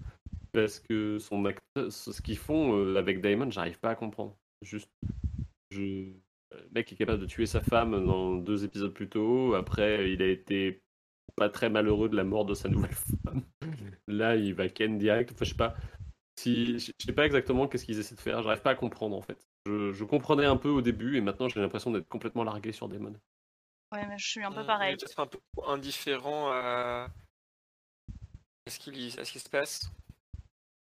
Parce 0.51 0.79
que 0.79 1.19
son 1.19 1.45
acteur, 1.45 1.91
ce 1.91 2.21
qu'ils 2.21 2.37
font 2.37 2.75
euh, 2.77 2.95
avec 2.97 3.21
Damon, 3.21 3.51
j'arrive 3.51 3.79
pas 3.79 3.91
à 3.91 3.95
comprendre. 3.95 4.35
Juste, 4.63 4.89
je... 5.71 5.81
Le 6.51 6.69
mec 6.73 6.91
est 6.91 6.95
capable 6.95 7.21
de 7.21 7.25
tuer 7.25 7.45
sa 7.45 7.61
femme 7.61 8.05
dans 8.05 8.35
deux 8.35 8.63
épisodes 8.63 8.93
plus 8.93 9.09
tôt. 9.09 9.53
Après, 9.55 10.11
il 10.11 10.21
a 10.21 10.27
été 10.27 10.81
pas 11.35 11.49
très 11.49 11.69
malheureux 11.69 12.09
de 12.09 12.15
la 12.15 12.23
mort 12.23 12.45
de 12.45 12.53
sa 12.53 12.69
nouvelle 12.69 12.93
femme. 13.25 13.43
Là, 14.07 14.35
il 14.35 14.53
va 14.53 14.69
ken 14.69 14.97
direct. 14.97 15.31
Enfin, 15.33 15.45
je 15.45 15.51
sais 15.51 15.57
pas. 15.57 15.75
Si, 16.39 16.79
je 16.79 16.91
sais 16.99 17.13
pas 17.13 17.25
exactement 17.25 17.67
qu'est-ce 17.67 17.85
qu'ils 17.85 17.99
essaient 17.99 18.15
de 18.15 18.21
faire. 18.21 18.41
J'arrive 18.43 18.61
pas 18.61 18.71
à 18.71 18.75
comprendre 18.75 19.15
en 19.17 19.21
fait. 19.21 19.37
Je, 19.65 19.91
je 19.93 20.03
comprenais 20.03 20.45
un 20.45 20.57
peu 20.57 20.69
au 20.69 20.81
début 20.81 21.17
et 21.17 21.21
maintenant 21.21 21.49
j'ai 21.49 21.59
l'impression 21.59 21.91
d'être 21.91 22.07
complètement 22.07 22.43
largué 22.43 22.71
sur 22.71 22.87
Damon. 22.87 23.13
Ouais, 23.91 24.05
mais 24.07 24.17
je 24.17 24.27
suis 24.27 24.43
un 24.43 24.51
peu 24.51 24.63
Mm, 24.63 24.67
pareil. 24.67 24.91
il 24.91 24.93
est 24.93 25.05
peut-être 25.05 25.19
un 25.19 25.27
peu 25.27 25.39
indifférent 25.65 26.51
à, 26.51 27.07
à 28.65 28.69
ce, 28.69 28.79
qu'il- 28.79 29.11
se 29.11 29.49
passe. 29.49 29.89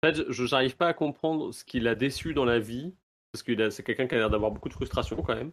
En 0.03 0.09
fait, 0.09 0.25
je 0.31 0.47
j'arrive 0.47 0.77
pas 0.77 0.89
à 0.89 0.95
comprendre 0.95 1.53
ce 1.53 1.65
qui 1.65 1.81
l'a 1.81 1.95
déçu 1.95 2.35
dans 2.35 2.45
la 2.45 2.59
vie, 2.59 2.95
parce 3.33 3.43
que 3.43 3.71
c'est 3.71 3.83
quelqu'un 3.83 4.07
qui 4.07 4.15
a 4.15 4.19
l'air 4.19 4.31
d'avoir 4.31 4.51
beaucoup 4.51 4.69
de 4.69 4.75
frustration 4.75 5.23
quand 5.23 5.35
même. 5.35 5.53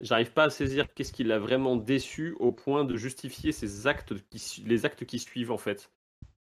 J'arrive 0.00 0.32
pas 0.32 0.44
à 0.44 0.50
saisir 0.50 0.86
qu'est-ce 0.94 1.12
qui 1.12 1.24
l'a 1.24 1.38
vraiment 1.38 1.74
déçu 1.76 2.36
au 2.38 2.52
point 2.52 2.84
de 2.84 2.96
justifier 2.96 3.50
ses 3.50 3.86
actes 3.86 4.14
qui, 4.30 4.62
les 4.64 4.84
actes 4.86 5.04
qui 5.04 5.18
suivent 5.18 5.50
en 5.50 5.58
fait. 5.58 5.90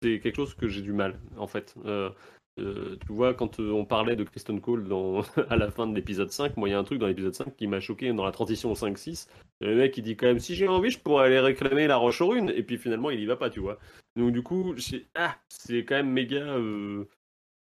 C'est 0.03 0.21
quelque 0.21 0.37
chose 0.37 0.55
que 0.55 0.69
j'ai 0.69 0.83
du 0.83 0.93
mal 0.93 1.19
en 1.39 1.47
fait. 1.47 1.75
Euh, 1.87 2.11
euh, 2.59 2.97
tu 3.07 3.13
vois, 3.13 3.35
quand 3.35 3.61
euh, 3.61 3.71
on 3.71 3.85
parlait 3.85 4.17
de 4.17 4.25
Kristen 4.25 4.61
Cole 4.61 4.89
dans, 4.89 5.21
à 5.51 5.57
la 5.57 5.71
fin 5.71 5.87
de 5.87 5.95
l'épisode 5.95 6.31
5, 6.31 6.57
moi 6.57 6.69
il 6.69 6.73
y 6.73 6.75
a 6.75 6.79
un 6.79 6.85
truc 6.85 6.99
dans 6.99 7.07
l'épisode 7.07 7.35
5 7.35 7.57
qui 7.57 7.67
m'a 7.67 7.81
choqué 7.81 8.13
dans 8.13 8.25
la 8.25 8.33
transition 8.33 8.73
au 8.73 8.75
5-6. 8.75 9.29
Le 9.61 9.77
mec 9.77 9.97
il 9.97 10.03
dit 10.03 10.17
quand 10.17 10.27
même 10.27 10.39
si 10.39 10.55
j'ai 10.55 10.69
envie 10.69 10.91
je 10.91 10.99
pourrais 10.99 11.27
aller 11.27 11.41
réclamer 11.41 11.87
la 11.87 11.97
roche 11.97 12.21
aux 12.21 12.29
runes 12.29 12.51
et 12.55 12.63
puis 12.63 12.79
finalement 12.79 13.11
il 13.11 13.21
y 13.21 13.27
va 13.27 13.37
pas 13.37 13.51
tu 13.51 13.61
vois. 13.61 13.79
Donc 14.17 14.33
du 14.33 14.43
coup 14.43 14.75
ah, 15.15 15.37
c'est 15.49 15.85
quand 15.85 15.97
même 15.97 16.11
méga... 16.11 16.39
euh, 16.39 17.05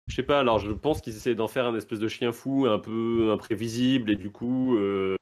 je 0.06 0.14
sais 0.14 0.22
pas, 0.22 0.40
alors 0.40 0.58
je 0.58 0.70
pense 0.70 1.00
qu'ils 1.00 1.16
essaient 1.16 1.34
d'en 1.34 1.48
faire 1.48 1.66
un 1.66 1.74
espèce 1.76 1.98
de 1.98 2.08
chien 2.08 2.32
fou, 2.32 2.66
un 2.66 2.78
peu 2.78 3.30
imprévisible, 3.32 4.10
et 4.10 4.16
du 4.16 4.30
coup, 4.30 4.76
euh, 4.76 5.16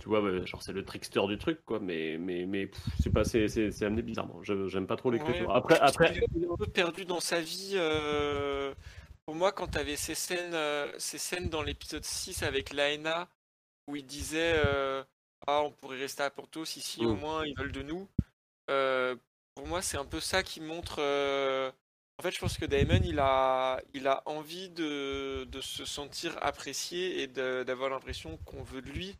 tu 0.00 0.08
vois, 0.08 0.22
ouais, 0.22 0.46
genre 0.46 0.62
c'est 0.62 0.72
le 0.72 0.84
trickster 0.84 1.20
du 1.28 1.38
truc, 1.38 1.64
quoi, 1.64 1.80
mais, 1.80 2.18
mais, 2.18 2.46
mais 2.46 2.70
sais 2.98 3.10
pas, 3.10 3.24
c'est, 3.24 3.48
c'est, 3.48 3.70
c'est 3.70 3.84
amené 3.86 4.02
bizarrement. 4.02 4.42
J'aime 4.42 4.86
pas 4.86 4.96
trop 4.96 5.10
l'écriture. 5.10 5.50
Ouais, 5.50 5.54
Après, 5.54 5.78
après, 5.80 6.12
il 6.34 6.44
est 6.44 6.48
un 6.50 6.56
peu 6.56 6.66
perdu 6.66 7.04
dans 7.04 7.20
sa 7.20 7.40
vie. 7.40 7.72
euh, 7.74 8.74
Pour 9.26 9.34
moi, 9.34 9.52
quand 9.52 9.68
tu 9.68 9.78
avais 9.78 9.96
ces 9.96 10.14
scènes, 10.14 10.54
euh, 10.54 10.92
ces 10.98 11.18
scènes 11.18 11.50
dans 11.50 11.62
l'épisode 11.62 12.04
6 12.04 12.42
avec 12.42 12.72
Laena, 12.72 13.28
où 13.88 13.96
il 13.96 14.06
disait 14.06 14.54
euh, 14.56 15.04
Ah, 15.46 15.62
on 15.62 15.72
pourrait 15.72 15.98
rester 15.98 16.22
à 16.24 16.30
Porto 16.30 16.64
si, 16.64 16.80
si, 16.82 17.06
au 17.06 17.14
Mm. 17.14 17.16
moins 17.16 17.44
ils 17.46 17.56
veulent 17.58 17.72
de 17.72 17.82
nous. 17.82 18.08
pour 19.54 19.66
moi, 19.66 19.82
c'est 19.82 19.96
un 19.98 20.04
peu 20.04 20.20
ça 20.20 20.42
qui 20.42 20.60
montre. 20.60 21.00
En 22.18 22.22
fait, 22.22 22.30
je 22.32 22.38
pense 22.38 22.58
que 22.58 22.66
Damon, 22.66 23.00
il 23.04 23.18
a, 23.18 23.80
il 23.94 24.06
a 24.06 24.22
envie 24.26 24.68
de, 24.70 25.44
de 25.50 25.60
se 25.60 25.84
sentir 25.86 26.36
apprécié 26.42 27.22
et 27.22 27.26
d'avoir 27.26 27.90
l'impression 27.90 28.36
qu'on 28.38 28.62
veut 28.62 28.82
de 28.82 28.90
lui. 28.90 29.16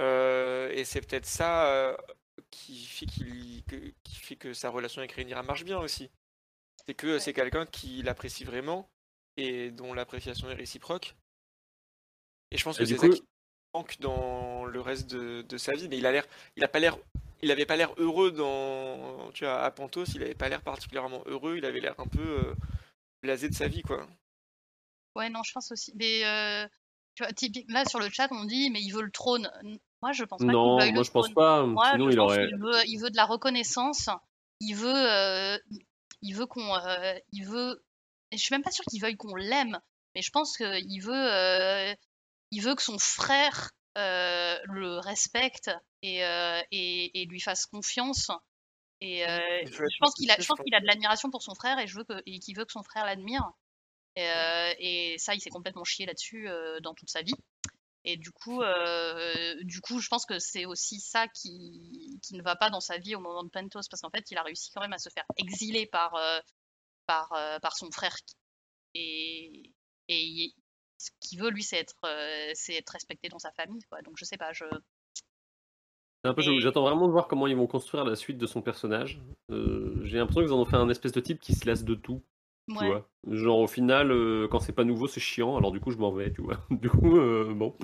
Euh, 0.00 0.70
et 0.72 0.84
c'est 0.84 1.00
peut-être 1.00 1.26
ça 1.26 1.66
euh, 1.68 1.96
qui 2.50 2.84
fait 2.84 3.06
que, 3.06 3.92
qui 4.02 4.16
fait 4.16 4.36
que 4.36 4.52
sa 4.52 4.70
relation 4.70 5.00
avec 5.00 5.12
Rhaenyra 5.12 5.42
marche 5.42 5.64
bien 5.64 5.78
aussi. 5.78 6.10
C'est 6.86 6.94
que 6.94 7.18
c'est 7.18 7.32
quelqu'un 7.32 7.66
qui 7.66 8.02
l'apprécie 8.02 8.44
vraiment 8.44 8.88
et 9.36 9.70
dont 9.70 9.94
l'appréciation 9.94 10.50
est 10.50 10.54
réciproque. 10.54 11.14
Et 12.50 12.58
je 12.58 12.64
pense 12.64 12.76
Et 12.76 12.80
que 12.80 12.86
c'est 12.86 12.98
ça 12.98 13.08
coup- 13.08 13.14
qui 13.14 13.24
manque 13.72 13.98
dans 14.00 14.64
le 14.64 14.80
reste 14.80 15.10
de, 15.10 15.42
de 15.42 15.56
sa 15.58 15.72
vie. 15.72 15.88
Mais 15.88 15.98
il 15.98 16.06
a 16.06 16.12
l'air, 16.12 16.26
il 16.56 16.64
a 16.64 16.68
pas 16.68 16.78
l'air, 16.78 16.98
il 17.42 17.50
avait 17.50 17.66
pas 17.66 17.76
l'air 17.76 17.92
heureux 17.98 18.30
dans, 18.30 19.30
tu 19.32 19.44
vois, 19.44 19.62
à 19.62 19.70
Pantos. 19.70 20.04
Il 20.14 20.22
avait 20.22 20.34
pas 20.34 20.48
l'air 20.48 20.62
particulièrement 20.62 21.22
heureux. 21.26 21.56
Il 21.56 21.64
avait 21.64 21.80
l'air 21.80 21.94
un 21.98 22.06
peu 22.06 22.20
euh, 22.20 22.54
blasé 23.22 23.48
de 23.48 23.54
sa 23.54 23.68
vie, 23.68 23.82
quoi. 23.82 24.06
Ouais, 25.16 25.30
non, 25.30 25.42
je 25.42 25.52
pense 25.52 25.70
aussi. 25.72 25.92
Mais 25.94 26.24
euh, 26.24 26.66
tu 27.14 27.22
vois, 27.22 27.32
typique, 27.32 27.70
là 27.70 27.84
sur 27.84 27.98
le 28.00 28.08
chat, 28.10 28.28
on 28.32 28.44
dit 28.44 28.70
mais 28.70 28.80
il 28.82 28.90
veut 28.90 29.02
le 29.02 29.10
trône. 29.10 29.50
Moi, 30.02 30.12
je 30.12 30.24
pense 30.24 30.40
pas 30.44 30.52
non, 30.52 30.76
moi 30.76 30.84
le 30.86 31.02
je 31.02 31.10
pense 31.10 31.24
trône. 31.26 31.34
pas, 31.34 31.64
Moi, 31.66 31.90
sinon 31.92 32.06
je 32.06 32.12
il 32.12 32.16
pense 32.16 32.32
aurait. 32.32 32.46
qu'il 32.46 32.58
veut, 32.58 32.80
il 32.86 32.98
veut 32.98 33.10
de 33.10 33.16
la 33.16 33.24
reconnaissance. 33.24 34.08
Il 34.60 34.74
veut, 34.74 34.94
euh, 34.94 35.58
il 36.22 36.34
veut 36.34 36.46
qu'on, 36.46 36.74
euh, 36.76 37.14
il 37.32 37.44
veut. 37.46 37.84
et 38.30 38.36
Je 38.36 38.42
suis 38.42 38.54
même 38.54 38.62
pas 38.62 38.70
sûre 38.70 38.84
qu'il 38.84 39.00
veuille 39.00 39.16
qu'on 39.16 39.34
l'aime, 39.34 39.78
mais 40.14 40.22
je 40.22 40.30
pense 40.30 40.56
qu'il 40.56 41.02
veut, 41.02 41.12
euh, 41.32 41.94
il 42.50 42.60
veut 42.62 42.74
que 42.74 42.82
son 42.82 42.98
frère 42.98 43.70
euh, 43.96 44.56
le 44.64 44.98
respecte 44.98 45.70
et, 46.02 46.24
euh, 46.24 46.60
et, 46.70 47.22
et 47.22 47.26
lui 47.26 47.40
fasse 47.40 47.66
confiance. 47.66 48.30
Et 49.00 49.26
euh, 49.28 49.38
Il 49.62 49.72
je 49.72 49.98
pense 50.00 50.14
qu'il 50.14 50.30
a, 50.30 50.36
je 50.38 50.46
pense 50.46 50.60
qu'il 50.60 50.74
a 50.74 50.80
de 50.80 50.86
l'admiration 50.86 51.30
pour 51.30 51.42
son 51.42 51.54
frère 51.54 51.78
et 51.78 51.86
je 51.86 51.96
veux 51.96 52.04
que, 52.04 52.22
et 52.26 52.38
qu'il 52.38 52.56
veut 52.56 52.64
que 52.64 52.72
son 52.72 52.82
frère 52.82 53.04
l'admire. 53.04 53.42
Et, 54.16 54.28
euh, 54.28 54.74
et 54.78 55.16
ça, 55.18 55.34
il 55.34 55.40
s'est 55.40 55.50
complètement 55.50 55.84
chié 55.84 56.06
là-dessus 56.06 56.48
euh, 56.48 56.80
dans 56.80 56.94
toute 56.94 57.10
sa 57.10 57.22
vie. 57.22 57.34
Et 58.04 58.18
du 58.18 58.30
coup, 58.32 58.60
euh, 58.60 59.56
du 59.62 59.80
coup, 59.80 59.98
je 59.98 60.08
pense 60.08 60.26
que 60.26 60.38
c'est 60.38 60.66
aussi 60.66 61.00
ça 61.00 61.26
qui, 61.28 62.18
qui 62.22 62.34
ne 62.34 62.42
va 62.42 62.54
pas 62.54 62.68
dans 62.68 62.80
sa 62.80 62.98
vie 62.98 63.14
au 63.14 63.20
moment 63.20 63.42
de 63.44 63.48
Pentos, 63.48 63.88
parce 63.90 64.02
qu'en 64.02 64.10
fait, 64.10 64.30
il 64.30 64.36
a 64.36 64.42
réussi 64.42 64.70
quand 64.74 64.82
même 64.82 64.92
à 64.92 64.98
se 64.98 65.08
faire 65.08 65.24
exiler 65.38 65.86
par, 65.86 66.14
euh, 66.16 66.38
par, 67.06 67.32
euh, 67.32 67.58
par 67.60 67.74
son 67.76 67.90
frère. 67.90 68.14
Et, 68.94 69.72
et 70.08 70.52
ce 70.98 71.10
qu'il 71.20 71.40
veut 71.40 71.50
lui 71.50 71.64
c'est 71.64 71.78
être 71.78 71.96
c'est 72.54 72.74
être 72.74 72.90
respecté 72.90 73.28
dans 73.28 73.40
sa 73.40 73.50
famille 73.50 73.82
quoi. 73.90 74.00
Donc 74.02 74.14
je 74.16 74.24
sais 74.24 74.36
pas, 74.36 74.52
je 74.52 74.64
J'attends 76.60 76.82
vraiment 76.82 77.08
de 77.08 77.12
voir 77.12 77.26
comment 77.26 77.48
ils 77.48 77.56
vont 77.56 77.66
construire 77.66 78.04
la 78.04 78.14
suite 78.14 78.38
de 78.38 78.46
son 78.46 78.62
personnage. 78.62 79.20
J'ai 79.48 80.18
l'impression 80.18 80.42
qu'ils 80.42 80.52
en 80.52 80.60
ont 80.60 80.64
fait 80.64 80.76
un 80.76 80.88
espèce 80.88 81.12
de 81.12 81.20
type 81.20 81.40
qui 81.40 81.54
se 81.54 81.66
lasse 81.66 81.84
de 81.84 81.94
tout. 81.96 82.22
Tu 82.68 82.86
vois 82.86 83.08
Genre 83.30 83.58
au 83.58 83.66
final, 83.66 84.12
quand 84.50 84.60
c'est 84.60 84.72
pas 84.72 84.84
nouveau, 84.84 85.06
c'est 85.06 85.20
chiant, 85.20 85.56
alors 85.56 85.72
du 85.72 85.80
coup 85.80 85.90
je 85.90 85.98
m'en 85.98 86.12
vais, 86.12 86.32
tu 86.32 86.42
vois. 86.42 86.58
Du 86.70 86.88
coup, 86.88 87.18
bon. 87.54 87.76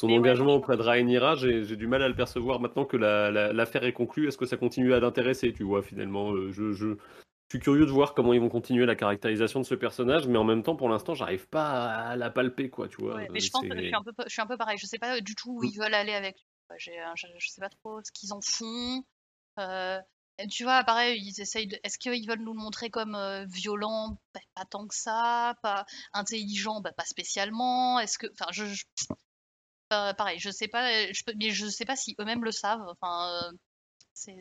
Son 0.00 0.08
engagement 0.08 0.54
auprès 0.54 0.78
de 0.78 0.82
Rhaenyra, 0.82 1.36
j'ai 1.36 1.76
du 1.76 1.86
mal 1.86 2.02
à 2.02 2.08
le 2.08 2.14
percevoir 2.14 2.58
maintenant 2.58 2.86
que 2.86 2.96
l'affaire 2.96 3.84
est 3.84 3.92
conclue. 3.92 4.28
Est-ce 4.28 4.38
que 4.38 4.46
ça 4.46 4.56
continue 4.56 4.94
à 4.94 5.00
l'intéresser, 5.00 5.52
tu 5.52 5.62
vois, 5.62 5.82
finalement? 5.82 6.32
Euh, 6.32 6.50
je, 6.52 6.72
je, 6.72 6.96
suis 7.50 7.60
curieux 7.60 7.84
de 7.84 7.90
voir 7.90 8.14
comment 8.14 8.32
ils 8.32 8.40
vont 8.40 8.48
continuer 8.48 8.86
la 8.86 8.94
caractérisation 8.94 9.60
de 9.60 9.66
ce 9.66 9.74
personnage, 9.74 10.26
mais 10.26 10.38
en 10.38 10.44
même 10.44 10.62
temps, 10.62 10.74
pour 10.74 10.88
l'instant, 10.88 11.14
j'arrive 11.14 11.48
pas 11.48 11.90
à 11.92 12.16
la 12.16 12.30
palper, 12.30 12.70
quoi, 12.70 12.88
tu 12.88 12.96
vois. 13.02 13.20
mais 13.30 13.40
je 13.40 13.50
pense 13.50 13.60
que 13.60 13.76
je 13.76 13.82
suis, 13.82 13.94
un 13.94 14.02
peu, 14.02 14.12
je 14.24 14.32
suis 14.32 14.40
un 14.40 14.46
peu 14.46 14.56
pareil. 14.56 14.78
Je 14.78 14.86
sais 14.86 14.98
pas 14.98 15.20
du 15.20 15.34
tout 15.34 15.58
où 15.58 15.64
ils 15.64 15.78
veulent 15.78 15.92
aller 15.92 16.14
avec 16.14 16.36
lui. 16.36 16.46
Je, 16.78 16.92
je, 17.38 17.48
sais 17.48 17.60
pas 17.60 17.68
trop 17.68 18.00
ce 18.02 18.10
qu'ils 18.10 18.32
en 18.32 18.40
font. 18.40 19.04
Euh, 19.58 19.98
tu 20.48 20.64
vois, 20.64 20.84
pareil, 20.84 21.20
ils 21.22 21.40
essayent 21.40 21.66
de... 21.66 21.78
Est-ce 21.82 21.98
qu'ils 21.98 22.28
veulent 22.28 22.42
nous 22.42 22.54
le 22.54 22.60
montrer 22.60 22.90
comme 22.90 23.14
euh, 23.14 23.44
violent? 23.46 24.18
Bah, 24.34 24.40
Pas 24.54 24.64
tant 24.64 24.86
que 24.86 24.94
ça. 24.94 25.54
Pas 25.62 25.84
intelligent 26.12 26.80
bah, 26.80 26.92
Pas 26.92 27.04
spécialement. 27.04 27.98
Est-ce 27.98 28.18
que... 28.18 28.26
Enfin, 28.32 28.50
je 28.52 28.64
pareil, 30.16 30.38
je 30.38 30.50
sais 30.50 30.68
pas, 30.68 30.90
euh, 30.92 31.12
mais 31.36 31.50
je 31.50 31.66
sais 31.66 31.84
pas 31.84 31.96
si 31.96 32.14
eux-mêmes 32.20 32.44
le 32.44 32.52
savent. 32.52 32.86
Enfin, 32.86 33.28
euh, 33.28 33.56
c'est. 34.14 34.36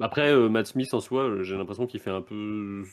Après, 0.00 0.30
euh, 0.30 0.48
Matt 0.48 0.66
Smith 0.66 0.94
en 0.94 1.00
soi, 1.00 1.42
j'ai 1.42 1.56
l'impression 1.56 1.86
qu'il 1.86 2.00
fait 2.00 2.10
un 2.10 2.22
peu 2.22 2.84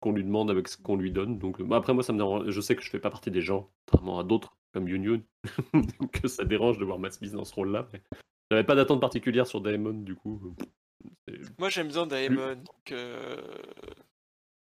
qu'on 0.00 0.12
lui 0.12 0.24
demande 0.24 0.50
avec 0.50 0.68
ce 0.68 0.76
qu'on 0.76 0.96
lui 0.96 1.10
donne. 1.10 1.38
Donc, 1.38 1.60
après, 1.72 1.92
moi, 1.92 2.02
ça 2.02 2.12
me 2.12 2.18
dérange. 2.18 2.48
Je 2.48 2.60
sais 2.60 2.76
que 2.76 2.82
je 2.82 2.90
fais 2.90 3.00
pas 3.00 3.10
partie 3.10 3.30
des 3.30 3.42
gens, 3.42 3.70
contrairement 3.86 4.18
à 4.18 4.24
d'autres 4.24 4.56
comme 4.72 4.88
Yun 4.88 5.22
que 6.12 6.28
ça 6.28 6.44
dérange 6.44 6.78
de 6.78 6.84
voir 6.84 6.98
Matt 6.98 7.14
Smith 7.14 7.32
dans 7.32 7.44
ce 7.44 7.54
rôle-là. 7.54 7.88
Mais... 7.92 8.02
J'avais 8.50 8.64
pas 8.64 8.74
d'attente 8.74 9.00
particulière 9.00 9.46
sur 9.46 9.60
Daemon, 9.60 9.92
du 9.92 10.14
coup. 10.14 10.54
Moi, 11.58 11.68
j'aime 11.68 11.88
bien 11.88 12.06
Daemon. 12.06 12.54
Donc, 12.56 12.92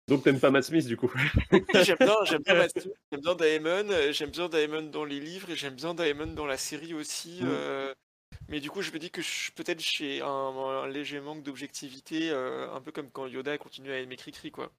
donc 0.08 0.24
t'aimes 0.24 0.40
pas 0.40 0.52
Matt 0.52 0.64
Smith 0.64 0.88
du 0.88 0.96
coup 0.96 1.12
J'aime 1.84 1.98
bien, 2.00 2.16
j'aime 2.24 2.42
bien, 2.42 2.56
Matt 2.56 2.72
Smith, 2.80 2.94
j'aime 3.12 3.22
bien 3.22 3.36
Daemon, 3.36 3.90
euh, 3.90 4.12
j'aime 4.14 4.30
bien 4.30 4.48
Daemon 4.48 4.84
dans 4.84 5.04
les 5.04 5.20
livres 5.20 5.50
et 5.50 5.56
j'aime 5.56 5.76
bien 5.76 5.94
Daemon 5.94 6.28
dans 6.28 6.46
la 6.46 6.58
série 6.58 6.94
aussi. 6.94 7.42
Mm. 7.42 7.48
Euh, 7.48 7.94
mais 8.48 8.62
du 8.62 8.70
coup, 8.70 8.82
je 8.82 8.92
me 8.92 9.00
dis 9.00 9.12
que 9.12 9.22
peut-être 9.56 9.82
j'ai 9.82 10.22
un, 10.22 10.88
léger 10.88 11.20
manque 11.20 11.44
d'objectivité, 11.44 12.30
euh, 12.32 12.72
un 12.72 12.80
peu 12.80 12.94
comme 12.94 13.12
quand 13.12 13.28
Yoda 13.28 13.58
continue 13.58 13.92
à 13.92 14.00
aimer 14.00 14.16
Cricri, 14.16 14.52
quoi. 14.52 14.72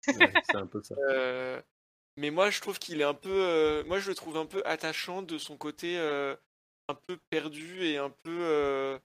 c'est 0.00 0.56
un 0.56 0.66
peu 0.66 0.82
ça. 0.82 0.94
mais 2.16 2.30
moi, 2.30 2.48
je 2.48 2.62
trouve 2.62 2.78
qu'il 2.78 3.02
est 3.02 3.04
un 3.04 3.14
peu, 3.14 3.82
moi, 3.86 3.98
je 3.98 4.08
le 4.08 4.14
trouve 4.14 4.38
un 4.38 4.46
peu 4.46 4.62
attachant 4.64 5.20
de 5.20 5.36
son 5.36 5.58
côté 5.58 5.98
un 6.90 6.94
peu 7.06 7.18
perdu 7.30 7.84
et 7.84 7.96
un 7.98 8.10
peu, 8.10 8.98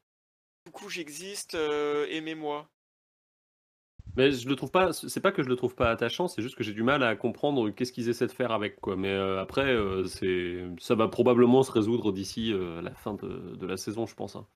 coucou, 0.65 0.89
j'existe, 0.89 1.55
aimez-moi. 1.55 2.69
Mais 4.15 4.31
je 4.31 4.47
le 4.47 4.55
trouve 4.55 4.71
pas. 4.71 4.93
C'est 4.93 5.19
pas 5.19 5.31
que 5.31 5.43
je 5.43 5.49
le 5.49 5.55
trouve 5.55 5.75
pas 5.75 5.89
attachant, 5.91 6.27
c'est 6.27 6.41
juste 6.41 6.55
que 6.55 6.63
j'ai 6.63 6.73
du 6.73 6.83
mal 6.83 7.03
à 7.03 7.15
comprendre 7.15 7.69
qu'est-ce 7.71 7.91
qu'ils 7.91 8.09
essaient 8.09 8.27
de 8.27 8.31
faire 8.31 8.51
avec 8.51 8.79
quoi. 8.79 8.95
Mais 8.95 9.11
euh, 9.11 9.41
après, 9.41 9.65
euh, 9.65 10.05
c'est 10.05 10.65
ça 10.79 10.95
va 10.95 11.07
probablement 11.09 11.63
se 11.63 11.71
résoudre 11.71 12.13
d'ici 12.13 12.53
euh, 12.53 12.81
la 12.81 12.93
fin 12.93 13.15
de, 13.15 13.65
la 13.65 13.77
saison, 13.77 14.05
je 14.05 14.15
pense. 14.15 14.35
Hein. 14.37 14.47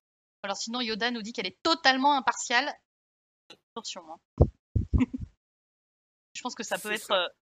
Alors 0.42 0.56
sinon, 0.56 0.80
Yoda 0.80 1.10
nous 1.10 1.20
dit 1.20 1.32
qu'elle 1.32 1.46
est 1.46 1.62
totalement 1.62 2.16
impartiale. 2.16 2.72
Attention. 3.74 4.02
Hein. 4.08 4.46
je 6.34 6.40
pense 6.40 6.54
que 6.54 6.62
ça 6.62 6.78
peut 6.78 6.92
être, 6.92 7.12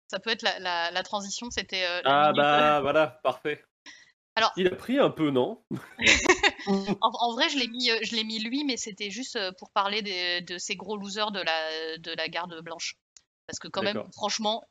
ça. 0.07 0.19
peut 0.19 0.31
être 0.31 0.41
la, 0.41 1.03
transition. 1.03 1.51
C'était. 1.51 1.85
ah 2.05 2.33
bah 2.33 2.81
voilà, 2.81 3.19
parfait. 3.23 3.63
Alors, 4.35 4.51
il 4.55 4.67
a 4.67 4.75
pris 4.75 4.97
un 4.97 5.09
peu, 5.09 5.29
non? 5.29 5.63
En, 7.01 7.33
vrai, 7.33 7.49
je 7.49 7.57
l'ai 7.57 7.67
mis, 7.67 7.89
euh, 7.89 7.97
je 8.03 8.15
l'ai 8.15 8.23
mis 8.23 8.39
lui, 8.39 8.63
mais 8.63 8.77
c'était 8.77 9.09
juste 9.09 9.35
euh, 9.35 9.51
pour 9.57 9.71
parler 9.71 10.01
de 10.41 10.57
ces 10.59 10.75
gros 10.75 10.95
losers 10.95 11.31
de 11.31 11.39
la, 11.39 11.97
de 11.97 12.11
la 12.11 12.27
garde 12.27 12.61
blanche. 12.61 12.97
Parce 13.47 13.57
que 13.57 13.67
quand 13.67 13.81
même, 13.81 14.03
franchement, 14.13 14.63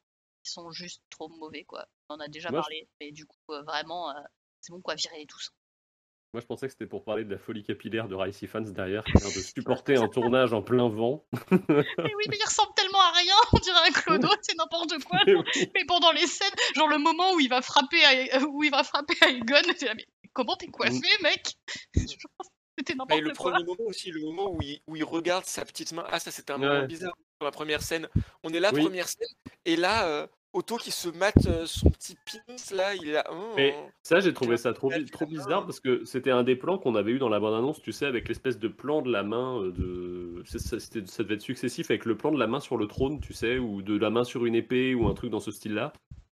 ils 0.44 0.50
sont 0.50 0.70
juste 0.70 1.02
trop 1.10 1.28
mauvais, 1.28 1.64
quoi. 1.64 1.86
On 2.08 2.14
en 2.14 2.20
a 2.20 2.28
déjà 2.28 2.50
parlé, 2.50 2.88
mais 3.00 3.10
du 3.10 3.26
coup, 3.26 3.36
euh, 3.50 3.62
vraiment, 3.62 4.14
c'est 4.60 4.72
bon, 4.72 4.80
quoi, 4.80 4.94
virer 4.94 5.26
tous. 5.26 5.52
Moi, 6.32 6.40
je 6.40 6.46
pensais 6.46 6.66
que 6.66 6.72
c'était 6.72 6.86
pour 6.86 7.02
parler 7.02 7.24
de 7.24 7.30
la 7.30 7.38
folie 7.38 7.64
capillaire 7.64 8.06
de 8.06 8.14
Ricey 8.14 8.46
Fans 8.46 8.60
derrière, 8.60 9.02
qui 9.02 9.12
vient 9.12 9.28
de 9.28 9.42
supporter 9.42 9.96
un 9.96 10.06
tournage 10.06 10.52
en 10.52 10.62
plein 10.62 10.88
vent. 10.88 11.24
mais 11.50 11.58
oui, 11.68 12.24
mais 12.28 12.36
il 12.38 12.44
ressemble 12.44 12.72
tellement 12.76 13.00
à 13.00 13.10
rien, 13.10 13.34
on 13.52 13.58
dirait 13.58 13.88
un 13.88 13.90
clodo, 13.90 14.28
c'est 14.40 14.56
n'importe 14.56 15.02
quoi. 15.04 15.18
Mais, 15.26 15.84
pendant 15.88 16.12
les 16.12 16.28
scènes, 16.28 16.54
genre 16.76 16.86
le 16.86 16.98
moment 16.98 17.34
où 17.34 17.40
il 17.40 17.48
va 17.48 17.62
frapper 17.62 18.04
à, 18.04 18.44
où 18.44 18.62
il 18.62 18.70
va 18.70 18.84
frapper 18.84 19.14
à 19.22 19.28
Egon, 19.30 19.56
mais 19.96 20.06
comment 20.32 20.54
t'es 20.54 20.68
coiffé, 20.68 21.08
mec? 21.22 21.54
C'était 22.78 22.94
n'importe 22.94 23.20
quoi. 23.20 23.28
le 23.28 23.34
premier 23.34 23.64
moment 23.64 23.88
aussi, 23.88 24.10
le 24.12 24.20
moment 24.20 24.52
où 24.52 24.62
il, 24.62 24.80
où 24.86 24.96
il 24.96 25.04
regarde 25.04 25.44
sa 25.44 25.64
petite 25.64 25.92
main. 25.92 26.04
Ah, 26.08 26.18
ça, 26.18 26.30
c'était 26.30 26.52
un 26.52 26.58
moment 26.58 26.86
bizarre 26.86 27.12
pour 27.38 27.44
la 27.44 27.50
première 27.50 27.82
scène. 27.82 28.08
On 28.42 28.50
est 28.54 28.60
là, 28.60 28.72
première 28.72 29.08
scène, 29.08 29.28
et 29.66 29.76
là, 29.76 30.06
euh, 30.06 30.26
Otto 30.52 30.76
qui 30.76 30.90
se 30.90 31.08
mate 31.08 31.46
euh, 31.46 31.64
son 31.64 31.90
petit 31.90 32.16
pins 32.16 32.76
là, 32.76 32.94
il 32.96 33.16
a. 33.16 33.24
Oh, 33.30 33.52
mais 33.56 33.74
ça, 34.02 34.18
j'ai 34.18 34.32
trouvé 34.32 34.56
ça 34.56 34.72
trop, 34.72 34.90
trop 35.12 35.26
bizarre 35.26 35.64
parce 35.64 35.78
que 35.78 36.04
c'était 36.04 36.32
un 36.32 36.42
des 36.42 36.56
plans 36.56 36.76
qu'on 36.76 36.96
avait 36.96 37.12
eu 37.12 37.18
dans 37.18 37.28
la 37.28 37.38
bande-annonce, 37.38 37.80
tu 37.80 37.92
sais, 37.92 38.06
avec 38.06 38.26
l'espèce 38.28 38.58
de 38.58 38.66
plan 38.66 39.00
de 39.00 39.12
la 39.12 39.22
main 39.22 39.62
euh, 39.62 39.70
de. 39.70 40.42
Ça, 40.46 40.80
ça 40.80 41.22
devait 41.22 41.34
être 41.36 41.40
successif 41.40 41.90
avec 41.90 42.04
le 42.04 42.16
plan 42.16 42.32
de 42.32 42.38
la 42.38 42.48
main 42.48 42.58
sur 42.58 42.76
le 42.76 42.88
trône, 42.88 43.20
tu 43.20 43.32
sais, 43.32 43.58
ou 43.58 43.82
de 43.82 43.96
la 43.96 44.10
main 44.10 44.24
sur 44.24 44.44
une 44.44 44.56
épée 44.56 44.94
ou 44.94 45.06
un 45.06 45.14
truc 45.14 45.30
dans 45.30 45.40
ce 45.40 45.52
style-là. 45.52 45.92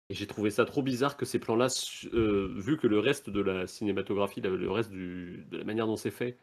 Et 0.10 0.14
j'ai 0.14 0.28
trouvé 0.28 0.50
ça 0.50 0.64
trop 0.66 0.82
bizarre 0.82 1.18
que 1.18 1.26
ces 1.26 1.40
plans-là, 1.40 1.68
euh, 2.14 2.54
vu 2.56 2.78
que 2.78 2.88
le 2.88 3.00
reste 3.00 3.30
de 3.30 3.42
la 3.42 3.68
cinématographie, 3.68 4.40
le 4.40 4.72
reste 4.72 4.92
du, 4.92 5.46
de 5.50 5.58
la 5.58 5.64
manière 5.66 5.88
dont 5.88 5.98
c'est 5.98 6.12
fait, 6.12 6.38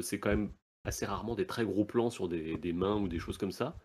c'est 0.00 0.18
quand 0.18 0.30
même 0.30 0.52
assez 0.84 1.04
rarement 1.04 1.34
des 1.34 1.46
très 1.46 1.64
gros 1.64 1.84
plans 1.84 2.08
sur 2.08 2.28
des, 2.28 2.56
des 2.56 2.72
mains 2.72 2.96
ou 2.96 3.08
des 3.08 3.18
choses 3.18 3.36
comme 3.36 3.50
ça 3.50 3.76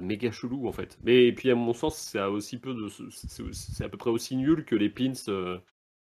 méga 0.00 0.30
chelou 0.30 0.68
en 0.68 0.72
fait. 0.72 0.98
Mais 1.02 1.32
puis 1.32 1.50
à 1.50 1.54
mon 1.54 1.72
sens, 1.72 1.98
c'est 1.98 2.22
aussi 2.22 2.58
peu 2.58 2.74
de, 2.74 2.88
c'est 3.52 3.84
à 3.84 3.88
peu 3.88 3.96
près 3.96 4.10
aussi 4.10 4.36
nul 4.36 4.64
que 4.64 4.74
les 4.74 4.90
pins, 4.90 5.12
euh, 5.28 5.58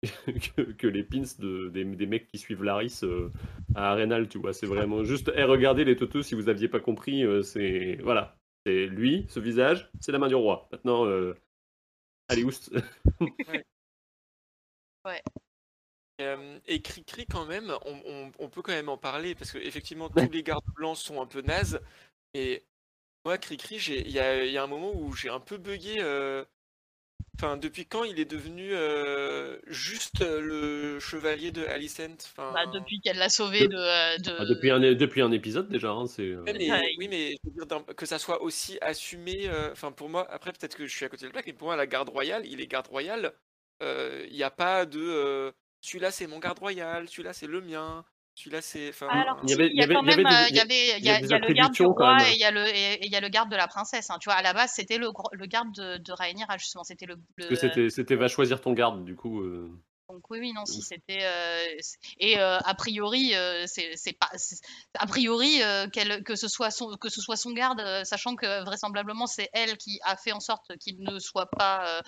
que, 0.77 0.87
les 0.87 1.03
pins 1.03 1.23
de, 1.39 1.69
des, 1.69 2.05
mecs 2.05 2.27
qui 2.27 2.37
suivent 2.37 2.63
Laris 2.63 3.01
euh, 3.03 3.29
à 3.75 3.91
Arenal, 3.91 4.27
tu 4.27 4.37
vois. 4.37 4.53
C'est 4.53 4.67
vraiment 4.67 5.03
juste, 5.03 5.29
hey, 5.35 5.43
regardez 5.43 5.85
les 5.85 5.95
totos 5.95 6.23
si 6.23 6.35
vous 6.35 6.49
aviez 6.49 6.67
pas 6.67 6.79
compris, 6.79 7.23
euh, 7.23 7.41
c'est 7.41 7.97
voilà, 8.01 8.37
c'est 8.65 8.87
lui, 8.87 9.25
ce 9.29 9.39
visage, 9.39 9.89
c'est 9.99 10.11
la 10.11 10.19
main 10.19 10.27
du 10.27 10.35
roi. 10.35 10.67
Maintenant, 10.71 11.05
allez 12.27 12.43
oust. 12.43 12.71
ouais. 13.19 13.63
ouais. 15.05 16.61
et 16.67 16.81
Cricri 16.81 17.25
quand 17.25 17.45
même, 17.45 17.73
on, 17.85 18.31
on, 18.39 18.49
peut 18.49 18.61
quand 18.61 18.73
même 18.73 18.89
en 18.89 18.97
parler 18.97 19.35
parce 19.35 19.51
que 19.51 19.57
effectivement 19.57 20.09
tous 20.09 20.29
les 20.31 20.43
gardes 20.43 20.65
blancs 20.75 20.97
sont 20.97 21.21
un 21.21 21.25
peu 21.25 21.41
nazes, 21.41 21.81
et 22.33 22.63
moi, 23.29 23.37
Cricri, 23.37 23.75
il 23.75 24.09
y 24.09 24.17
a, 24.17 24.43
y 24.43 24.57
a 24.57 24.63
un 24.63 24.67
moment 24.67 24.91
où 24.91 25.13
j'ai 25.13 25.29
un 25.29 25.39
peu 25.39 25.57
bugué. 25.57 25.97
Euh, 25.99 26.43
enfin, 27.37 27.57
depuis 27.57 27.85
quand 27.85 28.03
il 28.03 28.19
est 28.19 28.25
devenu 28.25 28.73
euh, 28.73 29.59
juste 29.67 30.23
euh, 30.23 30.41
le 30.41 30.99
chevalier 30.99 31.51
de 31.51 31.63
Alicent 31.63 32.25
enfin... 32.25 32.51
Bah, 32.53 32.65
depuis 32.65 32.99
qu'elle 33.01 33.17
l'a 33.19 33.29
sauvé 33.29 33.67
de. 33.67 33.77
Ah, 33.77 34.45
depuis, 34.45 34.71
un, 34.71 34.79
depuis 34.79 35.21
un 35.21 35.31
épisode 35.31 35.69
déjà. 35.69 35.91
Hein, 35.91 36.07
c'est, 36.07 36.35
oui, 36.37 37.07
mais 37.07 37.35
je 37.43 37.51
veux 37.51 37.67
dire, 37.67 37.85
que 37.95 38.07
ça 38.07 38.17
soit 38.17 38.41
aussi 38.41 38.79
assumé. 38.81 39.47
Enfin, 39.71 39.91
pour 39.91 40.09
moi, 40.09 40.27
après, 40.31 40.51
peut-être 40.51 40.75
que 40.75 40.87
je 40.87 40.95
suis 40.95 41.05
à 41.05 41.09
côté 41.09 41.21
de 41.21 41.27
la 41.27 41.33
plaque, 41.33 41.45
mais 41.45 41.53
pour 41.53 41.67
moi, 41.67 41.75
la 41.75 41.85
garde 41.85 42.09
royale, 42.09 42.47
il 42.47 42.61
est 42.61 42.67
garde 42.67 42.87
royale. 42.87 43.31
Il 43.81 44.33
n'y 44.33 44.41
a 44.41 44.49
pas 44.49 44.87
de. 44.87 45.53
celui-là, 45.81 46.09
c'est 46.09 46.25
mon 46.25 46.39
garde 46.39 46.57
royal, 46.57 47.07
celui-là, 47.07 47.33
c'est 47.33 47.45
le 47.45 47.61
mien. 47.61 48.03
Celui-là, 48.39 48.61
c'est. 48.61 48.93
il 49.43 49.49
y 49.49 49.53
avait, 49.53 49.67
il 49.67 49.75
y 49.75 49.83
a 49.83 49.87
quand 49.87 50.01
même, 50.01 50.19
il 50.49 50.55
y 50.55 50.61
avait, 50.61 50.97
il 50.97 51.03
y 51.03 51.09
a, 51.09 51.19
le 51.19 51.53
garde 51.53 51.73
du 51.73 51.83
roi 51.83 52.17
et 52.25 52.35
il 52.35 52.39
y 52.39 52.45
a 52.45 52.51
le, 52.51 52.65
et, 52.69 53.05
il 53.05 53.11
y 53.11 53.15
a 53.17 53.19
le 53.19 53.27
garde 53.27 53.51
de 53.51 53.57
la 53.57 53.67
princesse. 53.67 54.09
Hein. 54.09 54.15
Tu 54.21 54.29
vois, 54.29 54.35
à 54.35 54.41
la 54.41 54.53
base, 54.53 54.71
c'était 54.73 54.97
le, 54.97 55.09
le 55.33 55.45
garde 55.45 55.73
de, 55.75 55.97
de 55.97 56.13
Rhaenyra 56.13 56.57
justement. 56.57 56.85
C'était 56.85 57.05
le. 57.05 57.15
le... 57.35 57.53
C'était, 57.57 57.89
c'était 57.89 58.15
va 58.15 58.29
choisir 58.29 58.61
ton 58.61 58.71
garde, 58.71 59.03
du 59.03 59.17
coup. 59.17 59.41
Euh... 59.41 59.69
Donc 60.07 60.21
oui, 60.29 60.39
oui, 60.39 60.53
non, 60.53 60.65
si 60.65 60.81
c'était 60.81 61.19
euh... 61.21 61.65
et 62.17 62.39
euh, 62.39 62.59
a 62.59 62.73
priori, 62.75 63.35
euh, 63.35 63.65
c'est, 63.67 64.17
pas 64.17 64.29
a 64.97 65.05
priori 65.05 65.61
euh, 65.61 65.87
que 65.89 66.35
ce 66.35 66.47
soit 66.47 66.71
son 66.71 66.95
que 66.95 67.09
ce 67.09 67.19
soit 67.19 67.35
son 67.35 67.51
garde, 67.51 67.81
sachant 68.05 68.37
que 68.37 68.63
vraisemblablement 68.63 69.27
c'est 69.27 69.49
elle 69.51 69.75
qui 69.75 69.99
a 70.05 70.15
fait 70.15 70.31
en 70.31 70.39
sorte 70.39 70.77
qu'il 70.77 71.01
ne 71.01 71.19
soit 71.19 71.49
pas 71.51 72.01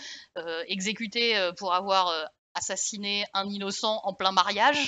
exécuté 0.67 1.35
pour 1.57 1.73
avoir 1.73 2.29
assassiné 2.53 3.25
un 3.33 3.49
innocent 3.49 3.99
en 4.03 4.13
plein 4.13 4.31
mariage. 4.31 4.87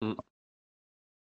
Mm 0.00 0.14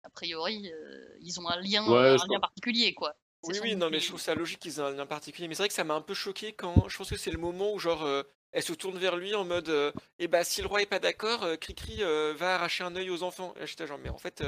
a 0.06 0.10
priori, 0.10 0.72
euh, 0.72 1.18
ils 1.22 1.40
ont 1.40 1.49
un 1.49 1.60
lien, 1.60 1.84
un 1.84 2.15
lien 2.15 2.40
particulier, 2.40 2.94
quoi. 2.94 3.15
Oui, 3.44 3.60
oui, 3.61 3.76
non, 3.76 3.90
mais 3.90 3.99
je 3.99 4.07
trouve 4.07 4.22
ça 4.22 4.34
logique 4.34 4.60
qu'ils 4.60 4.77
aient 4.77 4.84
un 4.84 4.91
lien 4.91 5.06
particulier. 5.06 5.48
Mais 5.48 5.56
c'est 5.56 5.64
vrai 5.64 5.68
que 5.68 5.73
ça 5.73 5.84
m'a 5.84 5.94
un 5.94 6.02
peu 6.02 6.14
choqué 6.14 6.53
quand 6.53 6.88
je 6.88 6.98
pense 6.98 7.10
que 7.10 7.18
c'est 7.18 7.32
le 7.32 7.38
moment 7.38 7.73
où, 7.73 7.80
genre, 7.80 8.03
euh, 8.03 8.23
elle 8.52 8.64
se 8.64 8.73
tourne 8.73 8.98
vers 8.98 9.18
lui 9.18 9.36
en 9.36 9.45
mode 9.45 9.69
euh, 9.69 9.91
Eh 10.19 10.27
bah, 10.27 10.44
si 10.44 10.61
le 10.61 10.68
roi 10.68 10.82
est 10.82 10.88
pas 10.88 10.99
d'accord, 10.99 11.45
Cricri 11.60 12.02
va 12.36 12.56
arracher 12.56 12.84
un 12.84 12.95
œil 12.95 13.10
aux 13.10 13.23
enfants. 13.23 13.53
Et 13.60 13.68
j'étais 13.68 13.88
genre, 13.88 13.99
mais 14.02 14.10
en 14.10 14.18
fait, 14.18 14.44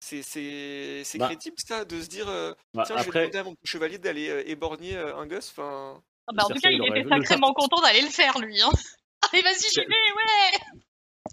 c'est 0.00 0.22
c'est 0.22 1.18
bah 1.18 1.26
crédible 1.26 1.56
ça, 1.58 1.84
de 1.84 2.00
se 2.00 2.08
dire 2.08 2.26
bah, 2.74 2.84
Tiens, 2.86 2.96
je 2.98 3.10
vais 3.10 3.20
demander 3.20 3.38
à 3.38 3.44
mon 3.44 3.56
chevalier 3.64 3.98
d'aller 3.98 4.44
éborgner 4.46 4.96
un 4.96 5.26
gosse. 5.26 5.50
Enfin. 5.50 6.02
bah, 6.32 6.44
en 6.44 6.48
tout 6.48 6.60
cas, 6.60 6.70
il 6.70 6.84
était 6.86 7.08
sacrément 7.08 7.52
content 7.52 7.80
d'aller 7.80 8.02
le 8.02 8.08
faire, 8.08 8.38
lui. 8.38 8.60
Hein. 8.60 8.70
Allez, 9.32 9.42
vas-y, 9.42 9.68
j'y 9.72 9.80
vais, 9.80 9.86
ouais 9.86 10.82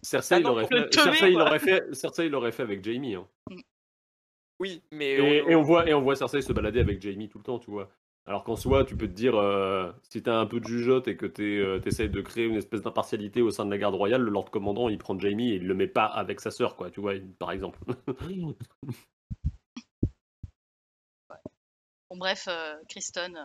Cersei, 0.02 0.40
il 0.40 0.48
aurait 0.48 0.68
fait... 0.68 0.94
Cersei, 0.94 1.32
il 1.32 1.42
aurait 1.42 1.60
fait... 1.60 1.94
Cersei, 1.94 2.28
il 2.28 2.36
aurait 2.36 2.52
fait 2.52 2.64
avec 2.64 2.84
Jamie. 2.84 3.16
Hein. 3.16 3.28
Oui, 4.60 4.84
mais. 4.92 5.14
Et, 5.14 5.56
on... 5.56 5.62
voit, 5.62 5.88
et 5.88 5.94
on 5.94 6.02
voit 6.02 6.16
Cersei 6.16 6.42
se 6.42 6.52
balader 6.52 6.80
avec 6.80 7.02
Jamie 7.02 7.30
tout 7.30 7.38
le 7.38 7.44
temps, 7.44 7.60
tu 7.60 7.72
vois. 7.72 7.90
Alors 8.26 8.44
qu'en 8.44 8.56
soi, 8.56 8.86
tu 8.86 8.96
peux 8.96 9.08
te 9.08 9.14
dire, 9.14 9.36
euh, 9.36 9.92
si 10.04 10.22
t'as 10.22 10.38
un 10.38 10.46
peu 10.46 10.60
de 10.60 10.66
jugeote 10.66 11.08
et 11.08 11.18
que 11.18 11.26
tu 11.26 11.64
euh, 11.64 11.82
essayes 11.86 12.10
de 12.10 12.22
créer 12.22 12.46
une 12.46 12.58
espèce 12.58 12.82
d'impartialité 12.82 13.42
au 13.42 13.50
sein 13.50 13.66
de 13.66 13.72
la 13.72 13.78
garde 13.78 13.96
royale, 13.96 14.22
le 14.22 14.30
Lord 14.30 14.52
Commandant, 14.52 14.90
il 14.90 14.98
prend 15.00 15.18
Jamie 15.18 15.52
et 15.52 15.56
il 15.56 15.66
le 15.66 15.74
met 15.74 15.88
pas 15.88 16.06
avec 16.06 16.40
sa 16.40 16.52
sœur, 16.52 16.76
quoi, 16.76 16.92
tu 16.92 17.00
vois, 17.00 17.14
par 17.40 17.52
exemple. 17.52 17.80
bon, 22.10 22.18
bref, 22.18 22.48
euh, 22.50 22.76
Kristen 22.90 23.36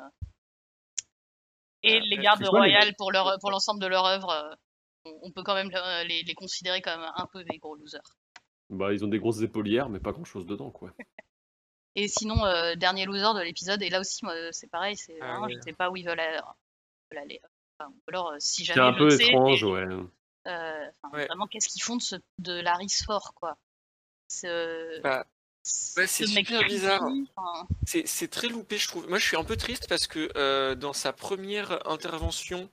et 1.83 2.01
les 2.01 2.17
gardes 2.17 2.47
royales 2.47 2.95
pour 2.97 3.13
leur 3.13 3.39
pour 3.41 3.51
l'ensemble 3.51 3.81
de 3.81 3.87
leur 3.87 4.05
œuvre, 4.07 4.57
on 5.05 5.31
peut 5.31 5.43
quand 5.43 5.55
même 5.55 5.71
les, 6.07 6.23
les, 6.23 6.35
considérer 6.35 6.81
comme 6.81 7.01
un 7.15 7.27
peu 7.27 7.45
des 7.45 7.59
gros 7.59 7.75
losers. 7.75 8.17
Bah, 8.71 8.93
ils 8.93 9.05
ont 9.05 9.09
des 9.09 9.19
grosses 9.19 9.43
épaulières, 9.43 9.89
mais 9.89 10.01
pas 10.01 10.13
grand 10.13 10.25
chose 10.25 10.47
dedans, 10.47 10.71
quoi. 10.71 10.91
Et 11.97 12.09
sinon, 12.09 12.45
euh, 12.45 12.75
dernier 12.75 13.05
loser 13.05 13.35
de 13.35 13.43
l'épisode, 13.43 13.81
et 13.83 13.89
là 13.89 14.01
aussi, 14.01 14.25
moi, 14.25 14.35
c'est 14.51 14.69
pareil, 14.69 14.97
c'est 14.97 15.17
ah 15.21 15.47
je 15.49 15.61
sais 15.61 15.73
pas 15.73 15.91
où 15.91 15.97
ils 15.97 16.05
veulent 16.05 16.19
aller. 16.19 17.41
alors, 18.09 18.33
euh, 18.33 18.37
si 18.39 18.65
jamais. 18.65 18.81
C'est 18.81 18.87
un 18.87 18.93
peu 18.93 19.21
étrange, 19.21 19.63
ouais. 19.63 19.87
Euh, 20.47 20.91
vraiment, 21.13 21.47
qu'est-ce 21.47 21.69
qu'ils 21.69 21.83
font 21.83 21.97
de, 21.97 22.03
ce, 22.03 22.17
de 22.39 22.61
Laris 22.61 23.05
Fort, 23.07 23.33
quoi? 23.35 23.57
Bah, 25.05 25.25
c'est 25.63 26.27
super 26.27 26.65
bizarre. 26.65 27.07
C'est 27.85 28.31
très 28.31 28.49
loupé, 28.49 28.77
je 28.77 28.89
trouve. 28.89 29.09
Moi, 29.09 29.19
je 29.19 29.27
suis 29.27 29.37
un 29.37 29.45
peu 29.45 29.57
triste 29.57 29.89
parce 29.89 30.09
que 30.09 30.75
dans 30.75 30.93
sa 30.93 31.13
première 31.13 31.89
intervention 31.89 32.69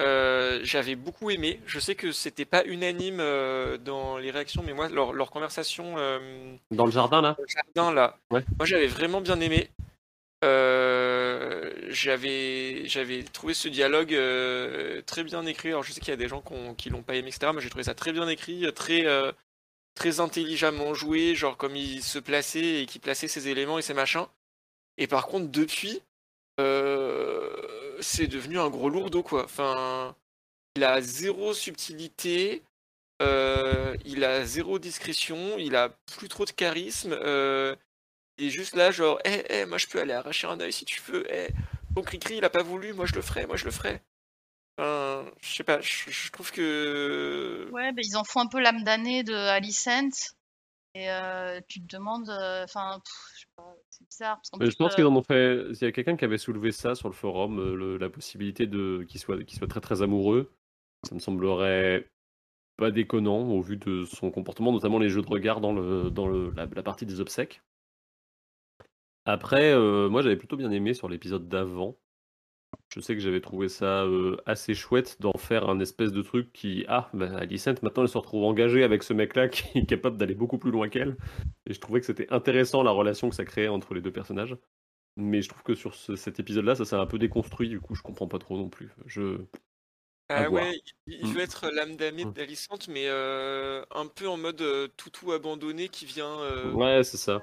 euh, 0.00 0.60
j'avais 0.62 0.94
beaucoup 0.94 1.30
aimé. 1.30 1.60
Je 1.66 1.80
sais 1.80 1.94
que 1.94 2.12
c'était 2.12 2.44
pas 2.44 2.64
unanime 2.64 3.18
euh, 3.20 3.78
dans 3.78 4.16
les 4.16 4.30
réactions, 4.30 4.62
mais 4.64 4.72
moi, 4.72 4.88
leur, 4.88 5.30
conversation. 5.30 5.94
Euh, 5.98 6.54
dans 6.70 6.86
le 6.86 6.92
jardin, 6.92 7.20
là? 7.20 7.36
jardin, 7.48 7.92
là. 7.92 8.16
Moi, 8.30 8.42
j'avais 8.62 8.86
vraiment 8.86 9.20
bien 9.20 9.40
aimé. 9.40 9.70
j'avais, 11.90 12.86
j'avais 12.86 13.24
trouvé 13.24 13.54
ce 13.54 13.68
dialogue 13.68 14.16
très 15.06 15.24
bien 15.24 15.44
écrit. 15.46 15.70
Alors, 15.70 15.82
je 15.82 15.92
sais 15.92 16.00
qu'il 16.00 16.10
y 16.10 16.12
a 16.12 16.16
des 16.16 16.28
gens 16.28 16.44
qui 16.76 16.90
l'ont 16.90 17.02
pas 17.02 17.16
aimé, 17.16 17.28
etc. 17.28 17.50
Moi, 17.52 17.60
j'ai 17.60 17.70
trouvé 17.70 17.84
ça 17.84 17.94
très 17.94 18.12
bien 18.12 18.28
écrit, 18.28 18.72
très, 18.74 19.04
très 19.96 20.20
intelligemment 20.20 20.94
joué, 20.94 21.34
genre 21.34 21.56
comme 21.56 21.74
il 21.74 22.04
se 22.04 22.20
plaçait 22.20 22.82
et 22.82 22.86
qui 22.86 23.00
plaçait 23.00 23.26
ses 23.26 23.48
éléments 23.48 23.78
et 23.78 23.82
ses 23.82 23.94
machins. 23.94 24.26
Et 24.96 25.08
par 25.08 25.26
contre, 25.26 25.48
depuis 25.50 26.02
c'est 28.00 28.26
devenu 28.26 28.58
un 28.58 28.68
gros 28.70 28.88
lourdeau, 28.88 29.22
quoi. 29.22 29.44
Enfin, 29.44 30.14
il 30.76 30.84
a 30.84 31.00
zéro 31.00 31.54
subtilité, 31.54 32.62
euh, 33.22 33.96
il 34.04 34.24
a 34.24 34.44
zéro 34.44 34.78
discrétion, 34.78 35.58
il 35.58 35.76
a 35.76 35.90
plus 36.16 36.28
trop 36.28 36.44
de 36.44 36.50
charisme. 36.50 37.12
Euh, 37.12 37.74
il 38.38 38.46
est 38.46 38.50
juste 38.50 38.76
là, 38.76 38.90
genre, 38.90 39.18
hé, 39.24 39.44
eh, 39.50 39.66
moi 39.66 39.78
je 39.78 39.86
peux 39.88 40.00
aller 40.00 40.12
arracher 40.12 40.46
un 40.46 40.60
œil 40.60 40.72
si 40.72 40.84
tu 40.84 41.00
veux. 41.02 41.24
Eh, 41.32 41.48
ton 41.94 42.02
cri-cri, 42.02 42.36
il 42.36 42.44
a 42.44 42.50
pas 42.50 42.62
voulu, 42.62 42.92
moi 42.92 43.06
je 43.06 43.14
le 43.14 43.22
ferai, 43.22 43.46
moi 43.46 43.56
je 43.56 43.64
le 43.64 43.72
ferai. 43.72 44.00
Enfin, 44.78 45.24
je 45.40 45.54
sais 45.56 45.64
pas, 45.64 45.80
je, 45.80 46.30
trouve 46.30 46.52
que. 46.52 47.68
Ouais, 47.72 47.90
ils 47.96 48.16
en 48.16 48.22
font 48.22 48.40
un 48.40 48.46
peu 48.46 48.60
l'âme 48.60 48.84
damnée 48.84 49.24
de 49.24 49.34
Alicent. 49.34 50.36
Et 50.94 51.10
euh, 51.10 51.60
tu 51.68 51.80
te 51.80 51.96
demandes, 51.96 52.30
enfin, 52.30 53.00
je 53.34 53.40
sais 53.40 53.46
pas, 53.56 53.76
je 54.60 54.76
pense 54.76 54.94
qu'ils 54.94 55.04
en 55.04 55.14
ont 55.14 55.22
fait. 55.22 55.70
Il 55.72 55.82
y 55.82 55.84
a 55.84 55.92
quelqu'un 55.92 56.16
qui 56.16 56.24
avait 56.24 56.38
soulevé 56.38 56.72
ça 56.72 56.94
sur 56.94 57.08
le 57.08 57.14
forum, 57.14 57.58
euh, 57.58 57.98
la 57.98 58.08
possibilité 58.08 58.66
de 58.66 59.04
qu'il 59.08 59.20
soit, 59.20 59.38
très 59.68 59.80
très 59.80 60.02
amoureux. 60.02 60.52
Ça 61.08 61.14
me 61.14 61.20
semblerait 61.20 62.10
pas 62.76 62.90
déconnant 62.90 63.48
au 63.50 63.60
vu 63.60 63.76
de 63.76 64.04
son 64.04 64.30
comportement, 64.30 64.72
notamment 64.72 64.98
les 64.98 65.08
jeux 65.08 65.22
de 65.22 65.28
regard 65.28 65.60
dans, 65.60 65.72
le, 65.72 66.10
dans 66.10 66.26
le, 66.26 66.52
la, 66.56 66.66
partie 66.82 67.06
des 67.06 67.20
obsèques. 67.20 67.62
Après, 69.24 69.72
euh, 69.72 70.08
moi 70.08 70.22
j'avais 70.22 70.36
plutôt 70.36 70.56
bien 70.56 70.70
aimé 70.70 70.94
sur 70.94 71.08
l'épisode 71.08 71.48
d'avant. 71.48 71.96
Je 72.88 73.00
sais 73.00 73.14
que 73.14 73.20
j'avais 73.20 73.42
trouvé 73.42 73.68
ça 73.68 74.04
euh, 74.04 74.36
assez 74.46 74.74
chouette 74.74 75.20
d'en 75.20 75.36
faire 75.36 75.68
un 75.68 75.78
espèce 75.78 76.10
de 76.10 76.22
truc 76.22 76.52
qui. 76.52 76.86
Ah, 76.88 77.10
bah, 77.12 77.36
Alicent, 77.36 77.82
maintenant 77.82 78.02
elle 78.02 78.08
se 78.08 78.16
retrouve 78.16 78.44
engagée 78.44 78.82
avec 78.82 79.02
ce 79.02 79.12
mec-là 79.12 79.48
qui 79.48 79.78
est 79.78 79.86
capable 79.86 80.16
d'aller 80.16 80.34
beaucoup 80.34 80.58
plus 80.58 80.70
loin 80.70 80.88
qu'elle. 80.88 81.16
Et 81.66 81.74
je 81.74 81.80
trouvais 81.80 82.00
que 82.00 82.06
c'était 82.06 82.32
intéressant 82.32 82.82
la 82.82 82.90
relation 82.90 83.28
que 83.28 83.34
ça 83.34 83.44
créait 83.44 83.68
entre 83.68 83.92
les 83.92 84.00
deux 84.00 84.12
personnages. 84.12 84.56
Mais 85.16 85.42
je 85.42 85.48
trouve 85.48 85.62
que 85.62 85.74
sur 85.74 85.94
cet 85.94 86.40
épisode-là, 86.40 86.76
ça 86.76 86.84
s'est 86.84 86.96
un 86.96 87.06
peu 87.06 87.18
déconstruit, 87.18 87.68
du 87.68 87.80
coup 87.80 87.94
je 87.94 88.02
comprends 88.02 88.28
pas 88.28 88.38
trop 88.38 88.56
non 88.56 88.70
plus. 88.70 88.90
Je. 89.04 89.38
Ah 90.30 90.50
ouais, 90.50 90.78
il, 91.06 91.26
veut 91.26 91.38
mm. 91.38 91.40
être 91.40 91.70
l'âme 91.70 91.96
damnée 91.96 92.24
mm. 92.24 92.32
d'Alicente, 92.32 92.88
mais 92.88 93.06
euh, 93.08 93.82
un 93.94 94.06
peu 94.06 94.28
en 94.28 94.36
mode 94.36 94.60
euh, 94.60 94.88
toutou 94.96 95.32
abandonné 95.32 95.88
qui 95.88 96.06
vient. 96.06 96.72
ouais, 96.72 97.02
c'est 97.04 97.16
ça. 97.16 97.42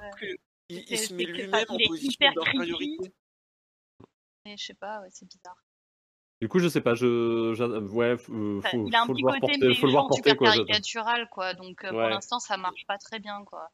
Il, 0.68 0.98
se 0.98 1.14
met 1.14 1.24
lui-même 1.24 1.66
en 1.68 1.78
position 1.86 2.26
d'infériorité 2.34 3.12
je 4.56 4.64
sais 4.64 4.74
pas, 4.74 5.00
ouais, 5.00 5.08
c'est 5.10 5.26
bizarre. 5.26 5.62
Du 6.40 6.48
coup, 6.48 6.58
je 6.58 6.68
sais 6.68 6.82
pas, 6.82 6.94
je, 6.94 7.54
ouais, 7.92 8.18
faut, 8.18 8.60
il 8.86 8.94
a 8.94 9.02
un 9.02 9.06
petit 9.06 9.22
côté 9.22 9.74
faut 9.74 9.86
le 9.86 9.92
voir 9.92 10.06
porter, 10.06 10.36
quoi, 10.36 10.52
caricatural, 10.52 11.28
quoi. 11.30 11.54
Donc 11.54 11.82
euh, 11.84 11.90
pour 11.90 12.00
l'instant, 12.00 12.38
ça 12.38 12.58
marche 12.58 12.84
pas 12.86 12.98
très 12.98 13.18
bien, 13.20 13.42
quoi. 13.44 13.70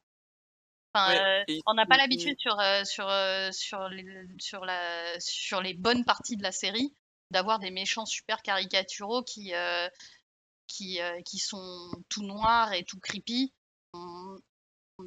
Enfin, 0.94 1.16
euh, 1.16 1.44
on 1.66 1.74
n'a 1.74 1.86
pas 1.86 1.96
l'habitude 1.96 2.38
sur 2.38 2.60
euh, 2.60 2.84
sur 2.84 3.10
sur 3.50 3.88
les 3.88 4.04
sur 4.38 4.64
la 4.64 5.18
sur 5.18 5.60
les 5.60 5.74
bonnes 5.74 6.04
parties 6.04 6.36
de 6.36 6.42
la 6.42 6.52
série 6.52 6.94
d'avoir 7.30 7.58
des 7.58 7.70
méchants 7.70 8.06
super 8.06 8.42
caricaturaux 8.42 9.24
qui 9.24 9.52
qui 10.68 11.00
qui 11.24 11.38
sont 11.38 11.90
tout 12.08 12.22
noirs 12.22 12.72
et 12.74 12.84
tout 12.84 13.00
creepy. 13.00 13.52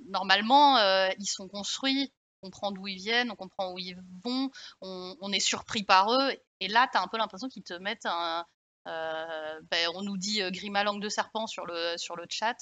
Normalement, 0.10 0.78
ils 1.18 1.28
sont 1.28 1.48
construits 1.48 2.12
on 2.12 2.15
comprend 2.46 2.72
d'où 2.72 2.88
ils 2.88 2.98
viennent, 2.98 3.32
on 3.32 3.36
comprend 3.36 3.74
où 3.74 3.80
ils 3.80 3.98
vont, 4.24 4.50
on, 4.82 5.32
est 5.32 5.40
surpris 5.40 5.84
par 5.84 6.12
eux. 6.14 6.32
Et 6.60 6.68
là, 6.68 6.88
tu 6.92 6.98
as 6.98 7.02
un 7.02 7.08
peu 7.08 7.18
l'impression 7.18 7.48
qu'ils 7.50 7.64
te 7.64 7.74
mettent 7.74 8.06
un. 8.06 8.46
Euh, 8.88 9.62
ben, 9.72 9.90
on 9.96 10.04
nous 10.04 10.18
dit 10.18 10.44
euh, 10.44 10.52
Grima 10.52 10.84
langue 10.84 11.02
de 11.02 11.10
serpent 11.10 11.48
sur 11.48 11.66
le, 11.66 11.96
sur 11.98 12.16
le 12.16 12.26
chat. 12.30 12.56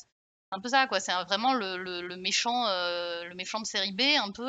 Un 0.51 0.59
peu 0.61 0.69
ça, 0.69 0.87
quoi. 0.87 0.99
C'est 0.99 1.11
vraiment 1.25 1.53
le, 1.53 2.15
méchant, 2.17 2.67
euh, 2.67 3.23
le 3.25 3.35
méchant 3.35 3.59
de 3.59 3.65
série 3.65 3.91
B, 3.91 4.01
un 4.01 4.31
peu. 4.31 4.47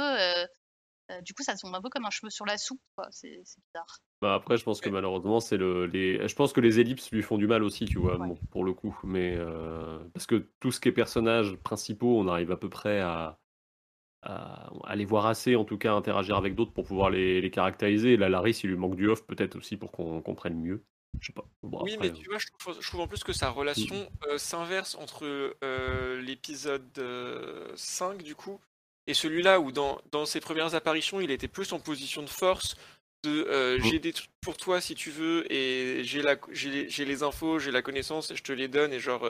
du 1.22 1.34
coup, 1.34 1.42
ça 1.42 1.56
tombe 1.56 1.74
un 1.74 1.80
peu 1.80 1.88
comme 1.88 2.04
un 2.04 2.10
cheveu 2.10 2.30
sur 2.30 2.46
la 2.46 2.58
soupe, 2.58 2.82
quoi. 2.94 3.08
C'est 3.10 3.38
bizarre. 3.38 3.98
Bah 4.20 4.34
après, 4.34 4.56
je 4.56 4.64
pense 4.64 4.80
que 4.80 4.88
malheureusement, 4.88 5.40
c'est 5.40 5.56
le, 5.56 5.86
les. 5.86 6.28
Je 6.28 6.34
pense 6.34 6.52
que 6.52 6.60
les 6.60 6.78
ellipses 6.78 7.10
lui 7.10 7.22
font 7.22 7.38
du 7.38 7.46
mal 7.46 7.62
aussi, 7.62 7.86
tu 7.86 7.98
vois, 7.98 8.18
pour 8.50 8.64
le 8.64 8.74
coup. 8.74 8.98
Mais 9.02 9.36
parce 10.12 10.26
que 10.26 10.50
tout 10.60 10.70
ce 10.70 10.80
qui 10.80 10.88
est 10.88 10.92
personnages 10.92 11.56
principaux, 11.56 12.18
on 12.18 12.28
arrive 12.28 12.52
à 12.52 12.56
peu 12.56 12.68
près 12.68 13.00
à, 13.00 13.38
à, 14.24 14.96
les 14.96 15.04
voir 15.04 15.26
assez, 15.26 15.54
en 15.54 15.64
tout 15.64 15.78
cas, 15.78 15.92
interagir 15.92 16.36
avec 16.36 16.54
d'autres 16.54 16.72
pour 16.72 16.84
pouvoir 16.84 17.10
les, 17.10 17.40
les 17.40 17.50
caractériser. 17.50 18.14
Et 18.14 18.16
là, 18.16 18.28
Laris, 18.28 18.60
il 18.64 18.70
lui 18.70 18.76
manque 18.76 18.96
du 18.96 19.08
off 19.08 19.24
peut-être 19.26 19.56
aussi 19.56 19.76
pour 19.76 19.92
qu'on 19.92 20.20
comprenne 20.22 20.58
mieux. 20.60 20.82
Je 21.20 21.26
sais 21.28 21.32
pas. 21.32 21.46
oui, 21.62 21.96
mais 22.00 22.12
tu 22.12 22.28
vois, 22.28 22.38
je 22.38 22.86
trouve, 22.88 23.00
en 23.00 23.06
plus 23.06 23.22
que 23.22 23.32
sa 23.32 23.50
relation 23.50 23.94
mm. 23.94 24.26
euh, 24.28 24.38
s'inverse 24.38 24.96
entre 24.96 25.24
euh, 25.62 26.20
l'épisode 26.22 26.82
5, 27.76 28.20
euh, 28.20 28.22
du 28.22 28.34
coup, 28.34 28.60
et 29.06 29.14
celui-là 29.14 29.60
où, 29.60 29.70
dans, 29.70 30.00
dans, 30.10 30.26
ses 30.26 30.40
premières 30.40 30.74
apparitions, 30.74 31.20
il 31.20 31.30
était 31.30 31.48
plus 31.48 31.72
en 31.72 31.78
position 31.78 32.22
de 32.22 32.28
force, 32.28 32.76
de 33.22 33.78
mm. 33.78 33.82
j'ai 33.84 33.98
des 34.00 34.12
trucs 34.12 34.30
pour 34.40 34.56
toi 34.56 34.80
si 34.80 34.94
tu 34.94 35.10
veux, 35.10 35.50
et 35.52 36.02
j'ai 36.04 37.04
les 37.04 37.22
infos, 37.22 37.58
j'ai 37.58 37.70
la 37.70 37.82
connaissance, 37.82 38.30
et 38.30 38.36
je 38.36 38.42
te 38.42 38.52
les 38.52 38.68
donne, 38.68 38.92
et 38.92 39.00
genre, 39.00 39.28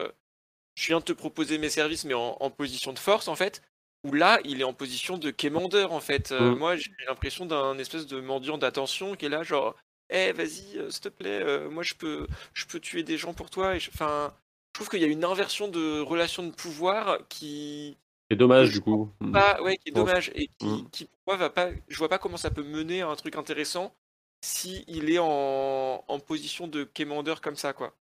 je 0.75 0.87
viens 0.87 0.99
de 0.99 1.05
te 1.05 1.13
proposer 1.13 1.57
mes 1.57 1.69
services, 1.69 2.05
mais 2.05 2.15
en, 2.15 2.37
en 2.39 2.49
position 2.49 2.93
de 2.93 2.99
force, 2.99 3.27
en 3.27 3.35
fait 3.35 3.61
où 4.05 4.13
là, 4.13 4.39
il 4.45 4.61
est 4.61 4.65
en 4.65 4.73
position 4.73 5.17
de 5.17 5.31
quémandeur, 5.31 5.91
en 5.91 5.99
fait. 5.99 6.31
Euh, 6.31 6.51
mm. 6.51 6.57
Moi, 6.57 6.75
j'ai 6.75 6.91
l'impression 7.07 7.45
d'un 7.45 7.77
espèce 7.79 8.05
de 8.05 8.21
mendiant 8.21 8.57
d'attention 8.57 9.15
qui 9.15 9.25
est 9.25 9.29
là, 9.29 9.43
genre, 9.43 9.75
eh, 10.11 10.31
vas-y, 10.31 10.77
euh, 10.77 10.89
s'il 10.91 11.01
te 11.01 11.09
plaît, 11.09 11.41
euh, 11.41 11.69
moi, 11.69 11.81
je 11.81 11.95
peux, 11.95 12.27
je 12.53 12.65
peux 12.65 12.79
tuer 12.79 13.03
des 13.03 13.17
gens 13.17 13.33
pour 13.33 13.49
toi. 13.49 13.73
Enfin, 13.75 14.33
je, 14.73 14.73
trouve 14.73 14.89
qu'il 14.89 15.01
y 15.01 15.05
a 15.05 15.07
une 15.07 15.25
inversion 15.25 15.67
de 15.67 15.99
relation 16.01 16.43
de 16.43 16.51
pouvoir 16.51 17.19
qui. 17.29 17.97
C'est 18.29 18.37
dommage, 18.37 18.71
du 18.71 18.81
coup. 18.81 19.09
Pas, 19.33 19.61
ouais, 19.63 19.77
qui 19.77 19.89
est 19.89 19.91
dommage. 19.91 20.31
Et 20.35 20.49
qui, 20.59 20.67
mm. 20.67 20.89
qui 20.91 21.09
moi, 21.25 21.35
va 21.35 21.49
pas. 21.49 21.69
Je 21.87 21.97
vois 21.97 22.09
pas 22.09 22.19
comment 22.19 22.37
ça 22.37 22.51
peut 22.51 22.63
mener 22.63 23.01
à 23.01 23.07
un 23.07 23.15
truc 23.15 23.35
intéressant 23.35 23.93
si 24.41 24.85
il 24.87 25.09
est 25.09 25.19
en, 25.19 26.03
en 26.07 26.19
position 26.19 26.67
de 26.67 26.83
quémandeur 26.83 27.41
comme 27.41 27.55
ça, 27.55 27.73
quoi. 27.73 27.95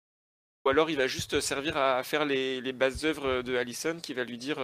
Ou 0.65 0.69
alors 0.69 0.89
il 0.89 0.97
va 0.97 1.07
juste 1.07 1.41
servir 1.41 1.75
à 1.75 2.03
faire 2.03 2.25
les, 2.25 2.61
les 2.61 2.71
bases 2.71 3.05
œuvres 3.05 3.41
de 3.41 3.55
Allison 3.55 3.99
qui 4.01 4.13
va 4.13 4.23
lui 4.23 4.38
dire 4.38 4.59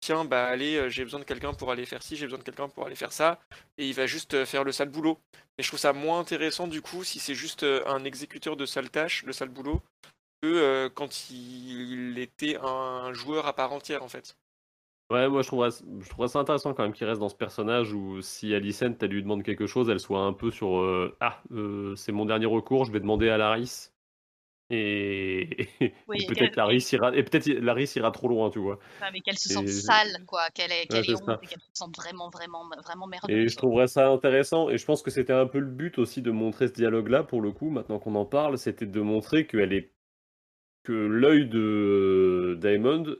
tiens, 0.00 0.24
bah 0.24 0.46
allez, 0.46 0.76
euh, 0.76 0.88
j'ai 0.88 1.04
besoin 1.04 1.20
de 1.20 1.24
quelqu'un 1.24 1.52
pour 1.52 1.70
aller 1.70 1.86
faire 1.86 2.02
ci, 2.02 2.16
j'ai 2.16 2.26
besoin 2.26 2.38
de 2.38 2.44
quelqu'un 2.44 2.68
pour 2.68 2.86
aller 2.86 2.94
faire 2.94 3.12
ça, 3.12 3.40
et 3.78 3.86
il 3.86 3.94
va 3.94 4.06
juste 4.06 4.34
euh, 4.34 4.46
faire 4.46 4.64
le 4.64 4.72
sale 4.72 4.88
boulot. 4.88 5.18
Et 5.58 5.62
je 5.62 5.68
trouve 5.68 5.80
ça 5.80 5.92
moins 5.92 6.20
intéressant 6.20 6.66
du 6.66 6.82
coup 6.82 7.02
si 7.02 7.18
c'est 7.18 7.34
juste 7.34 7.62
euh, 7.62 7.82
un 7.86 8.04
exécuteur 8.04 8.56
de 8.56 8.66
sale 8.66 8.90
tâche, 8.90 9.24
le 9.24 9.32
sale 9.32 9.48
boulot, 9.48 9.82
que 10.42 10.88
quand 10.88 11.30
il 11.30 12.18
était 12.18 12.58
un 12.62 13.12
joueur 13.14 13.46
à 13.46 13.54
part 13.54 13.72
entière 13.72 14.02
en 14.02 14.08
fait. 14.08 14.36
Ouais, 15.10 15.28
moi 15.28 15.40
je 15.42 15.48
trouverais, 15.48 15.70
ça 16.28 16.38
intéressant 16.38 16.74
quand 16.74 16.82
même 16.82 16.92
qu'il 16.92 17.06
reste 17.06 17.20
dans 17.20 17.28
ce 17.28 17.34
personnage 17.34 17.92
où 17.92 18.20
si 18.20 18.54
Alicent, 18.54 18.96
elle 19.00 19.10
lui 19.10 19.22
demande 19.22 19.42
quelque 19.42 19.66
chose, 19.66 19.88
elle 19.88 20.00
soit 20.00 20.20
un 20.20 20.34
peu 20.34 20.50
sur 20.50 21.12
Ah, 21.20 21.42
c'est 21.96 22.12
mon 22.12 22.26
dernier 22.26 22.46
recours, 22.46 22.84
je 22.84 22.92
vais 22.92 23.00
demander 23.00 23.30
à 23.30 23.38
Laris. 23.38 23.92
Et, 24.70 25.68
et 25.80 25.94
Oui, 26.08 26.18
et 26.18 26.26
peut-être 26.26 26.56
Laris 26.56 26.88
ira, 26.92 27.14
et 27.16 27.22
peut-être 27.24 27.46
Laris 27.48 27.92
ira 27.96 28.10
trop 28.10 28.28
loin, 28.28 28.50
tu 28.50 28.58
vois. 28.60 28.78
Enfin, 29.00 29.10
mais 29.12 29.20
qu'elle 29.20 29.38
se 29.38 29.48
Et 29.48 29.52
sente 29.52 29.68
sale, 29.68 30.24
quoi, 30.26 30.50
qu'elle 30.50 30.72
est, 30.72 30.86
qu'elle 30.86 31.04
c'est 31.04 31.10
est 31.10 31.14
honte 31.14 31.38
et 31.42 31.46
qu'elle 31.46 31.60
se 31.60 31.70
sente 31.74 31.96
vraiment, 31.96 32.30
vraiment, 32.30 32.64
vraiment 32.84 33.08
Et 33.28 33.48
merdeuse. 33.48 33.48
je 33.48 33.56
trouverais 33.56 33.86
ça 33.88 34.08
intéressant, 34.08 34.68
et 34.70 34.78
je 34.78 34.84
pense 34.84 35.02
que 35.02 35.10
c'était 35.10 35.32
un 35.32 35.46
peu 35.46 35.58
le 35.60 35.70
but 35.70 35.98
aussi 35.98 36.22
de 36.22 36.30
montrer 36.30 36.68
ce 36.68 36.72
dialogue-là, 36.72 37.22
pour 37.24 37.40
le 37.40 37.52
coup, 37.52 37.70
maintenant 37.70 37.98
qu'on 37.98 38.14
en 38.14 38.24
parle, 38.26 38.58
c'était 38.58 38.86
de 38.86 39.00
montrer 39.00 39.46
qu'elle 39.46 39.72
est 39.72 39.92
que 40.84 40.92
l'œil 40.92 41.48
de 41.48 42.58
Diamond 42.60 43.16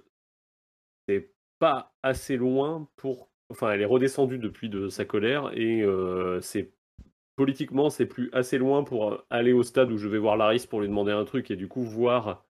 n'est 1.08 1.30
pas 1.58 1.94
assez 2.02 2.36
loin 2.36 2.88
pour. 2.96 3.30
Enfin, 3.48 3.70
elle 3.72 3.80
est 3.80 3.84
redescendue 3.86 4.38
depuis 4.38 4.68
de 4.68 4.88
sa 4.88 5.04
colère, 5.04 5.50
et 5.54 5.82
euh, 5.82 6.40
c'est 6.40 6.72
politiquement, 7.36 7.90
c'est 7.90 8.06
plus 8.06 8.30
assez 8.32 8.58
loin 8.58 8.82
pour 8.82 9.24
aller 9.30 9.52
au 9.52 9.62
stade 9.62 9.90
où 9.92 9.98
je 9.98 10.08
vais 10.08 10.18
voir 10.18 10.36
Laris 10.36 10.66
pour 10.68 10.80
lui 10.80 10.88
demander 10.88 11.12
un 11.12 11.24
truc, 11.24 11.50
et 11.50 11.56
du 11.56 11.68
coup 11.68 11.82
voir 11.82 12.44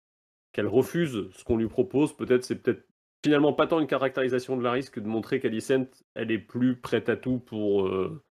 qu'elle 0.53 0.69
refuse 0.69 1.29
ce 1.33 1.43
qu'on 1.45 1.57
lui 1.57 1.69
propose. 1.69 2.15
Peut-être 2.17 2.45
c'est 2.45 2.57
peut-être 2.57 2.87
finalement 3.25 3.53
pas 3.55 3.67
tant 3.67 3.81
une 3.81 3.87
caractérisation 3.87 4.57
de 4.57 4.63
Laris 4.63 4.91
que 4.91 5.01
de 5.01 5.07
montrer 5.09 5.41
qu'Alicent, 5.41 5.87
elle 6.15 6.31
est 6.31 6.39
plus 6.39 6.77
prête 6.77 7.09
à 7.09 7.17
tout 7.17 7.39
pour, 7.39 7.87
euh, 7.87 8.23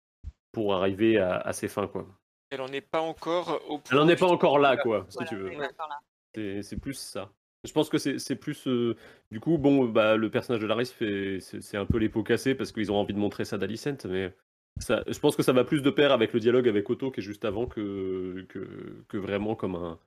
pour 0.52 0.74
arriver 0.74 1.18
à, 1.18 1.38
à 1.38 1.52
ses 1.52 1.68
fins, 1.68 1.88
quoi. 1.88 2.06
Elle 2.50 2.60
en 2.60 2.68
est 2.68 2.82
pas 2.82 3.00
encore 3.00 3.60
au 3.68 3.78
point. 3.78 3.84
Elle 3.90 3.98
en 3.98 4.08
est 4.08 4.16
pas 4.16 4.26
encore 4.28 4.58
là, 4.58 4.76
quoi, 4.76 5.06
si 5.08 5.14
Voilà, 5.16 5.28
tu 5.30 5.36
veux. 5.36 6.62
C'est 6.62 6.76
plus 6.78 6.94
ça. 6.94 7.32
Je 7.64 7.72
pense 7.72 7.88
que 7.88 7.96
c'est 7.98 8.18
c'est 8.18 8.36
plus. 8.36 8.66
euh, 8.66 8.96
du 9.30 9.38
coup, 9.40 9.56
bon, 9.56 9.84
bah, 9.86 10.16
le 10.16 10.30
personnage 10.30 10.60
de 10.60 10.66
Laris, 10.66 10.86
fait- 10.86 11.38
c'est 11.40 11.60
c'est 11.62 11.76
un 11.76 11.86
peu 11.86 11.98
les 11.98 12.08
pots 12.08 12.24
cassés 12.24 12.54
parce 12.54 12.72
qu'ils 12.72 12.90
ont 12.90 12.96
envie 12.96 13.14
de 13.14 13.18
montrer 13.20 13.44
ça 13.44 13.56
d'Alicent, 13.56 14.04
mais 14.06 14.34
ça, 14.82 15.02
je 15.06 15.18
pense 15.18 15.36
que 15.36 15.42
ça 15.42 15.52
va 15.52 15.64
plus 15.64 15.82
de 15.82 15.90
pair 15.90 16.12
avec 16.12 16.32
le 16.32 16.40
dialogue 16.40 16.68
avec 16.68 16.88
Otto 16.90 17.10
qui 17.10 17.20
est 17.20 17.22
juste 17.22 17.44
avant 17.44 17.66
que, 17.66 18.44
que, 18.48 19.04
que 19.08 19.16
vraiment 19.16 19.54
comme 19.54 19.76
un, 19.76 19.98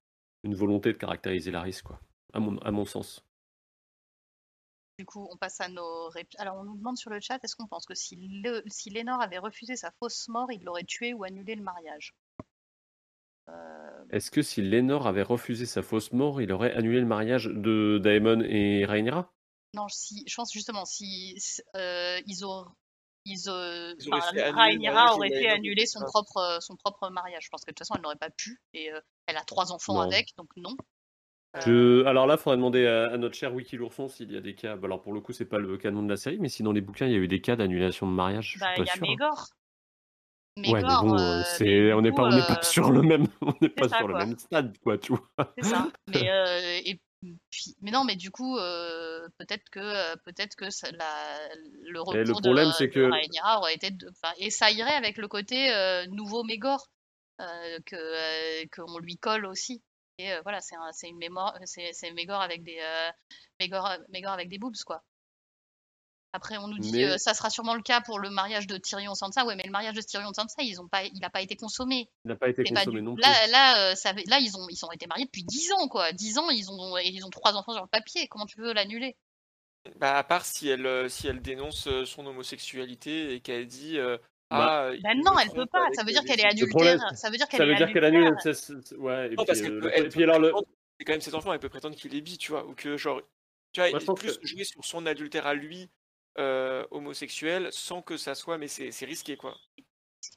une 0.44 0.56
volonté 0.56 0.94
de 0.94 0.98
caractériser 0.98 1.52
Laris, 1.52 1.82
quoi, 1.84 2.00
à 2.34 2.40
mon, 2.40 2.58
à 2.60 2.72
mon 2.72 2.86
sens. 2.86 3.26
Du 4.98 5.06
coup, 5.06 5.28
on 5.30 5.36
passe 5.36 5.60
à 5.60 5.68
nos 5.68 6.08
répliques. 6.08 6.40
Alors, 6.40 6.56
on 6.58 6.64
nous 6.64 6.78
demande 6.78 6.98
sur 6.98 7.10
le 7.10 7.20
chat, 7.20 7.44
est-ce 7.44 7.56
qu'on 7.56 7.68
pense 7.68 7.86
que 7.86 7.96
si, 7.96 8.16
le... 8.16 8.64
si 8.68 8.90
Lénore 8.90 9.22
avait 9.22 9.40
refusé 9.40 9.76
sa 9.76 9.92
fausse 9.92 10.28
mort, 10.30 10.52
il 10.52 10.64
l'aurait 10.64 10.86
tué 10.86 11.14
ou 11.14 11.26
annulé 11.26 11.56
le 11.56 11.64
mariage? 11.64 12.16
Euh, 13.50 14.06
Est-ce 14.10 14.32
que 14.32 14.42
si 14.42 14.62
Lénore 14.62 15.06
avait 15.06 15.22
refusé 15.22 15.66
sa 15.66 15.82
fausse 15.82 16.14
mort, 16.14 16.42
il 16.42 16.52
aurait 16.52 16.74
annulé 16.74 17.00
le 17.00 17.06
mariage 17.06 17.46
de 17.46 18.00
Daemon 18.02 18.42
et 18.42 18.86
Rhaenyra? 18.86 19.32
Non, 19.74 19.90
si, 19.90 20.24
je 20.26 20.36
pense 20.36 20.54
justement, 20.54 20.86
si 20.86 21.38
euh, 21.76 22.22
ils 22.26 22.46
auraient. 22.46 22.72
Ils, 23.26 23.50
euh, 23.50 23.94
Ils 24.00 24.14
enfin, 24.14 24.52
Rhaenyra 24.54 25.16
aurait 25.16 25.30
fait 25.30 25.36
Rhaenyra, 25.36 25.54
annuler 25.56 25.86
son 25.86 26.02
propre, 26.02 26.38
euh, 26.38 26.60
son 26.60 26.76
propre 26.76 27.10
mariage. 27.10 27.44
Je 27.46 27.50
pense 27.50 27.62
que 27.62 27.72
de 27.72 27.74
toute 27.74 27.80
façon, 27.80 27.96
elle 27.96 28.02
n'aurait 28.04 28.16
pas 28.16 28.30
pu. 28.30 28.62
Et 28.74 28.92
euh, 28.92 29.00
elle 29.28 29.38
a 29.38 29.42
trois 29.44 29.72
enfants 29.72 29.96
Non. 29.96 30.02
avec, 30.02 30.34
donc 30.38 30.50
non. 30.58 30.76
Je- 31.66 32.04
Alors 32.06 32.28
là, 32.28 32.36
il 32.36 32.38
faudrait 32.42 32.58
demander 32.58 32.86
à, 32.86 33.12
à 33.14 33.18
notre 33.18 33.36
cher 33.36 33.54
Wiki 33.54 33.78
l'ourson 33.78 34.10
s'il 34.10 34.32
y 34.32 34.38
a 34.38 34.42
des 34.42 34.56
cas. 34.56 34.76
bah 34.76 34.88
alors 34.88 35.02
pour 35.02 35.14
le 35.14 35.22
coup, 35.22 35.32
c'est 35.32 35.46
pas 35.46 35.58
le 35.58 35.78
canon 35.78 36.04
de 36.04 36.10
la 36.10 36.18
série, 36.18 36.38
mais 36.38 36.50
si 36.50 36.64
dans 36.64 36.74
les 36.74 36.82
bouquins 36.82 37.06
il 37.06 37.14
y 37.14 37.16
a 37.16 37.20
eu 37.20 37.28
des 37.28 37.40
cas 37.42 37.56
d'annulation 37.56 38.08
de 38.08 38.12
mariage, 38.12 38.46
je 38.46 38.50
suis 38.52 38.60
Bah, 38.60 38.74
pas 38.76 38.82
il 38.84 38.86
y 38.86 38.90
a 38.90 38.94
hein. 38.94 38.98
Mégor. 39.02 39.48
Ouais, 40.58 40.82
mais 40.82 40.82
bon, 40.84 41.18
euh, 41.18 41.40
euh, 41.40 41.44
c'est, 41.58 41.66
mais 41.66 41.88
du 41.88 41.94
on 41.94 42.02
n'est 42.02 42.10
coup, 42.12 42.16
pas, 42.18 42.24
on 42.24 42.30
n'est 42.30 42.42
pas 42.48 42.60
euh, 42.60 42.64
sur 42.64 42.92
le 42.92 43.02
même, 43.02 43.28
on 43.42 43.54
n'est 43.62 43.70
pas 43.70 43.90
ça, 43.90 43.98
sur 43.98 44.08
le 44.08 44.16
même 44.16 44.38
stade, 44.38 44.78
quoi, 44.80 44.98
tu 44.98 45.14
vois. 45.14 45.30
C'est 45.58 45.66
ça. 45.66 45.88
Mais, 46.08 46.30
euh, 46.32 46.80
et 46.86 47.00
puis, 47.50 47.76
mais 47.82 47.92
non, 47.92 48.04
mais 48.06 48.16
du 48.16 48.32
coup, 48.32 48.58
euh, 48.58 49.15
peut-être 49.38 49.70
que, 49.72 49.80
euh, 49.80 50.16
peut-être 50.26 50.56
que 50.56 50.70
ça- 50.70 50.92
la- 50.92 51.56
le 51.84 52.00
recours 52.00 52.14
le 52.16 52.34
problème, 52.42 52.68
de, 52.68 52.72
c'est 52.74 52.88
de 52.88 52.94
que- 52.94 53.12
Rhaenyra 53.12 53.60
aurait 53.60 53.76
été, 53.76 53.92
de- 53.92 54.10
et 54.38 54.50
ça 54.50 54.72
irait 54.72 54.94
avec 54.96 55.18
le 55.18 55.28
côté 55.28 55.74
euh, 55.74 56.06
nouveau 56.08 56.44
Mégor 56.44 56.88
euh, 57.42 57.80
que 57.86 57.96
euh, 57.96 58.66
qu'on 58.76 58.98
lui 59.00 59.18
colle 59.18 59.46
aussi. 59.46 59.84
Et 60.18 60.32
euh, 60.32 60.40
voilà, 60.44 60.62
c'est 60.62 60.76
un, 60.76 60.92
c'est 60.94 61.10
une 61.10 61.18
mémoire, 61.18 61.58
c'est 61.66 61.92
c'est 61.94 62.12
Mégor 62.12 62.42
avec 62.42 62.64
des 62.64 62.78
euh, 62.80 63.10
Mégor, 63.60 63.90
Mégor 64.10 64.32
avec 64.32 64.48
des 64.50 64.58
boobs 64.58 64.76
quoi. 64.86 65.04
Après, 66.36 66.58
on 66.58 66.68
nous 66.68 66.78
dit 66.80 66.92
Mais- 66.92 67.06
euh, 67.06 67.18
ça 67.18 67.34
sera 67.34 67.50
sûrement 67.50 67.74
le 67.76 67.82
cas 67.82 68.02
pour 68.02 68.20
le 68.20 68.30
mariage 68.30 68.68
de 68.68 68.78
Tyrion 68.78 69.16
Sansa. 69.16 69.46
Ouais, 69.46 69.56
mais 69.56 69.64
le 69.66 69.72
mariage 69.72 69.96
de 69.96 70.02
Tyrion 70.02 70.32
Sansa, 70.34 70.62
ils 70.62 70.80
ont 70.82 70.88
pas, 70.88 71.04
il 71.06 71.20
n'a 71.20 71.30
pas 71.30 71.42
été 71.42 71.56
consommé. 71.56 72.10
Il 72.26 72.30
n'a 72.30 72.36
pas 72.36 72.50
été 72.50 72.64
pas 72.64 72.70
consommé 72.82 72.98
du- 72.98 73.02
non 73.02 73.16
plus. 73.16 73.22
Là, 73.22 73.48
là, 73.48 73.78
euh, 73.92 73.96
ça, 73.96 74.12
là, 74.28 74.40
ils 74.40 74.56
ont, 74.58 74.68
ils 74.70 74.86
ont 74.86 74.92
été 74.92 75.08
mariés 75.08 75.26
depuis 75.26 75.44
10 75.44 75.72
ans, 75.74 75.88
quoi. 75.88 76.12
10 76.12 76.38
ans, 76.38 76.50
ils 76.50 76.70
ont, 76.72 76.98
et 76.98 77.08
ils 77.08 77.26
ont 77.26 77.30
trois 77.30 77.54
enfants 77.56 77.74
sur 77.74 77.82
le 77.84 77.88
papier. 77.90 78.28
Comment 78.28 78.46
tu 78.46 78.60
veux 78.60 78.74
l'annuler? 78.74 79.16
Bah, 80.00 80.18
à 80.18 80.24
part 80.24 80.46
si 80.46 80.68
elle, 80.68 80.86
euh, 80.86 81.08
si 81.10 81.28
elle 81.28 81.42
dénonce 81.42 81.88
son 82.06 82.26
homosexualité 82.26 83.34
et 83.36 83.40
qu'elle 83.40 83.68
dit 83.68 83.98
euh, 84.00 84.18
Bah, 84.50 84.90
Ah, 84.90 84.92
me 84.92 85.24
non, 85.24 85.38
elle 85.40 85.50
peut 85.52 85.66
pas. 85.68 85.88
Ça 85.94 86.04
veut 86.04 86.12
dire 86.12 86.24
qu'elle 86.24 86.40
est 86.40 86.46
adultère. 86.48 87.00
Ça 87.16 87.30
veut 87.30 87.38
dire 87.38 87.48
qu'elle 87.48 87.60
Ça 87.60 87.66
est 87.66 87.70
veut 87.70 87.76
dire 87.76 87.92
qu'elle 87.94 88.04
annule. 88.06 88.36
Ouais, 88.98 89.28
et 89.28 89.30
Non, 89.36 89.36
puis, 89.36 89.46
parce 89.46 89.62
euh, 89.62 89.92
et 89.96 90.10
puis 90.10 90.24
alors 90.24 90.40
le. 90.40 90.52
C'est 91.00 91.04
quand 91.06 91.12
même 91.14 91.22
ses 91.22 91.36
enfants, 91.36 91.52
elle 91.52 91.60
peut 91.60 91.68
prétendre 91.70 91.96
qu'il 91.96 92.16
est 92.16 92.22
bi, 92.22 92.38
tu 92.38 92.52
vois. 92.54 92.66
Ou 92.66 92.74
que, 92.74 92.96
genre, 92.96 93.22
tu 93.74 93.82
vois, 93.82 93.90
il 93.90 93.98
pense 94.06 94.18
plus 94.18 94.38
que- 94.38 94.48
jouer 94.48 94.64
sur 94.64 94.86
son 94.86 95.06
adultère 95.06 95.46
à 95.46 95.54
lui 95.54 95.90
euh, 96.38 96.86
homosexuel 96.92 97.70
sans 97.72 98.02
que 98.02 98.18
ça 98.18 98.36
soit. 98.36 98.58
Mais 98.58 98.68
c'est 98.68 99.06
risqué, 99.06 99.38
quoi. 99.38 99.56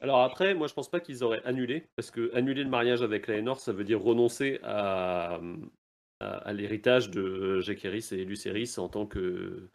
Alors 0.00 0.20
après, 0.20 0.54
moi 0.54 0.66
je 0.66 0.74
pense 0.74 0.90
pas 0.90 1.00
qu'ils 1.00 1.24
auraient 1.24 1.42
annulé, 1.44 1.86
parce 1.96 2.10
que 2.10 2.30
annuler 2.34 2.62
le 2.62 2.68
mariage 2.68 3.02
avec 3.02 3.26
Laenor, 3.26 3.58
ça 3.58 3.72
veut 3.72 3.84
dire 3.84 4.00
renoncer 4.00 4.60
à, 4.62 5.40
à, 6.20 6.26
à 6.26 6.52
l'héritage 6.52 7.10
de 7.10 7.60
Jaehaerys 7.60 8.08
et 8.12 8.24
Lucerys 8.24 8.74
en 8.78 8.88
tant 8.88 9.06
que 9.06 9.68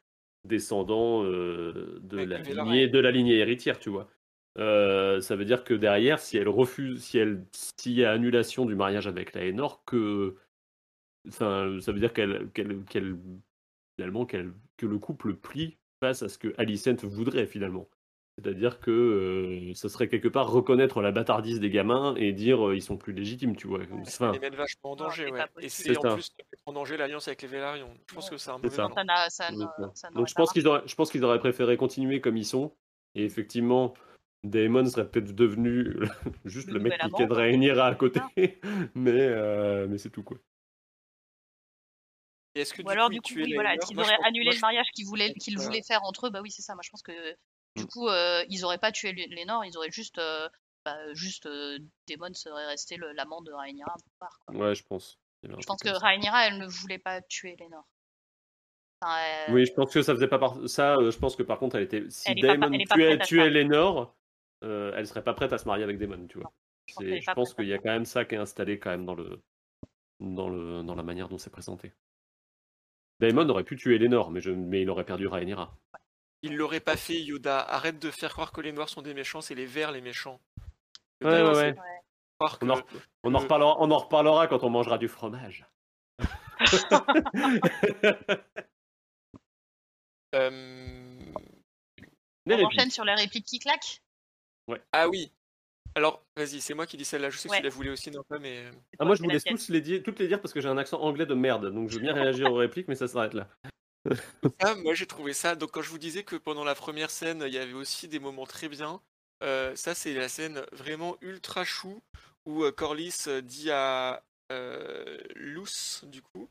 descendants 0.47 1.23
euh, 1.23 1.99
de, 2.03 2.17
la 2.17 2.37
lignée, 2.39 2.87
de 2.87 2.99
la 2.99 3.11
lignée 3.11 3.37
héritière, 3.37 3.79
tu 3.79 3.89
vois. 3.89 4.07
Euh, 4.59 5.19
ça 5.19 5.35
veut 5.35 5.45
dire 5.45 5.63
que 5.63 5.73
derrière, 5.73 6.19
si 6.19 6.37
elle 6.37 6.47
refuse, 6.49 7.03
si 7.03 7.17
elle, 7.17 7.43
s'il 7.79 7.93
y 7.93 8.05
a 8.05 8.11
annulation 8.11 8.65
du 8.65 8.75
mariage 8.75 9.07
avec 9.07 9.33
Laenor, 9.33 9.83
que, 9.83 10.35
enfin, 11.27 11.79
ça 11.81 11.91
veut 11.91 11.99
dire 11.99 12.13
qu'elle, 12.13 12.49
qu'elle- 12.51 13.17
finalement, 13.97 14.25
qu'elle, 14.25 14.53
que 14.77 14.85
le 14.85 14.99
couple 14.99 15.33
plie 15.33 15.77
face 16.03 16.21
à 16.21 16.27
ce 16.27 16.37
que 16.37 16.53
Alicent 16.57 17.05
voudrait 17.05 17.45
finalement. 17.45 17.87
C'est-à-dire 18.37 18.81
que 18.81 18.91
euh, 18.91 19.73
ça 19.73 19.87
serait 19.87 20.09
quelque 20.09 20.27
part 20.27 20.51
reconnaître 20.51 21.01
la 21.01 21.13
bâtardise 21.13 21.61
des 21.61 21.69
gamins 21.69 22.13
et 22.17 22.33
dire 22.33 22.67
euh, 22.67 22.75
ils 22.75 22.81
sont 22.81 22.97
plus 22.97 23.13
légitimes, 23.13 23.55
tu 23.55 23.67
vois. 23.67 23.79
Enfin, 24.01 24.33
Elle 24.33 24.41
les 24.41 24.49
met 24.49 24.55
vachement 24.57 24.91
en 24.91 24.95
danger, 24.97 25.25
c'est 25.27 25.31
ouais. 25.31 25.39
Et 25.61 25.69
c'est 25.69 25.83
C'est 25.93 25.97
en 25.99 26.01
ça. 26.01 26.13
plus 26.15 26.31
en 26.65 26.73
danger 26.73 26.97
l'alliance 26.97 27.27
avec 27.29 27.41
les 27.41 27.47
Velaryon. 27.47 27.87
Je 28.09 28.15
pense 28.15 28.29
que 28.29 28.35
c'est 28.37 28.49
un 28.49 28.57
C'est 28.57 28.77
mauvais 28.77 29.29
ça. 29.29 29.49
Ça 29.93 30.09
Donc 30.09 30.27
je 30.27 30.33
pense 30.33 30.51
qu'ils 30.51 30.67
auraient, 30.67 30.81
je 30.85 30.95
pense 30.95 31.09
qu'ils 31.09 31.23
auraient 31.23 31.39
préféré 31.39 31.77
continuer 31.77 32.19
comme 32.19 32.35
ils 32.35 32.45
sont. 32.45 32.73
Et 33.15 33.23
effectivement, 33.23 33.93
Daemon 34.43 34.85
serait 34.87 35.07
peut-être 35.07 35.33
devenu 35.33 35.95
juste 36.43 36.67
Le 36.67 36.79
le, 36.79 36.79
mec 36.81 36.99
qui 36.99 37.09
quoi. 37.11 37.25
Rhaenyra 37.37 37.85
à 37.85 37.95
côté. 37.95 38.19
mais 38.95 39.11
euh, 39.15 39.87
mais 39.87 39.97
c'est 39.97 40.09
tout 40.09 40.23
quoi. 40.23 40.37
Et 42.55 42.65
que 42.65 42.81
Ou 42.83 42.89
alors, 42.89 43.09
du 43.09 43.21
coup, 43.21 43.33
oui, 43.35 43.53
voilà, 43.53 43.79
s'ils 43.81 43.99
auraient 43.99 44.17
annulé 44.23 44.45
moi, 44.45 44.53
le 44.53 44.59
mariage 44.59 44.87
qu'ils 44.93 45.05
voulaient, 45.05 45.33
qu'ils 45.33 45.57
voulaient 45.57 45.81
faire 45.81 46.03
entre 46.03 46.27
eux, 46.27 46.29
bah 46.29 46.41
oui, 46.41 46.51
c'est 46.51 46.61
ça. 46.61 46.75
Moi, 46.75 46.83
je 46.83 46.89
pense 46.89 47.01
que 47.01 47.11
du 47.75 47.83
Mm. 47.83 47.87
coup, 47.87 48.07
euh, 48.07 48.43
ils 48.49 48.63
auraient 48.65 48.77
pas 48.77 48.91
tué 48.91 49.13
Lé- 49.13 49.27
Lénore, 49.27 49.65
ils 49.65 49.75
auraient 49.77 49.91
juste, 49.91 50.19
euh, 50.19 50.47
bah, 50.85 50.95
juste 51.13 51.47
euh, 51.47 51.79
Daemon 52.07 52.33
serait 52.33 52.67
resté 52.67 52.97
l'amant 53.15 53.41
de 53.41 53.51
Rhaenyra 53.51 53.95
part, 54.19 54.37
quoi. 54.45 54.55
Ouais, 54.55 54.75
je 54.75 54.83
pense. 54.83 55.17
Je 55.41 55.65
pense 55.65 55.81
que. 55.81 55.89
Rhaenyra, 55.89 56.47
elle 56.47 56.59
ne 56.59 56.67
voulait 56.67 56.99
pas 56.99 57.21
tuer 57.23 57.55
Lénore. 57.59 57.87
Enfin, 59.01 59.51
Oui, 59.51 59.65
je 59.65 59.73
pense 59.73 59.91
que 59.91 60.01
ça 60.03 60.13
faisait 60.13 60.27
pas 60.27 60.39
par... 60.39 60.57
ça. 60.69 60.95
euh, 60.97 61.09
je 61.11 61.17
pense 61.17 61.35
que 61.35 61.43
par 61.43 61.57
contre, 61.57 61.75
elle 61.77 61.83
était. 61.83 62.03
Si 62.09 62.29
Elle 62.29 62.41
Daemon 62.41 62.77
pas 62.87 62.95
tuait, 62.95 63.19
tuait. 63.19 63.49
Lénore, 63.49 64.15
elle 64.61 65.07
serait 65.07 65.23
pas 65.23 65.33
prête 65.33 65.51
à 65.51 65.57
se 65.57 65.65
marier 65.65 65.83
avec 65.83 65.97
Daemon, 65.97 66.27
tu 66.27 66.37
vois. 66.37 66.53
je 66.87 67.31
pense 67.33 67.49
Je 67.51 67.55
qu'il 67.55 67.67
y 67.67 67.73
a 67.73 67.77
quand 67.79 67.91
même 67.91 68.05
ça 68.05 68.23
qui 68.23 68.35
est 68.35 68.37
installé 68.37 68.77
quand 68.77 68.91
même 68.91 69.05
dans 69.05 69.15
le 69.15 69.41
dans 70.19 70.47
le 70.47 70.83
dans 70.83 70.95
la 70.95 71.03
manière 71.03 71.27
dont 71.27 71.37
c'est 71.39 71.49
présenté. 71.49 71.91
Daemon 73.23 73.47
aurait 73.49 73.63
pu 73.63 73.75
tuer 73.77 73.97
Lénore, 73.97 74.31
mais 74.31 74.41
je 74.41 74.51
mais 74.51 74.81
il 74.81 74.89
aurait 74.89 75.05
perdu 75.05 75.27
Rhaenyra. 75.27 75.73
Il 76.41 76.55
l'aurait 76.57 76.81
pas 76.81 76.97
fait, 76.97 77.21
Yoda. 77.21 77.59
Arrête 77.59 77.99
de 77.99 78.11
faire 78.11 78.31
croire 78.33 78.51
que 78.51 78.59
les 78.61 78.73
noirs 78.73 78.89
sont 78.89 79.01
des 79.01 79.13
méchants, 79.13 79.39
c'est 79.41 79.55
les 79.55 79.65
verts 79.65 79.91
les 79.93 80.01
méchants. 80.01 80.41
Ouais, 81.23 81.39
Yoda, 81.39 81.53
ouais, 81.53 81.71
ouais. 81.71 81.75
On 82.61 82.69
en, 82.69 82.81
que- 82.81 82.81
re- 82.81 82.85
on, 83.23 83.33
en 83.33 83.37
que- 83.37 83.43
reparlera, 83.43 83.75
on 83.79 83.91
en 83.91 83.97
reparlera 83.97 84.47
quand 84.47 84.63
on 84.63 84.69
mangera 84.69 84.97
du 84.97 85.07
fromage. 85.07 85.65
Euh, 90.35 91.19
On 92.47 92.63
enchaîne 92.63 92.89
sur 92.89 93.05
les 93.05 93.13
répliques 93.13 93.45
qui 93.45 93.59
claquent? 93.59 94.01
Ah 94.91 95.07
oui. 95.07 95.31
Alors, 95.95 96.25
vas-y, 96.35 96.59
c'est 96.61 96.73
moi 96.73 96.85
qui 96.87 96.97
dis 96.97 97.05
celle-là. 97.05 97.29
Je 97.29 97.37
sais 97.37 97.49
Ouais. 97.49 97.57
que 97.57 97.61
tu 97.61 97.69
la 97.69 97.69
voulais 97.69 97.89
aussi, 97.91 98.09
non 98.11 98.23
pas, 98.23 98.39
mais. 98.39 98.65
C'est 98.71 98.97
Ah, 98.99 99.05
moi, 99.05 99.15
je 99.15 99.23
vous 99.23 99.29
laisse 99.29 99.43
tous 99.43 99.69
les 99.69 99.81
dire, 99.81 100.01
toutes 100.03 100.19
les 100.19 100.27
dire 100.27 100.41
parce 100.41 100.53
que 100.53 100.59
j'ai 100.61 100.69
un 100.69 100.77
accent 100.77 100.99
anglais 101.01 101.25
de 101.25 101.33
merde. 101.33 101.71
Donc, 101.71 101.89
je 101.89 101.95
veux 101.95 102.01
bien 102.01 102.13
réagir 102.13 102.51
aux 102.51 102.55
répliques, 102.55 102.87
mais 102.87 102.95
ça 102.95 103.07
s'arrête 103.07 103.33
là. 103.33 103.47
Ah, 104.59 104.75
moi 104.75 104.93
j'ai 104.93 105.07
trouvé 105.07 105.33
ça. 105.33 105.55
Donc 105.55 105.71
quand 105.71 105.81
je 105.81 105.89
vous 105.89 105.97
disais 105.97 106.23
que 106.23 106.35
pendant 106.35 106.63
la 106.63 106.75
première 106.75 107.09
scène, 107.09 107.43
il 107.47 107.53
y 107.53 107.57
avait 107.57 107.73
aussi 107.73 108.07
des 108.07 108.19
moments 108.19 108.45
très 108.45 108.69
bien. 108.69 109.01
euh, 109.43 109.75
ça 109.75 109.95
c'est 109.95 110.13
la 110.13 110.29
scène 110.29 110.63
vraiment 110.71 111.17
ultra 111.21 111.63
chou 111.65 112.01
où 112.45 112.63
euh, 112.63 112.71
Corlys 112.71 113.25
euh, 113.27 113.41
dit 113.41 113.71
à 113.71 114.23
euh, 114.51 115.17
Luce 115.35 116.03
du 116.05 116.21
coup, 116.21 116.49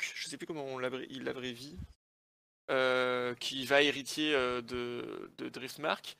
je 0.00 0.28
sais 0.28 0.36
plus 0.36 0.46
comment 0.46 0.64
on 0.64 0.80
il 0.80 1.24
l'abrévie. 1.24 1.78
qui 3.38 3.66
va 3.66 3.82
hériter 3.82 4.32
de, 4.32 5.30
de 5.38 5.48
Driftmark. 5.48 6.16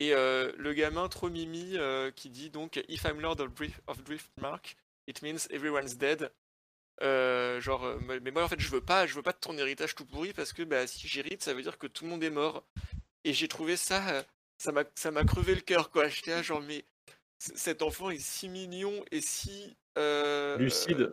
Et 0.00 0.10
le 0.10 0.72
gamin 0.72 1.08
trop 1.08 1.30
mimi 1.30 1.76
qui 2.14 2.30
dit 2.30 2.50
donc 2.50 2.82
If 2.88 3.04
I'm 3.04 3.20
Lord 3.20 3.40
of, 3.40 3.50
of 3.86 4.04
Driftmark, 4.04 4.76
it 5.06 5.22
means 5.22 5.48
everyone's 5.50 5.96
dead. 5.96 6.30
genre, 7.00 7.98
mais 8.06 8.30
moi 8.30 8.44
en 8.44 8.48
fait 8.48 8.60
je 8.60 8.70
veux 8.70 8.80
pas, 8.80 9.06
je 9.06 9.14
veux 9.14 9.22
pas 9.22 9.32
de 9.32 9.38
ton 9.38 9.56
héritage 9.56 9.94
tout 9.94 10.04
pourri 10.04 10.32
parce 10.32 10.52
que 10.52 10.62
bah, 10.62 10.86
si 10.86 11.08
j'hérite, 11.08 11.42
ça 11.42 11.54
veut 11.54 11.62
dire 11.62 11.78
que 11.78 11.86
tout 11.86 12.04
le 12.04 12.10
monde 12.10 12.22
est 12.22 12.30
mort. 12.30 12.64
Et 13.24 13.32
j'ai 13.32 13.48
trouvé 13.48 13.76
ça, 13.76 14.24
ça 14.58 14.70
m'a, 14.70 14.84
ça 14.94 15.10
m'a 15.10 15.24
crevé 15.24 15.54
le 15.54 15.60
cœur 15.62 15.90
quoi. 15.90 16.08
J'étais 16.08 16.32
là 16.32 16.42
genre 16.42 16.60
mais 16.60 16.84
cet 17.38 17.82
enfant 17.82 18.10
est 18.10 18.18
si 18.18 18.48
mignon 18.48 19.04
et 19.10 19.20
si 19.20 19.76
lucide, 20.58 21.12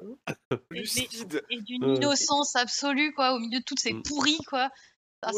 lucide 0.70 1.44
et, 1.50 1.62
d'une 1.62 1.96
innocence 1.96 2.56
absolue 2.56 3.14
quoi, 3.14 3.34
au 3.34 3.40
milieu 3.40 3.60
de 3.60 3.64
toutes 3.64 3.80
ces 3.80 3.94
mmh. 3.94 4.04
pourries 4.04 4.44
quoi. 4.48 4.70
Ah, 5.22 5.32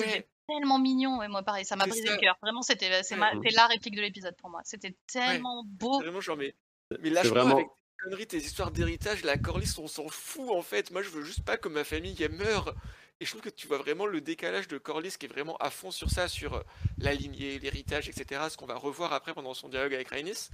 tellement 0.48 0.80
mignon 0.80 1.22
et 1.22 1.28
moi 1.28 1.44
pareil, 1.44 1.66
ça 1.66 1.76
m'a 1.76 1.86
brisé 1.86 2.08
le 2.10 2.18
cœur. 2.18 2.38
Vraiment, 2.42 2.62
c'était, 2.62 3.04
c'est 3.04 3.18
la 3.18 3.68
réplique 3.68 3.96
de 3.96 4.02
l'épisode 4.02 4.36
pour 4.38 4.50
moi. 4.50 4.62
C'était 4.64 4.96
tellement 5.08 5.64
beau. 5.66 6.00
Vraiment 6.00 6.22
genre 6.22 6.38
mais, 6.38 6.56
mais 7.00 7.10
lâche-moi 7.10 7.44
vraiment... 7.44 7.56
avec 7.56 7.68
tes 7.68 8.04
conneries, 8.04 8.28
tes 8.28 8.38
histoires 8.38 8.72
d'héritage, 8.72 9.24
la 9.24 9.38
Corlys, 9.38 9.78
on 9.80 9.88
s'en 9.88 10.08
fout 10.10 10.50
en 10.52 10.62
fait. 10.62 10.92
Moi, 10.92 11.02
je 11.02 11.10
veux 11.10 11.24
juste 11.24 11.44
pas 11.44 11.58
que 11.58 11.70
ma 11.70 11.84
famille 11.84 12.16
elle 12.22 12.34
meure. 12.34 12.76
Et 13.22 13.26
je 13.26 13.32
trouve 13.32 13.42
que 13.42 13.50
tu 13.50 13.68
vois 13.68 13.78
vraiment 13.78 14.06
le 14.06 14.20
décalage 14.20 14.68
de 14.68 14.78
Corlys 14.78 15.18
qui 15.18 15.26
est 15.26 15.30
vraiment 15.30 15.56
à 15.58 15.70
fond 15.70 15.90
sur 15.90 16.10
ça, 16.10 16.28
sur 16.28 16.64
la 16.98 17.14
lignée, 17.14 17.60
l'héritage, 17.60 18.10
etc. 18.10 18.42
Ce 18.50 18.58
qu'on 18.58 18.66
va 18.66 18.76
revoir 18.76 19.14
après 19.14 19.34
pendant 19.34 19.54
son 19.54 19.70
dialogue 19.70 19.94
avec 19.94 20.10
Rhaenys. 20.10 20.50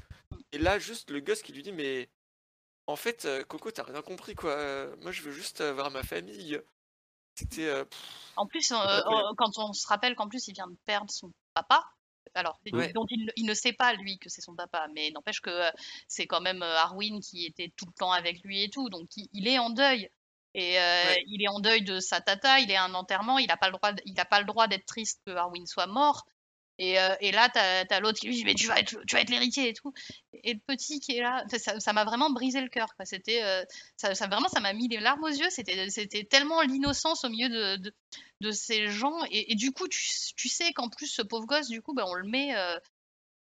Et 0.52 0.60
là, 0.60 0.78
juste 0.78 1.10
le 1.10 1.22
gosse 1.22 1.42
qui 1.42 1.54
lui 1.54 1.64
dit 1.64 1.72
Mais 1.72 2.08
en 2.86 2.96
fait, 2.96 3.28
Coco, 3.48 3.72
t'as 3.72 3.84
rien 3.84 4.04
compris 4.04 4.36
quoi. 4.36 4.88
Moi, 5.02 5.12
je 5.12 5.24
veux 5.24 5.32
juste 5.32 5.62
avoir 5.62 5.90
ma 5.90 6.04
famille. 6.04 6.62
C'était. 7.36 7.84
en 8.36 8.46
plus, 8.46 8.70
quand 9.38 9.58
on 9.58 9.74
se 9.74 9.88
rappelle 9.88 10.16
qu'en 10.16 10.28
plus, 10.28 10.48
il 10.48 10.54
vient 10.54 10.68
de 10.68 10.78
perdre 10.86 11.12
son 11.12 11.32
papa. 11.54 11.84
Alors, 12.34 12.60
dont 12.94 13.06
il, 13.10 13.46
ne 13.46 13.54
sait 13.54 13.74
pas, 13.74 13.94
lui, 13.94 14.18
que 14.18 14.30
c'est 14.30 14.42
son 14.42 14.56
papa, 14.56 14.88
mais 14.96 15.12
n'empêche 15.12 15.42
que 15.42 15.70
c'est 16.08 16.28
quand 16.28 16.40
même 16.40 16.62
Arwin 16.62 17.20
qui 17.20 17.46
était 17.46 17.74
tout 17.76 17.86
le 17.86 17.94
temps 17.94 18.12
avec 18.12 18.42
lui 18.44 18.64
et 18.64 18.70
tout, 18.70 18.90
donc 18.90 19.10
il 19.16 19.48
est 19.48 19.60
en 19.60 19.70
deuil. 19.70 20.10
Et 20.54 20.80
euh, 20.80 21.16
il 21.28 21.42
est 21.42 21.48
en 21.48 21.60
deuil 21.60 21.82
de 21.82 22.00
sa 22.00 22.20
tata, 22.20 22.60
il 22.60 22.70
est 22.72 22.76
à 22.76 22.84
un 22.84 22.94
enterrement, 22.94 23.38
il 23.38 23.48
n'a 23.48 23.58
pas 23.58 23.68
le 23.68 23.74
droit, 23.74 23.92
il 24.06 24.20
a 24.20 24.26
pas 24.26 24.40
le 24.40 24.46
droit 24.46 24.68
d'être 24.68 24.86
triste 24.86 25.22
que 25.26 25.32
Arwin 25.32 25.66
soit 25.66 25.88
mort. 25.88 26.26
Et, 26.82 27.00
euh, 27.00 27.16
et 27.22 27.32
là, 27.32 27.48
t'as 27.48 27.86
as, 27.88 28.00
l'autre 28.00 28.20
qui 28.20 28.28
lui 28.28 28.36
dit 28.36 28.44
mais 28.44 28.56
tu 28.56 28.66
vas 28.66 28.80
être, 28.80 28.98
tu 29.06 29.16
vas 29.16 29.22
être 29.22 29.30
l'héritier 29.30 29.70
et 29.70 29.74
tout. 29.74 29.94
Et 30.44 30.54
le 30.54 30.60
petit 30.66 31.00
qui 31.00 31.16
est 31.16 31.22
là, 31.22 31.46
ça 31.80 31.94
m'a 31.94 32.06
vraiment 32.06 32.32
brisé 32.32 32.60
le 32.60 32.70
cœur. 32.70 32.88
C'était, 33.04 33.44
euh, 33.44 33.64
ça, 33.98 34.16
ça, 34.16 34.28
vraiment, 34.28 34.48
ça 34.48 34.62
m'a 34.62 34.74
mis 34.74 34.88
les 34.88 35.00
larmes 35.00 35.24
aux 35.24 35.28
yeux. 35.28 35.50
C'était, 35.52 36.24
tellement 36.24 36.62
l'innocence 36.62 37.24
au 37.24 37.30
milieu 37.30 37.50
de, 37.50 37.76
de, 37.76 37.94
de 38.40 38.52
ces 38.52 38.88
gens. 38.88 39.24
Et, 39.30 39.52
et, 39.52 39.56
du 39.56 39.72
coup, 39.72 39.88
tu, 39.88 40.02
tu 40.36 40.50
sais 40.50 40.74
qu'en 40.74 40.90
plus, 40.90 41.06
ce 41.06 41.22
pauvre 41.22 41.46
gosse, 41.46 41.68
du 41.68 41.84
coup, 41.84 41.94
ben, 41.94 42.06
on 42.08 42.16
le 42.16 42.28
met, 42.28 42.56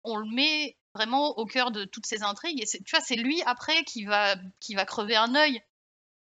on 0.03 0.15
le 0.15 0.33
met 0.33 0.77
vraiment 0.93 1.37
au 1.37 1.45
cœur 1.45 1.71
de 1.71 1.83
toutes 1.83 2.05
ces 2.05 2.23
intrigues. 2.23 2.61
Et 2.61 2.65
tu 2.65 2.91
vois, 2.91 3.01
c'est 3.01 3.17
lui 3.17 3.41
après 3.45 3.83
qui 3.83 4.05
va, 4.05 4.37
qui 4.61 4.75
va 4.75 4.85
crever 4.85 5.17
un 5.17 5.35
œil 5.35 5.61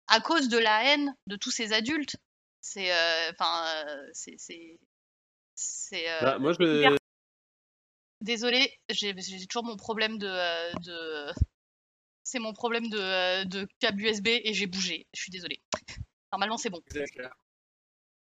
à 0.08 0.20
cause 0.20 0.50
de 0.50 0.58
la 0.58 0.84
haine 0.86 1.16
de 1.28 1.36
tous 1.36 1.52
ces 1.52 1.74
adultes. 1.74 2.16
C'est, 2.62 2.92
euh, 2.92 3.32
enfin, 3.32 3.66
euh, 3.88 4.10
c'est, 4.14 4.38
c'est, 4.40 6.10
euh, 6.10 6.22
bah, 6.22 6.40
moi 6.40 6.54
je. 6.54 6.98
Désolée, 8.24 8.72
j'ai, 8.90 9.14
toujours 9.48 9.66
mon 9.66 9.76
problème 9.76 10.18
de, 10.18 10.28
de... 10.86 11.34
c'est 12.24 12.40
mon 12.40 12.54
problème 12.54 12.88
de, 12.90 13.44
de 13.44 13.68
câble 13.80 14.02
USB 14.02 14.28
et 14.28 14.54
j'ai 14.54 14.66
bougé. 14.66 15.08
Je 15.14 15.22
suis 15.22 15.32
désolée. 15.32 15.62
Normalement, 16.32 16.58
c'est 16.58 16.70
bon. 16.70 16.80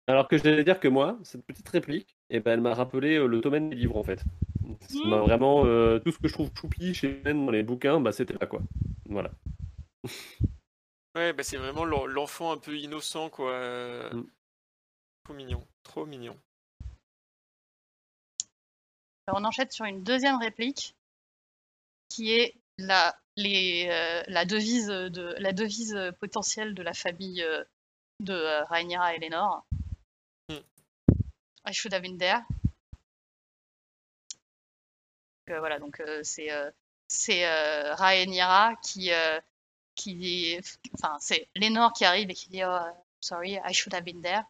Alors 0.08 0.30
que 0.30 0.38
je 0.38 0.44
vais 0.44 0.64
dire 0.64 0.80
que 0.80 0.88
moi, 0.88 1.20
cette 1.24 1.46
petite 1.46 1.68
réplique, 1.68 2.16
eh 2.30 2.40
ben, 2.40 2.54
elle 2.54 2.62
m'a 2.62 2.74
rappelé 2.74 3.18
le 3.20 3.42
domaine 3.42 3.70
des 3.70 3.76
livres 3.76 3.98
en 3.98 4.04
fait. 4.04 4.24
Mmh. 4.62 5.14
vraiment 5.14 5.64
tout 6.00 6.12
ce 6.12 6.20
que 6.20 6.28
je 6.30 6.34
trouve 6.34 6.50
choupi 6.58 6.94
chez 6.94 7.22
dans 7.22 7.52
les 7.52 7.62
bouquins, 7.62 8.00
bah 8.00 8.14
c'était 8.14 8.34
là 8.34 8.48
quoi. 8.48 8.62
Voilà. 9.06 9.32
Ouais, 11.14 11.34
bah 11.34 11.44
c'est 11.44 11.58
vraiment 11.58 11.84
l'enfant 11.84 12.54
un 12.54 12.58
peu 12.58 12.78
innocent, 12.78 13.30
quoi. 13.30 14.10
Mmh. 14.14 14.24
Trop 15.26 15.34
mignon, 15.34 15.68
trop 15.84 16.06
mignon. 16.06 16.38
On 19.28 19.44
enchaîne 19.46 19.70
sur 19.70 19.86
une 19.86 20.04
deuxième 20.04 20.38
réplique 20.38 20.96
qui 22.10 22.34
est 22.34 22.56
la, 22.78 23.16
les, 23.36 23.88
euh, 23.90 24.24
la, 24.28 24.46
devise, 24.46 24.88
de, 24.88 25.36
la 25.38 25.54
devise 25.54 25.98
potentielle 26.20 26.74
de 26.74 26.84
la 26.84 26.94
famille 26.94 27.44
euh, 27.44 27.64
de 28.20 28.34
euh, 28.34 28.64
Rhaenyra 28.66 29.16
et 29.16 29.20
Lenore. 29.20 29.66
Mmh. 30.50 30.56
I 31.66 31.74
should 31.74 31.94
have 31.94 32.02
been 32.02 32.18
there. 32.18 32.42
voilà, 35.48 35.80
donc 35.80 36.02
c'est 36.24 36.50
c'est 37.10 37.46
Rhaenyra 37.96 38.74
qui 38.82 39.12
qui 39.96 40.16
dit, 40.16 40.58
enfin, 40.94 41.18
c'est 41.20 41.48
Lénore 41.56 41.94
qui 41.94 42.06
arrive 42.06 42.30
et 42.30 42.34
qui 42.34 42.50
dit, 42.50 42.64
oh, 42.66 42.80
sorry, 43.20 43.60
I 43.64 43.74
should 43.74 43.94
have 43.94 44.04
been 44.04 44.22
there. 44.22 44.44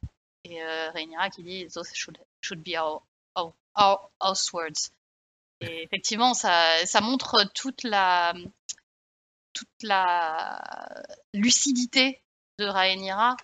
Et 0.44 0.62
euh, 0.62 0.90
Rhaenyra 0.92 1.30
qui 1.30 1.44
dit, 1.44 1.68
those 1.68 1.94
should, 1.94 2.18
should 2.42 2.64
be 2.64 2.76
our, 2.78 3.04
our, 3.36 3.54
our, 3.76 4.12
words. 4.54 4.92
Et 5.62 5.84
effectivement, 5.84 6.34
ça, 6.34 6.86
ça 6.86 7.02
montre 7.02 7.44
toute 7.54 7.84
la, 7.84 8.34
toute 9.54 9.84
la 9.84 11.04
lucidité 11.34 12.22
de 12.58 12.66
Rhaenyra 12.66 13.38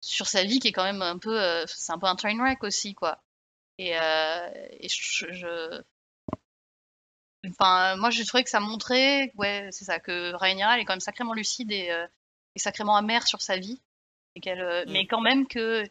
sur 0.00 0.26
sa 0.26 0.44
vie 0.44 0.60
qui 0.60 0.68
est 0.68 0.72
quand 0.72 0.84
même 0.84 1.02
un 1.02 1.18
peu, 1.18 1.40
euh, 1.40 1.66
c'est 1.66 1.92
un 1.92 1.98
peu 1.98 2.06
un 2.06 2.16
train 2.16 2.36
wreck 2.38 2.62
aussi, 2.62 2.94
quoi. 2.94 3.20
Et, 3.78 3.98
euh, 3.98 4.48
et 4.80 4.88
je, 4.88 5.32
je, 5.32 5.82
Enfin, 7.46 7.96
moi, 7.96 8.10
j'ai 8.10 8.24
trouvé 8.24 8.42
que 8.44 8.50
ça 8.50 8.60
montrait, 8.60 9.32
ouais, 9.36 9.68
c'est 9.70 9.84
ça, 9.84 10.00
que 10.00 10.32
Rhaenyra, 10.34 10.74
elle 10.74 10.80
est 10.80 10.84
quand 10.84 10.92
même 10.94 11.00
sacrément 11.00 11.34
lucide 11.34 11.70
et, 11.70 11.90
euh, 11.90 12.06
sacrément 12.56 12.96
amère 12.96 13.26
sur 13.28 13.40
sa 13.40 13.56
vie. 13.56 13.80
Et 14.34 14.40
qu'elle, 14.40 14.60
euh, 14.60 14.84
mm. 14.86 14.90
Mais 14.90 15.06
quand 15.06 15.20
même 15.20 15.46
que 15.46 15.84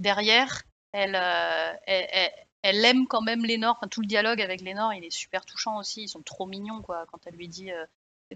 derrière, 0.00 0.62
euh, 0.94 0.98
elle, 0.98 2.08
elle, 2.12 2.32
elle, 2.68 2.84
aime 2.84 3.06
quand 3.06 3.22
même 3.22 3.44
Lénore. 3.44 3.76
Enfin, 3.76 3.88
tout 3.88 4.00
le 4.00 4.06
dialogue 4.06 4.40
avec 4.40 4.60
Lénore, 4.60 4.94
il 4.94 5.04
est 5.04 5.10
super 5.10 5.44
touchant 5.44 5.78
aussi. 5.78 6.02
Ils 6.02 6.08
sont 6.08 6.22
trop 6.22 6.46
mignons, 6.46 6.82
quoi. 6.82 7.06
Quand 7.10 7.26
elle 7.26 7.34
lui 7.34 7.48
dit, 7.48 7.70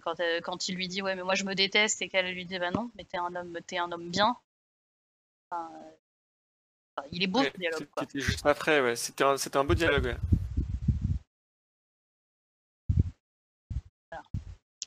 quand, 0.03 0.21
quand, 0.43 0.69
il 0.69 0.77
lui 0.77 0.89
dit, 0.89 1.03
ouais, 1.03 1.15
mais 1.15 1.23
moi 1.23 1.35
je 1.35 1.45
me 1.45 1.55
déteste, 1.55 2.03
et 2.03 2.09
qu'elle 2.09 2.33
lui 2.33 2.45
dit, 2.45 2.59
bah 2.59 2.71
non, 2.71 2.91
mais 2.97 3.05
t'es 3.05 3.19
un 3.19 3.35
homme, 3.35 3.59
t'es 3.67 3.79
un 3.79 3.91
homme 3.93 4.11
bien. 4.11 4.37
Enfin, 5.51 5.71
il 7.13 7.23
est 7.23 7.27
beau 7.27 7.43
ce 7.43 7.57
dialogue. 7.57 7.87
C'était 7.99 8.21
juste 8.21 8.47
après, 8.47 8.81
ouais. 8.81 8.97
C'était 8.97 9.25
un, 9.25 9.37
un 9.55 9.65
beau 9.65 9.75
dialogue, 9.75 10.05
ouais. 10.05 10.17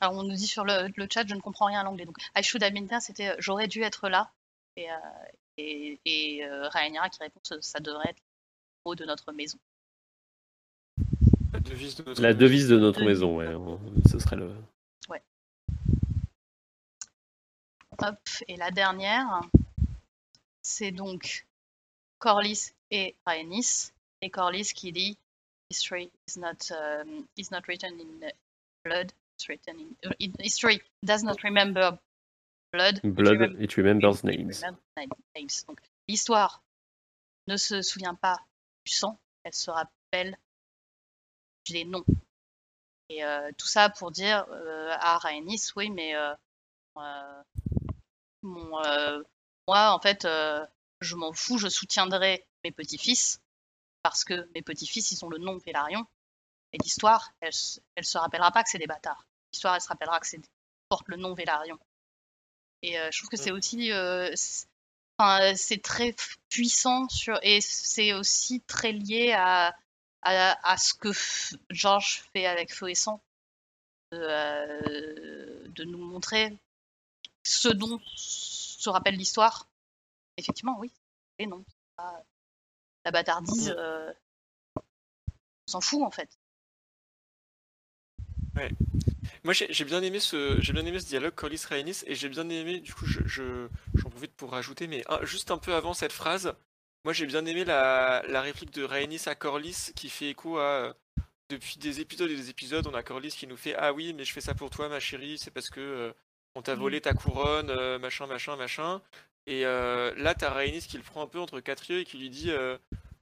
Alors 0.03 0.15
on 0.15 0.23
nous 0.23 0.35
dit 0.35 0.47
sur 0.47 0.65
le, 0.65 0.91
chat, 1.09 1.25
je 1.25 1.33
ne 1.33 1.39
comprends 1.39 1.67
rien 1.67 1.79
à 1.79 1.83
l'anglais. 1.83 2.03
Donc 2.05 2.17
I 2.35 2.43
should 2.43 2.61
have 2.61 2.73
been 2.73 2.87
there, 2.87 2.99
c'était 2.99 3.29
euh, 3.29 3.35
j'aurais 3.39 3.69
dû 3.69 3.83
être 3.83 4.09
là. 4.09 4.31
Et, 4.75 4.91
euh, 4.91 4.95
et, 5.55 5.99
et 6.03 6.43
euh, 6.43 6.69
qui 6.69 7.19
répond 7.21 7.39
ça 7.61 7.79
devrait 7.79 8.09
être 8.09 8.21
haut 8.85 8.95
de 8.95 9.05
notre 9.05 9.31
maison. 9.31 9.57
La 11.51 11.59
devise 11.59 11.95
de 11.95 12.03
notre, 12.03 12.21
La 12.21 12.33
devise 12.33 12.67
de 12.67 12.77
notre 12.77 13.03
maison, 13.03 13.37
ouais. 13.37 13.53
Ce 14.09 14.19
serait 14.19 14.35
le. 14.35 14.51
Ouais. 15.09 15.21
Hop, 17.99 18.17
et 18.47 18.57
la 18.57 18.71
dernière, 18.71 19.41
c'est 20.61 20.91
donc 20.91 21.45
Corlys 22.19 22.73
et 22.91 23.15
Rhaenys. 23.25 23.91
Et 24.21 24.29
Corlys 24.29 24.73
qui 24.73 24.91
dit 24.91 25.17
History 25.69 26.09
is 26.27 26.39
not, 26.39 26.71
um, 26.71 27.25
is 27.37 27.49
not 27.51 27.61
written 27.67 27.99
in 27.99 28.31
blood, 28.85 29.11
written 29.47 29.75
in, 30.19 30.31
history 30.39 30.81
does 31.03 31.23
not 31.23 31.41
remember 31.43 31.97
blood. 32.71 32.99
Blood, 33.03 33.55
it, 33.59 33.73
remembers 33.75 34.23
names. 34.23 34.63
Donc, 35.67 35.79
l'histoire 36.07 36.63
ne 37.47 37.57
se 37.57 37.81
souvient 37.81 38.15
pas 38.15 38.39
sang, 38.91 39.19
elle 39.43 39.53
se 39.53 39.71
rappelle 39.71 40.37
des 41.69 41.85
noms. 41.85 42.05
Et 43.09 43.23
euh, 43.23 43.51
tout 43.57 43.67
ça 43.67 43.89
pour 43.89 44.11
dire 44.11 44.45
euh, 44.49 44.89
à 44.99 45.17
Rhaenys, 45.17 45.71
oui, 45.75 45.89
mais 45.89 46.15
euh, 46.15 46.33
mon, 48.41 48.81
moi, 49.67 49.91
en 49.91 49.99
fait, 49.99 50.27
je 51.01 51.15
m'en 51.15 51.33
fous, 51.33 51.57
je 51.57 51.67
soutiendrai 51.67 52.45
mes 52.63 52.71
petits-fils, 52.71 53.41
parce 54.01 54.23
que 54.23 54.49
mes 54.53 54.61
petits-fils, 54.61 55.11
ils 55.11 55.23
ont 55.23 55.29
le 55.29 55.37
nom 55.37 55.57
Vélarion, 55.57 56.05
et 56.71 56.77
l'histoire, 56.77 57.31
elle, 57.39 57.53
elle 57.95 58.05
se 58.05 58.17
rappellera 58.17 58.51
pas 58.51 58.63
que 58.63 58.69
c'est 58.69 58.79
des 58.79 58.87
bâtards 58.87 59.25
l'histoire, 59.51 59.75
elle 59.75 59.81
se 59.81 59.87
rappellera 59.87 60.19
que 60.19 60.25
c'est 60.25 60.41
porte 60.89 61.07
le 61.07 61.17
nom 61.17 61.35
Vélarion. 61.35 61.77
Et 62.81 62.95
je 62.95 63.17
trouve 63.19 63.29
que 63.29 63.37
c'est 63.37 63.51
aussi, 63.51 63.91
euh, 65.29 65.53
c'est 65.55 65.81
très 65.81 66.15
puissant 66.49 67.07
sur 67.09 67.39
et 67.43 67.61
c'est 67.61 68.13
aussi 68.13 68.61
très 68.61 68.91
lié 68.91 69.33
à, 69.33 69.75
à, 70.21 70.77
ce 70.77 70.93
que 70.93 71.09
George 71.69 72.23
fait 72.33 72.45
avec 72.45 72.73
Feu 72.73 72.89
et 72.89 72.95
Sang, 72.95 73.21
de, 74.11 74.17
euh, 74.19 75.67
de 75.67 75.83
nous 75.83 75.97
montrer 75.97 76.57
ce 77.43 77.67
dont 77.69 77.99
se 78.15 78.89
rappelle 78.89 79.15
l'histoire. 79.15 79.67
Effectivement, 80.37 80.77
oui, 80.79 80.91
et 81.39 81.45
non, 81.45 81.63
pas 81.95 82.23
la 83.05 83.11
bâtardise. 83.11 83.73
euh, 83.77 84.13
on 84.77 85.71
s'en 85.71 85.81
fout 85.81 86.03
en 86.03 86.11
fait. 86.11 86.29
Moi, 89.43 89.53
j'ai 89.53 89.85
bien 89.85 90.01
aimé 90.01 90.19
ce, 90.19 90.57
j'ai 90.61 90.73
bien 90.73 90.85
aimé 90.85 90.99
ce 90.99 91.05
dialogue 91.05 91.33
Corlys 91.35 91.65
Rhaenys 91.69 92.03
et 92.07 92.15
j'ai 92.15 92.29
bien 92.29 92.47
aimé, 92.49 92.79
du 92.79 92.93
coup, 92.93 93.05
je, 93.05 93.19
je- 93.25 93.67
j'en 93.95 94.09
profite 94.09 94.33
pour 94.35 94.51
rajouter, 94.51 94.87
mais 94.87 95.03
un- 95.09 95.25
juste 95.25 95.51
un 95.51 95.57
peu 95.57 95.73
avant 95.73 95.93
cette 95.93 96.13
phrase, 96.13 96.53
moi 97.03 97.13
j'ai 97.13 97.25
bien 97.25 97.45
aimé 97.45 97.65
la, 97.65 98.23
la 98.29 98.41
réplique 98.41 98.71
de 98.71 98.83
Rhaenys 98.83 99.23
à 99.27 99.35
Corlys 99.35 99.91
qui 99.95 100.09
fait 100.09 100.29
écho 100.29 100.57
à 100.59 100.61
euh, 100.63 100.93
depuis 101.49 101.77
des 101.77 101.99
épisodes 102.01 102.31
et 102.31 102.35
des 102.35 102.49
épisodes, 102.49 102.87
on 102.87 102.93
a 102.95 103.03
Corlys 103.03 103.31
qui 103.31 103.47
nous 103.47 103.57
fait 103.57 103.75
ah 103.75 103.93
oui, 103.93 104.13
mais 104.13 104.25
je 104.25 104.33
fais 104.33 104.41
ça 104.41 104.55
pour 104.55 104.69
toi, 104.69 104.89
ma 104.89 104.99
chérie, 104.99 105.37
c'est 105.37 105.51
parce 105.51 105.69
que 105.69 105.81
euh, 105.81 106.13
on 106.55 106.61
t'a 106.61 106.75
volé 106.75 107.01
ta 107.01 107.13
couronne, 107.13 107.69
euh, 107.71 107.99
machin, 107.99 108.27
machin, 108.27 108.55
machin. 108.57 109.01
Et 109.47 109.65
euh, 109.65 110.13
là, 110.17 110.35
t'as 110.35 110.51
Rhaenys 110.51 110.81
qui 110.87 110.97
le 110.97 111.03
prend 111.03 111.23
un 111.23 111.27
peu 111.27 111.39
entre 111.39 111.59
quatre 111.59 111.89
yeux 111.91 111.99
et 111.99 112.05
qui 112.05 112.17
lui 112.17 112.29
dit 112.29 112.51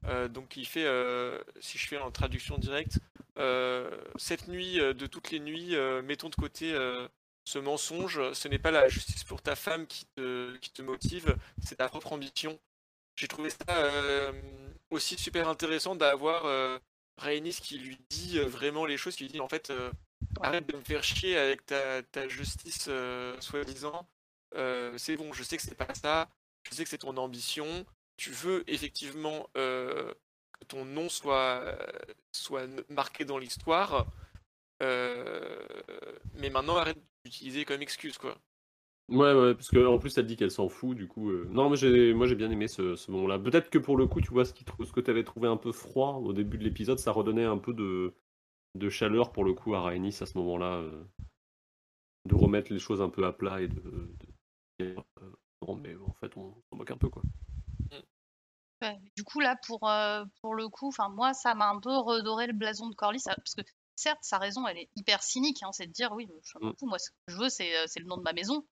euh, 0.08 0.28
donc 0.28 0.58
il 0.58 0.66
fait, 0.66 0.86
euh, 0.86 1.40
si 1.60 1.78
je 1.78 1.88
fais 1.88 1.98
en 1.98 2.12
traduction 2.12 2.58
directe. 2.58 3.00
Euh, 3.38 3.90
cette 4.18 4.48
nuit 4.48 4.78
de 4.78 5.08
toutes 5.08 5.32
les 5.32 5.40
nuits, 5.40 5.76
mettons 6.04 6.30
de 6.30 6.36
côté 6.36 6.74
ce 7.44 7.60
mensonge. 7.60 8.34
Ce 8.34 8.48
n'est 8.48 8.60
pas 8.60 8.72
la 8.72 8.88
justice 8.88 9.24
pour 9.24 9.42
ta 9.42 9.56
femme 9.56 9.88
qui 9.88 10.06
te, 10.16 10.56
qui 10.58 10.72
te 10.72 10.82
motive, 10.82 11.36
c'est 11.64 11.76
ta 11.76 11.88
propre 11.88 12.14
ambition. 12.14 12.60
J'ai 13.16 13.28
trouvé 13.28 13.50
ça 13.50 13.92
aussi 14.90 15.18
super 15.18 15.48
intéressant 15.48 15.96
d'avoir 15.96 16.80
Rhaenys 17.18 17.60
qui 17.62 17.78
lui 17.78 17.98
dit 18.10 18.40
vraiment 18.40 18.86
les 18.86 18.98
choses, 18.98 19.16
qui 19.16 19.24
lui 19.24 19.32
dit 19.32 19.40
en 19.40 19.50
fait 19.50 19.72
arrête 20.42 20.68
de 20.68 20.76
me 20.76 20.84
faire 20.84 21.04
chier 21.04 21.38
avec 21.38 21.66
ta, 21.66 22.04
ta 22.04 22.28
justice 22.28 22.90
soi-disant. 23.40 24.08
C'est 24.98 25.16
bon, 25.16 25.32
je 25.34 25.44
sais 25.44 25.58
que 25.58 25.64
c'est 25.64 25.76
pas 25.76 25.94
ça, 25.96 26.30
je 26.64 26.76
sais 26.76 26.84
que 26.84 26.90
c'est 26.90 27.00
ton 27.00 27.16
ambition. 27.18 27.86
Tu 28.22 28.30
veux 28.30 28.64
effectivement 28.68 29.50
euh, 29.58 30.14
que 30.52 30.66
ton 30.66 30.86
nom 30.86 31.10
soit, 31.10 31.76
soit 32.32 32.68
marqué 32.88 33.26
dans 33.26 33.40
l'histoire, 33.40 34.06
euh, 34.84 35.60
mais 36.36 36.52
maintenant 36.52 36.78
arrête 36.78 37.00
d'utiliser 37.26 37.66
comme 37.66 37.82
excuse 37.82 38.20
quoi. 38.20 38.38
Ouais, 39.10 39.34
ouais, 39.34 39.56
parce 39.56 39.72
qu'en 39.72 39.98
plus 39.98 40.16
elle 40.20 40.28
dit 40.28 40.36
qu'elle 40.36 40.52
s'en 40.52 40.70
fout, 40.70 40.96
du 40.96 41.08
coup. 41.08 41.32
euh, 41.32 41.48
Non, 41.50 41.72
mais 41.72 41.78
j'ai, 41.78 42.14
moi 42.14 42.28
j'ai 42.28 42.36
bien 42.36 42.52
aimé 42.52 42.68
ce, 42.68 43.10
moment-là. 43.10 43.40
Peut-être 43.40 43.72
que 43.72 43.80
pour 43.80 43.98
le 43.98 44.06
coup, 44.06 44.22
tu 44.22 44.30
vois, 44.30 44.46
ce, 44.46 44.54
qui, 44.54 44.66
ce 44.86 44.92
que 44.92 45.02
tu 45.02 45.10
avais 45.10 45.24
trouvé 45.24 45.48
un 45.48 45.58
peu 45.58 45.72
froid 45.72 46.22
au 46.24 46.32
début 46.32 46.60
de 46.60 46.64
l'épisode, 46.64 47.00
ça 47.00 47.12
redonnait 47.12 47.46
un 47.46 47.58
peu 47.58 47.74
de, 47.74 48.14
de 48.76 48.90
chaleur 48.90 49.32
pour 49.32 49.46
le 49.46 49.54
coup 49.54 49.74
à 49.74 49.82
Rhaenys 49.82 50.22
à 50.22 50.28
ce 50.28 50.38
moment-là, 50.38 50.84
de 52.30 52.36
remettre 52.36 52.72
les 52.72 52.78
choses 52.78 53.02
un 53.02 53.10
peu 53.10 53.26
à 53.26 53.34
plat 53.34 53.64
et 53.64 53.68
de. 53.68 54.14
de 54.80 54.96
non, 55.68 55.76
mais 55.76 55.96
en 55.96 56.14
fait, 56.14 56.38
on 56.38 56.54
s'en 56.70 56.78
moque 56.78 56.92
un 56.92 56.98
peu, 56.98 57.10
quoi. 57.10 57.24
Ouais, 58.82 59.00
du 59.16 59.24
coup, 59.24 59.40
là, 59.40 59.56
pour, 59.68 59.88
euh, 59.88 60.26
pour 60.42 60.56
le 60.56 60.68
coup, 60.68 60.92
moi, 61.12 61.34
ça 61.34 61.54
m'a 61.54 61.70
un 61.70 61.80
peu 61.80 61.96
redoré 61.98 62.48
le 62.48 62.54
blason 62.54 62.90
de 62.90 62.96
Corlys, 62.96 63.22
parce 63.26 63.54
que 63.56 63.62
certes, 63.96 64.20
sa 64.24 64.40
raison, 64.40 64.66
elle 64.68 64.78
est 64.80 64.90
hyper 64.96 65.22
cynique, 65.22 65.62
hein, 65.62 65.72
c'est 65.72 65.86
de 65.86 65.92
dire, 65.92 66.12
oui, 66.14 66.28
je 66.44 66.58
m'en 66.60 66.70
Mm. 66.72 66.76
fous, 66.80 66.88
moi, 66.88 66.98
ce 66.98 67.12
que 67.12 67.16
je 67.28 67.38
veux, 67.38 67.50
c'est 67.50 67.78
euh, 67.78 67.84
c'est 67.88 68.00
le 68.00 68.08
nom 68.08 68.18
de 68.18 68.24
ma 68.24 68.34
maison. 68.34 68.66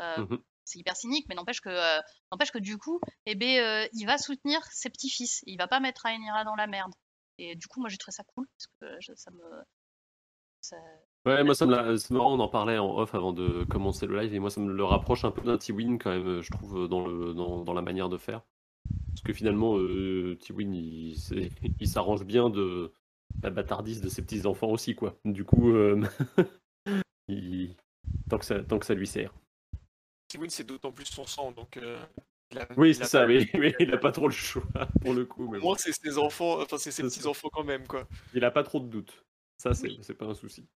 Euh, 0.00 0.18
Mhm. 0.26 0.38
C'est 0.64 0.80
hyper 0.80 0.96
cynique, 0.96 1.26
mais 1.28 1.36
n'empêche 1.36 1.60
que, 1.60 1.68
euh, 1.70 2.00
n'empêche 2.32 2.50
que 2.50 2.58
du 2.58 2.76
coup, 2.76 3.00
eh 3.24 3.34
ben, 3.36 3.88
il 3.92 4.04
va 4.04 4.18
soutenir 4.18 4.60
ses 4.72 4.90
petits-fils, 4.90 5.42
il 5.46 5.56
va 5.56 5.68
pas 5.68 5.78
mettre 5.80 6.02
Rhaenyra 6.04 6.44
dans 6.44 6.56
la 6.56 6.66
merde. 6.66 6.92
Et 7.38 7.54
du 7.54 7.66
coup, 7.68 7.80
moi, 7.80 7.88
j'ai 7.88 7.96
trouvé 7.98 8.12
ça 8.12 8.24
cool, 8.34 8.46
parce 8.80 9.00
que 9.00 9.14
ça 9.14 9.30
me... 9.30 9.62
ça- 10.60 10.76
Ouais, 11.24 11.42
moi, 11.44 11.54
ça 11.54 11.66
me 11.66 11.96
c'est 11.96 12.12
marrant, 12.12 12.34
on 12.34 12.40
en 12.40 12.48
parlait 12.48 12.78
en 12.78 12.96
off 12.98 13.14
avant 13.14 13.32
de 13.32 13.64
commencer 13.64 14.06
le 14.06 14.20
live, 14.20 14.34
et 14.34 14.38
moi, 14.38 14.50
ça 14.50 14.60
me 14.60 14.72
le 14.72 14.84
rapproche 14.84 15.24
un 15.24 15.30
peu 15.32 15.42
d'un 15.42 15.56
T-Win 15.58 15.98
quand 15.98 16.10
même, 16.10 16.40
je 16.40 16.50
trouve, 16.50 16.88
dans, 16.88 17.06
le, 17.06 17.32
dans, 17.34 17.64
dans 17.64 17.72
la 17.74 17.82
manière 17.82 18.08
de 18.08 18.16
faire. 18.18 18.42
Parce 19.10 19.22
que 19.24 19.32
finalement, 19.32 19.78
euh, 19.78 20.38
il, 20.60 21.88
s'arrange 21.88 22.24
bien 22.24 22.50
de 22.50 22.92
la 23.42 23.50
bâtardise 23.50 24.00
de 24.00 24.08
ses 24.08 24.22
petits-enfants 24.22 24.68
aussi, 24.70 24.94
quoi. 24.94 25.18
Du 25.24 25.44
coup, 25.44 25.70
euh, 25.70 26.02
il- 27.28 27.74
tant, 28.28 28.38
que 28.38 28.44
ça, 28.44 28.62
tant 28.62 28.78
que 28.78 28.86
ça 28.86 28.94
lui 28.94 29.06
sert. 29.06 29.32
Tywin 30.28 30.48
c'est 30.48 30.66
d'autant 30.66 30.90
plus 30.92 31.04
son 31.06 31.24
sang 31.24 31.52
donc. 31.52 31.76
euh, 31.76 31.98
il 32.52 32.58
a- 32.58 32.68
Oui, 32.76 32.94
c'est 32.94 33.04
ça, 33.04 33.26
mais, 33.26 33.48
mais 33.54 33.74
il 33.80 33.92
a 33.92 33.98
pas 33.98 34.12
trop 34.12 34.26
le 34.28 34.32
choix, 34.34 34.62
pour 35.00 35.14
le 35.14 35.24
coup. 35.24 35.48
Mais 35.50 35.58
Au 35.58 35.60
bon. 35.60 35.66
moins 35.68 35.76
c'est 35.78 35.92
ses 35.92 36.18
enfants, 36.18 36.60
enfin 36.60 36.78
c'est 36.78 36.90
ses 36.90 37.02
C'est 37.02 37.08
ça. 37.08 37.16
petits 37.18 37.26
enfants 37.28 37.48
quand 37.52 37.64
même 37.64 37.86
quoi. 37.86 38.06
Il 38.34 38.44
a 38.44 38.50
pas 38.50 38.62
trop 38.64 38.80
de 38.80 38.86
doutes. 38.88 39.24
Ça, 39.58 39.72
c'est 39.72 39.88
Oui. 39.88 40.00
pas 40.18 40.26
un 40.26 40.34
souci. 40.34 40.66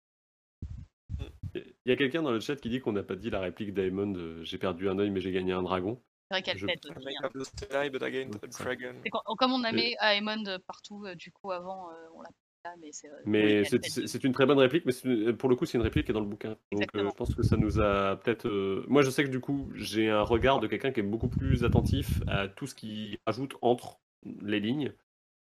Mm. 1.18 1.24
Il 1.54 1.88
y 1.90 1.92
a 1.92 1.96
quelqu'un 1.96 2.22
dans 2.22 2.30
le 2.30 2.40
chat 2.40 2.56
qui 2.56 2.68
dit 2.70 2.80
qu'on 2.80 2.92
n'a 2.92 3.02
pas 3.02 3.16
dit 3.16 3.28
la 3.30 3.40
réplique 3.40 3.74
d'Aemon 3.74 4.06
de 4.12 4.42
J'ai 4.44 4.58
perdu 4.58 4.88
un 4.88 4.98
œil, 4.98 5.10
mais 5.10 5.20
j'ai 5.20 5.32
gagné 5.32 5.52
un 5.52 5.62
dragon. 5.62 6.00
C'est 6.31 6.35
vrai 6.35 6.43
qu'elle 6.43 6.59
pète 6.59 6.81
hein. 6.86 6.94
comme 9.36 9.52
on 9.52 9.65
a 9.65 9.73
mis 9.73 9.97
Aemond 10.01 10.59
partout, 10.66 11.05
euh, 11.05 11.15
du 11.15 11.32
coup, 11.32 11.51
avant, 11.51 11.90
euh, 11.90 11.93
on 12.15 12.23
l'a 12.23 12.28
pas 12.62 12.70
là, 12.70 12.77
mais 12.81 12.93
c'est... 12.93 13.09
euh, 13.09 13.16
Mais 13.27 13.65
c'est 13.65 14.24
une 14.24 14.32
très 14.32 14.47
bonne 14.47 14.59
réplique, 14.59 14.85
mais 14.86 14.93
une- 15.05 15.36
pour 15.36 15.48
le 15.48 15.57
coup, 15.57 15.66
c'est 15.66 15.77
une 15.78 15.82
réplique 15.82 16.05
qui 16.07 16.12
est 16.12 16.15
dans 16.15 16.20
le 16.20 16.27
bouquin. 16.27 16.57
Donc 16.73 16.89
euh, 16.94 17.09
je 17.11 17.15
pense 17.16 17.35
que 17.35 17.43
ça 17.43 17.57
nous 17.57 17.81
a 17.81 18.16
peut-être. 18.16 18.47
euh, 18.47 18.85
Moi, 18.89 19.02
je 19.02 19.11
sais 19.11 19.24
que 19.24 19.28
du 19.31 19.40
coup, 19.40 19.70
j'ai 19.74 20.09
un 20.09 20.23
regard 20.23 20.61
de 20.61 20.66
quelqu'un 20.69 20.93
qui 20.93 21.01
est 21.01 21.05
beaucoup 21.05 21.28
plus 21.28 21.65
attentif 21.65 22.23
à 22.28 22.48
tout 22.48 22.66
ce 22.66 22.74
qui 22.74 23.19
rajoute 23.27 23.57
entre 23.62 23.98
les 24.43 24.61
lignes. 24.61 24.93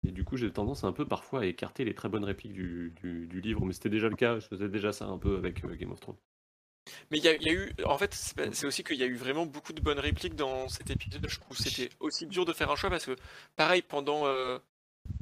Et 0.08 0.12
du 0.12 0.24
coup, 0.24 0.38
j'ai 0.38 0.52
tendance 0.52 0.84
un 0.84 0.94
peu 0.94 1.08
parfois 1.08 1.42
à 1.42 1.46
écarter 1.46 1.86
les 1.86 1.94
très 1.96 2.10
bonnes 2.10 2.24
répliques 2.26 2.54
du, 2.54 2.94
du- 3.02 3.28
du 3.28 3.42
livre, 3.42 3.66
mais 3.66 3.74
c'était 3.74 3.90
déjà 3.90 4.10
le 4.10 4.16
cas, 4.16 4.40
je 4.40 4.48
faisais 4.48 4.70
déjà 4.70 4.92
ça 4.94 5.06
un 5.06 5.18
peu 5.18 5.38
avec 5.38 5.64
euh, 5.66 5.76
Game 5.76 5.92
of 5.92 6.00
Thrones. 6.00 6.18
Mais 7.12 7.18
il 7.18 7.24
y, 7.24 7.28
a- 7.28 7.54
eu, 7.54 7.74
en 7.86 7.98
fait, 7.98 8.14
c'est 8.54 8.66
aussi 8.66 8.84
qu'il 8.84 8.98
y 8.98 9.04
a 9.04 9.06
eu 9.06 9.16
vraiment 9.16 9.46
beaucoup 9.46 9.74
de 9.74 9.82
bonnes 9.82 10.00
répliques 10.00 10.36
dans 10.36 10.68
cet 10.70 10.90
épisode. 10.90 11.26
Je 11.28 11.40
trouve 11.40 11.58
c'était 11.58 11.90
aussi 12.00 12.28
dur 12.28 12.46
de 12.46 12.54
faire 12.54 12.72
un 12.72 12.76
choix 12.76 12.90
parce 12.90 13.06
que, 13.06 13.16
pareil, 13.56 13.82
pendant, 13.82 14.26
euh, 14.28 14.60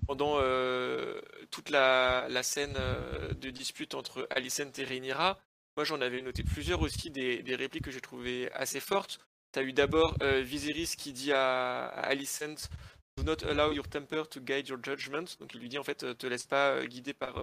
pendant 0.08 0.38
euh, 0.40 1.22
toute 1.52 1.70
la, 1.70 2.28
scène 2.44 2.76
euh, 2.78 3.34
de 3.34 3.50
dispute 3.50 3.96
entre 3.96 4.28
Alicent 4.32 4.72
et 4.78 4.84
Rhaenyra, 4.84 5.40
moi 5.78 5.84
j'en 5.86 6.02
avais 6.02 6.22
noté 6.22 6.44
plusieurs 6.44 6.82
aussi 6.82 7.10
des, 7.12 7.42
des 7.44 7.56
répliques 7.56 7.86
que 7.86 7.92
j'ai 7.92 8.02
trouvées 8.02 8.52
assez 8.54 8.80
fortes. 8.80 9.20
T'as 9.52 9.64
eu 9.64 9.74
d'abord 9.74 10.16
Viserys 10.22 10.96
qui 10.98 11.12
dit 11.14 11.32
à, 11.34 11.86
Alicent 11.88 12.70
Do 13.18 13.24
not 13.24 13.44
allow 13.44 13.74
your 13.74 13.88
temper 13.88 14.24
to 14.30 14.40
guide 14.40 14.68
your 14.68 14.80
judgment. 14.84 15.26
Donc 15.40 15.54
il 15.56 15.60
lui 15.60 15.70
dit 15.70 15.78
en 15.80 15.84
fait, 15.84 16.18
te 16.18 16.28
laisse 16.28 16.46
pas 16.46 16.86
guider 16.86 17.14
par 17.14 17.36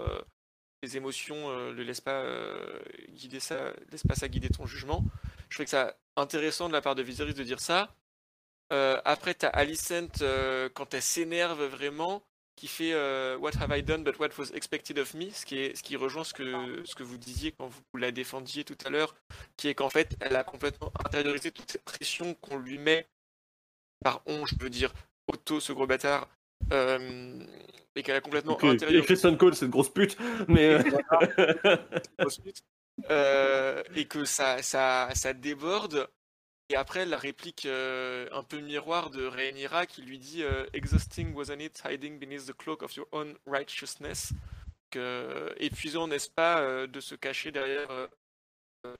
euh, 0.84 0.86
tes 0.86 0.96
émotions, 0.96 1.50
euh, 1.50 1.72
le 1.72 1.82
laisse 1.82 2.00
pas 2.00 2.22
euh, 2.22 2.80
guider 3.10 3.40
ça, 3.40 3.72
laisse 3.90 4.02
pas 4.02 4.28
guider 4.28 4.48
ton 4.48 4.66
jugement. 4.66 5.04
Je 5.48 5.56
trouvais 5.56 5.64
que 5.64 5.70
ça 5.70 5.96
intéressant 6.16 6.68
de 6.68 6.72
la 6.72 6.80
part 6.80 6.94
de 6.94 7.02
Viserys 7.02 7.34
de 7.34 7.42
dire 7.42 7.60
ça. 7.60 7.94
Euh, 8.72 9.00
après, 9.04 9.34
t'as 9.34 9.48
Alicent 9.48 10.22
euh, 10.22 10.68
quand 10.74 10.94
elle 10.94 11.02
s'énerve 11.02 11.64
vraiment, 11.64 12.22
qui 12.56 12.68
fait 12.68 12.92
euh, 12.94 13.36
What 13.36 13.52
have 13.60 13.76
I 13.76 13.82
done 13.82 14.02
but 14.02 14.18
what 14.18 14.30
was 14.38 14.50
expected 14.54 14.98
of 14.98 15.14
me, 15.14 15.30
ce 15.30 15.44
qui, 15.44 15.58
est, 15.58 15.76
ce 15.76 15.82
qui 15.82 15.94
rejoint 15.94 16.24
ce 16.24 16.32
que, 16.32 16.82
ce 16.84 16.94
que 16.94 17.02
vous 17.02 17.18
disiez 17.18 17.52
quand 17.52 17.68
vous 17.68 17.98
la 17.98 18.10
défendiez 18.10 18.64
tout 18.64 18.78
à 18.84 18.90
l'heure, 18.90 19.14
qui 19.56 19.68
est 19.68 19.74
qu'en 19.74 19.90
fait, 19.90 20.16
elle 20.20 20.34
a 20.36 20.42
complètement 20.42 20.90
intériorisé 21.04 21.52
toute 21.52 21.70
cette 21.70 21.84
pression 21.84 22.34
qu'on 22.34 22.58
lui 22.58 22.78
met 22.78 23.06
par 24.02 24.22
on, 24.26 24.46
je 24.46 24.54
veux 24.58 24.70
dire, 24.70 24.92
Otto, 25.28 25.60
ce 25.60 25.72
gros 25.72 25.86
bâtard, 25.86 26.28
euh, 26.72 27.46
et 27.96 28.02
qu'elle 28.02 28.16
a 28.16 28.20
complètement 28.20 28.52
Donc, 28.52 28.62
euh, 28.64 28.68
et 28.68 28.74
intériorisé. 28.74 29.06
Christian 29.06 29.36
Cole, 29.36 29.54
cette 29.56 29.70
grosse 29.70 29.88
pute, 29.92 30.16
mais. 30.48 30.74
euh, 30.74 31.76
ensuite, 32.18 32.62
euh, 33.10 33.82
et 33.94 34.04
que 34.06 34.24
ça, 34.24 34.62
ça, 34.62 35.08
ça 35.14 35.32
déborde. 35.32 36.08
Et 36.68 36.76
après, 36.76 37.06
la 37.06 37.16
réplique 37.16 37.64
euh, 37.66 38.28
un 38.32 38.42
peu 38.42 38.58
miroir 38.58 39.10
de 39.10 39.24
Rhaenyra 39.24 39.86
qui 39.86 40.02
lui 40.02 40.18
dit 40.18 40.42
euh, 40.42 40.66
Exhausting, 40.72 41.32
wasn't 41.34 41.60
it, 41.60 41.82
hiding 41.84 42.18
beneath 42.18 42.46
the 42.46 42.56
cloak 42.56 42.82
of 42.82 42.94
your 42.96 43.06
own 43.12 43.34
righteousness? 43.46 44.32
Que, 44.90 45.54
Épuisant, 45.58 46.08
n'est-ce 46.08 46.28
pas, 46.30 46.86
de 46.86 47.00
se 47.00 47.14
cacher 47.14 47.50
derrière 47.52 47.88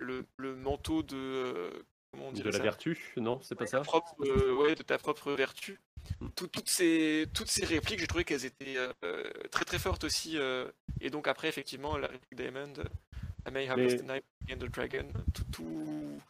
le, 0.01 0.25
le 0.37 0.57
manteau 0.57 1.03
de. 1.03 1.71
Comment 2.17 2.29
on 2.29 2.33
de 2.33 2.43
la 2.43 2.53
ça 2.53 2.63
vertu, 2.63 2.99
non, 3.17 3.41
c'est 3.43 3.55
pas 3.55 3.67
ça 3.67 3.79
ta 3.79 3.85
propre, 3.85 4.15
euh, 4.21 4.55
ouais, 4.55 4.75
de 4.75 4.83
ta 4.83 4.99
propre 4.99 5.33
vertu. 5.33 5.79
Tout- 6.37 6.47
toutes, 6.49 6.69
ces, 6.69 7.27
toutes 7.35 7.49
ces 7.49 7.65
répliques, 7.65 7.99
j'ai 8.01 8.07
trouvé 8.07 8.25
qu'elles 8.25 8.45
étaient 8.45 8.77
euh, 8.77 8.93
très 9.51 9.65
très 9.65 9.79
fortes 9.79 10.05
aussi. 10.05 10.39
euh, 10.39 10.71
et 11.01 11.11
donc 11.11 11.27
après, 11.29 11.49
effectivement, 11.49 11.97
la 11.97 12.09
réplique 12.09 12.35
d'Aemond, 12.37 12.75
euh, 12.79 12.85
I 13.49 13.51
may 13.53 13.69
have 13.69 13.79
Mais- 13.79 13.97
knife 13.99 14.23
and 14.51 14.57
the 14.59 14.71
dragon. 14.71 15.09
Tout, 15.35 15.45
tout... 15.53 16.21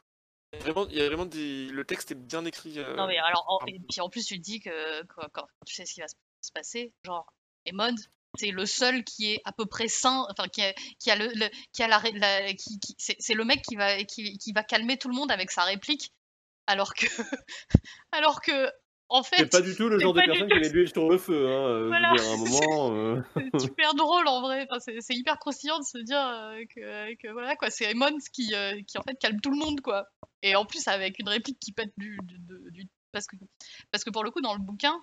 Il 0.53 0.59
y 0.59 0.61
a 0.61 0.65
vraiment, 0.65 0.89
il 0.89 0.97
y 0.97 1.01
a 1.03 1.07
vraiment 1.07 1.27
des... 1.27 1.67
Le 1.69 1.85
texte 1.85 2.11
est 2.13 2.15
bien 2.15 2.45
écrit. 2.47 2.79
euh, 2.79 2.95
Non 2.97 3.07
mais 3.07 3.19
alors, 3.19 3.45
en- 3.49 3.67
et 3.67 3.79
puis 3.91 4.01
en 4.01 4.09
plus 4.09 4.25
tu 4.25 4.37
te 4.39 4.43
dis 4.43 4.61
que 4.61 5.03
quand, 5.05 5.29
quand 5.33 5.47
tu 5.67 5.75
sais 5.75 5.85
ce 5.85 5.93
qui 5.95 6.01
va 6.01 6.09
se 6.09 6.15
se 6.43 6.53
passer, 6.53 6.93
genre, 7.05 7.27
Emond, 7.65 7.97
c'est 8.39 8.51
le 8.51 8.67
seul 8.67 9.05
qui 9.05 9.33
est 9.33 9.41
à 9.45 9.53
peu 9.53 9.67
près 9.67 9.89
sain, 9.89 10.27
enfin 10.31 10.49
qui 10.49 10.63
a, 10.63 10.73
qui 10.99 11.11
a 11.11 11.17
le, 11.17 11.27
le- 11.35 11.51
qui 11.73 11.83
a 11.83 11.89
la, 11.89 12.01
qui, 12.55 12.79
qui- 12.81 12.95
c'est 12.99 13.17
c'est 13.19 13.35
le 13.35 13.45
mec 13.45 13.63
qui 13.63 13.77
va, 13.77 14.03
qui, 14.05 14.39
qui 14.39 14.53
va 14.53 14.63
calmer 14.63 14.97
tout 14.99 15.09
le 15.09 15.15
monde 15.15 15.31
avec 15.31 15.51
sa 15.51 15.63
réplique, 15.65 16.13
alors 16.67 16.95
que, 16.95 17.07
alors 18.13 18.41
que, 18.41 18.71
en 19.09 19.23
C'est 19.23 19.37
fait, 19.37 19.51
pas 19.51 19.61
du 19.61 19.75
tout 19.77 19.89
le 19.89 19.99
c'est 19.99 20.05
genre 20.05 20.15
de 20.15 20.21
personne 20.21 20.49
qui 20.49 20.59
met 20.59 20.69
l'huile 20.69 20.89
sur 20.89 21.09
le 21.09 21.17
feu, 21.19 21.47
hein. 21.49 21.67
euh, 21.69 21.87
Voilà. 21.89 22.13
dire, 22.13 22.23
à 22.23 22.33
un 22.33 22.37
moment. 22.37 22.97
euh, 22.97 23.23
c'est 23.55 23.61
super 23.61 23.95
drôle 23.95 24.27
en 24.27 24.41
vrai. 24.41 24.67
Enfin, 24.69 24.81
c'est 24.81 24.97
c'est 25.01 25.15
hyper 25.15 25.39
croustillant 25.39 25.79
de 25.79 25.85
se 25.85 25.99
dire 25.99 26.19
euh, 26.19 26.65
que, 26.75 27.15
que 27.15 27.29
voilà 27.33 27.55
quoi, 27.57 27.71
c'est 27.71 27.91
Emond 27.91 28.17
qui, 28.33 28.53
euh, 28.55 28.81
qui 28.87 28.99
en 28.99 29.03
fait 29.03 29.15
calme 29.17 29.41
tout 29.41 29.51
le 29.51 29.59
monde 29.59 29.81
quoi. 29.81 30.07
Et 30.43 30.57
en 30.57 30.65
plus 30.65 30.87
avec 30.89 31.19
une 31.21 31.29
réplique 31.29 31.59
qui 31.61 31.73
pète 31.73 31.93
du, 31.97 32.19
du, 32.25 32.39
de- 32.41 32.71
du- 32.71 32.89
parce 33.13 33.27
que 33.27 33.37
parce 33.93 34.03
que 34.05 34.11
pour 34.11 34.25
le 34.25 34.31
coup 34.33 34.41
dans 34.41 34.55
le 34.55 34.61
bouquin, 34.61 34.99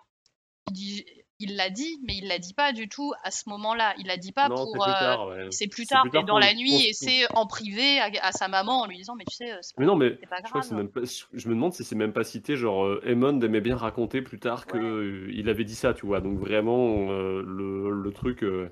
il 0.76 1.23
l'a 1.40 1.70
dit, 1.70 2.00
mais 2.08 2.16
il 2.18 2.28
l'a 2.28 2.40
dit 2.40 2.54
pas 2.54 2.72
du 2.74 2.88
tout 2.88 3.14
à 3.24 3.32
ce 3.32 3.50
moment-là. 3.50 3.94
Il 3.98 4.08
l'a 4.08 4.18
dit 4.18 4.32
pas 4.32 4.50
Non, 4.50 4.56
c'est 4.58 4.64
pour. 4.64 4.84
plus 4.84 4.92
euh, 4.92 4.94
tard. 5.00 5.28
ouais. 5.28 5.48
c'est 5.52 5.68
plus 5.68 5.86
C'est 5.86 5.96
tard, 5.96 6.02
plus 6.04 6.10
et 6.10 6.12
tard 6.12 6.24
dans 6.26 6.40
la 6.40 6.54
nuit, 6.54 6.88
et 6.88 6.94
c'est 6.94 7.26
en 7.36 7.48
privé 7.48 8.00
à, 8.00 8.10
à 8.22 8.32
sa 8.32 8.48
maman 8.48 8.82
en 8.82 8.88
lui 8.88 8.98
disant 8.98 9.16
Mais 9.16 9.26
tu 9.26 9.36
sais, 9.36 9.52
euh, 9.52 9.58
c'est 9.62 9.74
Mais 9.78 9.86
pas, 9.86 9.92
non, 9.92 9.96
mais 9.96 10.18
c'est 10.20 10.28
pas 10.30 10.38
je 10.46 10.50
crois 10.50 10.62
que 10.62 10.68
c'est 10.68 10.76
grave. 10.76 10.84
même 10.86 10.92
pas. 10.92 11.02
Je 11.34 11.48
me 11.50 11.54
demande 11.56 11.74
si 11.74 11.84
c'est 11.84 11.96
même 11.96 12.14
pas 12.14 12.24
cité. 12.24 12.56
Genre, 12.56 12.86
euh, 12.86 13.02
Hammond 13.06 13.40
aimait 13.42 13.62
bien 13.62 13.76
raconter 13.76 14.22
plus 14.22 14.40
tard 14.40 14.66
que 14.68 14.78
Ouais. 14.78 14.84
euh, 14.84 15.32
il 15.34 15.50
avait 15.50 15.66
dit 15.66 15.76
ça, 15.76 15.94
tu 15.94 16.06
vois. 16.06 16.22
Donc 16.22 16.38
vraiment, 16.40 17.10
euh, 17.12 17.42
le, 17.46 17.90
le 17.92 18.12
truc, 18.14 18.44
euh, 18.44 18.70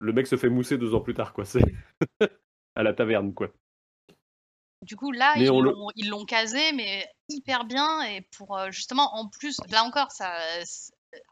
le 0.00 0.12
mec 0.12 0.26
se 0.26 0.36
fait 0.36 0.48
mousser 0.50 0.78
deux 0.78 0.94
ans 0.94 1.00
plus 1.00 1.14
tard, 1.14 1.32
quoi. 1.32 1.44
C'est 1.44 1.62
à 2.74 2.82
la 2.82 2.92
taverne, 2.92 3.32
quoi. 3.34 3.48
Du 4.82 4.96
coup, 4.96 5.12
là, 5.12 5.34
Mais 5.36 5.44
ils 5.44 5.50
on 5.52 5.60
l'ont 5.60 5.90
ils 5.94 6.08
l'ont 6.08 6.24
casé, 6.24 6.72
mais 6.72 7.06
hyper 7.28 7.64
bien. 7.64 8.02
Et 8.02 8.22
pour 8.36 8.58
euh, 8.58 8.70
justement, 8.72 9.14
en 9.14 9.28
plus, 9.28 9.58
là 9.70 9.84
encore, 9.84 10.10
ça, 10.10 10.34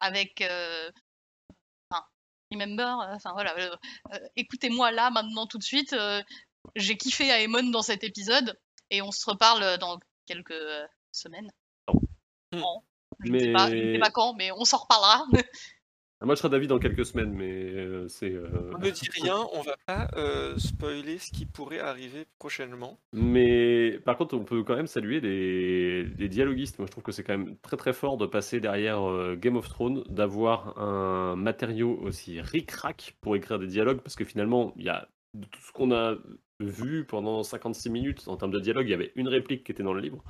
avec. 0.00 0.40
euh, 0.42 0.90
Enfin, 1.90 2.04
remember, 2.52 3.00
euh, 3.00 3.14
enfin 3.14 3.32
voilà, 3.32 3.54
euh, 3.58 4.18
écoutez-moi 4.36 4.92
là, 4.92 5.10
maintenant, 5.10 5.46
tout 5.46 5.58
de 5.58 5.64
suite. 5.64 5.94
J'ai 6.76 6.96
kiffé 6.96 7.30
Aemon 7.30 7.70
dans 7.70 7.82
cet 7.82 8.04
épisode, 8.04 8.58
et 8.90 9.02
on 9.02 9.10
se 9.10 9.28
reparle 9.28 9.78
dans 9.78 9.98
quelques 10.26 10.62
semaines. 11.10 11.50
Non. 12.52 12.62
Ans. 12.64 12.84
Je 13.24 13.32
ne 13.32 13.38
sais 13.38 13.92
sais 13.92 13.98
pas 13.98 14.10
quand, 14.10 14.34
mais 14.34 14.52
on 14.52 14.64
s'en 14.64 14.78
reparlera. 14.78 15.26
Ah, 16.22 16.26
Moi, 16.26 16.34
je 16.34 16.40
serai 16.40 16.50
d'avis 16.50 16.66
dans 16.66 16.78
quelques 16.78 17.06
semaines, 17.06 17.32
mais 17.32 17.50
euh, 17.50 18.06
c'est. 18.08 18.30
euh, 18.30 18.72
On 18.74 18.78
ne 18.78 18.90
dit 18.90 19.08
rien, 19.22 19.36
on 19.54 19.62
va 19.62 19.74
pas 19.86 20.08
euh, 20.16 20.54
spoiler 20.58 21.16
ce 21.18 21.30
qui 21.30 21.46
pourrait 21.46 21.78
arriver 21.78 22.26
prochainement. 22.38 22.98
Mais 23.14 23.98
par 24.04 24.18
contre, 24.18 24.34
on 24.36 24.44
peut 24.44 24.62
quand 24.62 24.76
même 24.76 24.86
saluer 24.86 25.20
les, 25.20 26.04
les 26.04 26.28
dialoguistes. 26.28 26.78
Moi, 26.78 26.86
je 26.86 26.90
trouve 26.90 27.04
que 27.04 27.12
c'est 27.12 27.22
quand 27.24 27.38
même 27.38 27.56
très 27.62 27.78
très 27.78 27.94
fort 27.94 28.18
de 28.18 28.26
passer 28.26 28.60
derrière 28.60 29.00
Game 29.36 29.56
of 29.56 29.68
Thrones, 29.68 30.04
d'avoir 30.10 30.78
un 30.78 31.36
matériau 31.36 31.98
aussi 32.02 32.40
ric-rac 32.40 33.16
pour 33.22 33.34
écrire 33.34 33.58
des 33.58 33.66
dialogues, 33.66 34.00
parce 34.02 34.16
que 34.16 34.24
finalement, 34.24 34.74
il 34.76 34.84
y 34.84 34.90
a 34.90 35.08
tout 35.50 35.60
ce 35.62 35.72
qu'on 35.72 35.90
a 35.92 36.16
vu 36.58 37.06
pendant 37.06 37.42
56 37.42 37.88
minutes 37.88 38.28
en 38.28 38.36
termes 38.36 38.50
de 38.50 38.60
dialogue, 38.60 38.86
il 38.86 38.90
y 38.90 38.94
avait 38.94 39.12
une 39.14 39.28
réplique 39.28 39.64
qui 39.64 39.72
était 39.72 39.82
dans 39.82 39.94
le 39.94 40.00
livre. 40.02 40.22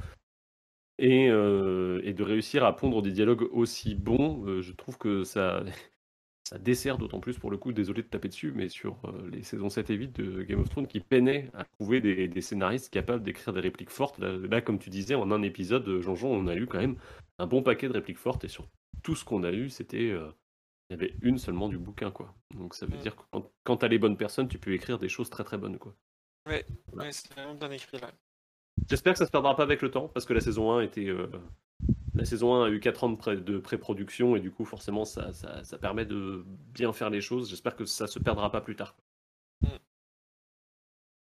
Et, 1.03 1.31
euh, 1.31 2.03
et 2.05 2.13
de 2.13 2.23
réussir 2.23 2.63
à 2.63 2.77
pondre 2.77 3.01
des 3.01 3.11
dialogues 3.11 3.49
aussi 3.53 3.95
bons, 3.95 4.45
euh, 4.47 4.61
je 4.61 4.73
trouve 4.73 4.99
que 4.99 5.25
ça, 5.25 5.65
ça 6.45 6.59
dessert 6.59 6.99
d'autant 6.99 7.21
plus 7.21 7.39
pour 7.39 7.51
le 7.51 7.57
coup, 7.57 7.73
désolé 7.73 8.03
de 8.03 8.09
taper 8.09 8.29
dessus, 8.29 8.53
mais 8.55 8.69
sur 8.69 8.99
euh, 9.07 9.31
les 9.31 9.43
saisons 9.43 9.71
7 9.71 9.89
et 9.89 9.95
8 9.95 10.21
de 10.21 10.43
Game 10.43 10.61
of 10.61 10.69
Thrones 10.69 10.87
qui 10.87 11.01
peinaient 11.01 11.49
à 11.55 11.65
trouver 11.65 12.03
des, 12.03 12.29
des 12.29 12.41
scénaristes 12.43 12.91
capables 12.91 13.23
d'écrire 13.23 13.55
des 13.55 13.61
répliques 13.61 13.89
fortes. 13.89 14.19
Là, 14.19 14.37
là, 14.37 14.61
comme 14.61 14.79
tu 14.79 14.91
disais, 14.91 15.15
en 15.15 15.31
un 15.31 15.41
épisode, 15.41 16.03
Jean-Jean, 16.03 16.29
on 16.29 16.47
a 16.49 16.55
eu 16.55 16.67
quand 16.67 16.81
même 16.81 16.97
un 17.39 17.47
bon 17.47 17.63
paquet 17.63 17.89
de 17.89 17.95
répliques 17.95 18.19
fortes 18.19 18.45
et 18.45 18.49
sur 18.49 18.69
tout 19.03 19.17
ce 19.17 19.25
qu'on 19.25 19.43
a 19.43 19.53
eu, 19.53 19.71
c'était. 19.71 20.09
il 20.09 20.91
y 20.91 20.95
avait 20.95 21.15
une 21.23 21.39
seulement 21.39 21.71
du 21.71 21.79
bouquin, 21.79 22.11
quoi. 22.11 22.35
Donc 22.55 22.75
ça 22.75 22.85
veut 22.85 22.99
dire 22.99 23.17
que 23.17 23.23
quand, 23.31 23.51
quand 23.65 23.79
t'as 23.79 23.89
les 23.89 23.99
bonnes 23.99 24.19
personnes, 24.19 24.49
tu 24.49 24.59
peux 24.59 24.75
écrire 24.75 24.99
des 24.99 25.09
choses 25.09 25.31
très 25.31 25.45
très 25.45 25.57
bonnes, 25.57 25.79
quoi. 25.79 25.97
Ouais, 26.93 27.13
c'est 27.13 27.33
vraiment 27.33 27.55
bien 27.55 27.71
écrit 27.71 27.99
là. 27.99 28.13
J'espère 28.89 29.13
que 29.13 29.19
ça 29.19 29.27
se 29.27 29.31
perdra 29.31 29.55
pas 29.57 29.63
avec 29.63 29.83
le 29.83 29.91
temps, 29.91 30.09
parce 30.09 30.27
que 30.27 30.33
la 30.33 30.41
saison 30.41 30.73
1 30.73 30.81
était. 30.83 31.09
euh, 31.09 31.29
La 32.15 32.25
saison 32.25 32.55
1 32.55 32.67
a 32.67 32.71
eu 32.71 32.81
4 32.81 33.05
ans 33.05 33.11
de, 33.11 33.17
pré- 33.17 33.37
de 33.37 33.59
pré-production, 33.59 34.37
et 34.37 34.41
du 34.41 34.51
coup, 34.51 34.65
forcément, 34.65 35.05
ça, 35.05 35.33
ça, 35.33 35.63
ça 35.65 35.79
permet 35.79 36.05
de 36.05 36.45
bien 36.75 36.93
faire 36.93 37.11
les 37.11 37.21
choses. 37.21 37.49
J'espère 37.51 37.77
que 37.77 37.85
ça 37.85 38.07
se 38.07 38.19
perdra 38.19 38.51
pas 38.51 38.61
plus 38.61 38.77
tard. 38.77 38.97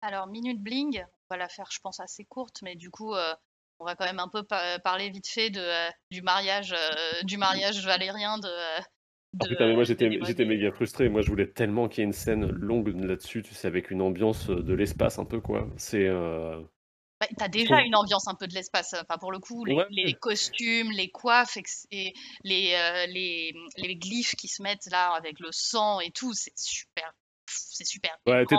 Alors, 0.01 0.27
Minute 0.27 0.61
Bling, 0.61 1.03
on 1.29 1.33
va 1.33 1.37
la 1.37 1.47
faire, 1.49 1.67
je 1.71 1.79
pense, 1.79 1.99
assez 1.99 2.25
courte, 2.25 2.61
mais 2.63 2.75
du 2.75 2.89
coup, 2.89 3.13
euh, 3.13 3.33
on 3.79 3.85
va 3.85 3.95
quand 3.95 4.05
même 4.05 4.19
un 4.19 4.27
peu 4.27 4.43
pa- 4.43 4.79
parler 4.79 5.09
vite 5.11 5.27
fait 5.27 5.49
de, 5.51 5.59
euh, 5.59 5.89
du, 6.09 6.21
mariage, 6.21 6.73
euh, 6.73 7.21
du 7.23 7.37
mariage 7.37 7.85
valérien 7.85 8.37
de. 8.39 8.47
euh, 8.47 8.79
Ah, 9.39 9.43
de, 9.43 9.47
putain, 9.49 9.67
mais 9.67 9.73
moi 9.75 9.83
j'étais 9.83 10.45
méga 10.45 10.71
frustré. 10.71 11.07
Moi 11.09 11.21
je 11.21 11.29
voulais 11.29 11.47
tellement 11.47 11.87
qu'il 11.87 11.99
y 11.99 12.03
ait 12.03 12.05
une 12.05 12.13
scène 12.13 12.47
longue 12.51 12.89
là-dessus, 13.03 13.43
tu 13.43 13.53
sais, 13.53 13.67
avec 13.67 13.89
une 13.91 14.01
ambiance 14.01 14.47
de 14.49 14.73
l'espace 14.73 15.19
un 15.19 15.25
peu 15.25 15.39
quoi. 15.39 15.67
C'est. 15.77 16.07
euh, 16.07 16.61
Bah, 17.21 17.27
T'as 17.37 17.47
déjà 17.47 17.75
trouve- 17.75 17.85
une 17.85 17.95
ambiance 17.95 18.27
un 18.27 18.33
peu 18.33 18.47
de 18.47 18.53
l'espace. 18.55 18.95
Enfin, 18.99 19.17
pour 19.19 19.31
le 19.31 19.37
coup, 19.39 19.63
les, 19.63 19.75
Ouais. 19.75 19.85
les 19.91 20.13
costumes, 20.15 20.91
les 20.91 21.09
coiffes 21.09 21.55
et, 21.55 21.63
et 21.91 22.13
les, 22.43 22.73
euh, 22.75 23.05
les, 23.05 23.53
les 23.77 23.95
glyphes 23.95 24.35
qui 24.35 24.47
se 24.47 24.61
mettent 24.63 24.89
là 24.91 25.11
avec 25.13 25.39
le 25.39 25.49
sang 25.51 25.99
et 25.99 26.09
tout, 26.11 26.33
c'est 26.33 26.51
super. 26.57 27.13
C'est 27.47 27.85
super. 27.85 28.11
Ouais, 28.25 28.45
t'as, 28.45 28.57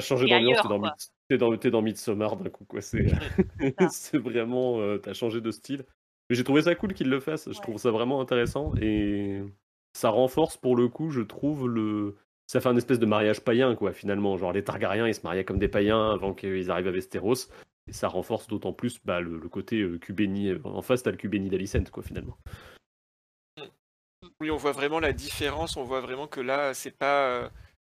changé 0.00 0.26
d'ambiance, 0.28 1.12
t'es 1.28 1.36
dans, 1.36 1.56
t'es 1.56 1.70
dans 1.70 1.82
Midsommar 1.82 2.36
d'un 2.36 2.48
coup. 2.48 2.66
C'est, 3.90 4.18
vraiment, 4.18 4.78
euh, 4.80 4.98
t'as 4.98 5.14
changé 5.14 5.40
de 5.40 5.50
style. 5.50 5.84
Mais 6.30 6.36
j'ai 6.36 6.44
trouvé 6.44 6.62
ça 6.62 6.74
cool 6.74 6.94
qu'il 6.94 7.08
le 7.10 7.20
fasse. 7.20 7.44
Je 7.46 7.50
Ouais. 7.56 7.62
trouve 7.62 7.76
ça 7.78 7.90
vraiment 7.90 8.20
intéressant 8.20 8.72
et 8.80 9.42
ça 9.94 10.08
renforce 10.10 10.56
pour 10.56 10.76
le 10.76 10.88
coup, 10.88 11.10
je 11.10 11.20
trouve 11.22 11.68
le. 11.68 12.16
Ça 12.46 12.60
fait 12.60 12.68
un 12.68 12.76
espèce 12.76 12.98
de 12.98 13.06
mariage 13.06 13.40
païen 13.40 13.74
quoi 13.74 13.92
finalement. 13.92 14.36
Genre 14.36 14.52
les 14.52 14.62
Targaryens 14.62 15.08
ils 15.08 15.14
se 15.14 15.22
mariaient 15.24 15.44
comme 15.44 15.58
des 15.58 15.68
païens 15.68 16.12
avant 16.12 16.34
qu'ils 16.34 16.70
arrivent 16.70 16.88
à 16.88 16.92
Westeros. 16.92 17.48
Et 17.86 17.92
ça 17.92 18.08
renforce 18.08 18.46
d'autant 18.46 18.72
plus 18.72 18.98
bah, 19.04 19.20
le, 19.20 19.38
le 19.38 19.48
côté 19.48 19.80
euh, 19.80 19.98
Cubéni. 19.98 20.52
En 20.64 20.82
face, 20.82 21.02
t'as 21.02 21.10
le 21.10 21.16
Cubéni 21.16 21.50
d'Alicent, 21.50 21.90
quoi, 21.92 22.02
finalement. 22.02 22.38
Oui, 24.40 24.50
on 24.50 24.56
voit 24.56 24.72
vraiment 24.72 25.00
la 25.00 25.12
différence. 25.12 25.76
On 25.76 25.84
voit 25.84 26.00
vraiment 26.00 26.26
que 26.26 26.40
là, 26.40 26.72
c'est 26.72 26.90
pas, 26.90 27.28
euh, 27.28 27.48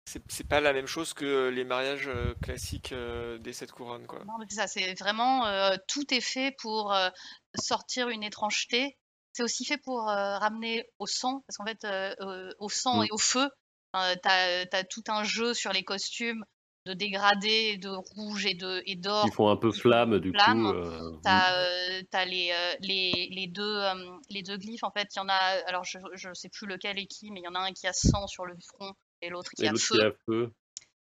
c'est 0.06 0.48
pas 0.48 0.62
la 0.62 0.74
même 0.74 0.88
chose 0.88 1.14
que 1.14 1.50
les 1.50 1.66
mariages 1.66 2.08
euh, 2.08 2.34
classiques 2.42 2.94
euh, 2.94 3.38
des 3.38 3.54
sept 3.54 3.72
couronnes, 3.72 4.08
quoi. 4.08 4.24
Non, 4.26 4.38
mais 4.40 4.46
c'est 4.50 4.56
ça, 4.56 4.68
c'est 4.68 4.94
vraiment 4.98 5.46
euh, 5.46 5.76
tout 5.88 6.14
est 6.14 6.22
fait 6.22 6.56
pour 6.60 6.94
euh, 6.94 7.10
sortir 7.56 8.10
une 8.10 8.24
étrangeté. 8.24 8.98
C'est 9.34 9.44
aussi 9.44 9.66
fait 9.66 9.78
pour 9.78 10.10
euh, 10.10 10.38
ramener 10.38 10.86
au 11.00 11.08
sang, 11.08 11.44
parce 11.48 11.58
qu'en 11.58 11.66
fait, 11.66 11.84
euh, 11.86 12.16
euh, 12.22 12.52
au 12.60 12.70
sang 12.70 13.02
Mm. 13.02 13.06
et 13.06 13.12
au 13.12 13.18
feu, 13.18 13.50
euh, 13.96 14.16
t'as 14.24 14.66
as 14.72 14.84
tout 14.86 15.04
un 15.08 15.24
jeu 15.24 15.54
sur 15.54 15.72
les 15.74 15.84
costumes 15.84 16.44
de 16.92 16.98
dégradé, 16.98 17.78
de 17.78 17.90
rouge 17.90 18.46
et 18.46 18.54
de 18.54 18.84
et 18.86 18.96
d'or. 18.96 19.26
Ils 19.28 19.34
font 19.34 19.50
un 19.50 19.56
peu 19.56 19.72
flamme, 19.72 20.20
du 20.20 20.32
flamme. 20.32 20.72
coup. 20.72 20.78
euh, 20.78 21.20
T'as 21.24 21.54
euh, 21.54 22.26
les, 22.26 22.52
euh, 22.52 22.76
les, 22.82 23.30
les, 23.32 23.48
deux, 23.48 23.64
euh, 23.78 24.18
les 24.30 24.44
deux 24.44 24.58
glyphes, 24.58 24.84
en 24.84 24.92
fait, 24.92 25.08
il 25.16 25.18
y 25.18 25.22
en 25.22 25.30
a, 25.30 25.36
alors 25.68 25.84
je 25.84 26.28
ne 26.28 26.34
sais 26.34 26.50
plus 26.50 26.68
lequel 26.68 27.00
est 27.00 27.06
qui, 27.06 27.32
mais 27.32 27.40
il 27.40 27.44
y 27.44 27.48
en 27.48 27.56
a 27.56 27.60
un 27.60 27.72
qui 27.74 27.88
a 27.88 27.94
sang 27.94 28.28
sur 28.28 28.46
le 28.46 28.56
front 28.68 28.94
et 29.22 29.30
l'autre 29.30 29.52
qui 29.56 29.68
a 29.68 29.74
feu. 29.74 29.96
qui 29.96 30.02
a 30.02 30.12
feu. 30.26 30.54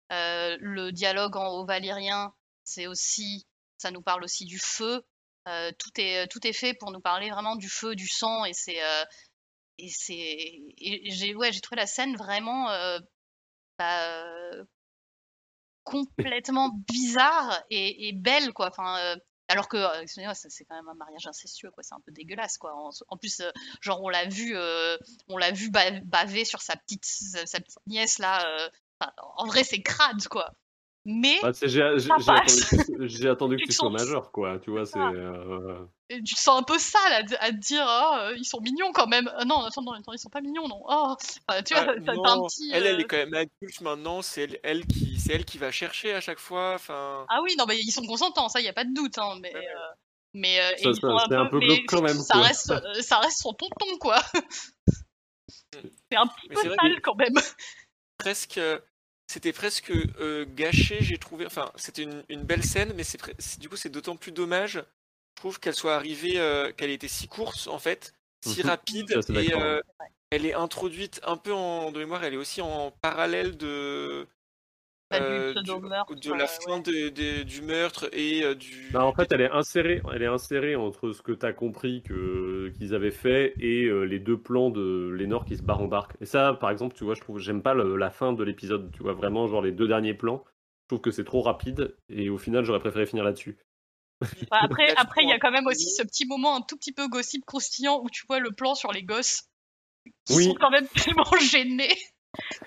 Le 0.09 0.91
dialogue 0.91 1.35
en 1.35 1.49
haut 1.49 1.65
valyrien, 1.65 2.33
c'est 2.63 2.87
aussi, 2.87 3.45
ça 3.77 3.91
nous 3.91 4.01
parle 4.01 4.23
aussi 4.23 4.45
du 4.45 4.59
feu. 4.59 5.03
Tout 5.45 5.91
est 5.97 6.27
tout 6.27 6.45
est 6.47 6.53
fait 6.53 6.73
pour 6.73 6.91
nous 6.91 7.01
parler 7.01 7.29
vraiment 7.29 7.55
du 7.55 7.69
feu, 7.69 7.95
du 7.95 8.07
sang, 8.07 8.45
et 8.45 8.53
c'est 8.53 8.79
et 9.79 9.89
c'est 9.89 10.61
j'ai 10.77 11.35
ouais 11.35 11.51
j'ai 11.51 11.61
trouvé 11.61 11.81
la 11.81 11.87
scène 11.87 12.15
vraiment 12.15 12.69
euh, 12.69 12.99
bah, 13.79 14.03
euh, 14.11 14.63
complètement 15.83 16.71
bizarre 16.91 17.61
et, 17.69 18.07
et 18.07 18.13
belle 18.13 18.53
quoi. 18.53 18.67
Enfin 18.69 18.97
euh, 18.97 19.15
alors 19.49 19.67
que 19.67 19.77
euh, 19.77 20.03
c'est 20.07 20.65
quand 20.65 20.75
même 20.75 20.87
un 20.89 20.95
mariage 20.95 21.27
incestueux 21.27 21.71
quoi. 21.71 21.83
C'est 21.83 21.95
un 21.95 22.01
peu 22.05 22.11
dégueulasse 22.11 22.57
quoi. 22.57 22.73
En, 22.75 22.89
en 23.09 23.17
plus 23.17 23.39
euh, 23.41 23.51
genre 23.81 24.01
on 24.01 24.09
l'a 24.09 24.27
vu 24.27 24.55
euh, 24.55 24.97
on 25.27 25.37
l'a 25.37 25.51
vu 25.51 25.69
ba- 25.69 25.99
baver 26.05 26.45
sur 26.45 26.61
sa 26.61 26.75
petite 26.75 27.05
sa, 27.05 27.59
petite 27.59 27.77
nièce 27.87 28.19
là. 28.19 28.45
euh, 28.47 28.69
enfin, 28.99 29.11
en 29.37 29.45
vrai 29.45 29.63
c'est 29.63 29.81
crade 29.81 30.27
quoi. 30.29 30.51
Mais 31.05 31.37
Bah, 31.41 31.51
j'ai 31.61 31.81
attendu, 31.81 33.27
attendu 33.27 33.57
que 33.57 33.65
Tu 33.65 33.73
sois 33.73 33.89
majeur, 33.89 34.31
quoi. 34.31 34.57
Tu 34.59 34.71
vois, 34.71 34.85
c'est. 34.85 34.99
Euh, 36.13 36.21
tu 36.25 36.35
te 36.35 36.39
sens 36.39 36.59
un 36.59 36.63
peu 36.63 36.77
sale 36.79 37.13
à, 37.13 37.23
te- 37.23 37.35
à 37.39 37.49
te 37.51 37.57
dire 37.57 37.85
oh, 37.87 38.15
euh, 38.17 38.35
ils 38.37 38.45
sont 38.45 38.61
mignons 38.61 38.91
quand 38.93 39.07
même. 39.07 39.27
Euh, 39.39 39.45
non, 39.45 39.63
attends, 39.63 39.81
non, 39.81 39.93
attends, 39.93 40.13
ils 40.13 40.19
sont 40.19 40.29
pas 40.29 40.41
mignons, 40.41 40.67
non. 40.67 40.81
Oh, 40.87 41.15
Enfin, 41.47 41.61
tu 41.63 41.73
vois, 41.73 41.85
Ah, 41.87 42.01
t'as 42.05 42.11
un 42.13 42.43
petit. 42.45 42.69
Elle, 42.73 42.85
elle 42.85 42.95
euh, 42.95 42.99
est 42.99 43.03
quand 43.05 43.17
même 43.17 43.33
adulte 43.33 43.81
maintenant. 43.81 44.21
C'est 44.21 44.43
elle, 44.43 44.59
elle 44.63 44.85
qui, 44.87 45.19
c'est 45.19 45.33
elle 45.33 45.45
qui 45.45 45.57
va 45.57 45.71
chercher 45.71 46.13
à 46.13 46.21
chaque 46.21 46.39
fois. 46.39 46.73
Enfin, 46.75 47.25
Ah 47.29 47.41
oui, 47.41 47.55
non, 47.57 47.65
mais 47.67 47.79
ils 47.79 47.91
sont 47.91 48.05
consentants, 48.05 48.49
ça, 48.49 48.61
y 48.61 48.67
a 48.67 48.73
pas 48.73 48.85
de 48.85 48.93
doute. 48.93 49.17
Hein, 49.17 49.37
mais 49.41 49.53
Ouais, 49.53 49.59
ouais. 49.59 49.67
euh, 49.67 49.93
mais 50.33 50.59
euh, 50.59 50.91
Ça, 50.93 51.39
un 51.39 51.45
peu 51.45 51.59
mais 51.59 51.65
glauque 51.67 51.85
quand 51.87 52.01
même, 52.01 52.17
Ça 52.17 52.35
quoi. 52.35 52.43
reste, 52.43 52.71
euh, 52.71 53.01
ça 53.01 53.19
reste 53.19 53.39
son 53.41 53.53
tonton, 53.53 53.97
quoi. 53.99 54.19
c'est 56.11 56.17
un 56.17 56.27
petit 56.27 56.47
Mais 56.49 56.55
peu 56.55 56.75
sale 56.75 57.01
quand 57.01 57.15
même. 57.15 57.35
presque, 58.17 58.57
euh, 58.57 58.79
c'était 59.27 59.53
presque 59.53 59.91
euh, 59.91 60.45
gâché. 60.55 60.97
J'ai 61.01 61.17
trouvé. 61.17 61.45
Enfin, 61.45 61.71
c'était 61.75 62.03
une, 62.03 62.23
une 62.29 62.43
belle 62.43 62.63
scène, 62.63 62.93
mais 62.95 63.03
c'est- 63.03 63.59
du 63.59 63.69
coup, 63.69 63.75
c'est 63.75 63.89
d'autant 63.89 64.15
plus 64.15 64.31
dommage. 64.31 64.83
Trouve 65.43 65.59
qu'elle 65.59 65.75
soit 65.75 65.95
arrivée, 65.95 66.39
euh, 66.39 66.71
qu'elle 66.71 66.89
ait 66.89 66.93
été 66.93 67.09
si 67.09 67.27
courte 67.27 67.67
en 67.69 67.77
fait, 67.77 68.13
si 68.39 68.61
Mhm. 68.61 68.67
rapide, 68.69 69.11
et 69.35 69.53
euh, 69.53 69.81
elle 70.29 70.45
est 70.45 70.53
introduite 70.53 71.19
un 71.25 71.35
peu 71.35 71.51
en 71.51 71.91
de 71.91 71.99
mémoire. 71.99 72.23
Elle 72.23 72.35
est 72.35 72.37
aussi 72.37 72.61
en 72.61 72.91
parallèle 73.01 73.57
de 73.57 74.25
du 75.11 75.17
euh, 75.19 75.53
de 75.53 76.31
la 76.31 76.47
fin 76.47 76.77
ouais. 76.77 76.83
de- 76.83 77.09
de- 77.09 77.43
du 77.43 77.61
meurtre 77.61 78.07
et 78.13 78.45
euh, 78.45 78.55
du. 78.55 78.89
Bah, 78.93 79.03
en 79.03 79.11
fait, 79.11 79.29
elle 79.33 79.41
est 79.41 79.51
insérée, 79.51 80.01
elle 80.13 80.23
est 80.23 80.27
insérée 80.27 80.77
entre 80.77 81.11
ce 81.11 81.21
que 81.21 81.33
tu 81.33 81.45
as 81.45 81.51
compris 81.51 82.03
que 82.03 82.71
qu'ils 82.77 82.95
avaient 82.95 83.11
fait 83.11 83.53
et 83.59 83.83
euh, 83.83 84.03
les 84.03 84.19
deux 84.19 84.37
plans 84.37 84.69
de 84.69 85.09
Lénore 85.09 85.43
qui 85.43 85.57
se 85.57 85.61
barre 85.61 85.81
en 85.81 85.87
barque. 85.87 86.13
Et 86.21 86.25
ça, 86.25 86.53
par 86.53 86.69
exemple, 86.69 86.95
tu 86.95 87.03
vois, 87.03 87.15
je 87.15 87.19
trouve, 87.19 87.37
j'aime 87.39 87.61
pas 87.61 87.73
le- 87.73 87.97
la 87.97 88.11
fin 88.11 88.31
de 88.31 88.45
l'épisode. 88.45 88.91
Tu 88.93 89.03
vois, 89.03 89.11
vraiment, 89.11 89.45
genre 89.47 89.61
les 89.61 89.73
deux 89.73 89.89
derniers 89.89 90.13
plans. 90.13 90.45
Je 90.83 90.95
trouve 90.95 91.01
que 91.01 91.11
c'est 91.11 91.25
trop 91.25 91.41
rapide 91.41 91.97
et 92.07 92.29
au 92.29 92.37
final, 92.37 92.63
j'aurais 92.63 92.79
préféré 92.79 93.05
finir 93.05 93.25
là-dessus. 93.25 93.57
Bah, 94.51 94.57
après, 94.61 94.93
après, 94.95 95.23
il 95.23 95.29
y 95.29 95.33
a 95.33 95.39
quand 95.39 95.51
même 95.51 95.67
aussi 95.67 95.89
ce 95.89 96.03
petit 96.03 96.25
moment 96.25 96.55
un 96.55 96.61
tout 96.61 96.77
petit 96.77 96.91
peu 96.93 97.07
gossip 97.07 97.43
croustillant 97.45 98.01
où 98.03 98.09
tu 98.09 98.23
vois 98.27 98.39
le 98.39 98.51
plan 98.51 98.75
sur 98.75 98.91
les 98.91 99.03
gosses. 99.03 99.43
Ils 100.29 100.35
Oui. 100.35 100.43
sont 100.45 100.55
quand 100.55 100.69
même 100.71 100.87
tellement 101.23 101.31
gênés. 101.41 101.95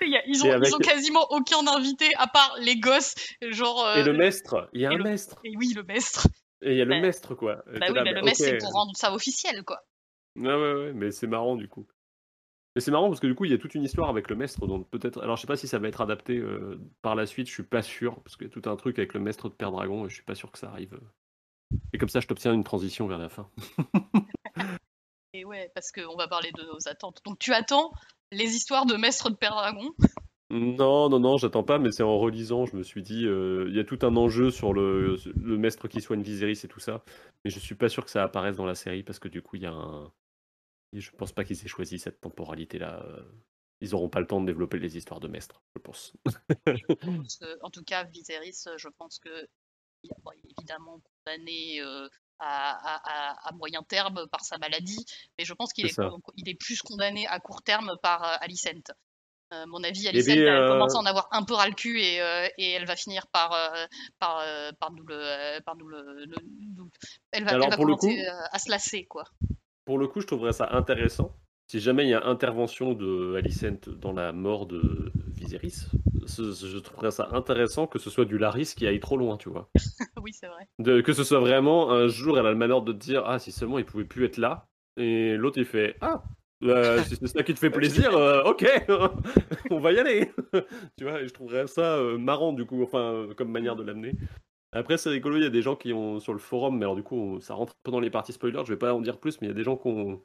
Ils 0.01 0.43
ont, 0.43 0.47
Et 0.47 0.51
avec- 0.51 0.69
ils 0.69 0.75
ont 0.75 0.79
quasiment 0.79 1.27
aucun 1.31 1.65
invité 1.67 2.13
à 2.15 2.27
part 2.27 2.55
les 2.61 2.79
gosses. 2.79 3.15
Genre, 3.41 3.85
euh, 3.85 3.95
Et 3.97 4.03
le 4.03 4.13
maître, 4.13 4.69
il 4.73 4.81
y 4.81 4.85
a 4.85 4.91
et 4.91 4.95
un 4.95 4.97
le- 4.97 5.03
maître. 5.03 5.39
et 5.43 5.55
oui, 5.57 5.73
le 5.75 5.83
maître. 5.83 6.27
Et 6.61 6.71
il 6.71 6.77
y 6.77 6.81
a 6.81 6.85
le 6.85 6.91
Bah- 6.91 7.01
maître, 7.01 7.35
quoi. 7.35 7.55
Bah 7.57 7.61
oui, 7.73 7.79
là, 7.79 7.91
bah, 7.93 8.03
bah, 8.05 8.11
le 8.13 8.21
maître, 8.23 8.37
c'est 8.37 8.57
pour 8.57 8.71
rendre 8.71 8.95
ça 8.95 9.13
officiel, 9.13 9.63
quoi. 9.63 9.79
Ouais, 10.35 10.47
ouais, 10.53 10.73
ouais, 10.73 10.93
mais 10.93 11.11
c'est 11.11 11.27
marrant 11.27 11.55
du 11.55 11.67
coup. 11.67 11.85
Mais 12.75 12.81
c'est 12.81 12.91
marrant 12.91 13.07
parce 13.09 13.19
que 13.19 13.27
du 13.27 13.33
coup, 13.35 13.45
il 13.45 13.51
y 13.51 13.55
a 13.55 13.57
toute 13.57 13.73
une 13.75 13.83
histoire 13.83 14.07
avec 14.09 14.29
le 14.29 14.35
maître, 14.35 14.65
donc 14.67 14.87
peut-être. 14.89 15.21
Alors, 15.23 15.35
je 15.35 15.41
sais 15.41 15.47
pas 15.47 15.57
si 15.57 15.67
ça 15.67 15.79
va 15.79 15.87
être 15.87 15.99
adapté 16.01 16.37
euh, 16.37 16.79
par 17.01 17.15
la 17.15 17.25
suite, 17.25 17.47
je 17.47 17.53
suis 17.53 17.63
pas 17.63 17.81
sûr, 17.81 18.21
parce 18.23 18.37
qu'il 18.37 18.47
y 18.47 18.49
a 18.49 18.53
tout 18.53 18.69
un 18.69 18.75
truc 18.75 18.97
avec 18.99 19.13
le 19.15 19.19
maître 19.19 19.49
de 19.49 19.53
Père 19.55 19.71
Dragon, 19.71 20.05
et 20.05 20.09
je 20.09 20.13
suis 20.15 20.23
pas 20.23 20.35
sûr 20.35 20.51
que 20.51 20.59
ça 20.59 20.69
arrive. 20.69 20.99
Et 21.93 21.97
comme 21.97 22.09
ça, 22.09 22.19
je 22.19 22.27
t'obtiens 22.27 22.53
une 22.53 22.63
transition 22.63 23.07
vers 23.07 23.17
la 23.17 23.29
fin. 23.29 23.49
Et 25.33 25.45
ouais, 25.45 25.71
parce 25.75 25.91
qu'on 25.91 26.15
va 26.15 26.27
parler 26.27 26.51
de 26.51 26.63
nos 26.63 26.87
attentes. 26.87 27.21
Donc 27.25 27.37
tu 27.39 27.53
attends 27.53 27.91
les 28.31 28.55
histoires 28.55 28.85
de 28.85 28.95
maître 28.95 29.29
de 29.29 29.35
Père 29.35 29.51
Dragon? 29.51 29.93
Non, 30.49 31.09
non, 31.09 31.19
non, 31.19 31.37
j'attends 31.37 31.63
pas, 31.63 31.77
mais 31.77 31.91
c'est 31.91 32.03
en 32.03 32.17
relisant, 32.17 32.65
je 32.65 32.77
me 32.77 32.83
suis 32.83 33.03
dit, 33.03 33.25
euh, 33.25 33.65
il 33.67 33.75
y 33.75 33.79
a 33.79 33.83
tout 33.83 33.99
un 34.03 34.15
enjeu 34.15 34.49
sur 34.49 34.71
le, 34.73 35.17
le 35.35 35.57
maître 35.57 35.89
qui 35.89 35.99
soigne 35.99 36.21
Viserys 36.21 36.61
et 36.63 36.67
tout 36.69 36.79
ça, 36.79 37.03
mais 37.43 37.51
je 37.51 37.59
suis 37.59 37.75
pas 37.75 37.89
sûr 37.89 38.05
que 38.05 38.11
ça 38.11 38.23
apparaisse 38.23 38.55
dans 38.55 38.65
la 38.65 38.75
série 38.75 39.03
parce 39.03 39.19
que 39.19 39.27
du 39.27 39.41
coup, 39.41 39.57
il 39.57 39.63
y 39.63 39.65
a 39.65 39.73
un. 39.73 40.11
Je 40.93 41.11
pense 41.11 41.33
pas 41.33 41.43
qu'ils 41.43 41.61
aient 41.65 41.67
choisi 41.67 41.99
cette 41.99 42.21
temporalité-là. 42.21 43.03
euh, 43.03 43.23
Ils 43.81 43.93
auront 43.93 44.07
pas 44.09 44.21
le 44.21 44.27
temps 44.27 44.39
de 44.39 44.45
développer 44.45 44.79
les 44.79 44.95
histoires 44.95 45.19
de 45.19 45.27
maître, 45.27 45.61
je 45.75 45.81
pense. 45.81 46.13
Que, 46.65 47.61
en 47.61 47.69
tout 47.69 47.83
cas, 47.83 48.05
Viserys, 48.05 48.63
je 48.77 48.87
pense 48.97 49.19
que 49.19 49.49
bon, 50.23 50.31
évidemment 50.57 51.01
condamné 51.37 51.81
euh, 51.81 52.07
à, 52.39 52.71
à- 52.71 53.31
à- 53.31 53.49
à 53.49 53.51
moyen 53.53 53.81
terme 53.83 54.27
par 54.31 54.41
sa 54.43 54.57
maladie, 54.57 55.05
mais 55.37 55.45
je 55.45 55.53
pense 55.53 55.73
qu'il 55.73 55.85
est, 55.85 55.93
ça. 55.93 56.09
il 56.35 56.47
est 56.49 56.55
plus 56.55 56.81
condamné 56.81 57.27
à 57.27 57.39
court 57.39 57.63
terme 57.63 57.95
par 58.01 58.23
euh, 58.23 58.35
Alicent. 58.41 58.91
Euh, 59.53 59.65
mon 59.67 59.81
avis, 59.83 60.05
Eh 60.05 60.09
Alicent 60.09 60.25
bien, 60.33 60.35
elle 60.35 60.61
euh, 60.63 60.67
commence 60.67 60.95
à 60.95 60.99
en 60.99 61.05
avoir 61.05 61.27
un 61.31 61.43
peu 61.43 61.53
ras 61.53 61.67
le 61.67 61.73
cul 61.73 62.01
et, 62.01 62.21
euh, 62.21 62.47
et 62.57 62.71
elle 62.71 62.85
va 62.85 62.95
finir 62.95 63.27
par, 63.27 63.51
par, 64.19 64.43
par 64.79 64.91
nous 64.91 65.03
le, 65.05 65.59
par 65.61 65.75
nous 65.77 65.87
le- 65.87 66.25
le- 66.25 66.35
nous- 66.75 66.89
elle 67.31 67.45
va, 67.45 67.51
Alors, 67.51 67.65
elle 67.65 67.69
va 67.71 67.75
pour 67.77 67.85
le 67.85 67.95
commencer 67.95 68.23
coup- 68.25 68.31
à 68.51 68.59
se 68.59 68.69
lasser, 68.69 69.05
quoi. 69.05 69.23
Pour 69.85 69.97
le 69.97 70.07
coup, 70.07 70.19
je 70.21 70.27
trouverais 70.27 70.51
ça 70.53 70.67
intéressant. 70.71 71.31
Si 71.67 71.79
jamais 71.81 72.05
il 72.05 72.09
y 72.09 72.13
a 72.13 72.25
intervention 72.25 72.93
de 72.93 73.35
Alicent 73.35 73.89
dans 73.99 74.13
la 74.13 74.31
mort 74.31 74.67
de 74.67 75.11
Viserys, 75.35 75.87
je 76.25 76.77
trouverais 76.79 77.11
ça 77.11 77.27
intéressant 77.33 77.87
que 77.87 77.99
ce 77.99 78.09
soit 78.09 78.23
du 78.25 78.37
Laris 78.37 78.73
qui 78.75 78.87
aille 78.87 79.01
trop 79.01 79.17
loin, 79.17 79.35
tu 79.37 79.49
vois. 79.49 79.69
oui, 80.23 80.31
c'est 80.33 80.47
vrai. 80.47 80.67
De, 80.79 81.01
que 81.01 81.11
ce 81.11 81.25
soit 81.25 81.39
vraiment 81.39 81.91
un 81.91 82.07
jour, 82.07 82.39
elle 82.39 82.45
a 82.45 82.51
le 82.51 82.57
malheur 82.57 82.81
de 82.83 82.93
te 82.93 82.97
dire 82.97 83.23
Ah, 83.25 83.37
si 83.37 83.51
seulement 83.51 83.79
il 83.79 83.85
pouvait 83.85 84.05
plus 84.05 84.23
être 84.25 84.37
là. 84.37 84.65
Et 84.95 85.35
l'autre, 85.35 85.57
il 85.57 85.65
fait 85.65 85.97
Ah, 85.99 86.23
euh, 86.63 87.03
si 87.03 87.17
c'est 87.17 87.27
ça 87.27 87.43
qui 87.43 87.53
te 87.53 87.59
fait 87.59 87.69
plaisir, 87.69 88.15
euh, 88.15 88.43
ok, 88.43 88.65
on 89.69 89.79
va 89.79 89.91
y 89.91 89.99
aller. 89.99 90.31
tu 90.97 91.03
vois, 91.03 91.21
et 91.21 91.27
je 91.27 91.33
trouverais 91.33 91.67
ça 91.67 91.95
euh, 91.97 92.17
marrant, 92.17 92.53
du 92.53 92.65
coup, 92.65 92.81
enfin, 92.81 93.27
comme 93.35 93.51
manière 93.51 93.75
de 93.75 93.83
l'amener. 93.83 94.13
Après, 94.71 94.97
c'est 94.97 95.09
rigolo, 95.09 95.37
il 95.37 95.43
y 95.43 95.47
a 95.47 95.49
des 95.49 95.61
gens 95.61 95.75
qui 95.75 95.91
ont 95.91 96.19
sur 96.19 96.33
le 96.33 96.39
forum, 96.39 96.77
mais 96.77 96.85
alors 96.85 96.95
du 96.95 97.03
coup, 97.03 97.15
on- 97.17 97.39
ça 97.41 97.53
rentre 97.55 97.73
dans 97.85 97.99
les 97.99 98.09
parties 98.09 98.33
spoilers, 98.33 98.63
je 98.65 98.73
vais 98.73 98.77
pas 98.79 98.93
en 98.93 99.01
dire 99.01 99.17
plus, 99.19 99.39
mais 99.41 99.47
il 99.47 99.49
y 99.49 99.53
a 99.53 99.55
des 99.55 99.63
gens 99.63 99.77
qui 99.77 99.87
ont, 99.87 100.21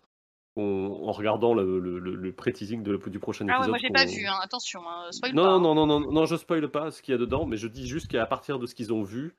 en 0.57 1.13
regardant 1.13 1.55
le, 1.55 1.79
le, 1.79 2.33
pré-teasing 2.33 2.83
du 2.83 3.19
prochain 3.19 3.47
Ah 3.49 3.53
ouais, 3.61 3.69
épisode. 3.69 3.69
moi 3.71 3.79
j'ai 3.79 3.91
pas 3.91 4.05
vu, 4.05 4.27
hein. 4.27 4.39
attention, 4.43 4.81
hein, 4.89 5.11
spoil 5.11 5.35
non, 5.35 5.43
pas. 5.43 5.49
hein. 5.51 5.61
non, 5.61 5.75
non, 5.75 5.87
non, 5.87 6.01
non, 6.01 6.13
non, 6.13 6.27
je 6.27 6.37
spoil 6.37 6.69
pas 6.71 6.91
ce 6.91 7.01
qu'il 7.03 7.13
y 7.13 7.15
a 7.15 7.19
dedans, 7.19 7.47
mais 7.47 7.57
je 7.57 7.69
dis 7.69 7.87
juste 7.89 8.09
qu'à 8.09 8.27
partir 8.27 8.59
de 8.59 8.67
ce 8.67 8.75
qu'ils 8.75 8.93
ont 8.93 9.03
vu, 9.03 9.35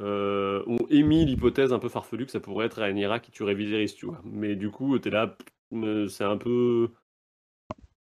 euh, 0.00 0.62
ont 0.68 0.86
émis 0.90 1.24
l'hypothèse 1.24 1.72
un 1.72 1.80
peu 1.80 1.88
farfelue 1.88 2.24
que 2.26 2.30
ça 2.32 2.38
pourrait 2.40 2.66
être 2.66 2.80
Rhaenyra 2.80 3.18
qui 3.18 3.32
tuerait 3.32 3.54
Viserys, 3.54 3.94
tu 3.96 4.06
vois. 4.06 4.20
Mais 4.24 4.54
du 4.54 4.70
coup, 4.70 4.96
t'es 5.00 5.10
là, 5.10 5.36
euh, 5.72 6.06
c'est 6.06 6.24
un 6.24 6.36
peu... 6.36 6.90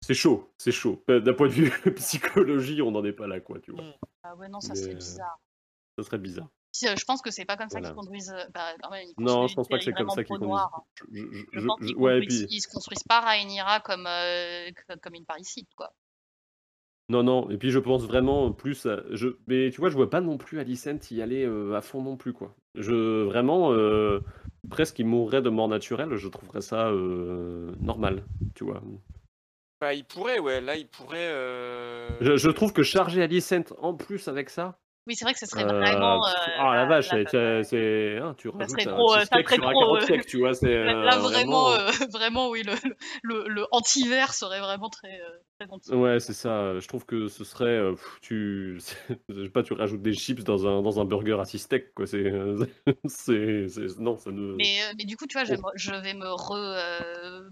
C'est 0.02 0.16
chaud, 0.16 0.52
c'est 0.58 0.72
chaud. 0.72 1.04
Euh, 1.10 1.20
D'un 1.22 1.34
point 1.34 1.48
de 1.48 1.54
vue 1.54 1.72
psychologie, 1.96 2.82
on 2.82 2.92
n'en 2.92 3.06
est 3.06 3.14
pas 3.14 3.28
là, 3.28 3.40
quoi, 3.40 3.60
tu 3.60 3.72
vois. 3.72 3.84
Ah 4.24 4.36
ouais, 4.36 4.50
non, 4.50 4.60
ça 4.60 4.74
Mais, 4.74 4.80
serait 4.80 4.92
euh, 4.94 4.96
bizarre. 4.96 5.40
Ça 5.98 6.04
serait 6.04 6.18
bizarre. 6.18 6.50
Euh, 6.86 6.96
je 6.98 7.06
pense 7.06 7.22
que 7.22 7.30
c'est 7.30 7.46
pas 7.46 7.56
comme 7.56 7.70
ça 7.70 7.80
Voilà. 7.80 7.90
qu'ils 7.90 7.96
conduisent. 7.96 8.32
euh, 8.32 8.46
bah, 8.54 8.66
quand 8.82 8.90
même, 8.90 9.06
ils 9.06 9.24
Non, 9.24 9.48
je 9.48 9.54
pense 9.54 9.68
pas 9.68 9.78
que 9.78 9.84
c'est 9.84 9.94
comme 9.94 10.10
ça 10.10 10.24
qu'ils 10.24 10.38
conduisent. 10.38 10.58
hein. 10.60 10.82
Je- 11.12 11.22
je- 11.22 11.28
je- 11.32 11.46
Je 11.54 11.60
je- 11.60 11.68
pense 11.68 11.80
qu'ils 11.80 11.96
ouais, 11.98 12.20
puis... 12.22 12.48
ils 12.50 12.62
se 12.62 12.68
construisent 12.68 13.04
pas 13.04 13.20
Rhaenyra 13.22 13.80
comme, 13.82 14.08
euh, 14.08 14.72
comme 15.02 15.14
une 15.14 15.26
parricide, 15.26 15.68
quoi. 15.76 15.94
Non, 17.10 17.22
non, 17.22 17.50
et 17.52 17.58
puis 17.58 17.70
je 17.70 17.80
pense 17.80 18.04
vraiment 18.04 18.52
plus 18.52 18.86
à... 18.86 19.02
Je... 19.12 19.28
Mais 19.48 19.70
tu 19.72 19.82
vois, 19.82 19.90
je 19.90 19.96
vois 19.96 20.10
pas 20.10 20.22
non 20.22 20.38
plus 20.38 20.60
Alicent 20.60 21.12
y 21.12 21.22
aller 21.22 21.46
euh, 21.46 21.76
à 21.76 21.82
fond 21.82 22.02
non 22.02 22.16
plus, 22.18 22.34
quoi. 22.34 22.56
Je... 22.76 23.24
Vraiment, 23.26 23.72
euh, 23.74 24.22
presque 24.70 24.98
il 25.00 25.06
mourrait 25.06 25.42
de 25.42 25.50
mort 25.50 25.68
naturelle, 25.68 26.16
je 26.16 26.28
trouverais 26.30 26.62
ça 26.62 26.88
euh, 26.88 27.72
normal, 27.82 28.24
tu 28.56 28.64
vois. 28.64 28.82
Bah, 29.82 29.94
il 29.94 30.06
pourrait, 30.06 30.40
ouais. 30.40 30.62
Là, 30.62 30.78
il 30.78 30.88
pourrait. 30.88 31.18
euh, 31.30 32.08
Je, 32.22 32.38
je 32.38 32.50
trouve 32.50 32.72
que 32.74 32.84
charger 32.84 33.22
Alicent 33.22 33.74
en 33.80 33.94
plus 33.94 34.28
avec 34.30 34.50
ça... 34.50 34.80
Oui, 35.06 35.16
c'est 35.16 35.26
vrai 35.26 35.34
que 35.34 35.40
ce 35.40 35.46
serait 35.46 35.66
euh, 35.66 35.82
vraiment. 35.82 36.26
euh, 36.26 36.32
ah 36.60 36.76
la 36.76 36.86
vache, 36.86 37.08
c'est... 37.10 38.18
hein, 38.18 38.34
tu 38.38 38.48
Ça 38.48 38.58
rajoutes 38.60 38.88
un 38.88 39.00
euh, 39.00 39.20
ça 39.20 39.26
cheesecake 39.30 39.50
serait 39.50 39.56
sur 39.56 39.68
un 39.68 39.72
euh, 39.72 39.80
carotte 39.80 40.02
sec, 40.04 40.26
tu 40.26 40.38
vois, 40.38 40.54
c'est... 40.54 40.74
là, 40.86 40.94
là, 40.94 41.18
euh, 41.18 41.20
vraiment, 41.20 41.72
euh, 41.72 41.90
vraiment, 42.12 42.50
oui, 42.50 42.64
le, 42.64 42.74
le, 43.24 43.48
le 43.50 43.66
anti-vert 43.72 44.34
serait 44.34 44.60
vraiment 44.62 44.90
très, 44.90 45.20
très. 45.60 45.68
Ouais, 45.94 46.20
c'est 46.20 46.34
ça. 46.34 46.80
Je 46.80 46.88
trouve 46.88 47.06
que 47.06 47.28
ce 47.28 47.44
serait, 47.44 47.92
pff, 47.92 48.20
tu, 48.22 48.80
je 49.30 49.44
sais 49.44 49.50
pas, 49.50 49.64
tu 49.64 49.74
rajoutes 49.74 50.02
des 50.02 50.14
chips 50.14 50.44
dans 50.44 50.66
un 50.68 50.82
dans 50.82 51.00
un 51.02 51.06
burger 51.06 51.38
à 51.40 51.46
six 51.46 51.60
steaks, 51.60 51.94
quoi. 51.94 52.06
C'est, 52.08 52.32
non, 54.00 54.18
ça 54.18 54.32
ne. 54.32 54.54
Mais, 54.56 54.80
mais 54.98 55.06
du 55.06 55.18
coup, 55.18 55.26
tu 55.28 55.34
vois, 55.38 55.44
je, 55.46 55.52
vais 55.52 55.58
Oh. 55.58 55.68
me- 55.68 55.72
je 55.76 55.92
vais 55.92 56.14
me, 56.14 56.28
re, 56.32 56.56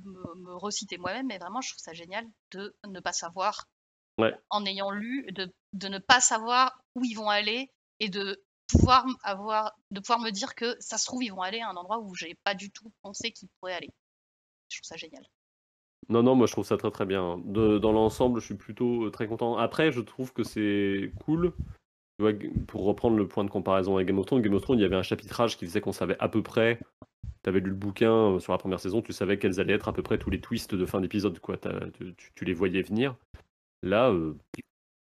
me, 0.05 0.35
me 0.45 0.55
reciter 0.55 0.97
moi-même, 0.97 1.27
mais 1.27 1.37
vraiment, 1.37 1.61
je 1.61 1.69
trouve 1.71 1.81
ça 1.83 1.93
génial 1.93 2.25
de 2.51 2.73
ne 2.87 2.99
pas 2.99 3.13
savoir, 3.13 3.67
Ouais. 4.17 4.33
en 4.49 4.65
ayant 4.65 4.91
lu, 4.91 5.25
de, 5.31 5.51
de 5.73 5.87
ne 5.87 5.97
pas 5.97 6.19
savoir 6.19 6.79
où 6.95 7.03
ils 7.03 7.15
vont 7.15 7.29
aller 7.29 7.71
et 7.99 8.09
de 8.09 8.41
pouvoir 8.67 9.05
avoir, 9.23 9.73
de 9.91 9.99
pouvoir 9.99 10.19
me 10.19 10.29
dire 10.29 10.53
que 10.55 10.75
ça 10.79 10.97
se 10.97 11.05
trouve, 11.05 11.23
ils 11.23 11.29
vont 11.33 11.41
aller 11.41 11.59
à 11.59 11.69
un 11.69 11.75
endroit 11.75 11.99
où 11.99 12.13
j'ai 12.15 12.35
pas 12.43 12.53
du 12.53 12.71
tout 12.71 12.91
pensé 13.01 13.31
qu'ils 13.31 13.49
pourraient 13.59 13.73
aller. 13.73 13.89
Je 14.69 14.77
trouve 14.77 14.87
ça 14.87 14.97
génial. 14.97 15.25
Non, 16.09 16.23
non, 16.23 16.35
moi 16.35 16.47
je 16.47 16.51
trouve 16.51 16.65
ça 16.65 16.77
très 16.77 16.91
très 16.91 17.05
bien. 17.05 17.39
De- 17.45 17.77
dans 17.77 17.91
l'ensemble, 17.91 18.39
je 18.41 18.45
suis 18.45 18.55
plutôt 18.55 19.05
euh, 19.05 19.11
très 19.11 19.27
content. 19.27 19.57
Après, 19.57 19.91
je 19.91 20.01
trouve 20.01 20.33
que 20.33 20.43
c'est 20.43 21.11
cool. 21.25 21.53
Pour 22.67 22.83
reprendre 22.85 23.17
le 23.17 23.27
point 23.27 23.43
de 23.43 23.49
comparaison 23.49 23.95
avec 23.95 24.07
Game 24.07 24.19
of 24.19 24.27
Thrones, 24.27 24.41
Game 24.41 24.53
of 24.53 24.61
Thrones, 24.61 24.77
il 24.77 24.83
y 24.83 24.85
avait 24.85 24.95
un 24.95 25.01
chapitrage 25.03 25.57
qui 25.57 25.65
faisait 25.65 25.81
qu'on 25.81 25.91
savait 25.91 26.17
à 26.19 26.29
peu 26.29 26.43
près. 26.43 26.79
Tu 27.43 27.49
avais 27.49 27.59
lu 27.59 27.69
le 27.69 27.75
bouquin 27.75 28.35
euh, 28.35 28.39
sur 28.39 28.51
la 28.51 28.59
première 28.59 28.79
saison, 28.79 29.01
tu 29.01 29.13
savais 29.13 29.39
quels 29.39 29.59
allaient 29.59 29.73
être 29.73 29.87
à 29.87 29.93
peu 29.93 30.03
près 30.03 30.19
tous 30.19 30.29
les 30.29 30.39
twists 30.39 30.75
de 30.75 30.85
fin 30.85 31.01
d'épisode, 31.01 31.39
quoi. 31.39 31.57
Tu 32.35 32.45
les 32.45 32.53
voyais 32.53 32.83
venir. 32.83 33.15
Là, 33.81 34.09
euh, 34.11 34.37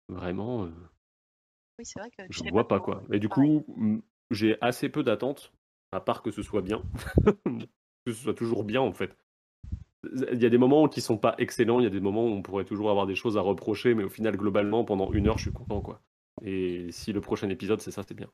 vraiment. 0.10 0.66
euh, 0.66 0.72
Oui, 1.80 1.86
c'est 1.86 2.00
vrai 2.00 2.10
que 2.12 2.24
Je 2.30 2.40
sais 2.40 2.50
vois 2.50 2.68
pas 2.68 2.80
quoi. 2.80 3.04
Et 3.12 3.20
du 3.20 3.30
coup, 3.30 3.64
mm, 3.68 4.00
j'ai 4.32 4.58
assez 4.62 4.90
peu 4.90 5.04
d'attentes, 5.04 5.54
à 5.92 6.00
part 6.02 6.22
que 6.22 6.32
ce 6.32 6.42
soit 6.42 6.62
bien. 6.62 6.84
que 8.06 8.14
ce 8.14 8.24
soit 8.24 8.34
toujours 8.34 8.64
bien 8.64 8.82
en 8.82 8.94
fait. 8.94 9.16
Il 10.32 10.42
y 10.42 10.46
a 10.46 10.50
des 10.50 10.58
moments 10.58 10.88
qui 10.88 11.02
sont 11.02 11.18
pas 11.18 11.36
excellents, 11.38 11.80
il 11.80 11.84
y 11.84 11.88
a 11.88 11.92
des 11.92 12.00
moments 12.00 12.26
où 12.26 12.30
on 12.32 12.42
pourrait 12.42 12.66
toujours 12.66 12.90
avoir 12.90 13.08
des 13.08 13.16
choses 13.16 13.36
à 13.38 13.42
reprocher, 13.42 13.94
mais 13.94 14.04
au 14.04 14.10
final, 14.10 14.38
globalement, 14.38 14.86
pendant 14.86 15.12
une 15.12 15.28
heure, 15.28 15.38
je 15.38 15.44
suis 15.44 15.52
content 15.52 15.82
quoi. 15.82 16.02
Et 16.44 16.92
si 16.92 17.12
le 17.14 17.20
prochain 17.22 17.50
épisode, 17.50 17.82
c'est 17.82 17.92
ça, 17.92 18.04
c'est 18.08 18.14
bien. 18.14 18.30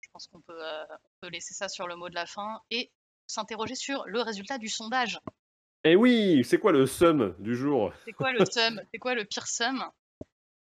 Je 0.00 0.08
pense 0.12 0.28
qu'on 0.28 0.40
peut, 0.40 0.64
euh, 0.64 0.84
on 0.90 1.10
peut 1.20 1.28
laisser 1.28 1.52
ça 1.54 1.68
sur 1.68 1.86
le 1.86 1.96
mot 1.96 2.08
de 2.08 2.14
la 2.14 2.24
fin 2.24 2.60
et 2.70 2.90
s'interroger 3.26 3.74
sur 3.74 4.04
le 4.06 4.20
résultat 4.22 4.56
du 4.58 4.68
sondage. 4.68 5.18
Et 5.84 5.92
Eh 5.92 5.96
oui, 5.96 6.42
c'est 6.44 6.58
quoi 6.58 6.72
le 6.72 6.86
sum 6.86 7.34
du 7.38 7.54
jour? 7.54 7.92
C'est 8.04 8.12
quoi 8.12 8.32
le 8.32 8.44
sum? 8.44 8.80
C'est 8.92 8.98
quoi 8.98 9.14
le 9.14 9.24
pire 9.24 9.46
sum? 9.46 9.84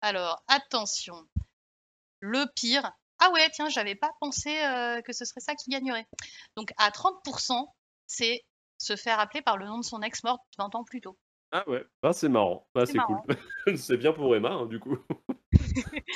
Alors, 0.03 0.43
attention. 0.49 1.27
Le 2.21 2.45
pire. 2.55 2.93
Ah 3.19 3.31
ouais, 3.33 3.49
tiens, 3.55 3.69
j'avais 3.69 3.95
pas 3.95 4.11
pensé 4.21 4.51
euh, 4.63 5.01
que 5.01 5.13
ce 5.13 5.25
serait 5.25 5.41
ça 5.41 5.55
qui 5.55 5.71
gagnerait. 5.71 6.07
Donc, 6.57 6.73
à 6.77 6.91
30%, 6.91 7.67
c'est 8.07 8.45
se 8.79 8.95
faire 8.95 9.19
appeler 9.19 9.41
par 9.41 9.57
le 9.57 9.67
nom 9.67 9.79
de 9.79 9.85
son 9.85 10.03
ex 10.03 10.23
morte 10.23 10.43
20 10.59 10.75
ans 10.75 10.85
plus 10.85 11.01
tôt. 11.01 11.19
Ah 11.53 11.67
ouais, 11.69 11.85
ah, 12.03 12.13
c'est 12.13 12.29
marrant, 12.29 12.69
ah, 12.75 12.85
C'est 12.85 12.99
cool. 12.99 13.19
c'est 13.77 13.97
bien 13.97 14.13
pour 14.13 14.35
Emma, 14.37 14.51
hein, 14.51 14.67
du 14.67 14.79
coup. 14.79 14.99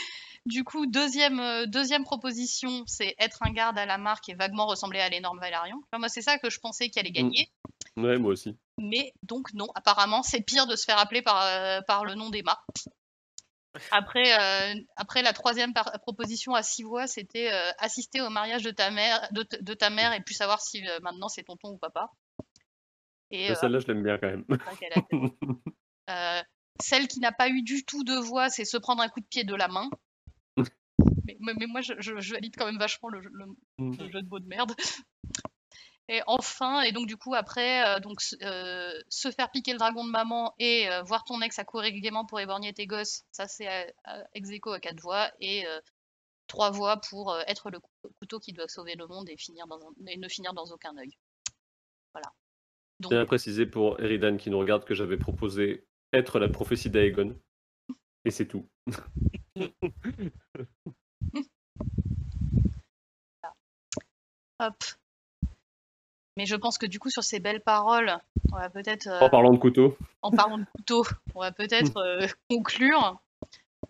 Du 0.47 0.65
coup, 0.65 0.87
deuxième, 0.87 1.39
euh, 1.39 1.67
deuxième 1.67 2.03
proposition, 2.03 2.83
c'est 2.87 3.15
être 3.19 3.39
un 3.43 3.53
garde 3.53 3.79
à 3.79 3.85
la 3.85 3.99
marque 3.99 4.29
et 4.31 4.35
vaguement 4.35 4.67
ressembler 4.67 4.99
à 4.99 5.09
l'énorme 5.11 5.39
Valérian. 5.39 5.79
Enfin, 5.85 5.99
moi, 5.99 6.09
c'est 6.09 6.23
ça 6.23 6.39
que 6.39 6.49
je 6.49 6.59
pensais 6.61 6.89
qu'il 6.89 6.99
allait 6.99 7.13
gagner. 7.13 7.51
Ouais, 7.97 8.19
moi 8.19 8.33
aussi. 8.33 8.57
Mais 8.83 9.13
donc 9.23 9.53
non, 9.53 9.67
apparemment 9.75 10.23
c'est 10.23 10.41
pire 10.41 10.67
de 10.67 10.75
se 10.75 10.85
faire 10.85 10.99
appeler 10.99 11.21
par, 11.23 11.43
euh, 11.43 11.81
par 11.87 12.05
le 12.07 12.15
nom 12.15 12.31
d'Emma. 12.31 12.59
Après, 13.93 14.33
euh, 14.41 14.75
après 14.97 15.23
la 15.23 15.33
troisième 15.33 15.73
proposition 16.03 16.55
à 16.55 16.63
six 16.63 16.83
voix, 16.83 17.07
c'était 17.07 17.53
euh, 17.53 17.71
assister 17.79 18.21
au 18.21 18.31
mariage 18.31 18.63
de 18.63 18.71
ta 18.71 18.91
mère, 18.91 19.29
de, 19.33 19.75
ta 19.75 19.91
mère 19.91 20.13
et 20.13 20.21
puis 20.23 20.35
savoir 20.35 20.61
si 20.61 20.83
maintenant 21.03 21.29
c'est 21.29 21.45
tonton 21.45 21.71
ou 21.73 21.79
papa. 21.79 22.11
Et 23.31 23.55
Celle-là, 23.55 23.79
je 23.79 23.87
l'aime 23.87 24.03
bien 24.03 24.19
quand 24.19 24.27
même. 24.29 24.45
celle 26.81 27.07
qui 27.07 27.21
n'a 27.21 27.31
pas 27.33 27.49
eu 27.49 27.63
du 27.63 27.85
tout 27.85 28.03
de 28.03 28.15
voix, 28.15 28.49
c'est 28.49 28.65
se 28.65 28.77
prendre 28.77 29.03
un 29.03 29.09
coup 29.09 29.21
de 29.21 29.27
pied 29.27 29.45
de 29.45 29.55
la 29.55 29.69
main. 29.69 29.89
Mais, 31.41 31.67
moi, 31.67 31.81
je, 31.81 31.93
je- 31.99 32.19
je 32.19 32.33
valide 32.33 32.55
quand 32.57 32.67
même 32.67 32.79
vachement 32.79 33.09
le, 33.11 33.21
jeu- 33.23 33.31
le- 33.33 33.47
Mm. 33.79 33.97
le 33.99 34.11
jeu 34.11 34.23
de 34.23 34.29
mots 34.29 34.41
de 34.41 34.47
merde. 34.49 34.73
Et 36.13 36.23
enfin, 36.27 36.83
et 36.83 36.91
donc 36.91 37.07
du 37.07 37.17
coup 37.17 37.37
après, 37.37 37.87
euh, 37.87 38.01
donc 38.01 38.21
euh, 38.43 39.01
se 39.09 39.31
faire 39.31 39.49
piquer 39.53 39.71
le 39.71 39.79
dragon 39.79 40.05
de 40.05 40.11
maman 40.11 40.57
et 40.59 40.91
euh, 40.91 41.03
voir 41.03 41.23
ton 41.23 41.41
ex 41.41 41.57
accourir 41.61 41.93
gaiement 41.93 42.27
pour 42.27 42.41
éborgner 42.41 42.73
tes 42.73 42.89
gosses, 42.89 43.23
ça 43.31 43.47
c'est 43.47 43.95
ex 44.35 44.51
aequo 44.51 44.73
à 44.73 44.81
quatre 44.81 45.01
voix 45.01 45.31
et 45.39 45.65
trois 46.49 46.73
voix 46.73 46.97
pour 46.97 47.39
être 47.47 47.71
le 47.71 47.79
couteau 48.19 48.41
qui 48.41 48.53
doit 48.53 48.67
sauver 48.67 48.97
le 48.97 49.07
monde 49.07 49.31
et 49.31 49.37
finir 49.37 49.69
dans 49.69 49.79
et 50.09 50.17
ne 50.17 50.29
finir 50.29 50.53
dans 50.53 50.65
aucun 50.65 50.97
œil. 50.99 51.17
Voilà. 52.13 52.33
Donc... 52.99 53.27
Préciser 53.27 53.67
pour 53.67 54.01
Eridan 54.01 54.37
qui 54.37 54.51
nous 54.51 54.59
regarde 54.59 54.85
que 54.85 54.97
j'avais 54.97 55.17
proposé 55.17 55.87
être 56.13 56.41
la 56.41 56.49
prophétie 56.49 56.91
d'Aegon. 56.91 57.39
Et 58.25 58.33
c'est 58.33 58.49
tout. 58.49 58.69
Hop. 64.59 64.75
Mais 66.41 66.47
je 66.47 66.57
pense 66.57 66.79
que 66.79 66.87
du 66.87 66.99
coup, 66.99 67.11
sur 67.11 67.23
ces 67.23 67.39
belles 67.39 67.61
paroles, 67.61 68.17
on 68.51 68.57
va 68.57 68.71
peut-être. 68.71 69.09
en 69.21 69.29
parlant 69.29 69.53
de 69.53 69.59
couteau. 69.59 69.99
En 70.23 70.31
parlant 70.31 70.57
de 70.57 70.65
couteau, 70.75 71.05
on 71.35 71.41
va 71.41 71.53
peut-être 71.53 71.95
euh, 71.99 72.27
conclure. 72.49 73.21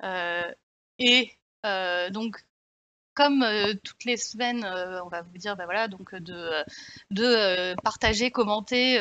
Euh, 0.02 0.42
et 0.98 1.30
euh, 1.64 2.10
donc, 2.10 2.44
comme 3.14 3.46
toutes 3.84 4.04
les 4.04 4.16
semaines, 4.16 4.64
on 4.64 5.08
va 5.08 5.22
vous 5.22 5.38
dire, 5.38 5.54
bah 5.54 5.66
voilà, 5.66 5.86
donc 5.86 6.12
de, 6.12 6.64
de 7.12 7.80
partager, 7.84 8.32
commenter, 8.32 9.00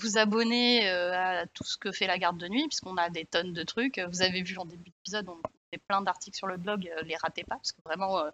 vous 0.00 0.18
abonner 0.18 0.88
à 0.88 1.46
tout 1.46 1.62
ce 1.62 1.76
que 1.76 1.92
fait 1.92 2.08
la 2.08 2.18
garde 2.18 2.38
de 2.38 2.48
nuit, 2.48 2.66
puisqu'on 2.66 2.96
a 2.96 3.10
des 3.10 3.26
tonnes 3.26 3.52
de 3.52 3.62
trucs. 3.62 4.00
Vous 4.10 4.22
avez 4.22 4.42
vu 4.42 4.58
en 4.58 4.64
début 4.64 4.90
d'épisode, 4.90 5.28
on 5.28 5.40
fait 5.72 5.80
plein 5.86 6.02
d'articles 6.02 6.36
sur 6.36 6.48
le 6.48 6.56
blog, 6.56 6.90
les 7.04 7.16
ratez 7.16 7.44
pas, 7.44 7.56
parce 7.56 7.70
que 7.70 7.82
vraiment, 7.84 8.24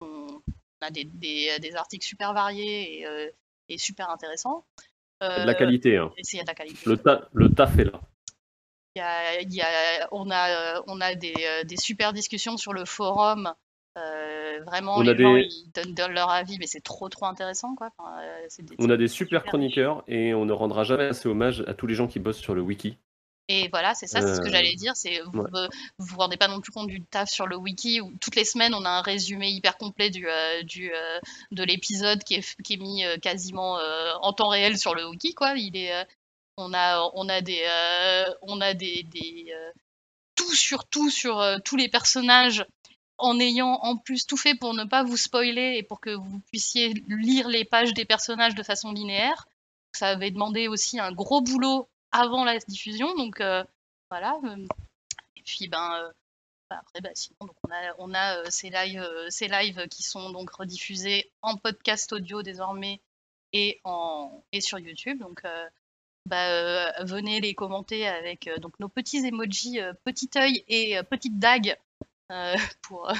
on, 0.00 0.40
a 0.80 0.90
des, 0.90 1.04
des, 1.04 1.58
des, 1.58 1.76
articles 1.76 2.06
super 2.06 2.32
variés 2.32 3.00
et, 3.00 3.32
est 3.68 3.78
super 3.78 4.10
intéressant. 4.10 4.64
de 5.20 5.46
la 5.46 5.54
qualité. 5.54 5.96
Hein. 5.96 6.12
Y 6.32 6.40
a 6.40 6.42
de 6.42 6.48
la 6.48 6.54
qualité. 6.54 6.78
Le, 6.86 6.96
ta 6.96 7.28
le 7.32 7.50
taf 7.50 7.78
est 7.78 7.84
là. 7.84 8.00
Y 8.96 9.00
a, 9.00 9.42
y 9.42 9.60
a, 9.60 10.08
on 10.10 10.30
a, 10.30 10.82
on 10.86 11.00
a 11.02 11.14
des, 11.14 11.34
euh, 11.36 11.64
des, 11.64 11.76
super 11.76 12.14
discussions 12.14 12.56
sur 12.56 12.72
le 12.72 12.86
forum. 12.86 13.52
Euh, 13.98 14.60
vraiment, 14.64 14.96
on 14.96 15.00
les 15.02 15.16
gens 15.16 15.34
des... 15.34 15.48
ils 15.50 15.94
donnent, 15.94 16.12
leur 16.12 16.30
avis, 16.30 16.58
mais 16.58 16.66
c'est 16.66 16.80
trop 16.80 17.08
trop 17.08 17.26
intéressant. 17.26 17.74
Quoi. 17.76 17.90
Enfin, 17.98 18.18
euh, 18.22 18.46
des, 18.58 18.74
on 18.78 18.88
a 18.88 18.96
des 18.96 19.08
super, 19.08 19.40
super 19.40 19.44
chroniqueurs 19.44 20.02
et 20.08 20.32
on 20.34 20.46
ne 20.46 20.52
rendra 20.52 20.84
jamais 20.84 21.04
assez 21.04 21.28
hommage 21.28 21.62
à 21.66 21.74
tous 21.74 21.86
les 21.86 21.94
gens 21.94 22.06
qui 22.06 22.18
bossent 22.18 22.38
sur 22.38 22.54
le 22.54 22.62
wiki. 22.62 22.96
Et 23.48 23.68
voilà, 23.68 23.94
c'est 23.94 24.08
ça, 24.08 24.20
c'est 24.20 24.36
ce 24.36 24.40
que 24.40 24.50
j'allais 24.50 24.72
euh, 24.72 24.76
dire. 24.76 24.96
C'est 24.96 25.20
vous, 25.20 25.46
vous 25.98 26.16
rendez 26.16 26.36
pas 26.36 26.48
non 26.48 26.60
plus 26.60 26.72
compte 26.72 26.88
du 26.88 27.00
taf 27.02 27.30
sur 27.30 27.46
le 27.46 27.56
wiki 27.56 28.00
où 28.00 28.12
toutes 28.20 28.34
les 28.34 28.44
semaines 28.44 28.74
on 28.74 28.84
a 28.84 28.90
un 28.90 29.02
résumé 29.02 29.50
hyper 29.50 29.76
complet 29.76 30.10
du, 30.10 30.28
euh, 30.28 30.62
du 30.62 30.92
euh, 30.92 31.20
de 31.52 31.62
l'épisode 31.62 32.24
qui 32.24 32.34
est, 32.34 32.62
qui 32.62 32.74
est 32.74 32.78
mis 32.78 33.04
quasiment 33.22 33.78
en 34.22 34.32
temps 34.32 34.48
réel 34.48 34.78
sur 34.78 34.94
le 34.94 35.08
wiki 35.08 35.34
quoi. 35.34 35.54
Il 35.56 35.76
est, 35.76 35.92
on 36.56 36.74
a 36.74 37.08
on 37.14 37.28
a 37.28 37.40
des 37.40 37.64
on 38.42 38.60
a 38.60 38.74
des, 38.74 39.04
des 39.04 39.54
tout 40.34 40.54
sur 40.54 40.84
tout 40.84 41.10
sur 41.10 41.40
tous 41.64 41.76
les 41.76 41.88
personnages 41.88 42.64
en 43.18 43.38
ayant 43.38 43.78
en 43.82 43.96
plus 43.96 44.26
tout 44.26 44.36
fait 44.36 44.56
pour 44.56 44.74
ne 44.74 44.84
pas 44.84 45.04
vous 45.04 45.16
spoiler 45.16 45.76
et 45.76 45.84
pour 45.84 46.00
que 46.00 46.10
vous 46.10 46.40
puissiez 46.50 46.94
lire 47.08 47.48
les 47.48 47.64
pages 47.64 47.94
des 47.94 48.04
personnages 48.04 48.56
de 48.56 48.62
façon 48.64 48.90
linéaire. 48.90 49.46
Ça 49.92 50.08
avait 50.08 50.32
demandé 50.32 50.66
aussi 50.66 50.98
un 50.98 51.12
gros 51.12 51.40
boulot 51.40 51.88
avant 52.16 52.44
la 52.44 52.58
diffusion. 52.58 53.14
Donc 53.14 53.40
euh, 53.40 53.64
voilà. 54.10 54.38
Euh, 54.44 54.66
et 55.36 55.42
puis 55.44 55.68
ben 55.68 56.02
euh, 56.02 56.10
bah, 56.70 56.78
après, 56.80 57.00
bah, 57.00 57.10
sinon, 57.14 57.36
donc 57.40 57.56
on 57.98 58.14
a, 58.14 58.50
ces, 58.50 58.70
lives, 58.70 59.08
ces 59.28 59.48
lives 59.48 59.86
qui 59.88 60.02
sont 60.02 60.30
donc 60.30 60.50
rediffusés 60.50 61.30
en 61.42 61.56
podcast 61.56 62.12
audio 62.12 62.42
désormais 62.42 63.00
et, 63.52 63.80
en, 63.84 64.42
et 64.52 64.60
sur 64.60 64.78
YouTube. 64.78 65.20
Donc, 65.20 65.42
bah, 66.26 67.04
venez 67.04 67.40
les 67.40 67.54
commenter 67.54 68.08
avec 68.08 68.50
donc 68.60 68.78
nos 68.80 68.88
petits 68.88 69.24
emojis 69.24 69.78
petit 70.04 70.28
œil 70.36 70.64
et 70.66 71.00
petite 71.04 71.38
dague 71.38 71.78
pour, 72.82 73.12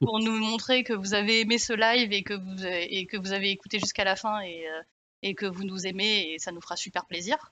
pour 0.00 0.18
nous 0.18 0.36
montrer 0.36 0.84
que 0.84 0.92
vous 0.92 1.14
avez 1.14 1.40
aimé 1.40 1.56
ce 1.56 1.72
live 1.72 2.12
et 2.12 2.22
que 2.22 2.34
vous, 2.34 2.66
et 2.66 3.06
que 3.06 3.16
vous 3.16 3.32
avez 3.32 3.50
écouté 3.50 3.78
jusqu'à 3.78 4.04
la 4.04 4.14
fin 4.16 4.42
et, 4.42 4.66
et 5.22 5.34
que 5.34 5.46
vous 5.46 5.64
nous 5.64 5.86
aimez 5.86 6.34
et 6.34 6.38
ça 6.38 6.52
nous 6.52 6.60
fera 6.60 6.76
super 6.76 7.06
plaisir. 7.06 7.50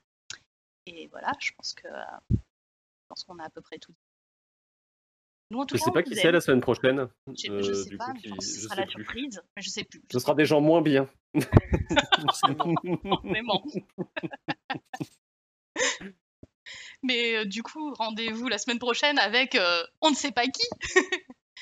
Et 0.89 1.09
voilà, 1.09 1.33
je 1.39 1.51
pense 1.57 1.75
que 1.75 1.89
je 2.31 2.37
pense 3.09 3.25
qu'on 3.25 3.39
a 3.39 3.45
à 3.45 3.51
peu 3.51 3.61
près 3.61 3.79
tout 3.79 3.93
dit. 3.93 3.99
Nous, 5.51 5.59
en 5.59 5.67
tout 5.67 5.77
je 5.77 5.83
ne 5.83 5.85
sais 5.85 5.93
pas 5.93 6.03
qui 6.03 6.15
c'est 6.15 6.31
la 6.31 6.41
semaine 6.41 6.61
prochaine. 6.61 7.09
Je, 7.27 7.53
ne 7.53 7.63
sais 7.63 7.97
pas, 7.97 8.13
ce 8.39 8.61
sera 8.61 8.77
la 8.77 8.87
surprise, 8.87 9.43
mais 9.57 9.63
je 9.63 9.71
sais 9.71 9.85
plus. 9.85 10.03
ce 10.11 10.19
sera 10.19 10.35
des 10.35 10.45
gens 10.45 10.61
moins 10.61 10.83
bien. 10.83 11.09
Vraiment. 13.25 13.65
mais 17.03 17.37
euh, 17.37 17.45
du 17.45 17.63
coup, 17.63 17.95
rendez-vous 17.95 18.49
la 18.49 18.59
semaine 18.59 18.79
prochaine 18.79 19.19
avec 19.19 19.55
euh, 19.55 19.83
on 20.03 20.11
ne 20.11 20.15
sait 20.15 20.33
pas 20.33 20.45
qui. 20.45 20.69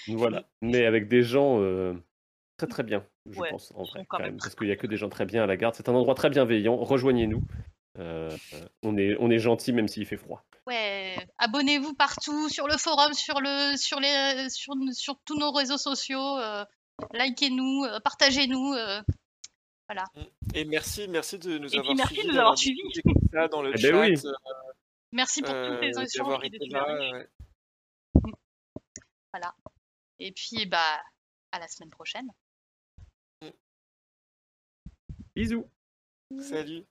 voilà, 0.08 0.48
mais 0.62 0.84
avec 0.84 1.06
des 1.06 1.22
gens 1.22 1.60
euh, 1.60 1.94
très 2.56 2.66
très 2.66 2.82
bien, 2.82 3.06
je 3.30 3.38
pense, 3.38 3.72
en 3.76 3.84
vrai, 3.84 4.04
quand 4.08 4.18
même, 4.18 4.36
parce 4.38 4.56
qu'il 4.56 4.66
n'y 4.66 4.72
a 4.72 4.76
que 4.76 4.88
des 4.88 4.96
gens 4.96 5.08
très 5.08 5.26
bien 5.26 5.44
à 5.44 5.46
la 5.46 5.56
garde. 5.56 5.76
C'est 5.76 5.88
un 5.88 5.94
endroit 5.94 6.16
très 6.16 6.30
bienveillant. 6.30 6.76
Rejoignez-nous. 6.76 7.44
Euh, 7.98 8.36
on, 8.82 8.96
est, 8.96 9.16
on 9.18 9.30
est 9.30 9.38
gentil 9.38 9.72
même 9.72 9.88
s'il 9.88 10.06
fait 10.06 10.16
froid. 10.16 10.44
Ouais, 10.66 11.16
abonnez-vous 11.38 11.94
partout, 11.94 12.48
sur 12.48 12.66
le 12.66 12.76
forum, 12.76 13.14
sur, 13.14 13.40
le, 13.40 13.76
sur, 13.76 14.00
les, 14.00 14.48
sur, 14.50 14.74
sur 14.92 15.18
tous 15.24 15.38
nos 15.38 15.52
réseaux 15.52 15.78
sociaux. 15.78 16.38
Euh, 16.38 16.64
likez-nous, 17.12 17.84
euh, 17.84 18.00
partagez-nous. 18.00 18.74
voilà. 19.88 20.04
Et 20.54 20.64
merci, 20.64 21.08
merci 21.08 21.38
de 21.38 21.58
nous 21.58 21.74
et 21.74 21.78
avoir 21.78 21.94
merci 21.94 22.14
suivis. 22.14 22.28
de 22.28 22.32
nous 22.32 22.38
avoir 22.38 22.58
suivis. 22.58 22.82
dans 23.50 23.62
le 23.62 23.72
eh 23.78 23.82
ben 23.82 24.16
chat. 24.16 24.28
merci 25.12 25.42
pour 25.42 25.54
toutes 25.54 25.80
les 25.80 25.98
échanges. 25.98 27.12
Ouais. 27.12 27.28
Voilà. 29.32 29.54
Et 30.18 30.32
puis, 30.32 30.66
bah, 30.66 31.02
à 31.52 31.58
la 31.58 31.68
semaine 31.68 31.90
prochaine. 31.90 32.28
Bisous. 35.34 35.68
Salut. 36.40 36.84